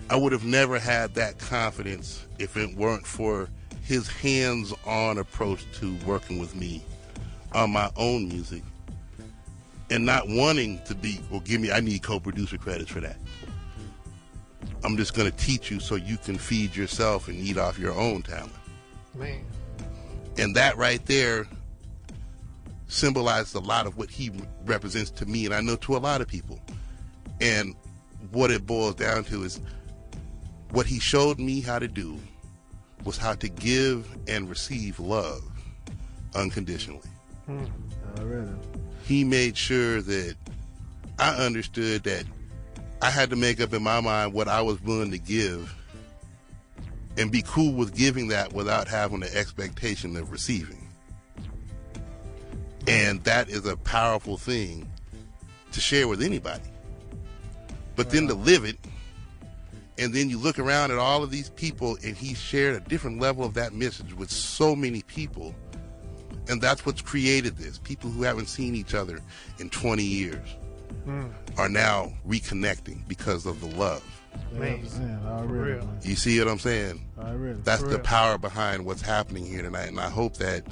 I 0.09 0.15
would 0.15 0.31
have 0.31 0.45
never 0.45 0.79
had 0.79 1.13
that 1.15 1.37
confidence 1.37 2.25
if 2.39 2.55
it 2.55 2.75
weren't 2.75 3.05
for 3.05 3.49
his 3.83 4.07
hands 4.07 4.73
on 4.85 5.17
approach 5.17 5.65
to 5.79 5.95
working 6.05 6.39
with 6.39 6.55
me 6.55 6.83
on 7.53 7.71
my 7.71 7.89
own 7.95 8.27
music 8.27 8.63
and 9.89 10.05
not 10.05 10.27
wanting 10.27 10.81
to 10.85 10.95
be, 10.95 11.21
well, 11.29 11.39
give 11.41 11.61
me, 11.61 11.71
I 11.71 11.79
need 11.79 12.03
co 12.03 12.19
producer 12.19 12.57
credits 12.57 12.91
for 12.91 12.99
that. 13.01 13.17
I'm 14.83 14.97
just 14.97 15.13
going 15.13 15.29
to 15.29 15.37
teach 15.37 15.71
you 15.71 15.79
so 15.79 15.95
you 15.95 16.17
can 16.17 16.37
feed 16.37 16.75
yourself 16.75 17.27
and 17.27 17.37
eat 17.37 17.57
off 17.57 17.79
your 17.79 17.93
own 17.93 18.21
talent. 18.21 18.53
Man. 19.15 19.43
And 20.37 20.55
that 20.55 20.77
right 20.77 21.03
there 21.05 21.47
symbolizes 22.87 23.53
a 23.53 23.59
lot 23.59 23.85
of 23.85 23.97
what 23.97 24.09
he 24.09 24.31
represents 24.65 25.09
to 25.11 25.25
me, 25.25 25.45
and 25.45 25.53
I 25.53 25.61
know 25.61 25.75
to 25.77 25.95
a 25.95 25.99
lot 25.99 26.21
of 26.21 26.27
people. 26.27 26.59
And 27.41 27.75
what 28.31 28.51
it 28.51 28.65
boils 28.65 28.95
down 28.95 29.23
to 29.25 29.43
is 29.43 29.59
what 30.71 30.85
he 30.85 30.99
showed 30.99 31.39
me 31.39 31.61
how 31.61 31.79
to 31.79 31.87
do 31.87 32.17
was 33.03 33.17
how 33.17 33.33
to 33.33 33.47
give 33.47 34.07
and 34.27 34.49
receive 34.49 34.99
love 34.99 35.43
unconditionally. 36.35 37.09
Hmm. 37.45 37.65
Already. 38.19 38.51
He 39.05 39.23
made 39.23 39.55
sure 39.55 40.01
that 40.01 40.35
I 41.19 41.33
understood 41.35 42.03
that 42.03 42.25
I 43.01 43.11
had 43.11 43.29
to 43.29 43.35
make 43.35 43.61
up 43.61 43.73
in 43.73 43.83
my 43.83 44.01
mind 44.01 44.33
what 44.33 44.47
I 44.47 44.61
was 44.61 44.81
willing 44.81 45.11
to 45.11 45.19
give 45.19 45.73
and 47.17 47.31
be 47.31 47.43
cool 47.45 47.73
with 47.73 47.95
giving 47.95 48.29
that 48.29 48.53
without 48.53 48.87
having 48.87 49.19
the 49.19 49.35
expectation 49.35 50.15
of 50.15 50.31
receiving. 50.31 50.87
And 52.87 53.23
that 53.23 53.49
is 53.49 53.65
a 53.65 53.77
powerful 53.77 54.37
thing 54.37 54.89
to 55.73 55.79
share 55.79 56.07
with 56.07 56.23
anybody. 56.23 56.63
But 57.95 58.09
then 58.09 58.27
to 58.27 58.33
live 58.33 58.63
it, 58.65 58.77
and 59.99 60.13
then 60.13 60.29
you 60.29 60.39
look 60.39 60.57
around 60.57 60.91
at 60.91 60.97
all 60.97 61.23
of 61.23 61.29
these 61.29 61.49
people, 61.49 61.97
and 62.03 62.15
he 62.15 62.33
shared 62.33 62.75
a 62.75 62.79
different 62.79 63.19
level 63.19 63.43
of 63.43 63.53
that 63.55 63.73
message 63.73 64.13
with 64.13 64.31
so 64.31 64.75
many 64.75 65.01
people. 65.03 65.53
And 66.47 66.61
that's 66.61 66.85
what's 66.85 67.01
created 67.01 67.57
this. 67.57 67.77
People 67.79 68.09
who 68.09 68.23
haven't 68.23 68.47
seen 68.47 68.75
each 68.75 68.93
other 68.93 69.19
in 69.59 69.69
20 69.69 70.03
years 70.03 70.47
Mm. 71.07 71.31
are 71.57 71.69
now 71.69 72.11
reconnecting 72.27 73.07
because 73.07 73.45
of 73.45 73.61
the 73.61 73.67
love. 73.77 74.03
Man. 74.51 74.85
already. 75.25 75.71
real. 75.71 75.89
You 76.03 76.15
see 76.15 76.37
what 76.39 76.49
I'm 76.49 76.59
saying? 76.59 77.01
Already. 77.17 77.59
That's 77.63 77.81
the 77.81 77.89
real. 77.89 77.99
power 77.99 78.37
behind 78.37 78.85
what's 78.85 79.01
happening 79.01 79.45
here 79.45 79.61
tonight. 79.61 79.87
And 79.87 79.99
I 79.99 80.09
hope 80.09 80.35
that, 80.37 80.65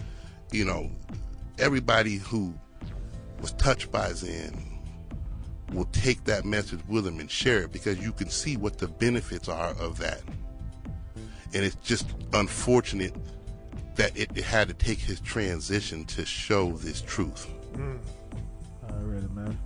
you 0.52 0.66
know, 0.66 0.92
everybody 1.58 2.18
who 2.18 2.54
was 3.40 3.54
touched 3.54 3.92
by 3.92 4.12
Zen 4.12 4.82
will 5.72 5.86
take 5.86 6.24
that 6.26 6.44
message 6.46 6.82
with 6.88 7.06
them 7.06 7.20
and 7.20 7.32
share 7.32 7.64
it 7.64 7.72
because 7.72 8.00
you 8.00 8.12
can 8.12 8.30
see 8.30 8.58
what 8.58 8.78
the 8.78 8.88
benefits 8.88 9.48
are 9.48 9.72
of 9.80 9.98
that. 10.00 10.22
And 11.54 11.64
it's 11.64 11.76
just 11.78 12.08
unfortunate 12.34 13.16
that 13.96 14.18
it, 14.18 14.30
it 14.36 14.44
had 14.44 14.68
to 14.68 14.74
take 14.74 15.00
his 15.00 15.22
transition 15.22 16.04
to 16.06 16.26
show 16.26 16.74
this 16.74 17.02
truth. 17.02 17.50
I 17.78 18.92
already, 18.92 19.28
man. 19.28 19.58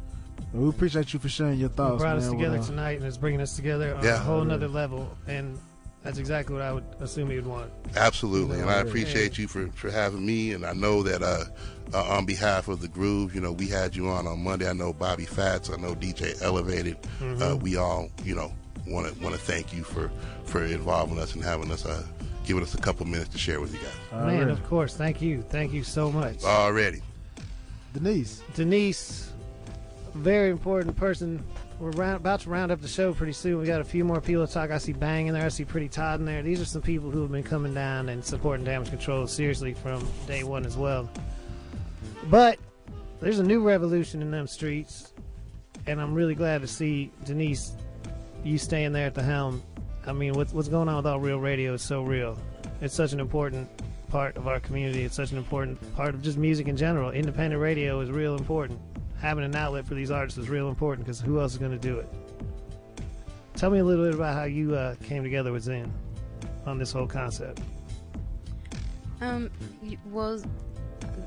Well, 0.54 0.64
we 0.64 0.70
appreciate 0.70 1.14
you 1.14 1.20
for 1.20 1.30
sharing 1.30 1.60
your 1.60 1.70
You 1.70 1.76
thoughts. 1.76 2.02
brought 2.02 2.18
us 2.18 2.24
man, 2.24 2.32
with, 2.32 2.40
together 2.40 2.58
uh, 2.60 2.66
tonight, 2.66 2.98
and 2.98 3.06
it's 3.06 3.18
bringing 3.18 3.42
us 3.42 3.56
together 3.56 3.96
on 3.96 4.04
Yeah. 4.04 4.16
a 4.16 4.20
whole 4.20 4.44
nother 4.44 4.68
level. 4.68 5.16
And 5.28 5.58
that's 6.04 6.18
exactly 6.18 6.54
what 6.56 6.64
I 6.64 6.72
would 6.74 6.86
assume 7.00 7.30
you'd 7.32 7.46
want. 7.46 7.72
Absolutely, 7.96 8.60
and 8.60 8.70
I 8.70 8.76
Yeah. 8.78 8.82
appreciate 8.82 9.38
you 9.38 9.48
for, 9.48 9.68
for 9.76 9.92
having 9.92 10.26
me. 10.26 10.54
And 10.54 10.66
I 10.66 10.74
know 10.74 11.04
that 11.04 11.22
uh, 11.22 11.46
uh, 11.94 12.04
on 12.18 12.26
behalf 12.26 12.68
of 12.68 12.82
the 12.82 12.88
Groove, 12.88 13.36
you 13.36 13.42
know, 13.42 13.52
we 13.52 13.68
had 13.68 13.96
you 13.96 14.08
on 14.10 14.26
on 14.26 14.44
Monday. 14.44 14.68
I 14.68 14.74
know 14.74 14.92
Bobby 14.94 15.26
Fats. 15.26 15.70
I 15.70 15.76
know 15.76 15.94
DJ 15.94 16.42
Elevated. 16.42 16.98
Uh, 17.22 17.24
Mhm. 17.24 17.62
we 17.62 17.78
all, 17.78 18.10
you 18.24 18.34
know, 18.36 18.52
want 18.88 19.14
to 19.14 19.24
want 19.24 19.36
to 19.36 19.42
thank 19.42 19.72
you 19.74 19.84
for 19.84 20.10
for 20.46 20.64
involving 20.66 21.20
us 21.20 21.36
and 21.36 21.44
having 21.44 21.70
us 21.72 21.86
uh, 21.86 22.04
giving 22.46 22.64
us 22.64 22.74
a 22.74 22.78
couple 22.80 23.06
minutes 23.06 23.30
to 23.30 23.38
share 23.38 23.62
with 23.62 23.72
you 23.74 23.80
guys. 23.80 24.26
Man, 24.26 24.50
of 24.50 24.64
course. 24.68 24.96
Thank 24.96 25.22
you. 25.22 25.44
Thank 25.50 25.74
you 25.74 25.84
so 25.84 26.12
much. 26.12 26.44
Already, 26.44 27.02
Denise. 27.94 28.42
Denise, 28.56 29.29
very 30.20 30.50
important 30.50 30.96
person. 30.96 31.44
We're 31.80 31.92
round, 31.92 32.18
about 32.18 32.42
to 32.42 32.50
round 32.50 32.72
up 32.72 32.82
the 32.82 32.88
show 32.88 33.14
pretty 33.14 33.34
soon. 33.34 33.58
We 33.58 33.66
got 33.66 33.82
a 33.82 33.86
few 33.86 34.04
more 34.04 34.20
people 34.20 34.46
to 34.46 34.54
talk. 34.54 34.70
I 34.70 34.78
see 34.78 34.94
Bang 34.94 35.28
in 35.28 35.34
there. 35.34 35.46
I 35.46 35.50
see 35.50 35.64
Pretty 35.66 35.88
Todd 35.88 36.20
in 36.20 36.26
there. 36.26 36.42
These 36.42 36.62
are 36.62 36.66
some 36.66 36.82
people 36.82 37.10
who 37.10 37.22
have 37.22 37.32
been 37.32 37.44
coming 37.44 37.74
down 37.74 38.10
and 38.10 38.24
supporting 38.24 38.66
damage 38.66 38.90
control 38.90 39.28
seriously 39.28 39.74
from 39.74 40.06
day 40.28 40.44
one 40.44 40.66
as 40.66 40.76
well. 40.76 41.10
But 42.26 42.60
there's 43.22 43.40
a 43.40 43.44
new 43.44 43.62
revolution 43.62 44.22
in 44.22 44.30
them 44.30 44.48
streets, 44.48 45.14
and 45.88 46.02
I'm 46.02 46.14
really 46.14 46.36
glad 46.36 46.62
to 46.62 46.68
see 46.68 47.12
Denise, 47.26 47.74
you 48.44 48.58
staying 48.58 48.92
there 48.92 49.08
at 49.08 49.16
the 49.16 49.24
helm. 49.24 49.64
I 50.06 50.14
mean, 50.14 50.34
what's 50.34 50.54
what's 50.54 50.70
going 50.70 50.90
on 50.90 50.98
with 50.98 51.08
All 51.08 51.20
Real 51.20 51.40
Radio 51.40 51.74
is 51.74 51.82
so 51.82 52.02
real. 52.02 52.38
It's 52.82 52.94
such 52.94 53.14
an 53.14 53.20
important 53.20 53.70
part 54.10 54.38
of 54.38 54.48
our 54.48 54.60
community. 54.60 55.04
It's 55.04 55.16
such 55.16 55.32
an 55.32 55.38
important 55.38 55.80
part 55.96 56.14
of 56.14 56.22
just 56.22 56.38
music 56.38 56.68
in 56.68 56.76
general. 56.76 57.12
Independent 57.12 57.62
radio 57.62 58.00
is 58.02 58.10
real 58.10 58.36
important. 58.36 58.80
Having 59.22 59.46
an 59.46 59.56
outlet 59.56 59.86
for 59.86 59.96
these 59.96 60.12
artists 60.12 60.38
is 60.38 60.50
real 60.50 60.70
important 60.70 61.06
because 61.06 61.20
who 61.20 61.40
else 61.40 61.54
is 61.54 61.58
going 61.58 61.72
to 61.72 61.78
do 61.78 62.00
it? 62.00 62.08
Tell 63.56 63.70
me 63.70 63.80
a 63.80 63.84
little 63.84 64.06
bit 64.06 64.16
about 64.16 64.36
how 64.36 64.46
you 64.46 64.76
uh, 64.76 64.96
came 65.04 65.24
together 65.24 65.52
with 65.52 65.64
Zen 65.64 65.92
on 66.66 66.78
this 66.78 66.94
whole 66.94 67.08
concept. 67.08 67.60
Um, 69.20 69.52
well, 70.06 70.42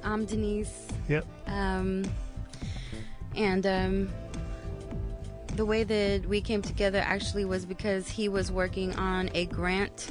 I'm 0.03 0.25
Denise. 0.25 0.89
Yep. 1.09 1.27
Um, 1.47 2.05
and 3.37 3.67
um, 3.67 4.11
the 5.57 5.67
way 5.67 5.85
that 5.85 6.27
we 6.27 6.41
came 6.41 6.63
together 6.63 7.03
actually 7.05 7.45
was 7.45 7.67
because 7.67 8.09
he 8.09 8.29
was 8.29 8.51
working 8.51 8.95
on 8.97 9.31
a 9.35 9.45
grant 9.47 10.09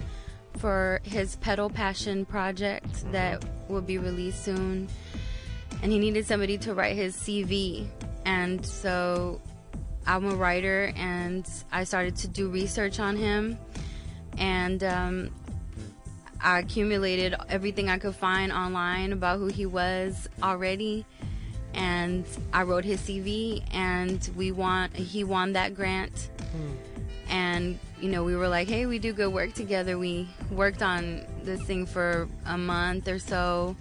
for 0.58 1.02
his 1.04 1.38
pedal 1.38 1.70
passion 1.70 2.26
project 2.26 3.12
that 3.12 3.44
will 3.68 3.82
be 3.82 3.98
released 3.98 4.44
soon 4.44 4.88
and 5.82 5.92
he 5.92 6.00
needed 6.00 6.26
somebody 6.26 6.58
to 6.58 6.74
write 6.74 6.96
his 6.96 7.16
cv 7.16 7.88
and 8.26 8.66
so 8.66 9.42
I'm 10.06 10.26
a 10.26 10.36
writer, 10.36 10.92
and 10.96 11.48
I 11.72 11.84
started 11.84 12.16
to 12.18 12.28
do 12.28 12.50
research 12.50 13.00
on 13.00 13.16
him, 13.16 13.58
and 14.38 14.84
um, 14.84 15.30
I 16.42 16.60
accumulated 16.60 17.36
everything 17.50 17.90
I 17.90 17.98
could 18.00 18.16
find 18.16 18.52
online 18.52 19.14
about 19.14 19.38
who 19.38 19.48
he 19.48 19.66
was 19.66 20.28
already, 20.42 21.06
and 21.74 22.26
I 22.52 22.64
wrote 22.64 22.84
his 22.84 23.00
CV, 23.02 23.64
and 23.74 24.28
we 24.36 24.52
won. 24.52 24.92
He 24.92 25.24
won 25.24 25.54
that 25.54 25.76
grant, 25.76 26.30
and 27.30 27.78
you 28.00 28.10
know 28.10 28.24
we 28.24 28.36
were 28.36 28.48
like, 28.48 28.68
hey, 28.68 28.88
we 28.88 28.98
do 28.98 29.14
good 29.14 29.32
work 29.32 29.54
together. 29.54 30.00
We 30.00 30.28
worked 30.50 30.82
on 30.82 31.22
this 31.44 31.62
thing 31.62 31.86
for 31.86 32.28
a 32.48 32.58
month 32.58 33.08
or 33.08 33.20
so, 33.20 33.76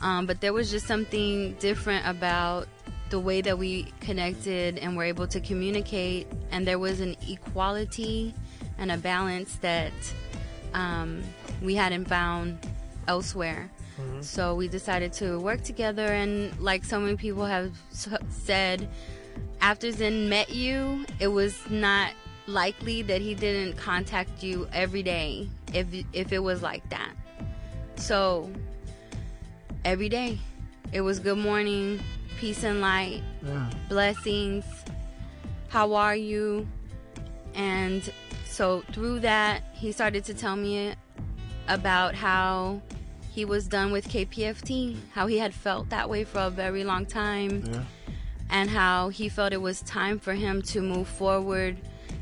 um, 0.00 0.26
but 0.26 0.40
there 0.40 0.52
was 0.52 0.70
just 0.70 0.86
something 0.86 1.54
different 1.54 2.06
about 2.06 2.68
the 3.10 3.18
way 3.18 3.40
that 3.40 3.58
we 3.58 3.92
connected 4.00 4.78
and 4.78 4.96
were 4.96 5.04
able 5.04 5.26
to 5.26 5.40
communicate, 5.40 6.26
and 6.50 6.66
there 6.66 6.78
was 6.78 7.00
an 7.00 7.16
equality 7.28 8.34
and 8.78 8.92
a 8.92 8.98
balance 8.98 9.56
that 9.56 9.92
um, 10.74 11.22
we 11.62 11.74
hadn't 11.74 12.04
found 12.06 12.58
elsewhere. 13.06 13.70
Mhm. 13.98 14.22
So 14.22 14.54
we 14.54 14.68
decided 14.68 15.12
to 15.14 15.38
work 15.40 15.62
together, 15.62 16.06
and 16.06 16.56
like 16.60 16.84
so 16.84 17.00
many 17.00 17.16
people 17.16 17.46
have 17.46 17.72
said, 18.30 18.88
after 19.60 19.90
Zen 19.90 20.28
met 20.28 20.50
you, 20.50 21.06
it 21.18 21.28
was 21.28 21.58
not 21.70 22.12
likely 22.46 23.02
that 23.02 23.20
he 23.20 23.34
didn't 23.34 23.76
contact 23.76 24.42
you 24.42 24.68
every 24.72 25.02
day 25.02 25.48
if 25.74 25.86
if 26.12 26.32
it 26.32 26.38
was 26.38 26.62
like 26.62 26.88
that. 26.90 27.10
So 27.96 28.50
every 29.84 30.08
day, 30.08 30.38
it 30.92 31.00
was 31.00 31.18
good 31.18 31.38
morning, 31.38 32.00
peace 32.38 32.64
and 32.64 32.80
light, 32.80 33.22
Yeah. 33.42 33.70
blessings. 33.88 34.64
How 35.68 35.94
are 35.94 36.16
you? 36.16 36.66
And 37.54 38.10
so 38.46 38.82
through 38.92 39.20
that, 39.20 39.62
he 39.74 39.92
started 39.92 40.24
to 40.26 40.34
tell 40.34 40.56
me 40.56 40.94
about 41.68 42.14
how 42.14 42.80
he 43.30 43.44
was 43.44 43.68
done 43.68 43.92
with 43.92 44.08
KPFT, 44.08 44.96
how 45.12 45.26
he 45.26 45.38
had 45.38 45.54
felt 45.54 45.90
that 45.90 46.08
way 46.08 46.24
for 46.24 46.38
a 46.40 46.50
very 46.50 46.84
long 46.84 47.06
time, 47.06 47.62
Yeah. 47.70 47.82
and 48.50 48.70
how 48.70 49.10
he 49.10 49.28
felt 49.28 49.52
it 49.52 49.60
was 49.60 49.82
time 49.82 50.18
for 50.18 50.34
him 50.34 50.62
to 50.62 50.80
move 50.80 51.06
forward 51.08 51.76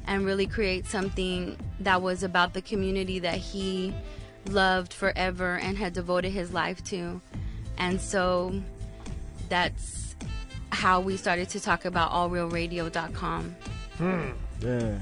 and 0.07 0.25
really 0.25 0.47
create 0.47 0.87
something 0.87 1.57
that 1.81 2.03
was 2.03 2.23
about 2.23 2.55
the 2.55 2.63
community 2.63 3.19
that 3.21 3.39
he 3.39 3.95
loved 4.49 4.93
forever 4.93 5.57
and 5.57 5.79
had 5.79 5.93
devoted 5.93 6.31
his 6.31 6.53
life 6.53 6.83
to. 6.85 7.21
And 7.79 8.01
so 8.01 8.61
that's 9.49 10.17
how 10.71 11.01
we 11.01 11.17
started 11.17 11.49
to 11.51 11.61
talk 11.61 11.85
about 11.85 12.11
allrealradio.com. 12.11 13.57
Hmm. 13.99 14.31
Yeah. 14.61 14.99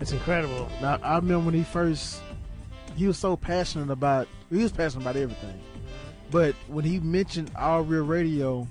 It's 0.00 0.12
incredible. 0.12 0.68
Now 0.80 0.98
I 1.02 1.16
remember 1.16 1.46
when 1.46 1.54
he 1.54 1.62
first, 1.62 2.20
he 2.96 3.06
was 3.06 3.18
so 3.18 3.36
passionate 3.36 3.90
about. 3.90 4.28
He 4.50 4.62
was 4.62 4.72
passionate 4.72 5.02
about 5.02 5.16
everything, 5.16 5.60
but 6.30 6.54
when 6.68 6.84
he 6.84 7.00
mentioned 7.00 7.50
All 7.56 7.82
Real 7.82 8.04
Radio, 8.04 8.68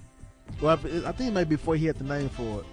well, 0.62 0.78
I 0.78 1.08
I 1.08 1.12
think 1.12 1.30
it 1.30 1.34
may 1.34 1.44
be 1.44 1.56
before 1.56 1.76
he 1.76 1.86
had 1.86 1.98
the 1.98 2.04
name 2.04 2.30
for 2.30 2.60
it. 2.60 2.66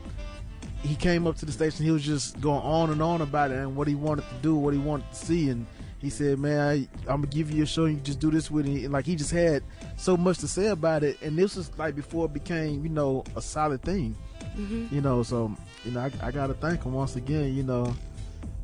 He 0.83 0.95
came 0.95 1.27
up 1.27 1.37
to 1.37 1.47
the 1.47 1.53
station. 1.53 1.85
He 1.85 1.91
was 1.91 2.03
just 2.03 2.41
going 2.41 2.63
on 2.63 2.91
and 2.91 3.03
on 3.03 3.21
about 3.21 3.51
it 3.51 3.59
and 3.59 3.77
what 3.77 3.87
he 3.87 3.95
wanted 3.95 4.29
to 4.29 4.35
do, 4.43 4.55
what 4.55 4.73
he 4.75 4.81
wanted 4.81 5.11
to 5.11 5.17
see, 5.17 5.49
and 5.51 5.67
he 6.01 6.11
said, 6.11 6.39
"Man, 6.39 6.59
I, 6.61 6.75
I'm 7.11 7.21
gonna 7.23 7.27
give 7.27 7.51
you 7.51 7.63
a 7.63 7.67
show. 7.67 7.85
And 7.85 7.97
You 7.97 8.01
just 8.03 8.21
do 8.21 8.31
this 8.31 8.51
with 8.51 8.67
it." 8.67 8.85
And 8.85 8.93
like 8.93 9.07
he 9.07 9.15
just 9.17 9.31
had 9.31 9.63
so 9.97 10.17
much 10.17 10.39
to 10.39 10.49
say 10.49 10.69
about 10.69 11.05
it, 11.05 11.21
and 11.23 11.37
this 11.37 11.57
was 11.57 11.71
like 11.79 11.95
before 11.95 12.27
it 12.27 12.33
became, 12.33 12.83
you 12.83 12.91
know, 12.91 13.25
a 13.37 13.43
solid 13.43 13.83
thing. 13.83 14.17
Mhm. 14.57 14.91
You 14.91 15.01
know, 15.01 15.23
so 15.23 15.55
you 15.85 15.93
know, 15.93 16.01
I, 16.01 16.11
I 16.23 16.31
gotta 16.31 16.55
thank 16.55 16.83
him 16.85 16.93
once 16.93 17.17
again. 17.17 17.55
You 17.55 17.63
know, 17.63 17.95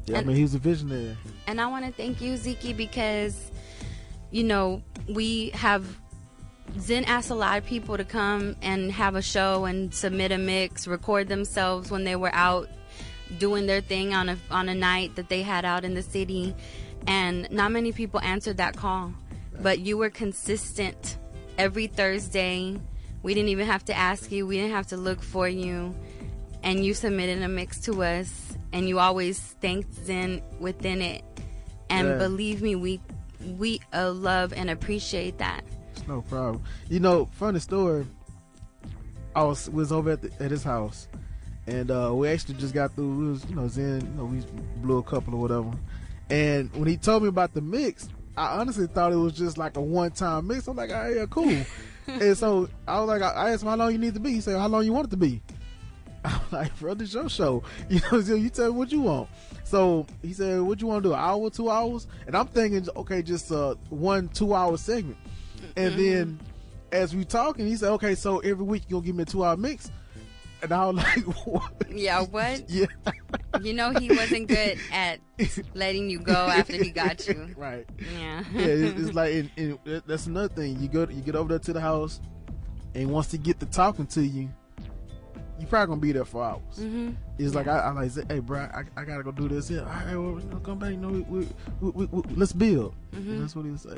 yeah, 0.06 0.18
I 0.18 0.24
mean, 0.24 0.36
he 0.36 0.42
was 0.42 0.54
a 0.54 0.58
visionary. 0.58 1.16
And 1.46 1.60
I 1.60 1.66
want 1.66 1.84
to 1.84 1.92
thank 1.92 2.20
you, 2.20 2.34
Ziki, 2.34 2.76
because, 2.76 3.50
you 4.30 4.44
know, 4.44 4.82
we 5.08 5.50
have. 5.50 5.84
Zen 6.80 7.04
asked 7.04 7.30
a 7.30 7.34
lot 7.34 7.58
of 7.58 7.64
people 7.64 7.96
to 7.96 8.04
come 8.04 8.56
and 8.60 8.90
have 8.90 9.14
a 9.14 9.22
show 9.22 9.66
and 9.66 9.94
submit 9.94 10.32
a 10.32 10.38
mix, 10.38 10.86
record 10.88 11.28
themselves 11.28 11.92
when 11.92 12.02
they 12.02 12.16
were 12.16 12.34
out 12.34 12.68
doing 13.38 13.66
their 13.66 13.80
thing 13.80 14.12
on 14.14 14.28
a 14.28 14.36
on 14.50 14.68
a 14.68 14.74
night 14.74 15.14
that 15.16 15.28
they 15.28 15.42
had 15.42 15.64
out 15.64 15.84
in 15.84 15.94
the 15.94 16.02
city, 16.02 16.54
and 17.06 17.50
not 17.50 17.72
many 17.72 17.92
people 17.92 18.20
answered 18.20 18.56
that 18.58 18.76
call. 18.76 19.12
But 19.60 19.78
you 19.80 19.96
were 19.96 20.10
consistent 20.10 21.16
every 21.56 21.86
Thursday. 21.86 22.78
We 23.22 23.34
didn't 23.34 23.48
even 23.48 23.66
have 23.66 23.84
to 23.86 23.94
ask 23.94 24.30
you. 24.30 24.46
We 24.46 24.56
didn't 24.56 24.72
have 24.72 24.88
to 24.88 24.96
look 24.96 25.22
for 25.22 25.48
you, 25.48 25.94
and 26.62 26.84
you 26.84 26.94
submitted 26.94 27.42
a 27.42 27.48
mix 27.48 27.80
to 27.82 28.02
us, 28.02 28.56
and 28.72 28.88
you 28.88 28.98
always 28.98 29.38
thanked 29.38 29.94
Zen 30.04 30.42
within 30.60 31.00
it. 31.00 31.24
And 31.88 32.08
Yeah. 32.08 32.18
believe 32.18 32.62
me, 32.62 32.74
we 32.76 33.00
we 33.58 33.80
uh, 33.94 34.10
love 34.12 34.52
and 34.52 34.68
appreciate 34.70 35.38
that. 35.38 35.62
It's 35.92 36.06
no 36.06 36.22
problem. 36.22 36.62
You 36.88 37.00
know, 37.00 37.26
funny 37.32 37.60
story. 37.60 38.06
I 39.34 39.42
was 39.44 39.68
was 39.70 39.92
over 39.92 40.12
at, 40.12 40.22
the, 40.22 40.30
at 40.42 40.50
his 40.50 40.62
house, 40.62 41.08
and 41.66 41.90
uh, 41.90 42.12
we 42.14 42.28
actually 42.28 42.54
just 42.54 42.74
got 42.74 42.94
through. 42.94 43.16
We 43.16 43.30
was, 43.30 43.44
you 43.48 43.54
know, 43.54 43.68
Zen, 43.68 44.00
you 44.00 44.08
know, 44.16 44.24
we 44.24 44.42
blew 44.82 44.98
a 44.98 45.02
couple 45.02 45.34
or 45.34 45.40
whatever. 45.40 45.70
And 46.30 46.72
when 46.74 46.88
he 46.88 46.96
told 46.96 47.22
me 47.22 47.28
about 47.28 47.54
the 47.54 47.60
mix, 47.60 48.08
I 48.36 48.58
honestly 48.58 48.86
thought 48.86 49.12
it 49.12 49.16
was 49.16 49.32
just 49.32 49.56
like 49.58 49.76
a 49.76 49.80
one 49.80 50.10
time 50.10 50.46
mix. 50.48 50.66
I'm 50.66 50.76
like, 50.76 50.90
oh 50.90 51.08
yeah, 51.08 51.26
cool. 51.30 51.64
and 52.06 52.36
so 52.36 52.68
I 52.86 53.00
was 53.00 53.08
like, 53.08 53.22
I 53.22 53.50
asked 53.50 53.62
him 53.62 53.68
how 53.68 53.76
long 53.76 53.92
you 53.92 53.98
need 53.98 54.14
to 54.14 54.20
be. 54.20 54.32
He 54.32 54.40
said, 54.40 54.58
how 54.58 54.68
long 54.68 54.84
you 54.84 54.92
want 54.92 55.08
it 55.08 55.10
to 55.10 55.16
be. 55.16 55.42
I'm 56.24 56.40
like, 56.50 56.76
bro, 56.78 56.94
this 56.94 57.14
your 57.14 57.28
show. 57.28 57.62
You 57.88 58.00
know, 58.10 58.20
so 58.20 58.34
you 58.34 58.50
tell 58.50 58.72
me 58.72 58.78
what 58.78 58.90
you 58.90 59.02
want. 59.02 59.28
So 59.64 60.06
he 60.22 60.32
said, 60.32 60.60
what 60.60 60.80
you 60.80 60.86
want 60.86 61.02
to 61.02 61.10
do, 61.10 61.12
an 61.14 61.20
hour, 61.20 61.50
two 61.50 61.70
hours? 61.70 62.06
And 62.26 62.36
I'm 62.36 62.46
thinking, 62.46 62.86
okay, 62.96 63.22
just 63.22 63.50
a 63.50 63.76
one, 63.90 64.28
two 64.28 64.54
hour 64.54 64.76
segment. 64.76 65.18
And 65.76 65.94
mm-hmm. 65.94 66.02
then 66.02 66.40
as 66.92 67.14
we 67.14 67.24
talking, 67.24 67.66
he 67.66 67.76
said, 67.76 67.90
okay, 67.92 68.14
so 68.14 68.38
every 68.40 68.64
week 68.64 68.84
you're 68.88 69.00
going 69.00 69.04
to 69.04 69.06
give 69.06 69.16
me 69.16 69.22
a 69.22 69.26
two 69.26 69.44
hour 69.44 69.56
mix. 69.56 69.90
And 70.66 70.74
I 70.74 70.86
was 70.86 70.96
like, 70.96 71.24
what? 71.46 71.72
Yeah, 71.90 72.22
what? 72.22 72.68
Yeah. 72.68 72.86
You 73.62 73.72
know 73.72 73.90
he 73.92 74.08
wasn't 74.08 74.48
good 74.48 74.78
at 74.92 75.20
letting 75.74 76.10
you 76.10 76.18
go 76.18 76.34
after 76.34 76.72
he 76.76 76.90
got 76.90 77.26
you. 77.28 77.54
Right. 77.56 77.86
Yeah. 78.18 78.42
yeah, 78.52 78.60
it's, 78.66 79.00
it's 79.00 79.14
like 79.14 79.32
and, 79.34 79.50
and 79.56 80.02
that's 80.06 80.26
another 80.26 80.48
thing. 80.48 80.80
You 80.80 80.88
go, 80.88 81.02
you 81.08 81.20
get 81.22 81.36
over 81.36 81.50
there 81.50 81.58
to 81.60 81.72
the 81.72 81.80
house, 81.80 82.20
and 82.96 83.10
once 83.10 83.30
he 83.30 83.38
get 83.38 83.60
to 83.60 83.66
talking 83.66 84.06
to 84.08 84.22
you, 84.26 84.48
you 85.60 85.66
probably 85.68 85.86
gonna 85.86 86.00
be 86.00 86.10
there 86.12 86.24
for 86.24 86.42
hours. 86.44 86.62
Mhm. 86.80 87.14
It's 87.38 87.54
like 87.54 87.68
I, 87.68 87.78
I 87.78 87.90
like 87.92 88.10
say, 88.10 88.24
hey, 88.28 88.40
bro, 88.40 88.58
I, 88.62 88.82
I 89.00 89.04
gotta 89.04 89.22
go 89.22 89.30
do 89.30 89.48
this. 89.48 89.70
Yeah, 89.70 89.80
all 89.82 89.86
right, 89.86 90.16
well, 90.16 90.40
you 90.42 90.48
know, 90.50 90.56
come 90.58 90.78
back. 90.80 90.90
You 90.90 90.96
know, 90.96 91.08
we, 91.10 91.20
we, 91.20 91.48
we, 91.80 91.90
we, 91.92 92.06
we- 92.06 92.34
let's 92.34 92.52
build. 92.52 92.92
Mhm. 93.14 93.38
That's 93.40 93.54
what 93.54 93.64
he 93.64 93.70
would 93.70 93.80
say. 93.80 93.90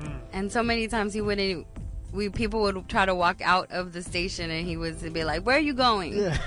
Man. 0.00 0.20
And 0.32 0.50
so 0.50 0.62
many 0.62 0.88
times 0.88 1.12
he 1.12 1.20
wouldn't. 1.20 1.66
We 2.12 2.28
people 2.28 2.62
would 2.62 2.88
try 2.88 3.04
to 3.04 3.14
walk 3.14 3.40
out 3.42 3.70
of 3.70 3.92
the 3.92 4.02
station, 4.02 4.50
and 4.50 4.66
he 4.66 4.76
would 4.76 5.12
be 5.12 5.24
like, 5.24 5.42
"Where 5.44 5.56
are 5.56 5.60
you 5.60 5.74
going?" 5.74 6.16
Yeah. 6.16 6.38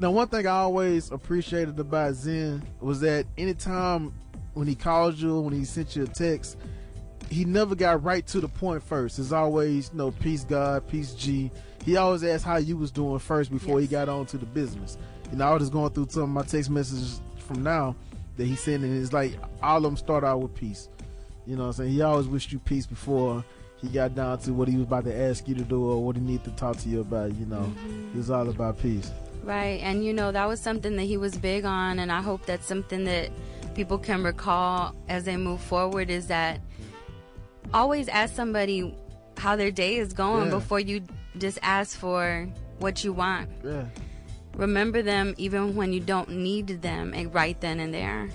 now, 0.00 0.10
one 0.10 0.28
thing 0.28 0.46
I 0.46 0.50
always 0.50 1.10
appreciated 1.10 1.78
about 1.78 2.14
Zen 2.14 2.62
was 2.80 3.00
that 3.00 3.26
anytime 3.36 4.12
when 4.54 4.66
he 4.66 4.74
called 4.74 5.16
you, 5.16 5.40
when 5.40 5.52
he 5.52 5.64
sent 5.64 5.96
you 5.96 6.04
a 6.04 6.06
text, 6.06 6.56
he 7.30 7.44
never 7.44 7.74
got 7.74 8.02
right 8.02 8.26
to 8.28 8.40
the 8.40 8.48
point 8.48 8.82
first. 8.82 9.18
It's 9.18 9.32
always, 9.32 9.90
you 9.92 9.98
know, 9.98 10.10
peace 10.10 10.44
God, 10.44 10.86
peace 10.88 11.12
G. 11.14 11.50
He 11.84 11.96
always 11.96 12.24
asked 12.24 12.44
how 12.44 12.56
you 12.56 12.76
was 12.76 12.90
doing 12.90 13.18
first 13.18 13.50
before 13.50 13.80
he 13.80 13.86
got 13.86 14.08
on 14.08 14.26
to 14.26 14.38
the 14.38 14.46
business. 14.46 14.98
You 15.30 15.38
know, 15.38 15.46
I 15.46 15.52
was 15.52 15.62
just 15.62 15.72
going 15.72 15.90
through 15.90 16.08
some 16.10 16.24
of 16.24 16.28
my 16.28 16.42
text 16.42 16.70
messages 16.70 17.20
from 17.38 17.62
now 17.62 17.94
that 18.36 18.46
he 18.46 18.56
sent, 18.56 18.84
and 18.84 19.02
it's 19.02 19.12
like 19.12 19.34
all 19.62 19.78
of 19.78 19.82
them 19.82 19.96
start 19.96 20.24
out 20.24 20.40
with 20.40 20.54
peace. 20.54 20.88
You 21.46 21.56
know 21.56 21.62
what 21.62 21.68
I'm 21.68 21.72
saying? 21.74 21.92
He 21.92 22.02
always 22.02 22.26
wished 22.26 22.52
you 22.52 22.58
peace 22.58 22.86
before 22.86 23.44
he 23.80 23.88
got 23.88 24.14
down 24.14 24.38
to 24.40 24.52
what 24.52 24.68
he 24.68 24.76
was 24.76 24.84
about 24.84 25.04
to 25.04 25.14
ask 25.14 25.48
you 25.48 25.54
to 25.54 25.62
do 25.62 25.84
or 25.90 26.04
what 26.04 26.16
he 26.16 26.22
needed 26.22 26.44
to 26.44 26.50
talk 26.52 26.76
to 26.78 26.88
you 26.88 27.00
about, 27.00 27.34
you 27.36 27.46
know. 27.46 27.72
Mhm. 27.86 28.14
It 28.14 28.16
was 28.18 28.30
all 28.30 28.48
about 28.48 28.78
peace. 28.78 29.10
Right, 29.42 29.80
and 29.82 30.04
you 30.04 30.12
know 30.12 30.32
that 30.32 30.46
was 30.46 30.60
something 30.60 30.96
that 30.96 31.04
he 31.04 31.16
was 31.16 31.36
big 31.36 31.64
on, 31.64 31.98
and 31.98 32.12
I 32.12 32.20
hope 32.20 32.44
that's 32.44 32.66
something 32.66 33.04
that 33.04 33.30
people 33.74 33.96
can 33.98 34.22
recall 34.22 34.94
as 35.08 35.24
they 35.24 35.36
move 35.38 35.60
forward. 35.60 36.10
Is 36.10 36.26
that 36.26 36.60
always 37.72 38.08
ask 38.08 38.34
somebody 38.34 38.94
how 39.38 39.56
their 39.56 39.70
day 39.70 39.96
is 39.96 40.12
going 40.12 40.46
Yeah. 40.46 40.50
before 40.58 40.80
you 40.80 41.00
just 41.38 41.58
ask 41.62 41.96
for 41.96 42.46
what 42.80 43.02
you 43.04 43.12
want. 43.14 43.48
Yeah. 43.64 43.84
Remember 44.56 45.00
them 45.00 45.34
even 45.38 45.74
when 45.74 45.92
you 45.94 46.00
don't 46.00 46.28
need 46.30 46.82
them, 46.82 47.14
eh, 47.14 47.24
right 47.32 47.58
then 47.60 47.80
and 47.80 47.94
there. 47.94 48.28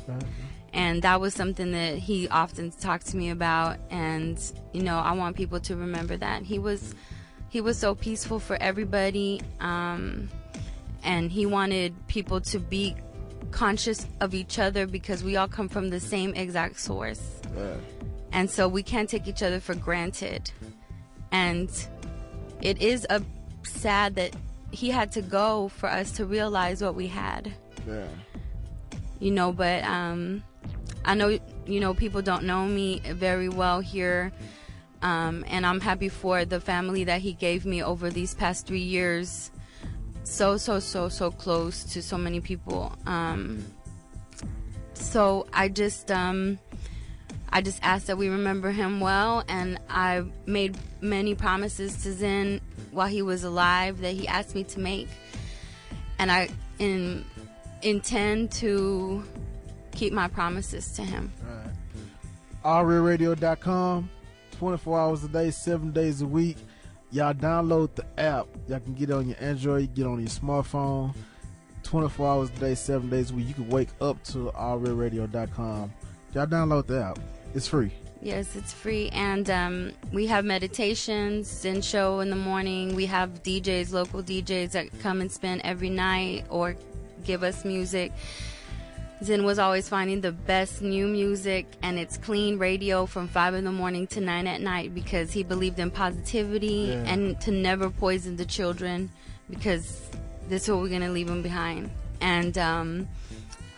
And 0.75 1.01
that 1.01 1.19
was 1.19 1.33
something 1.33 1.71
that 1.71 1.97
he 1.97 2.27
often 2.27 2.69
talked 2.69 3.07
to 3.07 3.17
me 3.17 3.31
about, 3.31 3.77
and 3.89 4.39
you 4.73 4.83
know 4.83 4.99
I 4.99 5.13
want 5.13 5.35
people 5.35 5.59
to 5.61 5.75
remember 5.75 6.17
that 6.17 6.43
he 6.43 6.59
was 6.59 6.93
he 7.49 7.61
was 7.61 7.77
so 7.77 7.95
peaceful 7.95 8.39
for 8.39 8.57
everybody. 8.61 9.41
Um, 9.61 10.29
and 11.05 11.31
he 11.31 11.45
wanted 11.45 11.95
people 12.07 12.41
to 12.41 12.59
be 12.59 12.95
conscious 13.51 14.05
of 14.19 14.33
each 14.33 14.59
other 14.59 14.85
because 14.85 15.23
we 15.23 15.37
all 15.37 15.47
come 15.47 15.69
from 15.69 15.89
the 15.89 15.99
same 15.99 16.33
exact 16.33 16.79
source. 16.79 17.39
Yeah. 17.55 17.75
And 18.33 18.51
so 18.51 18.67
we 18.67 18.83
can't 18.83 19.07
take 19.07 19.27
each 19.27 19.41
other 19.41 19.61
for 19.61 19.75
granted. 19.75 20.51
And 21.31 21.69
it 22.61 22.81
is 22.81 23.07
a 23.09 23.21
sad 23.63 24.15
that 24.15 24.35
he 24.71 24.89
had 24.89 25.11
to 25.13 25.21
go 25.21 25.69
for 25.69 25.87
us 25.87 26.11
to 26.13 26.25
realize 26.25 26.83
what 26.83 26.95
we 26.95 27.07
had. 27.07 27.53
Yeah. 27.87 28.07
You 29.19 29.31
know, 29.31 29.53
but 29.53 29.83
um, 29.85 30.43
I 31.05 31.15
know 31.15 31.39
you 31.65 31.79
know 31.79 31.93
people 31.93 32.21
don't 32.21 32.43
know 32.43 32.65
me 32.65 32.99
very 32.99 33.49
well 33.49 33.79
here. 33.79 34.33
Um, 35.01 35.45
and 35.47 35.65
I'm 35.65 35.81
happy 35.81 36.09
for 36.09 36.45
the 36.45 36.59
family 36.59 37.03
that 37.03 37.21
he 37.21 37.33
gave 37.33 37.63
me 37.63 37.83
over 37.83 38.09
these 38.09 38.33
past 38.33 38.65
three 38.65 38.81
years. 38.81 39.51
So, 40.23 40.57
so, 40.57 40.79
so, 40.79 41.09
so 41.09 41.29
close 41.29 41.83
to 41.93 42.01
so 42.01 42.17
many 42.17 42.39
people. 42.39 42.97
Um, 43.05 43.63
so 44.95 45.45
I 45.53 45.69
just, 45.69 46.09
um, 46.09 46.57
I 47.49 47.61
just 47.61 47.79
ask 47.83 48.07
that 48.07 48.17
we 48.17 48.29
remember 48.29 48.71
him 48.71 48.99
well, 48.99 49.43
and 49.47 49.79
I 49.87 50.23
made 50.47 50.75
many 51.01 51.35
promises 51.35 52.01
to 52.03 52.11
Zen 52.13 52.59
while 52.89 53.07
he 53.07 53.21
was 53.21 53.43
alive 53.43 54.01
that 54.01 54.13
he 54.13 54.27
asked 54.27 54.55
me 54.55 54.63
to 54.63 54.79
make, 54.79 55.07
and 56.17 56.31
I 56.31 56.49
in, 56.79 57.23
intend 57.83 58.51
to 58.53 59.23
keep 59.95 60.13
my 60.13 60.27
promises 60.27 60.91
to 60.93 61.01
him. 61.01 61.31
allrealradio.com 62.63 64.09
24 64.55 64.99
hours 64.99 65.23
a 65.23 65.27
day, 65.27 65.51
7 65.51 65.91
days 65.91 66.21
a 66.21 66.27
week. 66.27 66.57
Y'all 67.11 67.33
download 67.33 67.93
the 67.95 68.05
app. 68.19 68.47
Y'all 68.67 68.79
can 68.79 68.93
get 68.93 69.09
it 69.09 69.13
on 69.13 69.27
your 69.27 69.37
Android, 69.39 69.93
get 69.93 70.05
on 70.05 70.19
your 70.19 70.29
smartphone. 70.29 71.13
24 71.83 72.27
hours 72.27 72.49
a 72.49 72.59
day, 72.59 72.75
7 72.75 73.09
days 73.09 73.31
a 73.31 73.33
week. 73.33 73.47
You 73.47 73.53
can 73.53 73.69
wake 73.69 73.89
up 74.01 74.21
to 74.25 74.51
allrealradio.com. 74.55 75.93
Y'all 76.33 76.47
download 76.47 76.87
the 76.87 77.01
app. 77.01 77.19
It's 77.53 77.67
free. 77.67 77.91
Yes, 78.21 78.55
it's 78.55 78.73
free, 78.73 79.09
and 79.09 79.47
um, 79.51 79.91
we 80.11 80.25
have 80.25 80.45
meditations, 80.45 81.47
Zen 81.47 81.81
show 81.83 82.21
in 82.21 82.31
the 82.31 82.35
morning. 82.35 82.95
We 82.95 83.05
have 83.05 83.43
DJs, 83.43 83.91
local 83.91 84.23
DJs 84.23 84.71
that 84.71 84.99
come 84.99 85.21
and 85.21 85.31
spend 85.31 85.61
every 85.63 85.91
night 85.91 86.45
or 86.49 86.75
give 87.23 87.43
us 87.43 87.63
music. 87.63 88.11
Zen 89.23 89.43
was 89.45 89.59
always 89.59 89.87
finding 89.87 90.21
the 90.21 90.31
best 90.31 90.81
new 90.81 91.07
music, 91.07 91.65
and 91.81 91.97
it's 91.97 92.17
clean 92.17 92.57
radio 92.57 93.05
from 93.05 93.27
five 93.27 93.53
in 93.55 93.63
the 93.63 93.71
morning 93.71 94.07
to 94.07 94.21
nine 94.21 94.45
at 94.45 94.59
night 94.61 94.93
because 94.93 95.31
he 95.31 95.41
believed 95.43 95.79
in 95.79 95.89
positivity 95.89 96.89
Yeah. 96.89 97.03
and 97.13 97.39
to 97.41 97.51
never 97.51 97.89
poison 97.89 98.35
the 98.35 98.45
children 98.45 99.09
because 99.49 100.01
this 100.49 100.63
is 100.63 100.69
what 100.69 100.81
we're 100.81 100.89
gonna 100.89 101.11
leave 101.11 101.27
them 101.27 101.41
behind. 101.41 101.89
And 102.21 102.57
um, 102.57 103.07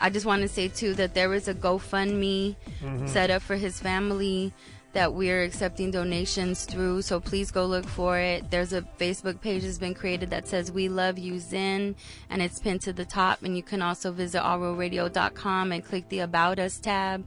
I 0.01 0.09
just 0.09 0.25
want 0.25 0.41
to 0.41 0.48
say 0.48 0.67
too 0.69 0.93
that 0.95 1.14
there 1.14 1.33
is 1.33 1.48
a 1.48 1.53
GoFundMe 1.53 2.56
Mhm. 2.83 3.07
set 3.09 3.30
up 3.30 3.41
for 3.41 3.56
his 3.56 3.80
family 3.80 4.53
that 4.98 5.14
we're 5.14 5.43
accepting 5.43 5.92
donations 5.92 6.66
through. 6.66 7.03
So 7.03 7.19
please 7.19 7.51
go 7.51 7.67
look 7.67 7.85
for 7.85 8.17
it. 8.17 8.50
There's 8.50 8.74
a 8.74 8.82
Facebook 8.82 9.40
page 9.42 9.61
that's 9.61 9.77
been 9.77 9.93
created 9.93 10.32
that 10.32 10.48
says 10.48 10.72
"We 10.72 10.90
Love 10.90 11.19
You 11.19 11.38
Zen," 11.38 11.95
and 12.32 12.42
it's 12.42 12.58
pinned 12.58 12.82
to 12.82 12.93
the 12.93 13.06
top. 13.06 13.43
And 13.43 13.56
you 13.56 13.61
can 13.61 13.84
also 13.84 14.11
visit 14.11 14.42
allrealradio.com 14.42 15.72
and 15.72 15.85
click 15.85 16.09
the 16.09 16.22
About 16.22 16.58
Us 16.58 16.80
tab. 16.80 17.24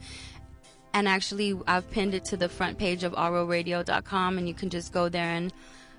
And 0.94 1.06
actually, 1.06 1.56
I've 1.68 1.88
pinned 1.92 2.12
it 2.12 2.24
to 2.24 2.36
the 2.36 2.48
front 2.48 2.76
page 2.76 3.04
of 3.04 3.12
allrealradio.com, 3.12 4.36
and 4.36 4.48
you 4.48 4.54
can 4.54 4.68
just 4.68 4.92
go 4.92 5.08
there 5.08 5.30
and 5.30 5.52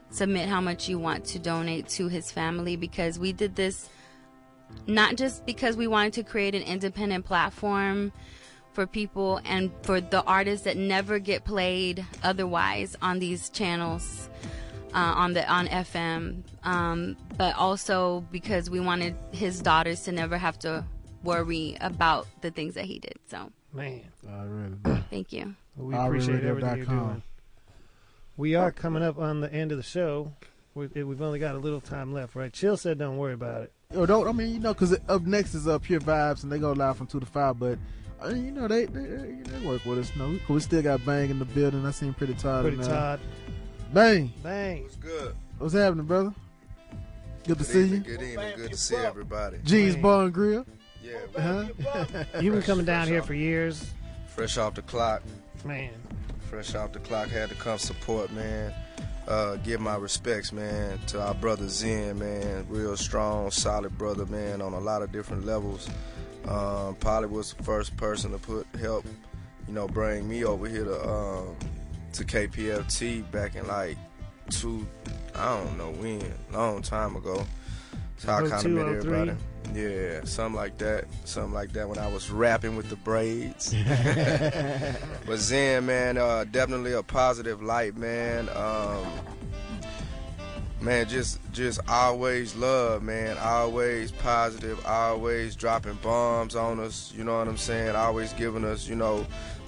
submit 0.09 0.49
how 0.49 0.59
much 0.59 0.89
you 0.89 0.99
want 0.99 1.23
to 1.27 1.39
donate 1.39 1.87
to 1.87 2.09
his 2.09 2.33
family 2.33 2.75
because 2.75 3.17
we 3.17 3.31
did 3.31 3.55
this 3.55 3.89
not 4.87 5.15
just 5.15 5.45
because 5.45 5.77
we 5.77 5.87
wanted 5.87 6.11
to 6.11 6.23
create 6.23 6.53
an 6.53 6.63
independent 6.63 7.23
platform 7.23 8.11
for 8.73 8.87
people 8.87 9.39
and 9.45 9.71
for 9.83 10.01
the 10.01 10.23
artists 10.23 10.65
that 10.65 10.77
never 10.77 11.19
get 11.19 11.45
played 11.45 12.05
otherwise 12.23 12.95
on 13.01 13.19
these 13.19 13.49
channels 13.49 14.29
uh, 14.93 14.97
on 14.97 15.33
the 15.33 15.49
on 15.49 15.67
FM, 15.67 16.43
um, 16.63 17.15
but 17.37 17.55
also 17.55 18.21
because 18.31 18.69
we 18.69 18.79
wanted 18.79 19.15
his 19.31 19.61
daughters 19.61 20.01
to 20.03 20.11
never 20.11 20.37
have 20.37 20.59
to 20.59 20.83
worry 21.23 21.77
about 21.81 22.27
the 22.41 22.51
things 22.51 22.73
that 22.75 22.85
he 22.85 22.99
did. 22.99 23.15
So 23.27 23.51
Man. 23.73 24.01
I 24.29 24.43
really 24.43 25.03
thank 25.09 25.31
you. 25.31 25.55
We 25.77 25.95
appreciate 25.95 26.43
everything 26.43 26.77
you're 26.77 26.85
doing. 26.85 27.23
We 28.37 28.55
are 28.55 28.71
coming 28.71 29.03
up 29.03 29.17
on 29.17 29.41
the 29.41 29.51
end 29.53 29.71
of 29.71 29.77
the 29.77 29.83
show. 29.83 30.33
We, 30.73 30.87
we've 30.87 31.21
only 31.21 31.39
got 31.39 31.55
a 31.55 31.57
little 31.57 31.81
time 31.81 32.13
left, 32.13 32.35
right? 32.35 32.51
Chill 32.51 32.77
said, 32.77 32.97
"Don't 32.97 33.17
worry 33.17 33.33
about 33.33 33.63
it." 33.63 33.73
Yo, 33.93 34.05
don't 34.05 34.27
I 34.27 34.31
mean 34.31 34.53
you 34.53 34.59
know 34.59 34.73
because 34.73 34.97
up 35.09 35.23
next 35.23 35.53
is 35.53 35.67
uh, 35.67 35.79
Pure 35.79 36.01
Vibes 36.01 36.43
and 36.43 36.51
they 36.51 36.59
go 36.59 36.71
live 36.71 36.97
from 36.97 37.07
two 37.07 37.19
to 37.19 37.25
five, 37.25 37.59
but 37.59 37.71
I 37.73 37.73
mean, 37.73 37.79
you 38.29 38.51
know 38.51 38.67
they 38.67 38.85
they, 38.85 39.01
they 39.43 39.65
work 39.65 39.85
with 39.85 39.99
us. 39.99 40.11
No, 40.15 40.29
we, 40.29 40.41
we 40.47 40.59
still 40.59 40.81
got 40.81 41.03
Bang 41.05 41.29
in 41.29 41.39
the 41.39 41.45
building. 41.45 41.85
I 41.85 41.91
seen 41.91 42.13
Pretty 42.13 42.33
Todd. 42.33 42.63
Pretty 42.63 42.77
in 42.77 42.83
there. 42.83 42.91
Todd. 42.91 43.19
Bang. 43.93 44.31
Bang. 44.43 44.83
What's 44.83 44.95
good? 44.97 45.35
What's 45.57 45.73
happening, 45.73 46.05
brother? 46.05 46.33
Good 47.47 47.57
to 47.57 47.63
Good 47.63 47.65
see 47.65 47.79
evening, 47.83 48.05
you. 48.05 48.17
Good 48.17 48.21
evening. 48.25 48.53
Good 48.57 48.71
to 48.71 48.77
see 48.77 48.95
everybody. 48.95 49.57
G's 49.63 49.95
Bar 49.95 50.25
and 50.25 50.33
Grill. 50.33 50.65
Yeah, 51.03 51.17
Uh-huh. 51.35 52.23
You've 52.41 52.53
been 52.53 52.61
coming 52.63 52.85
down 52.85 53.07
here 53.07 53.23
for 53.23 53.33
years, 53.33 53.91
Fresh 54.27 54.57
off 54.57 54.75
the 54.75 54.83
clock. 54.83 55.23
man. 55.65 55.89
Fresh 56.49 56.75
off 56.75 56.91
the 56.93 56.99
clock. 56.99 57.27
Had 57.29 57.49
to 57.49 57.55
come 57.55 57.77
support, 57.79 58.31
man. 58.31 58.71
Uh, 59.27 59.55
give 59.57 59.79
my 59.81 59.95
respects, 59.95 60.51
man, 60.51 60.99
to 61.07 61.19
our 61.21 61.33
brother 61.33 61.67
Zen, 61.67 62.19
man. 62.19 62.65
Real 62.69 62.95
strong, 62.97 63.49
solid 63.51 63.97
brother, 63.97 64.25
man, 64.27 64.61
on 64.61 64.73
a 64.73 64.79
lot 64.79 65.01
of 65.01 65.11
different 65.11 65.45
levels. 65.45 65.89
Um, 66.47 66.95
probably 66.95 67.29
was 67.29 67.53
the 67.53 67.63
first 67.63 67.95
person 67.97 68.31
to 68.31 68.37
put 68.37 68.67
help, 68.79 69.05
you 69.67 69.73
know, 69.73 69.87
bring 69.87 70.27
me 70.27 70.43
over 70.43 70.67
here 70.67 70.85
to 70.85 71.09
um, 71.09 71.55
to 72.13 72.23
KPFT 72.23 73.29
back 73.31 73.55
in 73.55 73.67
like 73.67 73.97
two, 74.49 74.87
I 75.35 75.57
don't 75.57 75.77
know 75.77 75.91
when, 75.91 76.33
long 76.51 76.81
time 76.81 77.15
ago. 77.15 77.45
So 78.17 78.31
I 78.31 78.47
kind 78.47 78.65
of 78.65 78.71
met 78.71 78.87
everybody. 78.87 79.33
Yeah, 79.73 80.23
something 80.25 80.55
like 80.55 80.77
that. 80.79 81.05
Something 81.25 81.53
like 81.53 81.71
that 81.73 81.87
when 81.87 81.97
I 81.97 82.07
was 82.07 82.29
rapping 82.29 82.75
with 82.75 82.89
the 82.89 82.97
braids. 82.97 83.73
but 85.25 85.37
Zen, 85.37 85.85
man, 85.85 86.17
uh, 86.17 86.45
definitely 86.51 86.93
a 86.93 87.03
positive 87.03 87.61
light, 87.61 87.97
man. 87.97 88.49
Um, 88.49 89.07
man, 90.81 91.07
just 91.07 91.39
just 91.51 91.79
always 91.87 92.55
love, 92.55 93.03
man. 93.03 93.37
Always 93.37 94.11
positive, 94.11 94.83
always 94.85 95.55
dropping 95.55 95.95
bombs 95.95 96.55
on 96.55 96.79
us. 96.79 97.13
You 97.15 97.23
know 97.23 97.37
what 97.37 97.47
I'm 97.47 97.57
saying? 97.57 97.95
Always 97.95 98.33
giving 98.33 98.65
us, 98.65 98.87
you 98.87 98.95
know, 98.95 99.25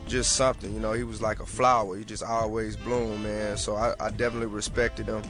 just 0.07 0.35
something. 0.35 0.73
You 0.73 0.79
know, 0.79 0.93
he 0.93 1.03
was 1.03 1.21
like 1.21 1.39
a 1.39 1.45
flower. 1.45 1.95
He 1.97 2.03
just 2.03 2.23
always 2.23 2.75
bloomed, 2.75 3.23
man. 3.23 3.57
So 3.57 3.75
I, 3.75 3.93
I 3.99 4.09
definitely 4.09 4.47
respected 4.47 5.07
him. 5.07 5.21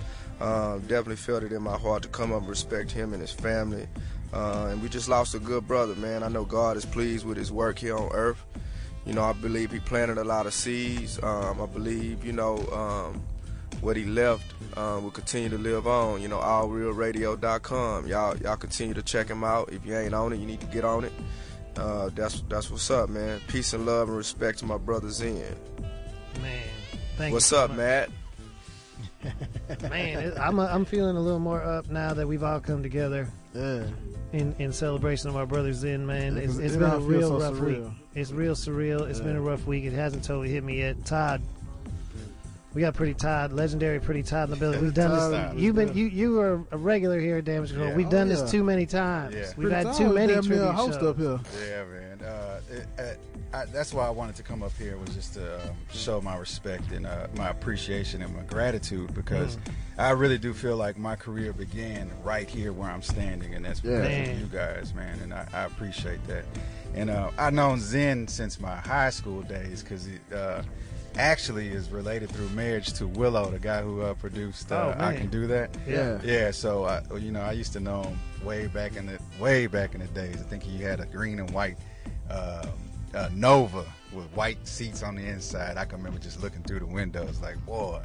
Um, 0.42 0.82
definitely 0.82 1.18
felt 1.18 1.44
it 1.44 1.52
in 1.54 1.62
my 1.62 1.78
heart 1.78 2.04
to 2.04 2.10
come 2.10 2.34
up 2.34 2.40
and 2.40 2.50
respect 2.50 2.92
him 2.92 3.14
and 3.14 3.22
his 3.22 3.32
family. 3.32 3.88
Uh, 4.34 4.70
and 4.72 4.82
we 4.82 4.90
just 4.90 5.08
lost 5.08 5.36
a 5.36 5.40
good 5.40 5.68
brother, 5.68 5.96
man. 5.96 6.24
I 6.24 6.28
know 6.28 6.44
God 6.44 6.76
is 6.76 6.86
pleased 6.86 7.26
with 7.26 7.38
his 7.38 7.52
work 7.52 7.78
here 7.78 7.96
on 7.96 8.10
earth. 8.14 8.44
You 9.06 9.14
know, 9.14 9.24
I 9.24 9.34
believe 9.34 9.72
he 9.72 9.80
planted 9.80 10.18
a 10.18 10.24
lot 10.24 10.48
of 10.48 10.54
seeds. 10.54 11.22
Um, 11.22 11.62
I 11.62 11.66
believe, 11.68 12.26
you 12.26 12.32
know, 12.32 12.58
um, 12.72 13.22
what 13.84 13.98
he 13.98 14.06
left 14.06 14.46
uh, 14.78 15.00
will 15.04 15.12
continue 15.12 15.50
to 15.50 15.58
live 15.58 15.86
on. 15.88 16.22
You 16.22 16.28
know, 16.30 16.40
allrealradio.com. 16.40 18.08
Y'all, 18.08 18.38
y'all 18.38 18.56
continue 18.56 18.94
to 18.94 19.04
check 19.04 19.28
him 19.28 19.44
out. 19.44 19.72
If 19.72 19.86
you 19.86 19.96
ain't 19.96 20.14
on 20.14 20.34
it, 20.34 20.38
you 20.40 20.46
need 20.46 20.62
to 20.62 20.68
get 20.68 20.84
on 20.86 21.04
it. 21.04 21.14
Uh, 21.76 22.10
that's 22.16 22.42
that's 22.50 22.70
what's 22.72 22.90
up, 22.92 23.10
man. 23.10 23.40
Peace 23.48 23.74
and 23.74 23.86
love 23.86 24.08
and 24.08 24.18
respect 24.18 24.60
to 24.60 24.66
my 24.66 24.78
brother 24.78 25.10
Zen. 25.10 25.34
Man, 26.42 26.62
thank 27.18 27.34
what's 27.34 27.52
you 27.52 27.58
so 27.58 27.64
up, 27.64 27.70
much. 27.72 27.78
Matt? 27.78 28.10
Man, 29.90 30.20
it, 30.20 30.38
I'm 30.38 30.60
I'm 30.60 30.86
feeling 30.86 31.16
a 31.16 31.20
little 31.20 31.40
more 31.40 31.62
up 31.64 31.90
now 31.90 32.14
that 32.14 32.28
we've 32.28 32.44
all 32.44 32.60
come 32.60 32.84
together. 32.84 33.28
Yeah. 33.54 33.86
In 34.34 34.54
in 34.60 34.72
celebration 34.74 35.30
of 35.30 35.36
our 35.38 35.46
brothers 35.46 35.84
in 35.84 36.06
man, 36.06 36.36
Yeah, 36.36 36.44
it's, 36.44 36.54
'cause 36.54 36.60
it's 36.60 36.76
it 36.76 36.80
been 36.80 36.92
a 36.92 37.00
real 37.00 37.30
so 37.30 37.40
rough 37.40 37.54
surreal. 37.54 37.84
week. 37.86 37.94
It's 38.16 38.32
real 38.32 38.56
surreal. 38.56 39.10
It's 39.10 39.20
been 39.22 39.36
a 39.36 39.42
rough 39.42 39.66
week. 39.66 39.86
It 39.86 39.94
hasn't 39.94 40.24
totally 40.26 40.50
hit 40.50 40.64
me 40.64 40.80
yet. 40.80 41.06
Todd, 41.06 41.42
we 42.74 42.82
got 42.82 42.94
Pretty 42.96 43.14
Todd, 43.14 43.54
legendary 43.54 44.00
Pretty 44.00 44.24
Todd 44.24 44.46
in 44.46 44.50
the 44.52 44.56
building. 44.58 44.82
We've 44.82 44.94
done 44.94 45.32
this. 45.32 45.62
You've 45.62 45.76
been 45.76 45.96
you 45.96 46.06
you 46.06 46.34
were 46.34 46.64
a 46.72 46.78
regular 46.78 47.20
here 47.20 47.38
at 47.38 47.46
Damage 47.46 47.70
Control. 47.70 47.90
Yeah. 47.90 47.96
We've 47.96 48.08
Oh, 48.08 48.12
done 48.12 48.30
yeah. 48.30 48.36
this 48.36 48.52
too 48.52 48.64
many 48.64 48.86
times. 48.86 49.36
Yeah. 49.36 49.42
We've 49.58 49.70
Pretty 49.70 49.88
had 49.88 49.96
too 49.96 50.14
many 50.14 50.34
damn 50.34 50.44
near 50.46 50.54
a 50.56 50.58
tribute 50.66 50.72
host 50.74 51.00
shows. 51.00 51.10
up 51.10 51.18
here. 51.18 51.40
Yeah, 51.68 51.84
man. 51.86 52.22
Uh, 52.24 52.60
it, 52.72 52.88
uh, 53.00 53.58
I, 53.58 53.66
that's 53.66 53.94
why 53.94 54.08
I 54.08 54.10
wanted 54.10 54.36
to 54.38 54.44
come 54.44 54.64
up 54.64 54.72
here 54.80 54.98
was 54.98 55.10
just 55.14 55.36
to 55.36 55.56
um, 55.62 55.76
show 55.92 56.20
my 56.22 56.36
respect 56.38 56.92
and 56.92 57.06
uh, 57.06 57.28
my 57.36 57.50
appreciation 57.50 58.22
and 58.24 58.36
my 58.36 58.42
gratitude 58.44 59.14
because 59.14 59.58
Mm. 59.58 59.74
I 60.00 60.10
really 60.10 60.40
do 60.40 60.54
feel 60.56 60.76
like 60.76 60.98
my 60.98 61.16
career 61.16 61.54
began 61.54 62.10
right 62.24 62.50
here 62.50 62.74
where 62.74 62.90
I'm 62.90 63.04
standing, 63.04 63.54
and 63.54 63.64
that's 63.64 63.80
because 63.82 64.00
Man. 64.08 64.30
of 64.32 64.40
you 64.40 64.46
guys, 64.48 64.92
man. 64.96 65.20
And 65.22 65.32
I, 65.32 65.48
I 65.54 65.66
appreciate 65.66 66.26
that. 66.28 66.46
And 66.96 67.12
uh, 67.12 67.30
I've 67.38 67.54
known 67.54 67.80
Zen 67.80 68.28
since 68.28 68.60
my 68.60 68.76
high 68.78 69.12
school 69.12 69.44
days 69.44 69.84
because 69.84 70.06
he 70.06 70.14
uh, 70.36 70.64
actually 71.18 71.68
is 71.68 71.90
related 71.90 72.30
through 72.30 72.50
marriage 72.50 72.94
to 72.94 73.08
Willow, 73.08 73.50
the 73.50 73.60
guy 73.60 73.82
who 73.82 74.02
uh, 74.02 74.14
produced 74.16 74.72
uh, 74.72 74.94
Oh, 74.98 75.04
I. 75.04 75.16
Can 75.16 75.30
Do 75.30 75.48
That. 75.48 75.76
Yeah. 75.88 76.20
Yeah, 76.24 76.52
so 76.52 76.86
I, 76.86 77.02
you 77.18 77.32
know, 77.32 77.42
I 77.42 77.52
used 77.52 77.74
to 77.74 77.80
know 77.80 78.04
him 78.04 78.20
way 78.44 78.68
back 78.68 78.96
in 78.96 79.06
the 79.06 79.20
way 79.40 79.68
back 79.68 79.96
in 79.96 80.02
the 80.02 80.08
days. 80.08 80.36
I 80.36 80.44
think 80.44 80.64
he 80.64 80.82
had 80.82 81.00
a 81.00 81.06
green 81.06 81.40
and 81.40 81.50
white 81.52 81.78
um, 82.30 82.70
uh, 83.14 83.30
Nova 83.34 83.86
with 84.12 84.26
white 84.36 84.66
seats 84.68 85.04
on 85.04 85.16
the 85.16 85.26
inside. 85.26 85.78
I 85.78 85.86
can 85.86 85.98
remember 85.98 86.20
just 86.20 86.42
looking 86.42 86.64
through 86.64 86.80
the 86.80 86.86
windows, 86.86 87.42
like, 87.42 87.64
boy, 87.66 88.02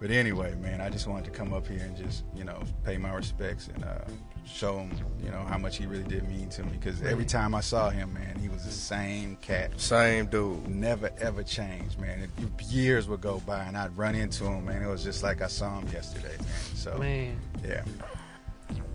But 0.00 0.10
anyway, 0.10 0.54
man, 0.56 0.80
I 0.80 0.90
just 0.90 1.06
wanted 1.06 1.26
to 1.26 1.30
come 1.30 1.52
up 1.52 1.66
here 1.66 1.80
and 1.80 1.96
just, 1.96 2.24
you 2.34 2.44
know, 2.44 2.60
pay 2.84 2.96
my 2.96 3.12
respects 3.12 3.68
and 3.68 3.84
uh, 3.84 3.98
show 4.46 4.78
him, 4.78 4.90
you 5.22 5.30
know, 5.30 5.42
how 5.48 5.58
much 5.58 5.76
he 5.76 5.86
really 5.86 6.04
did 6.04 6.28
mean 6.28 6.48
to 6.50 6.62
me. 6.64 6.72
Because 6.72 7.02
every 7.02 7.24
time 7.24 7.54
I 7.54 7.60
saw 7.60 7.90
him, 7.90 8.12
man, 8.14 8.38
he 8.40 8.48
was 8.48 8.64
the 8.64 8.70
same 8.72 9.36
cat. 9.36 9.80
Same 9.80 10.26
dude. 10.26 10.68
Never, 10.68 11.10
ever 11.20 11.42
changed, 11.42 11.98
man. 12.00 12.20
It- 12.22 12.30
years 12.70 13.08
would 13.08 13.20
go 13.20 13.40
by 13.46 13.64
and 13.64 13.76
I'd 13.76 13.96
run 13.96 14.14
into 14.14 14.44
him, 14.44 14.66
man. 14.66 14.82
It 14.82 14.88
was 14.88 15.02
just 15.02 15.22
like 15.22 15.42
I 15.42 15.46
saw 15.48 15.78
him 15.78 15.88
yesterday, 15.92 16.36
man. 16.38 16.48
So, 16.74 16.98
Man. 16.98 17.36
yeah. 17.66 17.82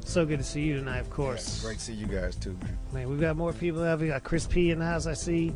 So 0.06 0.26
good 0.26 0.38
to 0.38 0.44
see 0.46 0.62
you 0.62 0.76
tonight, 0.78 1.00
of 1.00 1.10
course. 1.10 1.62
Great 1.64 1.80
to 1.80 1.84
see 1.84 1.94
you 1.94 2.06
guys, 2.06 2.36
too, 2.36 2.56
man. 2.62 2.78
Man, 2.94 3.10
we've 3.10 3.20
got 3.20 3.36
more 3.36 3.52
people 3.54 3.84
out. 3.84 4.00
We 4.00 4.08
got 4.08 4.24
Chris 4.24 4.46
P 4.48 4.70
in 4.72 4.80
the 4.80 4.86
house, 4.86 5.08
I 5.08 5.14
see. 5.14 5.54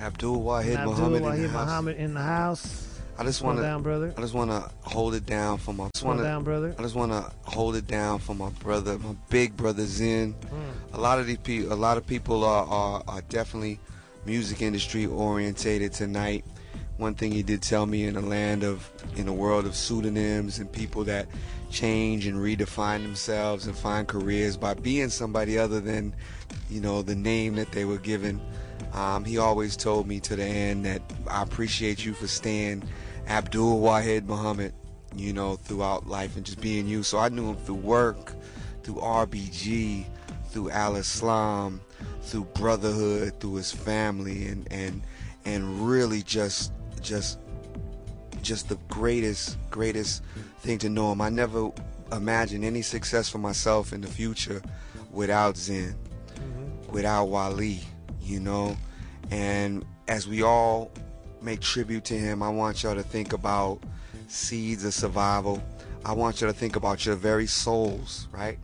Abdul 0.00 0.42
Wahid 0.42 0.76
Abdul 0.76 0.94
Muhammad 0.94 1.16
in 1.16 1.22
the 1.22 1.28
Wahid 1.28 1.50
house. 1.50 1.66
Muhammad 1.66 1.96
in 1.96 2.14
the 2.14 2.22
house. 2.22 2.85
I 3.18 3.24
just 3.24 3.42
want 3.42 3.58
to 3.58 3.78
brother. 3.78 4.12
I 4.16 4.20
just 4.20 4.34
want 4.34 4.50
to 4.50 4.70
hold 4.82 5.14
it 5.14 5.24
down 5.24 5.58
for 5.58 5.72
my. 5.72 5.88
Just 5.94 6.04
wanna, 6.04 6.22
down, 6.22 6.44
brother. 6.44 6.74
I 6.78 6.82
just 6.82 6.94
want 6.94 7.12
to 7.12 7.32
hold 7.44 7.76
it 7.76 7.86
down 7.86 8.18
for 8.18 8.34
my 8.34 8.50
brother, 8.50 8.98
my 8.98 9.14
big 9.30 9.56
brother 9.56 9.86
Zen. 9.86 10.34
A 10.92 11.00
lot 11.00 11.18
of 11.18 11.26
these 11.26 11.38
people, 11.38 11.72
a 11.72 11.74
lot 11.74 11.96
of 11.96 12.06
people 12.06 12.44
are, 12.44 12.66
are 12.66 13.02
are 13.08 13.22
definitely 13.22 13.80
music 14.26 14.60
industry 14.60 15.06
orientated 15.06 15.92
tonight. 15.92 16.44
One 16.98 17.14
thing 17.14 17.30
he 17.32 17.42
did 17.42 17.62
tell 17.62 17.84
me 17.86 18.04
in 18.04 18.14
the 18.14 18.22
land 18.22 18.64
of, 18.64 18.90
in 19.16 19.28
a 19.28 19.32
world 19.32 19.66
of 19.66 19.76
pseudonyms 19.76 20.58
and 20.58 20.70
people 20.70 21.04
that 21.04 21.26
change 21.70 22.26
and 22.26 22.38
redefine 22.38 23.02
themselves 23.02 23.66
and 23.66 23.76
find 23.76 24.08
careers 24.08 24.56
by 24.56 24.72
being 24.72 25.10
somebody 25.10 25.58
other 25.58 25.78
than, 25.78 26.14
you 26.70 26.80
know, 26.80 27.02
the 27.02 27.14
name 27.14 27.54
that 27.56 27.70
they 27.72 27.84
were 27.84 27.98
given. 27.98 28.40
Um, 28.94 29.26
he 29.26 29.36
always 29.36 29.76
told 29.76 30.06
me 30.06 30.20
to 30.20 30.36
the 30.36 30.44
end 30.44 30.86
that 30.86 31.02
I 31.28 31.42
appreciate 31.42 32.02
you 32.04 32.14
for 32.14 32.26
staying 32.26 32.82
Abdul 33.26 33.80
Wahid 33.80 34.26
Muhammad, 34.26 34.72
you 35.14 35.32
know, 35.32 35.56
throughout 35.56 36.06
life 36.06 36.36
and 36.36 36.44
just 36.44 36.60
being 36.60 36.86
you. 36.86 37.02
So 37.02 37.18
I 37.18 37.28
knew 37.28 37.50
him 37.50 37.56
through 37.56 37.76
work, 37.76 38.32
through 38.82 38.96
RBG, 38.96 40.06
through 40.50 40.70
Al 40.70 40.96
Islam, 40.96 41.80
through 42.22 42.44
brotherhood, 42.54 43.38
through 43.40 43.56
his 43.56 43.72
family, 43.72 44.46
and 44.46 44.66
and 44.70 45.02
and 45.44 45.88
really 45.88 46.22
just 46.22 46.72
just 47.00 47.38
just 48.42 48.68
the 48.68 48.78
greatest 48.88 49.58
greatest 49.70 50.22
thing 50.60 50.78
to 50.78 50.88
know 50.88 51.12
him. 51.12 51.20
I 51.20 51.28
never 51.28 51.70
imagined 52.12 52.64
any 52.64 52.82
success 52.82 53.28
for 53.28 53.38
myself 53.38 53.92
in 53.92 54.00
the 54.00 54.08
future 54.08 54.62
without 55.10 55.56
Zen, 55.56 55.96
mm-hmm. 56.34 56.92
without 56.92 57.26
Wali, 57.26 57.80
you 58.22 58.40
know. 58.40 58.76
And 59.30 59.84
as 60.08 60.28
we 60.28 60.42
all 60.42 60.92
make 61.46 61.60
tribute 61.60 62.04
to 62.04 62.18
him, 62.18 62.42
I 62.42 62.50
want 62.50 62.82
y'all 62.82 62.96
to 62.96 63.04
think 63.04 63.32
about 63.32 63.78
seeds 64.26 64.84
of 64.84 64.92
survival. 64.92 65.62
I 66.04 66.12
want 66.12 66.40
you 66.40 66.48
to 66.48 66.52
think 66.52 66.74
about 66.74 67.06
your 67.06 67.14
very 67.14 67.46
souls, 67.46 68.26
right? 68.32 68.58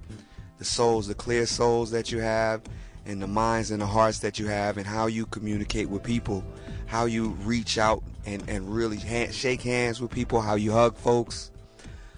The 0.58 0.64
souls, 0.64 1.06
the 1.06 1.14
clear 1.14 1.46
souls 1.46 1.92
that 1.92 2.10
you 2.10 2.18
have, 2.18 2.60
and 3.06 3.22
the 3.22 3.28
minds 3.28 3.70
and 3.70 3.80
the 3.80 3.86
hearts 3.86 4.18
that 4.18 4.40
you 4.40 4.48
have, 4.48 4.78
and 4.78 4.86
how 4.86 5.06
you 5.06 5.26
communicate 5.26 5.88
with 5.88 6.02
people, 6.02 6.44
how 6.86 7.04
you 7.04 7.30
reach 7.44 7.78
out 7.78 8.02
and, 8.26 8.42
and 8.48 8.68
really 8.68 8.96
hand, 8.96 9.32
shake 9.32 9.62
hands 9.62 10.00
with 10.00 10.10
people, 10.10 10.40
how 10.40 10.56
you 10.56 10.72
hug 10.72 10.96
folks, 10.96 11.52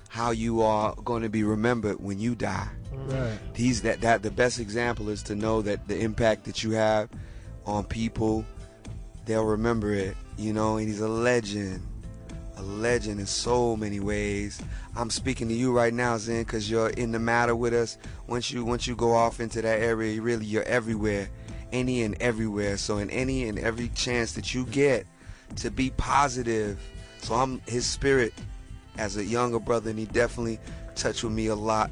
how 0.09 0.31
you 0.31 0.63
are 0.63 0.95
going 1.05 1.23
to 1.23 1.29
be 1.29 1.45
remembered 1.45 2.03
when 2.03 2.19
you 2.19 2.35
die. 2.35 2.69
Right. 3.07 3.39
These 3.53 3.83
that 3.83 4.01
that 4.01 4.23
the 4.23 4.31
best 4.31 4.59
example 4.61 5.11
is 5.11 5.23
to 5.25 5.35
know 5.35 5.61
that 5.61 5.89
the 5.89 5.99
impact 5.99 6.45
that 6.45 6.63
you 6.63 6.71
have 6.71 7.11
on 7.67 7.85
people, 7.85 8.47
they'll 9.27 9.45
remember 9.45 9.93
it. 9.93 10.17
You 10.37 10.53
know, 10.53 10.77
and 10.77 10.89
he's 10.89 11.01
a 11.01 11.09
legend, 11.09 11.81
a 12.57 12.63
legend 12.63 13.21
in 13.21 13.27
so 13.27 13.77
many 13.77 14.01
ways. 14.01 14.61
I'm 14.97 15.11
speaking 15.11 15.49
to 15.49 15.55
you 15.55 15.73
right 15.73 15.95
now, 15.95 16.19
Zen, 16.19 16.43
because 16.43 16.71
you're 16.71 16.91
in 16.91 17.13
the 17.13 17.19
matter 17.19 17.55
with 17.55 17.73
us. 17.73 17.99
Once 18.27 18.51
you 18.51 18.65
once 18.65 18.87
you 18.87 18.97
go 18.97 19.13
off 19.13 19.41
into 19.41 19.63
that 19.63 19.81
area, 19.81 20.21
really 20.21 20.47
you're 20.47 20.65
everywhere, 20.65 21.29
any 21.73 22.03
and 22.03 22.21
everywhere. 22.21 22.77
So 22.77 22.99
in 22.99 23.11
any 23.11 23.49
and 23.49 23.59
every 23.59 23.89
chance 23.91 24.33
that 24.33 24.55
you 24.55 24.67
get 24.67 25.07
to 25.57 25.71
be 25.71 25.91
positive, 25.91 26.81
so 27.19 27.35
I'm 27.35 27.61
his 27.67 27.87
spirit 27.87 28.35
as 28.99 29.17
a 29.17 29.25
younger 29.25 29.61
brother, 29.61 29.91
and 29.91 29.99
he 29.99 30.07
definitely 30.07 30.59
touched 30.95 31.25
with 31.25 31.33
me 31.33 31.47
a 31.47 31.55
lot 31.55 31.91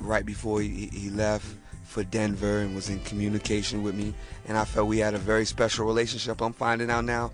right 0.00 0.24
before 0.24 0.60
he, 0.60 0.88
he 0.92 1.10
left 1.10 1.46
for 1.84 2.02
Denver 2.04 2.60
and 2.60 2.74
was 2.74 2.88
in 2.88 2.98
communication 3.00 3.82
with 3.82 3.94
me, 3.94 4.14
and 4.46 4.56
I 4.58 4.64
felt 4.64 4.88
we 4.88 4.98
had 4.98 5.14
a 5.14 5.18
very 5.18 5.44
special 5.44 5.86
relationship. 5.86 6.40
I'm 6.40 6.52
finding 6.52 6.90
out 6.90 7.04
now 7.04 7.32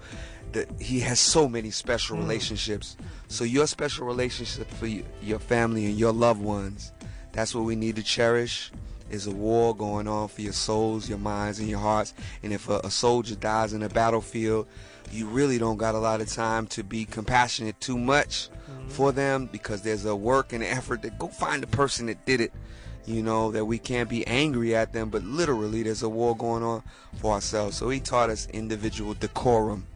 that 0.53 0.69
he 0.81 1.01
has 1.01 1.21
so 1.21 1.49
many 1.49 1.71
special 1.71 2.17
Mm. 2.17 2.21
relationships. 2.23 2.97
So 3.29 3.45
your 3.45 3.67
special 3.67 4.07
relationship 4.07 4.71
for 4.73 4.87
y- 4.87 5.05
your 5.23 5.39
family 5.39 5.87
and 5.87 5.97
your 5.99 6.13
loved 6.13 6.41
ones, 6.43 6.93
that's 7.33 7.55
what 7.55 7.65
we 7.65 7.77
need 7.77 7.97
to 7.97 8.03
cherish. 8.03 8.71
Is 9.11 9.27
a 9.27 9.33
war 9.33 9.75
going 9.75 10.07
on 10.07 10.29
for 10.29 10.41
your 10.41 10.53
souls, 10.53 11.09
your 11.09 11.19
minds, 11.19 11.59
and 11.59 11.69
your 11.69 11.81
hearts. 11.81 12.15
And 12.45 12.53
if 12.53 12.69
a, 12.69 12.79
a 12.85 12.91
soldier 12.93 13.35
dies 13.35 13.73
in 13.73 13.83
a 13.83 13.89
battlefield, 13.89 14.69
you 15.11 15.27
really 15.27 15.59
don't 15.59 15.79
got 15.79 15.97
a 15.97 15.99
lot 15.99 16.21
of 16.21 16.29
time 16.33 16.69
to 16.69 16.85
be 16.85 17.05
compassionate 17.05 17.81
too 17.81 17.99
much 17.99 18.49
for 18.89 19.11
them 19.11 19.47
because 19.51 19.83
there's 19.83 20.05
a 20.05 20.15
work 20.15 20.53
and 20.53 20.63
effort 20.63 21.03
to 21.03 21.11
go 21.11 21.27
find 21.27 21.61
the 21.61 21.67
person 21.67 22.07
that 22.07 22.25
did 22.25 22.41
it. 22.41 22.53
You 23.07 23.23
know, 23.25 23.51
that 23.51 23.65
we 23.65 23.79
can't 23.79 24.09
be 24.09 24.25
angry 24.29 24.77
at 24.77 24.93
them, 24.93 25.09
but 25.11 25.25
literally 25.25 25.83
there's 25.83 26.03
a 26.05 26.09
war 26.09 26.37
going 26.37 26.63
on 26.63 26.83
for 27.21 27.33
ourselves. 27.33 27.77
So 27.79 27.89
he 27.89 27.99
taught 27.99 28.31
us 28.31 28.47
individual 28.53 29.15
decorum, 29.15 29.87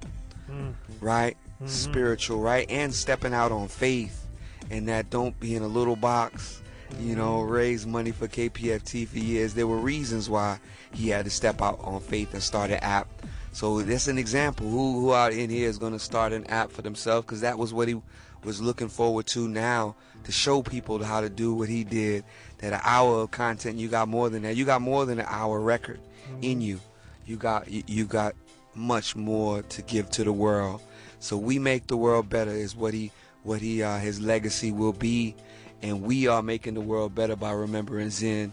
right? 1.01 1.37
Mhm. 1.63 1.69
Spiritual, 1.69 2.41
right? 2.41 2.67
And 2.71 2.95
stepping 2.95 3.35
out 3.35 3.53
on 3.53 3.69
faith 3.69 4.27
and 4.71 4.89
that 4.89 5.11
don't 5.11 5.39
be 5.39 5.55
in 5.55 5.63
a 5.63 5.69
little 5.69 5.97
box. 5.97 6.61
You 7.01 7.17
know, 7.17 7.41
raise 7.41 7.87
money 7.87 8.13
for 8.13 8.29
KPFT 8.29 9.05
for 9.07 9.19
years. 9.19 9.55
There 9.55 9.67
were 9.67 9.79
reasons 9.79 10.31
why 10.31 10.59
he 10.93 11.09
had 11.09 11.25
to 11.25 11.31
step 11.31 11.61
out 11.61 11.81
on 11.83 12.01
faith 12.01 12.33
and 12.35 12.43
start 12.43 12.71
an 12.71 12.79
app. 12.79 13.09
So 13.53 13.81
that's 13.83 14.07
an 14.09 14.19
example. 14.19 14.69
Who 14.69 15.01
who 15.01 15.15
out 15.15 15.33
in 15.33 15.51
here 15.51 15.69
is 15.69 15.79
going 15.79 15.93
to 15.93 15.99
start 15.99 16.33
an 16.33 16.47
app 16.47 16.71
for 16.71 16.83
themselves? 16.83 17.27
Because 17.27 17.41
that 17.41 17.59
was 17.59 17.73
what 17.73 17.89
he 17.89 18.01
was 18.45 18.61
looking 18.61 18.89
forward 18.89 19.27
to 19.29 19.49
now 19.49 19.97
to 20.25 20.33
show 20.33 20.63
people 20.63 21.03
how 21.03 21.21
to 21.21 21.29
do 21.29 21.55
what 21.55 21.69
he 21.69 21.83
did. 21.85 22.25
That 22.59 22.73
an 22.73 22.81
hour 22.85 23.23
of 23.23 23.31
content, 23.31 23.79
you 23.79 23.89
got 23.89 24.09
more 24.09 24.29
than 24.31 24.43
that. 24.43 24.57
You 24.57 24.65
got 24.65 24.81
more 24.83 25.05
than 25.05 25.19
an 25.19 25.27
hour 25.29 25.61
record 25.61 26.01
in 26.43 26.61
you. 26.61 26.81
You 27.27 27.37
got 27.37 27.71
you, 27.71 27.83
you 27.87 28.05
got 28.05 28.35
much 28.77 29.17
more 29.17 29.63
to 29.63 29.83
give 29.83 30.11
to 30.11 30.25
the 30.25 30.33
world. 30.33 30.81
So 31.19 31.37
we 31.37 31.59
make 31.59 31.87
the 31.87 31.97
world 31.97 32.29
better 32.29 32.51
is 32.51 32.75
what 32.77 32.95
he 32.95 33.11
what 33.43 33.61
he 33.61 33.83
uh, 33.83 33.99
his 33.99 34.21
legacy 34.21 34.73
will 34.73 34.93
be, 34.93 35.35
and 35.83 36.03
we 36.03 36.27
are 36.29 36.43
making 36.43 36.75
the 36.75 36.81
world 36.81 37.15
better 37.15 37.37
by 37.37 37.53
remembering 37.53 38.11
Zen. 38.11 38.53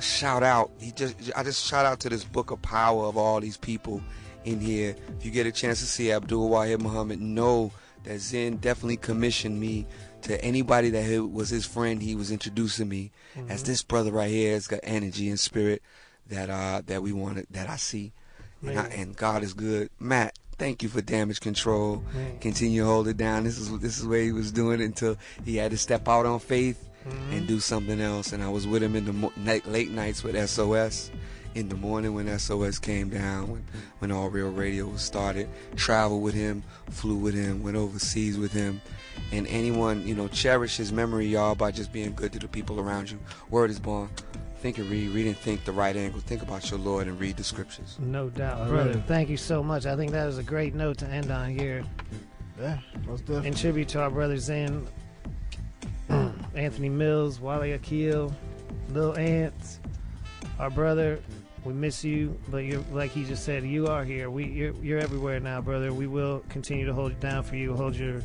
Shout 0.00 0.42
out! 0.42 0.70
He 0.78 0.92
just 0.92 1.16
I 1.36 1.42
just 1.42 1.66
shout 1.66 1.86
out 1.86 2.00
to 2.00 2.08
this 2.08 2.24
book 2.24 2.50
of 2.50 2.60
power 2.62 3.06
of 3.06 3.16
all 3.16 3.40
these 3.40 3.56
people 3.56 4.00
in 4.44 4.60
here. 4.60 4.94
If 5.18 5.24
you 5.24 5.30
get 5.30 5.46
a 5.46 5.52
chance 5.52 5.80
to 5.80 5.86
see 5.86 6.12
Abdul 6.12 6.50
Wahid 6.50 6.80
Muhammad, 6.80 7.20
know 7.20 7.72
that 8.04 8.18
Zen 8.20 8.56
definitely 8.58 8.98
commissioned 8.98 9.58
me 9.58 9.86
to 10.22 10.42
anybody 10.44 10.90
that 10.90 11.22
was 11.32 11.48
his 11.48 11.64
friend. 11.66 12.00
He 12.02 12.14
was 12.14 12.30
introducing 12.30 12.88
me 12.88 13.10
as 13.48 13.62
Mhm. 13.62 13.66
this 13.66 13.82
brother 13.82 14.12
right 14.12 14.30
here 14.30 14.52
has 14.54 14.66
got 14.66 14.80
energy 14.82 15.28
and 15.30 15.38
spirit 15.40 15.82
that 16.28 16.48
uh 16.50 16.82
that 16.86 17.02
we 17.02 17.12
wanted 17.12 17.46
that 17.50 17.68
I 17.68 17.76
see, 17.76 18.12
and, 18.62 18.78
I, 18.78 18.86
and 18.88 19.16
God 19.16 19.42
is 19.42 19.54
good. 19.54 19.90
Matt, 20.00 20.38
thank 20.58 20.82
you 20.82 20.88
for 20.88 21.00
damage 21.00 21.40
control. 21.40 22.02
Man. 22.14 22.38
Continue 22.38 22.82
to 22.82 22.86
hold 22.86 23.08
it 23.08 23.16
down. 23.16 23.44
This 23.44 23.58
is 23.58 23.76
this 23.80 23.98
is 23.98 24.06
where 24.06 24.22
he 24.22 24.32
was 24.32 24.50
doing 24.52 24.80
it 24.80 24.84
until 24.84 25.16
he 25.44 25.56
had 25.56 25.70
to 25.70 25.76
step 25.78 26.08
out 26.08 26.26
on 26.26 26.38
faith 26.40 26.84
Mhm. 27.08 27.38
and 27.38 27.46
do 27.46 27.60
something 27.60 28.00
else. 28.00 28.32
And 28.32 28.42
I 28.42 28.48
was 28.48 28.66
with 28.66 28.82
him 28.82 28.96
in 28.96 29.04
the 29.04 29.12
mo- 29.12 29.32
night, 29.36 29.66
late 29.66 29.90
nights 29.90 30.22
with 30.24 30.34
SOS. 30.36 31.10
In 31.54 31.68
the 31.70 31.76
morning 31.76 32.14
when 32.14 32.28
SOS 32.28 32.78
came 32.78 33.08
down, 33.08 33.48
when, 33.50 33.64
when 34.00 34.12
All 34.12 34.28
Real 34.28 34.50
Radio 34.50 34.86
was 34.86 35.00
started, 35.02 35.48
traveled 35.76 36.22
with 36.22 36.34
him, 36.34 36.62
flew 36.90 37.16
with 37.16 37.34
him, 37.34 37.62
went 37.62 37.76
overseas 37.76 38.36
with 38.36 38.52
him. 38.52 38.80
And 39.32 39.46
anyone, 39.48 40.06
you 40.06 40.14
know, 40.14 40.28
cherish 40.28 40.76
his 40.76 40.92
memory, 40.92 41.26
y'all, 41.26 41.54
by 41.56 41.70
just 41.72 41.90
being 41.92 42.12
good 42.14 42.32
to 42.34 42.38
the 42.38 42.46
people 42.48 42.78
around 42.78 43.10
you. 43.10 43.18
Word 43.50 43.70
is 43.70 43.80
born. 43.80 44.10
Think 44.60 44.78
and 44.78 44.90
read. 44.90 45.10
Read 45.10 45.26
and 45.26 45.36
think 45.36 45.64
the 45.64 45.72
right 45.72 45.94
angle. 45.94 46.20
Think 46.20 46.42
about 46.42 46.68
your 46.70 46.80
Lord 46.80 47.06
and 47.06 47.18
read 47.20 47.36
the 47.36 47.44
scriptures. 47.44 47.96
No 48.00 48.28
doubt, 48.28 48.58
All 48.60 48.68
brother. 48.68 48.94
right. 48.94 49.04
Thank 49.06 49.28
you 49.28 49.36
so 49.36 49.62
much. 49.62 49.86
I 49.86 49.94
think 49.94 50.10
that 50.12 50.26
is 50.28 50.38
a 50.38 50.42
great 50.42 50.74
note 50.74 50.98
to 50.98 51.06
end 51.06 51.30
on 51.30 51.50
here. 51.50 51.84
Yeah, 52.60 52.78
most 53.06 53.20
definitely. 53.20 53.48
In 53.48 53.54
tribute 53.54 53.88
to 53.90 54.00
our 54.00 54.10
brother 54.10 54.36
Zen, 54.36 54.88
Anthony 56.54 56.88
Mills, 56.88 57.40
Wally 57.40 57.72
Akil, 57.72 58.34
Lil 58.90 59.16
Ants, 59.16 59.78
our 60.58 60.70
brother. 60.70 61.20
We 61.64 61.72
miss 61.72 62.02
you, 62.04 62.38
but 62.48 62.58
you're 62.58 62.82
like 62.92 63.10
he 63.10 63.24
just 63.24 63.44
said, 63.44 63.62
you 63.64 63.86
are 63.88 64.04
here. 64.04 64.30
We 64.30 64.46
you're 64.46 64.74
you're 64.76 64.98
everywhere 64.98 65.38
now, 65.38 65.60
brother. 65.60 65.92
We 65.92 66.06
will 66.06 66.42
continue 66.48 66.86
to 66.86 66.92
hold 66.94 67.12
it 67.12 67.20
down 67.20 67.42
for 67.44 67.56
you, 67.56 67.74
hold 67.76 67.94
your 67.94 68.22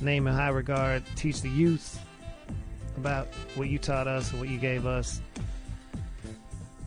name 0.00 0.26
in 0.28 0.34
high 0.34 0.48
regard, 0.50 1.02
teach 1.16 1.40
the 1.40 1.48
youth 1.48 1.98
about 2.96 3.26
what 3.56 3.68
you 3.68 3.78
taught 3.78 4.06
us 4.06 4.30
and 4.30 4.40
what 4.40 4.48
you 4.48 4.58
gave 4.58 4.86
us. 4.86 5.20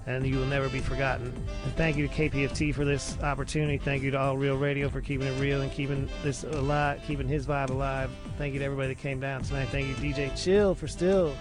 And 0.07 0.25
you 0.25 0.37
will 0.37 0.45
never 0.45 0.69
be 0.69 0.79
forgotten. 0.79 1.27
And 1.65 1.75
thank 1.75 1.97
you 1.97 2.07
to 2.07 2.13
KPFT 2.13 2.73
for 2.73 2.85
this 2.85 3.19
opportunity. 3.19 3.77
Thank 3.77 4.03
you 4.03 4.11
to 4.11 4.19
All 4.19 4.37
Real 4.37 4.55
Radio 4.55 4.89
for 4.89 5.01
keeping 5.01 5.27
it 5.27 5.39
real 5.39 5.61
and 5.61 5.71
keeping 5.71 6.09
this 6.23 6.45
alive, 6.45 7.01
keeping 7.05 7.27
his 7.27 7.45
vibe 7.45 7.69
alive. 7.69 8.09
Thank 8.37 8.53
you 8.53 8.59
to 8.59 8.65
everybody 8.65 8.89
that 8.89 9.01
came 9.01 9.19
down 9.19 9.43
tonight. 9.43 9.67
Thank 9.67 9.87
you 9.89 9.95
DJ 9.95 10.35
Chill 10.41 10.73
for 10.73 10.87
still. 10.87 11.35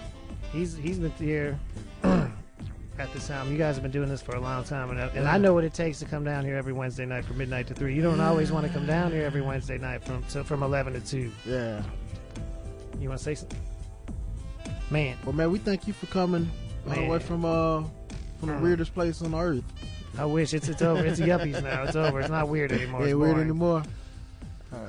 He's 0.51 0.75
he's 0.75 0.99
been 0.99 1.11
here 1.11 1.57
at 2.03 3.13
this 3.13 3.29
time. 3.29 3.49
You 3.49 3.57
guys 3.57 3.75
have 3.75 3.83
been 3.83 3.91
doing 3.91 4.09
this 4.09 4.21
for 4.21 4.35
a 4.35 4.41
long 4.41 4.65
time, 4.65 4.89
and, 4.89 4.99
and 4.99 5.27
I 5.27 5.37
know 5.37 5.53
what 5.53 5.63
it 5.63 5.73
takes 5.73 5.99
to 5.99 6.05
come 6.05 6.25
down 6.25 6.43
here 6.43 6.57
every 6.57 6.73
Wednesday 6.73 7.05
night 7.05 7.23
from 7.23 7.37
midnight 7.37 7.67
to 7.67 7.73
three. 7.73 7.95
You 7.95 8.01
don't 8.01 8.19
always 8.19 8.51
want 8.51 8.67
to 8.67 8.73
come 8.73 8.85
down 8.85 9.11
here 9.11 9.23
every 9.23 9.41
Wednesday 9.41 9.77
night 9.77 10.03
from 10.03 10.23
to, 10.25 10.43
from 10.43 10.61
eleven 10.61 10.91
to 10.93 10.99
two. 10.99 11.31
Yeah. 11.45 11.81
You 12.99 13.07
want 13.07 13.19
to 13.19 13.23
say 13.23 13.35
something? 13.35 13.59
Man. 14.89 15.17
Well, 15.23 15.33
man, 15.33 15.51
we 15.51 15.59
thank 15.59 15.87
you 15.87 15.93
for 15.93 16.07
coming 16.07 16.49
all 16.89 16.95
the 16.95 17.05
way 17.05 17.19
from 17.19 17.45
uh 17.45 17.83
from 18.39 18.49
the 18.49 18.55
Mm. 18.55 18.61
weirdest 18.61 18.93
place 18.93 19.21
on 19.21 19.33
earth. 19.35 19.63
I 20.17 20.25
wish 20.25 20.53
it's 20.53 20.67
it's 20.67 20.81
over. 20.81 21.05
It's 21.05 21.19
yuppies 21.19 21.61
now. 21.63 21.83
It's 21.83 21.95
over. 21.95 22.19
It's 22.21 22.29
not 22.29 22.49
weird 22.49 22.71
anymore. 22.71 23.01
Ain't 23.01 23.09
It's 23.09 23.15
weird 23.17 23.31
boring. 23.35 23.47
anymore. 23.49 23.83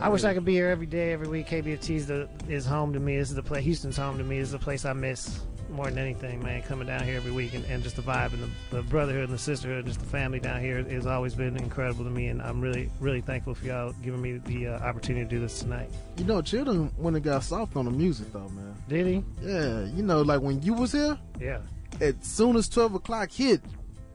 I 0.00 0.08
wish 0.08 0.24
I 0.24 0.34
could 0.34 0.44
be 0.44 0.52
here 0.54 0.68
every 0.68 0.86
day, 0.86 1.12
every 1.12 1.28
week. 1.28 1.46
KPFT 1.48 1.96
is 1.96 2.06
the 2.06 2.28
is 2.48 2.66
home 2.66 2.92
to 2.94 3.00
me. 3.00 3.16
This 3.16 3.28
is 3.30 3.36
the 3.36 3.42
place. 3.42 3.64
Houston's 3.64 3.96
home 3.96 4.18
to 4.18 4.24
me. 4.24 4.38
This 4.38 4.48
is 4.48 4.52
the 4.52 4.58
place 4.58 4.84
I 4.84 4.92
miss 4.92 5.40
more 5.70 5.84
than 5.84 5.98
anything, 5.98 6.42
man. 6.42 6.62
Coming 6.62 6.86
down 6.88 7.04
here 7.04 7.16
every 7.16 7.30
week 7.30 7.54
and, 7.54 7.64
and 7.66 7.82
just 7.82 7.94
the 7.96 8.02
vibe 8.02 8.32
and 8.32 8.42
the, 8.70 8.76
the 8.76 8.82
brotherhood 8.82 9.24
and 9.24 9.32
the 9.32 9.38
sisterhood, 9.38 9.86
just 9.86 10.00
the 10.00 10.06
family 10.06 10.40
down 10.40 10.60
here 10.60 10.82
has 10.82 11.06
always 11.06 11.34
been 11.34 11.56
incredible 11.58 12.04
to 12.04 12.10
me. 12.10 12.26
And 12.28 12.42
I'm 12.42 12.60
really 12.60 12.90
really 13.00 13.20
thankful 13.20 13.54
for 13.54 13.66
y'all 13.66 13.92
giving 14.02 14.20
me 14.20 14.38
the 14.38 14.68
uh, 14.68 14.78
opportunity 14.80 15.24
to 15.26 15.30
do 15.30 15.38
this 15.40 15.60
tonight. 15.60 15.90
You 16.16 16.24
know, 16.24 16.40
Children 16.42 16.90
when 16.96 17.14
it 17.14 17.22
got 17.22 17.44
soft 17.44 17.76
on 17.76 17.84
the 17.84 17.90
music 17.92 18.32
though, 18.32 18.48
man. 18.48 18.74
Did 18.88 19.06
he? 19.06 19.22
Yeah, 19.42 19.84
you 19.84 20.02
know, 20.02 20.22
like 20.22 20.40
when 20.40 20.60
you 20.62 20.72
was 20.74 20.92
here, 20.92 21.16
Yeah. 21.40 21.58
As 22.00 22.14
soon 22.22 22.56
as 22.56 22.68
twelve 22.68 22.94
o'clock 22.94 23.30
hit, 23.30 23.60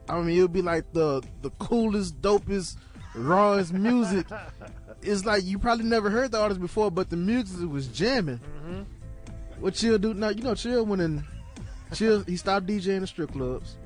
I 0.08 0.20
mean, 0.20 0.36
it'll 0.36 0.48
be 0.48 0.62
like 0.62 0.92
the 0.92 1.22
the 1.42 1.50
coolest, 1.58 2.20
dopest, 2.20 2.76
rawest 3.14 3.72
music. 3.72 4.26
it's 5.02 5.24
like 5.24 5.44
you 5.44 5.58
probably 5.58 5.84
never 5.84 6.10
heard 6.10 6.32
the 6.32 6.40
artist 6.40 6.60
before, 6.60 6.90
but 6.90 7.10
the 7.10 7.16
music 7.16 7.68
was 7.68 7.86
jamming. 7.88 8.38
Mm-hmm. 8.38 8.82
What 9.60 9.74
Chill 9.74 9.98
do 9.98 10.14
now? 10.14 10.30
You 10.30 10.42
know, 10.42 10.54
Chill 10.54 10.84
went 10.84 11.02
in. 11.02 11.24
Chill, 11.92 12.22
he 12.24 12.36
stopped 12.36 12.66
DJing 12.66 13.00
the 13.00 13.06
strip 13.06 13.32
clubs, 13.32 13.76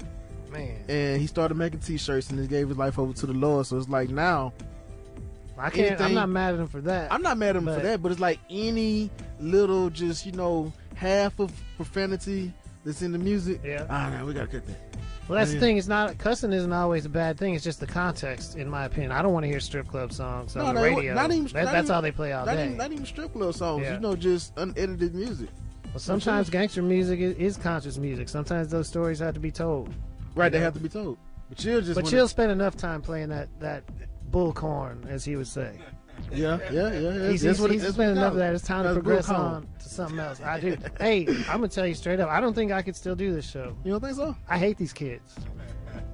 Man, 0.50 0.82
and 0.88 1.20
he 1.20 1.26
started 1.26 1.56
making 1.56 1.80
T-shirts, 1.80 2.30
and 2.30 2.40
he 2.40 2.46
gave 2.46 2.68
his 2.68 2.78
life 2.78 2.98
over 2.98 3.12
to 3.12 3.26
the 3.26 3.34
Lord. 3.34 3.66
So 3.66 3.76
it's 3.76 3.88
like 3.88 4.08
now, 4.08 4.52
I 5.58 5.70
can't. 5.70 6.00
I'm 6.00 6.14
not 6.14 6.28
mad 6.28 6.54
at 6.54 6.60
him 6.60 6.68
for 6.68 6.80
that. 6.82 7.12
I'm 7.12 7.22
not 7.22 7.36
mad 7.36 7.50
at 7.50 7.56
him 7.56 7.64
for 7.66 7.80
that, 7.80 8.02
but 8.02 8.12
it's 8.12 8.20
like 8.20 8.38
any 8.48 9.10
little, 9.40 9.90
just 9.90 10.24
you 10.24 10.32
know, 10.32 10.72
half 10.94 11.38
of 11.38 11.52
profanity 11.76 12.52
that's 12.88 13.02
in 13.02 13.12
the 13.12 13.18
music. 13.18 13.60
Yeah. 13.64 13.86
Ah, 13.90 14.08
man, 14.10 14.24
we 14.26 14.32
gotta 14.34 14.46
cut 14.46 14.66
that. 14.66 14.76
Well, 15.28 15.38
that's 15.38 15.52
the 15.52 15.60
thing. 15.60 15.76
It's 15.76 15.88
not 15.88 16.16
cussing 16.16 16.54
isn't 16.54 16.72
always 16.72 17.04
a 17.04 17.10
bad 17.10 17.36
thing. 17.36 17.54
It's 17.54 17.62
just 17.62 17.80
the 17.80 17.86
context, 17.86 18.56
in 18.56 18.66
my 18.68 18.86
opinion. 18.86 19.12
I 19.12 19.20
don't 19.20 19.34
want 19.34 19.44
to 19.44 19.48
hear 19.48 19.60
strip 19.60 19.86
club 19.86 20.10
songs 20.10 20.56
on 20.56 20.74
the 20.74 20.80
radio. 20.80 21.12
not 21.14 21.30
even- 21.30 21.44
That- 21.52 21.64
not 21.64 21.72
that's 21.72 21.84
even- 21.84 21.94
all 21.96 22.00
they 22.02 22.12
play 22.12 22.32
all 22.32 22.46
not 22.46 22.54
day. 22.54 22.64
Even, 22.64 22.78
not 22.78 22.92
even 22.92 23.04
strip 23.04 23.32
club 23.34 23.54
songs. 23.54 23.82
Yeah. 23.82 23.94
You 23.94 24.00
know, 24.00 24.16
just 24.16 24.54
unedited 24.56 25.14
music. 25.14 25.50
Well, 25.92 25.98
sometimes 25.98 26.48
gangster 26.48 26.80
music 26.82 27.20
is, 27.20 27.36
is 27.36 27.56
conscious 27.58 27.98
music. 27.98 28.30
Sometimes 28.30 28.68
those 28.68 28.88
stories 28.88 29.18
have 29.18 29.34
to 29.34 29.40
be 29.40 29.50
told. 29.50 29.92
Right, 30.34 30.50
they 30.50 30.58
know? 30.58 30.64
have 30.64 30.74
to 30.74 30.80
be 30.80 30.88
told. 30.88 31.18
But 31.50 31.58
Chill 31.58 31.82
just 31.82 31.94
But 31.94 32.06
Chill 32.06 32.26
spent 32.26 32.50
enough 32.50 32.76
time 32.76 33.02
playing 33.02 33.28
that 33.28 33.48
that 33.60 33.84
bullcorn, 34.30 35.06
as 35.10 35.24
he 35.24 35.36
would 35.36 35.46
say. 35.46 35.72
Yeah, 36.32 36.58
yeah, 36.70 36.92
yeah. 36.92 36.98
yeah. 36.98 37.30
He's, 37.30 37.42
he's, 37.42 37.60
what 37.60 37.70
he's 37.70 37.82
that's 37.82 37.94
spent 37.94 38.10
what 38.10 38.16
it 38.16 38.20
enough 38.20 38.32
of 38.32 38.38
that. 38.38 38.54
It's 38.54 38.64
time 38.64 38.84
to 38.84 38.92
progress 38.92 39.28
on 39.28 39.66
to 39.78 39.88
something 39.88 40.18
else. 40.18 40.40
I 40.40 40.60
do. 40.60 40.76
hey, 41.00 41.26
I'm 41.26 41.58
gonna 41.58 41.68
tell 41.68 41.86
you 41.86 41.94
straight 41.94 42.20
up. 42.20 42.28
I 42.28 42.40
don't 42.40 42.54
think 42.54 42.72
I 42.72 42.82
could 42.82 42.96
still 42.96 43.14
do 43.14 43.32
this 43.32 43.48
show. 43.48 43.76
You 43.84 43.92
don't 43.92 44.00
think 44.00 44.16
so? 44.16 44.36
I 44.48 44.58
hate 44.58 44.76
these 44.76 44.92
kids. 44.92 45.36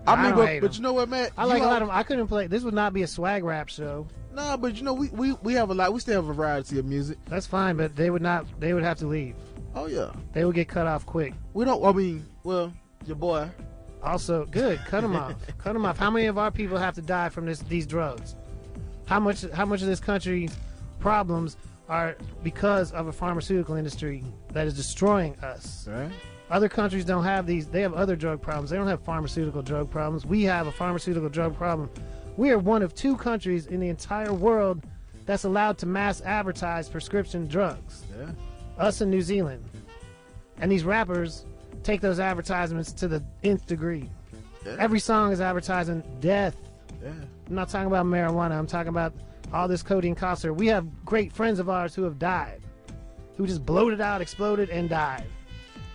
I 0.06 0.16
mean, 0.16 0.34
don't 0.34 0.46
but, 0.46 0.60
but 0.60 0.76
you 0.76 0.82
know 0.82 0.92
what, 0.92 1.08
Matt? 1.08 1.32
I 1.36 1.44
like 1.44 1.62
a 1.62 1.66
lot 1.66 1.82
of. 1.82 1.88
I 1.90 2.02
couldn't 2.02 2.28
play. 2.28 2.46
This 2.46 2.62
would 2.62 2.74
not 2.74 2.92
be 2.92 3.02
a 3.02 3.06
swag 3.06 3.44
rap 3.44 3.68
show. 3.68 4.06
Nah, 4.32 4.56
but 4.56 4.76
you 4.76 4.82
know, 4.82 4.92
we, 4.92 5.08
we, 5.10 5.32
we 5.42 5.54
have 5.54 5.70
a 5.70 5.74
lot. 5.74 5.92
We 5.92 6.00
still 6.00 6.20
have 6.20 6.28
a 6.28 6.34
variety 6.34 6.78
of 6.78 6.84
music. 6.84 7.18
That's 7.26 7.46
fine, 7.46 7.76
but 7.76 7.94
they 7.96 8.10
would 8.10 8.22
not. 8.22 8.46
They 8.60 8.74
would 8.74 8.82
have 8.82 8.98
to 8.98 9.06
leave. 9.06 9.36
Oh 9.74 9.86
yeah. 9.86 10.10
They 10.32 10.44
would 10.44 10.54
get 10.54 10.68
cut 10.68 10.86
off 10.86 11.06
quick. 11.06 11.34
We 11.52 11.64
don't. 11.64 11.82
I 11.84 11.92
mean, 11.92 12.26
well, 12.42 12.72
your 13.06 13.16
boy. 13.16 13.48
Also, 14.02 14.44
good. 14.46 14.78
Cut 14.86 15.00
them 15.00 15.16
off. 15.16 15.34
Cut 15.58 15.72
them 15.72 15.86
off. 15.86 15.96
How 15.96 16.10
many 16.10 16.26
of 16.26 16.36
our 16.36 16.50
people 16.50 16.76
have 16.76 16.94
to 16.96 17.02
die 17.02 17.30
from 17.30 17.46
this 17.46 17.60
these 17.60 17.86
drugs? 17.86 18.34
How 19.06 19.20
much? 19.20 19.44
How 19.52 19.66
much 19.66 19.82
of 19.82 19.88
this 19.88 20.00
country's 20.00 20.56
problems 21.00 21.56
are 21.88 22.16
because 22.42 22.92
of 22.92 23.08
a 23.08 23.12
pharmaceutical 23.12 23.74
industry 23.74 24.24
that 24.52 24.66
is 24.66 24.74
destroying 24.74 25.36
us? 25.40 25.86
Right. 25.88 26.10
Other 26.50 26.68
countries 26.68 27.04
don't 27.04 27.24
have 27.24 27.46
these. 27.46 27.66
They 27.66 27.80
have 27.80 27.94
other 27.94 28.16
drug 28.16 28.40
problems. 28.40 28.70
They 28.70 28.76
don't 28.76 28.86
have 28.86 29.02
pharmaceutical 29.02 29.62
drug 29.62 29.90
problems. 29.90 30.26
We 30.26 30.42
have 30.44 30.66
a 30.66 30.72
pharmaceutical 30.72 31.28
drug 31.28 31.56
problem. 31.56 31.90
We 32.36 32.50
are 32.50 32.58
one 32.58 32.82
of 32.82 32.94
two 32.94 33.16
countries 33.16 33.66
in 33.66 33.80
the 33.80 33.88
entire 33.88 34.32
world 34.32 34.82
that's 35.26 35.44
allowed 35.44 35.78
to 35.78 35.86
mass 35.86 36.20
advertise 36.20 36.88
prescription 36.88 37.46
drugs. 37.46 38.04
Yeah. 38.18 38.30
Us 38.78 39.00
in 39.00 39.10
New 39.10 39.22
Zealand. 39.22 39.64
And 40.58 40.70
these 40.70 40.84
rappers 40.84 41.46
take 41.82 42.00
those 42.00 42.20
advertisements 42.20 42.92
to 42.92 43.08
the 43.08 43.22
nth 43.42 43.66
degree. 43.66 44.10
Yeah. 44.64 44.76
Every 44.78 45.00
song 45.00 45.32
is 45.32 45.40
advertising 45.40 46.02
death. 46.20 46.56
Yeah. 47.02 47.12
I'm 47.48 47.54
not 47.54 47.68
talking 47.68 47.86
about 47.86 48.06
marijuana. 48.06 48.52
I'm 48.52 48.66
talking 48.66 48.88
about 48.88 49.12
all 49.52 49.68
this 49.68 49.82
codeine 49.82 50.14
concert. 50.14 50.54
We 50.54 50.66
have 50.68 51.04
great 51.04 51.32
friends 51.32 51.58
of 51.58 51.68
ours 51.68 51.94
who 51.94 52.02
have 52.04 52.18
died, 52.18 52.62
who 53.36 53.46
just 53.46 53.64
bloated 53.64 54.00
out, 54.00 54.20
exploded, 54.20 54.70
and 54.70 54.88
died. 54.88 55.26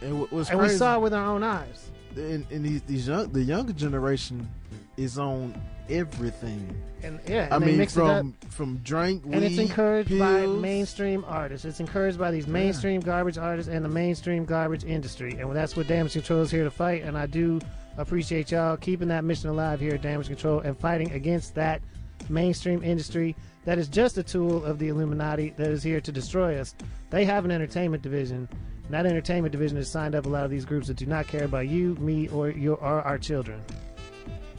And 0.02 0.28
and 0.32 0.60
we 0.60 0.70
saw 0.70 0.96
it 0.96 1.02
with 1.02 1.14
our 1.14 1.26
own 1.26 1.44
eyes. 1.44 1.90
and, 2.16 2.46
and 2.52 2.64
these, 2.64 2.82
these 2.84 3.08
young, 3.08 3.30
the 3.32 3.42
younger 3.42 3.74
generation 3.74 4.48
is 4.96 5.18
on 5.20 5.60
everything. 5.90 6.82
And 7.04 7.20
yeah, 7.28 7.48
I 7.52 7.56
and 7.58 7.66
mean, 7.66 7.78
mix 7.78 7.98
it 7.98 8.04
up. 8.04 8.20
from 8.20 8.34
from 8.50 8.78
drink, 8.78 9.24
and 9.26 9.44
it's 9.44 9.58
weed, 9.58 9.64
encouraged 9.64 10.18
by 10.20 10.46
mainstream 10.46 11.26
artists. 11.28 11.66
It's 11.66 11.80
encouraged 11.80 12.18
by 12.20 12.32
these 12.32 12.48
mainstream 12.48 13.02
garbage 13.02 13.38
artists 13.38 13.72
and 13.72 13.84
the 13.84 13.90
mainstream 13.90 14.46
garbage 14.46 14.84
industry. 14.84 15.34
And 15.40 15.54
that's 15.56 15.76
what 15.76 15.88
Damage 15.88 16.14
Control 16.14 16.42
is 16.42 16.52
here 16.52 16.64
to 16.64 16.72
fight. 16.72 17.04
And 17.04 17.18
I 17.18 17.26
do 17.26 17.60
appreciate 18.02 18.52
y'all 18.52 18.78
keeping 18.78 19.08
that 19.10 19.24
mission 19.24 19.50
alive 19.50 19.80
here 19.80 19.96
at 19.96 20.02
Damage 20.02 20.28
Control 20.28 20.62
and 20.62 20.78
fighting 20.78 21.12
against 21.12 21.56
that 21.56 21.82
mainstream 22.30 22.84
industry 22.84 23.36
that 23.66 23.78
is 23.78 23.88
just 23.88 24.18
a 24.18 24.24
tool 24.24 24.64
of 24.64 24.80
the 24.80 24.88
Illuminati 24.88 25.52
that 25.58 25.68
is 25.68 25.84
here 25.84 26.02
to 26.02 26.12
destroy 26.12 26.60
us. 26.60 26.76
They 27.10 27.26
have 27.26 27.46
an 27.46 27.52
entertainment 27.52 28.02
division. 28.02 28.48
And 28.86 28.94
that 28.94 29.06
entertainment 29.06 29.52
division 29.52 29.78
has 29.78 29.92
signed 29.92 30.16
up 30.16 30.26
a 30.26 30.30
lot 30.30 30.46
of 30.46 30.50
these 30.50 30.66
groups 30.66 30.88
that 30.88 30.98
do 30.98 31.06
not 31.06 31.28
care 31.28 31.44
about 31.44 31.68
you, 31.68 31.96
me, 31.96 32.28
or 32.30 32.50
your 32.50 32.78
or 32.78 33.02
our 33.02 33.18
children. 33.18 33.62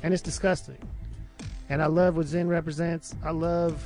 And 0.03 0.15
it's 0.15 0.23
disgusting. 0.23 0.79
And 1.69 1.83
I 1.83 1.87
love 1.87 2.17
what 2.17 2.27
Zen 2.27 2.49
represents. 2.49 3.15
I 3.25 3.31
love 3.31 3.85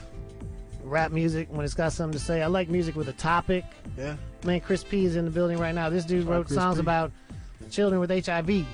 rap 0.83 1.13
music 1.13 1.49
when 1.51 1.65
it's 1.65 1.75
got 1.75 1.93
something 1.93 2.19
to 2.19 2.25
say. 2.25 2.43
I 2.43 2.47
like 2.47 2.69
music 2.69 2.95
with 2.95 3.09
a 3.09 3.13
topic. 3.15 3.65
Yeah. 3.97 4.17
Man, 4.45 4.61
Chris 4.61 4.85
P 4.85 5.07
is 5.07 5.17
in 5.17 5.25
the 5.25 5.31
building 5.31 5.59
right 5.59 5.75
now. 5.75 5.89
This 5.89 6.05
dude 6.05 6.27
wrote 6.27 6.51
songs 6.51 6.77
P. 6.77 6.81
about 6.81 7.13
children 7.71 8.01
with 8.01 8.11
HIV. 8.11 8.67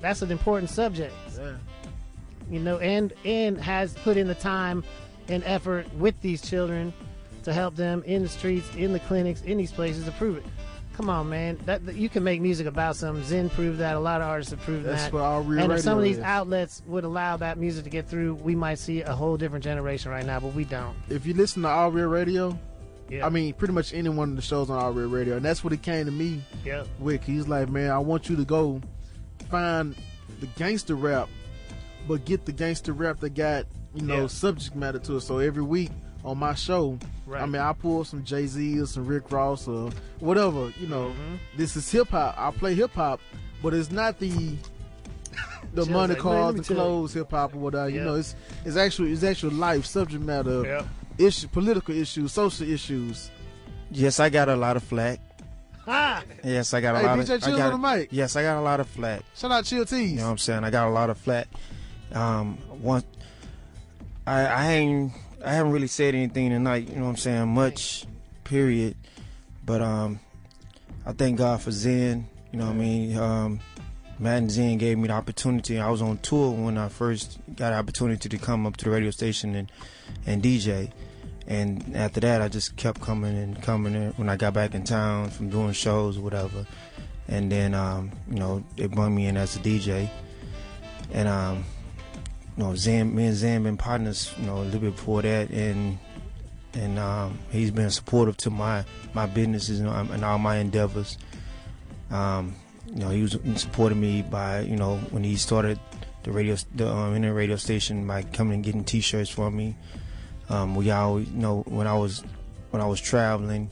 That's 0.00 0.22
an 0.22 0.30
important 0.30 0.70
subject. 0.70 1.14
Yeah. 1.38 1.52
You 2.50 2.60
know, 2.60 2.78
and 2.78 3.12
and 3.24 3.58
has 3.60 3.94
put 3.94 4.16
in 4.16 4.28
the 4.28 4.34
time 4.34 4.84
and 5.28 5.42
effort 5.44 5.92
with 5.94 6.20
these 6.20 6.40
children 6.48 6.92
to 7.42 7.52
help 7.52 7.74
them 7.76 8.02
in 8.06 8.22
the 8.22 8.28
streets, 8.28 8.68
in 8.76 8.92
the 8.92 9.00
clinics, 9.00 9.42
in 9.42 9.58
these 9.58 9.72
places 9.72 10.04
to 10.04 10.12
prove 10.12 10.36
it. 10.38 10.44
Come 10.96 11.10
on, 11.10 11.28
man. 11.28 11.58
That, 11.66 11.84
that- 11.86 11.96
you 11.96 12.08
can 12.08 12.24
make 12.24 12.40
music 12.40 12.66
about 12.66 12.96
something. 12.96 13.22
Zen 13.24 13.50
proved 13.50 13.78
that. 13.80 13.96
A 13.96 14.00
lot 14.00 14.20
of 14.22 14.28
artists 14.28 14.52
have 14.52 14.60
proved 14.62 14.84
That's 14.86 15.04
that. 15.04 15.12
what 15.12 15.22
All 15.22 15.42
Real 15.42 15.60
and 15.62 15.72
if 15.72 15.80
some 15.80 15.98
of 15.98 16.04
these 16.04 16.16
is. 16.18 16.22
outlets 16.22 16.82
would 16.86 17.04
allow 17.04 17.36
that 17.36 17.58
music 17.58 17.84
to 17.84 17.90
get 17.90 18.08
through, 18.08 18.34
we 18.36 18.54
might 18.54 18.78
see 18.78 19.02
a 19.02 19.12
whole 19.14 19.36
different 19.36 19.62
generation 19.64 20.10
right 20.10 20.24
now. 20.24 20.40
But 20.40 20.54
we 20.54 20.64
don't. 20.64 20.96
If 21.10 21.26
you 21.26 21.34
listen 21.34 21.62
to 21.62 21.68
All 21.68 21.90
Real 21.90 22.06
Radio, 22.08 22.58
Yeah. 23.10 23.26
I 23.26 23.28
mean, 23.28 23.52
pretty 23.54 23.74
much 23.74 23.92
any 23.92 24.08
one 24.08 24.30
of 24.30 24.36
the 24.36 24.42
shows 24.42 24.70
on 24.70 24.78
All 24.82 24.92
Real 24.92 25.08
Radio, 25.08 25.36
and 25.36 25.44
that's 25.44 25.62
what 25.62 25.72
it 25.74 25.82
came 25.82 26.06
to 26.06 26.12
me. 26.12 26.42
Yeah. 26.64 26.84
With 26.98 27.22
he's 27.24 27.46
like, 27.46 27.68
man, 27.68 27.90
I 27.90 27.98
want 27.98 28.30
you 28.30 28.36
to 28.36 28.44
go 28.46 28.80
find 29.48 29.94
the 30.40 30.46
gangster 30.58 30.94
rap, 30.94 31.28
but 32.08 32.24
get 32.24 32.44
the 32.46 32.52
gangster 32.52 32.92
rap 32.92 33.20
that 33.20 33.30
got 33.34 33.66
you 33.94 34.02
know 34.02 34.22
Yeah. 34.22 34.26
subject 34.26 34.76
matter 34.76 34.98
to 35.00 35.16
it. 35.16 35.20
So 35.22 35.38
every 35.38 35.62
week 35.62 35.90
on 36.24 36.38
my 36.38 36.54
show, 36.54 36.98
Right. 37.26 37.42
I 37.42 37.46
mean, 37.46 37.60
I 37.60 37.72
pull 37.72 38.04
some 38.04 38.22
Jay 38.22 38.46
Z 38.46 38.80
or 38.80 38.86
some 38.86 39.04
Rick 39.06 39.32
Ross 39.32 39.66
or 39.66 39.90
whatever. 40.20 40.72
You 40.78 40.86
know, 40.86 41.08
Mm-hmm. 41.08 41.34
this 41.56 41.76
is 41.76 41.90
hip 41.90 42.08
hop. 42.10 42.36
I 42.38 42.50
play 42.52 42.74
hip 42.74 42.92
hop, 42.92 43.20
but 43.62 43.74
it's 43.74 43.90
not 43.90 44.18
the 44.20 44.30
the 45.74 45.82
Chill's 45.84 45.88
money 45.88 46.14
like, 46.14 46.24
man, 46.24 46.32
let 46.34 46.42
cars, 46.42 46.54
me 46.54 46.60
the 46.60 46.74
clothes, 46.74 47.12
hip 47.14 47.30
hop 47.30 47.54
or 47.54 47.58
whatever. 47.58 47.88
You 47.88 48.04
know, 48.04 48.14
it's 48.14 48.34
it's 48.64 48.76
actual 48.76 49.06
it's 49.12 49.22
actual 49.24 49.50
life 49.52 49.84
subject 49.86 50.22
matter, 50.22 50.62
Yeah. 50.64 50.84
issue, 51.18 51.48
political 51.48 51.94
issues, 51.94 52.32
social 52.32 52.68
issues. 52.68 53.30
Yes, 53.90 54.20
I 54.20 54.28
got 54.30 54.48
a 54.48 54.56
lot 54.56 54.76
of 54.76 54.82
flack. 54.84 55.20
Yes, 56.44 56.74
I 56.74 56.80
got 56.80 56.94
a 56.94 56.98
Hey, 56.98 57.06
lot 57.06 57.18
of. 57.18 57.30
I 57.30 57.38
got, 57.38 57.72
on 57.72 57.80
the 57.80 57.88
mic. 57.88 58.08
Yes, 58.10 58.36
I 58.36 58.42
got 58.42 58.58
a 58.58 58.60
lot 58.60 58.80
of 58.80 58.88
flack. 58.88 59.22
Shout 59.36 59.50
out 59.50 59.64
Chill 59.64 59.84
Tees. 59.84 60.12
You 60.12 60.16
know 60.18 60.24
what 60.24 60.30
I'm 60.32 60.38
saying? 60.38 60.64
I 60.64 60.70
got 60.70 60.88
a 60.88 60.90
lot 60.90 61.10
of 61.10 61.18
flat. 61.18 61.48
Um, 62.12 62.56
one, 62.82 63.02
I 64.26 64.46
I 64.46 64.72
ain't 64.72 65.12
I 65.44 65.52
haven't 65.52 65.72
really 65.72 65.86
said 65.86 66.14
anything 66.14 66.50
tonight. 66.50 66.88
You 66.88 66.96
know 66.96 67.04
what 67.04 67.10
I'm 67.10 67.16
saying? 67.16 67.48
Much, 67.48 68.06
period. 68.44 68.96
But 69.64 69.80
um, 69.82 70.20
I 71.04 71.12
thank 71.12 71.38
God 71.38 71.60
for 71.60 71.70
Zen. 71.70 72.26
You 72.52 72.58
know 72.58 72.66
what 72.66 72.72
I 72.72 72.78
mean? 72.78 73.16
Um, 73.16 73.60
Matt 74.18 74.38
and 74.38 74.50
Zen 74.50 74.78
gave 74.78 74.98
me 74.98 75.08
the 75.08 75.14
opportunity. 75.14 75.78
I 75.78 75.90
was 75.90 76.00
on 76.00 76.18
tour 76.18 76.52
when 76.52 76.78
I 76.78 76.88
first 76.88 77.38
got 77.54 77.70
the 77.70 77.76
opportunity 77.76 78.28
to 78.28 78.38
come 78.38 78.66
up 78.66 78.76
to 78.78 78.84
the 78.86 78.90
radio 78.90 79.10
station 79.10 79.54
and 79.54 79.70
and 80.26 80.42
DJ. 80.42 80.90
And 81.48 81.94
after 81.94 82.20
that, 82.20 82.42
I 82.42 82.48
just 82.48 82.76
kept 82.76 83.00
coming 83.00 83.36
and 83.36 83.60
coming. 83.62 83.94
in 83.94 84.10
when 84.12 84.28
I 84.28 84.36
got 84.36 84.54
back 84.54 84.74
in 84.74 84.84
town 84.84 85.30
from 85.30 85.48
doing 85.48 85.72
shows 85.72 86.18
or 86.18 86.22
whatever, 86.22 86.66
and 87.28 87.50
then 87.50 87.74
um, 87.74 88.10
you 88.28 88.38
know 88.38 88.64
they 88.76 88.86
brought 88.86 89.10
me 89.10 89.26
in 89.26 89.36
as 89.36 89.56
a 89.56 89.60
DJ. 89.60 90.10
And 91.12 91.28
um, 91.28 91.64
you 92.56 92.64
know, 92.64 92.74
Zen, 92.74 93.14
me 93.14 93.26
and 93.26 93.36
Zen 93.36 93.62
been 93.62 93.76
partners, 93.76 94.32
you 94.38 94.46
know, 94.46 94.56
a 94.56 94.64
little 94.64 94.80
bit 94.80 94.96
before 94.96 95.22
that, 95.22 95.50
and 95.50 95.98
and 96.74 96.98
um, 96.98 97.38
he's 97.50 97.70
been 97.70 97.90
supportive 97.90 98.36
to 98.38 98.50
my 98.50 98.84
my 99.14 99.26
businesses 99.26 99.80
and, 99.80 99.88
and 100.10 100.24
all 100.24 100.38
my 100.38 100.56
endeavors. 100.56 101.16
Um, 102.10 102.54
you 102.88 103.00
know, 103.00 103.10
he 103.10 103.22
was 103.22 103.38
supporting 103.56 104.00
me 104.00 104.22
by, 104.22 104.60
you 104.60 104.76
know, 104.76 104.96
when 105.10 105.24
he 105.24 105.36
started 105.36 105.78
the 106.22 106.32
radio, 106.32 106.56
the 106.74 106.88
um, 106.88 107.16
internet 107.16 107.36
radio 107.36 107.56
station 107.56 108.06
by 108.06 108.22
coming 108.22 108.54
and 108.54 108.64
getting 108.64 108.84
T-shirts 108.84 109.30
for 109.30 109.50
me. 109.50 109.76
Um, 110.48 110.74
we 110.74 110.90
always, 110.90 111.28
you 111.28 111.38
know, 111.38 111.62
when 111.66 111.86
I 111.86 111.94
was 111.94 112.22
when 112.70 112.82
I 112.82 112.86
was 112.86 113.00
traveling, 113.00 113.70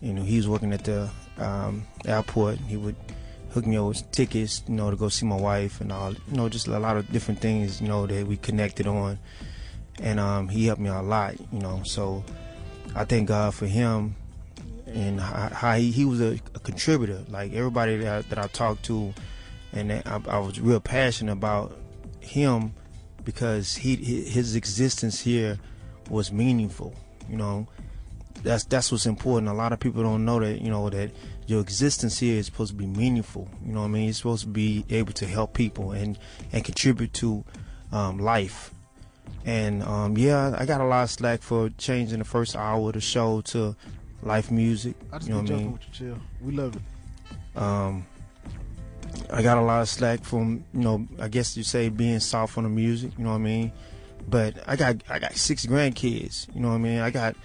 you 0.00 0.12
know, 0.12 0.22
he 0.22 0.36
was 0.36 0.48
working 0.48 0.72
at 0.72 0.84
the 0.84 1.10
um, 1.38 1.86
airport. 2.04 2.58
He 2.58 2.76
would 2.76 2.96
hook 3.50 3.66
me 3.66 3.76
up 3.76 3.86
with 3.86 4.10
tickets, 4.10 4.62
you 4.68 4.74
know, 4.74 4.90
to 4.90 4.96
go 4.96 5.08
see 5.08 5.26
my 5.26 5.36
wife 5.36 5.80
and 5.80 5.92
all, 5.92 6.12
you 6.12 6.36
know, 6.36 6.48
just 6.48 6.66
a 6.66 6.78
lot 6.78 6.96
of 6.96 7.10
different 7.12 7.40
things, 7.40 7.80
you 7.80 7.88
know, 7.88 8.06
that 8.06 8.26
we 8.26 8.36
connected 8.36 8.86
on. 8.86 9.18
And 10.00 10.18
um, 10.18 10.48
he 10.48 10.66
helped 10.66 10.80
me 10.80 10.88
a 10.88 11.00
lot, 11.00 11.36
you 11.52 11.60
know. 11.60 11.82
So 11.84 12.24
I 12.94 13.04
thank 13.04 13.28
God 13.28 13.54
for 13.54 13.66
him 13.66 14.16
and 14.86 15.20
how 15.20 15.74
he, 15.76 15.90
he 15.90 16.04
was 16.04 16.20
a, 16.20 16.38
a 16.54 16.58
contributor. 16.58 17.24
Like 17.28 17.52
everybody 17.52 17.96
that 17.98 18.12
I, 18.12 18.28
that 18.28 18.38
I 18.38 18.46
talked 18.48 18.84
to, 18.86 19.14
and 19.72 19.92
I, 19.92 20.20
I 20.28 20.38
was 20.38 20.60
real 20.60 20.80
passionate 20.80 21.32
about 21.32 21.76
him 22.20 22.74
because 23.24 23.76
he 23.76 23.96
his 23.96 24.54
existence 24.56 25.20
here 25.20 25.58
was 26.10 26.32
meaningful. 26.32 26.94
You 27.28 27.36
know, 27.36 27.66
that's 28.42 28.64
that's 28.64 28.92
what's 28.92 29.06
important. 29.06 29.48
A 29.48 29.54
lot 29.54 29.72
of 29.72 29.80
people 29.80 30.02
don't 30.02 30.24
know 30.24 30.40
that. 30.40 30.60
You 30.60 30.70
know 30.70 30.90
that 30.90 31.10
your 31.46 31.60
existence 31.60 32.18
here 32.18 32.38
is 32.38 32.46
supposed 32.46 32.72
to 32.72 32.76
be 32.76 32.86
meaningful. 32.86 33.48
You 33.64 33.72
know 33.72 33.80
what 33.80 33.86
I 33.86 33.90
mean? 33.90 34.04
You're 34.04 34.14
supposed 34.14 34.42
to 34.42 34.48
be 34.48 34.84
able 34.90 35.12
to 35.14 35.26
help 35.26 35.54
people 35.54 35.92
and 35.92 36.18
and 36.52 36.64
contribute 36.64 37.12
to 37.14 37.44
um, 37.92 38.18
life. 38.18 38.72
And 39.46 39.82
um, 39.82 40.16
yeah, 40.16 40.54
I 40.58 40.66
got 40.66 40.80
a 40.80 40.84
lot 40.84 41.04
of 41.04 41.10
slack 41.10 41.42
for 41.42 41.70
changing 41.76 42.18
the 42.18 42.24
first 42.24 42.56
hour 42.56 42.88
of 42.88 42.94
the 42.94 43.00
show 43.00 43.40
to 43.42 43.76
life 44.22 44.50
music. 44.50 44.94
I 45.12 45.18
just 45.18 45.28
you 45.28 45.34
know 45.34 45.42
what 45.42 45.50
I 45.50 45.54
mean? 45.54 45.72
with 45.72 45.82
you, 45.82 45.92
chill. 45.92 46.18
We 46.40 46.52
love 46.52 46.76
it. 46.76 47.60
Um, 47.60 48.06
I 49.30 49.42
got 49.42 49.58
a 49.58 49.62
lot 49.62 49.82
of 49.82 49.88
slack 49.88 50.24
from 50.24 50.64
you 50.72 50.80
know, 50.80 51.06
I 51.20 51.28
guess 51.28 51.56
you 51.56 51.62
say 51.62 51.88
being 51.88 52.20
soft 52.20 52.56
on 52.58 52.64
the 52.64 52.70
music. 52.70 53.12
You 53.18 53.24
know 53.24 53.30
what 53.30 53.36
I 53.36 53.40
mean? 53.40 53.72
But 54.28 54.56
I 54.66 54.76
got 54.76 54.96
I 55.08 55.18
got 55.18 55.34
six 55.34 55.66
grandkids. 55.66 56.52
You 56.54 56.60
know 56.60 56.68
what 56.68 56.74
I 56.74 56.78
mean? 56.78 56.98
I 56.98 57.10
got 57.10 57.36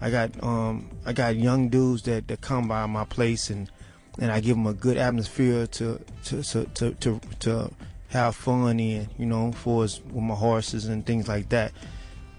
I 0.00 0.10
got 0.10 0.42
um 0.42 0.90
I 1.04 1.12
got 1.12 1.36
young 1.36 1.68
dudes 1.68 2.02
that, 2.02 2.28
that 2.28 2.40
come 2.40 2.68
by 2.68 2.86
my 2.86 3.04
place 3.04 3.50
and 3.50 3.70
and 4.18 4.30
I 4.30 4.40
give 4.40 4.56
them 4.56 4.66
a 4.66 4.74
good 4.74 4.96
atmosphere 4.96 5.66
to 5.66 6.00
to 6.24 6.42
to 6.42 6.64
to 6.64 6.94
to, 6.94 7.20
to 7.40 7.70
have 8.08 8.36
fun 8.36 8.80
in. 8.80 9.08
You 9.18 9.26
know, 9.26 9.52
for 9.52 9.84
us 9.84 10.00
with 10.00 10.22
my 10.22 10.34
horses 10.34 10.86
and 10.86 11.04
things 11.04 11.28
like 11.28 11.48
that. 11.50 11.72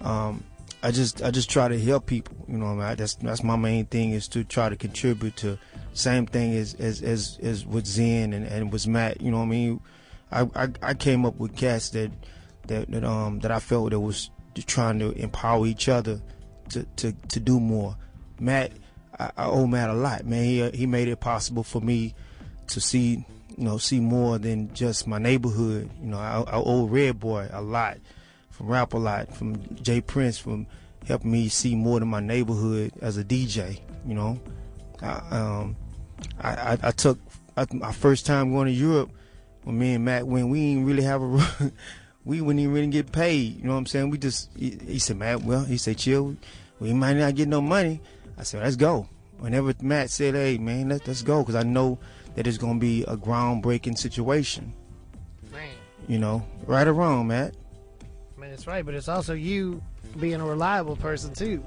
Um, 0.02 0.44
I 0.84 0.92
just 0.92 1.24
I 1.24 1.32
just 1.32 1.50
try 1.50 1.68
to 1.68 1.80
help 1.80 2.06
people. 2.06 2.36
You 2.48 2.58
know, 2.58 2.68
I 2.68 2.88
mean? 2.90 2.96
that's 2.98 3.16
that's 3.16 3.44
my 3.44 3.56
main 3.56 3.86
thing 3.86 4.12
is 4.12 4.28
to 4.30 4.44
try 4.44 4.70
to 4.70 4.76
contribute 4.76 5.36
to 5.38 5.58
same 5.94 6.28
thing 6.28 6.54
as 6.54 6.76
as 6.76 7.02
as, 7.02 7.40
as 7.42 7.66
with 7.66 7.86
Zen 7.86 8.34
and, 8.34 8.46
and 8.46 8.72
with 8.72 8.88
Matt. 8.88 9.22
You 9.22 9.32
know 9.32 9.38
what 9.38 9.44
I 9.44 9.48
mean? 9.48 9.80
I, 10.32 10.42
I 10.56 10.68
I 10.82 10.94
came 10.94 11.26
up 11.26 11.38
with 11.38 11.56
cats 11.56 11.90
that 11.92 12.12
that 12.68 12.90
that 12.92 13.04
um 13.04 13.40
that 13.40 13.52
I 13.52 13.60
felt 13.60 13.92
that 13.92 14.00
was 14.00 14.30
trying 14.66 15.00
to 15.00 15.12
empower 15.12 15.66
each 15.68 15.90
other 15.90 16.22
to 16.70 16.84
to 16.98 17.12
to 17.12 17.40
do 17.40 17.60
more. 17.60 17.96
Matt, 18.40 18.72
I, 19.20 19.32
I 19.38 19.46
owe 19.46 19.68
Matt 19.68 19.90
a 19.90 19.94
lot, 19.94 20.26
man. 20.26 20.44
He 20.44 20.70
he 20.72 20.86
made 20.86 21.08
it 21.08 21.20
possible 21.20 21.64
for 21.64 21.82
me 21.82 22.14
to 22.68 22.80
see 22.82 23.26
you 23.58 23.64
know 23.64 23.78
see 23.78 24.00
more 24.00 24.38
than 24.38 24.74
just 24.74 25.08
my 25.08 25.18
neighborhood. 25.18 25.90
You 26.02 26.08
know, 26.08 26.18
I, 26.18 26.42
I 26.42 26.56
owe 26.56 26.86
Red 26.86 27.20
Boy 27.20 27.50
a 27.52 27.62
lot 27.62 27.98
from 28.58 28.68
Rap-A-Lot, 28.68 29.36
from 29.36 29.76
J. 29.76 30.02
Prince, 30.02 30.40
from 30.40 30.66
helping 31.06 31.32
me 31.32 31.48
see 31.48 31.76
more 31.76 32.00
than 32.00 32.10
my 32.10 32.20
neighborhood 32.20 32.92
as 33.02 33.18
a 33.18 33.24
DJ. 33.24 33.80
You 34.04 34.16
know, 34.16 34.40
I, 35.00 35.22
um, 35.30 35.76
I, 36.42 36.50
I, 36.50 36.78
I 36.84 36.92
took 36.92 37.20
I, 37.56 37.68
my 37.72 37.92
first 37.92 38.26
time 38.26 38.52
going 38.52 38.66
to 38.66 38.74
Europe 38.74 39.12
when 39.64 39.78
me 39.78 39.94
and 39.94 40.06
Matt 40.06 40.26
went. 40.26 40.50
We 40.50 40.74
didn't 40.74 40.86
really 40.86 41.04
have 41.04 41.22
a, 41.22 41.28
we 42.28 42.42
wouldn't 42.42 42.60
even 42.60 42.74
really 42.74 42.88
get 42.88 43.12
paid. 43.12 43.58
You 43.58 43.64
know 43.64 43.72
what 43.72 43.80
I'm 43.80 43.86
saying? 43.86 44.10
We 44.10 44.18
just 44.18 44.50
he, 44.56 44.78
he 44.86 45.00
said, 45.00 45.18
Matt, 45.18 45.44
well, 45.44 45.64
he 45.64 45.78
said, 45.78 45.98
chill. 45.98 46.36
We 46.80 46.94
might 46.94 47.14
not 47.14 47.36
get 47.36 47.48
no 47.48 47.62
money. 47.62 48.02
I 48.38 48.44
said, 48.44 48.62
let's 48.62 48.76
go. 48.76 49.08
Whenever 49.40 49.74
Matt 49.82 50.10
said, 50.10 50.36
hey 50.36 50.58
man, 50.58 50.90
let, 50.90 51.08
let's 51.08 51.22
go, 51.22 51.42
because 51.42 51.56
I 51.56 51.64
know 51.64 51.98
that 52.36 52.46
it's 52.46 52.58
gonna 52.58 52.80
be 52.80 53.04
a 53.04 53.16
groundbreaking 53.16 53.98
situation. 53.98 54.74
Man. 55.52 55.70
You 56.08 56.20
know, 56.20 56.46
right 56.66 56.86
or 56.86 56.94
wrong, 56.94 57.28
Matt. 57.28 57.56
I 58.38 58.42
mean, 58.42 58.52
it's 58.52 58.68
right, 58.68 58.86
but 58.86 58.94
it's 58.94 59.08
also 59.08 59.34
you 59.34 59.82
being 60.20 60.42
a 60.42 60.46
reliable 60.46 60.98
person 60.98 61.34
too. 61.34 61.64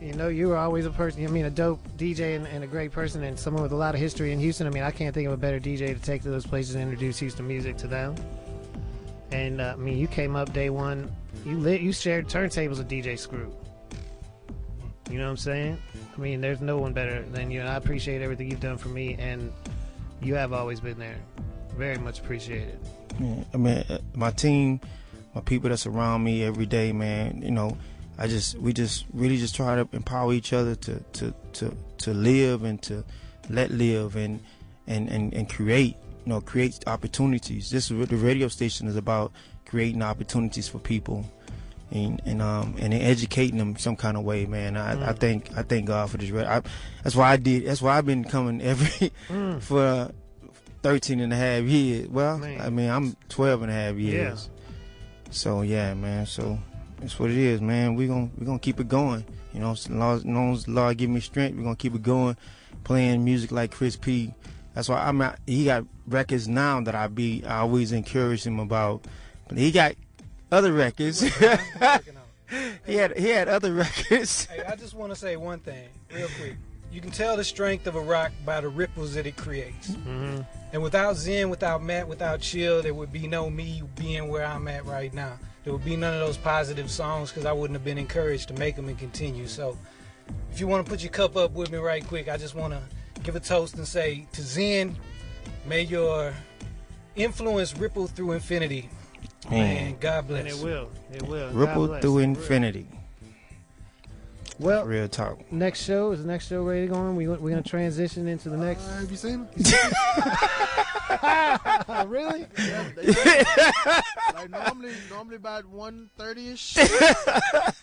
You 0.00 0.12
know, 0.12 0.28
you 0.28 0.48
were 0.48 0.56
always 0.56 0.84
a 0.84 0.90
person. 0.90 1.24
I 1.24 1.28
mean, 1.28 1.46
a 1.46 1.50
dope 1.50 1.80
DJ 1.96 2.36
and, 2.36 2.46
and 2.48 2.64
a 2.64 2.66
great 2.66 2.92
person, 2.92 3.22
and 3.22 3.38
someone 3.38 3.62
with 3.62 3.72
a 3.72 3.76
lot 3.76 3.94
of 3.94 4.00
history 4.00 4.32
in 4.32 4.40
Houston. 4.40 4.66
I 4.66 4.70
mean, 4.70 4.82
I 4.82 4.90
can't 4.90 5.14
think 5.14 5.26
of 5.26 5.32
a 5.32 5.38
better 5.38 5.58
DJ 5.58 5.94
to 5.94 6.00
take 6.00 6.22
to 6.22 6.30
those 6.30 6.46
places 6.46 6.74
and 6.74 6.84
introduce 6.84 7.18
Houston 7.18 7.46
music 7.46 7.78
to 7.78 7.86
them. 7.86 8.14
And 9.32 9.60
uh, 9.60 9.74
I 9.74 9.76
mean, 9.76 9.98
you 9.98 10.06
came 10.06 10.36
up 10.36 10.52
day 10.52 10.70
one. 10.70 11.10
You 11.44 11.58
lit. 11.58 11.80
You 11.80 11.92
shared 11.92 12.26
turntables 12.28 12.78
with 12.78 12.88
DJ 12.88 13.18
Screw. 13.18 13.54
You 15.10 15.18
know 15.18 15.24
what 15.24 15.30
I'm 15.30 15.36
saying? 15.38 15.78
I 16.16 16.20
mean, 16.20 16.40
there's 16.40 16.60
no 16.60 16.78
one 16.78 16.92
better 16.92 17.22
than 17.22 17.50
you, 17.50 17.60
and 17.60 17.68
I 17.68 17.76
appreciate 17.76 18.22
everything 18.22 18.50
you've 18.50 18.60
done 18.60 18.78
for 18.78 18.88
me, 18.88 19.16
and 19.18 19.52
you 20.22 20.36
have 20.36 20.52
always 20.52 20.78
been 20.78 20.98
there. 20.98 21.16
Very 21.76 21.98
much 21.98 22.20
appreciated. 22.20 22.78
Yeah, 23.18 23.44
I 23.52 23.56
mean, 23.56 23.84
uh, 23.88 23.98
my 24.14 24.30
team, 24.30 24.80
my 25.34 25.40
people 25.40 25.70
that 25.70 25.78
surround 25.78 26.22
me 26.22 26.44
every 26.44 26.66
day, 26.66 26.92
man. 26.92 27.42
You 27.42 27.50
know, 27.50 27.76
I 28.18 28.28
just 28.28 28.56
we 28.58 28.72
just 28.72 29.06
really 29.12 29.36
just 29.36 29.56
try 29.56 29.74
to 29.76 29.88
empower 29.92 30.32
each 30.32 30.52
other 30.52 30.74
to 30.76 31.00
to 31.00 31.34
to 31.54 31.76
to 31.98 32.14
live 32.14 32.62
and 32.64 32.80
to 32.82 33.04
let 33.48 33.70
live 33.70 34.14
and 34.14 34.40
and 34.86 35.08
and, 35.08 35.34
and 35.34 35.48
create. 35.48 35.96
You 36.24 36.30
know, 36.34 36.40
create 36.40 36.82
opportunities. 36.86 37.70
This 37.70 37.90
is 37.90 37.96
what 37.96 38.08
the 38.10 38.16
radio 38.16 38.48
station 38.48 38.86
is 38.88 38.96
about: 38.96 39.32
creating 39.66 40.02
opportunities 40.02 40.68
for 40.68 40.78
people. 40.78 41.24
And, 41.92 42.22
and 42.24 42.40
um 42.40 42.76
and 42.78 42.94
educating 42.94 43.58
them 43.58 43.76
some 43.76 43.96
kind 43.96 44.16
of 44.16 44.22
way, 44.22 44.46
man. 44.46 44.76
I, 44.76 44.92
I 44.92 45.12
Mm. 45.12 45.18
thank 45.18 45.56
I 45.58 45.62
thank 45.62 45.86
God 45.86 46.08
for 46.08 46.18
this. 46.18 46.30
I, 46.32 46.62
that's 47.02 47.16
why 47.16 47.32
I 47.32 47.36
did. 47.36 47.66
That's 47.66 47.82
why 47.82 47.98
I've 47.98 48.06
been 48.06 48.22
coming 48.22 48.60
every 48.62 49.10
Mm. 49.28 49.60
for 49.60 50.12
13 50.82 51.18
and 51.18 51.32
a 51.32 51.36
half 51.36 51.64
years. 51.64 52.06
Well, 52.08 52.38
Man. 52.38 52.60
I 52.60 52.70
mean, 52.70 52.88
I'm 52.88 53.16
12 53.28 53.62
and 53.62 53.72
a 53.72 53.74
half 53.74 53.96
years. 53.96 54.48
So 55.30 55.62
yeah, 55.62 55.94
man. 55.94 56.26
So 56.26 56.58
that's 57.00 57.18
what 57.18 57.30
it 57.30 57.36
is, 57.38 57.60
man. 57.60 57.96
We 57.96 58.06
gonna 58.06 58.30
we 58.38 58.46
gonna 58.46 58.58
keep 58.60 58.78
it 58.78 58.88
going. 58.88 59.24
You 59.52 59.58
know, 59.58 59.72
as 59.72 59.90
long 59.90 60.52
as, 60.54 60.68
Lord 60.68 60.96
give 60.96 61.10
me 61.10 61.18
strength, 61.18 61.56
we're 61.56 61.64
gonna 61.64 61.74
keep 61.74 61.96
it 61.96 62.04
going. 62.04 62.36
Playing 62.84 63.24
music 63.24 63.50
like 63.50 63.72
Chris 63.72 63.96
P. 63.96 64.32
That's 64.74 64.88
why 64.88 65.04
I'm. 65.04 65.20
At, 65.22 65.40
he 65.44 65.64
got 65.64 65.84
records 66.12 66.48
now 66.48 66.80
that 66.82 66.94
I 66.94 67.06
be. 67.06 67.44
I 67.44 67.58
always 67.58 67.92
encourage 67.92 68.46
him 68.46 68.58
about. 68.58 69.04
But 69.48 69.58
he 69.58 69.70
got 69.70 69.94
other 70.52 70.72
records. 70.72 71.20
he 72.86 72.94
had 72.94 73.16
he 73.16 73.28
had 73.28 73.48
other 73.48 73.72
records. 73.72 74.46
Hey, 74.46 74.62
I 74.64 74.76
just 74.76 74.94
want 74.94 75.12
to 75.12 75.18
say 75.18 75.36
one 75.36 75.60
thing, 75.60 75.88
real 76.12 76.28
quick. 76.38 76.56
You 76.92 77.00
can 77.00 77.10
tell 77.10 77.36
the 77.36 77.44
strength 77.44 77.86
of 77.86 77.94
a 77.94 78.00
rock 78.00 78.32
by 78.44 78.60
the 78.60 78.68
ripples 78.68 79.14
that 79.14 79.24
it 79.24 79.36
creates. 79.36 79.90
Mm-hmm. 79.90 80.40
And 80.72 80.82
without 80.82 81.16
Zen, 81.16 81.48
without 81.48 81.82
Matt, 81.82 82.08
without 82.08 82.40
Chill, 82.40 82.82
there 82.82 82.94
would 82.94 83.12
be 83.12 83.28
no 83.28 83.48
me 83.48 83.82
being 83.94 84.28
where 84.28 84.44
I'm 84.44 84.66
at 84.66 84.84
right 84.84 85.14
now. 85.14 85.38
There 85.62 85.72
would 85.72 85.84
be 85.84 85.94
none 85.94 86.14
of 86.14 86.20
those 86.20 86.36
positive 86.36 86.90
songs 86.90 87.30
because 87.30 87.46
I 87.46 87.52
wouldn't 87.52 87.76
have 87.76 87.84
been 87.84 87.98
encouraged 87.98 88.48
to 88.48 88.54
make 88.54 88.74
them 88.74 88.88
and 88.88 88.98
continue. 88.98 89.46
So, 89.46 89.78
if 90.50 90.58
you 90.58 90.66
want 90.66 90.84
to 90.84 90.90
put 90.90 91.02
your 91.02 91.12
cup 91.12 91.36
up 91.36 91.52
with 91.52 91.70
me 91.70 91.78
right 91.78 92.04
quick, 92.06 92.28
I 92.28 92.36
just 92.36 92.54
want 92.54 92.72
to 92.72 92.80
give 93.22 93.36
a 93.36 93.40
toast 93.40 93.76
and 93.76 93.86
say 93.86 94.26
to 94.32 94.42
Zen, 94.42 94.96
may 95.66 95.82
your 95.82 96.34
influence 97.16 97.76
ripple 97.76 98.06
through 98.06 98.32
infinity. 98.32 98.88
Man. 99.50 99.86
And 99.88 100.00
God 100.00 100.28
bless. 100.28 100.40
And 100.40 100.48
it 100.48 100.64
will. 100.64 100.90
It 101.12 101.22
will. 101.22 101.50
Ripple 101.50 101.98
through 102.00 102.18
infinity. 102.18 102.86
Well, 104.60 104.84
Real 104.84 105.08
talk. 105.08 105.50
Next 105.50 105.82
show 105.82 106.12
is 106.12 106.20
the 106.22 106.28
next 106.28 106.46
show 106.48 106.62
ready 106.62 106.86
to 106.86 106.92
go 106.92 106.98
on. 106.98 107.16
We 107.16 107.26
we're 107.26 107.50
gonna 107.50 107.62
transition 107.62 108.28
into 108.28 108.50
the 108.50 108.58
next. 108.58 108.86
Uh, 108.86 109.00
have 109.00 109.10
you 109.10 109.16
seen 109.16 109.30
him? 109.30 109.48
really? 112.08 112.46
Yeah. 112.58 112.88
like 114.34 114.50
normally, 114.50 114.92
normally 115.08 115.36
about 115.36 115.64
one 115.66 116.10
thirty 116.18 116.50
ish. 116.50 116.74
they 116.74 116.82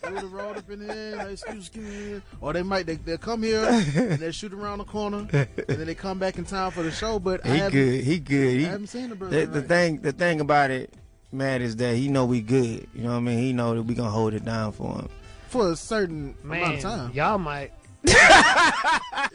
would 0.04 0.22
have 0.22 0.32
rolled 0.32 0.58
up 0.58 0.70
in 0.70 0.82
here. 0.88 1.16
Like, 1.18 1.32
excuse 1.32 1.76
me, 1.76 2.22
or 2.42 2.54
they 2.54 2.62
might 2.64 2.86
they 2.86 2.96
they'll 2.98 3.18
come 3.18 3.42
here 3.44 3.66
and 3.66 4.20
they 4.20 4.32
shoot 4.32 4.54
around 4.54 4.78
the 4.78 4.86
corner, 4.86 5.28
and 5.32 5.50
then 5.68 5.86
they 5.88 5.96
come 5.96 6.20
back 6.20 6.38
in 6.38 6.46
time 6.46 6.70
for 6.72 6.84
the 6.84 6.92
show. 6.92 7.18
But 7.20 7.44
He 7.46 7.58
haven't- 7.58 7.72
good. 7.72 8.04
He 8.04 8.20
good. 8.20 8.60
He, 8.60 8.66
I 8.66 8.70
haven't 8.70 8.88
seen 8.88 9.10
the 9.10 9.16
brother. 9.16 9.40
The, 9.40 9.46
the 9.48 9.54
tonight. 9.62 9.68
thing, 9.68 10.02
the 10.02 10.12
thing 10.12 10.42
about 10.42 10.70
it, 10.72 10.94
Matt, 11.32 11.62
is 11.62 11.76
that 11.78 11.96
he 11.96 12.08
know 12.08 12.26
we 12.26 12.42
good. 12.42 12.88
You 12.94 13.04
know 13.04 13.10
what 13.12 13.16
I 13.18 13.22
mean? 13.22 13.40
He 13.40 13.52
know 13.54 13.74
that 13.76 13.82
we 13.84 13.96
gonna 13.96 14.12
hold 14.12 14.36
it 14.36 14.46
down 14.46 14.72
for 14.74 14.94
him. 14.96 15.10
For 15.48 15.72
a 15.72 15.76
certain 15.76 16.36
amount 16.44 16.76
of 16.76 16.80
time. 16.82 17.12
y'all 17.14 17.38
might. 17.38 17.72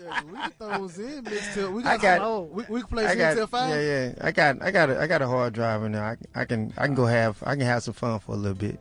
Yeah, 0.01 0.23
we 0.31 0.39
can 0.39 0.51
throw 0.59 0.89
Zen 0.89 1.25
mix 1.25 1.55
till 1.55 1.73
we 1.73 1.83
I 1.85 1.97
got, 1.97 2.01
got- 2.01 2.19
some- 2.21 2.51
we, 2.53 2.65
we 2.69 2.81
can 2.81 2.89
play 2.89 3.07
I 3.07 3.15
got, 3.15 3.35
till 3.35 3.47
five. 3.47 3.71
yeah, 3.71 3.81
yeah. 4.07 4.13
I 4.21 4.33
got, 4.33 4.63
I 4.63 4.71
got, 4.71 4.91
a, 4.91 5.01
I 5.01 5.07
got 5.07 5.23
a 5.23 5.27
hard 5.29 5.53
drive 5.53 5.83
in 5.85 5.93
there. 5.93 6.05
I, 6.35 6.41
I 6.41 6.45
can, 6.45 6.73
I 6.77 6.87
can 6.87 6.95
go 6.95 7.05
have, 7.07 7.43
I 7.45 7.55
can 7.57 7.67
have 7.67 7.83
some 7.83 7.95
fun 7.95 8.19
for 8.21 8.33
a 8.33 8.37
little 8.37 8.57
bit. 8.57 8.79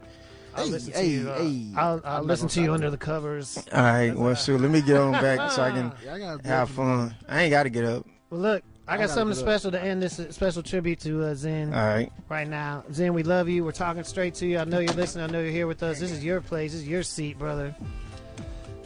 I'll 0.56 0.66
Hey, 0.66 0.72
listen 0.72 0.94
hey, 0.94 1.02
to 1.04 1.08
you. 1.10 1.30
uh, 1.30 1.38
hey. 1.40 1.72
I'll, 1.76 2.02
I'll 2.04 2.18
I'm 2.22 2.28
listen 2.28 2.48
gonna 2.48 2.62
you 2.68 2.74
under 2.74 2.88
it. 2.88 2.92
the 2.92 2.98
covers. 2.98 3.58
All 3.74 3.82
right, 3.82 4.16
well, 4.16 4.36
sure. 4.36 4.58
Let 4.60 4.72
me 4.72 4.82
get 4.82 4.98
on 4.98 5.14
back 5.14 5.52
so 5.52 5.62
I 5.64 5.72
can 5.72 5.92
Yeah, 6.06 6.14
I 6.16 6.20
have 6.20 6.40
up 6.40 6.46
in 6.46 6.50
the 6.60 6.66
fun. 6.68 7.16
I 7.28 7.42
ain't 7.44 7.52
got 7.52 7.64
to 7.64 7.70
get 7.70 7.86
up. 7.86 8.06
Well, 8.30 8.42
look, 8.42 8.64
I 8.92 8.96
I 8.96 8.98
got 8.98 9.10
something 9.10 9.38
special 9.38 9.72
to 9.72 9.82
end 9.82 10.02
this 10.02 10.20
uh, 10.20 10.34
special 10.34 10.62
tribute 10.62 11.00
to 11.02 11.24
uh, 11.24 11.34
Zen. 11.34 11.74
All 11.74 11.80
right. 11.80 12.12
Right 12.28 12.48
now, 12.48 12.84
Zen, 12.92 13.14
we 13.14 13.24
love 13.24 13.48
you. 13.48 13.64
We're 13.64 13.72
talking 13.72 14.04
straight 14.04 14.36
to 14.36 14.46
you. 14.46 14.60
I 14.60 14.66
know 14.66 14.80
you're 14.80 14.92
listening. 14.92 15.24
I 15.24 15.32
know 15.32 15.40
you're 15.40 15.50
here 15.50 15.66
with 15.66 15.82
us. 15.82 16.02
This 16.02 16.12
is 16.12 16.26
your 16.26 16.42
place. 16.42 16.74
This 16.74 16.82
is 16.82 16.88
your 16.90 17.02
seat, 17.02 17.40
brother. 17.40 17.74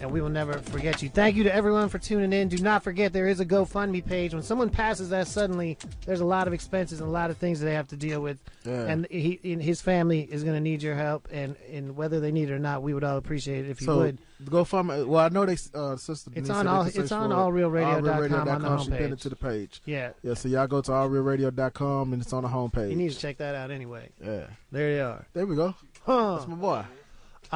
And 0.01 0.11
we 0.11 0.19
will 0.22 0.30
never 0.30 0.53
forget 0.59 1.01
you. 1.01 1.09
Thank 1.09 1.35
you 1.38 1.43
to 1.43 1.56
everyone 1.56 1.88
for 1.88 1.98
tuning 1.98 2.33
in. 2.33 2.49
Do 2.49 2.57
not 2.57 2.83
forget 2.83 3.14
there 3.14 3.27
is 3.27 3.40
a 3.40 3.45
GoFundMe 3.45 4.06
page. 4.06 4.33
When 4.33 4.43
someone 4.43 4.69
passes 4.69 5.09
that 5.09 5.27
suddenly, 5.27 5.77
there's 6.06 6.19
a 6.19 6.25
lot 6.25 6.48
of 6.48 6.53
expenses 6.53 6.99
and 6.99 7.07
a 7.07 7.11
lot 7.11 7.30
of 7.32 7.38
things 7.38 7.59
that 7.61 7.65
they 7.65 7.74
have 7.74 7.88
to 7.88 7.95
deal 7.95 8.19
with. 8.22 8.38
Yeah. 8.65 8.88
And 8.88 9.07
he, 9.09 9.40
and 9.45 9.61
his 9.64 9.82
family 9.82 10.22
is 10.30 10.43
going 10.43 10.56
to 10.56 10.59
need 10.59 10.83
your 10.83 10.95
help. 10.95 11.30
And, 11.32 11.56
and 11.72 11.95
whether 11.95 12.19
they 12.19 12.32
need 12.33 12.49
it 12.49 12.53
or 12.53 12.59
not, 12.59 12.83
we 12.83 12.93
would 12.93 13.06
all 13.06 13.17
appreciate 13.17 13.65
it 13.65 13.69
if 13.72 13.80
you 13.80 13.85
so 13.85 13.98
would. 13.99 14.17
go 14.49 14.65
find 14.65 14.88
my. 14.88 15.01
Well, 15.01 15.24
I 15.24 15.30
know 15.30 15.45
they. 15.45 15.57
Uh, 15.74 15.95
sister. 15.95 16.30
It's 16.35 16.49
on 16.49 16.67
all- 16.67 16.85
it's 16.85 17.11
on 17.14 17.30
allrealradio.com 17.30 17.95
on 17.95 18.03
the 18.03 18.09
allrealradio.com. 18.11 18.80
She 18.83 18.90
pinned 18.91 18.99
homepage. 19.01 19.14
it 19.14 19.19
to 19.22 19.30
the 19.30 19.35
page. 19.38 19.82
Yeah. 19.85 20.11
Yeah. 20.24 20.33
So 20.33 20.49
y'all 20.49 20.67
go 20.67 20.82
to 20.82 20.91
allrealradio.com 20.91 22.14
and 22.14 22.22
it's 22.22 22.33
on 22.33 22.43
the 22.43 22.49
homepage. 22.49 22.90
You 22.90 22.95
need 22.98 23.11
to 23.11 23.17
check 23.17 23.38
that 23.38 23.56
out 23.56 23.72
anyway. 23.72 24.09
Yeah. 24.22 24.48
There 24.72 24.93
they 24.93 24.99
are. 24.99 25.25
There 25.33 25.45
we 25.45 25.56
go. 25.56 25.74
Huh. 26.06 26.35
That's 26.35 26.48
my 26.48 26.56
boy. 26.56 26.85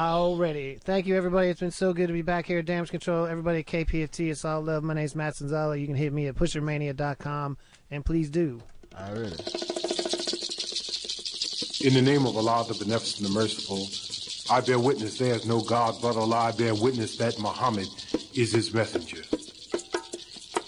Already. 0.00 0.78
Thank 0.82 1.06
you, 1.06 1.14
everybody. 1.14 1.48
It's 1.48 1.60
been 1.60 1.70
so 1.70 1.92
good 1.92 2.06
to 2.06 2.14
be 2.14 2.22
back 2.22 2.46
here 2.46 2.60
at 2.60 2.64
Damage 2.64 2.90
Control. 2.90 3.26
Everybody 3.26 3.58
at 3.58 3.66
KPFT, 3.66 4.30
it's 4.30 4.46
all 4.46 4.62
love. 4.62 4.82
My 4.82 4.94
name's 4.94 5.14
Matt 5.14 5.34
Sonzala. 5.34 5.78
You 5.78 5.86
can 5.86 5.94
hit 5.94 6.10
me 6.10 6.26
at 6.26 6.36
pushermania.com, 6.36 7.58
and 7.90 8.02
please 8.02 8.30
do. 8.30 8.62
Already. 8.98 9.36
In 11.86 11.92
the 11.92 12.00
name 12.02 12.24
of 12.24 12.34
Allah, 12.34 12.64
the 12.66 12.82
Beneficent 12.82 13.26
and 13.26 13.34
Merciful, 13.34 13.86
I 14.50 14.62
bear 14.62 14.78
witness 14.78 15.18
there 15.18 15.34
is 15.34 15.44
no 15.44 15.60
God 15.60 15.96
but 16.00 16.16
Allah. 16.16 16.48
I 16.48 16.52
bear 16.52 16.74
witness 16.74 17.18
that 17.18 17.38
Muhammad 17.38 17.88
is 18.34 18.54
his 18.54 18.72
messenger. 18.72 19.20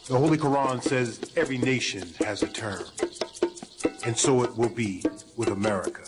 The 0.09 0.19
Holy 0.19 0.37
Quran 0.37 0.83
says 0.83 1.19
every 1.37 1.57
nation 1.57 2.07
has 2.19 2.43
a 2.43 2.49
term, 2.49 2.85
and 4.05 4.15
so 4.15 4.43
it 4.43 4.55
will 4.59 4.69
be 4.69 5.03
with 5.39 5.49
America. 5.49 6.03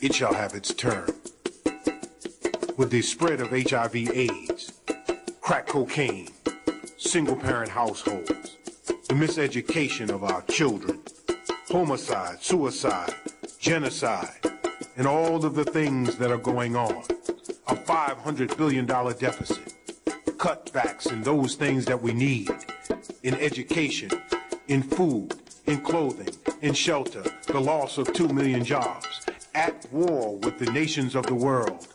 It 0.00 0.12
shall 0.12 0.34
have 0.34 0.54
its 0.54 0.74
term. 0.74 1.06
With 2.76 2.90
the 2.90 3.02
spread 3.02 3.40
of 3.40 3.50
HIV 3.50 3.94
AIDS, 3.94 4.72
crack 5.40 5.68
cocaine, 5.68 6.28
single 6.98 7.36
parent 7.36 7.70
households, 7.70 8.56
the 9.08 9.14
miseducation 9.14 10.10
of 10.10 10.24
our 10.24 10.42
children, 10.42 11.00
homicide, 11.68 12.42
suicide, 12.42 13.14
genocide, 13.60 14.40
and 14.96 15.06
all 15.06 15.44
of 15.44 15.54
the 15.54 15.64
things 15.64 16.16
that 16.16 16.32
are 16.32 16.36
going 16.36 16.74
on. 16.74 17.04
A 17.68 17.76
$500 17.76 18.56
billion 18.56 18.86
deficit, 18.86 19.72
cutbacks 20.36 21.12
in 21.12 21.22
those 21.22 21.54
things 21.54 21.84
that 21.84 22.02
we 22.02 22.12
need 22.12 22.50
in 23.22 23.34
education, 23.34 24.10
in 24.66 24.82
food, 24.82 25.32
in 25.66 25.80
clothing, 25.80 26.34
in 26.60 26.74
shelter, 26.74 27.22
the 27.46 27.60
loss 27.60 27.98
of 27.98 28.12
2 28.12 28.28
million 28.30 28.64
jobs, 28.64 29.26
at 29.54 29.86
war 29.92 30.36
with 30.38 30.58
the 30.58 30.70
nations 30.72 31.14
of 31.14 31.26
the 31.26 31.34
world. 31.34 31.86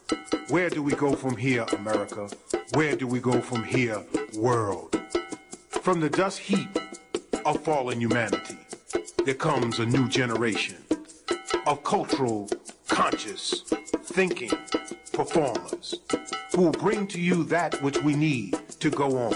Where 0.49 0.69
do 0.69 0.81
we 0.81 0.93
go 0.93 1.15
from 1.15 1.35
here, 1.35 1.65
America? 1.73 2.29
Where 2.73 2.95
do 2.95 3.05
we 3.05 3.19
go 3.19 3.41
from 3.41 3.63
here, 3.63 4.01
world? 4.38 4.99
From 5.69 5.99
the 5.99 6.09
dust 6.09 6.39
heap 6.39 6.77
of 7.45 7.61
fallen 7.63 7.99
humanity, 7.99 8.57
there 9.25 9.33
comes 9.33 9.79
a 9.79 9.85
new 9.85 10.07
generation 10.07 10.77
of 11.67 11.83
cultural, 11.83 12.49
conscious, 12.88 13.63
thinking 14.03 14.51
performers 15.13 15.95
who 16.55 16.63
will 16.63 16.71
bring 16.71 17.07
to 17.07 17.19
you 17.19 17.43
that 17.45 17.81
which 17.83 18.01
we 18.03 18.15
need 18.15 18.57
to 18.79 18.89
go 18.89 19.17
on. 19.17 19.35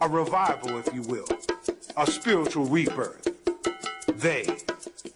A 0.00 0.08
revival, 0.08 0.78
if 0.78 0.92
you 0.92 1.02
will, 1.02 1.28
a 1.96 2.06
spiritual 2.06 2.66
rebirth. 2.66 3.28
They, 4.08 4.44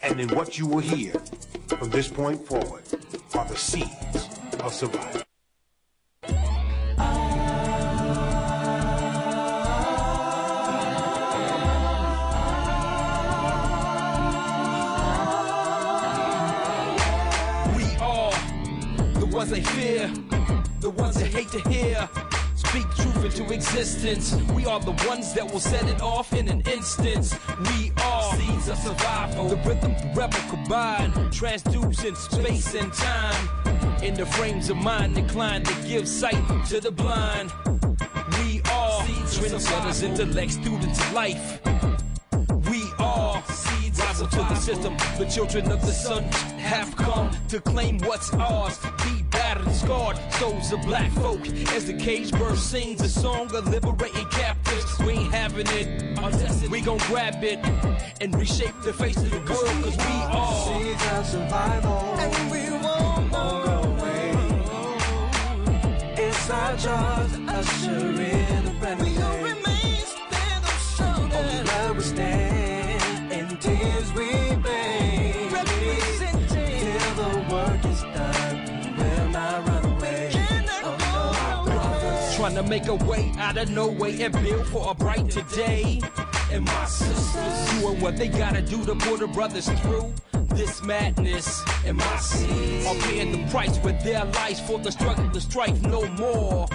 and 0.02 0.20
in 0.20 0.28
what 0.34 0.58
you 0.58 0.66
will 0.66 0.78
hear 0.78 1.12
from 1.66 1.90
this 1.90 2.08
point 2.08 2.46
forward, 2.46 2.82
are 3.34 3.44
the 3.44 3.56
seeds 3.56 4.28
of 4.60 4.72
survival. 4.72 5.22
We 17.76 17.84
are 18.00 18.32
the 19.20 19.28
ones 19.30 19.50
they 19.50 19.62
fear, 19.62 20.10
the 20.80 20.90
ones 20.90 21.16
they 21.16 21.28
hate 21.28 21.48
to 21.50 21.60
hear. 21.68 22.08
Speak 22.68 22.94
truth 22.96 23.24
into 23.24 23.52
existence. 23.52 24.34
We 24.52 24.66
are 24.66 24.78
the 24.78 24.92
ones 25.08 25.32
that 25.32 25.50
will 25.50 25.58
set 25.60 25.88
it 25.88 26.02
off 26.02 26.34
in 26.34 26.48
an 26.48 26.60
instant. 26.70 27.38
We 27.60 27.92
are 28.02 28.34
seeds 28.34 28.68
of 28.68 28.76
survival. 28.76 29.48
The 29.48 29.56
rhythm, 29.56 29.94
rebel 30.14 30.38
combined, 30.50 31.14
transducing 31.32 32.16
space 32.16 32.74
and 32.74 32.92
time. 32.92 34.02
In 34.02 34.14
the 34.14 34.26
frames 34.26 34.68
of 34.68 34.76
mind, 34.76 35.16
inclined 35.16 35.64
to 35.64 35.74
give 35.88 36.06
sight 36.06 36.44
to 36.68 36.80
the 36.80 36.90
blind. 36.90 37.52
We 38.42 38.60
are 38.70 39.00
trendsetters, 39.32 40.02
intellect, 40.02 40.52
students 40.52 41.00
of 41.00 41.12
life. 41.12 41.60
We 42.70 42.82
are 42.98 43.42
seeds 43.46 43.98
rival 44.00 44.26
to 44.26 44.36
the 44.36 44.54
system. 44.56 44.96
The 45.18 45.24
children 45.24 45.72
of 45.72 45.80
the 45.80 45.92
sun 45.92 46.24
have 46.58 46.94
come 46.96 47.30
to 47.48 47.60
claim 47.60 47.98
what's 48.00 48.32
ours. 48.34 48.78
Be 49.04 49.22
battered 49.48 49.74
scarred, 49.74 50.18
souls 50.32 50.72
of 50.72 50.82
black 50.82 51.10
folk. 51.12 51.40
As 51.76 51.86
the 51.86 51.94
cage 51.94 52.30
bird 52.32 52.58
sings 52.58 53.00
a 53.00 53.08
song 53.08 53.54
of 53.54 53.66
liberating 53.68 54.28
captives. 54.28 54.98
We 54.98 55.12
ain't 55.12 55.32
having 55.32 55.66
it. 55.68 56.70
We 56.70 56.80
gon' 56.82 56.98
grab 57.10 57.42
it 57.42 57.58
and 58.20 58.34
reshape 58.36 58.78
the 58.82 58.92
face 58.92 59.16
of 59.16 59.30
the 59.30 59.38
world. 59.38 59.84
Cause 59.84 59.96
we 59.96 60.16
are 60.38 60.54
seeds 60.64 61.04
of 61.12 61.26
survival. 61.26 62.00
And 62.24 62.50
we 62.52 62.62
won't 62.84 63.32
go 63.32 63.46
away. 63.90 64.26
It's 66.24 66.50
our 66.50 66.76
job 66.76 67.30
to 67.32 67.40
usher 67.58 68.06
in 68.34 68.66
a 68.66 68.74
brand 68.80 69.00
new 69.02 69.14
day. 69.14 70.04
On 71.00 71.28
the 71.30 71.62
ground 71.64 71.96
we 71.96 72.02
stand, 72.02 72.47
Trying 82.48 82.64
to 82.64 82.70
make 82.70 82.86
a 82.86 82.94
way 82.94 83.30
out 83.36 83.58
of 83.58 83.68
no 83.68 83.88
way 83.88 84.22
and 84.22 84.32
build 84.32 84.66
for 84.68 84.90
a 84.90 84.94
bright 84.94 85.28
today. 85.28 86.00
And 86.50 86.64
my 86.64 86.84
sisters 86.86 87.78
doing 87.78 88.00
what 88.00 88.16
they 88.16 88.28
gotta 88.28 88.62
do 88.62 88.86
to 88.86 88.94
pull 88.94 89.18
the 89.18 89.26
brothers 89.26 89.68
through 89.68 90.14
this 90.54 90.82
madness. 90.82 91.62
And 91.84 91.98
my 91.98 92.16
sins 92.16 92.86
are 92.86 92.94
paying 93.06 93.32
the 93.32 93.50
price 93.50 93.78
with 93.80 94.02
their 94.02 94.24
lives 94.24 94.60
for 94.60 94.78
the 94.78 94.90
struggle, 94.90 95.28
the 95.28 95.42
strife 95.42 95.78
no 95.82 96.06
more. 96.06 96.66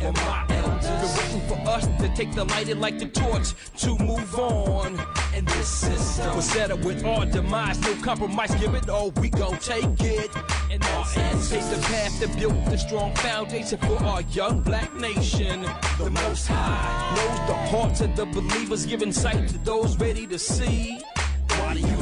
And 0.00 0.16
my 0.16 0.46
elders 0.48 1.16
waiting 1.18 1.46
for 1.48 1.58
us 1.68 1.86
to 1.86 2.12
take 2.14 2.34
the 2.34 2.44
light 2.44 2.68
and 2.68 2.80
like 2.80 2.98
the 2.98 3.06
torch 3.06 3.54
to 3.78 3.96
move 3.98 4.34
on. 4.38 4.98
And 5.34 5.46
this 5.46 5.68
system 5.68 6.36
was 6.36 6.46
set 6.46 6.70
up 6.70 6.80
with 6.80 7.04
our 7.04 7.26
demise, 7.26 7.78
no 7.80 7.94
compromise. 8.02 8.54
Give 8.54 8.74
it 8.74 8.88
all, 8.88 9.10
we 9.12 9.28
gon' 9.28 9.58
take 9.58 10.00
it. 10.00 10.30
And 10.70 10.82
our 10.84 11.06
ancestors 11.16 11.68
the 11.70 11.82
path 11.86 12.20
that 12.20 12.38
built 12.38 12.64
the 12.66 12.78
strong 12.78 13.14
foundation 13.16 13.78
for 13.78 14.02
our 14.04 14.22
young 14.22 14.60
black 14.62 14.94
nation. 14.94 15.62
The 15.98 16.10
Most 16.10 16.46
High 16.46 17.14
knows 17.16 17.48
the 17.48 17.54
hearts 17.54 18.00
of 18.00 18.16
the 18.16 18.26
believers, 18.26 18.86
giving 18.86 19.12
sight 19.12 19.48
to 19.48 19.58
those 19.58 19.98
ready 19.98 20.26
to 20.26 20.38
see. 20.38 21.00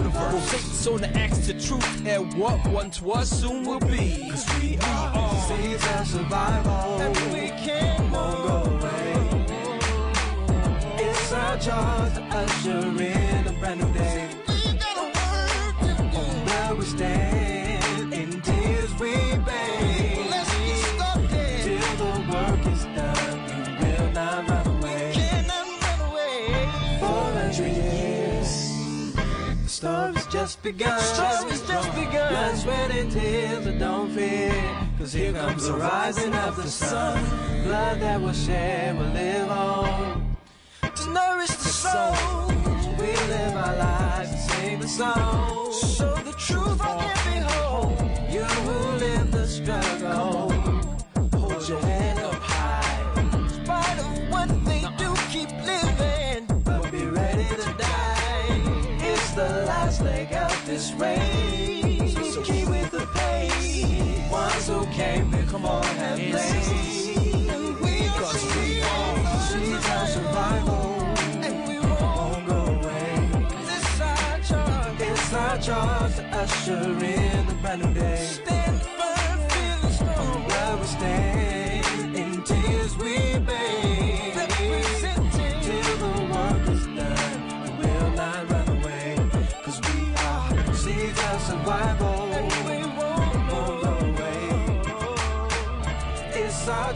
Universe 0.09 0.51
first. 0.51 0.65
Fates 0.65 0.87
on 0.87 1.01
the 1.01 1.19
axe 1.19 1.47
to 1.47 1.53
truth, 1.55 2.07
and 2.07 2.35
what 2.35 2.67
once 2.69 3.03
was 3.03 3.29
soon 3.29 3.65
will 3.65 3.81
be. 3.81 4.29
Cause 4.31 4.47
we 4.61 4.79
are 4.79 5.49
seeds 5.49 5.87
of 5.87 6.07
survival. 6.07 7.01
And 7.01 7.17
we 7.33 7.49
can't 7.51 8.13
go 8.13 8.19
away. 8.65 9.15
It's 10.99 11.33
our 11.33 11.57
job 11.59 12.15
to 12.15 12.23
usher 12.23 13.03
in 13.03 13.28
The 29.79 29.87
story's 29.87 30.27
just 30.27 30.63
begun. 30.65 30.99
Story's 30.99 31.63
just 31.63 31.95
begun. 31.95 32.33
Blood, 32.33 32.57
sweat, 32.57 32.91
and 32.91 33.13
tears, 33.13 33.65
but 33.65 33.79
don't 33.79 34.11
fear. 34.11 34.53
Cause 34.99 35.13
here 35.13 35.33
comes 35.33 35.69
the 35.69 35.75
rising 35.75 36.35
of 36.35 36.57
the 36.57 36.67
sun. 36.67 37.23
Blood 37.63 38.01
that 38.01 38.21
will 38.21 38.33
share 38.33 38.93
will 38.97 39.13
live 39.13 39.49
on. 39.49 40.37
To 40.83 41.11
nourish 41.11 41.51
the 41.51 41.69
soul. 41.69 42.49
We 42.99 43.13
live 43.31 43.55
our 43.55 43.77
lives 43.77 44.31
and 44.33 44.41
sing 44.51 44.81
the 44.81 44.89
song. 44.89 45.73
Show 45.73 46.17
the 46.25 46.33
truth 46.33 46.81
I 46.81 47.15
can 47.15 47.43
behold. 47.45 48.33
You 48.33 48.43
who 48.43 48.99
live 48.99 49.31
the 49.31 49.47
struggle. 49.47 50.51
Hold 51.39 51.69
your 51.69 51.81
head 51.83 52.08
this 60.79 60.93
race. 60.93 62.35
So 62.35 62.43
keep 62.43 62.69
with 62.69 62.91
the 62.93 63.05
pace. 63.15 64.31
Ones 64.31 64.95
came 64.95 65.33
here, 65.33 65.47
come 65.51 65.67
on, 65.67 65.83
have 65.83 66.19
faith. 66.19 67.51
And 67.51 67.81
we 67.81 68.07
Cause 68.21 68.45
we 68.55 68.81
are 68.83 69.41
seeds 69.49 69.89
of 69.97 70.09
survival. 70.15 70.85
And 71.47 71.57
we 71.69 71.79
won't 71.81 72.47
go 72.47 72.61
away. 72.77 73.29
It's 73.75 74.01
our 74.01 74.39
charge. 74.49 75.01
It's 75.01 75.33
our 75.33 75.59
charge 75.59 76.15
to 76.17 76.25
usher 76.43 77.05
in 77.05 77.47
the 77.49 77.55
brand 77.61 77.83
new 77.83 77.95
day. 77.95 78.48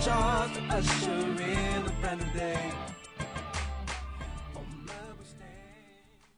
Away. 0.07 0.51
It's 0.71 1.32